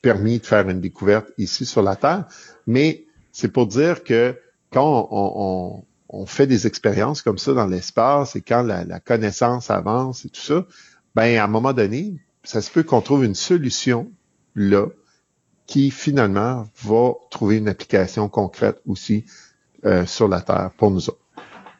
permis 0.00 0.38
de 0.38 0.46
faire 0.46 0.68
une 0.68 0.80
découverte 0.80 1.28
ici 1.38 1.66
sur 1.66 1.82
la 1.82 1.96
Terre, 1.96 2.26
mais 2.66 3.04
c'est 3.32 3.48
pour 3.48 3.66
dire 3.66 4.04
que 4.04 4.38
quand 4.70 5.08
on, 5.10 5.84
fait 6.26 6.46
des 6.46 6.66
expériences 6.66 7.20
comme 7.20 7.36
ça 7.36 7.52
dans 7.52 7.66
l'espace 7.66 8.36
et 8.36 8.40
quand 8.40 8.62
la, 8.62 8.84
la, 8.84 9.00
connaissance 9.00 9.70
avance 9.70 10.24
et 10.24 10.30
tout 10.30 10.40
ça, 10.40 10.66
ben 11.14 11.38
à 11.38 11.44
un 11.44 11.46
moment 11.46 11.74
donné, 11.74 12.14
ça 12.42 12.62
se 12.62 12.70
peut 12.70 12.82
qu'on 12.82 13.02
trouve 13.02 13.24
une 13.24 13.34
solution 13.34 14.10
là 14.54 14.86
qui 15.66 15.90
finalement 15.90 16.66
va 16.82 17.12
trouver 17.30 17.58
une 17.58 17.68
application 17.68 18.28
concrète 18.28 18.80
aussi 18.86 19.24
euh, 19.84 20.06
sur 20.06 20.28
la 20.28 20.40
Terre 20.40 20.70
pour 20.78 20.90
nous 20.90 21.10
autres. 21.10 21.25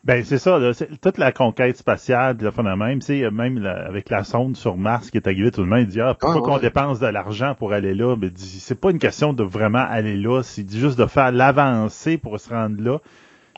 Ben 0.06 0.22
c'est 0.22 0.38
ça, 0.38 0.60
toute 1.02 1.18
la 1.18 1.32
conquête 1.32 1.76
spatiale, 1.76 2.36
la 2.40 2.76
même, 2.76 3.00
c'est 3.00 3.28
même 3.32 3.66
avec 3.66 4.08
la 4.08 4.22
sonde 4.22 4.56
sur 4.56 4.76
Mars 4.76 5.10
qui 5.10 5.16
est 5.16 5.26
arrivée 5.26 5.50
tout 5.50 5.62
le 5.62 5.66
monde, 5.66 5.80
il 5.80 5.86
dit 5.88 6.00
ah, 6.00 6.14
pourquoi 6.14 6.42
ah, 6.44 6.48
qu'on 6.48 6.58
dépense 6.58 7.00
de 7.00 7.08
l'argent 7.08 7.56
pour 7.56 7.72
aller 7.72 7.92
là 7.92 8.14
Ben 8.14 8.30
c'est 8.36 8.80
pas 8.80 8.92
une 8.92 9.00
question 9.00 9.32
de 9.32 9.42
vraiment 9.42 9.84
aller 9.84 10.16
là, 10.16 10.44
c'est 10.44 10.70
juste 10.70 10.96
de 10.96 11.06
faire 11.06 11.32
l'avancée 11.32 12.18
pour 12.18 12.38
se 12.38 12.50
rendre 12.50 12.80
là. 12.80 13.00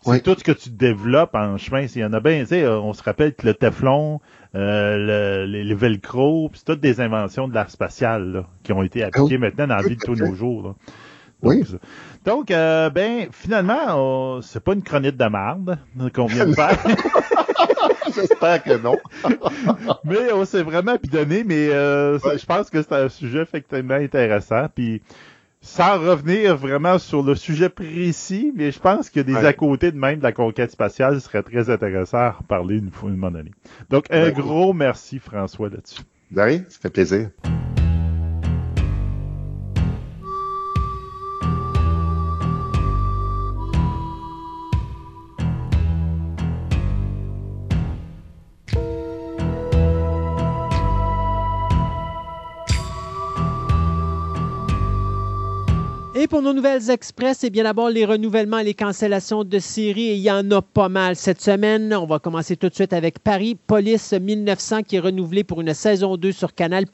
C'est 0.02 0.22
tout 0.22 0.36
ce 0.38 0.44
que 0.44 0.52
tu 0.52 0.70
développes 0.70 1.34
en 1.34 1.58
chemin. 1.58 1.82
Il 1.82 2.00
y 2.00 2.04
en 2.04 2.14
a 2.14 2.20
bien, 2.20 2.40
tu 2.40 2.46
sais, 2.46 2.66
on 2.66 2.94
se 2.94 3.02
rappelle 3.02 3.34
que 3.34 3.46
le 3.46 3.52
Teflon, 3.52 4.20
euh, 4.54 5.44
le, 5.44 5.62
les, 5.64 5.74
Velcro, 5.74 6.50
c'est 6.54 6.64
toutes 6.64 6.80
des 6.80 7.02
inventions 7.02 7.48
de 7.48 7.54
l'art 7.54 7.68
spatial 7.68 8.44
qui 8.62 8.72
ont 8.72 8.82
été 8.82 9.02
appliquées 9.02 9.34
ah 9.34 9.38
maintenant 9.38 9.66
dans 9.66 9.76
la 9.76 9.82
vie 9.82 9.96
de 9.96 10.00
tous 10.00 10.14
nos 10.14 10.34
jours. 10.34 10.76
Oui. 11.42 11.64
Donc, 12.24 12.50
euh, 12.50 12.90
ben, 12.90 13.28
finalement, 13.30 14.40
c'est 14.42 14.62
pas 14.62 14.72
une 14.74 14.82
chronique 14.82 15.16
de 15.16 15.26
marde 15.26 15.78
qu'on 16.14 16.26
vient 16.26 16.46
de 16.46 16.52
faire. 16.54 16.78
J'espère 18.14 18.62
que 18.62 18.76
non. 18.76 18.96
mais 20.04 20.32
on 20.32 20.44
s'est 20.44 20.62
vraiment 20.62 20.96
bidonné, 21.00 21.44
mais 21.44 21.68
euh, 21.68 22.18
je 22.18 22.46
pense 22.46 22.70
que 22.70 22.82
c'est 22.82 22.92
un 22.92 23.08
sujet 23.08 23.42
effectivement 23.42 23.94
intéressant. 23.94 24.66
Puis, 24.74 25.02
sans 25.60 25.98
revenir 25.98 26.56
vraiment 26.56 26.98
sur 26.98 27.22
le 27.22 27.34
sujet 27.34 27.68
précis, 27.68 28.52
mais 28.54 28.70
je 28.70 28.78
pense 28.78 29.10
a 29.16 29.22
des 29.22 29.36
à 29.36 29.52
côté 29.52 29.92
de 29.92 29.98
même 29.98 30.18
de 30.18 30.22
la 30.22 30.32
conquête 30.32 30.70
spatiale, 30.70 31.20
ce 31.20 31.26
serait 31.26 31.42
très 31.42 31.70
intéressant 31.70 32.18
à 32.18 32.30
reparler 32.30 32.76
une 32.76 32.90
fois, 32.90 33.10
une 33.10 33.16
moment 33.16 33.36
donné. 33.36 33.50
Donc, 33.90 34.06
un 34.10 34.30
gros 34.30 34.72
merci, 34.72 35.18
François, 35.18 35.68
là-dessus. 35.68 36.02
Dari, 36.30 36.62
ça 36.68 36.78
fait 36.82 36.90
plaisir. 36.90 37.30
Et 56.20 56.26
pour 56.26 56.42
nos 56.42 56.52
nouvelles 56.52 56.90
express, 56.90 57.44
eh 57.44 57.50
bien 57.50 57.62
d'abord 57.62 57.90
les 57.90 58.04
renouvellements 58.04 58.58
et 58.58 58.64
les 58.64 58.74
cancellations 58.74 59.44
de 59.44 59.60
séries. 59.60 60.16
il 60.16 60.18
y 60.18 60.32
en 60.32 60.50
a 60.50 60.60
pas 60.60 60.88
mal 60.88 61.14
cette 61.14 61.40
semaine. 61.40 61.94
On 61.94 62.06
va 62.06 62.18
commencer 62.18 62.56
tout 62.56 62.68
de 62.68 62.74
suite 62.74 62.92
avec 62.92 63.20
Paris 63.20 63.56
Police 63.68 64.12
1900 64.12 64.82
qui 64.82 64.96
est 64.96 64.98
renouvelé 64.98 65.44
pour 65.44 65.60
une 65.60 65.72
saison 65.74 66.16
2 66.16 66.32
sur 66.32 66.56
Canal+. 66.56 66.86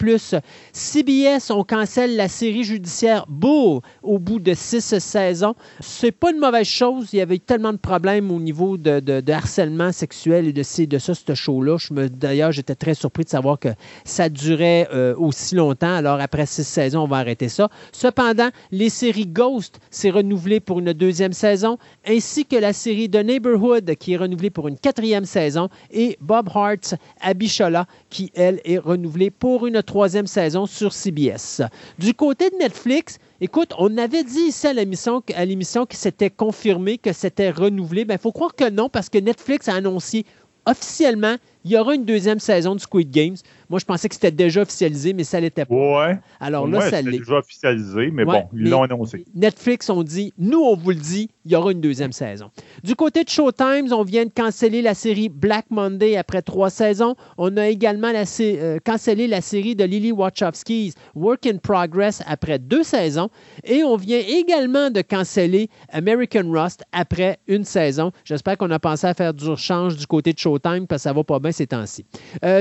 CBS, 0.74 1.50
on 1.50 1.64
cancelle 1.64 2.16
la 2.16 2.28
série 2.28 2.64
judiciaire 2.64 3.24
Bull 3.26 3.80
au 4.02 4.18
bout 4.18 4.40
de 4.40 4.52
six 4.52 4.98
saisons. 4.98 5.54
C'est 5.80 6.12
pas 6.12 6.30
une 6.30 6.38
mauvaise 6.38 6.66
chose. 6.66 7.08
Il 7.14 7.16
y 7.16 7.22
avait 7.22 7.38
tellement 7.38 7.72
de 7.72 7.78
problèmes 7.78 8.30
au 8.30 8.38
niveau 8.38 8.76
de, 8.76 9.32
harcèlement 9.32 9.92
sexuel 9.92 10.48
et 10.48 10.52
de, 10.52 10.84
de 10.84 10.98
ça, 10.98 11.14
ce 11.14 11.34
show-là. 11.34 11.78
D'ailleurs, 12.10 12.52
j'étais 12.52 12.74
très 12.74 12.92
surpris 12.92 13.24
de 13.24 13.30
savoir 13.30 13.58
que 13.58 13.70
ça 14.04 14.28
durait 14.28 14.86
euh, 14.92 15.14
aussi 15.16 15.54
longtemps. 15.54 15.94
Alors 15.94 16.20
après 16.20 16.44
six 16.44 16.64
saisons, 16.64 17.04
on 17.04 17.08
va 17.08 17.16
arrêter 17.16 17.48
ça. 17.48 17.70
Cependant, 17.90 18.50
les 18.70 18.90
séries 18.90 19.13
Ghost 19.22 19.80
s'est 19.90 20.10
renouvelée 20.10 20.60
pour 20.60 20.80
une 20.80 20.92
deuxième 20.92 21.32
saison, 21.32 21.78
ainsi 22.06 22.44
que 22.44 22.56
la 22.56 22.72
série 22.72 23.08
The 23.08 23.24
Neighborhood 23.24 23.94
qui 23.96 24.14
est 24.14 24.16
renouvelée 24.16 24.50
pour 24.50 24.68
une 24.68 24.78
quatrième 24.78 25.24
saison, 25.24 25.68
et 25.90 26.18
Bob 26.20 26.48
Hart's 26.54 26.94
Abishola 27.20 27.86
qui, 28.10 28.30
elle, 28.34 28.60
est 28.64 28.78
renouvelée 28.78 29.30
pour 29.30 29.66
une 29.66 29.82
troisième 29.82 30.26
saison 30.26 30.66
sur 30.66 30.92
CBS. 30.92 31.62
Du 31.98 32.14
côté 32.14 32.50
de 32.50 32.56
Netflix, 32.56 33.18
Écoute, 33.40 33.72
on 33.78 33.98
avait 33.98 34.22
dit 34.22 34.44
ici 34.48 34.66
à 34.68 34.72
l'émission, 34.72 35.20
à 35.34 35.44
l'émission 35.44 35.86
que 35.86 35.96
c'était 35.96 36.30
confirmé, 36.30 36.98
que 36.98 37.12
c'était 37.12 37.50
renouvelé. 37.50 38.02
Il 38.02 38.06
ben, 38.06 38.16
faut 38.16 38.32
croire 38.32 38.54
que 38.54 38.70
non, 38.70 38.88
parce 38.88 39.08
que 39.08 39.18
Netflix 39.18 39.68
a 39.68 39.74
annoncé 39.74 40.24
officiellement 40.66 41.36
il 41.64 41.70
y 41.70 41.78
aura 41.78 41.94
une 41.94 42.04
deuxième 42.04 42.40
saison 42.40 42.74
de 42.74 42.80
Squid 42.80 43.10
Games. 43.10 43.36
Moi, 43.70 43.80
je 43.80 43.86
pensais 43.86 44.08
que 44.08 44.14
c'était 44.14 44.30
déjà 44.30 44.60
officialisé, 44.60 45.14
mais 45.14 45.24
ça 45.24 45.40
l'était 45.40 45.64
pas. 45.64 45.74
Ouais. 45.74 46.18
Alors 46.38 46.68
là, 46.68 46.90
ça 46.90 47.00
l'est. 47.00 47.18
déjà 47.18 47.38
officialisé, 47.38 48.10
mais 48.12 48.26
bon, 48.26 48.44
ils 48.52 48.68
l'ont 48.68 48.82
annoncé. 48.82 49.24
Netflix 49.34 49.88
ont 49.88 50.02
dit, 50.02 50.34
nous, 50.36 50.60
on 50.60 50.76
vous 50.76 50.90
le 50.90 50.96
dit, 50.96 51.30
il 51.46 51.52
y 51.52 51.56
aura 51.56 51.72
une 51.72 51.80
deuxième 51.80 52.12
saison. 52.12 52.50
Du 52.82 52.94
côté 52.94 53.24
de 53.24 53.28
Showtime, 53.30 53.90
on 53.92 54.02
vient 54.02 54.26
de 54.26 54.30
canceller 54.30 54.82
la 54.82 54.94
série 54.94 55.30
Black 55.30 55.66
Monday 55.70 56.16
après 56.16 56.42
trois 56.42 56.68
saisons. 56.68 57.16
On 57.38 57.56
a 57.56 57.68
également 57.68 58.12
la, 58.12 58.24
euh, 58.40 58.78
cancellé 58.84 59.26
la 59.26 59.40
série 59.40 59.74
de 59.74 59.84
Lily 59.84 60.12
Wachowski's 60.12 60.94
Work 61.14 61.46
in 61.46 61.56
Progress 61.56 62.22
après 62.26 62.58
deux 62.58 62.82
saisons. 62.82 63.30
Et 63.64 63.82
on 63.82 63.96
vient 63.96 64.20
également 64.20 64.90
de 64.90 65.00
canceller 65.00 65.70
American 65.90 66.50
Rust 66.50 66.84
après 66.92 67.38
une 67.46 67.64
saison. 67.64 68.12
J'espère 68.24 68.58
qu'on 68.58 68.70
a 68.70 68.78
pensé 68.78 69.06
à 69.06 69.14
faire 69.14 69.32
du 69.32 69.48
rechange 69.48 69.96
du 69.96 70.06
côté 70.06 70.34
de 70.34 70.38
Showtime 70.38 70.86
parce 70.86 71.02
que 71.02 71.08
ça 71.08 71.12
va 71.12 71.24
pas 71.24 71.38
bien 71.38 71.52
ces 71.54 71.66
temps-ci. 71.66 72.04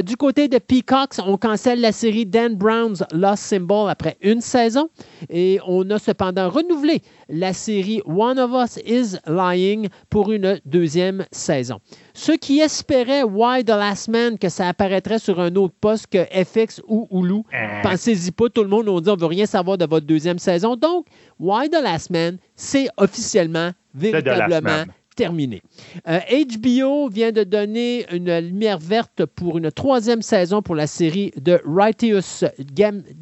du 0.05 0.15
côté 0.15 0.47
de 0.47 0.57
Peacocks, 0.57 1.19
on 1.25 1.38
cancelle 1.38 1.81
la 1.81 1.91
série 1.91 2.25
Dan 2.25 2.55
Brown's 2.55 3.03
Lost 3.11 3.43
Symbol 3.43 3.89
après 3.89 4.17
une 4.22 4.41
saison 4.41 4.89
et 5.30 5.59
on 5.67 5.89
a 5.89 5.99
cependant 5.99 6.49
renouvelé 6.49 7.01
la 7.30 7.53
série 7.53 8.01
One 8.05 8.39
of 8.39 8.51
Us 8.51 8.80
is 8.85 9.17
Lying 9.27 9.89
pour 10.09 10.31
une 10.31 10.59
deuxième 10.65 11.25
saison. 11.31 11.80
Ceux 12.13 12.38
qui 12.38 12.59
espéraient 12.59 13.23
Why 13.23 13.63
the 13.63 13.69
Last 13.69 14.07
Man 14.07 14.38
que 14.38 14.49
ça 14.49 14.69
apparaîtrait 14.69 15.19
sur 15.19 15.39
un 15.39 15.55
autre 15.55 15.73
poste 15.80 16.07
que 16.07 16.23
FX 16.25 16.81
ou 16.88 17.07
Hulu, 17.11 17.41
euh. 17.53 17.81
pensez-y 17.81 18.31
pas, 18.31 18.49
tout 18.49 18.63
le 18.63 18.69
monde 18.69 18.85
nous 18.85 19.01
dit 19.01 19.09
on 19.09 19.15
veut 19.15 19.25
rien 19.25 19.45
savoir 19.45 19.77
de 19.77 19.85
votre 19.85 20.05
deuxième 20.05 20.39
saison. 20.39 20.75
Donc, 20.75 21.07
Why 21.39 21.69
the 21.69 21.81
Last 21.81 22.09
Man, 22.09 22.38
c'est 22.55 22.88
officiellement, 22.97 23.72
véritablement 23.93 24.85
terminé. 25.16 25.61
HBO 26.06 27.06
euh, 27.06 27.09
vient 27.09 27.32
de 27.32 27.43
donner 27.43 28.06
une 28.11 28.38
lumière 28.40 28.80
verte 28.80 29.25
pour 29.25 29.58
une 29.58 29.72
troisième 29.72 30.22
saison 30.22 30.61
pour 30.61 30.75
la 30.75 30.88
série 30.88 31.32
de 31.40 31.59
Righteous 31.66 32.45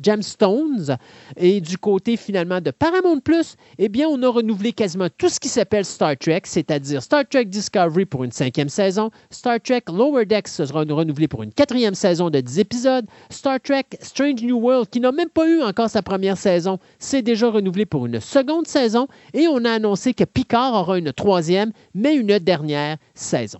Gemstones. 0.03 0.97
Et 1.37 1.61
du 1.61 1.77
côté 1.77 2.17
finalement 2.17 2.61
de 2.61 2.71
Paramount 2.71 3.19
Plus, 3.19 3.55
eh 3.77 3.89
bien, 3.89 4.07
on 4.07 4.21
a 4.23 4.29
renouvelé 4.29 4.71
quasiment 4.73 5.07
tout 5.17 5.29
ce 5.29 5.39
qui 5.39 5.49
s'appelle 5.49 5.85
Star 5.85 6.17
Trek, 6.17 6.41
c'est-à-dire 6.45 7.01
Star 7.01 7.27
Trek 7.27 7.45
Discovery 7.45 8.05
pour 8.05 8.23
une 8.23 8.31
cinquième 8.31 8.69
saison, 8.69 9.11
Star 9.29 9.59
Trek 9.61 9.83
Lower 9.87 10.25
Decks 10.25 10.47
sera 10.47 10.81
renouvelé 10.81 11.27
pour 11.27 11.43
une 11.43 11.53
quatrième 11.53 11.95
saison 11.95 12.29
de 12.29 12.39
10 12.39 12.59
épisodes, 12.59 13.05
Star 13.29 13.59
Trek 13.59 13.85
Strange 13.99 14.41
New 14.41 14.57
World, 14.57 14.89
qui 14.89 14.99
n'a 14.99 15.11
même 15.11 15.29
pas 15.29 15.47
eu 15.47 15.61
encore 15.61 15.89
sa 15.89 16.01
première 16.01 16.37
saison, 16.37 16.79
c'est 16.99 17.21
déjà 17.21 17.49
renouvelé 17.49 17.85
pour 17.85 18.05
une 18.05 18.19
seconde 18.19 18.67
saison, 18.67 19.07
et 19.33 19.47
on 19.47 19.63
a 19.65 19.71
annoncé 19.71 20.13
que 20.13 20.23
Picard 20.23 20.73
aura 20.73 20.97
une 20.97 21.13
troisième 21.13 21.71
mais 21.93 22.15
une 22.15 22.39
dernière 22.39 22.97
saison. 23.13 23.59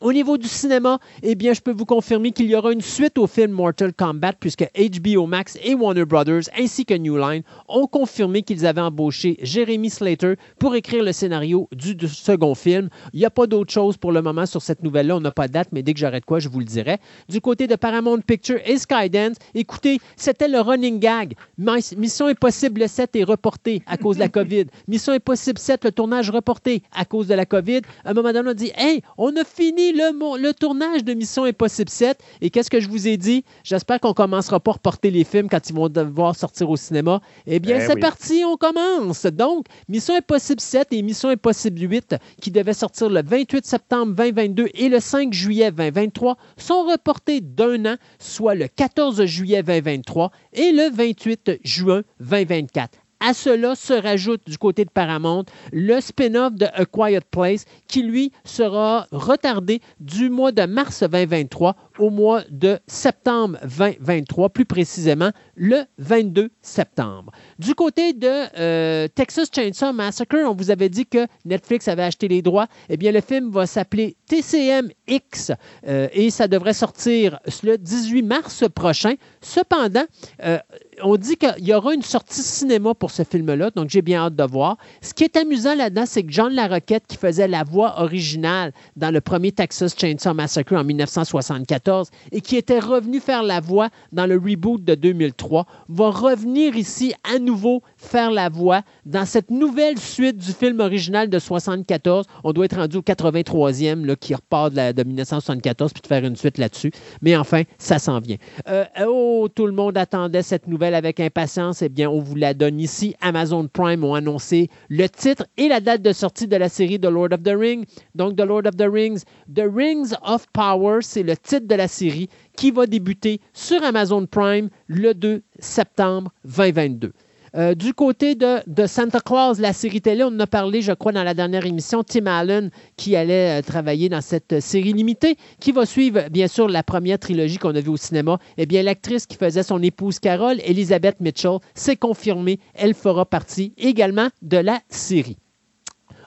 Au 0.00 0.14
niveau 0.14 0.38
du 0.38 0.48
cinéma, 0.48 0.98
eh 1.22 1.34
bien, 1.34 1.52
je 1.52 1.60
peux 1.60 1.72
vous 1.72 1.84
confirmer 1.84 2.32
qu'il 2.32 2.46
y 2.46 2.56
aura 2.56 2.72
une 2.72 2.80
suite 2.80 3.18
au 3.18 3.26
film 3.26 3.52
Mortal 3.52 3.92
Kombat 3.92 4.32
puisque 4.40 4.64
HBO 4.74 5.26
Max 5.26 5.58
et 5.62 5.74
Warner 5.74 6.06
Brothers 6.06 6.44
ainsi 6.58 6.86
que 6.86 6.94
New 6.94 7.18
Line 7.18 7.42
ont 7.68 7.86
confirmé 7.86 8.42
qu'ils 8.42 8.64
avaient 8.64 8.80
embauché 8.80 9.36
Jeremy 9.42 9.90
Slater 9.90 10.36
pour 10.58 10.74
écrire 10.74 11.04
le 11.04 11.12
scénario 11.12 11.68
du, 11.72 12.08
second 12.08 12.54
film. 12.54 12.88
Il 13.12 13.20
n'y 13.20 13.26
a 13.26 13.30
pas 13.30 13.46
d'autre 13.46 13.70
chose 13.70 13.98
pour 13.98 14.10
le 14.10 14.22
moment 14.22 14.46
sur 14.46 14.62
cette 14.62 14.82
nouvelle-là. 14.82 15.16
On 15.16 15.20
n'a 15.20 15.32
pas 15.32 15.48
de 15.48 15.52
date, 15.52 15.68
mais 15.70 15.82
dès 15.82 15.92
que 15.92 15.98
j'arrête 15.98 16.24
quoi, 16.24 16.38
je 16.38 16.48
vous 16.48 16.60
le 16.60 16.64
dirai. 16.64 16.96
Du 17.28 17.42
côté 17.42 17.66
de 17.66 17.76
Paramount 17.76 18.20
Pictures 18.20 18.60
et 18.64 18.78
Skydance, 18.78 19.36
écoutez, 19.54 20.00
c'était 20.16 20.48
le 20.48 20.60
running 20.60 20.98
gag. 20.98 21.34
Mission 21.58 22.26
Impossible 22.28 22.88
7 22.88 23.16
est 23.16 23.24
reporté 23.24 23.82
à 23.86 23.98
cause 23.98 24.16
de 24.16 24.20
la 24.20 24.30
COVID. 24.30 24.64
Mission 24.88 25.12
Impossible 25.12 25.58
7, 25.58 25.84
le 25.84 25.92
tournage 25.92 26.30
reporté 26.30 26.82
à 26.94 27.04
cause 27.04 27.26
de 27.26 27.34
la 27.34 27.44
COVID. 27.44 27.82
À 28.06 28.12
un 28.12 28.14
moment 28.14 28.32
donné, 28.32 28.48
on 28.48 28.52
a 28.52 28.54
dit 28.54 28.72
Hey, 28.74 29.02
on 29.18 29.36
a 29.36 29.44
fini 29.44 29.89
le, 29.92 30.52
tournage 30.52 31.04
de 31.04 31.14
Mission 31.14 31.44
Impossible 31.44 31.90
7. 31.90 32.18
Et 32.40 32.50
qu'est-ce 32.50 32.70
que 32.70 32.80
je 32.80 32.88
vous 32.88 33.08
ai 33.08 33.16
dit? 33.16 33.44
J'espère 33.64 34.00
qu'on 34.00 34.14
commencera 34.14 34.60
pas 34.60 34.72
à 34.72 34.74
reporter 34.74 35.10
les 35.10 35.24
films 35.24 35.48
quand 35.48 35.68
ils 35.68 35.74
vont 35.74 35.88
devoir 35.88 36.36
sortir 36.36 36.70
au 36.70 36.76
cinéma. 36.76 37.20
Eh 37.46 37.58
bien, 37.60 37.78
ben 37.78 37.86
c'est 37.88 38.00
parti, 38.00 38.42
on 38.46 38.56
commence. 38.56 39.26
Donc, 39.26 39.66
Mission 39.88 40.14
Impossible 40.14 40.60
7 40.60 40.88
et 40.92 41.02
Mission 41.02 41.28
Impossible 41.28 41.80
8, 41.80 42.16
qui 42.40 42.50
devaient 42.50 42.74
sortir 42.74 43.08
le 43.08 43.22
28 43.22 43.64
septembre 43.64 44.14
2022 44.14 44.68
et 44.74 44.88
le 44.88 45.00
5 45.00 45.32
juillet 45.32 45.70
2023, 45.70 46.36
sont 46.56 46.84
reportés 46.84 47.40
d'un 47.40 47.84
an, 47.86 47.96
soit 48.18 48.54
le 48.54 48.68
14 48.68 49.24
juillet 49.24 49.62
2023 49.62 50.30
et 50.52 50.72
le 50.72 50.90
28 50.90 51.60
juin 51.64 52.02
2024. 52.20 52.99
À 53.22 53.34
cela 53.34 53.74
se 53.74 53.92
rajoute 53.92 54.40
du 54.46 54.56
côté 54.56 54.86
de 54.86 54.90
Paramount 54.90 55.44
le 55.72 56.00
spin-off 56.00 56.54
de 56.54 56.64
A 56.72 56.86
Quiet 56.86 57.20
Place 57.30 57.66
qui, 57.86 58.02
lui, 58.02 58.32
sera 58.44 59.06
retardé 59.12 59.82
du 60.00 60.30
mois 60.30 60.52
de 60.52 60.64
mars 60.64 61.02
2023 61.02 61.76
au 61.98 62.08
mois 62.08 62.42
de 62.50 62.78
septembre 62.86 63.58
2023, 63.62 64.48
plus 64.48 64.64
précisément 64.64 65.32
le 65.54 65.82
22 65.98 66.50
septembre. 66.62 67.30
Du 67.58 67.74
côté 67.74 68.14
de 68.14 68.28
euh, 68.58 69.06
Texas 69.08 69.48
Chainsaw 69.54 69.92
Massacre, 69.92 70.38
on 70.46 70.54
vous 70.54 70.70
avait 70.70 70.88
dit 70.88 71.04
que 71.04 71.26
Netflix 71.44 71.88
avait 71.88 72.04
acheté 72.04 72.26
les 72.26 72.40
droits. 72.40 72.68
Eh 72.88 72.96
bien, 72.96 73.12
le 73.12 73.20
film 73.20 73.50
va 73.50 73.66
s'appeler 73.66 74.16
TCMX 74.26 75.52
euh, 75.86 76.08
et 76.14 76.30
ça 76.30 76.48
devrait 76.48 76.72
sortir 76.72 77.38
le 77.62 77.76
18 77.76 78.22
mars 78.22 78.64
prochain. 78.74 79.14
Cependant, 79.42 80.04
euh, 80.42 80.58
on 81.02 81.16
dit 81.16 81.36
qu'il 81.36 81.66
y 81.66 81.74
aura 81.74 81.94
une 81.94 82.02
sortie 82.02 82.42
cinéma 82.42 82.94
pour 82.94 83.09
ce 83.10 83.22
film-là, 83.22 83.70
donc 83.70 83.90
j'ai 83.90 84.02
bien 84.02 84.20
hâte 84.22 84.36
de 84.36 84.44
voir. 84.44 84.76
Ce 85.00 85.14
qui 85.14 85.24
est 85.24 85.36
amusant 85.36 85.74
là-dedans, 85.74 86.04
c'est 86.06 86.22
que 86.22 86.32
John 86.32 86.52
Larroquette, 86.52 87.04
qui 87.06 87.16
faisait 87.16 87.48
la 87.48 87.64
voix 87.64 88.00
originale 88.00 88.72
dans 88.96 89.10
le 89.10 89.20
premier 89.20 89.52
Texas 89.52 89.94
Chainsaw 89.96 90.34
Massacre 90.34 90.74
en 90.74 90.84
1974 90.84 92.10
et 92.32 92.40
qui 92.40 92.56
était 92.56 92.78
revenu 92.78 93.20
faire 93.20 93.42
la 93.42 93.60
voix 93.60 93.88
dans 94.12 94.26
le 94.26 94.36
reboot 94.36 94.82
de 94.84 94.94
2003, 94.94 95.66
va 95.88 96.10
revenir 96.10 96.76
ici 96.76 97.14
à 97.34 97.38
nouveau 97.38 97.82
faire 97.96 98.30
la 98.30 98.48
voix 98.48 98.82
dans 99.04 99.26
cette 99.26 99.50
nouvelle 99.50 99.98
suite 99.98 100.36
du 100.38 100.52
film 100.52 100.80
original 100.80 101.28
de 101.28 101.36
1974. 101.36 102.26
On 102.44 102.52
doit 102.52 102.64
être 102.64 102.76
rendu 102.76 102.98
au 102.98 103.02
83e 103.02 104.04
là, 104.04 104.16
qui 104.16 104.34
repart 104.34 104.72
de, 104.72 105.02
1974 105.02 105.92
puis 105.92 106.02
de 106.02 106.06
faire 106.06 106.24
une 106.24 106.36
suite 106.36 106.58
là-dessus. 106.58 106.92
Mais 107.22 107.36
enfin, 107.36 107.62
ça 107.78 107.98
s'en 107.98 108.20
vient. 108.20 108.36
Euh, 108.68 108.84
oh, 109.06 109.48
tout 109.54 109.66
le 109.66 109.72
monde 109.72 109.96
attendait 109.96 110.42
cette 110.42 110.66
nouvelle 110.66 110.94
avec 110.94 111.20
impatience. 111.20 111.82
Eh 111.82 111.88
bien, 111.88 112.08
on 112.10 112.20
vous 112.20 112.36
la 112.36 112.54
donne 112.54 112.80
ici. 112.80 112.99
Amazon 113.20 113.68
Prime 113.68 114.04
ont 114.04 114.14
annoncé 114.14 114.68
le 114.88 115.08
titre 115.08 115.46
et 115.56 115.68
la 115.68 115.80
date 115.80 116.02
de 116.02 116.12
sortie 116.12 116.46
de 116.46 116.56
la 116.56 116.68
série 116.68 117.00
The 117.00 117.06
Lord 117.06 117.32
of 117.32 117.42
the 117.42 117.54
Rings. 117.56 117.84
Donc, 118.14 118.36
The 118.36 118.42
Lord 118.42 118.66
of 118.66 118.76
the 118.76 118.88
Rings, 118.90 119.24
The 119.54 119.64
Rings 119.72 120.14
of 120.22 120.46
Power, 120.52 120.98
c'est 121.02 121.22
le 121.22 121.36
titre 121.36 121.66
de 121.66 121.74
la 121.74 121.88
série 121.88 122.28
qui 122.56 122.70
va 122.70 122.86
débuter 122.86 123.40
sur 123.52 123.82
Amazon 123.82 124.26
Prime 124.26 124.68
le 124.86 125.14
2 125.14 125.42
septembre 125.58 126.32
2022. 126.44 127.12
Euh, 127.56 127.74
du 127.74 127.94
côté 127.94 128.34
de, 128.34 128.60
Santa 128.86 129.20
Claus, 129.20 129.58
la 129.58 129.72
série 129.72 130.00
télé, 130.00 130.22
on 130.22 130.28
en 130.28 130.40
a 130.40 130.46
parlé, 130.46 130.82
je 130.82 130.92
crois, 130.92 131.12
dans 131.12 131.24
la 131.24 131.34
dernière 131.34 131.66
émission, 131.66 132.02
Tim 132.04 132.26
Allen 132.26 132.70
qui 132.96 133.16
allait 133.16 133.58
euh, 133.58 133.62
travailler 133.62 134.08
dans 134.08 134.20
cette 134.20 134.60
série 134.60 134.92
limitée, 134.92 135.36
qui 135.58 135.72
va 135.72 135.86
suivre, 135.86 136.28
bien 136.30 136.48
sûr, 136.48 136.68
la 136.68 136.82
première 136.82 137.18
trilogie 137.18 137.58
qu'on 137.58 137.74
a 137.74 137.80
vue 137.80 137.90
au 137.90 137.96
cinéma. 137.96 138.38
Eh 138.56 138.66
bien, 138.66 138.82
l'actrice 138.82 139.26
qui 139.26 139.36
faisait 139.36 139.62
son 139.62 139.82
épouse 139.82 140.18
Carole, 140.18 140.60
Elizabeth 140.64 141.20
Mitchell, 141.20 141.58
s'est 141.74 141.96
confirmée. 141.96 142.60
Elle 142.74 142.94
fera 142.94 143.26
partie 143.26 143.72
également 143.78 144.28
de 144.42 144.58
la 144.58 144.80
série. 144.88 145.36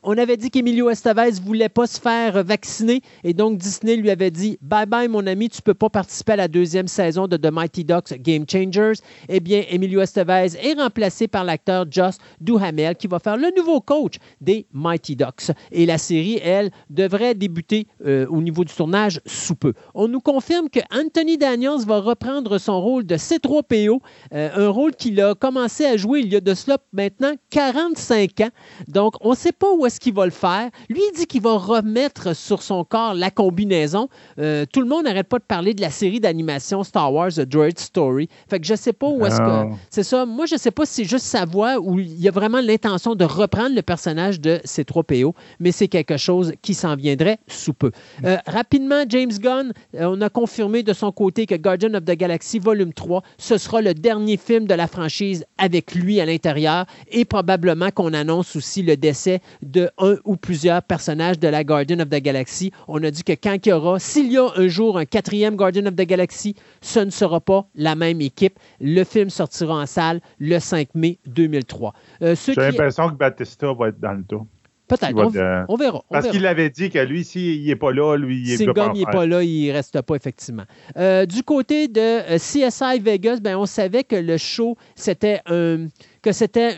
On 0.06 0.18
avait 0.18 0.36
dit 0.36 0.52
qu'Emilio 0.52 0.90
Estevez 0.90 1.40
voulait 1.42 1.70
pas 1.70 1.88
se 1.88 1.98
faire 1.98 2.44
vacciner 2.44 3.02
et 3.24 3.34
donc 3.34 3.58
Disney 3.58 3.96
lui 3.96 4.10
avait 4.10 4.32
dit 4.32 4.58
Bye 4.62 4.86
bye, 4.86 5.08
mon 5.08 5.26
ami, 5.26 5.48
tu 5.48 5.62
peux 5.62 5.74
pas 5.74 5.90
participer 5.90 6.34
à 6.34 6.36
la 6.36 6.48
deuxième 6.50 6.90
saison 6.90 7.26
de 7.26 7.38
The 7.38 7.50
Mighty 7.50 7.86
Ducks 7.86 8.14
Game 8.20 8.44
Changers. 8.50 9.00
Eh 9.30 9.40
bien, 9.40 9.64
Emilio 9.70 10.02
Estevez 10.02 10.58
est 10.62 10.74
remplacé 10.74 11.30
par 11.30 11.46
l'acteur 11.46 11.86
Joss 11.90 12.18
Duhamel 12.42 12.98
qui 12.98 13.08
va 13.08 13.20
faire 13.20 13.38
le 13.38 13.50
nouveau 13.56 13.80
coach 13.80 14.16
des 14.42 14.68
Mighty 14.74 15.16
Ducks. 15.16 15.52
Et 15.72 15.86
la 15.86 15.98
série, 15.98 16.38
elle, 16.44 16.72
devrait 16.90 17.34
débuter 17.34 17.88
euh, 18.06 18.26
au 18.28 18.42
niveau 18.42 18.66
du 18.66 18.74
tournage 18.74 19.22
sous 19.26 19.56
peu. 19.56 19.72
On 19.94 20.10
nous 20.10 20.20
confirme 20.20 20.70
que 20.70 20.82
Anthony 20.94 21.38
Daniels 21.38 21.86
va 21.88 22.02
reprendre 22.02 22.58
son 22.58 22.82
rôle 22.82 23.06
de 23.06 23.16
C3PO, 23.16 24.00
euh, 24.34 24.50
un 24.54 24.68
rôle 24.68 24.94
qu'il 24.96 25.22
a 25.22 25.34
commencé 25.34 25.86
à 25.86 25.96
jouer 25.96 26.20
il 26.20 26.34
y 26.34 26.36
a 26.36 26.42
de 26.42 26.54
cela 26.54 26.78
maintenant 26.92 27.32
45 27.52 28.42
ans. 28.42 28.50
Donc, 28.90 29.14
on 29.22 29.30
ne 29.30 29.36
sait 29.36 29.54
pas 29.54 29.72
où 29.74 29.86
est 29.86 29.93
ce 29.94 30.00
qu'il 30.00 30.14
va 30.14 30.26
le 30.26 30.32
faire. 30.32 30.70
Lui, 30.90 31.02
il 31.12 31.18
dit 31.18 31.26
qu'il 31.26 31.42
va 31.42 31.58
remettre 31.58 32.36
sur 32.36 32.62
son 32.62 32.84
corps 32.84 33.14
la 33.14 33.32
combinaison. 33.32 34.10
Euh, 34.40 34.66
tout 34.72 34.82
le 34.82 34.88
monde 34.88 35.06
n'arrête 35.06 35.28
pas 35.28 35.40
de 35.40 35.44
parler 35.44 35.74
de 35.74 35.82
la 35.82 35.90
série 35.90 36.20
d'animation 36.20 36.84
Star 36.84 37.14
Wars, 37.14 37.32
The 37.34 37.42
Droid 37.42 37.78
Story. 37.78 38.30
Fait 38.50 38.60
que 38.60 38.66
je 38.66 38.76
sais 38.76 38.94
pas 38.94 39.08
où 39.08 39.26
est-ce 39.26 39.38
que. 39.38 39.44
Ah. 39.44 39.68
C'est 39.90 40.04
ça. 40.04 40.26
Moi, 40.26 40.46
je 40.46 40.56
sais 40.56 40.72
pas 40.72 40.86
si 40.86 40.94
c'est 40.94 41.04
juste 41.06 41.26
sa 41.26 41.46
voix 41.46 41.80
ou 41.80 42.00
il 42.00 42.20
y 42.20 42.28
a 42.28 42.32
vraiment 42.32 42.62
l'intention 42.62 43.16
de 43.16 43.26
reprendre 43.26 43.76
le 43.76 43.82
personnage 43.82 44.40
de 44.40 44.60
C3PO, 44.66 45.34
mais 45.60 45.72
c'est 45.72 45.88
quelque 45.88 46.18
chose 46.18 46.54
qui 46.62 46.74
s'en 46.74 46.96
viendrait 46.96 47.40
sous 47.48 47.74
peu. 47.74 47.92
Euh, 48.24 48.38
rapidement, 48.48 49.04
James 49.08 49.32
Gunn, 49.32 49.74
euh, 49.96 50.06
on 50.06 50.22
a 50.22 50.30
confirmé 50.30 50.84
de 50.84 50.94
son 50.94 51.12
côté 51.12 51.46
que 51.46 51.56
Guardian 51.56 51.94
of 51.94 52.06
the 52.06 52.12
Galaxy 52.12 52.60
Volume 52.60 52.94
3, 52.94 53.22
ce 53.38 53.58
sera 53.58 53.82
le 53.82 53.94
dernier 53.94 54.38
film 54.38 54.66
de 54.66 54.74
la 54.74 54.88
franchise 54.88 55.46
avec 55.58 55.94
lui 55.96 56.20
à 56.20 56.26
l'intérieur 56.26 56.86
et 57.12 57.26
probablement 57.26 57.92
qu'on 57.92 58.14
annonce 58.14 58.56
aussi 58.56 58.82
le 58.82 58.98
décès 58.98 59.42
de 59.62 59.83
un 59.98 60.16
ou 60.26 60.36
plusieurs 60.36 60.82
personnages 60.82 61.40
de 61.40 61.48
la 61.48 61.64
Guardian 61.64 62.00
of 62.00 62.10
the 62.10 62.22
Galaxy. 62.22 62.72
On 62.88 63.04
a 63.04 63.12
dit 63.12 63.24
que 63.24 63.34
quand 63.34 63.58
il 63.66 63.70
y 63.70 63.72
aura, 63.72 64.00
s'il 64.00 64.32
y 64.32 64.38
a 64.38 64.48
un 64.56 64.68
jour 64.68 64.98
un 64.98 65.06
quatrième 65.06 65.56
Guardian 65.56 65.86
of 65.86 65.96
the 65.96 66.06
Galaxy, 66.06 66.56
ce 66.82 67.00
ne 67.00 67.10
sera 67.10 67.40
pas 67.40 67.68
la 67.76 67.96
même 67.96 68.22
équipe. 68.22 68.60
Le 68.80 69.04
film 69.04 69.30
sortira 69.30 69.76
en 69.76 69.86
salle 69.86 70.22
le 70.40 70.60
5 70.60 70.90
mai 70.96 71.20
2003. 71.28 71.94
Euh, 72.22 72.36
J'ai 72.46 72.56
l'impression 72.56 73.10
que 73.10 73.16
Batista 73.16 73.74
va 73.74 73.90
être 73.90 74.00
dans 74.00 74.14
le 74.14 74.24
dos. 74.24 74.48
Peut-être, 74.88 75.66
on, 75.70 75.76
verra. 75.78 76.04
Parce 76.10 76.28
qu'il 76.28 76.46
avait 76.46 76.70
dit 76.70 76.90
que 76.90 77.00
lui, 77.00 77.24
s'il 77.24 77.66
n'est 77.66 77.76
pas 77.76 77.92
là, 77.92 78.18
lui, 78.18 78.44
il 78.46 78.60
n'est 78.60 78.74
pas 78.74 78.92
n'est 78.92 79.06
pas 79.06 79.26
là, 79.26 79.42
il 79.42 79.68
ne 79.68 79.74
reste 79.74 80.02
pas, 80.02 80.16
effectivement. 80.16 80.66
Euh, 80.98 81.26
du 81.26 81.42
côté 81.42 81.88
de 81.88 82.02
euh, 82.02 82.38
CSI 82.38 83.00
Vegas, 83.00 83.38
ben, 83.42 83.56
on 83.56 83.66
savait 83.66 84.04
que 84.04 84.18
le 84.18 84.38
show, 84.38 84.78
c'était 84.96 85.40
un 85.46 85.88
que 86.24 86.32
c'était 86.32 86.78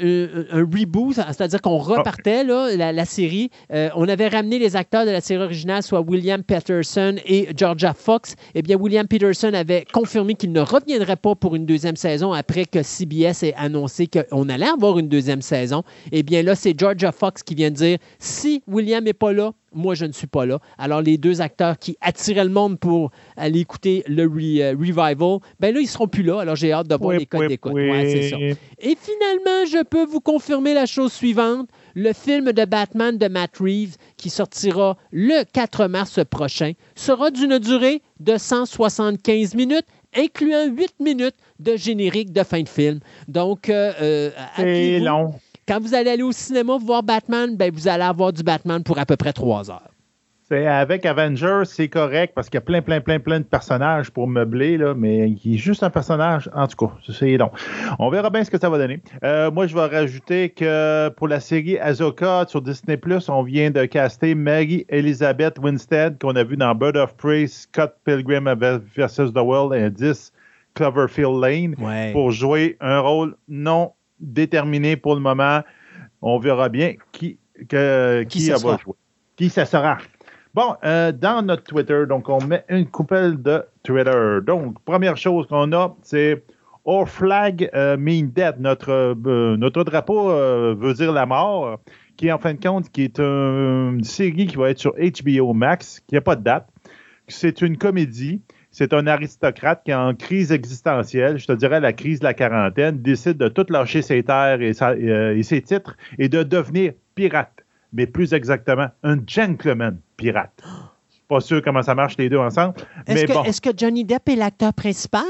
un, 0.51 0.59
reboot, 0.59 1.14
c'est-à-dire 1.14 1.61
qu'on 1.61 1.77
repartait 1.77 2.43
là, 2.43 2.91
la, 2.91 3.06
série. 3.06 3.51
Euh, 3.72 3.90
on 3.95 4.09
avait 4.09 4.27
ramené 4.27 4.59
les 4.59 4.75
acteurs 4.75 5.06
de 5.06 5.11
la 5.11 5.22
série 5.22 5.43
originale, 5.43 5.83
soit 5.83 6.01
William 6.01 6.43
Peterson 6.43 7.15
et 7.25 7.48
Georgia 7.56 7.93
Fox. 7.93 8.35
Eh 8.56 8.64
bien, 8.64 8.75
William 8.75 9.07
Peterson 9.07 9.53
avait 9.53 9.85
confirmé 9.93 10.33
qu'il 10.33 10.51
ne 10.51 10.61
reviendrait 10.61 11.15
pas 11.15 11.35
pour 11.35 11.56
une 11.56 11.65
deuxième 11.65 11.95
saison 11.95 12.33
après 12.33 12.65
que 12.65 12.82
CBS 12.82 13.43
ait 13.43 13.53
annoncé 13.56 14.07
qu'on 14.07 14.49
allait 14.49 14.67
avoir 14.67 14.98
une 14.98 15.07
deuxième 15.07 15.43
saison. 15.43 15.83
Eh 16.11 16.24
bien, 16.24 16.41
là, 16.41 16.56
c'est 16.56 16.77
Georgia 16.77 17.11
Fox 17.11 17.43
qui 17.43 17.53
vient 17.53 17.69
de 17.69 17.75
dire 17.75 17.98
si 18.17 18.64
William 18.67 19.03
n'est 19.03 19.14
pas 19.14 19.32
là, 19.32 19.51
moi, 19.75 19.93
je 19.93 20.05
ne 20.05 20.11
suis 20.11 20.27
pas 20.27 20.45
là. 20.45 20.59
Alors, 20.77 21.01
les 21.01 21.17
deux 21.17 21.41
acteurs 21.41 21.77
qui 21.77 21.97
attiraient 22.01 22.45
le 22.45 22.49
monde 22.49 22.79
pour 22.79 23.11
aller 23.35 23.59
écouter 23.59 24.03
le 24.07 24.23
euh, 24.23 24.75
revival, 24.79 25.39
ben 25.59 25.73
là, 25.73 25.81
ils 25.81 25.87
seront 25.87 26.07
plus 26.07 26.23
là. 26.23 26.39
Alors, 26.39 26.55
j'ai 26.55 26.71
hâte 26.71 26.87
de 26.87 26.95
voir 26.95 27.17
les 27.17 27.25
codes 27.25 27.47
d'écoute. 27.47 27.73
Ouais, 27.73 28.29
ça. 28.29 28.37
Et 28.37 28.95
finalement, 28.95 29.65
je 29.67 29.83
peux 29.83 30.05
vous 30.05 30.21
confirmer 30.21 30.73
la 30.73 30.85
chose 30.85 31.11
suivante. 31.11 31.69
Le 31.93 32.13
film 32.13 32.51
de 32.51 32.65
Batman 32.65 33.17
de 33.17 33.27
Matt 33.27 33.57
Reeves, 33.59 33.97
qui 34.17 34.29
sortira 34.29 34.97
le 35.11 35.43
4 35.43 35.87
mars 35.87 36.19
prochain, 36.29 36.71
sera 36.95 37.31
d'une 37.31 37.59
durée 37.59 38.01
de 38.19 38.37
175 38.37 39.55
minutes, 39.55 39.85
incluant 40.15 40.67
8 40.67 40.95
minutes 40.99 41.35
de 41.59 41.75
générique 41.75 42.31
de 42.31 42.43
fin 42.43 42.61
de 42.61 42.69
film. 42.69 42.99
Donc, 43.27 43.69
euh, 43.69 43.91
euh 44.01 44.31
c'est 44.55 44.99
long. 44.99 45.33
Quand 45.67 45.79
vous 45.81 45.95
allez 45.95 46.11
aller 46.11 46.21
au 46.21 46.31
cinéma 46.31 46.77
voir 46.79 47.01
Batman, 47.01 47.57
ben, 47.57 47.71
vous 47.73 47.87
allez 47.87 48.03
avoir 48.03 48.31
du 48.31 48.43
Batman 48.43 48.83
pour 48.83 48.99
à 48.99 49.05
peu 49.07 49.15
près 49.15 49.33
trois 49.33 49.71
heures. 49.71 49.89
C'est 50.47 50.67
avec 50.67 51.07
Avengers, 51.07 51.63
c'est 51.65 51.87
correct 51.87 52.33
parce 52.35 52.51
qu'il 52.51 52.57
y 52.57 52.59
a 52.59 52.61
plein, 52.61 52.83
plein, 52.83 53.01
plein, 53.01 53.19
plein 53.19 53.39
de 53.39 53.45
personnages 53.45 54.11
pour 54.11 54.27
meubler, 54.27 54.77
là, 54.77 54.93
mais 54.93 55.31
il 55.43 55.55
est 55.55 55.57
juste 55.57 55.81
un 55.81 55.89
personnage. 55.89 56.51
En 56.53 56.67
tout 56.67 56.85
cas, 56.85 56.93
c'est 57.11 57.35
long. 57.37 57.49
On 57.97 58.11
verra 58.11 58.29
bien 58.29 58.43
ce 58.43 58.51
que 58.51 58.59
ça 58.59 58.69
va 58.69 58.77
donner. 58.77 59.01
Euh, 59.23 59.49
moi, 59.49 59.65
je 59.65 59.73
vais 59.73 59.87
rajouter 59.87 60.49
que 60.49 61.09
pour 61.09 61.27
la 61.27 61.39
série 61.39 61.79
Azoka 61.79 62.45
sur 62.47 62.61
Disney 62.61 62.99
on 63.27 63.41
vient 63.41 63.71
de 63.71 63.85
caster 63.85 64.35
Maggie 64.35 64.85
Elizabeth 64.89 65.57
Winstead, 65.57 66.19
qu'on 66.21 66.35
a 66.35 66.43
vu 66.43 66.57
dans 66.57 66.75
Bird 66.75 66.97
of 66.97 67.17
Prey, 67.17 67.47
Scott 67.47 67.95
Pilgrim 68.03 68.53
vs. 68.53 69.33
The 69.33 69.39
World 69.39 69.73
et 69.73 69.89
10 69.89 70.31
Cloverfield 70.75 71.41
Lane, 71.41 71.75
pour 72.13 72.29
jouer 72.29 72.77
un 72.81 72.99
rôle 72.99 73.35
non 73.47 73.93
déterminé 74.19 74.97
pour 74.97 75.15
le 75.15 75.21
moment. 75.21 75.61
On 76.21 76.39
verra 76.39 76.69
bien 76.69 76.95
qui, 77.11 77.37
que, 77.69 78.23
qui, 78.23 78.49
va 78.49 78.57
jouer. 78.57 78.75
Qui 79.35 79.49
ça 79.49 79.65
sera. 79.65 79.97
Bon, 80.53 80.75
euh, 80.85 81.11
dans 81.11 81.45
notre 81.45 81.63
Twitter, 81.63 82.05
donc 82.07 82.29
on 82.29 82.39
met 82.41 82.63
une 82.69 82.87
coupelle 82.87 83.41
de 83.41 83.61
Twitter. 83.83 84.39
Donc, 84.45 84.79
première 84.85 85.17
chose 85.17 85.45
qu'on 85.47 85.71
a, 85.73 85.95
c'est 86.01 86.43
Our 86.85 87.09
flag 87.09 87.69
euh, 87.73 87.97
mean 87.97 88.27
death. 88.27 88.55
Notre, 88.59 88.91
euh, 88.91 89.57
notre 89.57 89.83
drapeau 89.83 90.29
veut 90.29 90.93
dire 90.93 91.11
la 91.11 91.25
mort, 91.25 91.79
qui 92.15 92.31
en 92.31 92.37
fin 92.37 92.53
de 92.53 92.63
compte, 92.63 92.89
qui 92.89 93.03
est 93.03 93.19
une 93.19 94.03
série 94.03 94.47
qui 94.47 94.55
va 94.55 94.69
être 94.69 94.79
sur 94.79 94.93
HBO 94.93 95.53
Max, 95.53 96.01
qui 96.07 96.15
n'a 96.15 96.21
pas 96.21 96.37
de 96.37 96.43
date. 96.43 96.69
C'est 97.27 97.61
une 97.61 97.77
comédie 97.77 98.41
c'est 98.75 98.91
un 98.91 99.07
aristocrate 99.07 99.83
qui 99.85 99.91
est 99.91 99.95
en 99.95 100.13
crise 100.13 100.51
existentielle, 100.51 101.39
je 101.39 101.47
te 101.47 101.53
dirais 101.53 101.79
la 101.79 101.93
crise 101.93 102.19
de 102.19 102.25
la 102.25 102.33
quarantaine, 102.33 103.01
décide 103.01 103.37
de 103.37 103.47
tout 103.47 103.65
lâcher 103.69 104.01
ses 104.01 104.21
terres 104.21 104.61
et, 104.61 104.73
euh, 104.81 105.41
ses 105.43 105.61
titres 105.61 105.95
et 106.19 106.27
de 106.27 106.43
devenir 106.43 106.91
pirate, 107.15 107.63
mais 107.93 108.05
plus 108.05 108.33
exactement 108.33 108.87
un 109.03 109.17
gentleman 109.25 109.97
pirate. 110.17 110.61
Pas 111.29 111.39
sûr 111.39 111.61
comment 111.61 111.83
ça 111.83 111.95
marche 111.95 112.17
les 112.17 112.27
deux 112.27 112.37
ensemble. 112.37 112.73
Est-ce 113.07 113.61
que, 113.61 113.69
que, 113.69 113.77
Johnny 113.77 114.03
Depp 114.03 114.27
est 114.27 114.35
l'acteur 114.35 114.73
principal? 114.73 115.23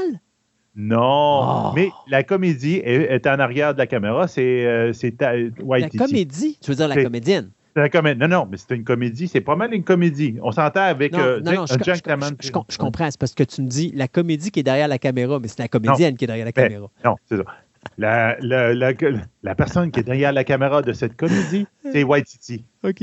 Non, 0.74 1.68
oh. 1.70 1.72
mais 1.76 1.90
la 2.08 2.24
comédie 2.24 2.82
est, 2.84 3.26
en 3.28 3.38
arrière 3.38 3.74
de 3.74 3.78
la 3.78 3.86
caméra. 3.86 4.26
C'est 4.26 4.66
euh, 4.66 4.92
La 5.64 5.88
comédie? 5.88 6.58
Tu 6.60 6.70
veux 6.72 6.76
dire 6.76 6.88
la 6.88 7.02
comédienne? 7.02 7.50
Non, 7.76 8.28
non, 8.28 8.48
mais 8.50 8.56
c'est 8.56 8.74
une 8.74 8.84
comédie. 8.84 9.28
C'est 9.28 9.42
pas 9.42 9.54
mal 9.54 9.74
une 9.74 9.84
comédie. 9.84 10.38
On 10.42 10.50
s'entend 10.50 10.82
avec 10.82 11.12
non, 11.12 11.18
euh, 11.18 11.40
non, 11.40 11.66
je, 11.66 11.74
je, 11.74 12.78
comprends. 12.78 13.10
C'est 13.10 13.20
parce 13.20 13.34
que 13.34 13.44
tu 13.44 13.62
me 13.62 13.68
dis 13.68 13.92
la 13.94 14.08
comédie 14.08 14.50
qui 14.50 14.60
est 14.60 14.62
derrière 14.62 14.88
la 14.88 14.98
caméra, 14.98 15.38
mais 15.38 15.48
c'est 15.48 15.58
la 15.58 15.68
comédienne 15.68 16.16
qui 16.16 16.24
est 16.24 16.26
derrière 16.26 16.46
la 16.46 16.52
ben, 16.52 16.68
caméra. 16.68 16.90
Non, 17.04 17.16
c'est 17.26 17.36
ça. 17.36 17.44
La, 17.98 18.36
la, 18.40 18.74
la, 18.74 19.54
personne 19.54 19.90
qui 19.90 20.00
est 20.00 20.04
derrière 20.04 20.32
la 20.32 20.44
caméra 20.44 20.82
de 20.82 20.92
cette 20.92 21.16
comédie, 21.16 21.66
c'est 21.92 22.02
White 22.02 22.26
City. 22.28 22.64
OK. 22.82 23.02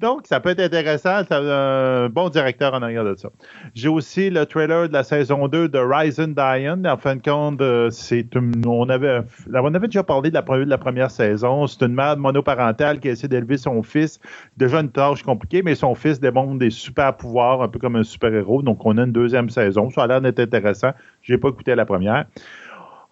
Donc, 0.00 0.26
ça 0.26 0.38
peut 0.38 0.50
être 0.50 0.60
intéressant. 0.60 1.22
C'est 1.26 1.34
un 1.34 2.08
bon 2.08 2.28
directeur 2.28 2.72
en 2.72 2.82
arrière 2.82 3.04
de 3.04 3.16
ça. 3.16 3.30
J'ai 3.74 3.88
aussi 3.88 4.30
le 4.30 4.46
trailer 4.46 4.88
de 4.88 4.92
la 4.92 5.02
saison 5.02 5.48
2 5.48 5.68
de 5.68 5.78
Rise 5.78 6.20
and 6.20 6.34
Diane. 6.36 6.86
En 6.86 6.96
fin 6.96 7.16
de 7.16 7.22
compte, 7.22 7.60
euh, 7.60 7.90
c'est 7.90 8.24
on 8.64 8.88
avait, 8.88 9.22
on 9.52 9.74
avait 9.74 9.88
déjà 9.88 10.04
parlé 10.04 10.30
de 10.30 10.34
la, 10.34 10.42
de 10.42 10.70
la 10.70 10.78
première 10.78 11.10
saison. 11.10 11.66
C'est 11.66 11.84
une 11.84 11.94
mère 11.94 12.16
monoparentale 12.16 13.00
qui 13.00 13.08
essaie 13.08 13.26
d'élever 13.26 13.56
son 13.56 13.82
fils. 13.82 14.20
Déjà 14.56 14.80
une 14.80 14.90
tâche 14.90 15.24
compliquée, 15.24 15.62
mais 15.62 15.74
son 15.74 15.96
fils 15.96 16.20
démontre 16.20 16.58
des 16.58 16.70
super 16.70 17.16
pouvoirs, 17.16 17.62
un 17.62 17.68
peu 17.68 17.80
comme 17.80 17.96
un 17.96 18.04
super-héros. 18.04 18.62
Donc, 18.62 18.86
on 18.86 18.96
a 18.98 19.02
une 19.02 19.12
deuxième 19.12 19.50
saison. 19.50 19.90
Ça 19.90 20.04
a 20.04 20.06
l'air 20.06 20.20
d'être 20.20 20.38
intéressant. 20.38 20.92
Je 21.22 21.32
n'ai 21.32 21.38
pas 21.38 21.48
écouté 21.48 21.74
la 21.74 21.86
première. 21.86 22.26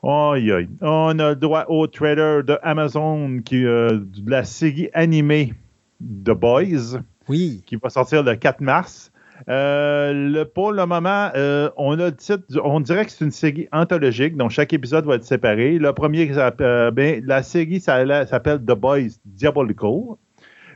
Aïe. 0.05 0.69
On 0.83 1.19
a 1.19 1.31
le 1.31 1.37
droit 1.37 1.65
au 1.67 1.89
trailer 1.89 2.45
de 2.45 2.57
Amazon 2.63 3.41
qui, 3.45 3.65
euh, 3.65 3.99
de 3.99 4.31
la 4.31 4.45
série 4.45 4.89
animée 4.95 5.53
The 6.01 6.31
Boys, 6.31 7.01
oui. 7.29 7.63
qui 7.67 7.77
va 7.77 7.91
sortir 7.91 8.23
le 8.23 8.37
4 8.37 8.61
mars. 8.61 9.13
Euh, 9.49 10.13
le, 10.13 10.45
pour 10.45 10.73
le 10.73 10.87
moment, 10.87 11.31
euh, 11.35 11.71
on 11.77 11.99
a 11.99 12.07
le 12.07 12.17
titre, 12.17 12.45
on 12.65 12.81
dirait 12.81 13.05
que 13.05 13.13
c'est 13.13 13.25
une 13.25 13.31
série 13.31 13.69
anthologique, 13.73 14.37
donc 14.37 14.51
chaque 14.51 14.73
épisode 14.73 15.05
va 15.05 15.17
être 15.17 15.25
séparé. 15.25 15.79
Le 15.79 15.93
premier, 15.93 16.31
euh, 16.37 16.91
ben, 16.91 17.23
la 17.25 17.43
série 17.43 17.81
s'appelle 17.81 18.61
The 18.61 18.73
Boys 18.73 19.19
Diabolical. 19.25 20.17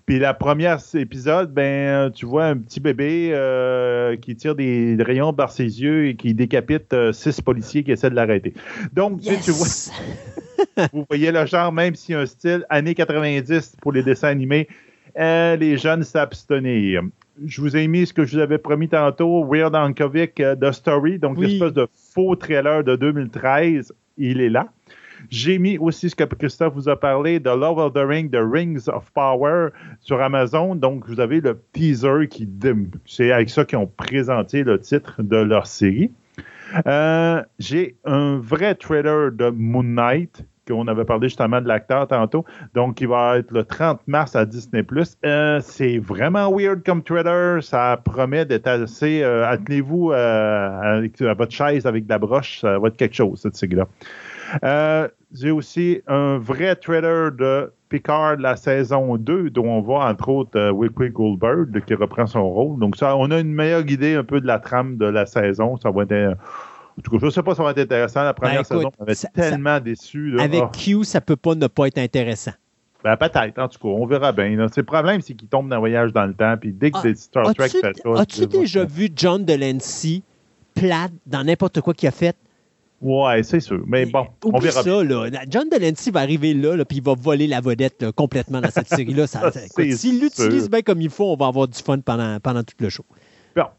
Puis 0.07 0.19
la 0.19 0.35
première 0.35 0.79
épisode, 0.95 1.53
ben, 1.53 2.11
tu 2.11 2.27
vois 2.27 2.47
un 2.47 2.57
petit 2.57 2.81
bébé 2.81 3.33
qui 4.21 4.35
tire 4.35 4.57
des 4.57 4.97
rayons 5.01 5.33
par 5.33 5.53
ses 5.53 5.83
yeux 5.83 6.09
et 6.09 6.17
qui 6.17 6.35
décapite 6.35 6.95
six 7.13 7.41
policiers 7.41 7.85
qui 7.85 7.93
essaient 7.93 8.11
de 8.11 8.17
l'arrêter. 8.17 8.55
Donc, 8.93 9.21
tu 9.21 9.51
vois, 9.53 9.69
vous 10.93 11.05
voyez 11.09 11.31
le 11.31 11.47
genre, 11.47 11.71
même 11.71 11.95
s'il 11.95 12.15
y 12.15 12.19
a 12.19 12.23
un 12.23 12.27
style 12.27 12.67
années 12.71 12.95
90 12.95 13.77
pour 13.81 13.93
les 13.93 14.03
dessins 14.03 14.29
animés, 14.29 14.67
euh, 15.21 15.57
les 15.57 15.77
jeunes 15.77 16.03
s'abstenir. 16.03 17.03
Je 17.45 17.61
vous 17.61 17.77
ai 17.77 17.87
mis 17.87 18.07
ce 18.07 18.13
que 18.13 18.25
je 18.25 18.37
vous 18.37 18.43
avais 18.43 18.59
promis 18.59 18.89
tantôt, 18.89 19.45
Weird 19.45 19.75
Ankovic 19.75 20.41
euh, 20.41 20.57
The 20.57 20.73
Story, 20.73 21.19
donc 21.19 21.39
l'espèce 21.39 21.73
de 21.73 21.87
faux 21.95 22.37
trailer 22.37 22.85
de 22.85 22.97
2013. 22.97 23.93
Il 24.19 24.41
est 24.41 24.51
là. 24.51 24.67
J'ai 25.29 25.59
mis 25.59 25.77
aussi 25.79 26.11
ce 26.11 26.17
que 26.17 26.25
Christophe 26.25 26.75
vous 26.75 26.89
a 26.89 26.99
parlé 26.99 27.41
de 27.41 27.51
Love 27.51 27.79
of 27.79 27.93
the 27.93 27.99
Ring, 27.99 28.31
The 28.31 28.41
Rings 28.41 28.89
of 28.89 29.11
Power 29.13 29.69
sur 30.01 30.21
Amazon. 30.21 30.75
Donc, 30.75 31.07
vous 31.07 31.21
avez 31.21 31.41
le 31.41 31.61
teaser 31.73 32.29
qui. 32.29 32.49
C'est 33.07 33.31
avec 33.33 33.51
ça 33.51 33.65
qu'ils 33.65 33.79
ont 33.79 33.87
présenté 33.87 34.65
le 34.65 34.81
titre 34.81 35.23
de 35.23 35.37
leur 35.37 35.67
série. 35.67 36.11
Euh, 36.87 37.43
j'ai 37.59 37.97
un 38.05 38.39
vrai 38.39 38.75
trailer 38.75 39.33
de 39.33 39.51
Moon 39.51 39.83
Knight 39.83 40.45
on 40.73 40.87
avait 40.89 41.05
parlé 41.05 41.29
justement 41.29 41.61
de 41.61 41.69
l'acteur 41.69 42.07
tantôt. 42.09 42.45
Donc, 42.75 43.01
il 43.01 43.09
va 43.09 43.39
être 43.39 43.51
le 43.51 43.65
30 43.65 44.01
mars 44.07 44.37
à 44.37 44.45
Disney+. 44.45 44.85
Euh, 45.25 45.61
c'est 45.63 45.99
vraiment 45.99 46.51
weird 46.55 46.83
comme 46.85 47.03
trailer. 47.03 47.63
Ça 47.63 48.01
promet 48.05 48.45
d'être 48.45 48.67
assez... 48.67 49.23
Euh, 49.23 49.47
Attenez-vous 49.47 50.13
euh, 50.13 51.09
à, 51.21 51.35
votre 51.35 51.53
chaise 51.53 51.87
avec 51.87 52.05
de 52.05 52.11
la 52.11 52.19
broche. 52.19 52.61
Ça 52.61 52.79
va 52.79 52.89
être 52.89 52.97
quelque 52.97 53.17
chose, 53.17 53.41
cette 53.41 53.57
série-là. 53.57 53.87
Euh, 54.65 55.09
j'ai 55.33 55.51
aussi 55.51 56.03
un 56.09 56.39
vrai 56.39 56.75
trailer 56.75 57.31
de 57.33 57.73
Picard 57.89 58.37
la 58.37 58.57
saison 58.57 59.17
2, 59.17 59.51
dont 59.51 59.67
on 59.67 59.81
voit 59.81 60.07
entre 60.07 60.29
autres 60.29 60.71
Wickley 60.71 61.11
Goldberg 61.11 61.85
qui 61.87 61.95
reprend 61.95 62.27
son 62.27 62.49
rôle. 62.49 62.79
Donc 62.79 62.97
ça, 62.97 63.17
on 63.17 63.31
a 63.31 63.39
une 63.39 63.53
meilleure 63.53 63.89
idée 63.89 64.15
un 64.15 64.25
peu 64.25 64.41
de 64.41 64.47
la 64.47 64.59
trame 64.59 64.97
de 64.97 65.07
la 65.07 65.27
saison. 65.27 65.77
Ça 65.77 65.91
va 65.91 66.03
être 66.03 66.37
en 67.01 67.03
tout 67.03 67.11
cas, 67.13 67.17
je 67.19 67.27
ne 67.27 67.31
sais 67.31 67.43
pas 67.43 67.53
si 67.53 67.57
ça 67.57 67.63
va 67.63 67.71
être 67.71 67.79
intéressant. 67.79 68.23
La 68.23 68.35
première 68.35 68.57
ben, 68.59 68.65
saison, 68.65 68.91
on 68.99 69.03
avait 69.03 69.15
tellement 69.35 69.81
déçu. 69.81 70.39
avec 70.39 70.73
Q, 70.73 71.05
ça 71.05 71.19
ne 71.19 71.25
peut 71.25 71.37
pas 71.37 71.55
ne 71.55 71.67
pas 71.67 71.87
être 71.87 71.99
intéressant. 71.99 72.53
Ben, 73.03 73.17
peut-être, 73.17 73.59
en 73.59 73.69
tout 73.69 73.79
cas, 73.79 73.89
on 73.89 74.05
verra 74.05 74.33
bien. 74.33 74.51
Le 74.51 74.83
problème, 74.83 75.23
c'est 75.23 75.33
qu'il 75.33 75.49
tombe 75.49 75.71
dans 75.71 75.79
voyage 75.79 76.13
dans 76.13 76.27
le 76.27 76.35
temps, 76.35 76.57
puis 76.61 76.73
dès 76.73 76.91
que 76.91 76.99
ah, 76.99 77.15
Star 77.15 77.55
Trek 77.55 77.71
fait 77.71 77.97
ça. 77.97 78.21
As-tu 78.21 78.47
déjà 78.47 78.85
vu 78.85 79.09
John 79.17 79.45
Delancey 79.45 80.23
plate 80.75 81.13
dans 81.27 81.43
n'importe 81.43 81.81
quoi 81.81 81.95
qu'il 81.95 82.09
a 82.09 82.13
fait? 82.13 82.37
Ouais, 83.01 83.43
c'est 83.43 83.61
sûr. 83.61 83.83
Mais 83.87 84.05
bon, 84.05 84.27
on 84.45 84.59
verra 84.59 84.83
ça, 84.83 85.03
là. 85.03 85.31
John 85.49 85.71
Delancey 85.71 86.11
va 86.11 86.21
arriver 86.21 86.53
là, 86.53 86.85
puis 86.85 86.99
il 86.99 87.03
va 87.03 87.15
voler 87.15 87.47
la 87.47 87.63
vedette 87.63 88.11
complètement 88.11 88.61
dans 88.61 88.71
cette 88.71 88.89
série-là. 88.95 89.27
S'il 89.27 90.21
l'utilise 90.21 90.69
bien 90.69 90.83
comme 90.83 91.01
il 91.01 91.09
faut, 91.09 91.33
on 91.33 91.37
va 91.37 91.47
avoir 91.47 91.67
du 91.67 91.79
fun 91.79 91.99
pendant, 92.01 92.39
pendant 92.41 92.63
tout 92.63 92.75
le 92.79 92.91
show. 92.91 93.07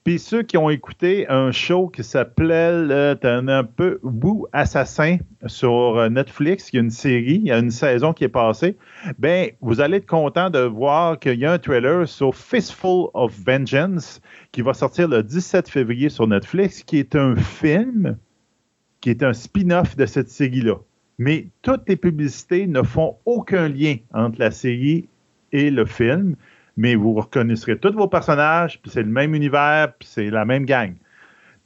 Puis 0.03 0.19
ceux 0.19 0.43
qui 0.43 0.58
ont 0.58 0.69
écouté 0.69 1.27
un 1.30 1.51
show 1.51 1.88
qui 1.88 2.03
s'appelait 2.03 3.16
un 3.24 3.64
peu 3.64 4.00
Bou 4.03 4.48
Assassin 4.51 5.17
sur 5.45 5.98
euh, 5.98 6.09
Netflix, 6.09 6.69
il 6.72 6.75
y 6.75 6.80
a 6.80 6.82
une 6.83 6.90
série, 6.90 7.35
il 7.35 7.48
y 7.48 7.51
a 7.51 7.58
une 7.58 7.72
saison 7.72 8.14
qui 8.14 8.24
est 8.24 8.30
passée, 8.30 8.77
ben 9.17 9.50
vous 9.61 9.80
allez 9.80 9.98
être 9.98 10.06
content 10.06 10.50
de 10.50 10.59
voir 10.59 11.19
qu'il 11.19 11.40
y 11.40 11.45
a 11.45 11.53
un 11.53 11.58
trailer 11.58 12.08
sur 12.08 12.35
Fistful 12.35 13.09
of 13.14 13.33
Vengeance 13.45 14.22
qui 14.51 14.61
va 14.61 14.74
sortir 14.74 15.08
le 15.08 15.24
17 15.24 15.69
février 15.69 16.09
sur 16.09 16.27
Netflix, 16.27 16.83
qui 16.83 16.98
est 16.98 17.16
un 17.16 17.35
film 17.35 18.17
qui 19.00 19.09
est 19.09 19.24
un 19.24 19.33
spin-off 19.33 19.95
de 19.95 20.06
cette 20.06 20.30
série-là. 20.30 20.75
mais 21.17 21.48
toutes 21.64 21.88
les 21.88 21.95
publicités 21.95 22.67
ne 22.67 22.83
font 22.83 23.17
aucun 23.25 23.67
lien 23.67 23.95
entre 24.14 24.40
la 24.40 24.51
série 24.51 25.08
et 25.51 25.69
le 25.69 25.85
film, 25.85 26.35
mais 26.77 26.95
vous 26.95 27.14
reconnaîtrez 27.14 27.77
tous 27.77 27.93
vos 27.93 28.08
personnages, 28.08 28.80
puis 28.82 28.91
c'est 28.91 29.03
le 29.03 29.09
même 29.09 29.35
univers, 29.35 29.93
puis 29.98 30.08
c'est 30.11 30.30
la 30.30 30.45
même 30.45 30.66
gang. 30.66 30.93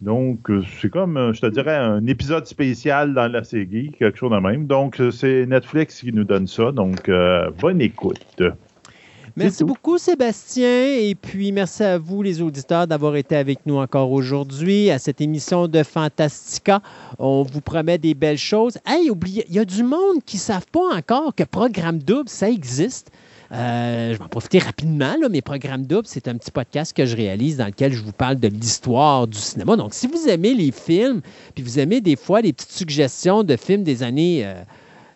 Donc, 0.01 0.49
euh, 0.49 0.61
c'est 0.79 0.89
comme, 0.89 1.17
euh, 1.17 1.33
je 1.33 1.41
te 1.41 1.47
dirais, 1.47 1.75
un 1.75 2.05
épisode 2.05 2.45
spécial 2.45 3.13
dans 3.13 3.27
la 3.27 3.43
série, 3.43 3.91
quelque 3.97 4.17
chose 4.17 4.31
de 4.31 4.37
même. 4.37 4.67
Donc, 4.67 4.99
euh, 4.99 5.09
c'est 5.09 5.45
Netflix 5.45 6.01
qui 6.01 6.11
nous 6.11 6.25
donne 6.25 6.47
ça. 6.47 6.71
Donc, 6.71 7.09
bonne 7.61 7.81
écoute. 7.81 8.43
Merci 9.37 9.65
beaucoup, 9.65 9.97
Sébastien. 9.97 10.85
Et 10.99 11.13
puis, 11.13 11.51
merci 11.51 11.83
à 11.83 11.97
vous, 11.97 12.21
les 12.21 12.41
auditeurs, 12.41 12.87
d'avoir 12.87 13.15
été 13.15 13.35
avec 13.35 13.65
nous 13.65 13.75
encore 13.75 14.11
aujourd'hui 14.11 14.89
à 14.91 14.99
cette 14.99 15.19
émission 15.19 15.67
de 15.67 15.83
Fantastica. 15.83 16.81
On 17.19 17.43
vous 17.43 17.61
promet 17.61 17.97
des 17.97 18.13
belles 18.13 18.37
choses. 18.37 18.77
Hey, 18.85 19.09
oubliez, 19.09 19.45
il 19.49 19.55
y 19.55 19.59
a 19.59 19.65
du 19.65 19.83
monde 19.83 20.23
qui 20.25 20.37
ne 20.37 20.41
savent 20.41 20.67
pas 20.71 20.95
encore 20.95 21.35
que 21.35 21.43
Programme 21.43 21.99
Double, 21.99 22.29
ça 22.29 22.49
existe. 22.49 23.11
Euh, 23.51 24.13
je 24.13 24.17
vais 24.17 24.23
en 24.23 24.27
profiter 24.27 24.59
rapidement. 24.59 25.15
Là, 25.19 25.29
mes 25.29 25.41
programmes 25.41 25.85
doubles, 25.85 26.07
c'est 26.07 26.27
un 26.27 26.35
petit 26.35 26.51
podcast 26.51 26.95
que 26.95 27.05
je 27.05 27.15
réalise 27.15 27.57
dans 27.57 27.67
lequel 27.67 27.93
je 27.93 28.01
vous 28.01 28.11
parle 28.11 28.37
de 28.37 28.47
l'histoire 28.47 29.27
du 29.27 29.37
cinéma. 29.37 29.75
Donc, 29.75 29.93
si 29.93 30.07
vous 30.07 30.27
aimez 30.27 30.53
les 30.53 30.71
films, 30.71 31.21
puis 31.53 31.63
vous 31.63 31.79
aimez 31.79 32.01
des 32.01 32.15
fois 32.15 32.41
les 32.41 32.53
petites 32.53 32.71
suggestions 32.71 33.43
de 33.43 33.55
films 33.55 33.83
des 33.83 34.03
années 34.03 34.45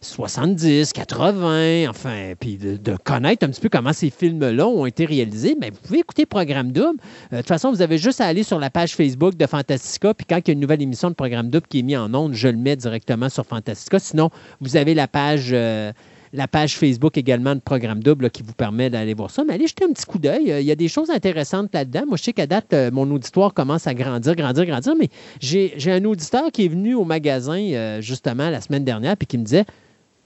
70, 0.01 0.93
80, 0.93 1.89
enfin, 1.89 2.33
puis 2.39 2.57
de, 2.57 2.95
connaître 3.03 3.45
un 3.45 3.49
petit 3.49 3.59
peu 3.59 3.69
comment 3.69 3.91
ces 3.91 4.09
films-là 4.09 4.65
ont 4.65 4.85
été 4.85 5.05
réalisés, 5.05 5.57
mais 5.59 5.71
vous 5.71 5.79
pouvez 5.83 5.99
écouter 5.99 6.25
Programme 6.25 6.71
Double. 6.71 6.99
Euh, 7.33 7.37
de 7.37 7.37
toute 7.37 7.47
façon, 7.47 7.71
vous 7.71 7.81
avez 7.81 7.97
juste 7.97 8.21
à 8.21 8.25
aller 8.25 8.43
sur 8.43 8.59
la 8.59 8.69
page 8.69 8.95
Facebook 8.95 9.35
de 9.35 9.45
Fantastica, 9.45 10.13
puis 10.13 10.25
quand 10.29 10.37
il 10.37 10.47
y 10.47 10.51
a 10.51 10.53
une 10.53 10.61
nouvelle 10.61 10.81
émission 10.81 11.09
de 11.09 11.15
Programme 11.15 11.49
Double 11.49 11.67
qui 11.67 11.79
est 11.79 11.83
mise 11.83 11.97
en 11.97 12.13
ondes, 12.13 12.33
je 12.33 12.47
le 12.47 12.57
mets 12.57 12.77
directement 12.77 13.29
sur 13.29 13.45
Fantastica. 13.45 13.99
Sinon, 13.99 14.29
vous 14.61 14.77
avez 14.77 14.93
la 14.93 15.07
page... 15.07 15.49
Euh, 15.51 15.91
la 16.33 16.47
page 16.47 16.77
Facebook 16.77 17.17
également 17.17 17.55
de 17.55 17.59
Programme 17.59 18.01
Double 18.01 18.29
qui 18.29 18.43
vous 18.43 18.53
permet 18.53 18.89
d'aller 18.89 19.13
voir 19.13 19.31
ça. 19.31 19.43
Mais 19.43 19.53
allez 19.53 19.67
jeter 19.67 19.85
un 19.85 19.93
petit 19.93 20.05
coup 20.05 20.19
d'œil. 20.19 20.53
Il 20.59 20.65
y 20.65 20.71
a 20.71 20.75
des 20.75 20.87
choses 20.87 21.09
intéressantes 21.09 21.73
là-dedans. 21.73 22.03
Moi, 22.07 22.17
je 22.17 22.23
sais 22.23 22.33
qu'à 22.33 22.47
date, 22.47 22.73
euh, 22.73 22.91
mon 22.91 23.09
auditoire 23.11 23.53
commence 23.53 23.87
à 23.87 23.93
grandir, 23.93 24.35
grandir, 24.35 24.65
grandir. 24.65 24.93
Mais 24.99 25.09
j'ai 25.39 25.91
un 25.91 26.03
auditeur 26.05 26.51
qui 26.51 26.65
est 26.65 26.69
venu 26.69 26.93
au 26.95 27.05
magasin 27.05 27.59
euh, 27.59 28.01
justement 28.01 28.49
la 28.49 28.61
semaine 28.61 28.83
dernière 28.83 29.17
puis 29.17 29.27
qui 29.27 29.37
me 29.37 29.43
disait 29.43 29.65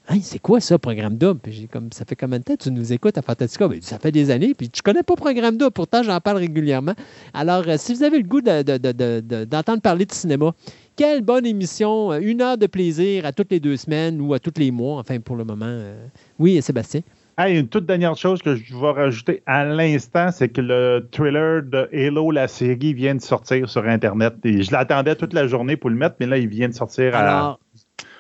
Hey, 0.10 0.22
c'est 0.22 0.40
quoi 0.40 0.60
ça, 0.60 0.78
Programme 0.78 1.16
Double? 1.18 1.40
j'ai 1.48 1.68
comme, 1.68 1.94
ça 1.94 2.04
fait 2.04 2.18
combien 2.18 2.38
de 2.38 2.44
temps 2.44 2.58
tu 2.58 2.70
nous 2.72 2.92
écoutes 2.92 3.18
à 3.18 3.22
Fantastica? 3.22 3.70
Ben, 3.70 3.82
ça 3.82 3.98
fait 3.98 4.12
des 4.12 4.32
années, 4.32 4.54
puis 4.54 4.70
tu 4.70 4.82
connais 4.82 5.02
pas 5.02 5.16
Programme 5.16 5.56
Double, 5.56 5.72
pourtant 5.72 6.04
j'en 6.04 6.20
parle 6.20 6.40
régulièrement. 6.40 6.92
Alors, 7.34 7.64
euh, 7.70 7.76
si 7.78 7.94
vous 7.94 8.04
avez 8.04 8.18
le 8.18 8.28
goût 8.28 8.42
d'entendre 8.42 9.82
parler 9.82 10.06
de 10.06 10.12
cinéma, 10.12 10.54
quelle 10.96 11.22
bonne 11.22 11.46
émission. 11.46 12.12
Euh, 12.12 12.20
une 12.22 12.42
heure 12.42 12.58
de 12.58 12.68
plaisir 12.68 13.26
à 13.26 13.32
toutes 13.32 13.52
les 13.52 13.60
deux 13.60 13.78
semaines 13.78 14.22
ou 14.22 14.34
à 14.34 14.40
tous 14.40 14.54
les 14.58 14.72
mois, 14.72 15.00
enfin 15.00 15.20
pour 15.20 15.36
le 15.36 15.44
moment. 15.44 15.66
Euh. 15.68 16.06
Oui, 16.40 16.62
Sébastien. 16.62 17.02
une 17.40 17.68
toute 17.68 17.86
dernière 17.86 18.16
chose 18.16 18.42
que 18.42 18.56
je 18.56 18.76
vais 18.76 18.92
rajouter 18.92 19.44
à 19.46 19.66
l'instant, 19.66 20.32
c'est 20.32 20.50
que 20.50 20.62
le 20.62 21.08
trailer 21.12 21.64
de 21.64 21.90
Halo, 21.94 22.32
la 22.32 22.48
série, 22.48 22.94
vient 22.94 23.16
de 23.16 23.22
sortir 23.22 23.70
sur 23.70 23.86
Internet. 23.86 24.36
Et 24.44 24.64
je 24.64 24.72
l'attendais 24.72 25.16
toute 25.16 25.34
la 25.34 25.48
journée 25.48 25.78
pour 25.78 25.90
le 25.90 25.96
mettre, 25.96 26.16
mais 26.20 26.28
là, 26.28 26.38
il 26.38 26.48
vient 26.48 26.70
de 26.70 26.74
sortir 26.74 27.16
Alors, 27.16 27.60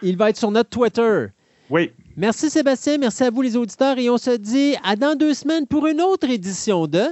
il 0.02 0.18
va 0.18 0.30
être 0.30 0.38
sur 0.38 0.52
notre 0.52 0.69
Twitter. 0.69 1.27
Oui. 1.69 1.92
Merci 2.16 2.50
Sébastien, 2.52 3.00
merci 3.00 3.24
à 3.24 3.32
vous 3.32 3.42
les 3.42 3.58
auditeurs 3.58 3.98
et 3.98 4.08
on 4.10 4.19
se 4.19 4.38
dit 4.38 4.76
à 4.84 4.95
dans 4.95 5.18
deux 5.18 5.34
semaines 5.34 5.66
pour 5.66 5.88
une 5.88 6.02
autre 6.02 6.30
édition 6.30 6.85
de 6.85 7.06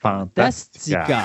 Fantastica. 0.00 1.24